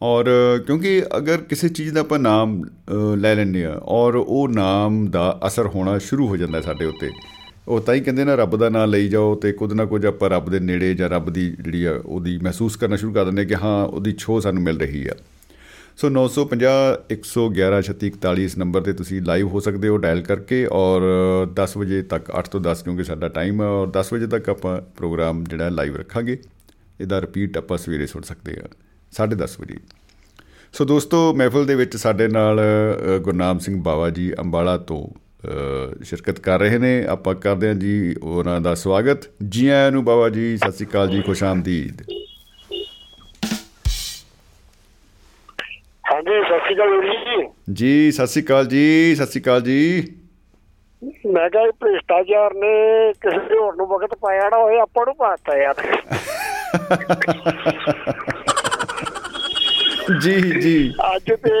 ਔਰ 0.01 0.25
ਅ, 0.25 0.57
ਕਿਉਂਕਿ 0.57 1.03
ਅਗਰ 1.17 1.41
ਕਿਸੇ 1.41 1.69
ਚੀਜ਼ 1.69 1.93
ਦਾ 1.93 2.01
ਆਪਾਂ 2.01 2.19
ਨਾਮ 2.19 2.61
ਅ, 2.63 3.15
ਲੈ 3.15 3.35
ਲੈਂਦੇ 3.35 3.65
ਆ 3.65 3.79
ਔਰ 3.85 4.15
ਉਹ 4.15 4.47
ਨਾਮ 4.49 5.05
ਦਾ 5.07 5.39
ਅਸਰ 5.47 5.67
ਹੋਣਾ 5.67 5.97
ਸ਼ੁਰੂ 5.97 6.27
ਹੋ 6.27 6.37
ਜਾਂਦਾ 6.37 6.57
ਹੈ 6.57 6.63
ਸਾਡੇ 6.63 6.85
ਉੱਤੇ 6.85 7.09
ਉਹ 7.67 7.79
ਤਾਂ 7.81 7.93
ਹੀ 7.95 7.99
ਕਹਿੰਦੇ 7.99 8.23
ਨਾ 8.23 8.35
ਰੱਬ 8.35 8.55
ਦਾ 8.57 8.69
ਨਾਮ 8.69 8.89
ਲਈ 8.89 9.07
ਜਾਓ 9.07 9.35
ਤੇ 9.35 9.51
ਕੁਝ 9.51 9.73
ਨਾ 9.73 9.85
ਕੁਝ 9.85 10.05
ਆਪਾਂ 10.05 10.29
ਰੱਬ 10.29 10.49
ਦੇ 10.49 10.59
ਨੇੜੇ 10.59 10.93
ਜਾਂ 10.93 11.09
ਰੱਬ 11.09 11.29
ਦੀ 11.29 11.49
ਜਿਹੜੀ 11.61 11.83
ਆ 11.85 11.99
ਉਹਦੀ 12.05 12.37
ਮਹਿਸੂਸ 12.37 12.75
ਕਰਨਾ 12.75 12.95
ਸ਼ੁਰੂ 12.95 13.13
ਕਰ 13.13 13.25
ਦਿੰਦੇ 13.25 13.41
ਹਾਂ 13.41 13.47
ਕਿ 13.47 13.55
ਹਾਂ 13.55 13.85
ਉਹਦੀ 13.85 14.11
ਛੋਹ 14.11 14.41
ਸਾਨੂੰ 14.41 14.63
ਮਿਲ 14.63 14.79
ਰਹੀ 14.79 15.07
ਆ। 15.07 15.13
ਸੋ 15.97 16.09
950 16.09 16.71
111 17.09 17.77
3641 17.81 18.41
ਇਸ 18.43 18.57
ਨੰਬਰ 18.57 18.81
ਤੇ 18.81 18.93
ਤੁਸੀਂ 18.93 19.21
ਲਾਈਵ 19.21 19.47
ਹੋ 19.47 19.59
ਸਕਦੇ 19.59 19.87
ਹੋ 19.87 19.97
ਡਾਇਲ 19.97 20.21
ਕਰਕੇ 20.21 20.65
ਔਰ 20.71 21.05
10 21.59 21.75
ਵਜੇ 21.77 22.01
ਤੱਕ 22.05 22.31
8 22.39 22.41
ਤੋਂ 22.51 22.61
10 22.65 22.81
ਕਿਉਂਕਿ 22.83 23.03
ਸਾਡਾ 23.03 23.27
ਟਾਈਮ 23.27 23.61
ਹੈ 23.61 23.67
ਔਰ 23.73 23.91
10 23.97 24.11
ਵਜੇ 24.13 24.27
ਤੱਕ 24.27 24.49
ਆਪਾਂ 24.49 24.73
ਪ੍ਰੋਗਰਾਮ 24.97 25.43
ਜਿਹੜਾ 25.43 25.69
ਲਾਈਵ 25.71 25.95
ਰੱਖਾਂਗੇ 25.95 26.37
ਇਹਦਾ 26.99 27.21
ਰਿਪੀਟ 27.21 27.57
ਆਪਾਂ 27.57 27.77
ਸਵੇਰੇ 27.77 28.05
ਸੁਣ 28.07 28.21
ਸਕਦੇ 28.21 28.55
ਆ 28.59 28.67
10:30 29.13 29.55
ਵਜੇ 29.61 29.77
ਸੋ 30.73 30.85
ਦੋਸਤੋ 30.85 31.21
ਮਹਿਫਲ 31.33 31.65
ਦੇ 31.65 31.75
ਵਿੱਚ 31.75 31.95
ਸਾਡੇ 31.97 32.27
ਨਾਲ 32.29 32.59
ਅ, 32.59 33.17
ਗੁਰਨਾਮ 33.19 33.59
ਸਿੰਘ 33.59 33.81
ਬਾਵਾ 33.83 34.09
ਜੀ 34.09 34.31
ਅੰਬਾਲਾ 34.39 34.77
ਤੋਂ 34.83 35.01
ਅ, 35.07 36.03
ਸ਼ਿਰਕਤ 36.03 36.39
ਕਰ 36.39 36.59
ਰਹੇ 36.59 36.77
ਨੇ 36.77 36.93
ਆਪਾਂ 37.07 37.35
ਕਰਦੇ 37.35 37.67
ਹਾਂ 37.67 37.75
ਜੀ 37.75 38.15
ਉਹਨਾਂ 38.21 38.59
ਦਾ 38.61 38.73
ਸਵਾਗਤ 38.75 39.29
ਜੀ 39.49 39.67
ਆਇਆਂ 39.69 39.91
ਨੂੰ 39.91 40.03
ਬਾਵਾ 40.05 40.29
ਜੀ 40.29 40.55
ਸਤਿ 40.57 40.71
ਸ੍ਰੀ 40.71 40.85
ਅਕਾਲ 40.87 41.09
ਜੀ 41.09 41.21
ਖੁਸ਼ 41.21 41.43
ਆਮਦੀਦ 41.43 42.01
ਹਾਂਜੀ 46.25 46.43
ਸਤਿ 46.43 46.59
ਸ਼੍ਰੀ 46.59 46.75
ਅਕਾਲ 46.75 47.01
ਜੀ। 47.01 47.73
ਜੀ 47.73 48.11
ਸਤਿ 48.11 48.27
ਸ੍ਰੀ 48.27 48.43
ਅਕਾਲ 48.43 48.65
ਜੀ 48.67 49.15
ਸਤਿ 49.15 49.25
ਸ੍ਰੀ 49.25 49.41
ਅਕਾਲ 49.41 49.61
ਜੀ। 49.61 49.79
ਮੈਂ 51.33 51.49
ਕਿਹਾ 51.49 51.63
ਇਹ 51.63 51.71
ਭ੍ਰਿਸ਼ਟਾਚਾਰ 51.79 52.53
ਨੇ 52.53 52.71
ਕਿਸੇ 53.21 53.57
ਹੋਰ 53.59 53.75
ਨੂੰ 53.75 53.87
ਵਕਤ 53.87 54.15
ਪਾਇਆ 54.21 54.49
ਨਾ 54.49 54.57
ਹੋਏ 54.57 54.79
ਆਪਾਂ 54.79 55.05
ਨੂੰ 55.05 55.15
ਪਾਤਾ 55.15 55.57
ਯਾਰ। 55.57 55.75
ਜੀ 60.21 60.35
ਜੀ। 60.61 60.93
ਅੱਜ 61.15 61.31
ਤੇ 61.31 61.53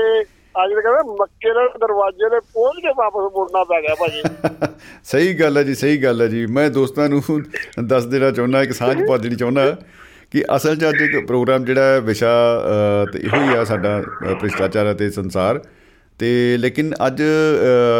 ਅੱਜ 0.63 0.71
ਤੇ 0.73 0.81
ਕਹਿੰਦਾ 0.81 1.01
ਮੱਕੇ 1.19 1.53
ਦੇ 1.53 1.67
ਦਰਵਾਜ਼ੇ 1.79 2.29
ਦੇ 2.29 2.39
ਪਹੁੰਚ 2.53 2.79
ਕੇ 2.81 2.93
ਵਾਪਸ 2.97 3.31
ਮੁੜਨਾ 3.35 3.63
ਪੈ 3.63 3.81
ਗਿਆ 3.81 3.95
ਭਾਜੀ। 3.95 4.21
ਸਹੀ 5.03 5.33
ਗੱਲ 5.33 5.57
ਹੈ 5.57 5.63
ਜੀ 5.63 5.75
ਸਹੀ 5.75 5.97
ਗੱਲ 6.03 6.21
ਹੈ 6.21 6.27
ਜੀ। 6.27 6.45
ਮੈਂ 6.45 6.69
ਦੋਸਤਾਂ 6.69 7.09
ਨੂੰ 7.09 7.21
ਦੱਸ 7.87 8.05
ਦੇਣਾ 8.05 8.31
ਚਾਹੁੰਦਾ 8.31 8.63
ਇੱਕ 8.63 8.71
ਸਾਂਝ 8.71 8.97
ਪਾ 9.07 9.17
ਦੇਣੀ 9.17 9.35
ਚਾਹੁੰਦਾ। 9.35 9.75
ਕਿ 10.31 10.43
ਅਸਲ 10.55 10.75
'ਚ 10.75 10.85
ਅੱਜ 10.89 11.01
ਇੱਕ 11.01 11.25
ਪ੍ਰੋਗਰਾਮ 11.27 11.65
ਜਿਹੜਾ 11.65 11.99
ਵਿਸ਼ਾ 11.99 12.33
ਤੇ 13.13 13.19
ਇਹੋ 13.19 13.41
ਹੀ 13.41 13.55
ਆ 13.55 13.63
ਸਾਡਾ 13.63 14.01
ਭ੍ਰਿਸ਼ਟਾਚਾਰ 14.39 14.91
ਅਤੇ 14.91 15.09
ਸੰਸਾਰ। 15.11 15.61
ਤੇ 16.19 16.57
ਲੇਕਿਨ 16.57 16.93
ਅੱਜ 17.07 17.21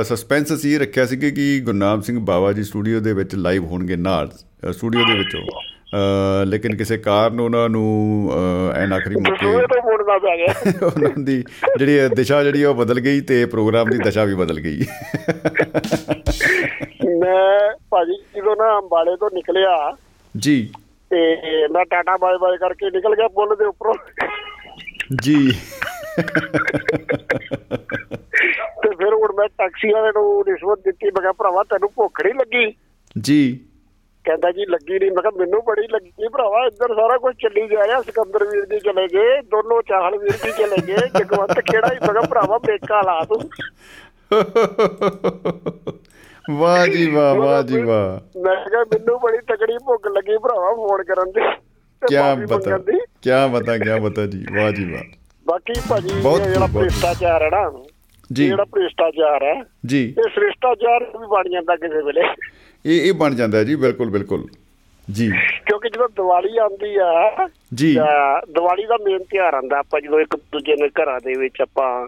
ਸਸਪੈਂਸ 0.08 0.54
ਅਸੀਂ 0.54 0.80
ਰੱਖਿਆ 0.80 1.06
ਸੀ 1.06 1.18
ਕਿ 1.18 1.60
ਗੁਰਨਾਮ 1.66 2.02
ਸਿੰਘ 2.02 2.20
ਬਾਵਾ 2.26 2.52
ਜੀ 2.54 2.64
ਸਟੂਡੀਓ 2.64 3.00
ਦੇ 3.00 3.14
ਵਿੱਚ 3.14 3.36
ਲਾਈਵ 3.36 3.66
ਹੋਣਗੇ 3.66 3.96
ਨਾਲ 3.96 4.30
ਸਟੂਡੀਓ 4.72 5.06
ਦੇ 5.08 5.18
ਵਿੱਚੋਂ। 5.18 5.42
ਲੇਕਿਨ 6.46 6.76
ਕਿਸੇ 6.76 6.98
ਕਾਰਨ 6.98 7.40
ਉਹਨਾਂ 7.40 7.68
ਨੂੰ 7.70 8.32
ਐਨ 8.76 8.94
ਆਖਰੀ 8.94 9.16
ਮੌਕੇ 9.16 9.48
ਉਹਨਾਂ 10.86 11.12
ਦੀ 11.26 11.44
ਜਿਹੜੀ 11.78 11.98
ਦਿਸ਼ਾ 12.16 12.44
ਜਿਹੜੀ 12.44 12.64
ਉਹ 12.64 12.76
ਬਦਲ 12.76 13.00
ਗਈ 13.00 13.22
ਤੇ 13.22 13.46
ਪ੍ਰੋਗਰਾਮ 13.46 13.90
ਦੀ 13.90 13.98
ਦਿਸ਼ਾ 13.98 14.24
ਵੀ 14.24 14.36
ਬਦਲ 14.36 14.60
ਗਈ। 14.60 14.86
ਮੈਂ 17.20 17.74
ਭਾਜੀ 17.92 18.18
ਜਦੋਂ 18.36 18.56
ਨਾ 18.56 18.78
ਅੰਬਾਲੇ 18.78 19.16
ਤੋਂ 19.16 19.30
ਨਿਕਲਿਆ 19.34 19.76
ਜੀ। 20.36 20.58
ਤੇ 21.10 21.38
ਮੈਂ 21.68 21.86
ਟਾਟਾ 21.86 22.18
ਬਾਏ 22.18 22.38
ਬਾਏ 22.38 22.58
ਕਰਕੇ 22.58 22.90
ਨਿਕਲ 22.90 23.16
ਗਿਆ 23.16 23.28
ਪੁੱਲ 23.28 23.56
ਦੇ 23.56 23.66
ਉੱਪਰੋਂ। 23.66 23.94
ਜੀ। 25.22 25.52
ਤੇ 28.84 28.96
ਫਿਰ 28.96 29.14
ਹੁਣ 29.14 29.34
ਮੈਂ 29.34 29.48
ਟੈਕਸੀ 29.48 29.92
ਵਾਲੇ 29.94 30.10
ਨੂੰ 30.10 30.46
ਰਿਸ਼ਵਤ 30.46 30.80
ਦਿੱਤੀ 30.80 31.08
ਮੈਂ 31.08 31.22
ਕਿਹਾ 31.22 31.32
ਭਰਾਵਾ 31.32 31.64
ਤੈਨੂੰ 31.64 31.90
ਭੁੱਖ 31.96 32.22
ਨਹੀਂ 32.22 32.34
ਲੱਗੀ। 32.34 32.74
ਜੀ। 33.22 33.60
ਕਹਿੰਦਾ 34.26 34.52
ਜੀ 34.52 34.66
ਲੱਗੀ 34.66 35.00
ਨਹੀਂ 35.00 35.12
ਮੈਂ 35.12 35.22
ਕਿਹਾ 35.22 35.32
ਮੈਨੂੰ 35.38 35.64
ਬੜੀ 35.64 35.88
ਲੱਗੀ 35.92 36.28
ਭਰਾਵਾ 36.28 36.66
ਇੱਧਰ 36.66 36.96
ਸਾਰਾ 36.96 37.18
ਕੁਝ 37.18 37.36
ਚੱਲੀ 37.36 37.68
ਜਾ 37.68 37.88
ਰਿਹਾ 37.88 38.02
ਸਿਕੰਦਰ 38.02 38.44
ਵੀਰ 38.44 38.66
ਜੀ 38.66 38.80
ਚਲੇ 38.80 39.08
ਗਏ 39.08 39.42
ਦੋਨੋਂ 39.42 39.82
ਚਾਹਲ 39.82 40.18
ਵੀਰ 40.18 40.32
ਜੀ 40.32 40.52
ਚਲੇ 40.52 40.88
ਗਏ 40.88 41.10
ਜਗਵੰਤ 41.20 41.60
ਕਿਹੜਾ 41.60 41.88
ਹੀ 41.88 41.98
ਮੈਂ 42.00 42.14
ਕਿਹਾ 42.14 42.22
ਭਰਾਵਾ 42.22 42.58
ਬੇਕਾ 42.58 43.02
ਲਾ 43.02 43.24
ਤੂੰ। 43.24 43.50
ਵਾਹ 46.52 46.88
ਜੀ 46.88 47.12
ਵਾਹ 47.12 47.36
ਵਾਹ 47.36 47.64
ਜੀ 47.64 47.82
ਵਾਹ। 47.82 48.40
ਮੈਂ 48.40 48.56
ਕਿਹਾ 48.56 48.82
ਮੈਨੂੰ 48.82 49.20
ਬੜੀ 49.20 49.38
ਤਕੜੀ 49.38 49.78
ਭੁੱਖ 49.86 50.08
ਲੱਗੀ 50.08 50.38
ਭਰਾਵਾ 50.38 50.74
ਫੋਨ 50.76 51.04
ਕਰਨ 51.04 51.32
ਦੀ। 51.32 51.56
ਕੀ 52.08 52.46
ਬਤਾ। 52.46 52.78
ਕੀ 52.78 53.54
ਬਤਾ 53.54 53.78
ਕੀ 53.78 54.00
ਬਤਾ 54.02 54.26
ਜੀ 54.26 54.46
ਵਾਹ 54.58 54.72
ਜੀ 54.72 54.92
ਵਾਹ। 54.92 55.02
ਬਾਕੀ 55.48 55.82
ਭਾਜੀ 55.90 56.10
ਜਿਹੜਾ 56.50 56.68
ਭ੍ਰਿਸ਼ਟਾਚਾਰ 56.68 57.42
ਹੈ 57.42 57.50
ਨਾ 57.50 57.84
ਜੀ। 58.34 58.48
ਜਿਹੜਾ 58.48 58.64
ਭ੍ਰਿਸ਼ਟਾਚਾਰ 58.64 59.44
ਹੈ 59.44 59.64
ਜੀ। 59.86 60.16
ਇਹ 60.18 60.30
ਭ੍ਰਿਸ਼ਟਾਚਾਰ 60.36 61.04
ਵੀ 61.04 61.28
ਬਣ 61.28 61.50
ਜਾਂਦਾ 61.50 61.76
ਕਿਸੇ 61.76 62.02
ਵੇਲੇ। 62.02 62.22
ਇਹ 62.86 63.02
ਇਹ 63.02 63.14
ਬਣ 63.14 63.36
ਜਾਂਦਾ 63.36 63.64
ਜੀ 63.64 63.76
ਬਿਲਕੁਲ 63.76 64.10
ਬਿਲਕੁਲ। 64.10 64.46
ਜੀ। 65.12 65.32
ਕਿਉਂਕਿ 65.66 65.90
ਜਦੋਂ 65.90 66.10
ਦੀਵਾਲੀ 66.10 66.58
ਆਉਂਦੀ 66.58 66.96
ਆ 67.00 67.32
ਜੀ। 67.74 67.94
ਦੀਵਾਲੀ 68.54 68.86
ਦਾ 68.86 68.98
ਮੇਨ 69.04 69.20
ਤਿਉਹਾਰ 69.20 69.54
ਆਂਦਾ 69.54 69.78
ਆਪਾਂ 69.78 70.02
ਜਦੋਂ 70.02 70.20
ਇੱਕ 70.20 70.36
ਦੂਜੇ 70.36 70.76
ਦੇ 70.76 70.90
ਘਰਾਂ 70.90 71.20
ਦੇ 71.20 71.40
ਵਿੱਚ 71.40 71.62
ਆਪਾਂ 71.62 72.08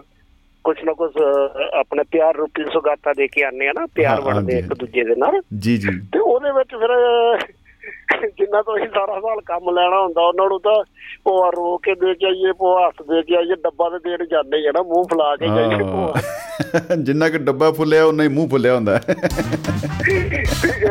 ਕੁਛ 0.68 0.84
ਨਾ 0.84 0.92
ਅਹ, 0.92 1.78
ਆਪਣੇ 1.78 2.04
ਪਿਆਰ 2.12 2.36
ਰੂਪੀ 2.36 2.64
ਸੁਗਾਤਾ 2.72 3.12
ਦੇ 3.12 3.28
ਕੇ 3.28 3.44
ਆਨੇ 3.44 3.68
ਆ 3.68 3.72
ਨਾ 3.72 3.86
ਪਿਆਰ 3.94 4.20
ਵੰਡਦੇ 4.20 4.58
ਇੱਕ 4.58 4.74
ਦੂਜੇ 4.74 5.04
ਦੇ 5.04 5.14
ਨਾਲ। 5.16 5.40
ਜੀ 5.58 5.76
ਜੀ। 5.76 5.88
ਤੇ 6.12 6.18
ਉਹਦੇ 6.18 6.50
ਵਿੱਚ 6.50 6.70
ਫਿਰ 6.70 6.90
ਜਿੰਨਾ 8.28 8.62
ਤੋਂ 8.62 8.76
ਅਸੀਂ 8.76 8.88
ਸਾਰਾ 8.88 9.20
ਸਾਲ 9.20 9.40
ਕੰਮ 9.40 9.70
ਲੈਣਾ 9.70 10.02
ਹੁੰਦਾ 10.02 10.22
ਉਹਨਾਂ 10.22 10.48
ਨੂੰ 10.48 10.60
ਤਾਂ 10.60 10.84
ਪੋਆ 11.24 11.50
ਰੋ 11.50 11.76
ਕੇ 11.78 11.94
ਦੇ 11.94 12.10
ਆਈਏ 12.10 12.52
ਪੋਆ 12.52 12.86
ਹੱਥ 12.86 13.02
ਦੇ 13.02 13.22
ਕੇ 13.22 13.36
ਆਈਏ 13.36 13.54
ਡੱਬਾ 13.54 13.90
ਤੇ 13.90 14.10
ਦੇਣ 14.10 14.26
ਜਾਂਦੇ 14.26 14.68
ਆ 14.68 14.72
ਨਾ 14.72 14.82
ਮੂੰਹ 14.82 15.04
ਫੁਲਾ 15.04 15.36
ਕੇ 15.36 15.46
ਜਾਈਏ 15.46 16.96
ਜਿੰਨਾ 17.02 17.28
ਕਿ 17.28 17.38
ਡੱਬਾ 17.38 17.70
ਫੁੱਲਿਆ 17.70 18.04
ਉਨਾ 18.04 18.22
ਹੀ 18.22 18.28
ਮੂੰਹ 18.28 18.48
ਫੁੱਲਿਆ 18.48 18.74
ਹੁੰਦਾ। 18.74 19.00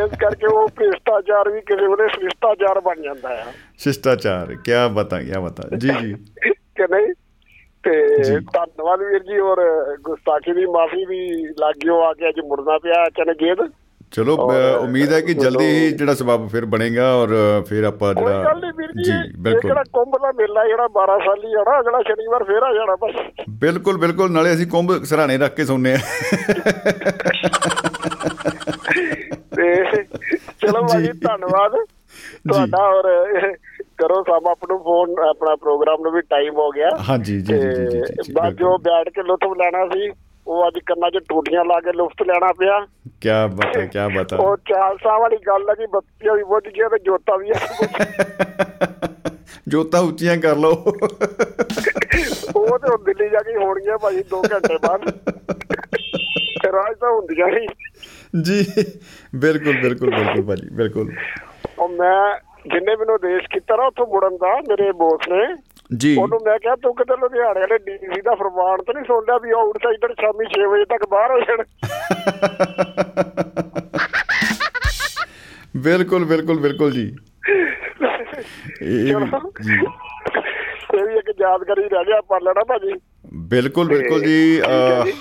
ਇਸ 0.02 0.10
ਕਰਕੇ 0.18 0.46
ਉਹ 0.46 0.68
ਭ੍ਰਿਸ਼ਟਾਚਾਰ 0.68 1.48
ਵੀ 1.48 1.60
ਕਿਸੇ 1.60 1.82
ਵੇਲੇ 1.82 2.06
ਭ੍ਰਿਸ਼ਟਾਚਾਰ 2.06 2.80
ਬਣ 2.80 3.02
ਜਾਂਦਾ 3.02 3.42
ਆ। 3.42 3.46
ਸ਼ਿਸ਼ਟਾਚਾਰ 3.78 4.46
ਕੀ 4.64 4.72
ਬਤਾ 4.92 5.22
ਕੀ 5.22 5.30
ਬਤਾ। 5.44 5.76
ਜੀ 5.76 5.88
ਜੀ। 5.88 6.14
ਕਿ 6.50 6.82
ਨਹੀਂ? 6.82 7.14
ਤੇ। 7.88 8.38
ਧੰਨਵਾਦ 8.52 9.00
ਵੀਰ 9.02 9.22
ਜੀ 9.22 9.38
ਔਰ 9.40 9.62
ਗੁਸਤਾਖੀ 10.02 10.52
ਦੀ 10.52 10.64
ਮਾਫੀ 10.68 11.04
ਵੀ 11.04 11.20
ਲਾਗਿਓ 11.60 12.00
ਆ 12.02 12.12
ਕੇ 12.12 12.28
ਅੱਜ 12.28 12.40
ਮੁੜਨਾ 12.46 12.78
ਪਿਆ 12.78 13.04
ਚਨਗੇਦ 13.16 13.68
ਚਲੋ 14.12 14.34
ਅ, 14.36 14.76
ਉਮੀਦ 14.76 15.12
ਹੈ 15.12 15.20
ਕਿ 15.20 15.34
ਜਲਦੀ 15.34 15.64
ਹੀ 15.66 15.90
ਜਿਹੜਾ 15.92 16.14
ਸਬਬ 16.14 16.46
ਫਿਰ 16.48 16.64
ਬਣੇਗਾ 16.64 17.12
ਔਰ 17.14 17.28
ਫਿਰ 17.68 17.84
ਆਪਾਂ 17.84 18.12
ਜਿਹੜਾ 18.14 18.54
ਜੀ 18.96 19.12
ਬਿਲਕੁਲ। 19.38 19.60
ਜਿਹੜਾ 19.62 19.82
ਕੁੰਭ 19.92 20.16
ਦਾ 20.22 20.30
ਮੇਲਾ 20.32 20.64
ਜਿਹੜਾ 20.66 20.86
12 20.94 21.18
ਸਾਲੀ 21.24 21.52
ਆਣਾ 21.54 21.78
ਅਗਲਾ 21.80 22.00
ਸ਼ਨੀਵਾਰ 22.02 22.44
ਫੇਰ 22.44 22.62
ਆ 22.62 22.72
ਜਾਣਾ 22.74 22.96
ਬਸ। 22.96 23.44
ਬਿਲਕੁਲ 23.60 23.98
ਬਿਲਕੁਲ 23.98 24.32
ਨਾਲੇ 24.32 24.52
ਅਸੀਂ 24.54 24.66
ਕੁੰਭ 24.66 24.92
ਸਰਾਣੇ 25.04 25.36
ਰੱਖ 25.38 25.54
ਕੇ 25.54 25.64
ਸੌਂਦੇ 25.64 25.94
ਆ 25.94 25.98
ਤੇ 29.56 29.74
ਚਲੋ 29.94 30.80
ਜੀ। 30.80 30.86
ਭਾਜੀ 30.88 31.12
ਧੰਨਵਾਦ 31.18 31.76
ਤੁਹਾਡਾ 32.48 32.86
ਔਰ 32.88 33.10
ਕਰੋ 33.98 34.22
ਸਭ 34.22 34.46
ਆਪ 34.46 34.64
ਨੂੰ 34.68 34.78
ਫੋਨ 34.78 35.14
ਆਪਣਾ 35.28 35.56
ਪ੍ਰੋਗਰਾਮ 35.56 36.02
ਨੂੰ 36.02 36.12
ਵੀ 36.12 36.20
ਟਾਈਮ 36.20 36.54
ਹੋ 36.54 36.70
ਗਿਆ। 36.70 36.88
ਹਾਂਜੀ 37.08 37.40
ਜੀ 37.40 37.40
ਜੀ 37.40 37.58
ਜੀ 37.58 37.74
ਜੀ, 37.74 37.86
ਜੀ, 37.86 38.00
ਜੀ 38.24 38.32
ਬਾਅਦ 38.32 38.54
ਜੋ 38.54 38.78
ਬੈਠ 38.78 39.08
ਕੇ 39.08 39.22
ਲੁਤਫ 39.22 39.56
ਲੈਣਾ 39.58 39.86
ਸੀ 39.86 40.10
ਉਹ 40.46 40.66
ਅੱਜ 40.68 40.78
ਕੰਨਾਂ 40.86 41.10
'ਚ 41.10 41.22
ਟੂਟੀਆਂ 41.28 41.64
ਲਾ 41.64 41.80
ਕੇ 41.80 41.92
ਲੁਤਫ 41.92 42.22
ਲੈਣਾ 42.26 42.52
ਪਿਆ। 42.52 42.78
ਕੀ 43.20 43.30
ਬਤਾ 43.54 43.84
ਕੀ 43.84 44.16
ਬਤਾ 44.16 44.36
ਉਹ 44.36 44.56
ਚਾਲਸਾ 44.56 45.18
ਵਾਲੀ 45.18 45.36
ਗੱਲ 45.36 45.68
ਹੈ 45.70 45.74
ਕਿ 45.74 45.86
ਬੱਤੀਆਂ 45.86 46.34
ਵੀ 46.34 46.44
ਬੁੱਝ 46.44 46.64
ਗਈਆਂ 46.68 46.88
ਤੇ 46.90 46.98
ਜੋਤਾਂ 46.98 47.38
ਵੀ 47.38 47.52
ਜੋਤਾਂ 49.68 50.00
ਉੱਚੀਆਂ 50.00 50.36
ਕਰ 50.36 50.56
ਲਓ। 50.56 50.72
ਉਹ 52.56 52.78
ਤੇ 52.78 52.96
ਦਿੱਲੀ 53.04 53.28
ਜਾ 53.28 53.38
ਕੇ 53.38 53.50
ਹੀ 53.50 53.56
ਹੋਣਗੀਆਂ 53.56 53.98
ਭਾਜੀ 53.98 54.22
2 54.34 54.42
ਘੰਟੇ 54.52 54.78
ਬਾਅਦ। 54.86 55.08
ਰਾਜ 56.66 56.96
ਤਾਂ 56.96 57.10
ਹੁੰਦੀਆਂ 57.10 57.46
ਨਹੀਂ 57.46 57.68
ਜੀ 58.42 58.64
ਬਿਲਕੁਲ 59.34 59.76
ਬਿਲਕੁਲ 59.82 60.10
ਬਿਲਕੁਲ 60.10 60.42
ਭਾਜੀ 60.42 60.68
ਬਿਲਕੁਲ। 60.70 61.12
ਉਹ 61.78 61.88
ਮੈਂ 61.88 62.47
ਜਿੰਨੇ 62.72 62.96
ਮੈਨੂੰ 62.96 63.14
ਆਦੇਸ਼ 63.14 63.46
ਕੀਤਾ 63.46 63.76
ਨਾ 63.76 63.86
ਉੱਥੋਂ 63.86 64.06
ਮੁੜਨ 64.06 64.36
ਦਾ 64.36 64.60
ਮੇਰੇ 64.60 64.92
ਬੋਸ 64.92 65.28
ਨੇ। 65.28 65.56
ਜੀ। 65.96 66.16
ਉਹਨੂੰ 66.16 66.40
ਮੈਂ 66.46 66.58
ਕਿਹਾ 66.58 66.76
ਤੂੰ 66.76 66.94
ਕਿਤੇ 66.94 67.14
ਲੁਧਿਆਣੇ 67.20 67.60
ਵਾਲੇ 67.60 67.78
ਡੀਸੀ 67.78 68.20
ਦਾ 68.20 68.34
ਫਰਮਾਨ 68.34 68.82
ਤਾਂ 68.82 68.94
ਨਹੀਂ 68.94 69.04
ਸੁਣ 69.04 69.22
ਲਿਆ 69.22 69.38
ਵੀ 69.38 69.50
ਆਊਟਸਾਈਡਰ 69.50 70.12
ਸ਼ਾਮੀ 70.12 70.46
6 70.46 70.70
ਵਜੇ 70.70 70.84
ਤੱਕ 70.84 71.08
ਬਾਹਰ 71.08 71.30
ਹੋ 71.30 71.40
ਜਾਣ? 71.40 71.56
ਬਿਲਕੁਲ 75.76 76.24
ਬਿਲਕੁਲ 76.24 76.60
ਬਿਲਕੁਲ। 76.60 76.90
ਜੀ। 76.90 77.16
ਇਹ 80.94 81.04
ਵੀ 81.04 81.14
ਇੱਕ 81.14 81.40
ਯਾਦਗਾਰੀ 81.40 81.82
ਰਹਿ 81.82 82.04
ਗਿਆ 82.04 82.20
ਪਰ 82.20 82.42
ਲੈਣਾ 82.42 82.64
ਭਾਜੀ। 82.64 82.92
ਬਿਲਕੁਲ 83.34 83.88
ਬਿਲਕੁਲ 83.88 84.22
ਜੀ 84.22 84.60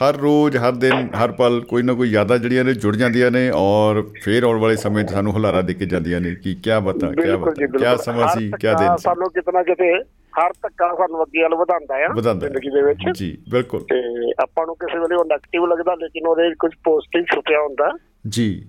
ਹਰ 0.04 0.18
ਰੋਜ਼ 0.18 0.58
ਹਰ 0.58 0.72
ਦਿਨ 0.72 0.94
ਹਰ 0.94 1.32
ਪਲ 1.32 1.66
ਕੋਈ 1.70 1.84
ਨਾ 1.84 1.94
ਕੋਈ 1.94 2.10
ਯਾਦਾਂ 2.10 2.38
ਜਿਹੜੀਆਂ 2.38 2.64
ਨੇ 2.64 2.74
ਜੁੜ 2.74 2.96
ਜਾਂਦੀਆਂ 2.96 3.32
ਨੇ 3.32 3.52
ਔਰ 3.56 4.10
ਫੇਰ 4.24 4.44
ਆਉਣ 4.44 4.60
ਵਾਲੇ 4.60 4.76
ਸਮੇਂ 4.76 5.04
'ਚ 5.04 5.10
ਸਾਨੂੰ 5.10 5.34
ਹੁਲਾਰਾ 5.34 5.62
ਦੇ 5.62 5.74
ਕੇ 5.74 5.86
ਜਾਂਦੀਆਂ 5.86 6.22
ਨੇ 6.22 6.36
ਕਿ 6.36 6.56
ਕੀ 6.56 6.70
ਬਤਾ 6.84 7.12
ਕੀ 7.12 7.36
ਬਤਾ 7.36 7.96
ਕੀ 7.96 8.04
ਸਮਾਂ 8.04 8.28
ਸੀ 8.28 8.48
ਕੀ 8.48 8.68
ਦਿਨ 8.68 8.78
ਸੀ। 8.78 9.04
ਸਾਨੂੰ 9.04 9.30
ਕਿਤਨਾ 9.30 9.64
ਕਿਤੇ 9.64 10.04
ਹਰ 10.08 10.52
ਧੱਕਾ 10.52 10.96
ਸਾਨੂੰ 10.96 11.24
ਅੱਗੇ 11.24 11.44
ਵੱਲ 11.44 11.56
ਵਧਾਉਂਦਾ 11.56 11.96
ਆ। 11.96 12.22
ਜ਼ਿੰਦਗੀ 12.22 12.70
ਦੇ 12.70 12.82
ਵਿੱਚ। 12.82 13.20
ਜੀ 13.20 13.38
ਬਿਲਕੁਲ। 13.52 13.82
ਤੇ 13.82 14.32
ਆਪਾਂ 14.44 14.66
ਨੂੰ 14.66 14.76
ਕਿਸੇ 14.76 15.00
ਵੇਲੇ 15.00 15.16
ਉਹ 15.16 15.26
ਨੈਗੇਟਿਵ 15.26 15.66
ਲੱਗਦਾ 15.66 15.94
ਲੇਕਿਨ 15.94 16.28
ਉਹਦੇ 16.28 16.44
ਵਿੱਚ 16.44 16.56
ਕੁਝ 16.60 16.72
ਪੋਜ਼ਿਟਿਵ 16.84 17.36
ਛੁਪਿਆ 17.36 17.62
ਹੁੰਦਾ। 17.62 17.98
ਜੀ। 18.28 18.66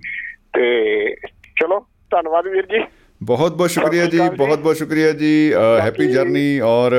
ਤੇ 0.54 1.14
ਚਲੋ 1.60 1.80
ਧੰਨਵਾਦ 1.80 2.46
ਵੀਰ 2.46 2.66
ਜੀ। 2.66 2.84
ਬਹੁਤ 3.20 3.52
ਬਹੁਤ 3.52 3.70
ਸ਼ੁਕਰੀਆ 3.70 4.04
ਜੀ 4.06 4.18
ਬਹੁਤ 4.18 4.58
ਬਹੁਤ 4.58 4.76
ਸ਼ੁਕਰੀਆ 4.76 5.12
ਜੀ 5.12 5.52
ਹੈਪੀ 5.80 6.06
ਜਰਨੀ 6.06 6.60
ਔਰ 6.60 6.94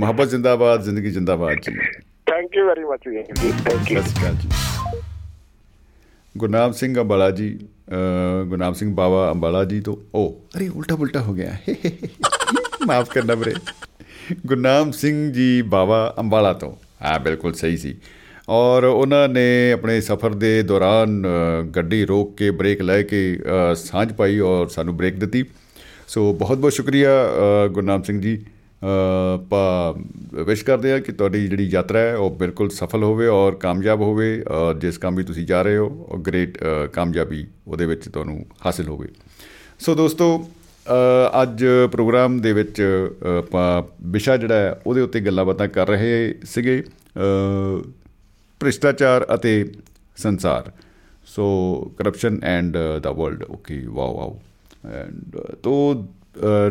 ਮੁਹੱਬਤ 0.00 0.28
ਜ਼ਿੰਦਾਬਾਦ 0.28 0.82
ਜ਼ਿੰਦਗੀ 0.82 1.10
ਜ਼ਿੰਦਾਬਾਦ 1.10 1.60
ਜੀ 1.60 1.76
ਥੈਂਕ 2.26 2.56
ਯੂ 2.56 2.66
ਵੈਰੀ 2.66 2.84
ਮਚ 2.84 3.08
ਜੀ 3.08 3.22
ਥੈਂਕ 3.64 3.92
ਯੂ 3.92 4.02
ਜੀ 4.32 4.48
ਗੁਰਨਾਮ 6.34 6.72
ਸਿੰਘ 6.72 6.98
ਅੰਬਾਲਾ 7.00 7.30
ਜੀ 7.30 7.48
ਗੁਰਨਾਮ 8.46 8.72
ਸਿੰਘ 8.72 8.94
ਬਾਵਾ 8.94 9.30
ਅੰਬਾਲਾ 9.30 9.64
ਜੀ 9.64 9.80
ਤੋਂ 9.80 9.96
ਓ 10.14 10.28
ਅਰੇ 10.56 10.68
ਉਲਟਾ 10.68 10.96
ਪੁਲਟਾ 10.96 11.20
ਹੋ 11.20 11.34
ਗਿਆ 11.34 11.56
ਮਾਫ 12.86 13.08
ਕਰਨਾ 13.08 13.34
ਵੀਰੇ 13.34 13.54
ਗੁਰਨਾਮ 14.46 14.90
ਸਿੰਘ 14.92 15.32
ਜੀ 15.32 15.62
ਬਾਵਾ 15.62 16.14
ਅੰਬਾਲਾ 16.18 16.52
ਤੋਂ 16.52 16.74
ਆ 17.02 17.18
ਬਿਲਕੁਲ 17.18 17.52
ਸਹੀ 17.52 17.76
ਸੀ 17.76 17.96
ਔਰ 18.48 18.84
ਉਹਨਾਂ 18.84 19.28
ਨੇ 19.28 19.72
ਆਪਣੇ 19.72 20.00
ਸਫ਼ਰ 20.00 20.34
ਦੇ 20.34 20.62
ਦੌਰਾਨ 20.62 21.22
ਗੱਡੀ 21.76 22.04
ਰੋਕ 22.06 22.36
ਕੇ 22.36 22.50
ਬ੍ਰੇਕ 22.50 22.82
ਲੈ 22.82 23.00
ਕੇ 23.02 23.38
ਸਾਂਝ 23.76 24.12
ਪਾਈ 24.12 24.38
ਔਰ 24.40 24.68
ਸਾਨੂੰ 24.68 24.96
ਬ੍ਰੇਕ 24.96 25.18
ਦਿੱਤੀ। 25.18 25.44
ਸੋ 26.08 26.32
ਬਹੁਤ 26.34 26.58
ਬਹੁਤ 26.58 26.72
ਸ਼ੁਕਰੀਆ 26.72 27.10
ਗੁਰਨਾਮ 27.72 28.02
ਸਿੰਘ 28.02 28.20
ਜੀ। 28.20 28.36
ਪਾ 29.50 29.94
ਵਿਸ਼ 30.46 30.64
ਕਰਦੇ 30.64 30.92
ਆ 30.92 30.98
ਕਿ 30.98 31.12
ਤੁਹਾਡੀ 31.12 31.46
ਜਿਹੜੀ 31.46 31.64
ਯਾਤਰਾ 31.64 31.98
ਹੈ, 31.98 32.16
ਉਹ 32.16 32.30
ਬਿਲਕੁਲ 32.30 32.70
ਸਫਲ 32.70 33.02
ਹੋਵੇ 33.02 33.26
ਔਰ 33.26 33.54
ਕਾਮਯਾਬ 33.60 34.00
ਹੋਵੇ 34.00 34.44
ਜਿਸ 34.80 34.98
ਕੰਮ 34.98 35.16
ਵੀ 35.16 35.24
ਤੁਸੀਂ 35.24 35.46
ਜਾ 35.46 35.62
ਰਹੇ 35.62 35.76
ਹੋ, 35.76 35.86
ਉਹ 36.08 36.18
ਗ੍ਰੇਟ 36.18 36.58
ਕਾਮਯਾਬੀ 36.92 37.46
ਉਹਦੇ 37.68 37.86
ਵਿੱਚ 37.86 38.08
ਤੁਹਾਨੂੰ 38.08 38.44
ਹਾਸਲ 38.66 38.88
ਹੋਵੇ। 38.88 39.08
ਸੋ 39.80 39.94
ਦੋਸਤੋ 39.94 40.28
ਅੱਜ 41.42 41.64
ਪ੍ਰੋਗਰਾਮ 41.92 42.40
ਦੇ 42.40 42.52
ਵਿੱਚ 42.52 42.82
ਆਪਾਂ 43.38 43.82
ਵਿਸ਼ਾ 44.10 44.36
ਜਿਹੜਾ 44.36 44.54
ਹੈ, 44.54 44.80
ਉਹਦੇ 44.86 45.00
ਉੱਤੇ 45.00 45.20
ਗੱਲਾਂ 45.20 45.44
ਬਾਤਾਂ 45.44 45.68
ਕਰ 45.68 45.88
ਰਹੇ 45.88 46.34
ਸੀਗੇ। 46.44 46.82
ਭ੍ਰਿਸ਼ਟਾਚਾਰ 48.60 49.26
ਅਤੇ 49.34 49.52
ਸੰਸਾਰ। 50.16 50.70
So 51.26 51.44
corruption 51.98 52.38
and 52.44 52.76
the 53.02 53.10
world 53.12 53.42
okay 53.44 53.80
wow 53.86 54.16
wow 54.16 54.40
and 54.94 55.36
ਤੋ 55.62 55.74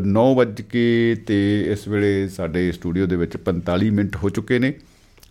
9 0.10 0.26
ਵਜੇ 0.36 0.64
ਕੇ 0.64 1.16
ਤੇ 1.28 1.40
ਇਸ 1.72 1.88
ਵੇਲੇ 1.88 2.28
ਸਾਡੇ 2.28 2.72
ਸਟੂਡੀਓ 2.72 3.06
ਦੇ 3.06 3.16
ਵਿੱਚ 3.16 3.38
45 3.46 3.90
ਮਿੰਟ 3.92 4.16
ਹੋ 4.16 4.30
ਚੁੱਕੇ 4.30 4.60
ਨੇ 4.60 4.74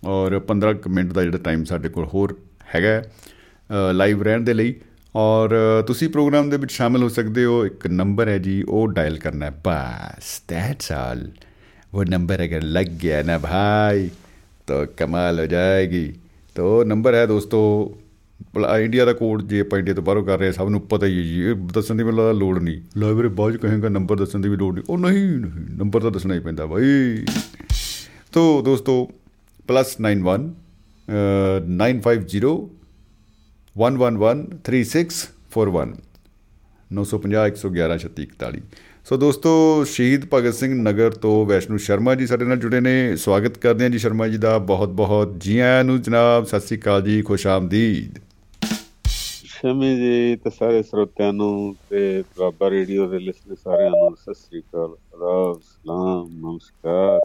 ਔਰ 0.06 0.38
15 0.48 0.88
ਮਿੰਟ 0.88 1.12
ਦਾ 1.12 1.22
ਜਿਹੜਾ 1.22 1.38
ਟਾਈਮ 1.44 1.64
ਸਾਡੇ 1.64 1.88
ਕੋਲ 1.88 2.06
ਹੋਰ 2.14 2.36
ਹੈਗਾ 2.74 3.02
ਲਾਈਵ 3.92 4.22
ਰਹਿਣ 4.22 4.40
ਦੇ 4.40 4.54
ਲਈ। 4.54 4.74
ਔਰ 5.16 5.54
ਤੁਸੀਂ 5.86 6.08
ਪ੍ਰੋਗਰਾਮ 6.08 6.50
ਦੇ 6.50 6.56
ਵਿੱਚ 6.56 6.72
ਸ਼ਾਮਿਲ 6.72 7.02
ਹੋ 7.02 7.08
ਸਕਦੇ 7.08 7.44
ਹੋ। 7.44 7.64
ਇੱਕ 7.66 7.86
ਨੰਬਰ 7.86 8.28
ਹੈ 8.28 8.38
ਜੀ, 8.38 8.62
ਉਹ 8.62 8.88
ਡਾਇਲ 8.88 9.18
ਕਰਨਾ 9.18 9.46
ਹੈ। 9.46 9.52
ਬਸ 9.64 10.40
ਦੈਟਸ 10.48 10.90
ਆਲ 10.92 11.30
ਉਹ 11.94 12.04
ਨੰਬਰ 12.04 12.44
ਅਗਰ 12.44 12.62
ਲੱਗ 12.62 12.86
ਗਿਆ 13.02 13.22
ਨਾ 13.22 13.38
ਭਾਈ, 13.38 14.08
ਤਾਂ 14.66 14.86
ਕਮਾਲ 14.96 15.40
ਹੋ 15.40 15.46
ਜਾਏਗੀ। 15.46 16.12
ਤੋ 16.56 16.84
ਨੰਬਰ 16.84 17.14
ਹੈ 17.14 17.26
ਦੋਸਤੋ 17.26 17.94
ਇੰਡੀਆ 18.80 19.04
ਦਾ 19.04 19.12
ਕੋਡ 19.12 19.42
ਜੇ 19.42 19.60
ਆਪਾਂ 19.60 19.78
ਇੰਡੀਆ 19.78 19.94
ਤੋਂ 19.94 20.02
ਬਾਹਰੋਂ 20.02 20.24
ਕਰ 20.24 20.38
ਰਹੇ 20.38 20.52
ਸਭ 20.52 20.68
ਨੂੰ 20.68 20.82
ਪਤਾ 20.82 21.06
ਹੀ 21.06 21.18
ਹੈ 21.18 21.22
ਜੀ, 21.22 21.40
ਇਹ 21.40 21.54
ਦੱਸਣ 21.74 21.94
ਦੀ 21.94 22.04
ਮੈਨੂੰ 22.04 22.34
ਲੋੜ 22.34 22.58
ਨਹੀਂ। 22.58 22.80
ਲਾਇਬ੍ਰੇਰੀ 22.98 23.34
ਬਾਅਦ 23.34 23.56
ਕਹੇਗਾ 23.56 23.88
ਨੰਬਰ 23.88 24.16
ਦੱਸਣ 24.16 24.40
ਦੀ 24.40 24.48
ਵੀ 24.48 24.56
ਲੋੜ 24.56 24.74
ਨਹੀਂ। 24.74 24.84
ਉਹ 24.88 24.98
ਨਹੀਂ 24.98 25.38
ਨਹੀਂ, 25.38 25.76
ਨੰਬਰ 25.76 26.00
ਤਾਂ 26.00 26.10
ਦੱਸਣਾ 26.10 26.34
ਹੀ 26.34 26.40
ਪੈਂਦਾ 26.40 26.66
ਬਾਈ। 26.66 27.24
ਤੋ 28.32 28.62
ਦੋਸਤੋ 28.62 29.10
+91 29.68 30.50
950 31.78 32.68
1113641 33.76 35.94
950 36.90 37.54
111 37.54 37.98
3641 37.98 38.60
ਸੋ 39.04 39.16
ਦੋਸਤੋ 39.16 39.84
ਸ਼ਹੀਦ 39.84 40.22
ਭਗਤ 40.34 40.54
ਸਿੰਘ 40.54 40.74
ਨਗਰ 40.82 41.10
ਤੋਂ 41.10 41.46
ਵੈਸ਼ਨੂ 41.46 41.76
ਸ਼ਰਮਾ 41.76 42.14
ਜੀ 42.14 42.26
ਸਾਡੇ 42.26 42.44
ਨਾਲ 42.44 42.56
ਜੁੜੇ 42.56 42.80
ਨੇ। 42.80 43.16
ਸਵਾਗਤ 43.16 43.58
ਕਰਦੇ 43.58 43.84
ਹਾਂ 43.84 43.90
ਜੀ 43.90 43.98
ਸ਼ਰਮਾ 43.98 44.28
ਜੀ 44.28 44.38
ਦਾ। 44.38 44.58
ਬਹੁਤ 44.58 44.88
ਬਹੁਤ 44.88 45.34
ਜੀ 45.38 45.58
ਆਇਆਂ 45.58 45.84
ਨੂੰ 45.84 46.02
ਜਨਾਬ 46.02 46.44
ਸਤਿ 46.44 46.60
ਸ੍ਰੀ 46.60 46.78
ਅਕਾਲ 46.78 47.02
ਜੀ 47.02 47.22
ਖੁਸ਼ 47.22 47.46
ਆਮਦੀਦ। 47.46 48.18
ਸ਼ਮੀ 49.44 49.96
ਜੀ 49.96 50.36
ਤੇ 50.36 50.50
ਸਾਰੇ 50.50 50.82
ਸਰੋਤਿਆਂ 50.82 51.32
ਨੂੰ 51.32 51.76
ਤੇ 51.90 52.24
ਬਾਬਾ 52.38 52.70
ਰੇਡੀਓ 52.70 53.08
ਦੇ 53.08 53.18
ਲਿਸਨਰ 53.18 53.56
ਸਾਰਿਆਂ 53.64 53.90
ਨੂੰ 53.90 54.16
ਸਤਿ 54.16 54.34
ਸ੍ਰੀ 54.34 54.60
ਅਕਾਲ 54.60 54.96
ਆਦਾਬ 55.14 55.60
ਸਲਾਮ 55.60 56.28
ਨਮਸਕਾਰ। 56.28 57.20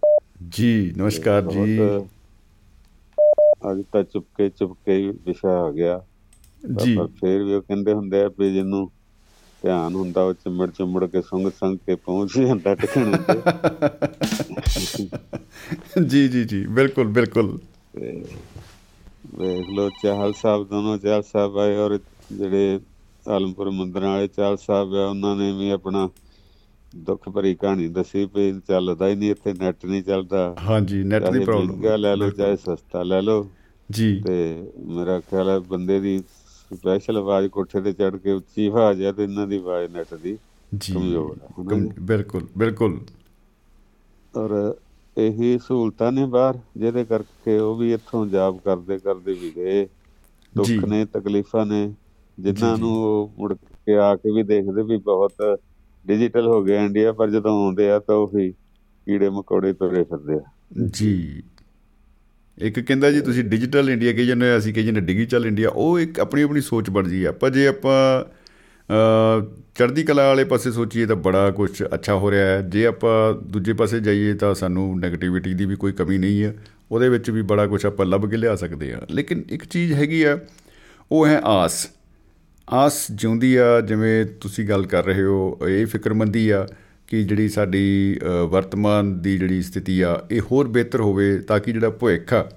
ਜੀ 0.49 0.93
ਨਮਸਕਾਰ 0.97 1.41
ਜੀ। 1.41 1.79
ਅੱਜ 3.71 3.83
ਤਾਂ 3.93 4.03
ਚੁਪਕੇ 4.03 4.49
ਚੁਪਕੇ 4.49 5.13
ਵਿਸ਼ਾ 5.25 5.49
ਆ 5.49 5.71
ਗਿਆ। 5.71 6.01
ਜੀ। 6.83 6.97
ਪਰ 6.97 7.07
ਫੇਰ 7.07 7.43
ਵੀ 7.43 7.53
ਉਹ 7.53 7.61
ਕਹਿੰਦੇ 7.61 7.93
ਹੁੰਦੇ 7.93 8.23
ਆ 8.23 8.29
ਵੀ 8.39 8.53
ਜਿਹਨੂੰ 8.53 8.91
ਧਿਆਨ 9.63 9.95
ਹੁੰਦਾ 9.95 10.21
ਉਹ 10.23 10.33
ਚਿਮੜ 10.33 10.69
ਚਿਮੜ 10.69 11.05
ਕੇ 11.05 11.21
ਸੰਗ 11.21 11.49
ਸੰਗ 11.59 11.77
ਕੇ 11.77 11.95
ਪਹੁੰਚ 11.95 12.37
ਜਾਂਦਾ 12.39 12.75
ਟਿਕਣ 12.75 13.17
ਜੀ 16.05 16.27
ਜੀ 16.27 16.43
ਜੀ 16.45 16.65
ਬਿਲਕੁਲ 16.67 17.07
ਬਿਲਕੁਲ। 17.07 17.57
ਵੇਖ 19.37 19.69
ਲੋ 19.69 19.89
ਚਾਹਲ 20.03 20.33
ਸਾਹਿਬ 20.33 20.67
ਦੋਨੋਂ 20.67 20.97
ਚਾਹਲ 20.97 21.21
ਸਾਹਿਬ 21.23 21.57
ਆਏ 21.57 21.75
ਔਰ 21.77 21.99
ਜਿਹੜੇ 22.33 22.79
ਆਲਮਪੁਰ 23.27 23.69
ਮੰਦਰਾਂ 23.69 24.11
ਵਾਲੇ 24.11 24.27
ਚਾਹਲ 24.27 24.57
ਸਾਹਿਬ 24.57 24.95
ਆ 24.95 25.05
ਉਹਨਾਂ 25.05 25.35
ਨੇ 25.35 25.51
ਵੀ 25.51 25.69
ਆਪਣਾ 25.69 26.09
ਦੁੱਖ 26.95 27.29
ਭਰੀ 27.29 27.55
ਕਹਾਣੀ 27.55 27.87
ਦੱਸੀ 27.87 28.25
ਵੀ 28.35 28.51
ਚੱਲਦਾ 28.67 29.07
ਹੀ 29.07 29.15
ਨਹੀਂ 29.15 29.31
ਇੱਥੇ 29.31 29.53
ਨੈਟ 29.53 29.85
ਨਹੀਂ 29.85 30.03
ਚੱਲਦਾ। 30.03 30.55
ਹਾਂਜੀ 30.69 31.03
ਨੈਟ 31.03 31.29
ਦੀ 31.31 31.39
ਪ੍ਰੋਬਲਮ 31.39 31.95
ਲੈ 31.95 32.15
ਲਓ 32.15 32.29
ਚਾਹੇ 32.29 32.55
ਸਸਤਾ 32.55 33.03
ਲੈ 33.03 33.21
ਲਓ। 33.21 33.47
ਜੀ। 33.89 34.21
ਤੇ 34.27 34.63
ਮੇਰਾ 34.85 35.19
ਖਿਆਲ 35.19 35.49
ਹੈ 35.49 35.59
ਬੰਦੇ 35.59 35.99
ਦੀ 35.99 36.17
ਸਪੈਸ਼ਲ 36.75 37.17
ਆਵਾਜ਼ 37.17 37.47
ਕੋਠੇ 37.47 37.81
ਤੇ 37.81 37.93
ਚੜ 37.93 38.15
ਕੇ 38.15 38.31
ਉੱਚੀ 38.31 38.67
ਆਵਾਜ਼ 38.67 39.01
ਹੈ 39.01 39.11
ਤੇ 39.11 39.23
ਇਹਨਾਂ 39.23 39.47
ਦੀ 39.47 39.57
ਆਵਾਜ਼ 39.57 39.91
ਨੈਟ 39.91 40.13
ਦੀ 40.13 40.37
ਕਮਜ਼ੋਰ 40.93 41.37
ਹੈ 41.41 41.93
ਬਿਲਕੁਲ 41.99 42.47
ਬਿਲਕੁਲ। 42.57 42.99
ਔਰ 44.33 44.75
ਇਹੀ 45.17 45.57
ਸਹੂਲਤਾਂ 45.57 46.11
ਨੇ 46.11 46.25
ਬਾਹਰ 46.25 46.59
ਜਿਹਦੇ 46.77 47.03
ਕਰਕੇ 47.05 47.57
ਉਹ 47.59 47.75
ਵੀ 47.75 47.93
ਇੱਥੋਂ 47.93 48.25
ਜਾਬ 48.27 48.59
ਕਰਦੇ 48.59 48.97
ਕਰਦੇ 48.99 49.33
ਵੀ 49.33 49.51
ਗਏ। 49.55 49.87
ਦੁੱਖ 50.53 50.85
ਨੇ 50.85 51.05
ਤਕਲੀਫਾਂ 51.05 51.65
ਨੇ 51.65 51.93
ਜਿਨ੍ਹਾਂ 52.37 52.77
ਨੂੰ 52.77 52.91
ਉਹ 52.97 53.31
ਮੁੜ 53.39 53.53
ਕੇ 53.53 53.97
ਆ 53.97 54.15
ਕੇ 54.15 54.31
ਵੀ 54.31 54.43
ਦੇਖਦੇ 54.43 54.83
ਵੀ 54.83 54.97
ਬਹੁਤ 54.97 55.33
ਡਿਜੀਟਲ 56.05 56.47
ਹੋ 56.47 56.63
ਗਿਆ 56.63 56.85
ਇੰਡੀਆ 56.85 57.11
ਪਰ 57.13 57.29
ਜਦੋਂ 57.29 57.51
ਆਉਂਦੇ 57.65 57.89
ਆ 57.91 57.99
ਤਾਂ 57.99 58.15
ਉਹ 58.15 58.37
ਹੀ 58.37 58.51
ਕੀੜੇ 59.07 59.29
ਮਕੌੜੇ 59.29 59.73
ਤੁਰੇ 59.73 60.03
ਫਿਰਦੇ 60.03 60.35
ਆ। 60.35 60.41
ਜੀ। 60.93 61.43
ਇੱਕ 62.59 62.79
ਕਹਿੰਦਾ 62.79 63.11
ਜੀ, 63.11 63.21
ਤੁਸੀਂ 63.21 63.43
ਡਿਜੀਟਲ 63.43 63.89
ਇੰਡੀਆ 63.89 64.13
ਕਹੀ 64.13 64.25
ਜਾਂਦੇ 64.25 64.57
ਅਸੀਂ 64.57 64.73
ਕਹੀ 64.73 64.85
ਜਾਂਦੇ 64.85 65.01
ਡਿਜੀਟਲ 65.01 65.45
ਇੰਡੀਆ 65.45 65.69
ਉਹ 65.69 65.99
ਇੱਕ 65.99 66.19
ਆਪਣੀ 66.19 66.41
ਆਪਣੀ 66.41 66.61
ਸੋਚ 66.61 66.89
ਬਣ 66.89 67.07
ਜੀ 67.09 67.23
ਆਪਾਂ 67.25 67.49
ਜੇ 67.49 67.67
ਆਪਾਂ 67.67 67.97
ਚੜ੍ਹਦੀ 69.75 70.03
ਕਲਾ 70.03 70.27
ਵਾਲੇ 70.27 70.43
ਪਾਸੇ 70.43 70.71
ਸੋਚੀਏ 70.71 71.05
ਤਾਂ 71.05 71.15
ਬੜਾ 71.15 71.49
ਕੁਝ 71.51 71.83
ਅੱਛਾ 71.93 72.13
ਹੋ 72.13 72.31
ਰਿਹਾ 72.31 72.45
ਹੈ। 72.45 72.61
ਜੇ 72.61 72.85
ਆਪਾਂ 72.85 73.33
ਦੂਜੇ 73.51 73.73
ਪਾਸੇ 73.73 73.99
ਜਾਈਏ 73.99 74.33
ਤਾਂ 74.33 74.53
ਸਾਨੂੰ 74.55 74.91
네ਗੇਟਿਵਿਟੀ 74.95 75.53
ਦੀ 75.53 75.65
ਵੀ 75.65 75.75
ਕੋਈ 75.75 75.91
ਕਮੀ 75.91 76.17
ਨਹੀਂ 76.17 76.43
ਹੈ 76.43 76.53
ਉਹਦੇ 76.91 77.09
ਵਿੱਚ 77.09 77.29
ਵੀ 77.29 77.41
ਬੜਾ 77.41 77.65
ਕੁਝ 77.67 77.85
ਆਪਾਂ 77.85 78.05
ਲੱਭ 78.05 78.29
ਕੇ 78.29 78.37
ਲਿਆ 78.37 78.55
ਸਕਦੇ 78.55 78.91
ਆ 78.93 79.01
ਲੇਕਿਨ 79.11 79.43
ਇੱਕ 79.49 79.65
ਚੀਜ਼ 79.65 79.93
ਹੈਗੀ 79.93 80.21
ਆ, 80.23 80.37
ਉਹ 81.11 81.27
ਹੈ 81.27 81.39
ਆਸ। 81.43 81.87
ਆਸ 82.67 83.05
ਜਿਉਂਦੀ 83.11 83.55
ਆ, 83.55 83.81
ਜਿਵੇਂ 83.81 84.25
ਤੁਸੀਂ 84.41 84.67
ਗੱਲ 84.69 84.85
ਕਰ 84.85 85.05
ਰਹੇ 85.05 85.23
ਹੋ, 85.23 85.57
ਇਹ 85.67 85.85
ਫਿਕਰਮੰਦੀ 85.85 86.49
ਆ। 86.49 86.67
ਕਿ 87.09 87.23
ਜਿਹੜੀ 87.23 87.49
ਸਾਡੀ 87.49 88.19
ਵਰਤਮਾਨ 88.49 89.17
ਦੀ 89.21 89.37
ਜਿਹੜੀ 89.37 89.61
ਸਥਿਤੀ 89.61 89.99
ਆ 90.01 90.19
ਇਹ 90.31 90.41
ਹੋਰ 90.51 90.67
ਬਿਹਤਰ 90.67 91.01
ਹੋਵੇ 91.01 91.37
ਤਾਂ 91.47 91.59
ਕਿ 91.59 91.71
ਜਿਹੜਾ 91.71 91.89
ਭਵਿੱਖ 91.89 92.33
ਆ 92.33 92.47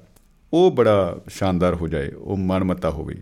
ਉਹ 0.53 0.71
ਬੜਾ 0.71 1.21
ਸ਼ਾਨਦਾਰ 1.29 1.75
ਹੋ 1.75 1.89
ਜਾਏ 1.89 2.11
ਉਹ 2.15 2.37
ਮਨਮਤਾ 2.37 2.91
ਹੋਵੇ। 2.91 3.15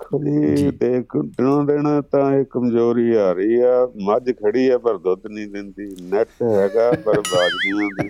ਖਲੀ 0.00 0.70
ਤੇ 0.70 0.88
ਦਿਨੋਂ 1.12 1.62
ਦਿਨ 1.64 2.00
ਤਾਂ 2.12 2.32
ਇਹ 2.34 2.44
ਕਮਜ਼ੋਰੀ 2.50 3.12
ਆ 3.16 3.32
ਰਹੀ 3.32 3.60
ਆ 3.60 3.86
ਮੱਝ 4.02 4.30
ਖੜੀ 4.32 4.68
ਆ 4.68 4.78
ਪਰ 4.78 4.98
ਦੁੱਧ 4.98 5.26
ਨਹੀਂ 5.26 5.46
ਦਿੰਦੀ 5.48 5.88
ਨੈਟ 6.02 6.42
ਹੈਗਾ 6.42 6.90
ਪਰ 7.04 7.20
ਬਾਜ 7.32 7.52
ਨਹੀਂ 7.64 7.82
ਆਉਂਦੀ। 7.82 8.08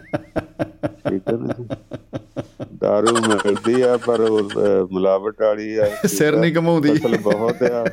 ਠੀਕ 1.08 1.28
ਹੈ 1.28 1.36
ਨਾ 1.38 2.66
ਦਾਰੂ 2.80 3.14
ਮਿਲਦੀ 3.28 3.80
ਆ 3.82 3.96
ਪਰ 4.06 4.20
ਉਹ 4.20 4.86
ਮਿਲਾਵਟ 4.92 5.42
ਵਾਲੀ 5.42 5.76
ਆ 5.76 5.88
ਸਿਰ 6.06 6.36
ਨਹੀਂ 6.36 6.54
ਕਮਾਉਂਦੀ 6.54 6.94
ਫਸਲ 6.94 7.16
ਬਹੁਤ 7.22 7.62
ਆ। 7.62 7.84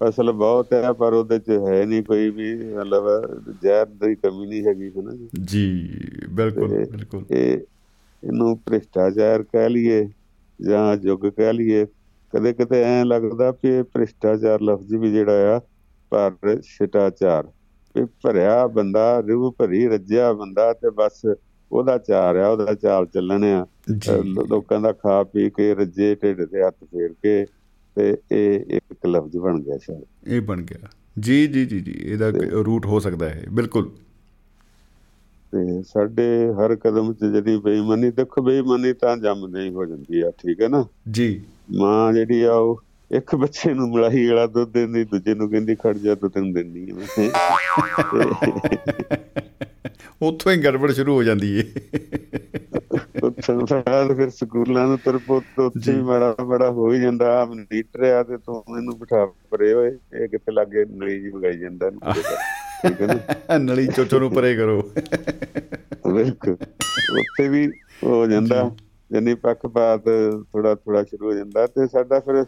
ਫਸਲ 0.00 0.32
ਬਹੁਤ 0.32 0.72
ਹੈ 0.72 0.92
ਪਰ 0.92 1.12
ਉਹਦੇ 1.12 1.38
ਚ 1.38 1.50
ਹੈ 1.50 1.84
ਨਹੀਂ 1.86 2.02
ਕੋਈ 2.02 2.30
ਵੀ 2.30 2.54
ਮਤਲਬ 2.74 3.04
ਜ਼ਹਿਰ 3.62 3.86
ਦੀ 3.86 4.14
ਕਮੀ 4.14 4.46
ਨਹੀਂ 4.46 4.64
ਹੈਗੀ 4.66 4.90
ਹੈ 4.96 5.02
ਨਾ 5.02 5.10
ਜੀ 5.44 5.98
ਬਿਲਕੁਲ 6.30 6.68
ਬਿਲਕੁਲ। 6.68 7.24
ਇਹ 7.30 7.58
ਇਹਨੂੰ 8.22 8.56
ਭ੍ਰਿਸ਼ਟਾਚਾਰ 8.66 9.42
ਕਹਿ 9.42 9.68
ਲਈਏ 9.68 10.08
ਜਾਂ 10.60 10.96
ਯੁੱਗ 11.02 11.26
ਕਹਿ 11.26 11.52
ਲਈਏ। 11.52 11.86
ਕਦੇ 12.32 12.52
ਕਦੇ 12.52 12.82
ਐ 12.82 13.04
ਲੱਗਦਾ 13.04 13.52
ਕਿ 13.52 13.82
ਭ੍ਰਿਸ਼ਟਾਚਾਰ 13.82 14.60
ਲਫ਼ਜ਼ 14.60 14.94
ਵੀ 14.94 15.10
ਜਿਹੜਾ 15.12 15.56
ਆ 15.56 15.60
ਪਰ 16.12 16.60
ਸ਼ਿਟਾਚਾਰ 16.62 17.46
ਵੀ 17.94 18.04
ਭਰਿਆ 18.22 18.66
ਬੰਦਾ 18.66 19.20
ਰੂਹ 19.20 19.54
ਭਰੀ 19.58 19.86
ਰੱਜਿਆ 19.88 20.32
ਬੰਦਾ 20.32 20.72
ਤੇ 20.72 20.90
ਬਸ 20.90 21.22
ਉਹਦਾ 21.72 21.98
ਚਾਰ 21.98 22.36
ਆ 22.36 22.48
ਉਹਦਾ 22.48 22.74
ਚਾਲ 22.74 23.06
ਚੱਲਣ 23.06 23.44
ਆ। 23.44 23.66
ਲੋਕਾਂ 24.48 24.80
ਦਾ 24.80 24.92
ਖਾ 24.92 25.22
ਪੀ 25.24 25.50
ਕੇ 25.50 25.74
ਰੱਜੇ 25.74 26.14
ਢਿੱਡ 26.14 26.44
ਤੇ 26.44 26.62
ਹੱਥ 26.62 26.74
ਫੇਰ 26.84 27.12
ਕੇ 27.22 27.46
ਤੇ 27.96 28.16
ਇਹ 28.32 28.60
ਇੱਕ 28.70 29.06
ਲਫ਼ਜ਼ 29.06 29.36
ਬਣ 29.36 29.60
ਗਿਆ 29.60 29.78
ਸ਼ਾਇਦ। 29.78 30.02
ਇਹ 30.28 30.40
ਬਣ 30.40 30.62
ਗਿਆ। 30.62 30.88
ਜੀ 31.20 31.46
ਜੀ 31.46 31.66
ਜੀ 31.66 31.80
ਜੀ 31.80 31.94
ਇਹਦਾ 31.98 32.32
ਰੂਟ 32.50 32.86
ਹੋ 32.86 33.00
ਸਕਦਾ 33.00 33.28
ਹੈ 33.28 33.44
ਬਿਲਕੁਲ। 33.50 33.90
ਤੇ 35.52 35.82
ਸਾਡੇ 35.82 36.52
ਹਰ 36.52 36.76
ਕਦਮ 36.76 37.12
'ਚ 37.12 37.24
ਜਿਹੜੀ 37.24 37.56
ਬੇਈਮਾਨੀ 37.56 38.10
ਦੇਖੋ 38.10 38.42
ਬੇਈਮਾਨੀ 38.42 38.92
ਤਾਂ 38.92 39.16
ਜੰਮਦੇ 39.16 39.60
ਹੀ 39.60 39.74
ਹੋ 39.74 39.86
ਜਾਂਦੀ 39.86 40.20
ਆ 40.20 40.30
ਠੀਕ 40.30 40.62
ਹੈ 40.62 40.68
ਨਾ? 40.68 40.86
ਜੀ। 41.10 41.42
ਮਾਂ 41.76 42.12
ਜਿਹੜੀ 42.12 42.42
ਆ 42.42 42.52
ਉਹ 42.52 42.82
ਇੱਕ 43.10 43.36
ਬੱਚੇ 43.36 43.74
ਨੂੰ 43.74 43.90
ਮਲਾਈ 43.90 44.28
ਵਾਲਾ 44.28 44.46
ਦੁੱਧ 44.46 44.72
ਦਿੰਦੀ 44.72 45.04
ਦੂਜੇ 45.04 45.34
ਨੂੰ 45.34 45.50
ਕਹਿੰਦੀ 45.50 45.74
ਖੜ 45.74 45.98
ਜਾ 45.98 46.14
ਤੂੰ 46.14 46.30
ਤੈਨੂੰ 46.30 46.52
ਦਿੰਦੀ 46.52 46.90
ਆ 46.90 46.96
ਉੱਥੋਂ 50.22 50.52
ਹੀ 50.52 50.56
ਗੜਬੜ 50.56 50.92
ਸ਼ੁਰੂ 50.92 51.14
ਹੋ 51.14 51.22
ਜਾਂਦੀ 51.22 51.58
ਏ। 51.58 51.62
ਸੰਸਾਰ 53.40 54.14
ਫਿਰ 54.14 54.30
ਸਕੂਲਾਂ 54.30 54.86
ਨੂੰ 54.88 54.98
ਤਰਪੋਤ 54.98 55.58
ਉੱਥੇ 55.58 55.92
ਵੀ 55.92 56.02
ਮਾੜਾ 56.02 56.34
ਮਾੜਾ 56.46 56.70
ਹੋ 56.70 56.92
ਹੀ 56.92 57.00
ਜਾਂਦਾ 57.00 57.40
ਆ 57.40 57.44
ਨੀਟਰ 57.54 58.02
ਆ 58.12 58.22
ਤੇ 58.22 58.36
ਤੂੰ 58.36 58.62
ਇਹਨੂੰ 58.68 58.98
ਬਿਠਾ 58.98 59.24
ਪਰੇ 59.50 59.72
ਓਏ 59.72 59.90
ਇਹ 60.14 60.28
ਕਿੱਥੇ 60.28 60.52
ਲੱਗੇ 60.52 60.84
ਨਲੀ 60.84 61.20
ਜੀ 61.20 61.30
ਵਗਾਈ 61.30 61.58
ਜਾਂਦਾ 61.58 61.90
ਕਰ। 61.90 62.12
ਠੀਕ 62.82 63.00
ਹੈ 63.00 63.06
ਨਾ? 63.06 63.14
ਨਲੀ 63.58 63.86
ਚੋਚੋ 63.86 64.18
ਨੂੰ 64.18 64.30
ਪਰੇ 64.30 64.54
ਕਰੋ। 64.56 64.80
ਬਿਲਕੁਲ 66.12 66.56
ਉੱਥੇ 67.20 67.48
ਵੀ 67.48 67.66
ਹੋ 68.02 68.26
ਜਾਂਦਾ 68.26 68.70
ਜਨੀ 69.10 69.34
ਪੱਖਪਾਤ 69.34 70.04
ਥੋੜਾ 70.52 70.74
ਥੋੜਾ 70.74 71.02
ਸ਼ੁਰੂ 71.04 71.26
ਹੋ 71.26 71.32
ਜਾਂਦਾ 71.34 71.66
ਤੇ 71.66 71.86
ਸਾਡਾ 71.86 72.20
ਫਿਰ 72.20 72.44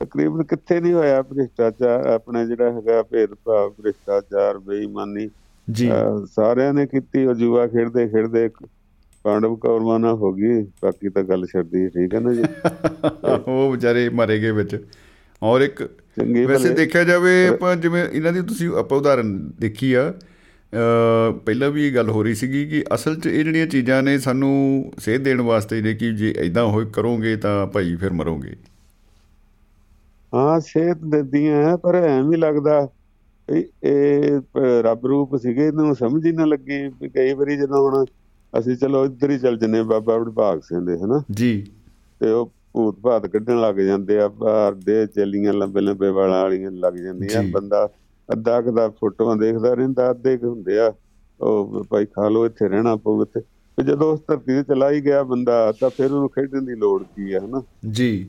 ਤਕਰੀਬਨ 0.00 0.42
ਕਿੱਥੇ 0.42 0.80
ਨਹੀਂ 0.80 0.92
ਹੋਇਆ 0.94 1.22
ਭ੍ਰਿਸ਼ਟਾਚਾਰ 1.22 2.06
ਆਪਣਾ 2.06 2.44
ਜਿਹੜਾ 2.44 2.70
ਹੈਗਾ 2.72 3.02
ਭੇਦਭਾਵ 3.02 3.70
ਭ੍ਰਿਸ਼ਟਾਚਾਰ 3.72 4.58
ਬੇਈਮਾਨੀ 4.58 5.28
ਜੀ। 5.68 5.90
ਸਾਰਿਆਂ 6.34 6.72
ਨੇ 6.74 6.86
ਕੀਤੀ 6.86 7.24
ਉਹ 7.26 7.34
ਜੂਆ 7.34 7.66
ਖੇਡਦੇ 7.66 8.06
ਖੇਡਦੇ 8.08 8.48
ਪਾਂਡਵ 9.24 9.54
ਕੌਰਵਾਂ 9.56 9.98
ਨਾਲ 10.00 10.14
ਹੋ 10.14 10.32
ਗਈ 10.32 10.62
ਬਾਕੀ 10.82 11.08
ਤਾਂ 11.08 11.22
ਗੱਲ 11.22 11.46
ਛੱਡਦੀ 11.46 11.88
ਠੀਕ 11.88 12.14
ਹੈ 12.14 12.20
ਨਾ 12.20 12.32
ਜੀ? 12.32 12.42
ਉਹ 13.48 13.70
ਵਿਚਾਰੇ 13.72 14.08
ਮਾਰੇ 14.08 14.38
ਗਏ 14.38 14.50
ਵਿੱਚ। 14.50 14.76
ਔਰ 15.42 15.60
ਇੱਕ 15.60 15.82
ਵੈਸੇ 16.48 16.68
ਦੇਖਿਆ 16.74 17.04
ਜਾਵੇ 17.04 17.46
ਆਪਾਂ 17.46 17.74
ਜਿਵੇਂ 17.76 18.04
ਇਹਨਾਂ 18.04 18.32
ਦੀ 18.32 18.40
ਤੁਸੀਂ 18.42 18.68
ਆਪਾਂ 18.78 18.98
ਉਦਾਹਰਨ 18.98 19.38
ਦੇਖੀ 19.60 19.92
ਆ 19.92 20.12
ਪਹਿਲਾਂ 21.44 21.70
ਵੀ 21.70 21.86
ਇਹ 21.88 21.94
ਗੱਲ 21.94 22.10
ਹੋ 22.10 22.22
ਰਹੀ 22.22 22.34
ਸੀਗੀ 22.34 22.64
ਕਿ 22.66 22.84
ਅਸਲ 22.94 23.14
'ਚ 23.16 23.26
ਇਹ 23.26 23.44
ਜਿਹੜੀਆਂ 23.44 23.66
ਚੀਜ਼ਾਂ 23.66 24.02
ਨੇ 24.02 24.18
ਸਾਨੂੰ 24.18 24.52
ਸੇਧ 24.98 25.22
ਦੇਣ 25.22 25.40
ਵਾਸਤੇ 25.40 25.80
ਨੇ 25.82 25.94
ਕਿ 25.94 26.10
ਜੇ 26.12 26.34
ਐਦਾਂ 26.38 26.64
ਹੋਏ 26.66 26.86
ਕਰੋਗੇ 26.92 27.36
ਤਾਂ 27.36 27.66
ਭਾਈ 27.66 27.94
ਫਿਰ 27.96 28.12
ਮਰੋਗੇ। 28.12 28.54
ਹਾਂ 30.32 30.60
ਸਿਹਤ 30.60 31.04
ਦਿੰਦੀਆਂ 31.04 31.76
ਪਰ 31.78 31.94
ਐਵੇਂ 31.94 32.38
ਲੱਗਦਾ 32.38 32.88
ਇਹ 33.48 34.40
ਰੱਬ 34.82 35.06
ਰੂਪ 35.06 35.36
ਸੀਗੇ 35.36 35.66
ਇਹਨਾਂ 35.66 35.94
ਸਮਝ 35.94 36.24
ਹੀ 36.26 36.32
ਨਾ 36.32 36.44
ਲੱਗੀ 36.44 37.08
ਕਈ 37.08 37.32
ਵਾਰੀ 37.32 37.56
ਜਦੋਂ 37.56 37.90
ਹੁਣ 37.90 38.04
ਅਸੀਂ 38.58 38.76
ਚਲੋ 38.76 39.04
ਇੱਧਰ 39.04 39.30
ਹੀ 39.30 39.38
ਚੱਲ 39.38 39.58
ਜੰਨੇ 39.58 39.82
ਬਾਬਾ 39.82 40.18
ਵਡਭਾਗ 40.18 40.60
ਸਿੰਘ 40.60 40.86
ਦੇ 40.86 40.98
ਹਨਾ? 40.98 41.22
ਜੀ। 41.30 41.66
ਤੇ 42.20 42.30
ਉਹ 42.30 42.52
ਭੂਤ 42.72 42.98
ਭਾਤ 42.98 43.26
ਕੱਢਣ 43.26 43.60
ਲੱਗ 43.60 43.74
ਜਾਂਦੇ 43.74 44.20
ਆ 44.20 44.28
ਬਾਹਰ 44.28 44.74
ਦੇ 44.74 45.06
ਚੱਲੀਆਂ 45.06 45.52
ਲੰਬੇ 45.52 45.80
ਲੰਬੇ 45.80 46.08
ਵਾਲਾਂ 46.08 46.42
ਵਾਲੀਆਂ 46.42 46.70
ਲੱਗ 46.70 46.94
ਜਾਂਦੀਆਂ। 46.94 47.42
ਬੰਦਾ 47.52 47.88
ਅੱਧਾ 48.32 48.60
ਕੁ 48.60 48.72
ਦਾ 48.72 48.88
ਫੋਟੋਆਂ 48.88 49.36
ਦੇਖਦਾ 49.36 49.74
ਰਹਿੰਦਾ 49.74 50.10
ਅੱਧੇ 50.10 50.36
ਕੁ 50.36 50.48
ਹੁੰਦੇ 50.48 50.78
ਆ 50.78 50.92
ਉਹ 51.40 51.84
ਭਾਈ 51.90 52.06
ਖਾ 52.06 52.28
ਲੋ 52.28 52.46
ਇੱਥੇ 52.46 52.68
ਰਹਿਣਾ 52.68 52.96
ਪਊ 52.96 53.24
ਤੇ 53.24 53.40
ਜਦੋਂ 53.78 54.12
ਉਸ 54.12 54.20
ਧਰਤੀ 54.28 54.54
ਤੇ 54.54 54.62
ਚਲਾ 54.62 54.90
ਹੀ 54.90 55.00
ਗਿਆ 55.00 55.22
ਬੰਦਾ 55.22 55.72
ਤਾਂ 55.80 55.90
ਫਿਰ 55.90 56.12
ਉਹਨੂੰ 56.12 56.28
ਖੇਡਣ 56.28 56.62
ਦੀ 56.62 56.74
ਲੋੜ 56.74 57.02
ਕੀ 57.02 57.32
ਆ 57.32 57.40
ਹਨਾ? 57.40 57.62
ਜੀ। 57.90 58.26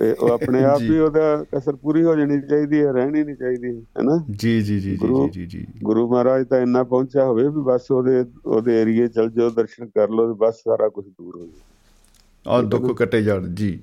ਤੇ 0.00 0.12
ਉਹ 0.12 0.30
ਆਪਣੇ 0.30 0.62
ਆਪ 0.64 0.78
ਜੀ। 0.78 0.88
ਹੀ 0.90 0.98
ਉਹਦਾ 0.98 1.44
ਕਸਰ 1.54 1.76
ਪੂਰੀ 1.76 2.02
ਹੋ 2.04 2.14
ਜਾਣੀ 2.16 2.40
ਚਾਹੀਦੀ 2.40 2.80
ਹੈ 2.80 2.92
ਰਹਿਣੀ 2.92 3.22
ਨਹੀਂ 3.24 3.34
ਚਾਹੀਦੀ 3.36 3.70
ਹੈਨਾ? 3.98 4.16
ਜੀ 4.30 4.60
ਜੀ 4.62 4.78
ਜੀ 4.80 4.96
ਜੀ 4.96 5.28
ਜੀ 5.30 5.46
ਜੀ 5.46 5.66
ਗੁਰੂ 5.82 6.08
ਮਹਾਰਾਜ 6.08 6.46
ਤਾਂ 6.46 6.60
ਇੰਨਾ 6.60 6.82
ਪਹੁੰਚਿਆ 6.84 7.24
ਹੋਵੇ 7.24 7.44
ਵੀ 7.48 7.62
ਬਸ 7.62 7.90
ਉਹਦੇ 7.90 8.24
ਉਹਦੇ 8.46 8.80
ਏਰੀਏ 8.80 9.08
ਚਲ 9.08 9.30
ਜਾਓ 9.30 9.50
ਦਰਸ਼ਨ 9.50 9.86
ਕਰ 9.86 10.10
ਲਓ 10.10 10.26
ਤੇ 10.28 10.38
ਬਸ 10.38 10.62
ਸਾਰਾ 10.64 10.88
ਕੁਝ 10.88 11.04
ਦੂਰ 11.06 11.36
ਹੋ 11.36 11.40
ਜਾਏ 11.40 11.68
ਔਰ 12.46 12.64
ਦੁੱਖ 12.64 12.90
ਕੱਟੇ 12.98 13.22
ਜਾਣ 13.22 13.48
ਜੀ। 13.54 13.78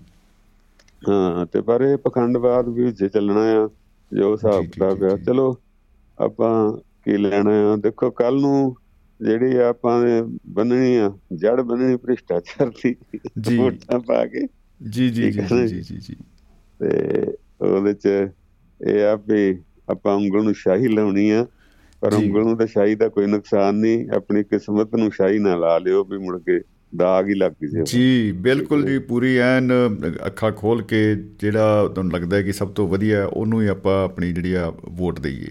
ਹਾਂ 1.01 1.45
ਤੇ 1.45 1.61
ਪਰ 1.61 1.81
ਇਹ 1.81 1.97
ਪਖੰਡਵਾਦ 1.97 2.69
ਵੀ 2.69 2.83
ਵਿੱਚ 2.83 3.03
ਚੱਲਣਾ 3.05 3.41
ਆ 3.55 3.67
ਜੋ 4.11 4.31
ਹਿਸਾਬ 4.33 4.61
ਜੀ, 4.61 4.67
ਜੀ, 4.67 4.71
ਕਿਤਾਬ 4.71 4.97
ਜੀ, 4.99 5.05
ਆ। 5.05 5.17
ਜੀ। 5.17 5.23
ਚਲੋ 5.23 5.55
ਆਪਾਂ 6.17 6.51
ਕੀ 7.05 7.17
ਲੈਣਾ 7.17 7.51
ਆ? 7.71 7.75
ਦੇਖੋ 7.75 8.09
ਕੱਲ 8.11 8.39
ਨੂੰ 8.41 8.75
ਜਿਹੜੀ 9.19 9.57
ਆਪਾਂ 9.57 9.99
ਨੇ 10.03 10.21
ਬੰਨਣੀ 10.47 10.95
ਆ 10.95 11.11
ਜੜ 11.33 11.61
ਬੰਨਣੀ 11.61 11.95
ਭ੍ਰਿਸ਼ਟਾਚਾਰ 11.95 12.69
ਦੀ 12.83 12.95
ਜੀ। 13.41 13.57
ਵੋਟਾਂ 13.57 13.99
ਪਾ 13.99 14.25
ਕੇ। 14.25 14.45
ਜੀ 14.81 15.09
ਜੀ 15.09 15.31
ਜੀ 15.31 15.81
ਜੀ 15.81 15.97
ਜੀ 15.97 16.15
ਤੇ 16.79 17.35
ਉਹਦੇ 17.61 17.93
ਚ 17.95 18.07
ਇਹ 18.81 19.03
ਆ 19.03 19.15
ਵੀ 19.27 19.57
ਆਪਾਂ 19.89 20.15
ਉਂਗਲ 20.15 20.43
ਨੂੰ 20.43 20.53
ਸ਼ਾਹੀ 20.55 20.87
ਲਾਉਣੀ 20.87 21.29
ਆ 21.29 21.45
ਪਰ। 22.01 22.13
ਉਂਗਲ 22.13 22.43
ਨੂੰ 22.43 22.57
ਤਾਂ 22.57 22.67
ਸ਼ਾਹੀ 22.67 22.95
ਦਾ 22.95 23.07
ਕੋਈ 23.09 23.25
ਨੁਕਸਾਨ 23.25 23.75
ਨਹੀਂ 23.75 24.09
ਆਪਣੀ 24.15 24.43
ਕਿਸਮਤ 24.43 24.95
ਨੂੰ 24.95 25.11
ਸ਼ਾਹੀ 25.11 25.39
ਨਾ 25.39 25.55
ਲਾ 25.55 25.77
ਲਿਓ 25.77 26.03
ਵੀ 26.03 26.17
ਮੁੜ 26.17 26.37
ਕੇ 26.39 26.59
ਦਾਗ 26.93 27.29
ਹੀ 27.29 27.33
ਲੱਗ 27.33 27.65
ਜੇ 27.65 27.83
ਜੀ 27.85 28.31
ਬਿਲਕੁਲ 28.41 28.85
ਜੀ 28.85 28.97
ਪੂਰੀ 29.07 29.35
ਐਨ 29.37 29.71
ਅੱਖਾਂ 30.27 30.51
ਖੋਲ 30.51 30.81
ਕੇ 30.83 31.03
ਜਿਹੜਾ 31.39 31.87
ਤੁਹਾਨੂੰ 31.87 32.11
ਲੱਗਦਾ 32.11 32.37
ਹੈ 32.37 32.41
ਕਿ 32.41 32.51
ਸਭ 32.53 32.69
ਤੋਂ 32.71 32.87
ਵਧੀਆ 32.87 33.25
ਉਹਨੂੰ 33.25 33.61
ਹੀ 33.61 33.67
ਆਪਾਂ 33.67 34.03
ਆਪਣੀ 34.03 34.31
ਜਿਹੜੀ 34.33 34.53
ਆ 34.53 34.71
ਵੋਟ 34.91 35.19
ਦਈਏ 35.19 35.47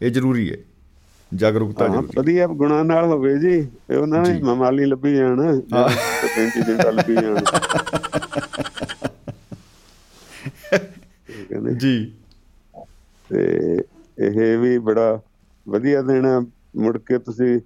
ਇਹ 0.00 0.10
ਜ਼ਰੂਰੀ 0.10 0.50
ਹੈ 0.50 0.56
ਜਾਗਰੂਕਤਾ 1.32 1.86
ਜ਼ਰੂਰੀ 1.88 2.06
ਹੈ। 2.06 2.12
ਵਧੀਆ 2.16 2.46
ਗੁਣਾ 2.54 2.82
ਨਾਲ 2.82 3.04
ਹੋਵੇ 3.04 3.36
ਜੀ 3.38 3.60
ਉਹਨਾਂ 3.90 4.22
ਨੇ। 4.22 4.38
ਮਮਾਲੀ 4.42 4.84
ਲੱਭੀ 4.84 5.14
ਜਾਣ 5.14 5.40
ਹਾਂ। 5.40 5.88
ਪੈਂਤੀ 6.26 6.62
ਦਿਨ 6.62 6.76
ਤਾਂ 6.76 6.92
ਲੱਭੀ 6.92 7.14
ਜਾਣ 7.14 7.36
ਠੀਕ 11.26 11.52
ਹੈ 11.52 11.58
ਨਾ? 11.72 11.78
ਜੀ। 11.78 12.12
ਤੇ 13.28 13.60
ਇਹ 14.18 14.58
ਵੀ 14.58 14.78
ਬੜਾ 14.78 15.20
ਵਧੀਆ 15.68 16.02
ਦੇਣਾ 16.02 16.40
ਮੁੜ 16.76 16.98
ਕੇ 16.98 17.18
ਤੁਸੀਂ 17.18 17.60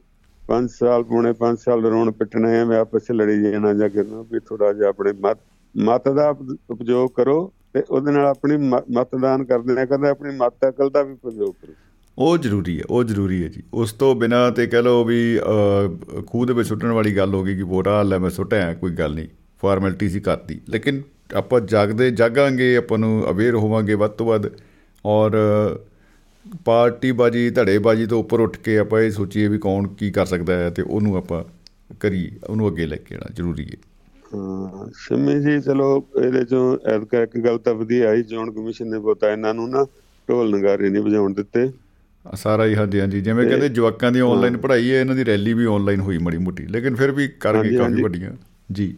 5 0.49 0.69
ਸਾਲ 0.69 1.05
ਪੌਣੇ 1.05 1.33
5 1.33 1.57
ਸਾਲ 1.57 1.85
ਰੋਣ 1.85 2.13
ਪਿੱਟਣਾ 2.13 2.51
ਹੈ 2.51 2.65
ਮੈਂ 2.65 2.81
ਆਪਸ 2.81 3.03
ਚ 3.03 3.13
ਲੜੀ 3.13 3.43
ਜਾਣਾ 3.43 3.75
ਜਾਂ 3.75 3.89
ਕਿਰਨਾ 3.89 4.25
ਵੀ 4.33 4.41
ਥੋੜਾ 4.41 4.73
ਜਿਹਾ 4.73 4.89
ਆਪਣੇ 4.89 5.13
ਮਤ 5.13 5.39
ਮਤ 5.77 6.09
ਦਾ 6.09 6.31
ਉਪ- 6.31 6.57
ਉਪਯੋਗ 6.71 7.11
ਕਰੋ 7.15 7.53
ਤੇ 7.73 7.83
ਉਹਦੇ 7.91 8.13
ਨਾਲ 8.13 8.27
ਆਪਣੀ 8.27 8.57
ਮਤਦਾਨ 8.97 9.45
ਕਰ 9.45 9.61
ਦੇਣਾ 9.61 9.85
ਕਹਿੰਦਾ 9.85 10.11
ਆਪਣੀ 10.11 10.37
ਮਤ 10.37 10.55
ਅਕਲ 10.69 10.91
ਦਾ 10.91 11.03
ਵੀ 11.03 11.13
ਉਪਯੋਗ 11.13 11.55
ਕਰੋ। 11.63 11.73
ਉਹ 12.19 12.39
ਜ਼ਰੂਰੀ 12.39 12.79
ਹੈ 12.79 12.85
ਉਹ 12.91 13.05
ਜ਼ਰੂਰੀ 13.05 13.43
ਹੈ 13.43 13.49
ਜੀ। 13.49 13.63
ਉਸ 13.75 13.93
ਤੋਂ 13.93 14.15
ਬਿਨਾ 14.15 14.51
ਤੇ 14.51 14.67
ਕਹ 14.67 14.77
ਲਓ 14.77 15.05
ਵੀ 15.05 15.41
ਖੂਹ 16.27 16.47
ਦੇ 16.47 16.53
ਵਿੱਚ 16.53 16.69
ਸੁੱਟਣ 16.69 16.89
ਵਾਲੀ 16.89 17.17
ਗੱਲ 17.17 17.35
ਹੋ 17.35 17.45
ਗਈ 17.45 17.57
ਕਿ 17.57 17.63
ਵੋਟਾਂ 17.63 18.05
ਲੈ 18.05 18.19
ਮੈਂ 18.19 18.31
ਸੁੱਟਿਆ 18.31 18.75
ਕੋਈ 18.75 18.91
ਗੱਲ 18.91 19.15
ਨਹੀਂ। 19.15 19.29
ਫਾਰਮੈਲਿਟੀ 19.63 20.09
ਸੀ 20.09 20.21
ਕਰਤੀ। 20.21 20.61
ਲੇਕਿਨ 20.69 21.03
ਆਪਾਂ 21.31 21.61
ਜਾਗਦੇ 21.61 22.11
ਜਾਗਾਂਗੇ 22.11 22.77
ਆਪਾਂ 22.77 22.99
ਨੂੰ 22.99 23.31
ਅਵੇਅਰ 23.31 23.55
ਹੋਵਾਂਗੇ 23.55 23.95
ਵੱਧ 23.95 24.11
ਤੋਂ 24.11 24.27
ਵੱਧ। 24.27 24.51
ਔਰ 25.05 25.37
ਪਾਰਟੀ 26.65 27.11
ਬਾਜੀ 27.13 27.49
ਧੜੇ 27.51 27.79
ਬਾਜੀ 27.79 28.07
ਤੋਂ 28.07 28.19
ਉੱਪਰ 28.19 28.41
ਉੱਠ 28.41 28.57
ਕੇ 28.57 28.79
ਆਪਾਂ 28.79 29.01
ਇਹ 29.01 29.11
ਸੋਚੀਏ 29.11 29.49
ਵੀ 29.49 29.59
ਕੌਣ 29.59 29.87
ਕੀ 29.89 30.11
ਕਰ 30.11 30.27
ਸਕਦਾ 30.27 30.57
ਹੈ 30.57 30.71
ਤੇ 30.71 30.83
ਉਹਨੂੰ 30.83 31.17
ਆਪਾਂ 31.17 31.43
ਕਰੀਏ 32.01 32.31
ਉਹਨੂੰ 32.49 32.69
ਅੱਗੇ 32.69 32.87
ਲੈ 32.87 32.97
ਕੇ 32.97 33.15
ਆਉਣਾ 33.15 33.35
ਜ਼ਰੂਰੀ 33.35 33.65
ਹੈ। 33.65 33.77
ਸ਼ਮੀ 34.99 35.35
ਜੀ 35.41 35.61
ਚਲੋ 35.61 35.89
ਇਹਦੇ 36.17 36.45
ਚੋਂ 36.45 36.77
ਐਤਕਾ 36.87 37.23
ਇੱਕ 37.23 37.39
ਗੱਲ 37.39 37.59
ਤਾਂ 37.59 37.75
ਵਧੀਆ 37.75 38.09
ਆਈ 38.11 38.23
ਚੋਣ 38.23 38.51
ਕਮਿਸ਼ਨ 38.53 38.91
ਨੇ 38.91 38.99
ਬਤਾ 38.99 39.31
ਇਹਨਾਂ 39.33 39.55
ਨੂੰ 39.55 39.69
ਨਾ 39.71 39.85
ਢੋਲ 40.29 40.51
ਨਗਾਰੇ 40.51 40.89
ਨਹੀਂ 40.91 41.03
ਵਜਾਉਣ 41.03 41.35
ਦਿੱਤੇ। 41.35 41.69
ਸਾਰਾ 42.25 42.65
ਹੀ 42.67 42.75
ਹਾਂਜੀ 42.75 43.01
ਹਾਂਜੀ 43.01 43.21
ਜਿਵੇਂ 43.21 43.47
ਕਹਿੰਦੇ 43.49 43.69
ਜਵਾਕਾਂ 43.69 44.11
ਦੀ 44.13 44.21
ਆਨਲਾਈਨ 44.21 44.57
ਪੜ੍ਹਾਈ 44.57 44.91
ਹੈ 44.91 45.01
ਇਹਨਾਂ 45.01 45.15
ਦੀ 45.15 45.25
ਰੈਲੀ 45.25 45.53
ਵੀ 45.55 45.65
ਆਨਲਾਈਨ 45.67 46.01
ਹੋਈ 46.01 46.19
ਮੜੀ 46.19 46.39
ਮੋਟੀ 46.39 46.67
ਲੇਕਿਨ 46.67 46.95
ਫਿਰ 46.95 47.11
ਵੀ 47.13 47.29
ਕਰ 47.41 47.63
ਗਏ 47.63 47.77
ਕਾਫੀ। 47.77 48.03
ਵੱਡੀਆਂ। 48.03 48.31
ਜੀ। 48.73 48.95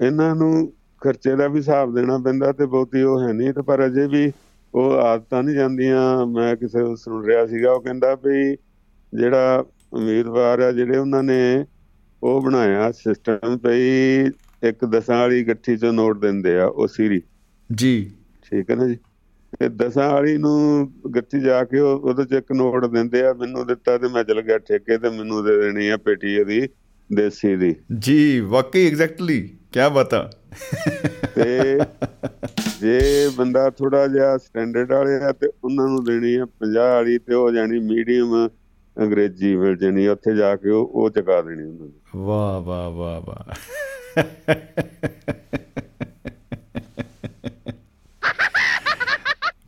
ਇਹਨਾਂ 0.00 0.34
ਨੂੰ 0.34 0.72
ਖਰਚੇ 1.02 1.36
ਦਾ 1.36 1.48
ਵੀ 1.48 1.58
ਹਿਸਾਬ 1.58 1.94
ਦੇਣਾ 1.94 2.18
ਪੈਂਦਾ 2.18 2.52
ਤੇ 2.52 2.66
ਬਹੁਤੀ 2.66 3.02
ਉਹ 3.02 3.28
ਹੈ 3.28 3.32
ਨਹੀਂ। 3.32 3.52
ਤੇ 3.52 3.62
ਪਰ 3.62 3.86
ਅਜੇ 3.86 4.06
ਵੀ 4.06 4.32
ਉਹ 4.74 4.92
ਆਦਤਾਂ 4.92 5.42
ਨਹੀਂ 5.42 5.56
ਜਾਂਦੀਆਂ। 5.56 6.26
ਮੈਂ 6.26 6.56
ਕਿਸੇ 6.56 6.78
ਤੋਂ 6.78 6.96
ਸੁਣ 6.96 7.24
ਰਿਹਾ 7.24 7.46
ਸੀਗਾ 7.46 7.72
ਉਹ 7.72 7.80
ਕਹਿੰਦਾ 7.80 8.14
ਵੀ 8.14 8.56
ਜਿਹੜਾ 9.14 9.64
ਉਮੀਦਵਾਰ 9.92 10.60
ਆ 10.60 10.72
ਜਿਹੜੇ 10.72 10.98
ਉਹਨਾਂ 10.98 11.22
ਨੇ 11.22 11.66
ਉਹ 12.22 12.42
ਬਣਾਇਆ 12.42 12.92
ਸਿਸਟਮ 12.92 13.58
ਪਈ 13.58 13.80
ਇੱਕ 14.68 14.84
ਦਸਾਂ 14.84 15.18
ਵਾਲੀ 15.18 15.44
ਗੱਠੀ 15.44 15.76
ਚੋਂ 15.76 15.92
ਨੋਟ 15.92 16.20
ਦਿੰਦੇ 16.20 16.58
ਆ 16.58 16.66
ਉਹ 16.66 16.88
ਸੀਰੀ। 16.88 17.22
ਜੀ। 17.74 18.10
ਠੀਕ 18.50 18.70
ਹੈ 18.70 18.76
ਨਾ 18.76 18.86
ਜੀ? 18.88 18.96
ਤੇ 19.60 19.68
ਦਸਾਂ 19.68 20.12
ਵਾਲੀ 20.12 20.38
ਨੂੰ 20.38 20.92
ਗੱਠੀ 21.14 21.40
ਜਾ 21.40 21.64
ਕੇ 21.64 21.78
ਉਹ- 21.78 22.00
ਉਹਦੇ 22.00 22.24
ਚ 22.24 22.32
ਇੱਕ 22.32 22.52
ਨੋਟ 22.52 22.84
ਦਿੰਦੇ 22.84 23.26
ਆ 23.26 23.32
ਮੈਨੂੰ 23.32 23.66
ਦਿੱਤਾ 23.66 23.98
ਤੇ 23.98 24.08
ਮੈਂ 24.08 24.24
ਚਲ 24.24 24.42
ਗਿਆ 24.42 24.58
ਠੇਕੇ 24.58 24.98
ਤੇ 24.98 25.10
ਮੈਨੂੰ 25.10 25.44
ਦੇ 25.44 25.60
ਦੇਣੀ 25.60 25.88
ਆ 25.88 25.96
ਪੇਟੀ 25.96 26.34
ਇਹਦੀ 26.34 26.68
ਦੇਸੀ 27.14 27.56
ਦੀ। 27.56 27.74
ਜੀ 27.98 28.40
ਵਾਕਈ 28.40 28.86
ਐਗਜ਼ੈਕਟਲੀ 28.86 29.40
ਕੀ 29.72 29.80
ਬਤਾ 29.94 30.30
ਤੇ 31.34 31.78
ਜੇ 32.80 33.28
ਬੰਦਾ 33.36 33.70
ਥੋੜਾ 33.70 34.06
ਜਿਹਾ 34.06 34.38
ਸਟੈਂਡਰਡ 34.38 34.92
ਵਾਲੇ 34.92 35.14
ਆ 35.14 35.32
ਤੇ 35.32 35.48
ਉਹਨਾਂ 35.64 35.88
ਨੂੰ 35.88 36.04
ਦੇਣੀ 36.04 36.34
ਆ 36.34 36.46
50 36.64 36.88
ਵਾਲੀ 36.92 37.18
ਤੇ 37.18 37.34
ਉਹ 37.34 37.50
ਜਾਣੀ 37.50 37.78
ਮੀਡੀਅਮ 37.78 38.48
ਅੰਗਰੇਜ਼ੀ 39.02 39.56
ਮਿਲ 39.56 39.76
ਜਾਣੀ 39.76 40.08
ਉੱਥੇ 40.08 40.36
ਜਾ 40.36 40.56
ਕੇ 40.56 40.70
ਉਹ 40.70 40.86
ਉਹ 40.86 41.10
ਚੁਕਾ 41.10 41.42
ਦੇਣੀ 41.42 41.62
ਉਹਨਾਂ 41.62 41.86
ਨੂੰ। 41.86 41.92
ਵਾਹ 42.16 42.60
ਵਾਹ 42.60 42.90
ਵਾਹ 42.90 43.20
ਵਾਹ। 43.20 43.54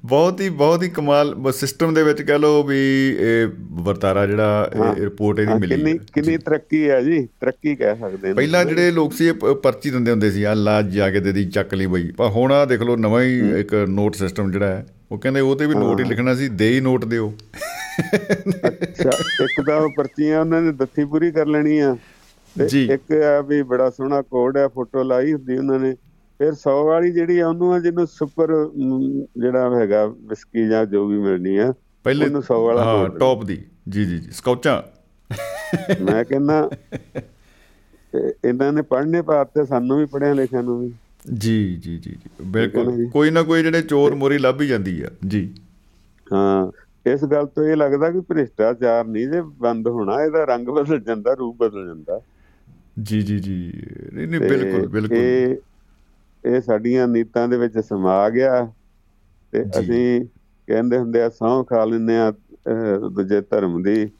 ਬਹੁਤ 0.04 0.40
ਹੀ 0.40 0.48
ਬਹੁਤ 0.48 0.82
ਹੀ 0.82 0.88
ਕਮਾਲ 0.88 1.52
ਸਿਸਟਮ 1.52 1.94
ਦੇ 1.94 2.02
ਵਿੱਚ 2.02 2.22
ਕਹ 2.22 2.38
ਲਓ 2.38 2.62
ਵੀ 2.62 2.78
ਇਹ 3.20 3.46
ਵਰਤਾਰਾ 3.82 4.26
ਜਿਹੜਾ 4.26 4.70
ਹਾਂ। 4.76 4.94
ਰਿਪੋਰਟ 4.96 5.38
ਇਹਦੀ 5.38 5.52
ਹਾਂ, 5.52 5.58
ਮਿਲੀ 5.58 5.74
ਕਿੰਨੀ 5.76 5.92
ਹੈ। 5.92 6.04
ਕਿੰਨੀ 6.14 6.36
ਤਰੱਕੀ 6.36 6.88
ਹੈ 6.90 7.00
ਜੀ 7.02 7.28
ਤਰੱਕੀ 7.40 7.74
ਕਹਿ 7.76 7.96
ਸਕਦੇ 7.96 8.28
ਨੇ 8.28 8.34
ਪਹਿਲਾਂ 8.34 8.64
ਜਿਹੜੇ 8.64 8.90
ਲੋਕ 8.90 9.12
ਸੀ 9.12 9.30
ਪਰਚੀ 9.62 9.90
ਦਿੰਦੇ 9.90 10.10
ਹੁੰਦੇ 10.10 10.30
ਸੀ 10.30 10.42
ਆ 10.44 10.54
ਲਾ 10.54 10.80
ਜਾ 10.82 11.10
ਕੇ 11.10 11.20
ਦੇ 11.20 11.32
ਦੀ 11.32 11.44
ਚੱਕ 11.44 11.74
ਲਈ 11.74 11.86
ਬਈ। 11.86 12.10
ਪਰ 12.10 12.28
ਹੁਣ 12.28 12.52
ਆ 12.52 12.64
ਦੇਖ 12.64 12.82
ਲਓ 12.82 12.96
ਨਵਾਂ 12.96 13.22
ਹੀ 13.22 13.40
ਇੱਕ 13.60 13.74
ਨੋਟ 13.88 14.14
ਸਿਸਟਮ 14.14 14.50
ਜਿਹੜਾ 14.52 14.66
ਹੈ 14.66 14.86
ਉਹ 15.10 15.18
ਕਹਿੰਦੇ 15.18 15.40
ਉਹ 15.40 15.56
ਤੇ 15.56 15.66
ਵੀ 15.66 15.74
ਨੋਟ 15.74 16.00
ਹੀ 16.00 16.04
ਲਿਖਣਾ 16.04 16.34
ਸੀ 16.34 16.48
ਦੇ 16.48 16.68
ਹੀ 16.74 16.80
ਨੋਟ 16.80 17.04
ਦਿਓ। 17.04 17.32
ਅੱਛਾ 18.66 19.10
ਇੱਕ 19.44 19.60
ਤਾਂ 19.66 19.80
ਪਰਚੀਆਂ 19.96 20.40
ਉਹਨਾਂ 20.40 20.62
ਨੇ 20.62 20.72
ਦੱਥੀ 20.72 21.04
ਪੂਰੀ 21.04 21.30
ਕਰ 21.30 21.46
ਲੈਣੀ 21.46 21.78
ਆ 21.78 21.96
ਤੇ 22.56 22.66
ਜੀ। 22.66 22.84
ਇੱਕ 22.92 23.12
ਆ 23.12 23.40
ਵੀ 23.40 23.62
ਬੜਾ 23.62 23.90
ਸੋਹਣਾ 23.90 24.22
ਕੋਡ 24.22 24.58
ਆ 24.58 24.68
ਫੋਟੋ 24.68 25.02
ਲਾਈ 25.02 25.32
ਹੁੰਦੀ 25.32 25.56
ਉਹਨਾਂ 25.58 25.78
ਨੇ। 25.78 25.94
ਫਿਰ 26.38 26.52
100 26.52 26.84
ਵਾਲੀ 26.84 27.12
ਜਿਹੜੀ 27.12 27.38
ਆ 27.38 27.48
ਉਹਨੂੰ 27.48 27.82
ਜਿਹਨੂੰ 27.82 28.06
ਸੁਪਰ 28.06 28.70
ਜਿਹੜਾ 29.38 29.78
ਹੈਗਾ 29.78 30.06
ਵਿਸਕੀ 30.06 30.68
ਜਾਂ 30.68 30.86
ਜੋ 30.86 31.06
ਵੀ 31.06 31.18
ਮਿਲਣੀ 31.18 31.56
ਆ 31.56 31.74
ਪਹਿਲੇ 32.04 32.26
ਉਹਨੂੰ 32.26 32.42
100 32.42 32.62
ਵਾਲਾ 32.64 32.84
ਹਾਂ 32.84 33.08
ਟੌਪ 33.08 33.44
ਦੀ। 33.44 33.64
ਜੀ 33.88 34.04
ਜੀ 34.04 34.18
ਜੀ। 34.18 34.30
ਸਕੌਚਾਂ 34.30 34.82
ਮੈਂ 36.04 36.24
ਕਹਿੰਦਾ 36.24 36.70
ਇਹਨਾਂ 38.44 38.72
ਨੇ 38.72 38.82
ਪੜ੍ਹਨੇ 38.82 39.22
ਪਾਤੇ 39.22 39.66
ਸਾਨੂੰ 39.66 39.98
ਵੀ 39.98 40.06
ਪੜਿਆ 40.06 40.32
ਲਿਖਿਆ 40.32 40.62
ਨੂੰ 40.62 40.80
ਵੀ। 40.80 40.92
ਜੀ 41.34 41.76
ਜੀ 41.76 41.98
ਜੀ 41.98 42.10
ਜੀ। 42.10 42.30
ਬਿਲਕੁਲ। 42.46 43.08
ਕੋਈ 43.08 43.30
ਨਾ 43.30 43.42
ਕੋਈ 43.42 43.62
ਜਿਹੜੇ 43.62 43.82
ਚੋਰ 43.82 44.14
ਮੋਰੀ 44.14 44.38
ਲੱਭ 44.38 44.60
ਹੀ 44.60 44.66
ਜਾਂਦੀ 44.66 45.02
ਆ। 45.02 45.08
ਜੀ। 45.28 45.54
ਹਾਂ 46.32 46.70
ਇਸ 47.10 47.24
ਗੱਲ 47.24 47.46
ਤੋਂ 47.46 47.64
ਇਹ 47.64 47.76
ਲੱਗਦਾ 47.76 48.10
ਕਿ 48.10 48.20
ਭ੍ਰਿਸ਼ਟਾਚਾਰ 48.20 49.04
ਨਹੀਂ 49.04 49.28
ਜੇ 49.28 49.40
ਬੰਦ 49.40 49.88
ਹੋਣਾ 49.88 50.22
ਇਹਦਾ 50.22 50.44
ਰੰਗ 50.44 50.68
ਬਦਲ 50.68 51.00
ਜਾਂਦਾ 51.00 51.34
ਰੂਪ 51.34 51.56
ਬਦਲ 51.56 51.86
ਜਾਂਦਾ। 51.86 52.20
ਜੀ 53.02 53.22
ਜੀ 53.22 53.38
ਜੀ। 53.38 53.72
ਨਹੀਂ 54.12 54.28
ਨਹੀਂ 54.28 54.40
ਬਿਲਕੁਲ 54.40 54.86
ਬਿਲਕੁਲ। 54.86 55.56
ਇਹ 56.44 56.60
ਸਾਡੀਆਂ 56.60 57.06
ਨੀਤਾਂ 57.08 57.46
ਦੇ 57.48 57.56
ਵਿੱਚ 57.56 57.78
ਸਮਾ 57.78 58.28
ਗਿਆ 58.30 58.64
ਤੇ 59.52 59.62
ਅਸੀਂ 59.80 60.24
ਕਹਿੰਦੇ 60.68 60.98
ਹੁੰਦੇ 60.98 61.22
ਆ 61.22 61.28
ਸੌਂ 61.28 61.62
ਖਾ 61.64 61.84
ਲੈਂਦੇ 61.84 62.18
ਆ 62.18 62.30
ਦੂਜੇ 63.08 63.40
ਧਰਮ 63.40 63.82
ਦੀ। 63.82 64.10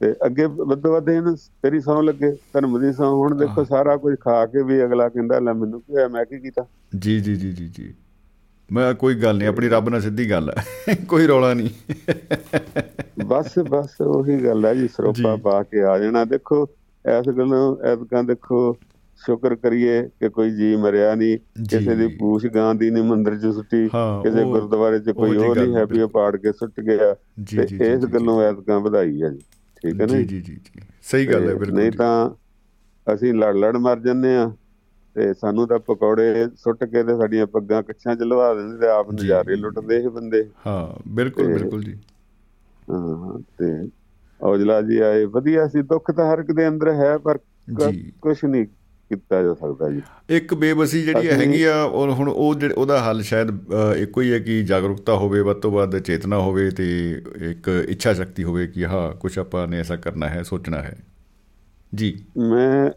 ਤੇ 0.00 0.12
ਅੱਗੇ 0.26 0.44
ਵੱਧੋ 0.46 0.92
ਵੱਧ 0.92 1.08
ਇਹਨੂੰ 1.08 1.36
ਤੇਰੀ 1.62 1.80
ਸੌਂ 1.80 2.02
ਲੱਗੇ 2.02 2.30
ਧਰਮ 2.52 2.78
ਦੀ 2.80 2.92
ਸੌਂ 2.92 3.10
ਹੁਣ 3.14 3.34
ਦੇਖੋ 3.38 3.64
ਸਾਰਾ 3.64 3.96
ਕੁਝ 3.96 4.14
ਖਾ 4.20 4.44
ਕੇ 4.46 4.62
ਵੀ 4.62 4.82
ਅਗਲਾ 4.84 5.08
ਕਹਿੰਦਾ 5.08 5.38
ਲੈ 5.38 5.52
ਮੈਨੂੰ 5.52 5.80
ਕੀ 5.80 5.92
ਹੋਇਆ 5.92 6.08
ਮੈਂ 6.08 6.24
ਕੀ 6.24 6.38
ਕੀਤਾ? 6.40 6.66
ਜੀ 6.98 7.20
ਜੀ 7.20 7.34
ਜੀ 7.36 7.52
ਜੀ 7.52 7.68
ਜੀ। 7.68 7.92
ਮੈਂ 8.70 8.92
ਕੋਈ 8.94 9.14
ਗੱਲ 9.22 9.36
ਨਹੀਂ 9.38 9.48
ਆਪਣੀ 9.48 9.68
ਰੱਬ 9.68 9.88
ਨਾਲ 9.88 10.00
ਸਿੱਧੀ 10.00 10.30
ਗੱਲ 10.30 10.50
ਹੈ 10.50 10.94
ਕੋਈ 11.08 11.26
ਰੌਲਾ 11.26 11.52
ਨਹੀਂ। 11.54 11.70
ਬਸ 13.26 13.58
ਬਸ 13.70 14.00
ਉਹੀ 14.00 14.36
ਗੱਲ 14.44 14.66
ਹੈ 14.66 14.74
ਜੀ 14.74 14.88
ਸਰੋਪਾ 14.88 15.34
ਪਾ 15.42 15.62
ਕੇ 15.62 15.82
ਆ 15.82 15.98
ਜਾਣਾ। 15.98 16.24
ਦੇਖੋ 16.24 16.66
ਐਸ 17.04 17.28
ਗੱਲੋਂ 17.28 17.76
ਐਤਕਾਂ 17.86 18.22
ਦੇਖੋ 18.24 18.60
ਸ਼ੁਕਰ 19.24 19.54
ਕਰੀਏ 19.54 20.02
ਕਿ 20.20 20.28
ਕੋਈ 20.28 20.50
ਜੀ 20.50 20.74
ਮਰਿਆ 20.76 21.14
ਨਹੀਂ 21.14 21.38
ਕਿਸੇ 21.70 21.94
ਦੀ 21.94 22.06
ਪੂਛ 22.16 22.46
ਗਾਂ 22.46 22.74
ਦੀ 22.74 22.90
ਨਹੀਂ 22.90 23.02
ਮੰਦਰ 23.04 23.36
'ਚ 23.36 23.52
ਸੁੱਟੀ 23.54 23.88
ਕਿਸੇ 24.22 24.44
ਗੁਰਦੁਆਰੇ 24.44 24.98
'ਚ 24.98 25.10
ਕੋਈ 25.10 25.36
ਉਹ 25.38 25.54
ਨਹੀਂ 25.54 25.74
ਹੈ 25.74 25.84
ਵੀ 25.84 26.00
ਉਹ 26.00 26.08
ਪਾੜ 26.08 26.36
ਕੇ 26.36 26.52
ਸੁੱਟ 26.52 26.80
ਗਿਆ। 26.80 27.14
ਤੇ 27.46 27.66
ਇਸ 27.86 28.04
ਗੱਲੋਂ 28.04 28.40
ਐਤਕਾਂ 28.42 28.80
ਵਧਾਈ 28.80 29.22
ਹੈ 29.22 29.28
ਜੀ। 29.28 29.38
ਠੀਕ 29.82 30.00
ਹੈ 30.00 30.06
ਨਾ 30.06 30.16
ਜੀ 30.16 30.24
ਜੀ? 30.24 30.40
ਜੀ 30.40 30.58
ਸਹੀ 31.02 31.26
ਗੱਲ 31.26 31.48
ਹੈ 31.48 31.54
ਬਿਲਕੁਲ 31.54 31.78
ਨਹੀਂ 31.78 31.92
ਤਾਂ 31.92 32.30
ਅਸੀਂ 33.06 33.32
ਲੜ 33.34 33.54
ਲੜ 33.56 33.76
ਮਰ 33.76 33.98
ਜੰਨੇ 33.98 34.36
ਆ 34.36 34.50
ਤੇ 35.16 35.32
ਸਾਨੂੰ 35.34 35.66
ਤਾਂ 35.68 35.78
ਪਕੌੜੇ 35.78 36.46
ਸੁੱਟ 36.56 36.84
ਕੇ 36.84 37.02
ਤੇ 37.02 37.16
ਸਾਡੀਆਂ 37.16 37.46
ਪੱਗਾਂ 37.46 37.82
ਕੱਛਾਂ 37.82 38.14
ਚ 38.16 38.22
ਲਵਾ 38.22 38.52
ਦਿੰਦੇ 38.54 38.78
ਤੇ 38.78 38.88
ਆਪ 38.88 39.10
ਨਜ਼ਾਰੇ 39.12 39.56
ਲੁੱਟਦੇ 39.56 39.96
ਇਹ 39.96 40.08
ਬੰਦੇ। 40.10 40.44
ਹਾਂ 40.66 40.86
ਬਿਲਕੁਲ 41.08 41.46
ਬਿਲਕੁਲ 41.46 41.82
ਜੀ। 41.84 41.96
ਹਾਂ 42.90 43.38
ਤੇ 43.58 43.72
ਔਜਲਾ 44.40 44.80
ਜੀ 44.82 44.98
ਆਏ 44.98 45.24
ਵਧੀਆ 45.24 45.66
ਸੀ 45.68 45.82
ਦੁੱਖ 45.82 46.10
ਤਾਂ 46.10 46.32
ਹਰ 46.32 46.38
ਇੱਕ 46.38 46.52
ਦੇ 46.52 46.68
ਅੰਦਰ 46.68 46.92
ਹੈ 46.92 47.16
ਪਰ 47.18 47.38
ਕੁਝ 48.20 48.36
ਨਹੀਂ 48.44 48.66
ਕੀਤਾ 49.12 49.42
ਜਾ 49.42 49.54
ਸਕਦਾ 49.54 49.88
ਜੀ। 49.90 50.00
ਇੱਕ 50.30 50.54
ਬੇਬਸੀ 50.54 51.02
ਜਿਹੜੀ 51.02 51.28
ਹੈਗੀ 51.30 51.62
ਆ 51.64 51.74
ਔਰ 51.84 52.10
ਹੁਣ 52.10 52.28
ਉਹ 52.28 52.54
ਉਹਦਾ 52.76 52.98
ਹੱਲ 53.00 53.22
ਸ਼ਾਇਦ 53.22 53.50
ਇੱਕੋ 53.96 54.20
ਹੀ 54.20 54.32
ਹੈ 54.32 54.38
ਕਿ 54.38 54.62
ਜਾਗਰੂਕਤਾ 54.62 55.14
ਹੋਵੇ 55.16 55.40
ਵੱਧ 55.40 55.56
ਤੋਂ 55.56 55.70
ਵੱਧ 55.70 55.98
ਚੇਤਨਾ 55.98 56.38
ਹੋਵੇ 56.38 56.70
ਤੇ 56.70 56.86
ਇੱਕ 57.50 57.68
ਇੱਛਾ 57.88 58.12
ਸ਼ਕਤੀ 58.14 58.44
ਹੋਵੇ 58.44 58.66
ਕਿ 58.66 58.84
ਹਾਂ 58.84 59.10
ਕੁਝ 59.16 59.38
ਆਪਾਂ 59.38 59.66
ਨੇ 59.68 59.78
ਐਸਾ 59.78 59.96
ਕਰਨਾ 59.96 60.28
ਹੈ 60.28 60.42
ਸੋਚਣਾ 60.42 60.82
ਹੈ। 60.82 60.96
ਜੀ। 61.94 62.14
ਮੈਂ 62.38 62.90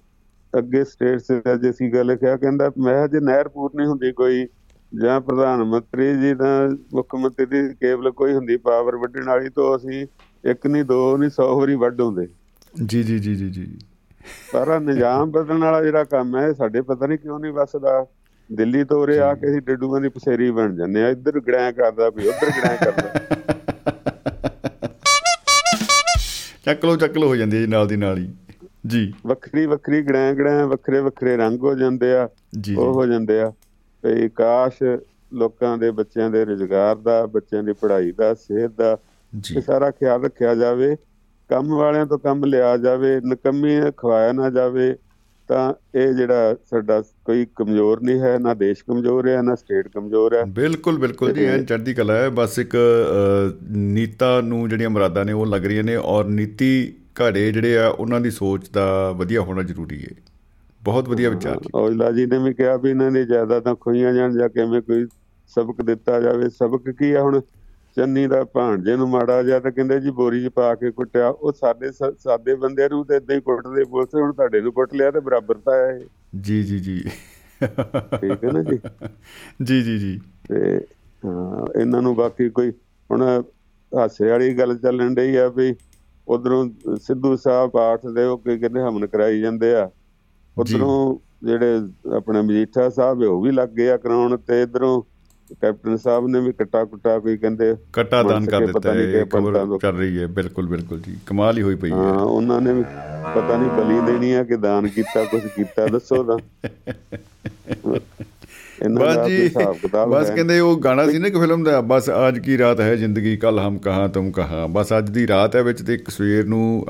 ਅੱਗੇ 0.53 0.83
ਸਟੇਟ 0.83 1.21
ਸੇ 1.21 1.41
ਅੱਜ 1.53 1.69
ਅਸੀਂ 1.69 1.91
ਗੱਲ 1.93 2.15
ਕਿਹਾ 2.15 2.35
ਕਹਿੰਦਾ 2.37 2.71
ਮੈਂ 2.77 3.07
ਜੇ 3.07 3.19
ਨਹਿਰ 3.19 3.47
ਪੂਰਨੀ 3.47 3.85
ਹੁੰਦੀ 3.85 4.11
ਕੋਈ 4.11 4.45
ਜਾਂ 4.91 5.19
ਪ੍ਰਧਾਨ 5.21 5.63
ਮੰਤਰੀ 5.63 6.13
ਜੀ 6.15 6.33
ਦਾ 6.33 6.47
ਮੁੱਖ 6.93 7.15
ਮੰਤਰੀ 7.15 7.45
ਦੀ 7.45 7.73
ਕੇਵਲ 7.73 8.11
ਕੋਈ 8.11 8.33
ਹੁੰਦੀ 8.33 8.57
ਪਾਵਰ 8.57 8.95
ਵੱਢਣ 8.95 9.27
ਵਾਲੀ 9.27 9.49
ਤੋਂ 9.49 9.75
ਅਸੀਂ 9.77 10.05
ਇੱਕ 10.43 10.67
ਨਹੀਂ 10.67 10.83
ਦੋ 10.83 11.17
ਨਹੀਂ 11.17 11.29
100 11.31 11.47
ਵਾਰੀ 11.57 11.75
ਵੱਢ 11.75 12.01
ਹੁੰਦੇ 12.01 12.27
ਜੀ 12.85 13.03
ਜੀ 13.03 13.19
ਜੀ 13.19 13.35
ਜੀ 13.35 13.49
ਜੀ। 13.49 13.65
ਸਾਰਾ 14.51 14.79
ਨਿਜ਼ਾਮ 14.79 15.31
ਬਦਲਣ 15.31 15.57
ਵਾਲਾ 15.57 15.83
ਜਿਹੜਾ 15.83 16.03
ਕੰਮ 16.03 16.37
ਹੈ 16.37 16.53
ਸਾਡੇ 16.53 16.81
ਪਤਾ 16.81 17.07
ਨਹੀਂ 17.07 17.17
ਕਿਉਂ 17.17 17.39
ਨਹੀਂ 17.39 17.51
ਵਸਦਾ। 17.51 18.05
ਦਿੱਲੀ 18.53 18.83
ਤੋਂ 18.83 19.01
ਉਰੇ 19.01 19.19
ਆ 19.19 19.33
ਕੇ 19.33 19.47
ਅਸੀਂ 19.47 19.61
ਡੱਡੂਆਂ 19.61 20.01
ਦੀ 20.01 20.09
ਪਸੇਰੀ 20.09 20.51
ਬਣ 20.51 20.75
ਜਾਂਦੇ 20.75 21.03
ਆ 21.03 21.09
ਇੱਧਰ 21.09 21.39
ਗੜਾਂ 21.39 21.73
ਕਰਦਾ 21.73 22.09
ਵੀ 22.09 22.27
ਉੱਧਰ 22.27 22.49
ਗੜਾਂ 22.49 22.77
ਕਰਦਾ। 22.77 23.19
ਚੱਕ 26.65 26.85
ਲੋ 26.85 26.95
ਚੱਕ 26.95 27.17
ਲੋ 27.17 27.27
ਹੋ 27.27 27.35
ਜਾਂਦੀ 27.35 27.63
ਹੈ 27.63 27.67
ਨਾਲ 27.67 27.87
ਦੀ 27.87 27.95
ਨਾਲ 27.95 28.17
ਹੀ। 28.17 28.33
ਜੀ। 28.87 29.13
ਵੱਖਰੀ 29.27 29.65
ਵੱਖਰੀ 29.65 30.01
ਗੜਾਂ 30.01 30.33
ਗੜਾਂ 30.33 30.67
ਵੱਖਰੇ 30.67 30.99
ਵੱਖਰੇ 30.99 31.37
ਰੰਗ 31.37 31.59
ਹੋ 31.59 31.75
ਜਾਂਦੇ 31.75 32.13
ਆ 32.13 32.29
ਉਹ 32.77 32.93
ਹੋ 32.93 33.05
ਜਾਂਦੇ 33.05 33.41
ਆ। 33.41 33.53
ਤੇ 34.03 34.29
ਕਾਸ਼ 34.29 34.97
ਲੋਕਾਂ 35.33 35.77
ਦੇ 35.77 35.91
ਬੱਚਿਆਂ 35.91 36.29
ਦੇ 36.29 36.45
ਰੋਜ਼ਗਾਰ 36.45 36.95
ਦਾ 36.95 37.25
ਬੱਚਿਆਂ 37.25 37.63
ਦੀ 37.63 37.73
ਪੜ੍ਹਾਈ 37.73 38.11
ਦਾ 38.11 38.33
ਸਿਹਤ 38.33 38.71
ਦਾ 38.71 38.97
ਇਹ 39.55 39.61
ਸਾਰਾ 39.61 39.91
ਖਿਆਲ 39.91 40.23
ਰੱਖਿਆ 40.23 40.55
ਜਾਵੇ। 40.55 40.95
ਕੰਮ 41.49 41.73
ਵਾਲਿਆਂ 41.75 42.05
ਤੋਂ 42.05 42.19
ਕੰਮ 42.19 42.45
ਲਿਆ 42.45 42.77
ਜਾਵੇ 42.77 43.21
ਨਕਮੀ 43.25 43.79
ਖਵਾਇਆ 43.97 44.31
ਨਾ 44.31 44.49
ਜਾਵੇ 44.49 44.95
ਤਾਂ 45.47 45.73
ਇਹ 45.95 46.13
ਜਿਹੜਾ 46.13 46.55
ਸਾਡਾ 46.69 47.01
ਕੋਈ 47.01 47.45
ਕਮਜ਼ੋਰ 47.55 48.01
ਨਹੀਂ 48.01 48.19
ਹੈ 48.19 48.37
ਨਾ 48.39 48.53
ਦੇਸ਼ 48.53 48.83
ਕਮਜ਼ੋਰ 48.87 49.27
ਹੈ 49.27 49.41
ਨਾ 49.41 49.55
ਸਟੇਟ 49.55 49.87
ਕਮਜ਼ੋਰ 49.87 50.35
ਹੈ। 50.35 50.43
ਬਿਲਕੁਲ 50.43 50.97
ਬਿਲਕੁਲ 50.97 51.33
ਜੀ 51.33 51.45
ਐ 51.45 51.57
ਚੜ੍ਹਦੀ 51.57 51.93
ਕਲਾ 51.93 52.13
ਹੈ। 52.13 52.29
ਬਸ 52.29 52.59
ਇੱਕ 52.59 52.75
ਨੀਤਾ 53.71 54.41
ਨੂੰ 54.41 54.69
ਜਿਹੜੀਆਂ 54.69 54.89
ਮਰਾਦਾਂ 54.89 55.25
ਨੇ 55.25 55.31
ਉਹ 55.31 55.45
ਲੱਗ 55.45 55.65
ਰਹੀਆਂ 55.65 55.83
ਨੇ 55.83 55.95
ਔਰ 55.95 56.25
ਨੀਤੀ 56.25 56.93
ਘੜੇ 57.21 57.51
ਜਿਹੜੇ 57.51 57.77
ਆ 57.77 57.87
ਉਹਨਾਂ 57.87 58.21
ਦੀ 58.21 58.31
ਸੋਚ 58.31 58.69
ਦਾ 58.69 59.11
ਵਧੀਆ 59.11 59.41
ਹੋਣਾ 59.41 59.63
ਜ਼ਰੂਰੀ 59.63 60.03
ਹੈ। 60.03 60.15
ਬਹੁਤ 60.83 61.09
ਵਧੀਆ 61.09 61.29
ਵਿਚਾਰ 61.29 61.59
ਔਜਲਾ 61.75 62.11
ਜੀ 62.11 62.25
ਨੇ 62.25 62.37
ਵੀ 62.37 62.53
ਕਿਹਾ 62.53 62.77
ਵੀ 62.77 62.89
ਇਹਨਾਂ 62.89 63.11
ਦੀ 63.11 63.25
ਜਾਇਦਾਦਾਂ 63.25 63.75
ਖੋਈਆਂ 63.75 64.13
ਜਾਣ 64.13 64.37
ਜਾਂ 64.37 64.49
ਕਿਵੇਂ 64.49 64.81
ਕੋਈ 64.81 65.05
ਸਬਕ 65.55 65.81
ਦਿੱਤਾ 65.81 66.19
ਜਾਵੇ। 66.21 66.49
ਸਬਕ 66.49 66.89
ਕੀ 66.89 67.11
ਆ 67.11 67.21
ਹੁਣ? 67.21 67.41
ਚੰਨੀ 67.97 68.25
ਦਾ 68.27 68.43
ਭਾਣਜੇ 68.43 68.95
ਨੂੰ 68.95 69.09
ਮਾੜਾ 69.09 69.41
ਜਿਹਾ 69.43 69.59
ਤਾਂ 69.59 69.71
ਕਹਿੰਦੇ 69.71 69.99
ਜੀ 69.99 70.09
ਬੋਰੀ 70.09 70.43
'ਚ 70.43 70.49
ਪਾ 70.49 70.73
ਕੇ 70.75 70.91
ਕੁੱਟਿਆ। 70.91 71.27
ਉਹ 71.29 71.53
ਸਾਡੇ 71.53 71.91
ਸਾਦੇ 71.91 72.55
ਬੰਦਿਆਂ 72.55 72.89
ਨੂੰ 72.89 73.05
ਤੇ 73.05 73.15
ਇਦਾਂ 73.15 73.35
ਹੀ 73.35 73.41
ਕੁੱਟਦੇ 73.41 73.83
ਪੁਲਿਸ 73.83 74.15
ਹੁਣ 74.15 74.33
ਤੁਹਾਡੇ 74.33 74.61
ਨੂੰ 74.61 74.73
ਕੁੱਟ 74.73 74.93
ਲਿਆ 74.93 75.11
ਤੇ 75.11 75.19
ਬਰਾਬਰਤਾ 75.19 75.75
ਹੈ 75.75 75.99
ਜੀ 76.41 76.61
ਜੀ 76.63 76.79
ਜੀ। 76.79 76.97
ਠੀਕ 77.61 78.43
ਹੈ 78.43 78.51
ਨਾ 78.51 78.63
ਜੀ? 78.63 78.79
ਜੀ 79.63 79.81
ਜੀ 79.81 79.97
ਜੀ। 79.99 80.19
ਤੇ 80.49 80.75
ਇਹਨਾਂ 81.81 82.01
ਨੂੰ 82.01 82.15
ਬਾਕੀ 82.15 82.49
ਕੋਈ 82.49 82.71
ਹੁਣ 83.09 83.21
ਹਾਸੇ 83.91 84.29
ਵਾਲੀ 84.29 84.53
ਗੱਲ 84.57 84.77
ਚੱਲਣ 84.77 85.13
ਡਈ 85.15 85.35
ਆ 85.35 85.47
ਵੀ 85.47 85.75
ਉਧਰੋਂ 86.27 86.65
ਸਿੱਧੂ 86.97 87.35
ਸਾਹਿਬ 87.35 87.69
ਪਾਠ 87.69 88.05
ਦੇ 88.07 88.23
ਉਹ 88.23 88.37
ਕਹਿੰਦੇ 88.37 88.81
ਹਮਨ 88.81 89.07
ਕਰਾਈ 89.07 89.41
ਜਾਂਦੇ 89.41 89.75
ਆ। 89.75 89.89
ਉਧਰੋਂ 90.57 91.17
ਜਿਹੜੇ 91.43 91.79
ਆਪਣੇ 92.15 92.41
ਮਜੀਠਾ 92.41 92.89
ਸਾਹਿਬ 92.89 93.21
ਉਹ 93.23 93.41
ਵੀ 93.41 93.51
ਲੱਗ 93.51 93.69
ਗਏ 93.69 93.89
ਆ 93.89 93.97
ਕਰਾਉਣ 93.97 94.37
ਤੇ 94.37 94.61
ਇਧਰੋਂ 94.61 95.01
ਕੈਪਟਨ 95.61 95.97
ਸਾਹਿਬ 95.97 96.27
ਨੇ 96.27 96.39
ਵੀ 96.39 96.51
ਕਟਾ 96.51 96.83
ਕੁਟਾ 96.85 97.19
ਕੋਈ 97.19 97.37
ਕਹਿੰਦੇ 97.37 97.75
ਕਟਾ 97.93 98.21
ਦਾਨ 98.23 98.45
ਕਰ 98.45 98.65
ਦਿੱਤਾ 98.65 98.93
ਹੈ 98.93 99.25
ਖਬਰ 99.25 99.77
ਕਰ 99.77 99.93
ਰਹੀ 99.93 100.17
ਹੈ 100.19 100.27
ਬਿਲਕੁਲ 100.27 100.67
ਬਿਲਕੁਲ 100.67 100.99
ਜੀ 100.99 101.15
ਕਮਾਲ 101.25 101.57
ਹੀ 101.57 101.61
ਹੋਈ 101.61 101.75
ਪਈ 101.75 101.91
ਹੈ। 101.91 101.95
ਹਾਂ 101.95 102.13
ਉਹਨਾਂ 102.13 102.61
ਨੇ 102.61 102.73
ਵੀ 102.73 102.83
ਪਤਾ 103.35 103.57
ਨਹੀਂ 103.57 103.69
ਬਲੀ 103.69 103.99
ਦੇਣੀ 104.05 104.31
ਆ 104.31 104.43
ਕਿ 104.43 104.55
ਦਾਨ 104.57 104.87
ਕੀਤਾ 104.87 105.23
ਕੁਝ 105.23 105.41
ਕੀਤਾ 105.55 105.87
ਦੱਸੋ 105.87 106.23
ਤਾਂ। 106.23 106.37
ਬਸ 108.91 109.27
ਜੀ 109.27 109.49
ਬਸ 110.07 110.29
ਕਹਿੰਦੇ 110.31 110.59
ਉਹ 110.59 110.79
ਗਾਣਾ 110.79 111.05
ਸੀ 111.07 111.17
ਨਾ 111.17 111.29
ਕਿ 111.29 111.39
ਫਿਲਮ 111.39 111.63
ਦਾ 111.63 111.81
ਬਸ 111.81 112.09
ਅੱਜ 112.27 112.39
ਕੀ 112.39 112.57
ਰਾਤ 112.57 112.81
ਹੈ 112.81 112.95
ਜ਼ਿੰਦਗੀ 112.95 113.37
ਕੱਲ 113.37 113.59
ਹਮ 113.59 113.77
ਕਹਾਂ 113.77 114.07
ਤੁਮ 114.09 114.31
ਕਹਾਂ। 114.31 114.67
ਬਸ 114.67 114.93
ਅੱਜ 114.97 115.09
ਦੀ 115.09 115.27
ਰਾਤ 115.27 115.55
ਹੈ 115.55 115.61
ਵਿੱਚ 115.61 115.81
ਤੇ 115.81 115.93
ਇੱਕ 115.93 116.09
ਸਵੇਰ 116.09 116.45
ਨੂੰ 116.45 116.85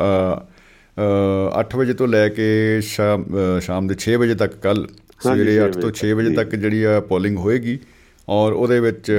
8 1.61 1.77
ਵਜੇ 1.77 1.93
ਤੋਂ 1.93 2.07
ਲੈ 2.07 2.29
ਕੇ 2.29 2.81
ਸ਼ਾਮ 2.81 3.25
ਸ਼ਾਮ 3.59 3.87
ਦੇ 3.87 3.95
6 4.03 4.15
ਵਜੇ 4.19 4.35
ਤੱਕ 4.35 4.55
ਕੱਲ 4.61 4.87
ਸਵੇਰੇ 5.23 5.57
8 5.59 5.69
ਤੋਂ 5.81 5.91
6 6.01 6.13
ਵਜੇ 6.13 6.35
ਤੱਕ 6.35 6.55
ਜਿਹੜੀ 6.55 6.83
ਆ 6.83 6.99
ਪੋਲਿੰਗ 6.99 7.37
ਹੋਏਗੀ 7.37 7.79
ਔਰ 8.29 8.53
ਉਹਦੇ 8.53 8.79
ਵਿੱਚ 8.79 9.11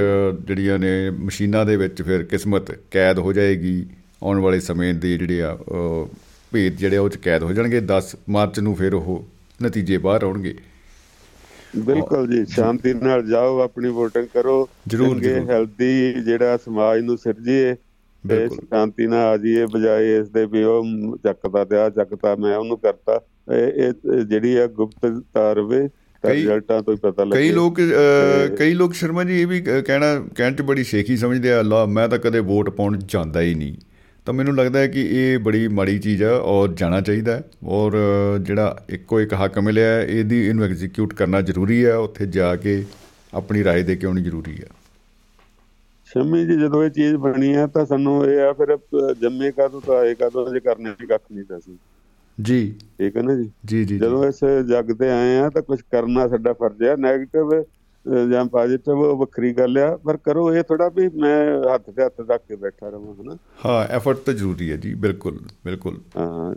ਜਿਹੜੀਆਂ 0.47 0.77
ਨੇ 0.79 1.09
ਮਸ਼ੀਨਾਂ 1.09 1.65
ਦੇ 1.65 1.75
ਵਿੱਚ 1.77 2.01
ਫਿਰ 2.01 2.23
ਕਿਸਮਤ 2.23 2.71
ਕੈਦ 2.91 3.19
ਹੋ 3.19 3.33
ਜਾਏਗੀ 3.33 3.85
ਆਉਣ 4.23 4.39
ਵਾਲੇ 4.39 4.59
ਸਮੇਂ 4.59 4.93
ਦੇ 4.93 5.17
ਜਿਹੜੇ 5.17 5.41
ਆ 5.41 5.57
ਭੇਦ 6.51 6.75
ਜਿਹੜੇ 6.75 6.97
ਉਹ 6.97 7.09
ਚ 7.09 7.17
ਕੈਦ 7.17 7.43
ਹੋ 7.43 7.53
ਜਾਣਗੇ। 7.53 7.81
10 7.91 8.15
ਮਾਰਚ 8.29 8.59
ਨੂੰ 8.59 8.75
ਫਿਰ 8.75 8.93
ਉਹ 8.93 9.25
ਨਤੀਜੇ 9.59 9.97
ਬਾਹਰ 9.97 10.23
ਆਉਣਗੇ। 10.23 10.55
ਬਿਲਕੁਲ 11.77 12.27
ਜੀ 12.27 12.45
ਸ਼ਾਂਤੀ 12.45 12.93
ਨਾਲ 12.93 13.25
ਜਾਓ 13.27 13.59
ਆਪਣੀ 13.59 13.89
VOTING 13.89 14.27
ਕਰੋ। 14.33 14.67
ਜਰੂਰ 14.87 15.23
ਹੈਲਦੀ 15.49 16.13
ਜਿਹੜਾ 16.23 16.57
ਸਮਾਜ 16.57 17.01
ਨੂੰ 17.01 17.17
ਸਿਰਜੀਏ 17.17 17.75
ਤੇ 18.23 18.47
ਸ਼ਾਂਤੀ 18.49 19.07
ਨਾਲ 19.07 19.27
ਆ 19.27 19.37
ਜੀਏ 19.37 19.65
ਬਜਾਏ 19.65 20.17
ਇਸ 20.19 20.29
ਦੇ 20.29 20.45
ਵੀ 20.45 20.63
ਉਹ 20.63 21.17
ਚੱਕਦਾ 21.23 21.63
ਤੇ 21.65 21.77
ਆ 21.77 21.89
ਚੱਕਦਾ 21.89 22.35
ਮੈਂ 22.35 22.55
ਉਹਨੂੰ 22.57 22.77
ਕਰਤਾ। 22.77 23.19
ਇਹ 23.53 24.23
ਜਿਹੜੀ 24.23 24.55
ਆ 24.57 24.67
ਗੁਪਤਤਾ 24.67 25.51
ਰਵੇ 25.53 25.87
ਰਿਜ਼ਲਟਾਂ 26.24 26.82
ਤੋਂ 26.82 26.94
ਹੀ 26.94 26.98
ਪਤਾ 26.98 27.24
ਲੱਗੇ 27.24 27.38
ਕਈ 27.38 27.50
ਲੋਕ 27.50 27.80
ਕਈ 28.58 28.74
ਲੋਕ 28.74 28.92
ਸ਼ਰਮਾ 28.92 29.24
ਜੀ 29.24 29.40
ਇਹ 29.40 29.46
ਵੀ 29.46 29.60
ਕਹਿਣਾ 29.60 30.24
ਕਹਿਣ 30.36 30.54
ਚ 30.54 30.62
ਬੜੀ 30.62 30.84
ਸ਼ੇਖੀ 30.84 31.16
ਸਮਝਦੇ 31.16 31.52
ਆ 31.52 31.60
ਅੱਲਾ 31.60 31.86
ਮੈਂ 31.86 32.08
ਤਾਂ 32.08 32.18
ਕਦੇ 32.18 32.40
ਵੋਟ 32.40 32.70
ਪਾਉਣ 32.70 32.98
ਜਾਂਦਾ 33.08 33.40
ਹੀ 33.40 33.54
ਨਹੀਂ 33.54 33.76
ਤਾਂ 34.26 34.34
ਮੈਨੂੰ 34.34 34.54
ਲੱਗਦਾ 34.56 34.78
ਹੈ 34.78 34.86
ਕਿ 34.86 35.08
ਇਹ 35.12 35.38
ਬੜੀ 35.38 35.68
ਮਾੜੀ 35.68 35.98
ਚੀਜ਼ 35.98 36.22
ਆ 36.22 36.30
ਔਰ 36.30 36.72
ਜਾਣਾ 36.72 37.00
ਚਾਹੀਦਾ 37.00 37.36
ਹੈ 37.36 37.42
ਔਰ 37.64 37.92
ਜਿਹੜਾ 38.40 38.84
ਇੱਕੋ 38.90 39.20
ਇੱਕ 39.20 39.34
ਹੱਕ 39.34 39.58
ਮਿਲਿਆ 39.58 40.00
ਇਹਦੀ 40.02 40.48
ਇਹਨੂੰ 40.48 40.64
ਐਗਜ਼ੀਕਿਊਟ 40.64 41.14
ਕਰਨਾ 41.14 41.40
ਜ਼ਰੂਰੀ 41.40 41.84
ਹੈ 41.86 41.96
ਉੱਥੇ 41.96 42.26
ਜਾ 42.26 42.56
ਕੇ 42.56 42.84
ਆਪਣੀ 43.34 43.62
رائے 43.62 43.84
ਦੇ 43.84 43.96
ਕੇ 43.96 44.06
ਆਉਣੀ 44.06 44.22
ਜ਼ਰੂਰੀ 44.22 44.52
ਹੈ 44.52 44.68
ਸ਼ਮੀ 46.06 46.46
ਜੀ 46.46 46.56
ਜਦੋਂ 46.56 46.84
ਇਹ 46.84 46.90
ਚੀਜ਼ 46.90 47.16
ਬਣੀ 47.16 47.54
ਹੈ 47.54 47.66
ਤਾਂ 47.66 47.86
ਸਾਨੂੰ 47.86 48.24
ਇਹ 48.26 48.40
ਆ 48.40 48.52
ਫਿਰ 48.52 48.76
ਜੰਮੇ 49.20 49.50
ਕਦੋਂ 49.50 49.80
ਤਾਂ 49.80 49.96
ਆਏ 49.96 50.14
ਕਦੋਂ 50.14 50.54
ਜੇ 50.54 50.60
ਕਰਨੇ 50.60 50.90
ਵੀ 50.90 51.06
ਕੱਖ 51.06 51.22
ਨਹੀਂ 51.32 51.44
ਤਾਂ 51.44 51.60
ਸੀ 51.60 51.78
ਜੀ। 52.37 52.59
ਠੀਕ 52.97 53.17
ਹੈ 53.17 53.21
ਨਾ 53.21 53.35
ਜੀ? 53.35 53.49
ਜੀ 53.65 53.83
ਜੀ 53.85 53.97
ਜਦੋਂ 53.99 54.23
ਇਸ 54.25 54.43
ਜੱਗ 54.67 54.91
ਤੇ 54.99 55.09
ਆਏ 55.11 55.37
ਆ 55.37 55.49
ਤਾਂ 55.49 55.61
ਕੁਝ 55.61 55.79
ਕਰਨਾ 55.91 56.27
ਸਾਡਾ 56.27 56.53
ਫਰਜ਼ 56.53 56.83
ਹੈ। 56.83 56.93
네ਗੇਟਿਵ 56.95 57.63
ਜਾਂ 58.29 58.43
ਪੋਜ਼ਿਟਿਵ 58.45 58.99
ਵੱਖਰੀ 59.19 59.51
ਗੱਲ 59.53 59.77
ਆ। 59.77 59.95
ਪਰ 59.97 60.17
ਕਰੋ 60.17 60.53
ਇਹ 60.53 60.63
ਥੋੜਾ 60.63 60.87
ਵੀ 60.89 61.07
ਮੈਂ 61.15 61.37
ਹੱਥ 61.73 61.89
ਤੇ 61.89 62.03
ਹੱਥ 62.03 62.19
ਰੱਖ 62.29 62.41
ਕੇ 62.47 62.55
ਬੈਠਾ 62.55 62.89
ਰਹਾਂ 62.89 63.13
ਹਨਾ? 63.21 63.37
ਹਾਂ 63.65 63.83
ਐਫਰਟ 63.95 64.17
ਤਾਂ 64.17 64.33
ਜ਼ਰੂਰੀ 64.33 64.71
ਹੈ 64.71 64.77
ਜੀ 64.77 64.93
ਬਿਲਕੁਲ 64.95 65.39
ਬਿਲਕੁਲ। 65.65 65.99
ਹਾਂ 66.17 66.55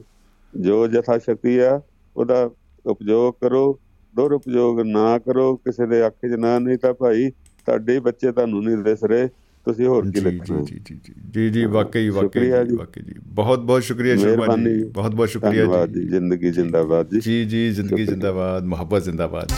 ਜੋ 0.54 0.86
ਜਥਾ 0.88 1.18
ਸ਼ਕਤੀ 1.18 1.58
ਆ 1.58 1.80
ਉਹਦਾ 2.16 2.50
ਉਪਯੋਗ 2.84 3.34
ਕਰੋ 3.40 3.78
ਦੁਰ 4.14 4.32
ਉਪਯੋਗ 4.32 4.80
ਨਾ 4.80 5.18
ਕਰੋ 5.18 5.54
ਕਿਸੇ 5.56 5.86
ਦੇ 5.86 6.06
ਅੱਖ 6.06 6.14
'ਚ 6.26 6.38
ਨਾ 6.38 6.58
ਨਹੀਂ 6.58 6.78
ਤਾਂ 6.78 6.92
ਭਾਈ 6.94 7.30
ਤੁਹਾਡੇ 7.66 7.98
ਬੱਚੇ 8.00 8.32
ਤੁਹਾਨੂੰ 8.32 8.62
ਨਹੀਂ 8.64 8.76
ਦਿਸ 8.76 9.04
ਰਹੇ। 9.04 9.28
ਤੁਸੀਂ 9.64 9.86
ਹੋਰ 9.86 10.10
ਕੀ 10.10 10.20
ਲਿਖਣਾ 10.20 10.60
ਜੀ 10.60 10.80
ਜੀ 10.84 10.94
ਜੀ 11.04 11.14
ਜੀ। 11.34 11.50
ਜੀ 11.50 11.64
ਵਾਕਈ 11.64 12.08
ਵਾਕਈ 12.08 12.50
ਵਾਕਈ 12.50 13.02
ਜੀ। 13.02 13.14
ਬਹੁਤ 13.26 13.58
ਬਹੁਤ 13.58 13.82
ਸ਼ੁਕਰੀਆ 13.82 14.16
ਸ਼ਰਮਾ 14.16 14.56
ਜੀ। 14.56 14.84
ਬਹੁਤ 14.84 15.14
ਬਹੁਤ 15.14 15.28
ਸ਼ੁਕਰੀਆ 15.28 15.86
ਜੀ। 15.86 16.06
ਜ਼ਿੰਦਗੀ 16.08 16.50
ਜ਼ਿੰਦਾਬਾਦ 16.50 17.10
ਜੀ। 17.10 17.20
ਜੀ 17.20 17.44
ਜੀ 17.44 17.70
ਜ਼ਿੰਦਗੀ 17.70 18.06
ਜ਼ਿੰਦਾਬਾਦ 18.06 18.64
ਮੁਹੱਬਤ 18.64 19.02
ਜ਼ਿੰਦਾਬਾਦ 19.02 19.48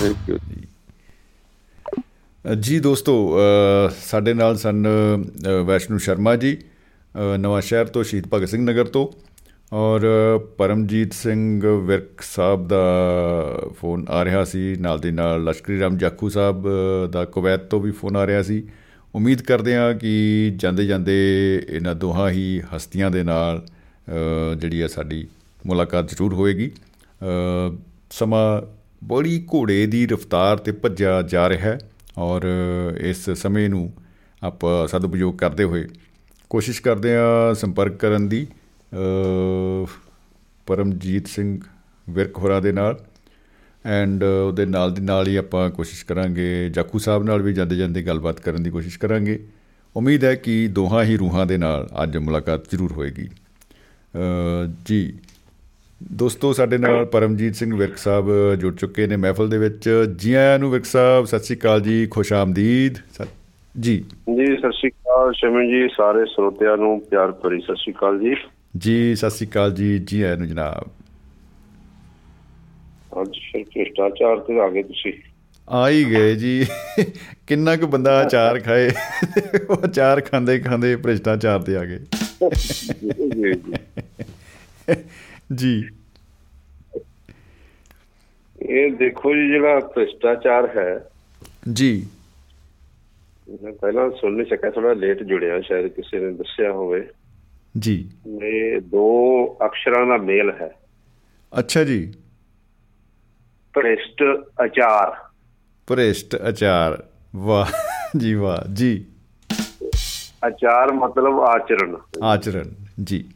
ਥੈਂਕ 0.00 0.28
ਯੂ 0.28 0.38
ਜੀ। 0.38 0.66
ਜੀ 2.60 2.80
ਦੋਸਤੋ 2.80 3.36
ਸਾਡੇ 4.04 4.34
ਨਾਲ 4.34 4.56
ਸਨ 4.56 4.86
ਵੈਸ਼ਨੂ 5.66 5.98
ਸ਼ਰਮਾ 5.98 6.36
ਜੀ 6.36 6.56
ਨਵਾਂ 7.38 7.60
ਸ਼ਹਿਰ 7.60 7.86
ਤੋਂ 7.86 8.04
ਸ਼ਹੀਦ 8.04 8.24
ਭਗਤ 8.34 8.48
ਸਿੰਘ 8.48 8.62
ਨਗਰ 8.64 8.84
ਤੋਂ। 8.84 9.27
ਔਰ 9.72 10.00
ਪਰਮਜੀਤ 10.58 11.12
ਸਿੰਘ 11.12 11.62
ਵਿਰਕ 11.86 12.20
ਸਾਹਿਬ 12.22 12.66
ਦਾ 12.68 12.78
ਫੋਨ 13.80 14.04
ਆ 14.10 14.24
ਰਿਹਾ 14.24 14.44
ਸੀ, 14.44 14.74
ਨਾਲ 14.76 14.98
ਦੀ 14.98 15.10
ਨਾਲ 15.10 15.44
ਲਸ਼ਕਰੀ 15.44 15.78
ਰਾਮ 15.80 15.96
ਜਾਖੂ 15.98 16.28
ਸਾਹਿਬ 16.28 16.68
ਦਾ 17.12 17.24
ਕੁਵੈਤ 17.24 17.64
ਤੋਂ 17.70 17.80
ਵੀ 17.80 17.90
ਫੋਨ 17.90 18.16
ਆ 18.16 18.26
ਰਿਹਾ 18.26 18.42
ਸੀ। 18.42 18.62
ਉਮੀਦ 19.14 19.42
ਕਰਦੇ 19.42 19.74
ਹਾਂ 19.76 19.92
ਕਿ 19.94 20.52
ਜਾਂਦੇ 20.56 20.86
ਜਾਂਦੇ 20.86 21.16
ਇਹਨਾਂ 21.68 21.94
ਦੋਹਾਂ 21.94 22.30
ਹੀ 22.30 22.60
ਹਸਤੀਆਂ 22.76 23.10
ਦੇ 23.10 23.22
ਨਾਲ 23.22 23.62
ਜਿਹੜੀ 24.60 24.80
ਆ 24.80 24.88
ਸਾਡੀ 24.88 25.26
ਮੁਲਾਕਾਤ 25.66 26.10
ਜ਼ਰੂਰ 26.10 26.34
ਹੋਏਗੀ। 26.34 26.70
ਸਮਾਂ 28.10 28.60
ਬੜੀ 29.04 29.38
ਘੋੜੇ 29.54 29.86
ਦੀ 29.86 30.06
ਰਫ਼ਤਾਰ 30.06 30.58
ਤੇ 30.58 30.72
ਭੱਜਿਆ 30.72 31.20
ਜਾ 31.22 31.48
ਰਿਹਾ 31.48 31.64
ਹੈ 31.64 31.78
ਔਰ 32.18 32.42
ਇਸ 33.00 33.28
ਸਮੇਂ 33.30 33.68
ਨੂੰ 33.70 33.92
ਆਪਾਂ 34.42 34.86
ਸਦਉਪਯੋਗ 34.88 35.34
ਕਰਦੇ 35.36 35.64
ਹੋਏ 35.64 35.84
ਕੋਸ਼ਿਸ਼ 36.50 36.82
ਕਰਦੇ 36.82 37.14
ਆ 37.16 37.52
ਸੰਪਰਕ 37.54 37.96
ਕਰਨ 37.96 38.28
ਦੀ। 38.28 38.46
ਪਰਮਜੀਤ 40.66 41.26
ਸਿੰਘ 41.26 41.58
ਵਿਰਕ 42.10 42.38
ਹੋਰਾ 42.38 42.60
ਦੇ 42.60 42.72
ਨਾਲ। 42.72 42.98
ਐਂਡ 43.84 44.22
ਉਹਦੇ 44.22 44.66
ਨਾਲ 44.66 44.92
ਦੀ 44.94 45.02
ਨਾਲ 45.02 45.28
ਹੀ 45.28 45.36
ਆਪਾਂ 45.36 45.68
ਕੋਸ਼ਿਸ਼ 45.70 46.04
ਕਰਾਂਗੇ 46.06 46.68
ਜਾਕੂ 46.68 46.98
ਸਾਹਿਬ 46.98 47.24
ਨਾਲ 47.24 47.42
ਵੀ 47.42 47.52
ਜਾਂਦੇ 47.52 47.76
ਜਾਂਦੇ 47.76 48.02
ਗੱਲਬਾਤ 48.02 48.40
ਕਰਨ 48.40 48.62
ਦੀ 48.62 48.70
ਕੋਸ਼ਿਸ਼ 48.70 48.98
ਕਰਾਂਗੇ। 48.98 49.38
ਉਮੀਦ 49.96 50.24
ਹੈ 50.24 50.34
ਕਿ 50.34 50.66
ਦੋਹਾਂ 50.68 51.04
ਹੀ 51.04 51.16
ਰੂਹਾਂ 51.16 51.46
ਦੇ 51.46 51.58
ਨਾਲ 51.58 51.88
ਅੱਜ 52.02 52.16
ਮੁਲਾਕਾਤ 52.16 52.64
ਜ਼ਰੂਰ 52.70 52.92
ਹੋਏਗੀ। 52.92 53.28
ਜੀ, 54.86 55.18
ਦੋਸਤੋ, 56.12 56.52
ਸਾਡੇ 56.52 56.78
ਨਾਲ 56.78 57.04
ਪਰਮਜੀਤ 57.04 57.54
ਸਿੰਘ 57.54 57.74
ਵਿਰਕ 57.76 57.96
ਸਾਹਿਬ 57.96 58.54
ਜੁੜ 58.54 58.74
ਚੁੱਕੇ 58.74 59.06
ਨੇ 59.06 59.16
ਮਹਿਫਲ 59.16 59.48
ਦੇ 59.48 59.58
ਵਿੱਚ। 59.58 59.88
ਜੀ 60.16 60.34
ਆਇਆਂ 60.34 60.58
ਨੂੰ 60.58 60.70
ਵਿਰਕ 60.70 60.84
ਸਾਹਿਬ, 60.84 61.24
ਸਤਿ 61.24 61.38
ਸ੍ਰੀ 61.38 61.56
ਅਕਾਲ 61.56 61.80
ਜੀ, 61.80 62.06
ਖੁਸ਼ 62.06 62.32
ਆਮਦੀਦ। 62.32 62.94
ਜੀ। 63.80 63.96
ਜੀ, 64.36 64.56
ਸਤਿ 64.56 64.72
ਸ੍ਰੀ 64.72 64.90
ਅਕਾਲ, 64.90 65.32
ਸ਼ਮਨ 65.32 65.68
ਜੀ, 65.68 65.88
ਸਾਰੇ 65.96 66.24
ਸਰੋਤਿਆਂ 66.26 66.76
ਨੂੰ 66.76 67.00
ਪਿਆਰ 67.00 67.32
ਭਰੀ 67.32 67.60
ਸਤਿ 67.60 67.76
ਸ੍ਰੀ 67.76 67.92
ਅਕਾਲ 67.92 68.18
ਜੀ। 68.18 68.34
ਜੀ 68.78 69.14
ਸਤਿ 69.14 69.30
ਸ੍ਰੀ 69.30 69.46
ਅਕਾਲ 69.46 69.74
ਜੀ 69.74 69.98
ਜੀ 69.98 70.22
ਆਇਆਂ 70.22 70.36
ਨੂੰ 70.36 70.48
ਜਨਾਬ। 70.48 70.90
ਅੱਜ 73.22 73.38
ਫਿਰ 73.52 73.64
ਭ੍ਰਿਸ਼ਟਾਚਾਰ 73.64 74.38
ਤੇ 74.38 74.60
ਆ 74.60 74.68
ਗਏ 74.68 74.82
ਤੁਸੀਂ। 74.82 75.12
ਆ 75.70 75.88
ਹੀ 75.88 76.04
ਗਏ 76.04 76.34
ਜੀ। 76.34 76.66
ਕਿੰਨਾ 77.46 77.76
ਕੁ 77.76 77.86
ਬੰਦਾ 77.86 78.26
ਅਚਾਰ 78.26 78.60
ਖਾਏ। 78.60 78.90
ਉਹ 79.70 79.76
ਅਚਾਰ 79.84 80.20
ਖਾਂਦੇ 80.20 80.58
ਖਾਂਦੇ 80.58 80.96
ਭ੍ਰਿਸ਼ਟਾਚਾਰ 80.96 81.62
ਤੇ 81.62 81.76
ਆ 81.76 81.84
ਗਏ। 81.84 81.98
ਜੀ। 85.54 85.88
ਇਹ 88.62 88.92
ਦੇਖੋ 88.92 89.34
ਜੀ 89.34 89.48
ਜਿਹੜਾ 89.48 89.80
ਭ੍ਰਿਸ਼ਟਾਚਾਰ 89.80 90.78
ਹੈ। 90.78 91.10
ਜੀ। 91.72 92.06
ਮੈਂ 93.62 93.72
ਪਹਿਲਾਂ 93.72 94.10
ਸੁਣ 94.10 94.32
ਨਹੀਂ 94.32 94.46
ਸਕਿਆ 94.46 94.70
ਥੋੜਾ 94.70 94.92
ਲੇਟ 94.92 95.22
ਜੁੜਿਆ 95.22 95.60
ਸ਼ਾਇਦ 95.60 95.86
ਕਿਸੇ 95.86 96.18
ਨੇ 96.18 96.32
ਦੱਸਿਆ 96.32 96.72
ਹੋਵੇ। 96.72 97.08
ਜੀ। 97.78 98.10
ਇਹ 98.42 98.80
ਦੋ 98.80 99.46
ਅਕਸ਼ਰਾਂ 99.66 100.06
ਦਾ 100.06 100.16
ਮੇਲ 100.16 100.50
ਹੈ। 100.50 100.74
ਅੱਛਾ 101.58 101.84
ਜੀ। 101.84 102.14
ਭ੍ਰਿਸ਼ਟ 103.74 104.24
ਅਚਾਰ। 104.64 105.28
ਭ੍ਰਿਸ਼ਟ 105.86 106.36
ਅਚਾਰ। 106.48 107.04
ਵਾਹ 107.36 107.66
ਜੀ 108.18 108.34
ਵਾਹ 108.34 108.72
ਜੀ। 108.72 109.04
ਅਚਾਰ 110.46 110.92
ਮਤਲਬ 110.92 111.40
ਆਚਰਣ। 111.40 111.96
ਆਚਰਣ 112.22 112.64
ਜੀ। 113.04 113.28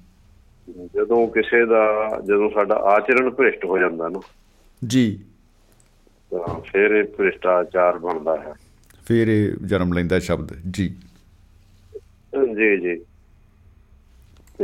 ਜਦੋਂ 0.71 1.29
ਕਿਸੇ 1.29 1.67
ਦਾ 1.67 2.11
ਜਦੋਂ 2.27 2.51
ਸਾਡਾ 2.51 2.75
ਆਚਰਣ 2.75 3.31
ਭ੍ਰਿਸ਼ਟ 3.31 3.65
ਹੋ 3.65 3.79
ਜਾਂਦਾ 3.79 4.09
ਨਾ। 4.09 4.21
ਜੀ। 4.87 5.25
ਤਾਂ 6.31 6.61
ਫਿਰ 6.61 6.91
ਇਹ 6.91 7.05
ਭ੍ਰਿਸ਼ਟਾਚਾਰ 7.05 7.99
ਬਣਦਾ 7.99 8.37
ਹੈ। 8.37 8.55
ਫਿਰ 9.07 9.29
ਇਹ 9.29 9.53
ਜਨਮ 9.67 9.93
ਲੈਂਦਾ 9.93 10.19
ਸ਼ਬਦ 10.19 10.53
ਜੀ। 10.71 10.89
ਜੀ 12.55 12.81
ਜੀ। 12.81 13.05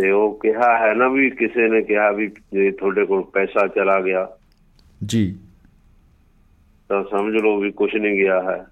ਤੇ 0.00 0.10
ਉਹ 0.10 0.38
ਕਿਹਾ 0.40 0.78
ਹੈ 0.78 0.94
ਨਾ 0.94 1.08
ਵੀ 1.08 1.30
ਕਿਸੇ 1.30 1.68
ਨੇ 1.68 1.82
ਕਿਹਾ 1.82 2.10
ਵੀ 2.10 2.26
ਜੇ 2.26 2.70
ਤੁਹਾਡੇ 2.70 3.04
ਕੋਲ 3.04 3.22
ਪੈਸਾ 3.22 3.66
ਚਲਾ 3.66 4.00
ਗਿਆ। 4.00 4.28
ਜੀ। 5.06 5.36
ਤਾਂ 6.88 7.04
ਸਮਝ 7.10 7.34
ਲਓ 7.34 7.60
ਵੀ 7.60 7.70
ਕੁਝ 7.70 7.96
ਨਹੀਂ 7.96 8.16
ਗਿਆ 8.16 8.42
ਹੈ। 8.42 8.66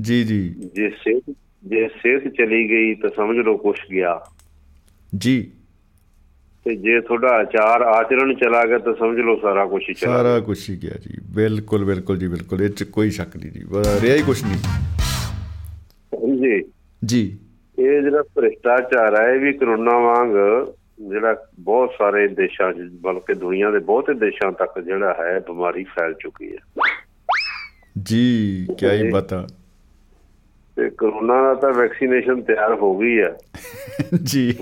ਜੀ 0.00 0.24
ਜੀ। 0.24 0.48
ਜੇ 0.48 0.90
ਸਿਹਤ 0.90 1.34
ਜੇ 1.64 1.88
ਸਿਹਤ 1.88 2.28
ਚਲੀ 2.28 2.70
ਗਈ 2.70 2.94
ਤਾਂ 2.94 3.10
ਸਮਝ 3.16 3.36
ਲਓ 3.36 3.56
ਕੁਝ 3.56 3.78
ਗਿਆ। 3.92 4.20
ਜੀ। 5.16 5.50
ਤੇ 6.64 6.76
ਜੇ 6.76 7.00
ਤੁਹਾਡਾ 7.00 7.28
ਆਚਾਰ 7.28 7.80
ਆਚਰਣ 7.80 8.34
ਚਲਾ 8.34 8.64
ਗਿਆ 8.64 8.78
ਤਾਂ 8.78 8.94
ਸਮਝ 8.94 9.18
ਲਓ 9.18 9.40
ਸਾਰਾ 9.40 9.66
ਕੁਝ 9.66 9.82
ਹੀ 9.88 9.94
ਚਲਾ 9.94 10.16
ਸਾਰਾ 10.16 10.40
ਕੁਝ 10.40 10.70
ਹੀ 10.70 10.76
ਗਿਆ 10.82 10.92
ਜੀ। 11.00 11.14
ਬਿਲਕੁਲ 11.34 11.84
ਬਿਲਕੁਲ 11.84 12.18
ਜੀ 12.18 12.28
ਬਿਲਕੁਲ। 12.28 12.62
ਇਹ 12.62 12.68
ਚ 12.68 12.82
ਕੋਈ 12.82 13.10
ਸ਼ੱਕ 13.10 13.36
ਨਹੀਂ 13.36 13.50
ਜੀ। 13.50 13.60
ਰਿਹਾ 14.00 14.16
ਹੀ 14.16 14.22
ਕੁਝ 14.22 14.44
ਨਹੀਂ। 14.44 14.58
ਜੀ 16.36 16.72
ਜੀ। 17.04 17.38
ਇਹ 17.78 18.02
ਜਿਹੜਾ 18.02 18.22
ਭ੍ਰਿਸ਼ਟਾਚਾਰ 18.22 19.20
ਹੈ 19.20 19.34
ਇਹ 19.34 19.40
ਵੀ 19.40 19.52
ਕਰੋਨਾ 19.52 19.98
ਵਾਂਗ 19.98 20.30
ਜਿਹੜਾ 21.08 21.46
ਬਹੁਤ 21.60 21.90
ਸਾਰੇ 21.98 22.28
ਦੇਸ਼ਾਂ 22.28 22.72
'ਚ 22.72 22.78
ਬਲਕਿ 22.78 23.34
ਦੁਨੀਆ 23.34 23.70
ਦੇ 23.70 23.78
ਬਹੁਤੇ 23.78 24.14
ਦੇਸ਼ਾਂ 24.14 24.52
ਤੱਕ 24.52 24.80
ਜਿਹੜਾ 24.80 25.16
ਹੈ 25.20 25.40
ਬਿਮਾਰੀ 25.40 25.84
ਫੈਲ 25.84 26.14
ਚੁੱਕੀ 26.14 26.56
ਹੈ। 26.56 26.92
ਜੀ 28.02 28.66
ਕੀ 28.78 28.86
ਹੀ 28.86 29.10
ਬਤਾ। 29.10 29.46
ਤੇ 30.76 30.90
ਕਰੋਨਾ 30.90 31.42
ਦਾ 31.42 31.54
ਤਾਂ 31.54 31.72
ਵੈਕਸੀਨੇਸ਼ਨ 31.72 32.42
ਤਿਆਰ 32.42 32.74
ਹੋ 32.74 32.98
ਗਈ 32.98 33.20
ਹੈ 33.20 33.36
ਜੀ। 34.22 34.54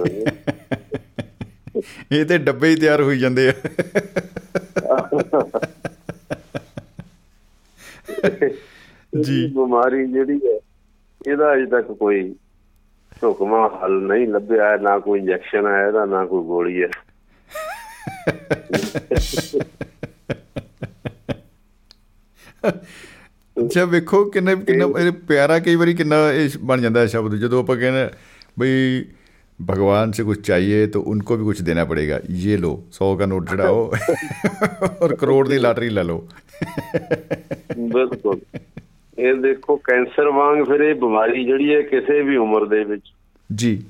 ਇਹ 2.13 2.25
ਤੇ 2.25 2.39
ਡੱਬੇ 2.39 2.69
ਹੀ 2.69 2.77
ਤਿਆਰ 2.77 3.03
ਹੋਈ 3.03 3.19
ਜਾਂਦੇ 3.19 3.49
ਆ। 3.49 3.53
ਜੀ। 9.21 9.47
ਬਿਮਾਰੀ 9.47 10.07
ਜਿਹੜੀ 10.07 10.37
ਹੈ 10.37 10.59
ਇਹਦਾ 11.33 11.55
ਅਜੇ 11.55 11.67
ਤੱਕ 11.67 11.93
ਕੋਈ 11.93 12.35
ਢੁਕਮਾ 13.24 13.68
ਹੱਲ 13.82 14.02
ਨਹੀਂ 14.04 14.28
ਲੱਭਿਆ 14.28 14.76
ਨਾ 14.78 14.98
ਕੋਈ 15.00 15.20
ਇੰਜੈਕਸ਼ਨ 15.20 15.68
ਹੈ 15.68 15.86
ਇਹਦਾ 15.88 16.06
ਨਾ 16.06 16.26
ਕੋਈ 16.26 16.44
ਗੋਲੀ 16.44 16.84
ਹੈ 16.84 16.90
ਅੱਛਾ 23.58 23.86
ਵੇਖੋ 23.86 24.24
ਕਿੰਨੇ 24.26 24.56
ਕਿੰਨਾ 24.56 24.88
ਪਿਆਰਾ 25.28 25.60
ਕਈ 25.60 25.76
ਵਾਰੀ 25.76 25.94
ਕਿੰਨਾ 25.94 26.32
ਇਹ 26.32 26.58
ਬਣ 26.62 26.82
ਜਾਂਦਾ 26.82 27.02
ਹੈ 27.02 27.06
ਸ਼ਬਦ 27.08 27.36
ਜਦੋਂ 27.36 27.60
ਆਪਾਂ 27.60 27.76
ਕਹਿੰਦੇ 27.76 28.10
ਬਈ 28.60 29.06
भगवान 29.60 30.12
से 30.12 30.24
कुछ 30.24 30.42
चाहिए 30.48 30.88
तो 30.88 31.00
उनको 31.04 31.38
भी 31.38 31.44
कुछ 31.44 31.62
देना 31.62 31.84
पड़ेगा 31.86 32.20
ये 32.32 32.58
लो 32.58 32.72
सौ 32.92 33.16
का 33.16 33.26
नोट 33.26 33.50
चढ़ाओ 33.50 33.82
और 35.02 35.16
ਕਰੋੜ 35.16 35.48
ਦੀ 35.48 35.58
ਲਾਟਰੀ 35.58 35.90
ਲੈ 35.90 36.04
ਲਓ 36.04 36.28
ਬਿਲਕੁਲ 37.80 38.40
ਇਹ 39.19 39.35
ਦੇਖੋ 39.35 39.77
ਕੈਂਸਰ 39.77 40.29
ਵਾਂਗ 40.29 40.65
ਫਿਰ 40.65 40.81
ਇਹ 40.81 40.95
ਬਿਮਾਰੀ 40.95 41.45
ਜਿਹੜੀ 41.45 41.75
ਹੈ 41.75 41.83
ਕਿਸੇ 41.83 42.23
ਵੀ 42.23 42.37
ਉਮਰ 42.37 42.65
ਦੇ 42.65 42.85
ਵਿੱਚ। 42.85 43.13
ਜੀ। 43.55 43.83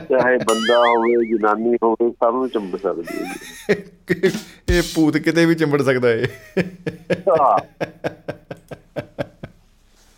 ਚਾਹੇ 0.09 0.37
ਬੰਦਾ 0.37 0.77
ਹੋਵੇ 0.77 1.25
ਜਨਾਨੀ 1.25 1.75
ਹੋਵੇ 1.83 2.11
ਸਭ 2.11 2.33
ਨੂੰ 2.33 2.49
ਚੰਬੜ 2.49 2.79
ਸਕਦੀ 2.79 3.25
ਹੈ 3.25 4.31
ਇਹ 4.69 4.81
ਭੂਤ 4.95 5.17
ਕਿਤੇ 5.17 5.45
ਵੀ 5.45 5.55
ਚੰਬੜ 5.55 5.81
ਸਕਦਾ 5.81 6.09
ਹੈ। 6.09 6.25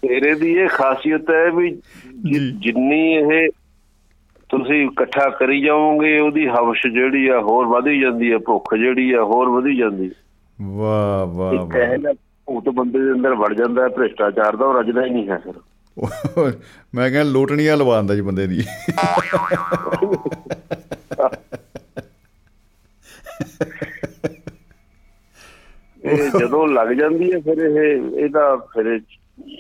ਤੇਰੇ 0.02 0.36
ਦੀ 0.36 0.52
ਇਹ 0.52 0.68
ਖਾਸੀਅਤ 0.68 1.30
ਹੈ 1.30 1.52
ਵੀ 1.52 1.82
ਜਿੰਨੀ 2.60 3.14
ਇਹ 3.14 3.50
ਤੁਸੀਂ 4.50 4.88
ਇਕੱਠਾ 4.88 5.30
ਕਰੀ 5.30 5.62
ਜਾਓਗੇ 5.62 6.20
ਉਹਦੀ 6.20 6.48
ਹਵਸ਼ 6.48 6.88
ਜਿਹੜੀ 6.88 7.28
ਆ 7.28 7.40
ਹੋਰ 7.40 7.66
ਵਧੀ 7.66 8.00
ਜਾਂਦੀ 8.00 8.32
ਹੈ 8.32 8.38
ਭੁੱਖ 8.38 8.76
ਜਿਹੜੀ 8.76 9.12
ਆ 9.12 9.24
ਹੋਰ 9.24 9.50
ਵਧੀ 9.50 9.78
ਜਾਂਦੀ 9.78 10.12
ਵਾਹ 10.62 11.26
ਵਾਹ 11.26 11.54
ਵਾਹ। 11.54 12.14
ਭੂਤ 12.46 12.70
ਬੰਦੇ 12.70 13.00
ਦੇ 13.00 13.12
ਅੰਦਰ 13.12 13.34
ਵੜ 13.36 13.54
ਜਾਂਦਾ 13.54 13.84
ਹੈ 13.84 13.88
ਭ੍ਰਿਸ਼ਟਾਚਾਰ 13.88 14.56
ਦਾ 14.56 14.66
ਉਹ 14.66 14.74
ਰਜਦਾ 14.74 15.06
ਹੀ 15.06 15.10
ਨਹੀਂ 15.10 15.30
ਹੈ 15.30 15.38
ਫਿਰ। 15.38 15.54
ਮੈਂ 16.96 17.10
ਕਹਿੰਦਾ 17.12 17.32
ਲੋਟਣੀਆਂ 17.32 17.78
ਲਵਾਉਂਦਾ 17.78 18.16
ਜੀ 18.16 18.22
ਬੰਦੇ 18.22 18.48
ਦੀ। 18.48 18.64
ਇਹ 26.04 26.40
ਜਦੋਂ 26.40 26.68
ਲੱਗ 26.68 26.88
ਜਾਂਦੀ 26.88 27.34
ਹੈ 27.34 27.40
ਫਿਰ 27.40 27.58
ਇਹ 27.58 28.02
ਇਹਦਾ 28.18 28.56
ਫਿਰ 28.56 29.00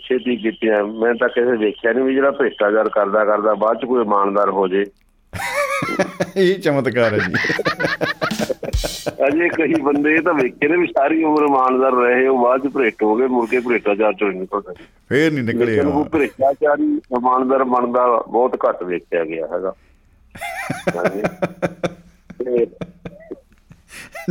ਛੇਤੀ 0.03 0.36
ਕੀਤੀਆਂ। 0.36 0.84
ਮੈਂ 0.84 1.14
ਤਾਂ 1.14 1.30
ਕਿਸੇ 1.30 1.57
ਦੇਖਿਆ 1.57 1.94
ਨਹੀਂ 1.94 2.06
ਵੀ 2.06 2.14
ਜਿਹੜਾ 2.14 2.32
ਭ੍ਰਿਸ਼ਟਾਚਾਰ 2.32 2.90
ਕਰਦਾ 2.90 3.26
ਕਰਦਾ 3.26 3.53
ਬਾਅਦ 3.53 3.78
ਚ 3.78 3.86
ਕੋਈ 3.86 4.02
ਇਮਾਨਦਾਰ 4.02 4.49
ਹੋ 4.49 4.68
ਜੇ। 4.68 4.84
ਇਹ 6.37 6.59
ਚਮਤਕਾਰ 6.59 7.13
ਹੈ 7.13 7.19
ਜੀ। 7.19 7.33
ਅਜੇ 9.27 9.49
ਕਈ 9.49 9.73
ਬੰਦੇ 9.73 10.21
ਤਾਂ 10.21 10.33
ਵੇਖੇ 10.33 10.67
ਨੇ 10.67 10.77
ਵੀ 10.77 10.87
ਸਾਰੀ 10.87 11.23
ਉਮਰ 11.23 11.43
ਇਮਾਨਦਾਰ 11.43 11.93
ਰਹੇ 11.93 12.27
ਉਹ 12.27 12.43
ਬਾਅਦ 12.43 12.63
ਚ 12.63 12.67
ਭ੍ਰਿਸ਼ਟ 12.67 13.03
ਹੋ 13.03 13.15
ਗਏ 13.15 13.27
ਮੁੜ 13.27 13.49
ਕੇ 13.49 13.59
ਭ੍ਰਿਸ਼ਟਾਚਾਰ 13.59 14.13
ਚੋਂ 14.13 14.31
ਨਿਕਲ 14.31 14.61
ਗਏ 14.61 14.73
ਫੇਰ 15.09 15.31
ਨਹੀਂ 15.31 15.43
ਨਿਕਲੇ 15.43 15.79
ਉਹ 15.79 16.05
ਭ੍ਰਿਸ਼ਟਾਚਾਰੀ 16.05 16.99
ਇਮਾਨਦਾਰ 17.17 17.63
ਬਣਦਾ 17.63 18.23
ਬਹੁਤ 18.27 18.57
ਘੱਟ 18.69 18.83
ਵੇਖਿਆ 18.83 19.25
ਗਿਆ 19.25 19.47
ਹੈਗਾ। 19.47 19.73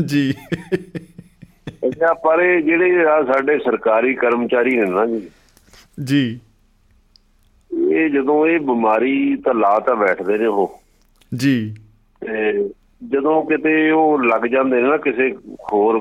ਜੀ। 0.01 0.35
ਅੱਛਾ 1.87 2.15
ਪਰ 2.15 2.41
ਇਹ 2.41 2.63
ਜਿਹੜੇ 2.63 3.07
ਆ 3.07 3.23
ਸਾਡੇ 3.23 3.59
ਸਰਕਾਰੀ 3.59 4.15
ਕਰਮਚਾਰੀ 4.15 4.77
ਨੇ 4.77 4.87
ਨਾ 4.87 5.07
ਜੀ 5.07 5.29
ਜੀ। 6.05 6.41
ਇਹ 7.91 8.11
ਜਦੋਂ 8.11 8.47
ਇਹ 8.47 8.61
ਬਿਮਾਰੀ 8.61 9.37
ਤਾਂ 9.37 9.55
ਲਾ 9.55 9.79
ਤਾਂ 9.79 9.97
ਬੈਠਦੇ 9.97 10.39
ਨੇ 10.39 10.47
ਉਹ। 10.47 10.81
ਜੀ। 11.35 11.75
ਤੇ 12.21 12.69
ਜਦੋਂ 13.11 13.43
ਕਿਤੇ 13.45 13.91
ਉਹ 13.91 14.25
ਲੱਗ 14.25 14.43
ਜਾਂਦੇ 14.47 14.83
ਨੇ 14.83 14.89
ਨਾ 14.89 14.97
ਕਿਸੇ 14.97 15.37
ਹੋਰ 15.73 16.01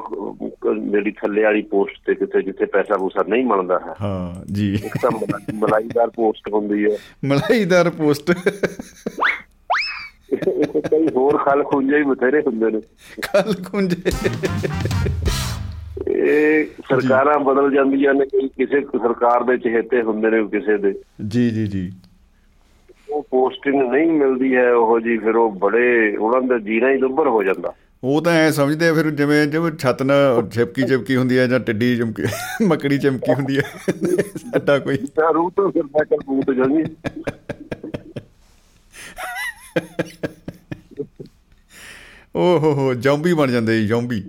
ਜਿਹੜੀ 0.91 1.11
ਥੱਲੇ 1.11 1.43
ਵਾਲੀ 1.43 1.61
ਪੋਸਟ 1.61 2.07
ਤੇ 2.07 2.15
ਕਿਤੇ 2.15 2.41
ਜਿੱਥੇ 2.41 2.65
ਪੈਸਾ 2.65 2.97
ਪੂਸਾ 2.97 3.23
ਨਹੀਂ 3.27 3.45
ਮਿਲਦਾ 3.45 3.79
ਹੈ। 3.79 3.93
ਹਾਂ 4.01 4.53
ਜੀ। 4.53 4.73
ਇੱਕ 4.73 4.97
ਤਾਂ 5.01 5.11
ਮਲਾਈਦਾਰ 5.53 6.09
ਪੋਸਟ 6.09 6.53
ਹੁੰਦੀ 6.53 6.85
ਹੈ। 6.85 6.97
ਮਲਾਈਦਾਰ 7.25 7.89
ਪੋਸਟ। 7.89 8.31
ਕਈ 10.91 11.07
ਹੋਰ 11.15 11.37
ਖਲ 11.37 11.63
ਖੁੰਝੇ 11.63 11.97
ਹੀ 11.97 12.03
ਬਥੇਰੇ 12.03 12.39
ਹੁੰਦੇ 12.39 12.71
ਨੇ। 12.71 12.81
ਕੱਲ 13.21 13.53
ਕੁੰਜੇ 13.53 14.11
ਇਹ 16.07 16.65
ਸਰਕਾਰਾਂ 16.65 17.39
ਬਦਲ 17.39 17.71
ਜਾਂਦੀਆਂ 17.71 18.13
ਨੇ 18.13 18.25
ਕੋਈ 18.25 18.47
ਕਿਸੇ 18.47 18.81
ਸਰਕਾਰ 18.81 19.43
ਦੇ 19.43 19.57
ਚਹੇਤੇ 19.57 20.01
ਹੁੰਦੇ 20.01 20.29
ਨੇ 20.29 20.43
ਕਿਸੇ 20.43 20.77
ਦੇ। 20.77 20.93
ਜੀ 21.27 21.49
ਜੀ 21.49 21.67
ਜੀ। 21.67 21.91
ਉਹ 23.15 23.23
ਪੋਸਟਿੰਗ 23.23 23.75
ਨਹੀਂ 23.91 24.11
ਮਿਲਦੀ 24.11 24.55
ਹੈ 24.55 24.71
ਉਹ 24.73 24.99
ਜੀ 24.99 25.17
ਫਿਰ 25.17 25.35
ਉਹ 25.35 25.51
ਬੜੇ 25.51 26.15
ਉਹਨਾਂ 26.15 26.41
ਦਾ 26.41 26.57
ਜੀਣਾ 26.57 26.89
ਹੀ 26.91 26.97
ਦੁੱਭਰ 26.97 27.27
ਹੋ 27.27 27.43
ਜਾਂਦਾ। 27.43 27.73
ਉਹ 28.03 28.21
ਤਾਂ 28.21 28.33
ਐ 28.33 28.49
ਸਮਝਦੇ 28.51 28.87
ਆ 28.87 28.93
ਫਿਰ 28.93 29.09
ਜਿਵੇਂ 29.11 29.45
ਜਿਵੇਂ 29.47 29.71
ਛੱਤ 29.71 30.03
ਨਾਲ 30.03 30.49
ਛਿਪਕੀ 30.49 30.83
ਚਿਪਕੀ 30.83 31.15
ਹੁੰਦੀ 31.15 31.37
ਹੈ 31.37 31.47
ਜਾਂ 31.47 31.59
ਟਿੱਡੀ 31.59 31.95
ਚਮਕੀ 31.97 32.23
ਮੱਕੜੀ 32.65 32.97
ਚਮਕੀ 32.97 33.33
ਹੁੰਦੀ 33.33 33.57
ਹੈ 33.57 33.63
ਸਾਡਾ 34.51 34.77
ਕੋਈ 34.79 34.97
ਰੂਹ 35.33 35.51
ਤੋਂ 35.51 35.71
ਫਿਰ 35.71 35.83
ਸਾਈਕਲ 35.83 36.17
ਬੂਤ 36.25 36.51
ਜਾਂਦੀ 36.55 36.83
ਓ 42.35 42.57
ਹੋ 42.59 42.73
ਹੋ 42.73 42.93
ਜੌਂਬੀ 42.93 43.33
ਬਣ 43.33 43.51
ਜਾਂਦੇ 43.51 43.81
ਜੌਂਬੀ। 43.87 44.23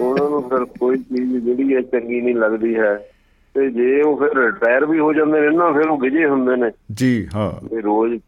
ਉਹਨਾਂ 0.00 0.30
ਨੂੰ 0.30 0.42
ਫਿਰ 0.42 0.64
ਕੋਈ 0.64 0.98
ਚੀਜ਼ 0.98 1.36
ਜਿਹੜੀ 1.44 1.74
ਹੈ 1.74 1.80
ਚੰਗੀ 1.80 2.20
ਨਹੀਂ 2.20 2.34
ਲੱਗਦੀ 2.34 2.74
ਹੈ। 2.74 2.98
ਤੇ 3.54 3.70
ਜੇ 3.70 4.02
ਉਹ 4.02 4.16
ਫਿਰ 4.16 4.38
ਰਿਟਾਇਰ 4.38 4.86
ਵੀ 4.86 4.98
ਹੋ 4.98 5.12
ਜਾਂਦੇ 5.12 5.40
ਨੇ 5.40 5.56
ਨਾ 5.56 5.72
ਫਿਰ 5.72 5.88
ਉਹ 5.88 5.98
ਗਿਜੇ 5.98 6.26
ਹੁੰਦੇ 6.26 6.56
ਨੇ। 6.56 6.70
ਜੀ 6.92 7.28
ਹਾਂ। 7.34 7.68
ਤੇ 7.68 7.80
ਰੋਜ਼ 7.80 8.20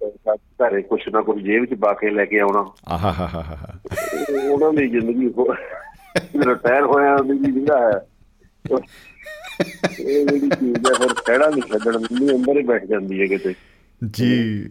ਘਰੇ 0.62 0.82
ਕੁਛ 0.82 1.00
ਨਾ 1.12 1.22
ਕੁਛ 1.22 1.42
ਜੇਬ 1.42 1.64
'ਚ 1.64 1.74
ਪਾ 1.74 1.92
ਕੇ 1.92 2.10
ਲੈ 2.10 2.24
ਕੇ 2.24 2.40
ਆਉਣਾ। 2.40 2.70
ਆਹਾ 2.88 3.12
ਹਾ 3.12 3.26
ਹਾ 3.26 3.42
ਹਾ 3.42 3.78
ਇਹ 4.30 4.50
ਉਹਨਾਂ 4.50 4.72
ਦੀ 4.72 4.88
ਜ਼ਿੰਦਗੀ 4.88 5.28
ਰਿਟਾਇਰ 6.48 6.82
ਹੋਇਆ 6.82 7.14
ਉਹਦੀ 7.14 7.52
ਜਿਹੜਾ 7.52 7.78
ਹੈ। 7.78 8.06
ਇਹ 10.00 10.26
ਜਿਹੜੀ 10.26 10.50
ਚੀਜ਼ 10.50 10.86
ਹੈ 10.86 10.92
ਫਿਰ 10.98 11.14
ਖੜਾ 11.14 11.50
ਨਹੀਂ 11.50 11.62
ਛੱਡਣ 11.62 11.98
ਦਿੰਦੀ 11.98 12.34
ਅੰਦਰ 12.34 12.56
ਹੀ 12.56 12.62
ਬੈਠ 12.62 12.84
ਜਾਂਦੀ 12.84 13.20
ਹੈ 13.20 13.26
ਕਿਤੇ। 13.26 13.54
ਜੀ। 14.02 14.68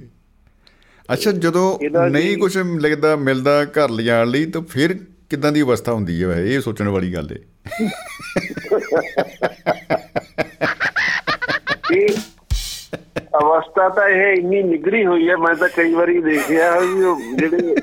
ਅੱਛਾ 1.13 1.31
ਜਦੋਂ 1.31 1.79
ਨਹੀਂ 2.09 2.37
ਕੁਝ 2.37 2.57
ਲਿਖਦਾ 2.57 3.15
ਮਿਲਦਾ 3.15 3.65
ਘਰ 3.65 3.89
ਲਿਜਾਣ 3.89 4.27
ਲਈ 4.27 4.45
ਤਾਂ 4.45 4.61
ਫਿਰ 4.61 4.99
ਕਿਦਾਂ 5.29 5.51
ਦੀ 5.51 5.61
ਅਵਸਥਾ 5.61 5.93
ਹੁੰਦੀ 5.93 6.23
ਹੈ? 6.23 6.41
ਇਹ 6.41 6.61
ਸੋਚਣ 6.61 6.87
ਵਾਲੀ 6.87 7.13
ਗੱਲ 7.13 7.27
ਹੈ 7.31 7.37
ਇਹ 11.93 12.07
ਅਵਸਥਾ 13.43 13.89
ਤਾਂ 13.89 14.09
ਇਹ 14.09 14.37
ਇੰਨੀ 14.37 14.63
ਨਿਗਰੀ 14.63 15.05
ਹੋਈ 15.05 15.29
ਹੈ 15.29 15.37
ਮੈਂ 15.37 15.55
ਤਾਂ 15.55 15.69
ਕਈ 15.69 15.93
ਵਾਰੀ 15.93 16.21
ਦੇਖਿਆ 16.21 16.79
ਵੀ 16.79 17.35
ਜਿਹੜੇ 17.35 17.75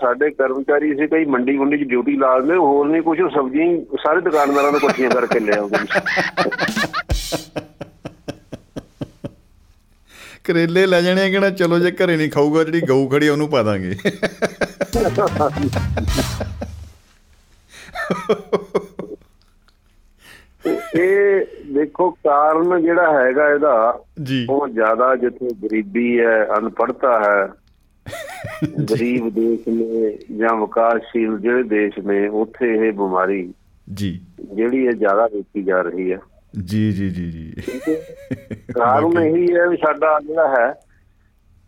ਸਾਡੇ 0.00 0.30
ਕਰਮਚਾਰੀ 0.30 0.94
ਸੀ 0.94 1.06
ਕਈ 1.06 1.24
ਮੰਡੀ 1.24 1.56
ਗੁੰਡੀ 1.56 1.76
'ਚ 1.76 1.88
ਡਿਊਟੀ 1.88 2.16
ਲਾਉਂਦੇ 2.16 2.56
ਹੋਰ 2.56 2.88
ਨਹੀਂ 2.88 3.02
ਕੁਝ 3.02 3.18
ਸਬਜ਼ੀਆਂ 3.18 3.66
ਹੀ 3.66 3.86
ਸਾਰੇ 4.02 4.20
ਦੁਕਾਨਦਾਰਾਂ 4.20 4.72
ਤੋਂ 4.72 4.80
ਇਕੱਠੀਆਂ 4.80 5.10
ਕਰਕੇ 5.10 5.40
ਲੈ 5.40 5.58
ਆਉਂਦੇ 5.58 5.78
ਕਰੇਲੇ 10.44 10.86
ਲੈ 10.86 11.02
ਜਾਣੇ 11.02 11.30
ਕਿਹੜਾ? 11.30 11.50
ਚਲੋ 11.50 11.78
ਜੇ 11.78 11.90
ਘਰੇ 11.90 12.16
ਨਹੀਂ 12.16 12.30
ਖਾਊਗਾ 12.30 12.64
ਜਿਹੜੀ 12.64 12.80
ਗਊ 12.80 13.08
ਖੜੀ 13.08 13.28
ਉਹਨੂੰ 13.28 13.48
ਪਾ 13.48 13.62
ਦਾਂਗੇ। 13.62 13.94
ਇਹ 20.70 21.44
ਦੇਖੋ 21.74 22.10
ਕਾਰਨ 22.10 22.82
ਜਿਹੜਾ 22.82 23.20
ਹੈਗਾ 23.20 23.48
ਇਹਦਾ 23.54 24.04
ਉਹ 24.50 24.68
ਜ਼ਿਆਦਾ 24.68 25.16
ਜਿੱਥੇ 25.16 25.48
ਗਰੀਬੀ 25.62 26.20
ਹੈ 26.20 26.46
ਅਨਪੜਤਾ 26.58 27.20
ਹੈ 27.20 27.48
ਗਰੀਬ 28.90 29.28
ਦੇਸ਼ 29.34 29.68
ਨੇ 29.68 30.18
ਜਾਂ 30.38 30.54
ਵਿਕਾਸਸ਼ੀਲ 30.56 31.38
ਜਿਹੜੇ 31.38 31.62
ਦੇਸ਼ 31.62 31.98
ਨੇ 31.98 32.28
ਉੱਥੇ 32.28 32.74
ਇਹ 32.76 32.92
ਬਿਮਾਰੀ 32.92 33.52
ਜੀ। 33.94 34.20
ਜਿਹੜੀ 34.54 34.86
ਹੈ 34.86 34.92
ਜ਼ਿਆਦਾ 34.92 35.26
ਵੇਖੀ 35.26 35.62
ਜਾ 35.62 35.80
ਰਹੀ 35.82 36.12
ਹੈ। 36.12 36.18
ਜੀ 36.64 36.92
ਜੀ 36.92 37.10
ਜੀ 37.10 37.30
ਜੀ। 37.30 37.52
ਕਾਰਨ 38.72 39.18
ਇਹੀ 39.18 39.54
ਹੈ 39.54 39.66
ਵੀ 39.68 39.76
ਸਾਡਾ 39.76 40.18
ਜਿਹੜਾ 40.20 40.48
ਹੈ 40.48 40.72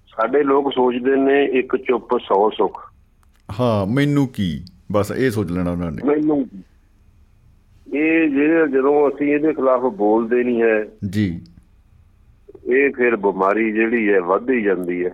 ਸਾਡੇ 0.09 0.43
ਲੋਕ 0.43 0.73
ਸੋਚਦੇ 0.73 1.16
ਨੇ 1.16 1.45
ਇੱਕ 1.45 1.77
ਚੁੱਪ 1.77 2.15
100 2.15 2.51
ਸੁੱਖ। 2.57 2.81
ਹਾਂ 3.61 3.87
ਮੈਨੂੰ 3.87 4.27
ਕੀ? 4.29 4.65
ਬਸ 4.93 5.11
ਇਹ 5.11 5.31
ਸੋਚ 5.31 5.51
ਲੈਣਾ 5.51 5.70
ਉਹਨਾਂ 5.70 5.93
ਨੇ। 5.93 6.03
ਮੈਨੂੰ 6.05 6.47
ਇਹ 7.94 8.28
ਜਿਹੜੇ 8.28 8.68
ਜਦੋਂ 8.72 9.10
ਅਸੀਂ 9.10 9.34
ਇਹਦੇ 9.34 9.52
ਖਿਲਾਫ 9.52 9.80
ਬੋਲਦੇ 9.80 10.44
ਨਹੀਂ 10.44 10.62
ਹੈ 10.62 10.84
ਜੀ। 11.10 11.40
ਇਹ 12.66 12.90
ਫਿਰ 12.90 13.16
ਬਿਮਾਰੀ 13.16 13.72
ਜਿਹੜੀ 13.72 14.12
ਹੈ 14.12 14.20
ਵੱਧਦੀ 14.20 14.62
ਜਾਂਦੀ 14.62 15.04
ਹੈ। 15.04 15.10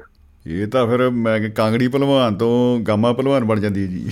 ਇਹ 0.46 0.66
ਤਾਂ 0.66 0.86
ਫਿਰ 0.86 1.10
ਮੈਂ 1.10 1.50
ਕਾਂਗੜੀ 1.50 1.88
ਪਹਿਲਵਾਨ 1.88 2.34
ਤੋਂ 2.34 2.80
ਗਾਮਾ 2.80 3.12
ਪਹਿਲਵਾਨ 3.12 3.44
ਬਣ 3.44 3.60
ਜਾਂਦੀ 3.60 3.82
ਹੈ 3.82 3.86
ਜੀ। 3.86 4.10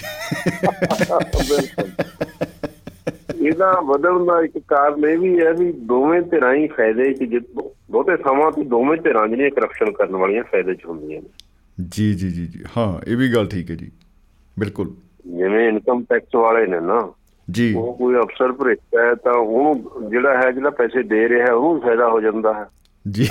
ਇਹਦਾ 3.46 3.80
ਵਧਣ 3.80 4.24
ਦਾ 4.24 4.42
ਇੱਕ 4.44 4.58
ਕਾਰਨ 4.58 5.04
ਇਹ 5.04 5.18
ਵੀ 5.18 5.40
ਹੈ 5.40 5.52
ਵੀ 5.52 5.72
ਦੋਵੇਂ 5.72 6.22
ਧਿਰਾਂ 6.22 6.54
ਹੀ 6.54 6.66
ਫਾਇਦੇ 6.66 7.12
ਚ 7.12 7.44
ਬਹੁਤੇ 7.90 8.16
ਥਾਵਾਂ 8.16 8.52
ਤੇ 8.52 8.64
ਦੋਵੇਂ 8.64 8.98
ਧਿਰਾਂ 8.98 9.28
ਜਿਹੜੀਆਂ 9.28 9.50
ਕਰਪਸ਼ਨ 9.50 9.92
ਕਰਨ 9.92 10.16
ਵਾਲੀਆਂ 10.16 10.42
ਫਾਇਦੇ 10.42 10.74
ਚ 10.74 10.84
ਹੁੰਦੀਆਂ 10.88 11.22
ਨੇ। 11.22 11.28
ਜੀ 11.90 12.14
ਜੀ 12.14 12.28
ਜੀ 12.28 12.46
ਜੀ। 12.46 12.64
ਹਾਂ 12.76 13.10
ਇਹ 13.10 13.16
ਵੀ 13.16 13.34
ਗੱਲ 13.34 13.46
ਠੀਕ 13.46 13.70
ਹੈ 13.70 13.76
ਜੀ। 13.76 13.90
ਬਿਲਕੁਲ। 14.58 14.94
ਜਿਵੇਂ 15.26 15.68
ਇਨਕਮ 15.68 16.04
ਟੈਕਸ 16.08 16.34
ਵਾਲੇ 16.34 16.66
ਨੇ 16.66 16.80
ਨਾ 16.80 17.12
ਜੀ। 17.50 17.74
ਉਹ 17.74 17.94
ਕੋਈ 17.94 18.14
ਅਫਸਰ 18.14 18.52
ਭ੍ਰਿਸ਼ਟ 18.52 18.98
ਹੈ 18.98 19.14
ਤਾਂ 19.14 19.32
ਉਹਨੂੰ 19.32 20.10
ਜਿਹੜਾ 20.10 20.36
ਹੈ 20.36 20.52
ਜਿਹੜਾ 20.52 20.70
ਪੈਸੇ 20.70 21.02
ਦੇ 21.02 21.28
ਰਿਹਾ 21.28 21.54
ਉਹਨੂੰ 21.54 21.80
ਫਾਇਦਾ 21.80 22.08
ਹੋ 22.08 22.20
ਜਾਂਦਾ 22.20 22.52
ਹੈ। 22.52 22.66
ਜੀ। 23.10 23.28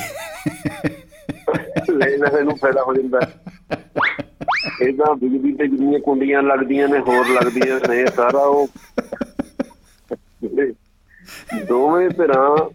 ਲੈਣ 1.89 2.19
ਵਾਲੇ 2.19 2.43
ਨੂੰ 2.43 2.55
ਫਾਇਦਾ 2.55 2.83
ਹੋ 2.83 2.93
ਜਾਂਦਾ 2.93 3.31
ਇਹਦਾ 4.81 5.13
ਬਿਜਲੀ 5.13 5.51
ਤੇ 5.51 5.67
ਜਿੰਨੀਆਂ 5.67 5.99
ਕੁੰਡੀਆਂ 5.99 6.43
ਲੱਗਦੀਆਂ 6.43 6.87
ਨੇ 6.87 6.99
ਹੋਰ 6.99 7.27
ਲੱਗਦੀਆਂ 7.27 7.79
ਨੇ 7.89 8.05
ਸਾਰਾ 8.05 8.39
ਉਹ 8.39 8.67
ਦੋਵੇਂ 11.67 12.09
ਤਰ੍ਹਾਂ 12.09 12.69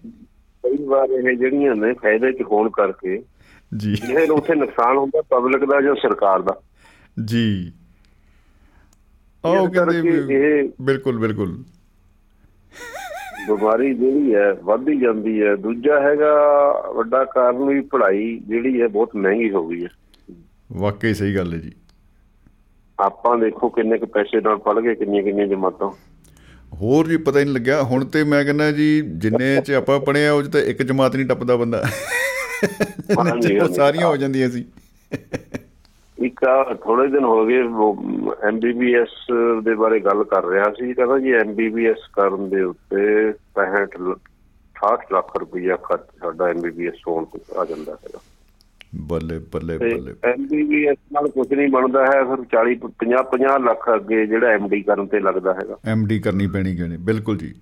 ਕਈ 0.65 0.85
ਵਾਰ 0.85 1.09
ਇਹ 1.09 1.37
ਜਿਹੜੀਆਂ 1.37 1.75
ਨੇ 1.75 1.93
ਫਾਇਦੇ 1.93 2.33
ਚ 2.33 2.43
ਹੋਣ 2.43 2.71
ਕਰਕੇ 2.71 3.23
ਜੀ। 3.77 3.97
ਇਹ 4.11 4.31
ਉੱਥੇ 4.31 4.55
ਨੁਕਸਾਨ 4.55 4.97
ਹੁੰਦਾ 4.97 5.23
ਪਬਲਿਕ 5.31 5.65
ਦਾ 5.65 5.81
ਜਾਂ 5.81 5.95
ਸਰਕਾਰ 5.95 6.43
ਦਾ। 6.43 6.61
ਜੀ। 7.25 7.73
ਉਹ 9.45 9.69
ਕਹਿੰਦੇ 9.69 10.71
ਬਿਲਕੁਲ 10.81 11.19
ਬਿਲਕੁਲ। 11.19 11.63
ਬਿਮਾਰੀ 13.49 13.95
ਜਿਹੜੀ 13.95 14.35
ਹੈ 14.35 14.53
ਵੱਧਦੀ 14.53 15.01
ਜਾਂਦੀ 15.01 15.43
ਹੈ। 15.43 15.57
ਦੂਜਾ 15.57 16.01
ਹੈਗਾ 16.01 16.33
ਵੱਡਾ 16.97 17.25
ਕਾਰਨ 17.25 17.65
ਵੀ 17.65 17.81
ਪੜ੍ਹਾਈ 17.81 18.41
ਜਿਹੜੀ 18.49 18.81
ਹੈ 18.81 18.89
ਬਹੁਤ 18.89 19.17
ਮਹਿੰਗੀ 19.17 19.51
ਹੋ 19.51 19.69
ਗਈ 19.69 19.85
ਹੈ। 19.85 19.89
ਵਾਕਈ 20.73 21.15
ਸਹੀ 21.15 21.37
ਗੱਲ 21.37 21.53
ਹੈ 21.53 21.59
ਜੀ। 21.59 21.73
ਆਪਾਂ 22.99 23.39
ਦੇਖੋ 23.39 23.69
ਕਿੰਨੇ 23.69 23.99
ਕੁ 23.99 24.07
ਪੈਸੇ 24.07 24.41
ਨਾਲ 24.41 24.57
ਪੜ੍ਹ 24.57 24.81
ਗਏ 24.81 24.95
ਕਿੰਨੀਆਂ 24.95 25.23
ਕਿੰਨੀਆਂ 25.23 25.47
ਜਮਾਤਾਂ। 25.47 25.91
ਹੋਰ 26.73 27.09
ਜੀ 27.09 27.17
ਪਤਾ 27.17 27.39
ਹੀ 27.39 27.45
ਨਹੀਂ 27.45 27.55
ਲੱਗਿਆ। 27.55 27.83
ਹੁਣ 27.83 28.05
ਤੇ 28.05 28.25
ਮੈਂ 28.25 28.45
ਕਹਿੰਦਾ 28.45 28.73
ਜੀ 28.73 29.01
ਜਿੰਨੇ 29.01 29.61
ਚ 29.61 29.71
ਆਪਾਂ 29.71 30.01
ਪੜਿਆ 30.01 30.33
ਉਹ 30.33 30.43
ਚ 30.43 30.49
ਤਾਂ 30.49 30.61
ਇੱਕ 30.61 30.83
ਜਮਾਤ 30.83 31.17
ਨਹੀਂ 31.17 31.27
ਟੱਪਦਾ 31.27 31.57
ਬੰਦਾ। 31.57 31.85
ਹਾਂਜੀ। 33.19 33.61
ਸਾਰੀਆਂ 33.75 34.07
ਹੋ 34.07 34.17
ਜਾਂਦੀਆਂ 34.17 34.51
ਸੀ। 34.51 34.65
ਇੱਕ 36.21 36.41
ਥੋੜੇ 36.85 37.09
ਦਿਨ 37.09 37.25
ਹੋ 37.25 37.47
ਗਏ 37.47 37.59
ਐਮਬੀਬੀਐਸ 38.49 39.09
ਦੇ 39.65 39.75
ਬਾਰੇ 39.75 40.01
ਗੱਲ 40.01 40.25
ਕਰ 40.25 40.47
ਰਿਹਾ 40.47 40.65
ਸੀ 40.65 40.95
ਕਹਿੰਦਾ 40.95 41.19
ਜੀ 41.19 41.33
ਐਮਬੀਬੀਐਸ 41.33 41.99
ਕਰਨ 42.13 42.49
ਦੇ 42.49 42.63
ਉੱਤੇ 42.63 43.05
65 43.55 43.97
ਲ- 44.01 44.19
68 44.77 45.13
ਲੱਖ 45.13 45.37
ਰੁਪਈਆ 45.37 45.77
ਖਰਚ 45.77 46.01
ਸਾਡਾ 46.21 46.49
ਐਮਬੀਬੀਐਸ 46.49 46.95
ਹੋਣ 47.09 47.25
ਤੇ 47.25 47.41
ਆ 47.59 47.65
ਜਾਂਦਾ 47.65 47.93
ਹੈਗਾ। 47.93 48.19
ਬੱਲੇ 48.97 49.39
ਬੱਲੇ 49.39 49.79
ਬੱਲੇ। 49.79 50.15
ਐਮਬੀਬੀਐਸ 50.25 50.97
ਨਾਲ 51.13 51.29
ਕੁਝ 51.29 51.55
ਨਹੀਂ 51.55 51.69
ਬਣਦਾ 51.69 52.05
ਹੈ 52.07 52.25
ਫਿਰ 52.25 52.45
40 52.55 52.75
50 52.75 53.23
50 53.33 53.59
ਲੱਖ 53.65 53.91
ਅੱਗੇ 53.95 54.27
ਜਿਹੜਾ 54.27 54.49
ਐਮਡੀ 54.49 54.83
ਕਰਨ 54.83 55.07
ਤੇ 55.07 55.21
ਲੱਗਦਾ 55.21 55.55
ਹੈਗਾ। 55.55 55.77
ਐਮਡੀ 55.87 56.19
ਕਰਨੀ 56.19 56.47
ਪੈਣੀ 56.47 56.77
ਕਿਉਂ 56.77 56.89
ਨਹੀਂ? 56.89 56.99
ਬਿਲਕੁਲ 56.99 57.37
ਜੀ 57.37 57.55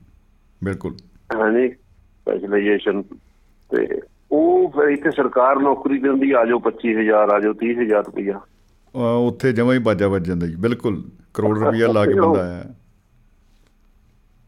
ਬਿਲਕੁਲ। 0.65 0.97
ਹਾਂਜੀ 1.35 1.69
ਸਪੈਸ਼ਲਾਈਜੇਸ਼ਨ 1.69 3.03
ਤੇ 3.71 4.01
ਉਹ 4.31 4.71
ਫਿਰ 4.71 4.89
ਇੱਥੇ 4.89 5.11
ਸਰਕਾਰ 5.11 5.59
ਨੌਕਰੀ 5.59 5.99
ਦਿੰਦੀ 5.99 6.31
ਆਜੋ 6.33 6.59
25000 6.59 7.31
ਆਜੋ 7.35 7.53
30000 7.55 8.03
ਰੁਪਈਆ। 8.07 8.41
ਅਹ 8.95 9.27
ਉੱਥੇ 9.27 9.53
ਜਮਾਂ 9.53 9.75
ਹੀ 9.75 9.79
ਬਾਜਾ 9.79 10.09
ਵੱਜ 10.09 10.27
ਜਾਂਦਾ 10.27 10.47
ਜੀ 10.47 10.55
ਬਿਲਕੁਲ 10.57 11.03
ਕਰੋੜ 11.35 11.59
ਰੁਪਇਆ 11.59 11.93
ਲਾ 11.93 12.05
ਕੇ 12.07 12.15
ਬੰਦਾ 12.21 12.43
ਆਇਆ। 12.43 12.65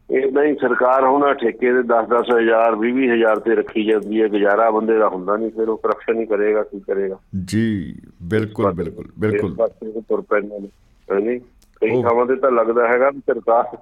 ਇਦਾਂ 0.09 0.43
ਹੀ 0.43 0.55
ਸਰਕਾਰ 0.55 1.05
ਹੁਣ 1.05 1.33
ਠੇਕੇ 1.33 1.71
ਦੇ 1.73 1.81
10-10 1.81 2.31
ਹਜ਼ਾਰ 2.37 2.75
20 2.75 3.07
ਹਜ਼ਾਰ 3.13 3.39
ਤੇ 3.39 3.55
ਰੱਖੀ 3.55 3.83
ਜਾਂਦੀ 3.85 4.21
ਹੈ 4.21 4.27
ਗੁਜ਼ਾਰਾ 4.27 4.69
ਬੰਦੇ 4.71 4.97
ਦਾ 4.97 5.07
ਹੁੰਦਾ 5.09 5.37
ਨਹੀਂ 5.37 5.51
ਫਿਰ 5.51 5.69
ਉਹ 5.69 5.77
ਕਰਪਸ਼ਨ 5.77 6.19
ਹੀ 6.19 6.25
ਕਰੇਗਾ 6.25 6.63
ਕੀ 6.63 6.79
ਕਰੇਗਾ? 6.79 7.19
ਜੀ 7.45 7.95
ਬਿਲਕੁਲ 8.23 8.71
ਬਿਲਕੁਲ 8.73 9.07
ਬਿਲਕੁਲ। 9.19 9.55
ਤੁਰ 10.01 10.21
ਪੈਂਦੇ 10.21 10.59
ਨੇ 10.59 11.39
ਕਈ 11.81 12.01
ਥਾਵਾਂ 12.01 12.25
ਤੇ 12.25 12.35
ਤਾਂ 12.35 12.51
ਲੱਗਦਾ 12.51 12.87
ਹੈਗਾ 12.87 13.11
ਸਰਕਾਰ 13.11 13.77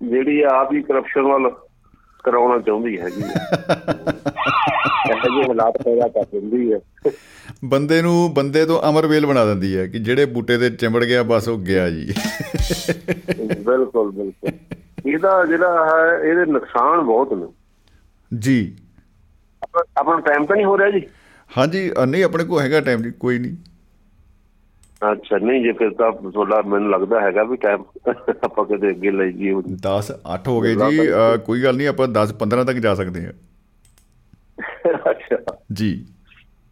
ਜਿਹੜੀ 0.00 0.40
ਆ 0.42 0.48
ਆਪ 0.50 0.72
ਹੀ 0.72 0.82
ਕਰਪਸ਼ਨ 0.82 1.22
ਵੱਲ 1.22 1.50
ਕਰਾਉਣਾ 2.24 2.58
ਚਾਹੁੰਦੀ 2.58 3.00
ਹੈਗੀ 3.00 3.22
ਹੈ। 3.22 3.28
ਇਹੋ 5.10 5.34
ਜਿਹੇ 5.34 5.48
ਹਾਲਾਤ 5.48 5.82
ਪੈਦਾ 5.82 6.08
ਕਰ 6.08 6.24
ਦਿੰਦੀ 6.24 6.72
ਹੈ। 6.72 7.10
ਬੰਦੇ 7.64 8.02
ਨੂੰ 8.02 8.34
ਬੰਦੇ 8.34 8.66
ਤੋਂ 8.66 8.82
ਅਮਰਵੇਲ 8.88 9.26
ਬਣਾ 9.26 9.44
ਦਿੰਦੀ 9.44 9.76
ਹੈ 9.76 9.86
ਕਿ 9.86 9.98
ਜਿਹੜੇ 9.98 10.24
ਬੂਟੇ 10.26 10.58
ਤੇ 10.58 10.70
ਚਿੰਬੜ 10.70 11.04
ਗਿਆ 11.04 11.22
ਬਸ 11.22 11.48
ਉਹ 11.48 11.58
ਗਿਆ 11.58 11.90
ਜੀ। 11.90 12.14
ਬਿਲਕੁਲ 13.38 14.10
ਬਿਲਕੁਲ। 14.10 14.50
ਇਹਦਾ 15.06 15.44
ਜਿਹੜਾ 15.46 15.86
ਹੈ 15.86 16.30
ਇਹਦੇ 16.30 16.46
ਨੁਕਸਾਨ 16.46 17.00
ਬਹੁਤ 17.00 17.32
ਨੇ। 17.32 17.46
ਜੀ। 18.38 18.76
ਆਪਣਾ- 19.96 20.20
ਟਾਈਮ 20.20 20.46
ਤਾਂ 20.46 20.56
ਨਹੀਂ 20.56 20.66
ਹੋ 20.66 20.78
ਰਿਹਾ 20.78 20.90
ਜੀ? 20.90 21.02
ਹਾਂਜੀ 21.58 21.92
ਨਹੀਂ 22.08 22.24
ਆਪਣੇ 22.24 22.44
ਕੋਲ 22.44 22.60
ਹੈਗਾ 22.62 22.80
ਟਾਈਮ 22.80 23.02
ਜੀ 23.02 23.10
ਕੋਈ 23.10 23.38
ਨਹੀਂ। 23.38 23.56
ਅੱਛਾ 25.02 25.38
ਨਹੀਂ 25.38 25.62
ਜੇ 25.62 25.72
ਫਿਰ 25.72 25.90
ਤਾਂ 25.90 26.12
ਤੁਹਾਡਾ 26.12 26.62
ਮੈਨੂੰ 26.62 26.90
ਲੱਗਦਾ 26.90 27.20
ਹੈਗਾ 27.20 27.42
ਵੀ 27.42 27.56
ਟਾਈਮ 27.56 27.82
ਆਪਾਂ 28.44 28.64
ਕਿਤੇ 28.64 28.90
ਅੱਗੇ 28.90 29.10
ਲੈ 29.10 29.26
ਜੀਏ 29.30 29.52
10 29.86 30.10
8 30.34 30.48
ਹੋ 30.48 30.60
ਗਏ 30.60 30.74
ਜੀ 30.74 30.98
ਕੋਈ 31.46 31.62
ਗੱਲ 31.62 31.76
ਨਹੀਂ 31.76 31.88
ਆਪਾਂ 31.88 32.08
10 32.08 32.32
15 32.40 32.64
ਤੱਕ 32.64 32.78
ਜਾ 32.78 32.94
ਸਕਦੇ 32.94 33.26
ਹਾਂ। 33.26 33.32
ਅੱਛਾ। 35.10 35.36
ਜੀ। 35.72 36.06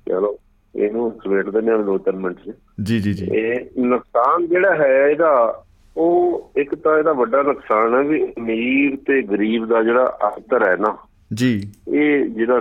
ਚਲੋ 0.08 0.38
ਇਹਨੂੰ 0.74 1.10
ਸਵੇਟ 1.24 1.48
ਦਿੰਦੇ 1.48 1.72
ਆ 1.72 1.76
ਦੋ 1.76 1.98
ਤਿੰਨ 1.98 2.16
ਮਿੰਟ 2.16 2.38
ਜੀ 2.82 3.00
ਜੀ 3.00 3.12
ਜੀ। 3.12 3.26
ਇਹ 3.32 3.80
ਨੁਕਸਾਨ 3.80 4.46
ਜਿਹੜਾ 4.46 4.74
ਹੈ 4.74 5.08
ਇਹਦਾ 5.08 5.62
ਉਹ 5.96 6.50
ਇੱਕ 6.56 6.74
ਤਾਂ 6.74 6.98
ਇਹਦਾ 6.98 7.12
ਵੱਡਾ 7.12 7.42
ਨੁਕਸਾਨ 7.42 7.94
ਹੈ 7.94 8.02
ਵੀ 8.02 8.22
ਅਮੀਰ 8.24 8.96
ਤੇ 8.96 9.22
ਗਰੀਬ 9.22 9.66
ਦਾ 9.66 9.82
ਜਿਹੜਾ 9.82 10.18
ਅੰਤਰ 10.24 10.68
ਹੈ 10.68 10.76
ਨਾ 10.76 10.96
ਜੀ। 11.34 11.70
ਇਹ 11.88 12.26
ਜਿਹੜਾ 12.26 12.60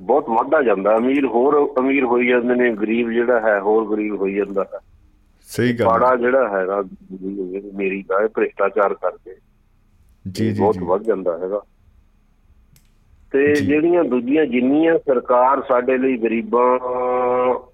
ਬਹੁਤ 0.00 0.28
ਵੱਧਦਾ 0.28 0.62
ਜਾਂਦਾ। 0.62 0.96
ਅਮੀਰ 0.96 1.26
ਹੋਰ 1.26 1.74
ਅਮੀਰ 1.78 2.04
ਹੋਈ 2.04 2.26
ਜਾਂਦੇ 2.28 2.54
ਨੇ 2.54 2.70
ਗਰੀਬ 2.70 3.10
ਜਿਹੜਾ 3.10 3.40
ਹੈ 3.40 3.60
ਹੋਰ 3.60 3.88
ਗਰੀਬ 3.90 4.14
ਹੋਈ 4.14 4.34
ਜਾਂਦਾ 4.34 4.64
ਹੈ। 4.74 4.78
ਸਹੀ 5.48 5.72
ਗੱਲ 5.72 5.86
ਪਾੜਾ 5.88 6.10
ਹੈ। 6.10 6.16
ਜਿਹੜਾ 6.16 6.48
ਹੈਗਾ 6.48 6.82
ਮੇਰੀ 7.74 8.02
ਦਾ 8.08 8.22
ਇਹ 8.22 8.28
ਭ੍ਰਿਸ਼ਟਾਚਾਰ 8.28 8.94
ਕਰਕੇ। 8.94 9.36
ਜੀ 10.26 10.52
ਜੀ 10.52 10.58
ਬਹੁਤ 10.58 10.78
ਵੱਧ 10.78 11.02
ਜਾਂਦਾ 11.02 11.38
ਹੈਗਾ। 11.38 11.62
ਤੇ। 13.32 13.54
ਜਿਹੜੀਆਂ 13.54 14.04
ਦੂਜੀਆਂ 14.04 14.46
ਜਿੰਨੀਆਂ 14.46 14.98
ਸਰਕਾਰ 14.98 15.62
ਸਾਡੇ 15.68 15.98
ਲਈ 15.98 16.16
ਗਰੀਬਾਂ 16.16 16.78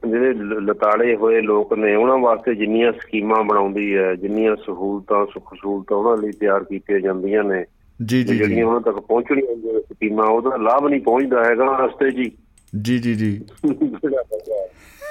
ਜਿਹੜੇ 0.09 0.32
ਲਤਾੜੇ 0.60 1.16
ਹੋਏ 1.16 1.40
ਲੋਕ 1.40 1.72
ਨੇ 1.72 1.94
ਉਹਨਾਂ 1.94 2.18
ਵਾਸਤੇ 2.18 2.55
ਜਿੰਨੀਆਂ 2.55 2.92
ਸਕੀਮਾਂ 2.92 3.44
ਬਣਾਉਂਦੀ 3.44 3.96
ਹੈ 3.96 4.14
ਜਿੰਨੀਆਂ 4.14 4.56
ਸਹੂਲਤਾਂ 4.56 5.26
ਸੁੱਖ 5.26 5.55
ਸਹੂਲਤਾਂ 5.55 5.96
ਉਹਨਾਂ 5.96 6.16
ਲਈ 6.16 6.32
ਤਿਆਰ 6.32 6.64
ਕੀਤੀਆਂ 6.64 7.01
ਜਾਂਦੀਆਂ 7.01 7.44
ਨੇ 7.44 7.64
ਜੀ 8.07 8.23
ਜੀ 8.23 8.33
ਜੀ। 8.33 8.39
ਜਿਹੜੀਆਂ 8.39 8.66
ਉਹਨਾਂ 8.66 8.81
ਤੱਕ 8.81 8.97
ਪਹੁੰਚਣੀਆਂ 8.97 9.53
ਹੁੰਦੀਆਂ 9.53 9.81
ਸਕੀਮਾਂ 9.81 10.27
ਉਹਦਾ 10.27 10.57
ਲਾਭ 10.57 10.87
ਨਹੀਂ 10.87 11.01
ਪਹੁੰਚਦਾ 11.01 11.45
ਹੈਗਾ 11.45 11.87
ਰਸਤੇ 11.87 12.11
ਜੀ 12.11 12.99
ਜੀ 12.99 13.15
ਜੀ। 13.15 13.41
ਹੈਗਾ, 13.66 14.69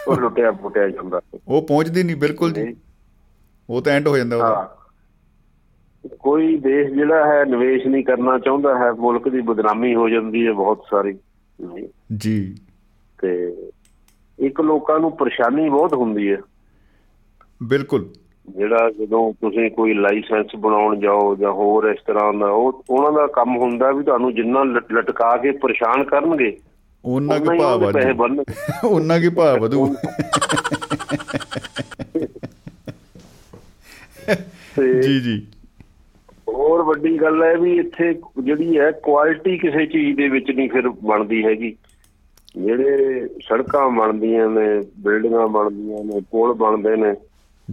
ਉਹ 0.08 0.16
ਲੁੱਟਿਆ 0.16 0.52
ਪੁੱਟਿਆ 0.52 0.90
ਜਾਂਦਾ। 0.90 1.22
ਉਹ 1.48 1.68
ਪਹੁੰਚਦੀ 1.68 2.04
ਨਹੀਂ 2.04 2.16
ਬਿਲਕੁਲ 2.16 2.52
ਜੀ। 2.52 2.76
ਉਹ 3.70 3.82
ਤਾਂ 3.82 3.94
ਐਂਡ 3.94 4.08
ਹੋ 4.08 4.18
ਜਾਂਦਾ 4.18 4.36
ਉਹਦਾ। 4.36 4.78
ਕੋਈ 6.20 6.58
ਦੇਸ਼ 6.58 6.90
ਜਿਹੜਾ 6.90 7.34
ਹੈ 7.34 7.46
ਨਿਵੇਸ਼ 7.46 7.88
ਨਹੀਂ 7.88 8.04
ਕਰਨਾ 8.04 8.40
ਚਾਹੁੰਦਾ 8.40 8.80
ਹੈ। 8.80 8.92
ਮੁਲਕ 8.92 9.30
ਦੀ 9.30 9.42
ਬਦਨਾਮੀ 9.42 9.96
ਹੋ 9.96 10.10
ਜਾਂਦੀ 10.10 10.48
ਹੈ 10.48 10.54
ਬਹੁਤ 10.54 10.84
ਸਾਰੀ। 10.92 11.18
ਜੀ। 12.18 12.58
ਤੇ 13.22 13.56
ਇੱਕ 14.40 14.62
ਲੋਕਾਂ 14.62 15.00
ਨੂੰ 15.00 15.12
ਪਰੇਸ਼ਾਨੀ 15.12 15.70
ਬਹੁਤ 15.70 15.94
ਹੁੰਦੀ 15.94 16.32
ਹੈ। 16.32 16.38
ਬਿਲਕੁਲ। 17.64 18.14
ਜਿਹੜਾ 18.48 18.90
ਜਦੋਂ 18.90 19.34
ਤੁਸੀਂ 19.34 19.72
ਕੋਈ 19.72 19.94
ਲਾਇਸੈਂਸ 19.94 20.48
ਬਣਾਉਣ 20.56 21.00
ਜਾਓ 21.00 21.36
ਜਾਂ 21.36 21.52
ਹੋਰ 21.52 21.90
ਇਸ 21.90 21.98
ਤਰ੍ਹਾਂ 22.08 22.34
ਦਾ 22.34 22.48
ਉਹ 22.48 22.84
ਉਹਨਾਂ 22.90 23.12
ਦਾ 23.12 23.28
ਕੰਮ 23.28 23.58
ਹੁੰਦਾ 23.58 23.92
ਵੀ 23.92 24.04
ਤੁਹਾਨੂੰ 24.04 24.34
ਜਿੰਨਾ 24.34 24.64
ਲਟ- 24.64 24.94
ਲਟਕਾ 24.94 25.38
ਕੇ 25.38 25.52
ਪਰੇਸ਼ਾਨ 25.52 26.04
ਕਰਨਗੇ 26.04 26.58
ਉਹਨਾਂ 27.06 27.40
ਕੇ 27.40 27.58
ਭਾਅ 27.58 27.78
ਵਧੂ? 27.78 28.44
ਉਹਨਾਂ 28.84 29.20
ਕੀ 29.20 29.30
ਭਾਅ 29.30 29.60
ਵਧੂ? 29.60 29.96
ਜੀ 35.04 35.20
ਜੀ। 35.20 35.48
ਹੋਰ 36.50 36.82
ਵੱਡੀ 36.82 37.22
ਗੱਲ 37.22 37.44
ਹੈ 37.44 37.58
ਵੀ 37.58 37.78
ਇੱਥੇ 37.78 38.20
ਜਿਹੜੀ 38.44 38.80
ਹੈ 38.80 38.92
ਕੁਆਲਿਟੀ 38.92 39.58
ਕਿਸੇ 39.58 39.86
ਚੀਜ਼ 39.86 40.18
ਦੇ 40.18 40.30
ਵਿੱਚ 40.30 40.52
ਨਹੀਂ 40.52 40.70
ਫਿਰ 40.70 40.90
ਬਣਦੀ 40.90 41.46
ਹੈਗੀ। 41.46 41.76
ਜਿਹੜੇ 42.58 43.28
ਸੜਕਾਂ 43.28 43.90
ਬਣਦੀਆਂ 43.90 44.50
ਨੇ 44.50 44.84
ਬਿਲਡਿੰਗਾਂ 45.00 45.48
ਬਣਦੀਆਂ 45.48 46.04
ਨੇ 46.04 46.22
ਪੁਲ 46.32 46.54
ਬਣਦੇ 46.54 46.96
ਨੇ 46.96 47.14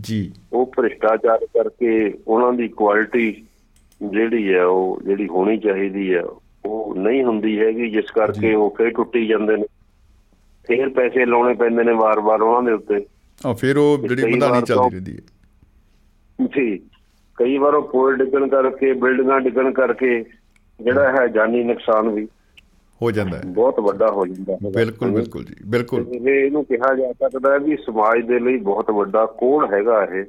ਜੀ। 0.01 0.33
ਉਹ 0.53 0.73
ਭ੍ਰਿਸ਼ਟਾਚਾਰ 0.77 1.39
ਕਰਕੇ 1.39 2.15
ਉਹਨਾਂ 2.29 2.53
ਦੀ 2.53 2.69
ਕੁਆਲਿਟੀ 2.69 3.47
ਜਿਹੜੀ 4.03 4.55
ਹੈ 4.55 4.65
ਉਹ 4.65 5.01
ਜਿਹੜੀ 5.05 5.29
ਹੋਣੀ 5.29 5.59
ਚਾਹੀਦੀ 5.59 6.15
ਹੈ 6.15 6.23
ਉਹ 6.65 6.95
ਨਹੀਂ 6.95 7.25
ਹੁੰਦੀ 7.25 7.61
ਹੈਗੀ 7.61 7.91
ਜਿਸ 7.91 8.11
ਕਰਕੇ 8.11 8.55
ਉਹ 8.55 8.75
ਫੇਰ 8.79 8.91
ਟੁੱਟੀ 8.91 9.27
ਜਾਂਦੇ 9.27 9.57
ਨੇ। 9.57 9.65
ਫੇਰ 10.67 10.89
ਪੈਸੇ 10.89 11.25
ਲਾਉਣੇ 11.25 11.55
ਪੈਂਦੇ 11.55 11.85
ਨੇ 11.85 11.93
ਵਾਰ-ਵਾਰ 11.93 12.43
ਉਹਨਾਂ 12.43 12.63
ਦੇ 12.63 12.73
ਉੱਤੇ। 12.73 13.07
ਆ 13.47 13.53
ਫਿਰ 13.53 13.77
ਉਹ 13.77 14.09
ਜਿਹੜੀ 14.09 14.41
ਵਾਰ 14.41 14.65
ਚੱਲਦੀ 14.65 14.91
ਰਹਿੰਦੀ 14.91 15.17
ਹੈ। 15.17 15.21
ਜੀ। 16.47 16.81
ਕਈ 17.35 17.59
ਵਾਰ 17.59 17.75
ਉਹ 17.75 17.89
ਪੁਲ 17.89 18.17
ਡਿੱਗਣ 18.17 18.49
ਕਰਕੇ 18.49 18.93
ਬਿਲਡਿੰਗਾਂ 18.93 19.41
ਡਿੱਗਣ 19.41 19.73
ਕਰਕੇ 19.73 20.25
ਜਿਹੜਾ 20.81 21.13
ਹੈ 21.13 21.27
ਜਾਨੀ 21.27 21.65
ਨੁਕਸਾਨ 21.65 22.09
ਵੀ। 22.09 22.29
ਹੋ 23.03 23.11
ਜਾਂਦਾ 23.11 23.37
ਹੈ। 23.39 23.43
ਬਹੁਤ 23.47 23.81
ਵੱਡਾ 23.81 24.11
ਹੋ 24.11 24.27
ਜਾਂਦਾ 24.27 24.53
ਹੈ 24.53 24.59
ਬਿਲਕੁਲ 24.71 25.11
ਬਿਲਕੁਲ 25.11 25.45
ਜੀ 25.45 25.55
ਬਿਲਕੁਲ। 25.67 26.09
ਇਹ 26.09 26.45
ਇਹਨੂੰ 26.47 26.65
ਕਿਹਾ 26.65 26.95
ਜਾ 26.95 27.13
ਸਕਦਾ 27.13 27.53
ਹੈ 27.53 27.59
ਵੀ 27.59 27.77
ਸਮਾਜ 27.77 28.27
ਦੇ 28.27 28.41
ਲਈ 28.41 28.57
ਬਹੁਤ 28.57 28.91
ਵੱਡਾ 28.91 29.27
ਕੋੜ 29.27 29.75
ਹੈਗਾ 29.75 30.09
ਇਹ। 30.15 30.25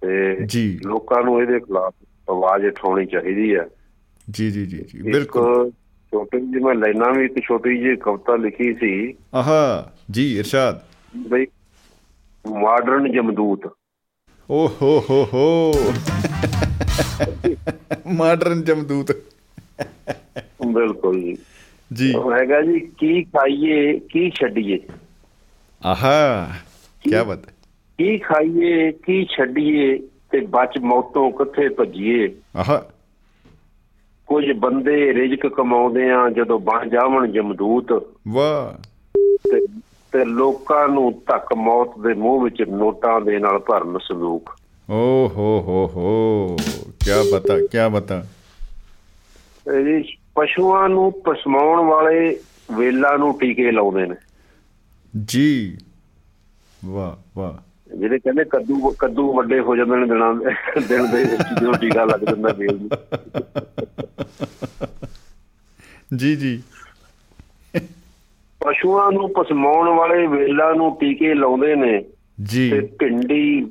ਤੇ 0.00 0.36
ਜੀ। 0.46 0.78
ਲੋਕਾਂ 0.86 1.22
ਨੂੰ 1.22 1.42
ਇਹਦੇ 1.42 1.60
ਖਿਲਾਫ 1.60 1.94
ਆਵਾਜ਼ 2.30 2.66
ਉਠਾਉਣੀ 2.66 3.06
ਚਾਹੀਦੀ 3.06 3.54
ਹੈ। 3.56 3.66
ਜੀ 4.30 4.50
ਜੀ 4.50 4.66
ਜੀ 4.66 4.78
ਜੀ 4.78 5.02
ਬਿਲਕੁਲ। 5.02 5.70
ਛੋਟੀ 6.10 6.40
ਜਿਹੀ 6.40 6.64
ਮੈਂ 6.64 6.74
ਲਾਈਨਾਂ 6.74 7.14
ਵੀ 7.14 7.24
ਇੱਕ 7.24 7.40
ਛੋਟੀ 7.40 7.78
ਜਿਹੀ 7.78 7.96
ਕਵਿਤਾ 7.96 8.36
ਲਿਖੀ 8.36 8.74
ਸੀ। 8.74 9.14
ਆਹਾ 9.34 9.92
ਜੀ 10.10 10.38
ਇਰਸ਼ਾਦ। 10.38 10.80
ਬਈ 11.28 11.46
ਮਾਡਰਨ 12.60 13.12
ਜਮਦੂਤ। 13.12 13.66
ਓ 14.50 14.68
ਹੋ 14.68 15.04
ਹੋ 15.10 15.26
ਹੋ। 15.34 15.72
ਮਾਡਰਨ 18.14 18.62
ਜਮਦੂਤ। 18.62 19.12
ਬਿਲਕੁਲ 20.64 21.20
ਜੀ। 21.20 21.38
ਜੀ। 21.92 22.14
ਉਹ 22.14 22.32
ਹੈਗਾ 22.32 22.60
ਜੀ 22.60 22.80
ਕੀ 22.80 23.22
ਖਾਈਏ 23.22 23.98
ਕੀ 23.98 24.30
ਛੱਡੀਏ? 24.30 24.78
ਆਹਾ 25.86 26.50
ਕੀ 27.02 27.10
ਬਾਤ 27.26 27.48
ਹੈ। 27.48 27.54
ਕੀ 27.98 28.18
ਖਾਈਏ 28.18 28.92
ਕੀ 28.92 29.24
ਛੱਡੀਏ 29.24 29.98
ਤੇ 30.30 30.40
ਬਚ 30.40 30.78
ਮੌਤੋਂ 30.78 31.30
ਕਿੱਥੇ 31.30 31.68
ਭੱਜੀਏ? 31.68 32.28
ਆਹਾ। 32.56 32.84
ਕੁਝ 34.26 34.52
ਬੰਦੇ 34.52 35.14
ਰਿਜ਼ਕ 35.14 35.46
ਕਮਾਉਂਦੇ 35.46 36.10
ਆ 36.10 36.30
ਜਦੋਂ 36.30 36.58
ਬਣ 36.58 36.88
ਜਾਵਣ 36.88 37.32
ਜਮਦੂਤ। 37.32 38.16
ਵਾਹ। 38.28 38.82
ਤੇ 40.12 40.24
ਲੋਕਾਂ 40.24 40.88
ਨੂੰ 40.88 41.22
ਧੱਕ 41.26 41.54
ਮੌਤ 41.54 41.98
ਦੇ 41.98 42.14
ਮੂੰਹ 42.14 42.44
ਵਿੱਚ 42.44 42.62
ਨੋਟਾਂ 42.62 43.20
ਦੇ 43.20 43.38
ਨਾਲ 43.38 43.58
ਭਰਨ 43.58 43.98
ਸੰਦੂਕ 43.98 44.50
ਓ 44.90 45.28
ਹੋ 45.28 45.60
ਹੋ 45.60 45.90
ਹੋ 45.96 46.56
ਕੀ 46.86 47.32
ਬਤਾ 47.32 47.58
ਕੀ 47.58 47.92
ਬਤਾ। 47.92 48.26
ਇਹ 49.74 50.04
ਪਸ਼ੂਆਂ 50.34 50.88
ਨੂੰ 50.88 51.12
ਪਸਮਾਉਣ 51.12 51.80
ਵਾਲੇ 51.80 52.40
ਵੇਲਾਂ 52.76 53.18
ਨੂੰ 53.18 53.38
ਟੀਕੇ 53.38 53.70
ਲਾਉਂਦੇ 53.70 54.06
ਨੇ। 54.06 54.14
ਜੀ। 55.24 55.78
ਵਾਹ 56.84 57.30
ਵਾਹ। 57.36 57.74
ਜਿਹੜੇ 57.96 58.18
ਕਹਿੰਦੇ 58.18 58.44
ਕੱਦੂ 58.44 58.90
ਕੱਦੂ 58.90 59.32
ਵੱਡੇ 59.32 59.60
ਹੋ 59.60 59.76
ਜਾਂਦੇ 59.76 59.96
ਨੇ 59.96 60.06
ਦਿਨਾਂ 60.06 60.34
ਦਿਨ 60.88 61.10
ਦੇ 61.10 61.24
ਵਿੱਚ 61.24 61.60
ਜਦੋਂ 61.60 61.74
ਟੀਕਾ 61.74 62.04
ਲੱਗ 62.04 62.20
ਜਾਂਦਾ 62.20 62.52
ਵੇਲ 62.52 62.78
ਨੂੰ। 62.80 62.90
ਜੀ 66.18 66.36
ਜੀ। 66.36 66.62
ਪਸ਼ੂਆਂ 68.60 69.12
ਨੂੰ 69.12 69.32
ਪਸਮਾਉਣ 69.32 69.88
ਵਾਲੇ 69.88 70.26
ਵੇਲਾਂ 70.26 70.74
ਨੂੰ 70.74 70.98
ਟੀਕੇ 71.00 71.34
ਲਾਉਂਦੇ 71.34 71.74
ਨੇ 71.74 72.04
ਜੀ। 72.42 72.70
ਤੇ 72.70 72.80
ਭਿੰਡੀ 72.80 73.70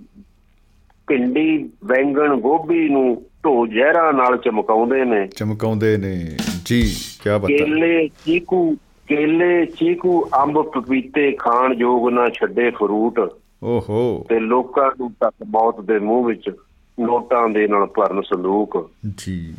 ਭਿੰਡੀ 1.08 1.70
ਬੈਂਗਣ 1.86 2.36
ਗੋਭੀ 2.36 2.90
ਨੂੰ 2.90 3.26
ਢੋ 3.46 3.68
ਜ਼ਹਿਰਾਂ 3.68 4.14
ਨਾਲ 4.14 4.38
ਚਮਕਾਉਂਦੇ 4.38 5.06
ਨੇ। 5.06 5.28
ਚਮਕਾਉਂਦੇ 5.28 5.98
ਨੇ। 5.98 6.38
ਜੀ 6.66 6.82
ਕੀ 7.24 7.30
ਬਤਾ 7.30 7.48
ਕੇਲੇ 7.48 8.08
ਚੀਕੂ 8.08 8.76
ਕੇਲੇ 9.08 9.66
ਚੀਕੂ 9.66 10.30
ਅੰਬ 10.44 10.62
ਪਪੀਤੇ 10.62 11.32
ਖਾਣ 11.32 11.74
ਯੋਗ 11.74 12.10
ਨਾ 12.10 12.30
ਛੱਡੇ 12.30 12.72
ਫਰੂਟ 12.72 13.20
ਓਹੋ। 13.64 14.26
ਤੇ 14.30 14.40
ਲੋਕਾਂ 14.40 14.92
ਨੂੰ 15.00 15.12
ਤੱਕ 15.12 15.36
ਮੌਤ 15.48 15.82
ਦੇ 15.82 16.00
ਮੂੰਹ 16.00 16.26
ਵਿੱਚ 16.26 16.52
ਨੋਟਾਂ 17.00 17.50
ਦੇ 17.50 17.68
ਨਾਲ 17.68 17.86
ਭਰਨ 17.86 18.22
ਸੰਦੂਕ 18.22 18.92
ਜੀ 19.18 19.54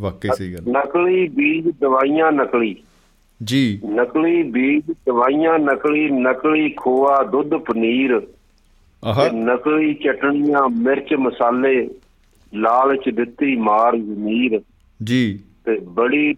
ਵਾਕਈ 0.00 0.28
ਸਹੀ 0.36 0.54
ਗੱਲ। 0.54 0.72
ਨਕਲੀ 0.72 1.28
ਬੀਜ 1.28 1.68
ਦਵਾਈਆਂ 1.80 2.32
ਨਕਲੀ। 2.32 2.76
ਜੀ। 3.44 3.80
ਨਕਲੀ 3.86 4.42
ਬੀਜ 4.42 4.90
ਦਵਾਈਆਂ 4.90 5.58
ਨਕਲੀ 5.58 6.10
ਨਕਲੀ 6.10 6.70
ਖੋਆ 6.70 7.22
ਦੁੱਧ 7.22 7.54
ਪਨੀਰ। 7.54 8.22
ਆਹਾ। 9.04 9.28
ਨਕਲੀ 9.30 9.94
ਚਟਣੀਆਂ 9.94 10.68
ਮਿਰਚ 10.68 11.14
ਮਸਾਲੇ। 11.14 11.88
ਲਾਲਚ 12.54 13.08
ਦਿੱਤੀ 13.08 13.56
ਮਾਰ 13.56 13.96
ਜ਼ਮੀਰ। 13.96 14.60
ਜੀ। 15.04 15.40
ਤੇ 15.64 15.78
ਬੜੀ 15.78 16.34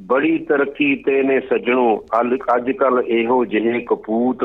ਬੜੀ 0.00 0.38
ਤਰੱਕੀ 0.38 0.96
ਤੇ 0.96 1.22
ਨੇ 1.22 1.40
ਸੱਜਣੋ 1.40 2.04
ਅੱਜ 2.56 2.70
ਕੱਲ 2.70 3.04
ਇਹੋ 3.06 3.44
ਜਿਹੇ 3.44 3.80
ਕਪੂਤ 3.80 4.44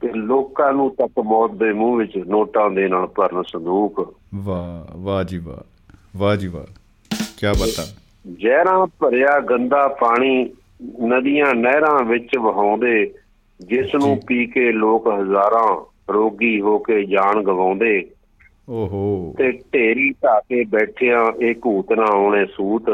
ਤੇ 0.00 0.08
ਲੋਕਾਂ 0.14 0.72
ਨੂੰ 0.72 0.90
ਤੱਕ 0.90 1.20
ਮੌਤ 1.20 1.50
ਦੇ 1.50 1.72
ਮੂੰਹ 1.72 1.96
ਵਿੱਚ 1.96 2.16
ਨੋਟਾਂ 2.16 2.70
ਦੇ 2.70 2.88
ਨਾਲ 2.88 3.06
ਭਰਨ 3.06 3.42
ਸੰਦੂਕ। 3.42 4.14
ਵਾਹ 4.34 4.98
ਵਾਹ 4.98 5.24
ਜੀ 5.24 5.38
ਵਾਹ 5.38 5.88
ਵਾਹ 6.16 6.36
ਜੀ 6.36 6.48
ਵਾਹ। 6.48 6.64
ਕੀ 7.12 7.46
ਬਤਾ 7.46 7.84
ਜ਼ਹਿਰਾਂ 8.32 8.86
ਭਰਿਆ 8.86 9.40
ਗੰਦਾ 9.40 9.88
ਪਾਣੀ 9.88 10.50
ਨਦੀਆਂ 11.06 11.54
ਨਹਿਰਾਂ 11.54 12.04
ਵਿੱਚ 12.04 12.38
ਵਹਾਉਂਦੇ 12.38 13.14
ਜਿਸ 13.60 13.94
ਨੂੰ। 13.94 14.20
ਪੀ 14.26 14.46
ਕੇ 14.46 14.72
ਲੋਕ 14.72 15.08
ਹਜ਼ਾਰਾਂ 15.08 15.92
ਰੋਗੀ 16.12 16.60
ਹੋ 16.60 16.78
ਕੇ 16.78 17.04
ਜਾਨ 17.04 17.42
ਗਵਾਉਂਦੇ। 17.42 18.10
ਓਹੋ। 18.68 19.34
ਤੇ 19.38 19.52
ਢੇਰੀ 19.52 20.10
ਢਾ 20.10 20.40
ਕੇ 20.40 20.64
ਬੈਠਿਆਂ 20.64 21.32
ਇਹ 21.42 21.54
ਘੂਤ 21.66 21.92
ਨਾ 21.92 22.04
ਆਉਣੇ 22.12 22.46
ਸੂਤ 22.46 22.88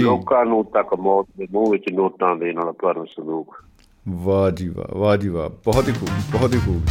ਲੋਕਾਂ 0.00 0.44
ਨੂੰ 0.44 0.64
ਤੱਕ 0.64 0.94
ਮੌਤ 0.94 1.26
ਦੇ 1.38 1.46
ਮੂੰਹ 1.52 1.70
ਵਿੱਚ 1.70 1.84
ਨੋਟਾਂ 1.92 2.36
ਦੇ 2.36 2.52
ਨਾਲ 2.52 2.72
ਭਰਨ 2.72 3.04
ਸੰਦੂਕ 3.04 3.64
ਵਾਹ 4.08 4.50
ਜੀ 4.50 4.68
ਵਾਹ 4.68 4.98
ਵਾਹ 4.98 5.16
ਜੀ 5.16 5.28
ਵਾਹ 5.28 5.48
ਬਹੁਤ 5.48 5.88
ਹੀ 5.88 5.92
ਖੂਬ 5.92 6.38
ਬਹੁਤ 6.38 6.54
ਹੀ 6.54 6.58
ਖੂਬ। 6.58 6.82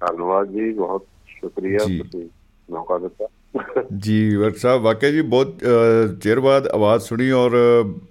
ਧੰਨਵਾਦ 0.00 0.48
ਜੀ 0.48 0.72
ਬਹੁਤ 0.72 1.06
ਸ਼ੁਕਰੀਆ। 1.26 1.78
ਤੁਸੀਂ 1.78 2.28
ਮੌਕਾ 2.70 2.98
ਦਿੱਤਾ। 2.98 3.26
ਜੀ 3.98 4.36
ਵਰਕ 4.36 4.56
ਸਾਹਿਬ 4.56 4.82
ਵਾਕਿਆ 4.82 5.10
ਜੀ 5.10 5.20
ਬਹੁਤ 5.20 5.58
ਚਿਰ 6.22 6.40
ਬਾਅਦ 6.40 6.66
ਆਵਾਜ਼ 6.66 7.02
ਸੁਣੀ 7.02 7.30
ਔਰ 7.30 7.56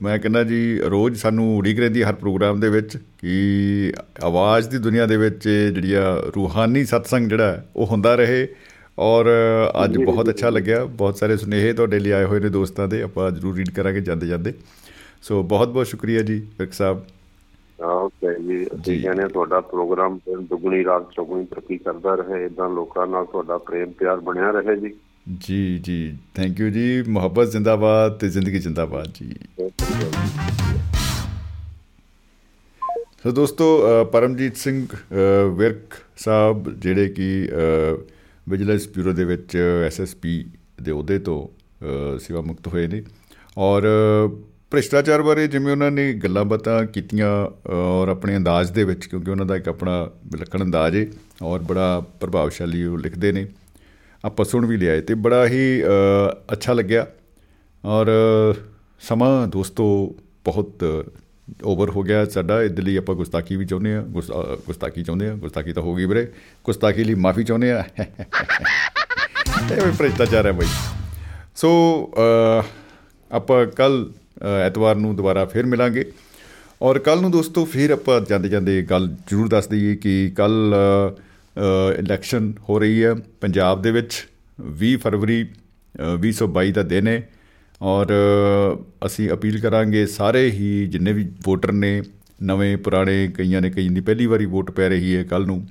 ਮੈਂ 0.02 0.18
ਕਹਿੰਦਾ 0.20 0.44
ਜੀ 0.44 0.80
ਰੋਜ਼ 0.86 1.20
ਸਾਨੂੰ 1.20 1.58
ਉਡੀਕ 1.58 1.80
ਰਹਿੰਦੀ 1.80 2.04
ਹਰ 2.04 2.14
ਪ੍ਰੋਗਰਾਮ 2.14 2.60
ਦੇ 2.60 2.70
ਵਿੱਚ 2.70 2.98
ਕਿ 2.98 3.94
ਆਵਾਜ਼ 4.24 4.70
ਦੀ 4.70 4.78
ਦੁਨੀਆ 4.78 5.06
ਦੇ 5.06 5.18
ਵਿੱਚ 5.18 5.48
ਜਿਹੜੀ 5.48 5.94
ਆ 5.94 6.16
ਰੂਹਾਨੀ 6.36 6.84
ਸਤਸੰਗ 6.86 7.30
ਜਿਹੜਾ 7.30 7.64
ਉਹ 7.76 7.88
ਹੁੰਦਾ 7.88 8.16
ਰਹੇ 8.16 8.48
ਔਰ 9.00 9.26
ਅੱਜ 9.84 9.98
ਬਹੁਤ 9.98 10.30
ਅੱਛਾ 10.30 10.50
ਲੱਗਿਆ। 10.50 10.84
ਬਹੁਤ 10.86 11.18
ਸਾਰੇ 11.18 11.38
ਸੁਨੇਹੇ 11.38 11.74
ਤੁਹਾਡੇ 11.74 12.00
ਲਈ 12.00 12.12
ਆਏ 12.12 12.26
ਹੋਏ 12.26 12.40
ਨੇ 12.40 12.50
ਦੋਸਤਾਂ 12.50 12.88
ਦੇ 12.88 13.02
ਆਪਾਂ 13.02 13.30
ਜ਼ਰੂਰ 13.32 13.56
ਰੀਡ 13.56 13.70
ਕਰਾਂਗੇ 13.70 14.02
ਜਾਂਦੇ 14.02 14.28
ਜਾਂਦੇ। 14.28 14.54
ਸੋ 15.22 15.44
ਬਹੁਤ 15.44 15.70
ਬਹੁਤ 15.70 15.88
ਸ਼ੁਕਰੀਆ 15.88 16.22
ਜੀ 16.22 16.40
ਵਰਕ 16.60 16.74
ਸਾਹਿਬ। 16.74 17.04
ਓਕੇ 17.80 18.34
ਜੀ 18.44 18.64
ਅਸੀਂ 18.66 19.02
ਕਹਿੰਦੇ 19.04 19.28
ਤੁਹਾਡਾ 19.28 19.60
ਪ੍ਰੋਗਰਾਮ 19.62 20.20
ਦੁਗਣੀ 20.42 20.84
ਰਾਤ 20.86 21.12
ਚੌਗੁਣੀ 21.12 21.46
ਤਰੱਕੀ 21.46 21.78
ਕਰਦਾ 21.78 22.16
ਰਹੇ 22.16 22.46
ਇਦਾਂ 22.46 22.70
ਲੋਕਾਂ 22.70 23.08
ਨਾਲ 23.08 23.26
ਤੁਹਾਡਾ 23.26 23.58
ਪ੍ਰੇਮ 23.58 23.92
ਪਿਆਰ 23.92 24.20
ਬਣਿਆ 24.20 24.52
ਰਹੇ 24.52 24.76
ਜੀ। 24.76 24.94
ਜੀ 25.36 25.80
ਜੀ। 25.84 26.18
ਥੈਂਕ 26.36 26.60
ਯੂ 26.60 26.70
ਜੀ। 26.70 27.02
ਮੁਹੱਬਤ 27.08 27.52
ਜ਼ਿੰਦਾਬਾਦ 27.52 28.18
ਤੇ 28.18 28.30
ਜ਼ਿੰਦਗੀ 28.30 28.60
ਜ਼ਿੰਦਾਬਾਦ 28.60 29.08
ਜੀ। 29.14 29.36
ਸੋ 33.24 33.32
ਦੋਸਤੋ 33.32 33.84
ਅ, 33.88 34.04
ਪਰਮਜੀਤ 34.04 34.58
ਸਿੰਘ 34.58 34.88
ਅ, 34.88 34.96
ਵਿਰਕ 35.56 35.94
ਸਾਹਿਬ 36.18 36.80
ਜਿਹੜੇ 36.80 37.10
ਕਿ 37.10 37.50
ਵਿਜੀਲੈਂਸ 38.50 38.88
ਬਿਊਰੋ 38.88 39.12
ਦੇ 39.14 39.26
ਵਿੱਚ 39.26 39.58
ਐਸਐਸਪੀ 39.86 40.46
ਦੇ 40.82 40.92
ਅਹੁਦੇ 40.92 41.20
ਤੋਂ 41.20 41.48
ਅ, 42.16 42.20
ਸੇਵਾ 42.20 42.42
ਮੁਕਤ 42.42 42.68
ਹੋਏ 42.68 42.88
ਨੇ। 42.88 43.04
ਔਰ 43.58 43.84
ਅ, 43.84 44.28
ਭ੍ਰਿਸ਼ਟਾਚਾਰ 44.72 45.22
ਬਾਰੇ 45.22 45.48
ਜਿਵੇਂ 45.48 45.72
ਉਹਨਾਂ 45.72 45.92
ਨੇ 45.92 46.14
ਗੱਲਾਂ 46.14 46.46
ਬਾਤਾਂ 46.46 46.86
ਕੀਤੀਆਂ 46.86 47.48
ਅ, 47.48 47.70
ਔਰ 47.70 48.08
ਆਪਣੇ 48.08 48.38
ਅੰਦਾਜ਼ 48.38 48.72
ਦੇ 48.72 48.84
ਵਿੱਚ 48.84 49.06
ਕਿਉਂਕਿ 49.06 49.32
ਉਹਨਾਂ 49.32 49.46
ਦਾ 49.46 49.56
ਇੱਕ 49.56 49.68
ਆਪਣਾ 49.68 50.12
ਵਿਲੱਖਣ 50.28 50.64
ਅੰਦਾਜ਼ 50.64 50.96
ਹੈ 50.96 51.06
ਔਰ 51.42 51.60
ਬੜਾ 51.60 52.00
ਪ੍ਰਭਾਵਸ਼ਾਲੀ 52.20 52.84
ਉਹ 52.86 52.98
ਲਿਖਦੇ 52.98 53.32
ਨੇ। 53.32 53.48
ਆਪਾਂ 54.26 54.46
ਸੁਣ 54.46 54.66
ਵੀ 54.66 54.78
ਲਿਆ 54.78 54.92
ਹੈ 54.94 55.02
ਤੇ 55.02 55.14
ਬੜਾ 55.14 55.46
ਹੀ 55.48 55.82
ਅ, 55.84 55.88
ਅੱਛਾ 56.54 56.74
ਲੱਗਿਆ। 56.74 57.06
ਔਰ 57.84 58.08
ਸਮਾਂ 59.00 59.48
ਦੋਸਤੋ 59.48 59.86
ਬਹੁਤ 60.46 60.84
ਓਵਰ 61.64 61.90
ਹੋ 61.90 62.02
ਗਿਆ 62.04 62.26
ਸਾਡਾ। 62.26 62.62
ਇਹਦੇ 62.64 62.82
ਲਈ 62.82 62.96
ਆਪਾਂ 62.98 63.16
ਗੁਸਤਾਖੀ 63.16 63.56
ਵੀ 63.56 63.66
ਚਾਹੁੰਦੇ 63.66 63.96
ਆ 63.96 64.02
ਗੁਸਤਾਖੀ 64.68 65.04
ਚਾਹੁੰਦੇ 65.04 65.30
ਆ 65.30 65.34
ਗੁਸਤਾਖੀ 65.36 65.74
ਤਾਂ 65.74 65.84
ਹੋ 65.84 65.96
ਗਈ 65.96 66.06
ਵੀਰੇ। 66.06 66.28
ਗੁਸਤਾਖੀ 66.66 67.04
ਲਈ 67.04 67.14
ਮਾਫੀ 67.16 67.44
ਚਾਹੁੰਦੇ 67.44 67.72
ਆ 67.72 67.84
ਇਹ 69.72 69.82
ਵੀ 69.86 69.92
ਭ੍ਰਿਸ਼ਟਾਚਾਰ 69.98 70.46
ਹੈ 70.48 70.52
ਬਾਈ। 70.52 70.68
ਸੋ 71.56 71.70
ਅ, 72.18 72.64
ਆਪਾਂ 73.32 73.66
ਕੱਲ 73.68 74.12
ਐਤਵਾਰ 74.66 74.96
ਨੂੰ 74.96 75.16
ਦੁਬਾਰਾ 75.16 75.46
ਫਿਰ 75.46 75.66
ਮਿਲਾਂਗੇ। 75.66 76.12
ਔਰ 76.82 77.00
ਕੱਲ 77.00 77.22
ਨੂੰ 77.22 77.32
ਦੋਸਤੋ 77.32 77.66
ਫਿਰ 77.66 77.92
ਆਪਾਂ 77.92 78.20
ਜਾਂਦੇ 78.22 78.50
ਜਾਂਦੇ 78.50 78.82
ਗੱਲ 78.82 79.08
ਜ਼ਰੂਰ 79.28 79.48
ਦੱਸ 79.48 79.68
ਦਈਏ 79.68 79.96
ਕਿ 79.96 80.32
ਕੱਲ 80.36 80.74
ਇਲੈਕਸ਼ਨ 82.00 82.54
ਹੋ 82.70 82.80
ਰਹੀ 82.80 83.04
ਹੈ। 83.04 83.14
ਪੰਜਾਬ 83.42 83.82
ਦੇ 83.82 83.92
ਵਿੱਚ 83.92 84.28
20 84.80 84.96
ਫਰਵਰੀ 84.96 85.44
ਅ, 85.44 86.16
2022 86.18 86.72
ਦਾ 86.72 86.84
ਦਿਨ 86.84 87.08
ਹੈ 87.08 87.30
ਔਰ 87.82 88.08
ਅ, 88.08 89.06
ਅਸੀਂ 89.06 89.30
ਅਪੀਲ 89.32 89.60
ਕਰਾਂਗੇ 89.60 90.06
ਸਾਰੇ 90.06 90.52
ਹੀ 90.52 90.88
ਜਿੰਨੇ 90.88 91.14
ਵੀ 91.14 91.28
ਵੋਟਰ 91.44 91.72
ਨੇ 91.72 92.02
ਨਵੇਂ 92.44 92.78
ਪੁਰਾਣੇ 92.78 93.28
ਕਈਆਂ 93.28 93.62
ਨੇ 93.62 93.70
ਕਈਆਂ 93.70 93.92
ਦੀ 93.92 94.02
ਪਹਿਲੀ 94.02 94.26
ਵਾਰੀ 94.26 94.46
ਵੋਟ 94.46 94.72
ਪੈ 94.72 94.90
ਰਹੀ 94.90 95.16
ਹੈ 95.16 95.24
ਕੱਲ 95.24 95.46
ਨੂੰ 95.46 95.68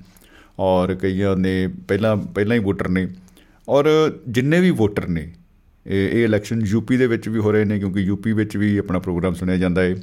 ਔਰ 0.59 0.95
ਕਈਆਂ 0.95 1.35
ਨੇ 1.37 1.67
ਪਹਿਲਾਂ 1.67 2.15
ਪਹਿਲਾਂ 2.17 2.55
ਹੀ 2.55 2.61
ਵੋਟਰ 2.61 2.87
ਨੇ 2.89 3.07
ਔਰ 3.69 3.85
ਜਿੰਨੇ 4.27 4.59
ਵੀ 4.59 4.71
ਵੋਟਰ 4.71 5.07
ਨੇ 5.07 5.33
ਇਹ 5.85 6.09
ਇਹ 6.09 6.23
ਇਲੈਕਸ਼ਨ 6.23 6.61
ਯੂਪੀ 6.65 6.97
ਦੇ 6.97 7.07
ਵਿੱਚ 7.07 7.29
ਵੀ 7.29 7.39
ਹੋ 7.39 7.51
ਰਹੇ 7.51 7.65
ਨੇ 7.65 7.79
ਕਿਉਂਕਿ 7.79 7.99
ਯੂਪੀ 7.99 8.31
ਵਿੱਚ 8.31 8.57
ਵੀ 8.57 8.77
ਆਪਣਾ 8.77 8.99
ਪ੍ਰੋਗਰਾਮ 8.99 9.33
ਸੁਣਿਆ 9.33 9.57
ਜਾਂਦਾ 9.57 9.81
ਹੈ। 9.81 9.95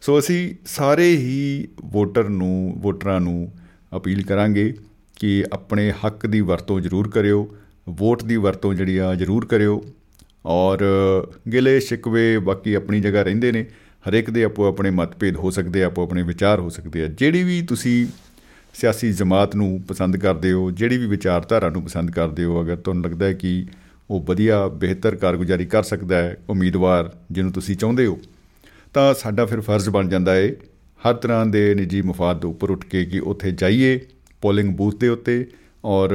ਸੋ 0.00 0.18
ਅਸੀਂ 0.18 0.54
ਸਾਰੇ 0.66 1.10
ਹੀ 1.16 1.68
ਵੋਟਰ 1.84 2.28
ਨੂੰ 2.28 2.74
ਵੋਟਰਾਂ 2.78 3.20
ਨੂੰ 3.20 3.52
ਅਪੀਲ 3.96 4.22
ਕਰਾਂਗੇ 4.22 4.74
ਕਿ 5.18 5.44
ਆਪਣੇ 5.52 5.92
ਹੱਕ 5.92 6.26
ਦੀ 6.26 6.40
ਵਰਤੋਂ 6.40 6.80
ਜ਼ਰੂਰ 6.80 7.10
ਕਰਿਓ, 7.10 7.56
ਵੋਟ 7.88 8.24
ਦੀ 8.24 8.36
ਵਰਤੋਂ 8.36 8.74
ਜਿਹੜੀ 8.74 8.96
ਆ 8.96 9.14
ਜ਼ਰੂਰ 9.14 9.46
ਕਰਿਓ। 9.46 9.82
ਔਰ 10.46 10.78
ਗਿਲੇ 11.52 11.80
ਸ਼ਿਕਵੇ 11.80 12.38
ਬਾਕੀ 12.38 12.74
ਆਪਣੀ 12.74 13.00
ਜਗ੍ਹਾ 13.00 13.22
ਰਹਿੰਦੇ 13.22 13.52
ਨੇ, 13.52 13.64
ਹਰੇਕ 14.08 14.30
ਦੇ 14.30 14.44
ਆਪੋ 14.44 14.66
ਆਪਣੇ 14.66 14.90
ਮਤਭੇਦ 14.90 15.36
ਹੋ 15.36 15.50
ਸਕਦੇ 15.50 15.82
ਆ, 15.82 15.86
ਆਪੋ 15.86 16.02
ਆਪਣੇ 16.02 16.22
ਵਿਚਾਰ 16.22 16.60
ਹੋ 16.60 16.68
ਸਕਦੇ 16.68 17.02
ਆ। 17.02 17.06
ਜਿਹੜੀ 17.06 17.42
ਵੀ 17.42 17.62
ਤੁਸੀਂ 17.62 18.06
ਸਿਆਸੀ 18.74 19.12
ਜਮਾਤ 19.12 19.56
ਨੂੰ 19.56 19.82
ਪਸੰਦ 19.88 20.16
ਕਰਦੇ 20.16 20.52
ਹੋ, 20.52 20.70
ਜਿਹੜੀ 20.70 20.96
ਵੀ 20.96 21.06
ਵਿਚਾਰਧਾਰਾ 21.06 21.70
ਨੂੰ 21.70 21.82
ਪਸੰਦ 21.82 22.10
ਕਰਦੇ 22.10 22.44
ਹੋ, 22.44 22.62
ਅਗਰ 22.62 22.76
ਤੁਹਾਨੂੰ 22.76 23.04
ਲੱਗਦਾ 23.04 23.26
ਹੈ 23.26 23.32
ਕਿ 23.32 23.66
ਉਹ 24.10 24.20
ਵਧੀਆ, 24.20 24.68
ਬਿਹਤਰ 24.68 25.16
ਕਾਰਗੁਜ਼ਾਰੀ 25.16 25.66
ਕਰ 25.66 25.82
ਸਕਦਾ 25.82 26.16
ਹੈ, 26.16 26.36
ਉਮੀਦਵਾਰ 26.48 27.12
ਜਿਹਨੂੰ 27.30 27.52
ਤੁਸੀਂ 27.52 27.76
ਚਾਹੁੰਦੇ 27.76 28.06
ਹੋ, 28.06 28.18
ਤਾਂ 28.94 29.14
ਸਾਡਾ 29.14 29.46
ਫਿਰ 29.46 29.60
ਫਰਜ਼ 29.60 29.90
ਬਣ 29.90 30.08
ਜਾਂਦਾ 30.08 30.34
ਹੈ 30.34 30.48
ਹਰ 31.00 31.14
ਤਰ੍ਹਾਂ 31.14 31.46
ਦੇ 31.46 31.74
ਨਿੱਜੀ 31.74 32.02
ਮਫਾਦ 32.02 32.40
ਤੋਂ 32.40 32.50
ਉੱਪਰ 32.50 32.70
ਉੱਠ 32.70 32.84
ਕੇ 32.84 33.04
ਕਿ 33.04 33.18
ਉੱਥੇ 33.18 33.50
ਜਾਈਏ। 33.50 34.00
ਪੋਲਿੰਗ 34.40 34.76
ਬੂਥ 34.76 34.96
ਦੇ 34.96 35.08
ਉੱਤੇ 35.08 35.46
ਔਰ 35.84 36.10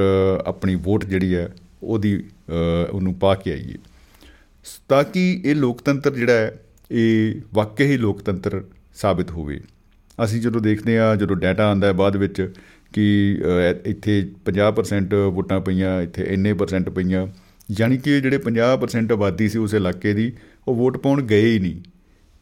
ਆਪਣੀ 0.46 0.76
ਵੋਟ 0.76 1.06
ਜਿਹੜੀ 1.06 1.36
ਹੈ 1.36 1.50
ਉਹਦੀ 1.84 2.18
ਅ, 2.18 2.92
ਉਹਨੂੰ 2.92 3.14
ਪਾ 3.14 3.36
ਕੇ 3.36 3.52
ਆਈਏ। 3.52 3.74
ਤਾਂ 4.90 5.04
ਕਿ 5.04 5.42
ਇਹ 5.46 5.56
ਲੋਕਤੰਤਰ 5.56 6.14
ਜਿਹੜਾ 6.14 6.34
ਹੈ 6.34 6.60
ਇਹ 6.92 7.42
ਵਾਕਈ 7.54 7.86
ਹੀ 7.86 7.98
ਲੋਕਤੰਤਰ 7.98 8.64
ਸਾਬਿਤ 8.94 9.32
ਹੋਵੇ। 9.32 9.60
ਅਸੀਂ 10.24 10.42
ਜਦੋਂ 10.42 10.62
ਦੇਖਦੇ 10.62 11.00
ਆ 11.00 11.16
ਜਦੋਂ 11.16 11.36
ਡਾਟਾ 11.36 11.68
ਆਉਂਦਾ 11.68 11.88
ਹੈ 11.88 11.94
ਬਾਅਦ 11.94 12.18
ਵਿੱਚ 12.18 12.54
ਕਿ 12.94 13.38
ਅ, 13.44 13.90
ਇੱਥੇ 13.90 14.32
50% 14.46 15.16
ਵੋਟਾਂ 15.32 15.60
ਪਈਆਂ 15.62 16.02
ਇੱਥੇ 16.02 16.24
ਇੰਨੇ 16.24 16.54
ਪਰਸੈਂਟ 16.54 16.90
ਪਈਆਂ 16.90 17.28
ਯਾਨੀ 17.80 17.98
ਕਿ 17.98 18.22
ਜਿਹੜੇ 18.22 18.38
50% 18.38 19.12
ਆਬਾਦੀ 19.14 19.50
ਸੀ 19.50 19.58
ਉਸ 19.58 19.74
ਇਲਾਕੇ 19.74 20.14
ਦੀ 20.14 20.34
ਉਹ 20.68 20.76
ਵੋਟ 20.76 20.98
ਪਾਉਣ 20.98 21.22
ਗਏ 21.22 21.54
ਹੀ 21.54 21.60
ਨਹੀਂ। 21.60 21.82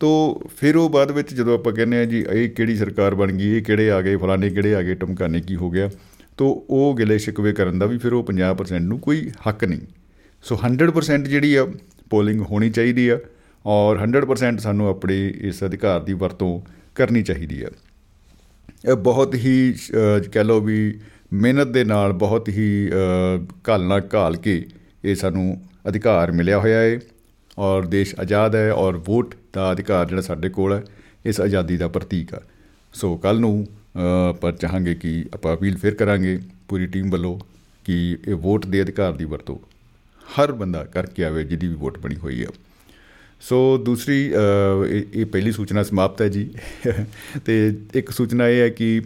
ਤੋ 0.02 0.10
ਫਿਰ 0.58 0.76
ਉਹ 0.76 0.90
ਬਾਅਦ 0.90 1.12
ਵਿੱਚ 1.12 1.34
ਜਦੋਂ 1.34 1.54
ਆਪਾਂ 1.54 1.74
ਕਹਿੰਦੇ 1.74 2.00
ਆ 2.00 2.06
ਜੀ 2.06 2.26
ਇਹ 2.34 2.50
ਕਿਹੜੀ 2.50 2.76
ਸਰਕਾਰ 2.76 3.16
ਬਣ 3.16 3.32
ਗਈ 3.32 3.58
ਇਹ 3.58 3.62
ਕਿਹੜੇ 3.64 3.90
ਆ 3.92 4.02
ਗਏ 4.02 4.16
ਫਲਾਣੇ 4.16 4.50
ਕਿਹੜੇ 4.50 4.76
ਆ 4.76 4.82
ਗਏ 4.82 4.96
ਟਮਕਾਨੇ 4.96 5.42
ਕੀ 5.42 5.56
ਹੋ 5.56 5.70
ਗਿਆ 5.70 5.90
ਤੋ 6.38 6.66
ਉਹ 6.70 6.96
ਗਿਲੇ 6.98 7.18
ਸ਼ਿਕਵੇ 7.18 7.54
ਕਰਨ 7.54 7.80
ਦਾ 7.80 7.86
ਵੀ 7.86 7.98
ਫਿਰ 7.98 8.14
ਉਹ 8.14 8.26
50% 8.32 8.88
ਨੂੰ 8.88 9.00
ਕੋਈ 9.00 9.30
ਹੱਕ 9.48 9.64
ਨਹੀਂ। 9.64 9.80
ਸੋ 10.44 10.56
100% 10.56 11.28
ਜਿਹੜੀ 11.28 11.56
ਆ 11.56 11.68
ਪੋਲਿੰਗ 12.10 12.42
ਹੋਣੀ 12.42 12.70
ਚਾਹੀਦੀ 12.70 13.08
ਆ 13.10 13.20
ਔਰ 13.66 13.98
100% 13.98 14.58
ਸਾਨੂੰ 14.58 14.88
ਆਪਣੇ 14.88 15.34
ਇਸ 15.42 15.64
ਅਧਿਕਾਰ 15.64 16.00
ਦੀ 16.00 16.14
ਵਰਤੋਂ 16.14 16.62
ਕਰਨੀ 16.96 17.24
ਚਾਹੀਦੀ 17.24 17.62
ਆ। 17.64 17.70
ਇਹ 18.90 18.96
ਬਹੁਤ 18.96 19.36
ਹੀ 19.36 19.74
ਅ, 19.74 20.20
ਕਹਿ 20.34 20.44
ਲਓ 20.44 20.60
ਵੀ 20.60 21.00
ਮਿਹਨਤ 21.34 21.68
ਦੇ 21.68 21.84
ਨਾਲ 21.84 22.14
ਬਹੁਤ 22.14 22.50
ਹੀ 22.50 22.90
ਅ, 22.90 23.46
ਘਾਲਣਾ 23.70 24.00
ਘਾਲ 24.14 24.36
ਕੇ 24.36 24.66
ਇਹ 25.06 25.16
ਸਾਨੂੰ 25.16 25.62
ਅਧਿਕਾਰ 25.90 26.32
ਮਿਲਿਆ 26.32 26.60
ਹੋਇਆ 26.60 26.80
ਹੈ 26.80 27.00
ਔਰ 27.58 27.86
ਦੇਸ਼ 27.86 28.16
ਆਜ਼ਾਦ 28.20 28.56
ਹੈ 28.56 28.72
ਔਰ 28.74 28.98
ਵੋਟ 28.98 29.36
ਦਾ 29.54 29.72
ਅਧਿਕਾਰ 29.72 30.06
ਜਿਹੜਾ 30.08 30.22
ਸਾਡੇ 30.22 30.50
ਕੋਲ 30.50 30.74
ਹੈ 30.74 30.84
ਇਸ 31.26 31.42
ਆਜ਼ਾਦੀ 31.42 31.78
ਦਾ 31.78 31.88
ਪ੍ਰਤੀਕ 31.88 32.34
ਆ। 32.34 32.42
ਸੋ 32.94 33.18
ਕੱਲ 33.18 33.40
ਨੂੰ 33.40 33.68
ਅ, 33.68 34.32
ਪਰ 34.34 34.52
ਚਾਹਾਂਗੇ 34.52 34.96
ਕਿ 34.96 35.26
ਆਪਾਂ 35.34 35.54
ਅਪੀਲ 35.54 35.78
ਫਿਰ 35.78 35.96
ਕਰਾਂਗੇ 35.96 36.40
ਪੂਰੀ 36.68 36.86
ਟੀਮ 36.88 37.10
ਵੱਲੋਂ 37.10 37.40
ਕਿ 37.86 38.18
ਇਹ 38.28 38.36
ਵੋਟ 38.36 38.66
ਦੇ 38.66 38.82
ਅਧਿਕਾਰ 38.82 39.14
ਦੀ 39.14 39.26
ਵਰਤੋਂ 39.26 39.60
ਹਰ 40.26 40.52
ਬੰਦਾ 40.52 40.84
ਕਰਕੇ 40.84 41.26
ਆਵੇ 41.26 41.44
ਜਿਹਦੀ 41.44 41.68
ਵੀ 41.68 41.76
ਵੋਟ 41.76 41.98
ਬਣੀ 42.00 42.16
ਹੋਈ 42.16 42.42
ਹੈ 42.42 42.48
ਸੋ 43.42 43.78
ਦੂਸਰੀ 43.78 44.34
ਅ, 44.34 44.86
ਇਹ 44.86 45.04
ਇਹ 45.14 45.26
ਪਹਿਲੀ 45.26 45.52
ਸੂਚਨਾ 45.52 45.84
ਸਮਾਪਤ 45.84 46.22
ਹੈ 46.22 46.28
ਜੀ। 46.28 46.50
ਤੇ 47.46 47.76
ਇੱਕ 47.96 48.12
ਸੂਚਨਾ 48.12 48.48
ਇਹ 48.50 48.62
ਹੈ 48.62 48.70
ਕਿ 48.70 49.02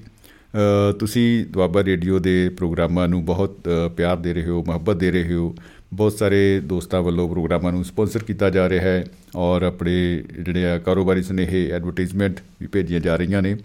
ਅ, 0.56 0.92
ਤੁਸੀਂ 0.92 1.46
ਦੁਆਬਾ 1.46 1.84
ਰੇਡੀਓ 1.84 2.20
ਦੇ 2.20 2.50
ਪ੍ਰੋਗਰਾਮਾਂ 2.50 3.08
ਨੂੰ 3.08 3.26
ਬਹੁਤ 3.26 3.58
ਅ, 3.68 3.90
ਪਿਆਰ 3.90 4.18
ਦੇ 4.18 4.34
ਰਹੇ 4.34 4.46
ਹੋ 4.46 4.64
ਮੁਹੱਬਤ 4.68 4.96
ਦੇ 4.96 5.12
ਰਹੇ 5.12 5.34
ਹੋ। 5.34 5.56
ਬਹੁਤ 5.96 6.14
ਸਾਰੇ 6.14 6.60
ਦੋਸਤਾਂ 6.60 7.02
ਵੱਲੋਂ 7.02 7.30
ਪ੍ਰੋਗਰਾਮਾਂ 7.30 7.72
ਨੂੰ 7.72 7.86
ਸਪਾਂਸਰ 7.86 8.24
ਕੀਤਾ 8.24 8.50
ਜਾ 8.50 8.70
ਰਿਹਾ 8.70 8.82
ਹੈ 8.82 9.06
ਔਰ 9.36 9.62
ਆਪਣੇ 9.62 10.24
ਜਿਹੜੇ 10.42 10.66
ਆ 10.66 10.78
ਕਾਰੋਬਾਰੀ 10.78 11.24
ਸੁਨੇਹੇ 11.24 11.72
ਐਡਵਰਟਾਈਜ਼ਮੈਂਟ 11.72 12.40
ਵੀ 12.62 12.68
ਭੇਜੀਆਂ 12.68 13.00
ਜਾ 13.00 13.16
ਰਹੀਆਂ 13.16 13.42
ਨੇ। 13.42 13.58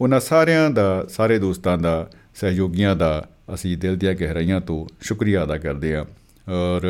ਉਹਨਾਂ 0.00 0.20
ਸਾਰਿਆਂ 0.20 0.70
ਦਾ 0.70 1.06
ਸਾਰੇ 1.08 1.38
ਦੋਸਤਾਂ 1.38 1.78
ਦਾ 1.78 2.10
ਸਹਿਯੋਗੀਆਂ 2.34 2.96
ਦਾ 2.96 3.28
ਅਸੀਂ 3.54 3.76
ਦਿਲ 3.78 3.96
ਦੀਆਂ 3.96 4.14
ਗਹਿਰਾਈਆਂ 4.14 4.60
ਤੋਂ 4.60 4.86
ਸ਼ੁਕਰੀਆ 5.00 5.44
ਅਦਾ 5.44 5.58
ਕਰਦੇ 5.58 5.94
ਹਾਂ। 5.96 6.04
ਔਰ 6.50 6.82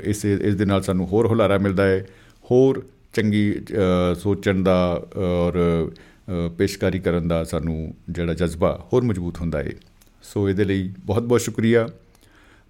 ਇਸ 0.00 0.24
ਇਸ 0.24 0.54
ਦੇ 0.54 0.64
ਨਾਲ 0.64 0.82
ਸਾਨੂੰ 0.82 1.06
ਹੋਰ 1.06 1.26
ਹੁਲਾਰਾ 1.26 1.58
ਮਿਲਦਾ 1.58 1.84
ਹੈ 1.86 2.06
ਹੋਰ 2.50 2.86
ਚੰਗੀ 3.12 3.52
ਅ, 3.52 4.14
ਸੋਚਣ 4.14 4.62
ਦਾ 4.62 5.02
ਔਰ 5.16 5.52
ਅ, 5.88 6.48
ਪੇਸ਼ਕਾਰੀ 6.48 6.98
ਕਰਨ 6.98 7.28
ਦਾ 7.28 7.44
ਸਾਨੂੰ 7.44 7.94
ਜਿਹੜਾ 8.10 8.34
ਜਜ਼ਬਾ 8.34 8.86
ਹੋਰ 8.92 9.02
ਮਜ਼ਬੂਤ 9.02 9.38
ਹੁੰਦਾ 9.38 9.58
ਹੈ। 9.58 9.70
ਸੋ 10.22 10.48
ਇਹਦੇ 10.48 10.64
ਲਈ 10.64 10.92
ਬਹੁਤ 11.06 11.22
ਬਹੁਤ 11.22 11.40
ਸ਼ੁਕਰੀਆ। 11.40 11.88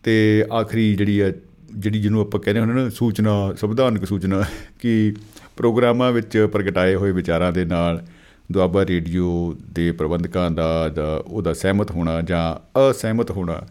ਤੇ 0.02 0.44
ਆਖਰੀ 0.52 0.94
ਜਿਹੜੀ 0.94 1.20
ਹੈ 1.20 1.32
ਜਿਹੜੀ 1.76 2.00
ਜਿਹਨੂੰ 2.00 2.20
ਆਪਾਂ 2.20 2.40
ਕਹਿੰਦੇ 2.40 2.60
ਹੁੰਦੇ 2.60 2.74
ਨਾ 2.74 2.88
ਸੂਚਨਾ 2.88 3.54
ਸੰਵਿਧਾਨਕ 3.54 4.04
ਸੂਚਨਾ 4.04 4.44
ਕਿ 4.78 5.14
ਪ੍ਰੋਗਰਾਮਾਂ 5.56 6.12
ਵਿੱਚ 6.12 6.48
ਪ੍ਰਗਟਾਏ 6.52 6.94
ਹੋਏ 6.94 7.12
ਵਿਚਾਰਾਂ 7.12 7.52
ਦੇ 7.52 7.64
ਨਾਲ 7.64 8.06
ਦੁਆਬਾ 8.52 8.86
ਰੇਡੀਓ 8.86 9.56
ਦੇ 9.72 9.92
ਪ੍ਰਬੰਧਕਾਂ 9.92 10.50
ਦਾ 10.50 10.88
ਦਾ 10.88 11.16
ਉਹਦਾ 11.16 11.52
ਸਹਿਮਤ 11.52 11.90
ਹੋਣਾ 11.90 12.20
ਜਾਂ 12.20 12.70
ਅਸਹਿਮਤ 12.90 13.30
ਹੋਣਾ 13.30 13.62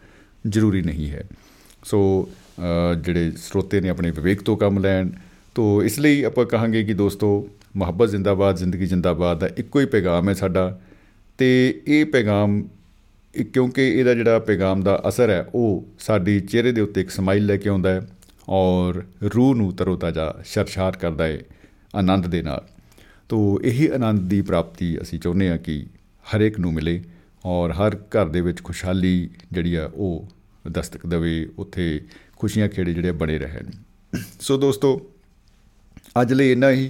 ਜ਼ਰੂਰੀ 0.47 0.81
ਨਹੀਂ 0.81 1.09
ਹੈ। 1.09 1.23
ਸੋ 1.83 2.29
ਅ, 2.59 2.93
ਜਿਹੜੇ 2.93 3.31
ਸਰੋਤੇ 3.31 3.81
ਨੇ 3.81 3.89
ਆਪਣੇ 3.89 4.11
ਵਿਵੇਕ 4.11 4.41
ਤੋਂ 4.41 4.57
ਕੰਮ 4.57 4.79
ਲੈਣ 4.79 5.09
ਤੋ 5.55 5.83
ਇਸ 5.83 5.99
ਲਈ 5.99 6.23
ਆਪਾਂ 6.23 6.45
ਕਹਾਂਗੇ 6.45 6.83
ਕਿ 6.83 6.93
ਦੋਸਤੋ 6.93 7.49
ਮੁਹੱਬਤ 7.75 8.09
ਜ਼ਿੰਦਾਬਾਦ 8.09 8.55
ਜ਼ਿੰਦਗੀ 8.55 8.85
ਜ਼ਿੰਦਾਬਾਦ 8.85 9.39
ਦਾ 9.39 9.49
ਇੱਕੋ 9.57 9.79
ਹੀ 9.79 9.85
ਪੈਗਾਮ 9.85 10.29
ਹੈ 10.29 10.33
ਸਾਡਾ 10.33 10.79
ਤੇ 11.37 11.81
ਇਹ 11.87 12.05
ਪੈਗਾਮ 12.05 12.57
ਇਹ 12.57 12.63
ਕਿਉਂਕਿ 13.43 13.87
ਇਹਦਾ 13.89 14.13
ਜਿਹੜਾ 14.13 14.39
ਪੈਗਾਮ 14.39 14.81
ਦਾ 14.83 15.01
ਅਸਰ 15.07 15.29
ਹੈ, 15.29 15.45
ਉਹ 15.55 15.85
ਸਾਡੀ 15.99 16.39
ਚਿਹਰੇ 16.39 16.71
ਦੇ 16.71 16.81
ਉੱਤੇ 16.81 17.01
ਇੱਕ 17.01 17.09
ਸਮਾਈਲ 17.09 17.45
ਲੈ 17.45 17.57
ਕੇ 17.57 17.69
ਆਉਂਦਾ 17.69 17.93
ਹੈ 17.93 18.07
ਔਰ 18.49 19.03
ਰੂਹ 19.35 19.53
ਨੂੰ 19.55 19.71
ਤਰੋਤਾਜ਼ਾ 19.75 20.33
ਸ਼ਰਸ਼ਾਰ 20.45 20.97
ਕਰਦਾ 20.97 21.25
ਹੈ 21.25 21.39
ਆਨੰਦ 21.95 22.27
ਦੇ 22.27 22.41
ਨਾਲ। 22.41 22.67
ਤੋ 23.29 23.59
ਇਹੀ 23.63 23.87
ਆਨੰਦ 23.87 24.27
ਦੀ 24.29 24.41
ਪ੍ਰਾਪਤੀ 24.41 24.97
ਅਸੀਂ 25.01 25.19
ਚਾਹੁੰਦੇ 25.19 25.49
ਹਾਂ 25.49 25.57
ਕਿ 25.57 25.85
ਹਰੇਕ 26.25 26.59
ਨੂੰ 26.59 26.73
ਮਿਲੇ 26.73 27.01
ਔਰ 27.45 27.71
ਹਰ 27.71 27.95
ਘਰ 27.95 28.27
ਦੇ 28.27 28.41
ਵਿੱਚ 28.41 28.61
ਖੁਸ਼ਹਾਲੀ 28.63 29.29
ਜਿਹੜੀ 29.51 29.75
ਆ, 29.75 29.89
ਉਹ 29.95 30.27
ਦਸਤਕ 30.71 31.05
ਦੇਵੇ, 31.07 31.47
ਉੱਥੇ 31.57 32.01
ਖੁਸ਼ੀਆਂ 32.37 32.67
ਖੇੜੇ 32.69 32.93
ਜਿਹੜੇ 32.93 33.11
ਬਣੇ 33.11 33.37
ਰਹਿਣ। 33.37 33.69
ਸੋ 34.39 34.57
ਦੋਸਤੋ, 34.57 34.99
ਅੱਜ 36.21 36.33
ਲਈ 36.33 36.51
ਇੰਨਾ 36.51 36.71
ਹੀ। 36.71 36.89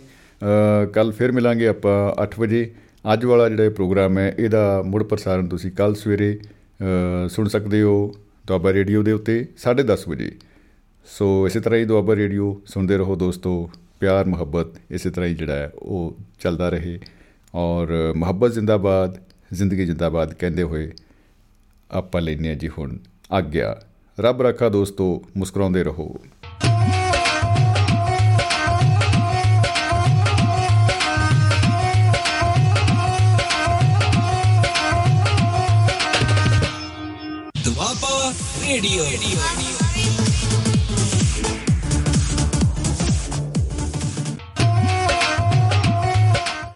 ਕੱਲ 0.94 1.11
ਫਿਰ 1.11 1.32
ਮਿਲਾਂਗੇ 1.32 1.68
ਆਪਾਂ 1.68 2.24
8 2.24 2.40
ਵਜੇ। 2.40 2.69
ਅੱਜ 3.13 3.25
ਵਾਲਾ 3.25 3.49
ਜਿਹੜਾ 3.49 3.63
ਇਹ 3.63 3.69
ਪ੍ਰੋਗਰਾਮ 3.69 4.17
ਹੈ 4.17 4.35
ਇਹਦਾ 4.39 4.84
ਮੁੜ 4.85 5.03
ਪ੍ਰਸਾਰਣ 5.03 5.47
ਤੁਸੀਂ 5.47 5.71
ਕੱਲ 5.71 5.95
ਸਵੇਰੇ 5.95 6.39
ਅ, 7.25 7.27
ਸੁਣ 7.29 7.47
ਸਕਦੇ 7.47 7.81
ਹੋ 7.81 8.11
ਦੁਆਬਾ 8.47 8.73
ਰੇਡੀਓ 8.73 9.03
ਦੇ 9.03 9.11
ਉੱਤੇ 9.11 9.47
10:30 9.57 10.07
ਵਜੇ। 10.09 10.31
ਸੋ 11.05 11.47
ਇਸੇ 11.47 11.59
ਤਰ੍ਹਾਂ 11.59 11.79
ਹੀ 11.79 11.85
ਦੁਆਬਾ 11.85 12.15
ਰੇਡੀਓ 12.15 12.61
ਸੁਣਦੇ 12.65 12.97
ਰਹੋ 12.97 13.15
ਦੋਸਤੋ 13.15 13.69
ਪਿਆਰ 13.99 14.25
ਮੁਹੱਬਤ 14.25 14.67
ਇਸੇ 14.91 15.09
ਤਰ੍ਹਾਂ 15.09 15.29
ਹੀ 15.29 15.35
ਜਿਹੜਾ 15.35 15.53
ਹੈ 15.55 15.71
ਉਹ 15.75 16.17
ਚੱਲਦਾ 16.39 16.69
ਰਹੇ। 16.69 16.99
ਔਰ 17.55 18.13
ਮੁਹੱਬਤ 18.15 18.51
ਜ਼ਿੰਦਾਬਾਦ 18.51 19.17
ਜ਼ਿੰਦਗੀ 19.53 19.85
ਜ਼ਿੰਦਾਬਾਦ 19.85 20.34
ਕਹਿੰਦੇ 20.34 20.63
ਹੋਏ 20.63 20.91
ਆਪਾਂ 21.91 22.21
ਲੈਨੇ 22.21 22.49
ਆ 22.49 22.53
ਜੀ 22.53 22.67
ਹੁਣ 22.67 22.97
ਆਗਿਆ। 23.31 23.81
ਰੱਬ 24.19 24.41
ਰੱਖਾ 24.41 24.69
ਦੋਸਤੋ 24.69 25.23
ਮੁਸਕਰਾਉਂਦੇ 25.38 25.84
ਰਹੋ। 25.84 26.15
ਦੁਆਬਾ 38.78 39.10
ਰੇਡੀਓ 39.12 39.77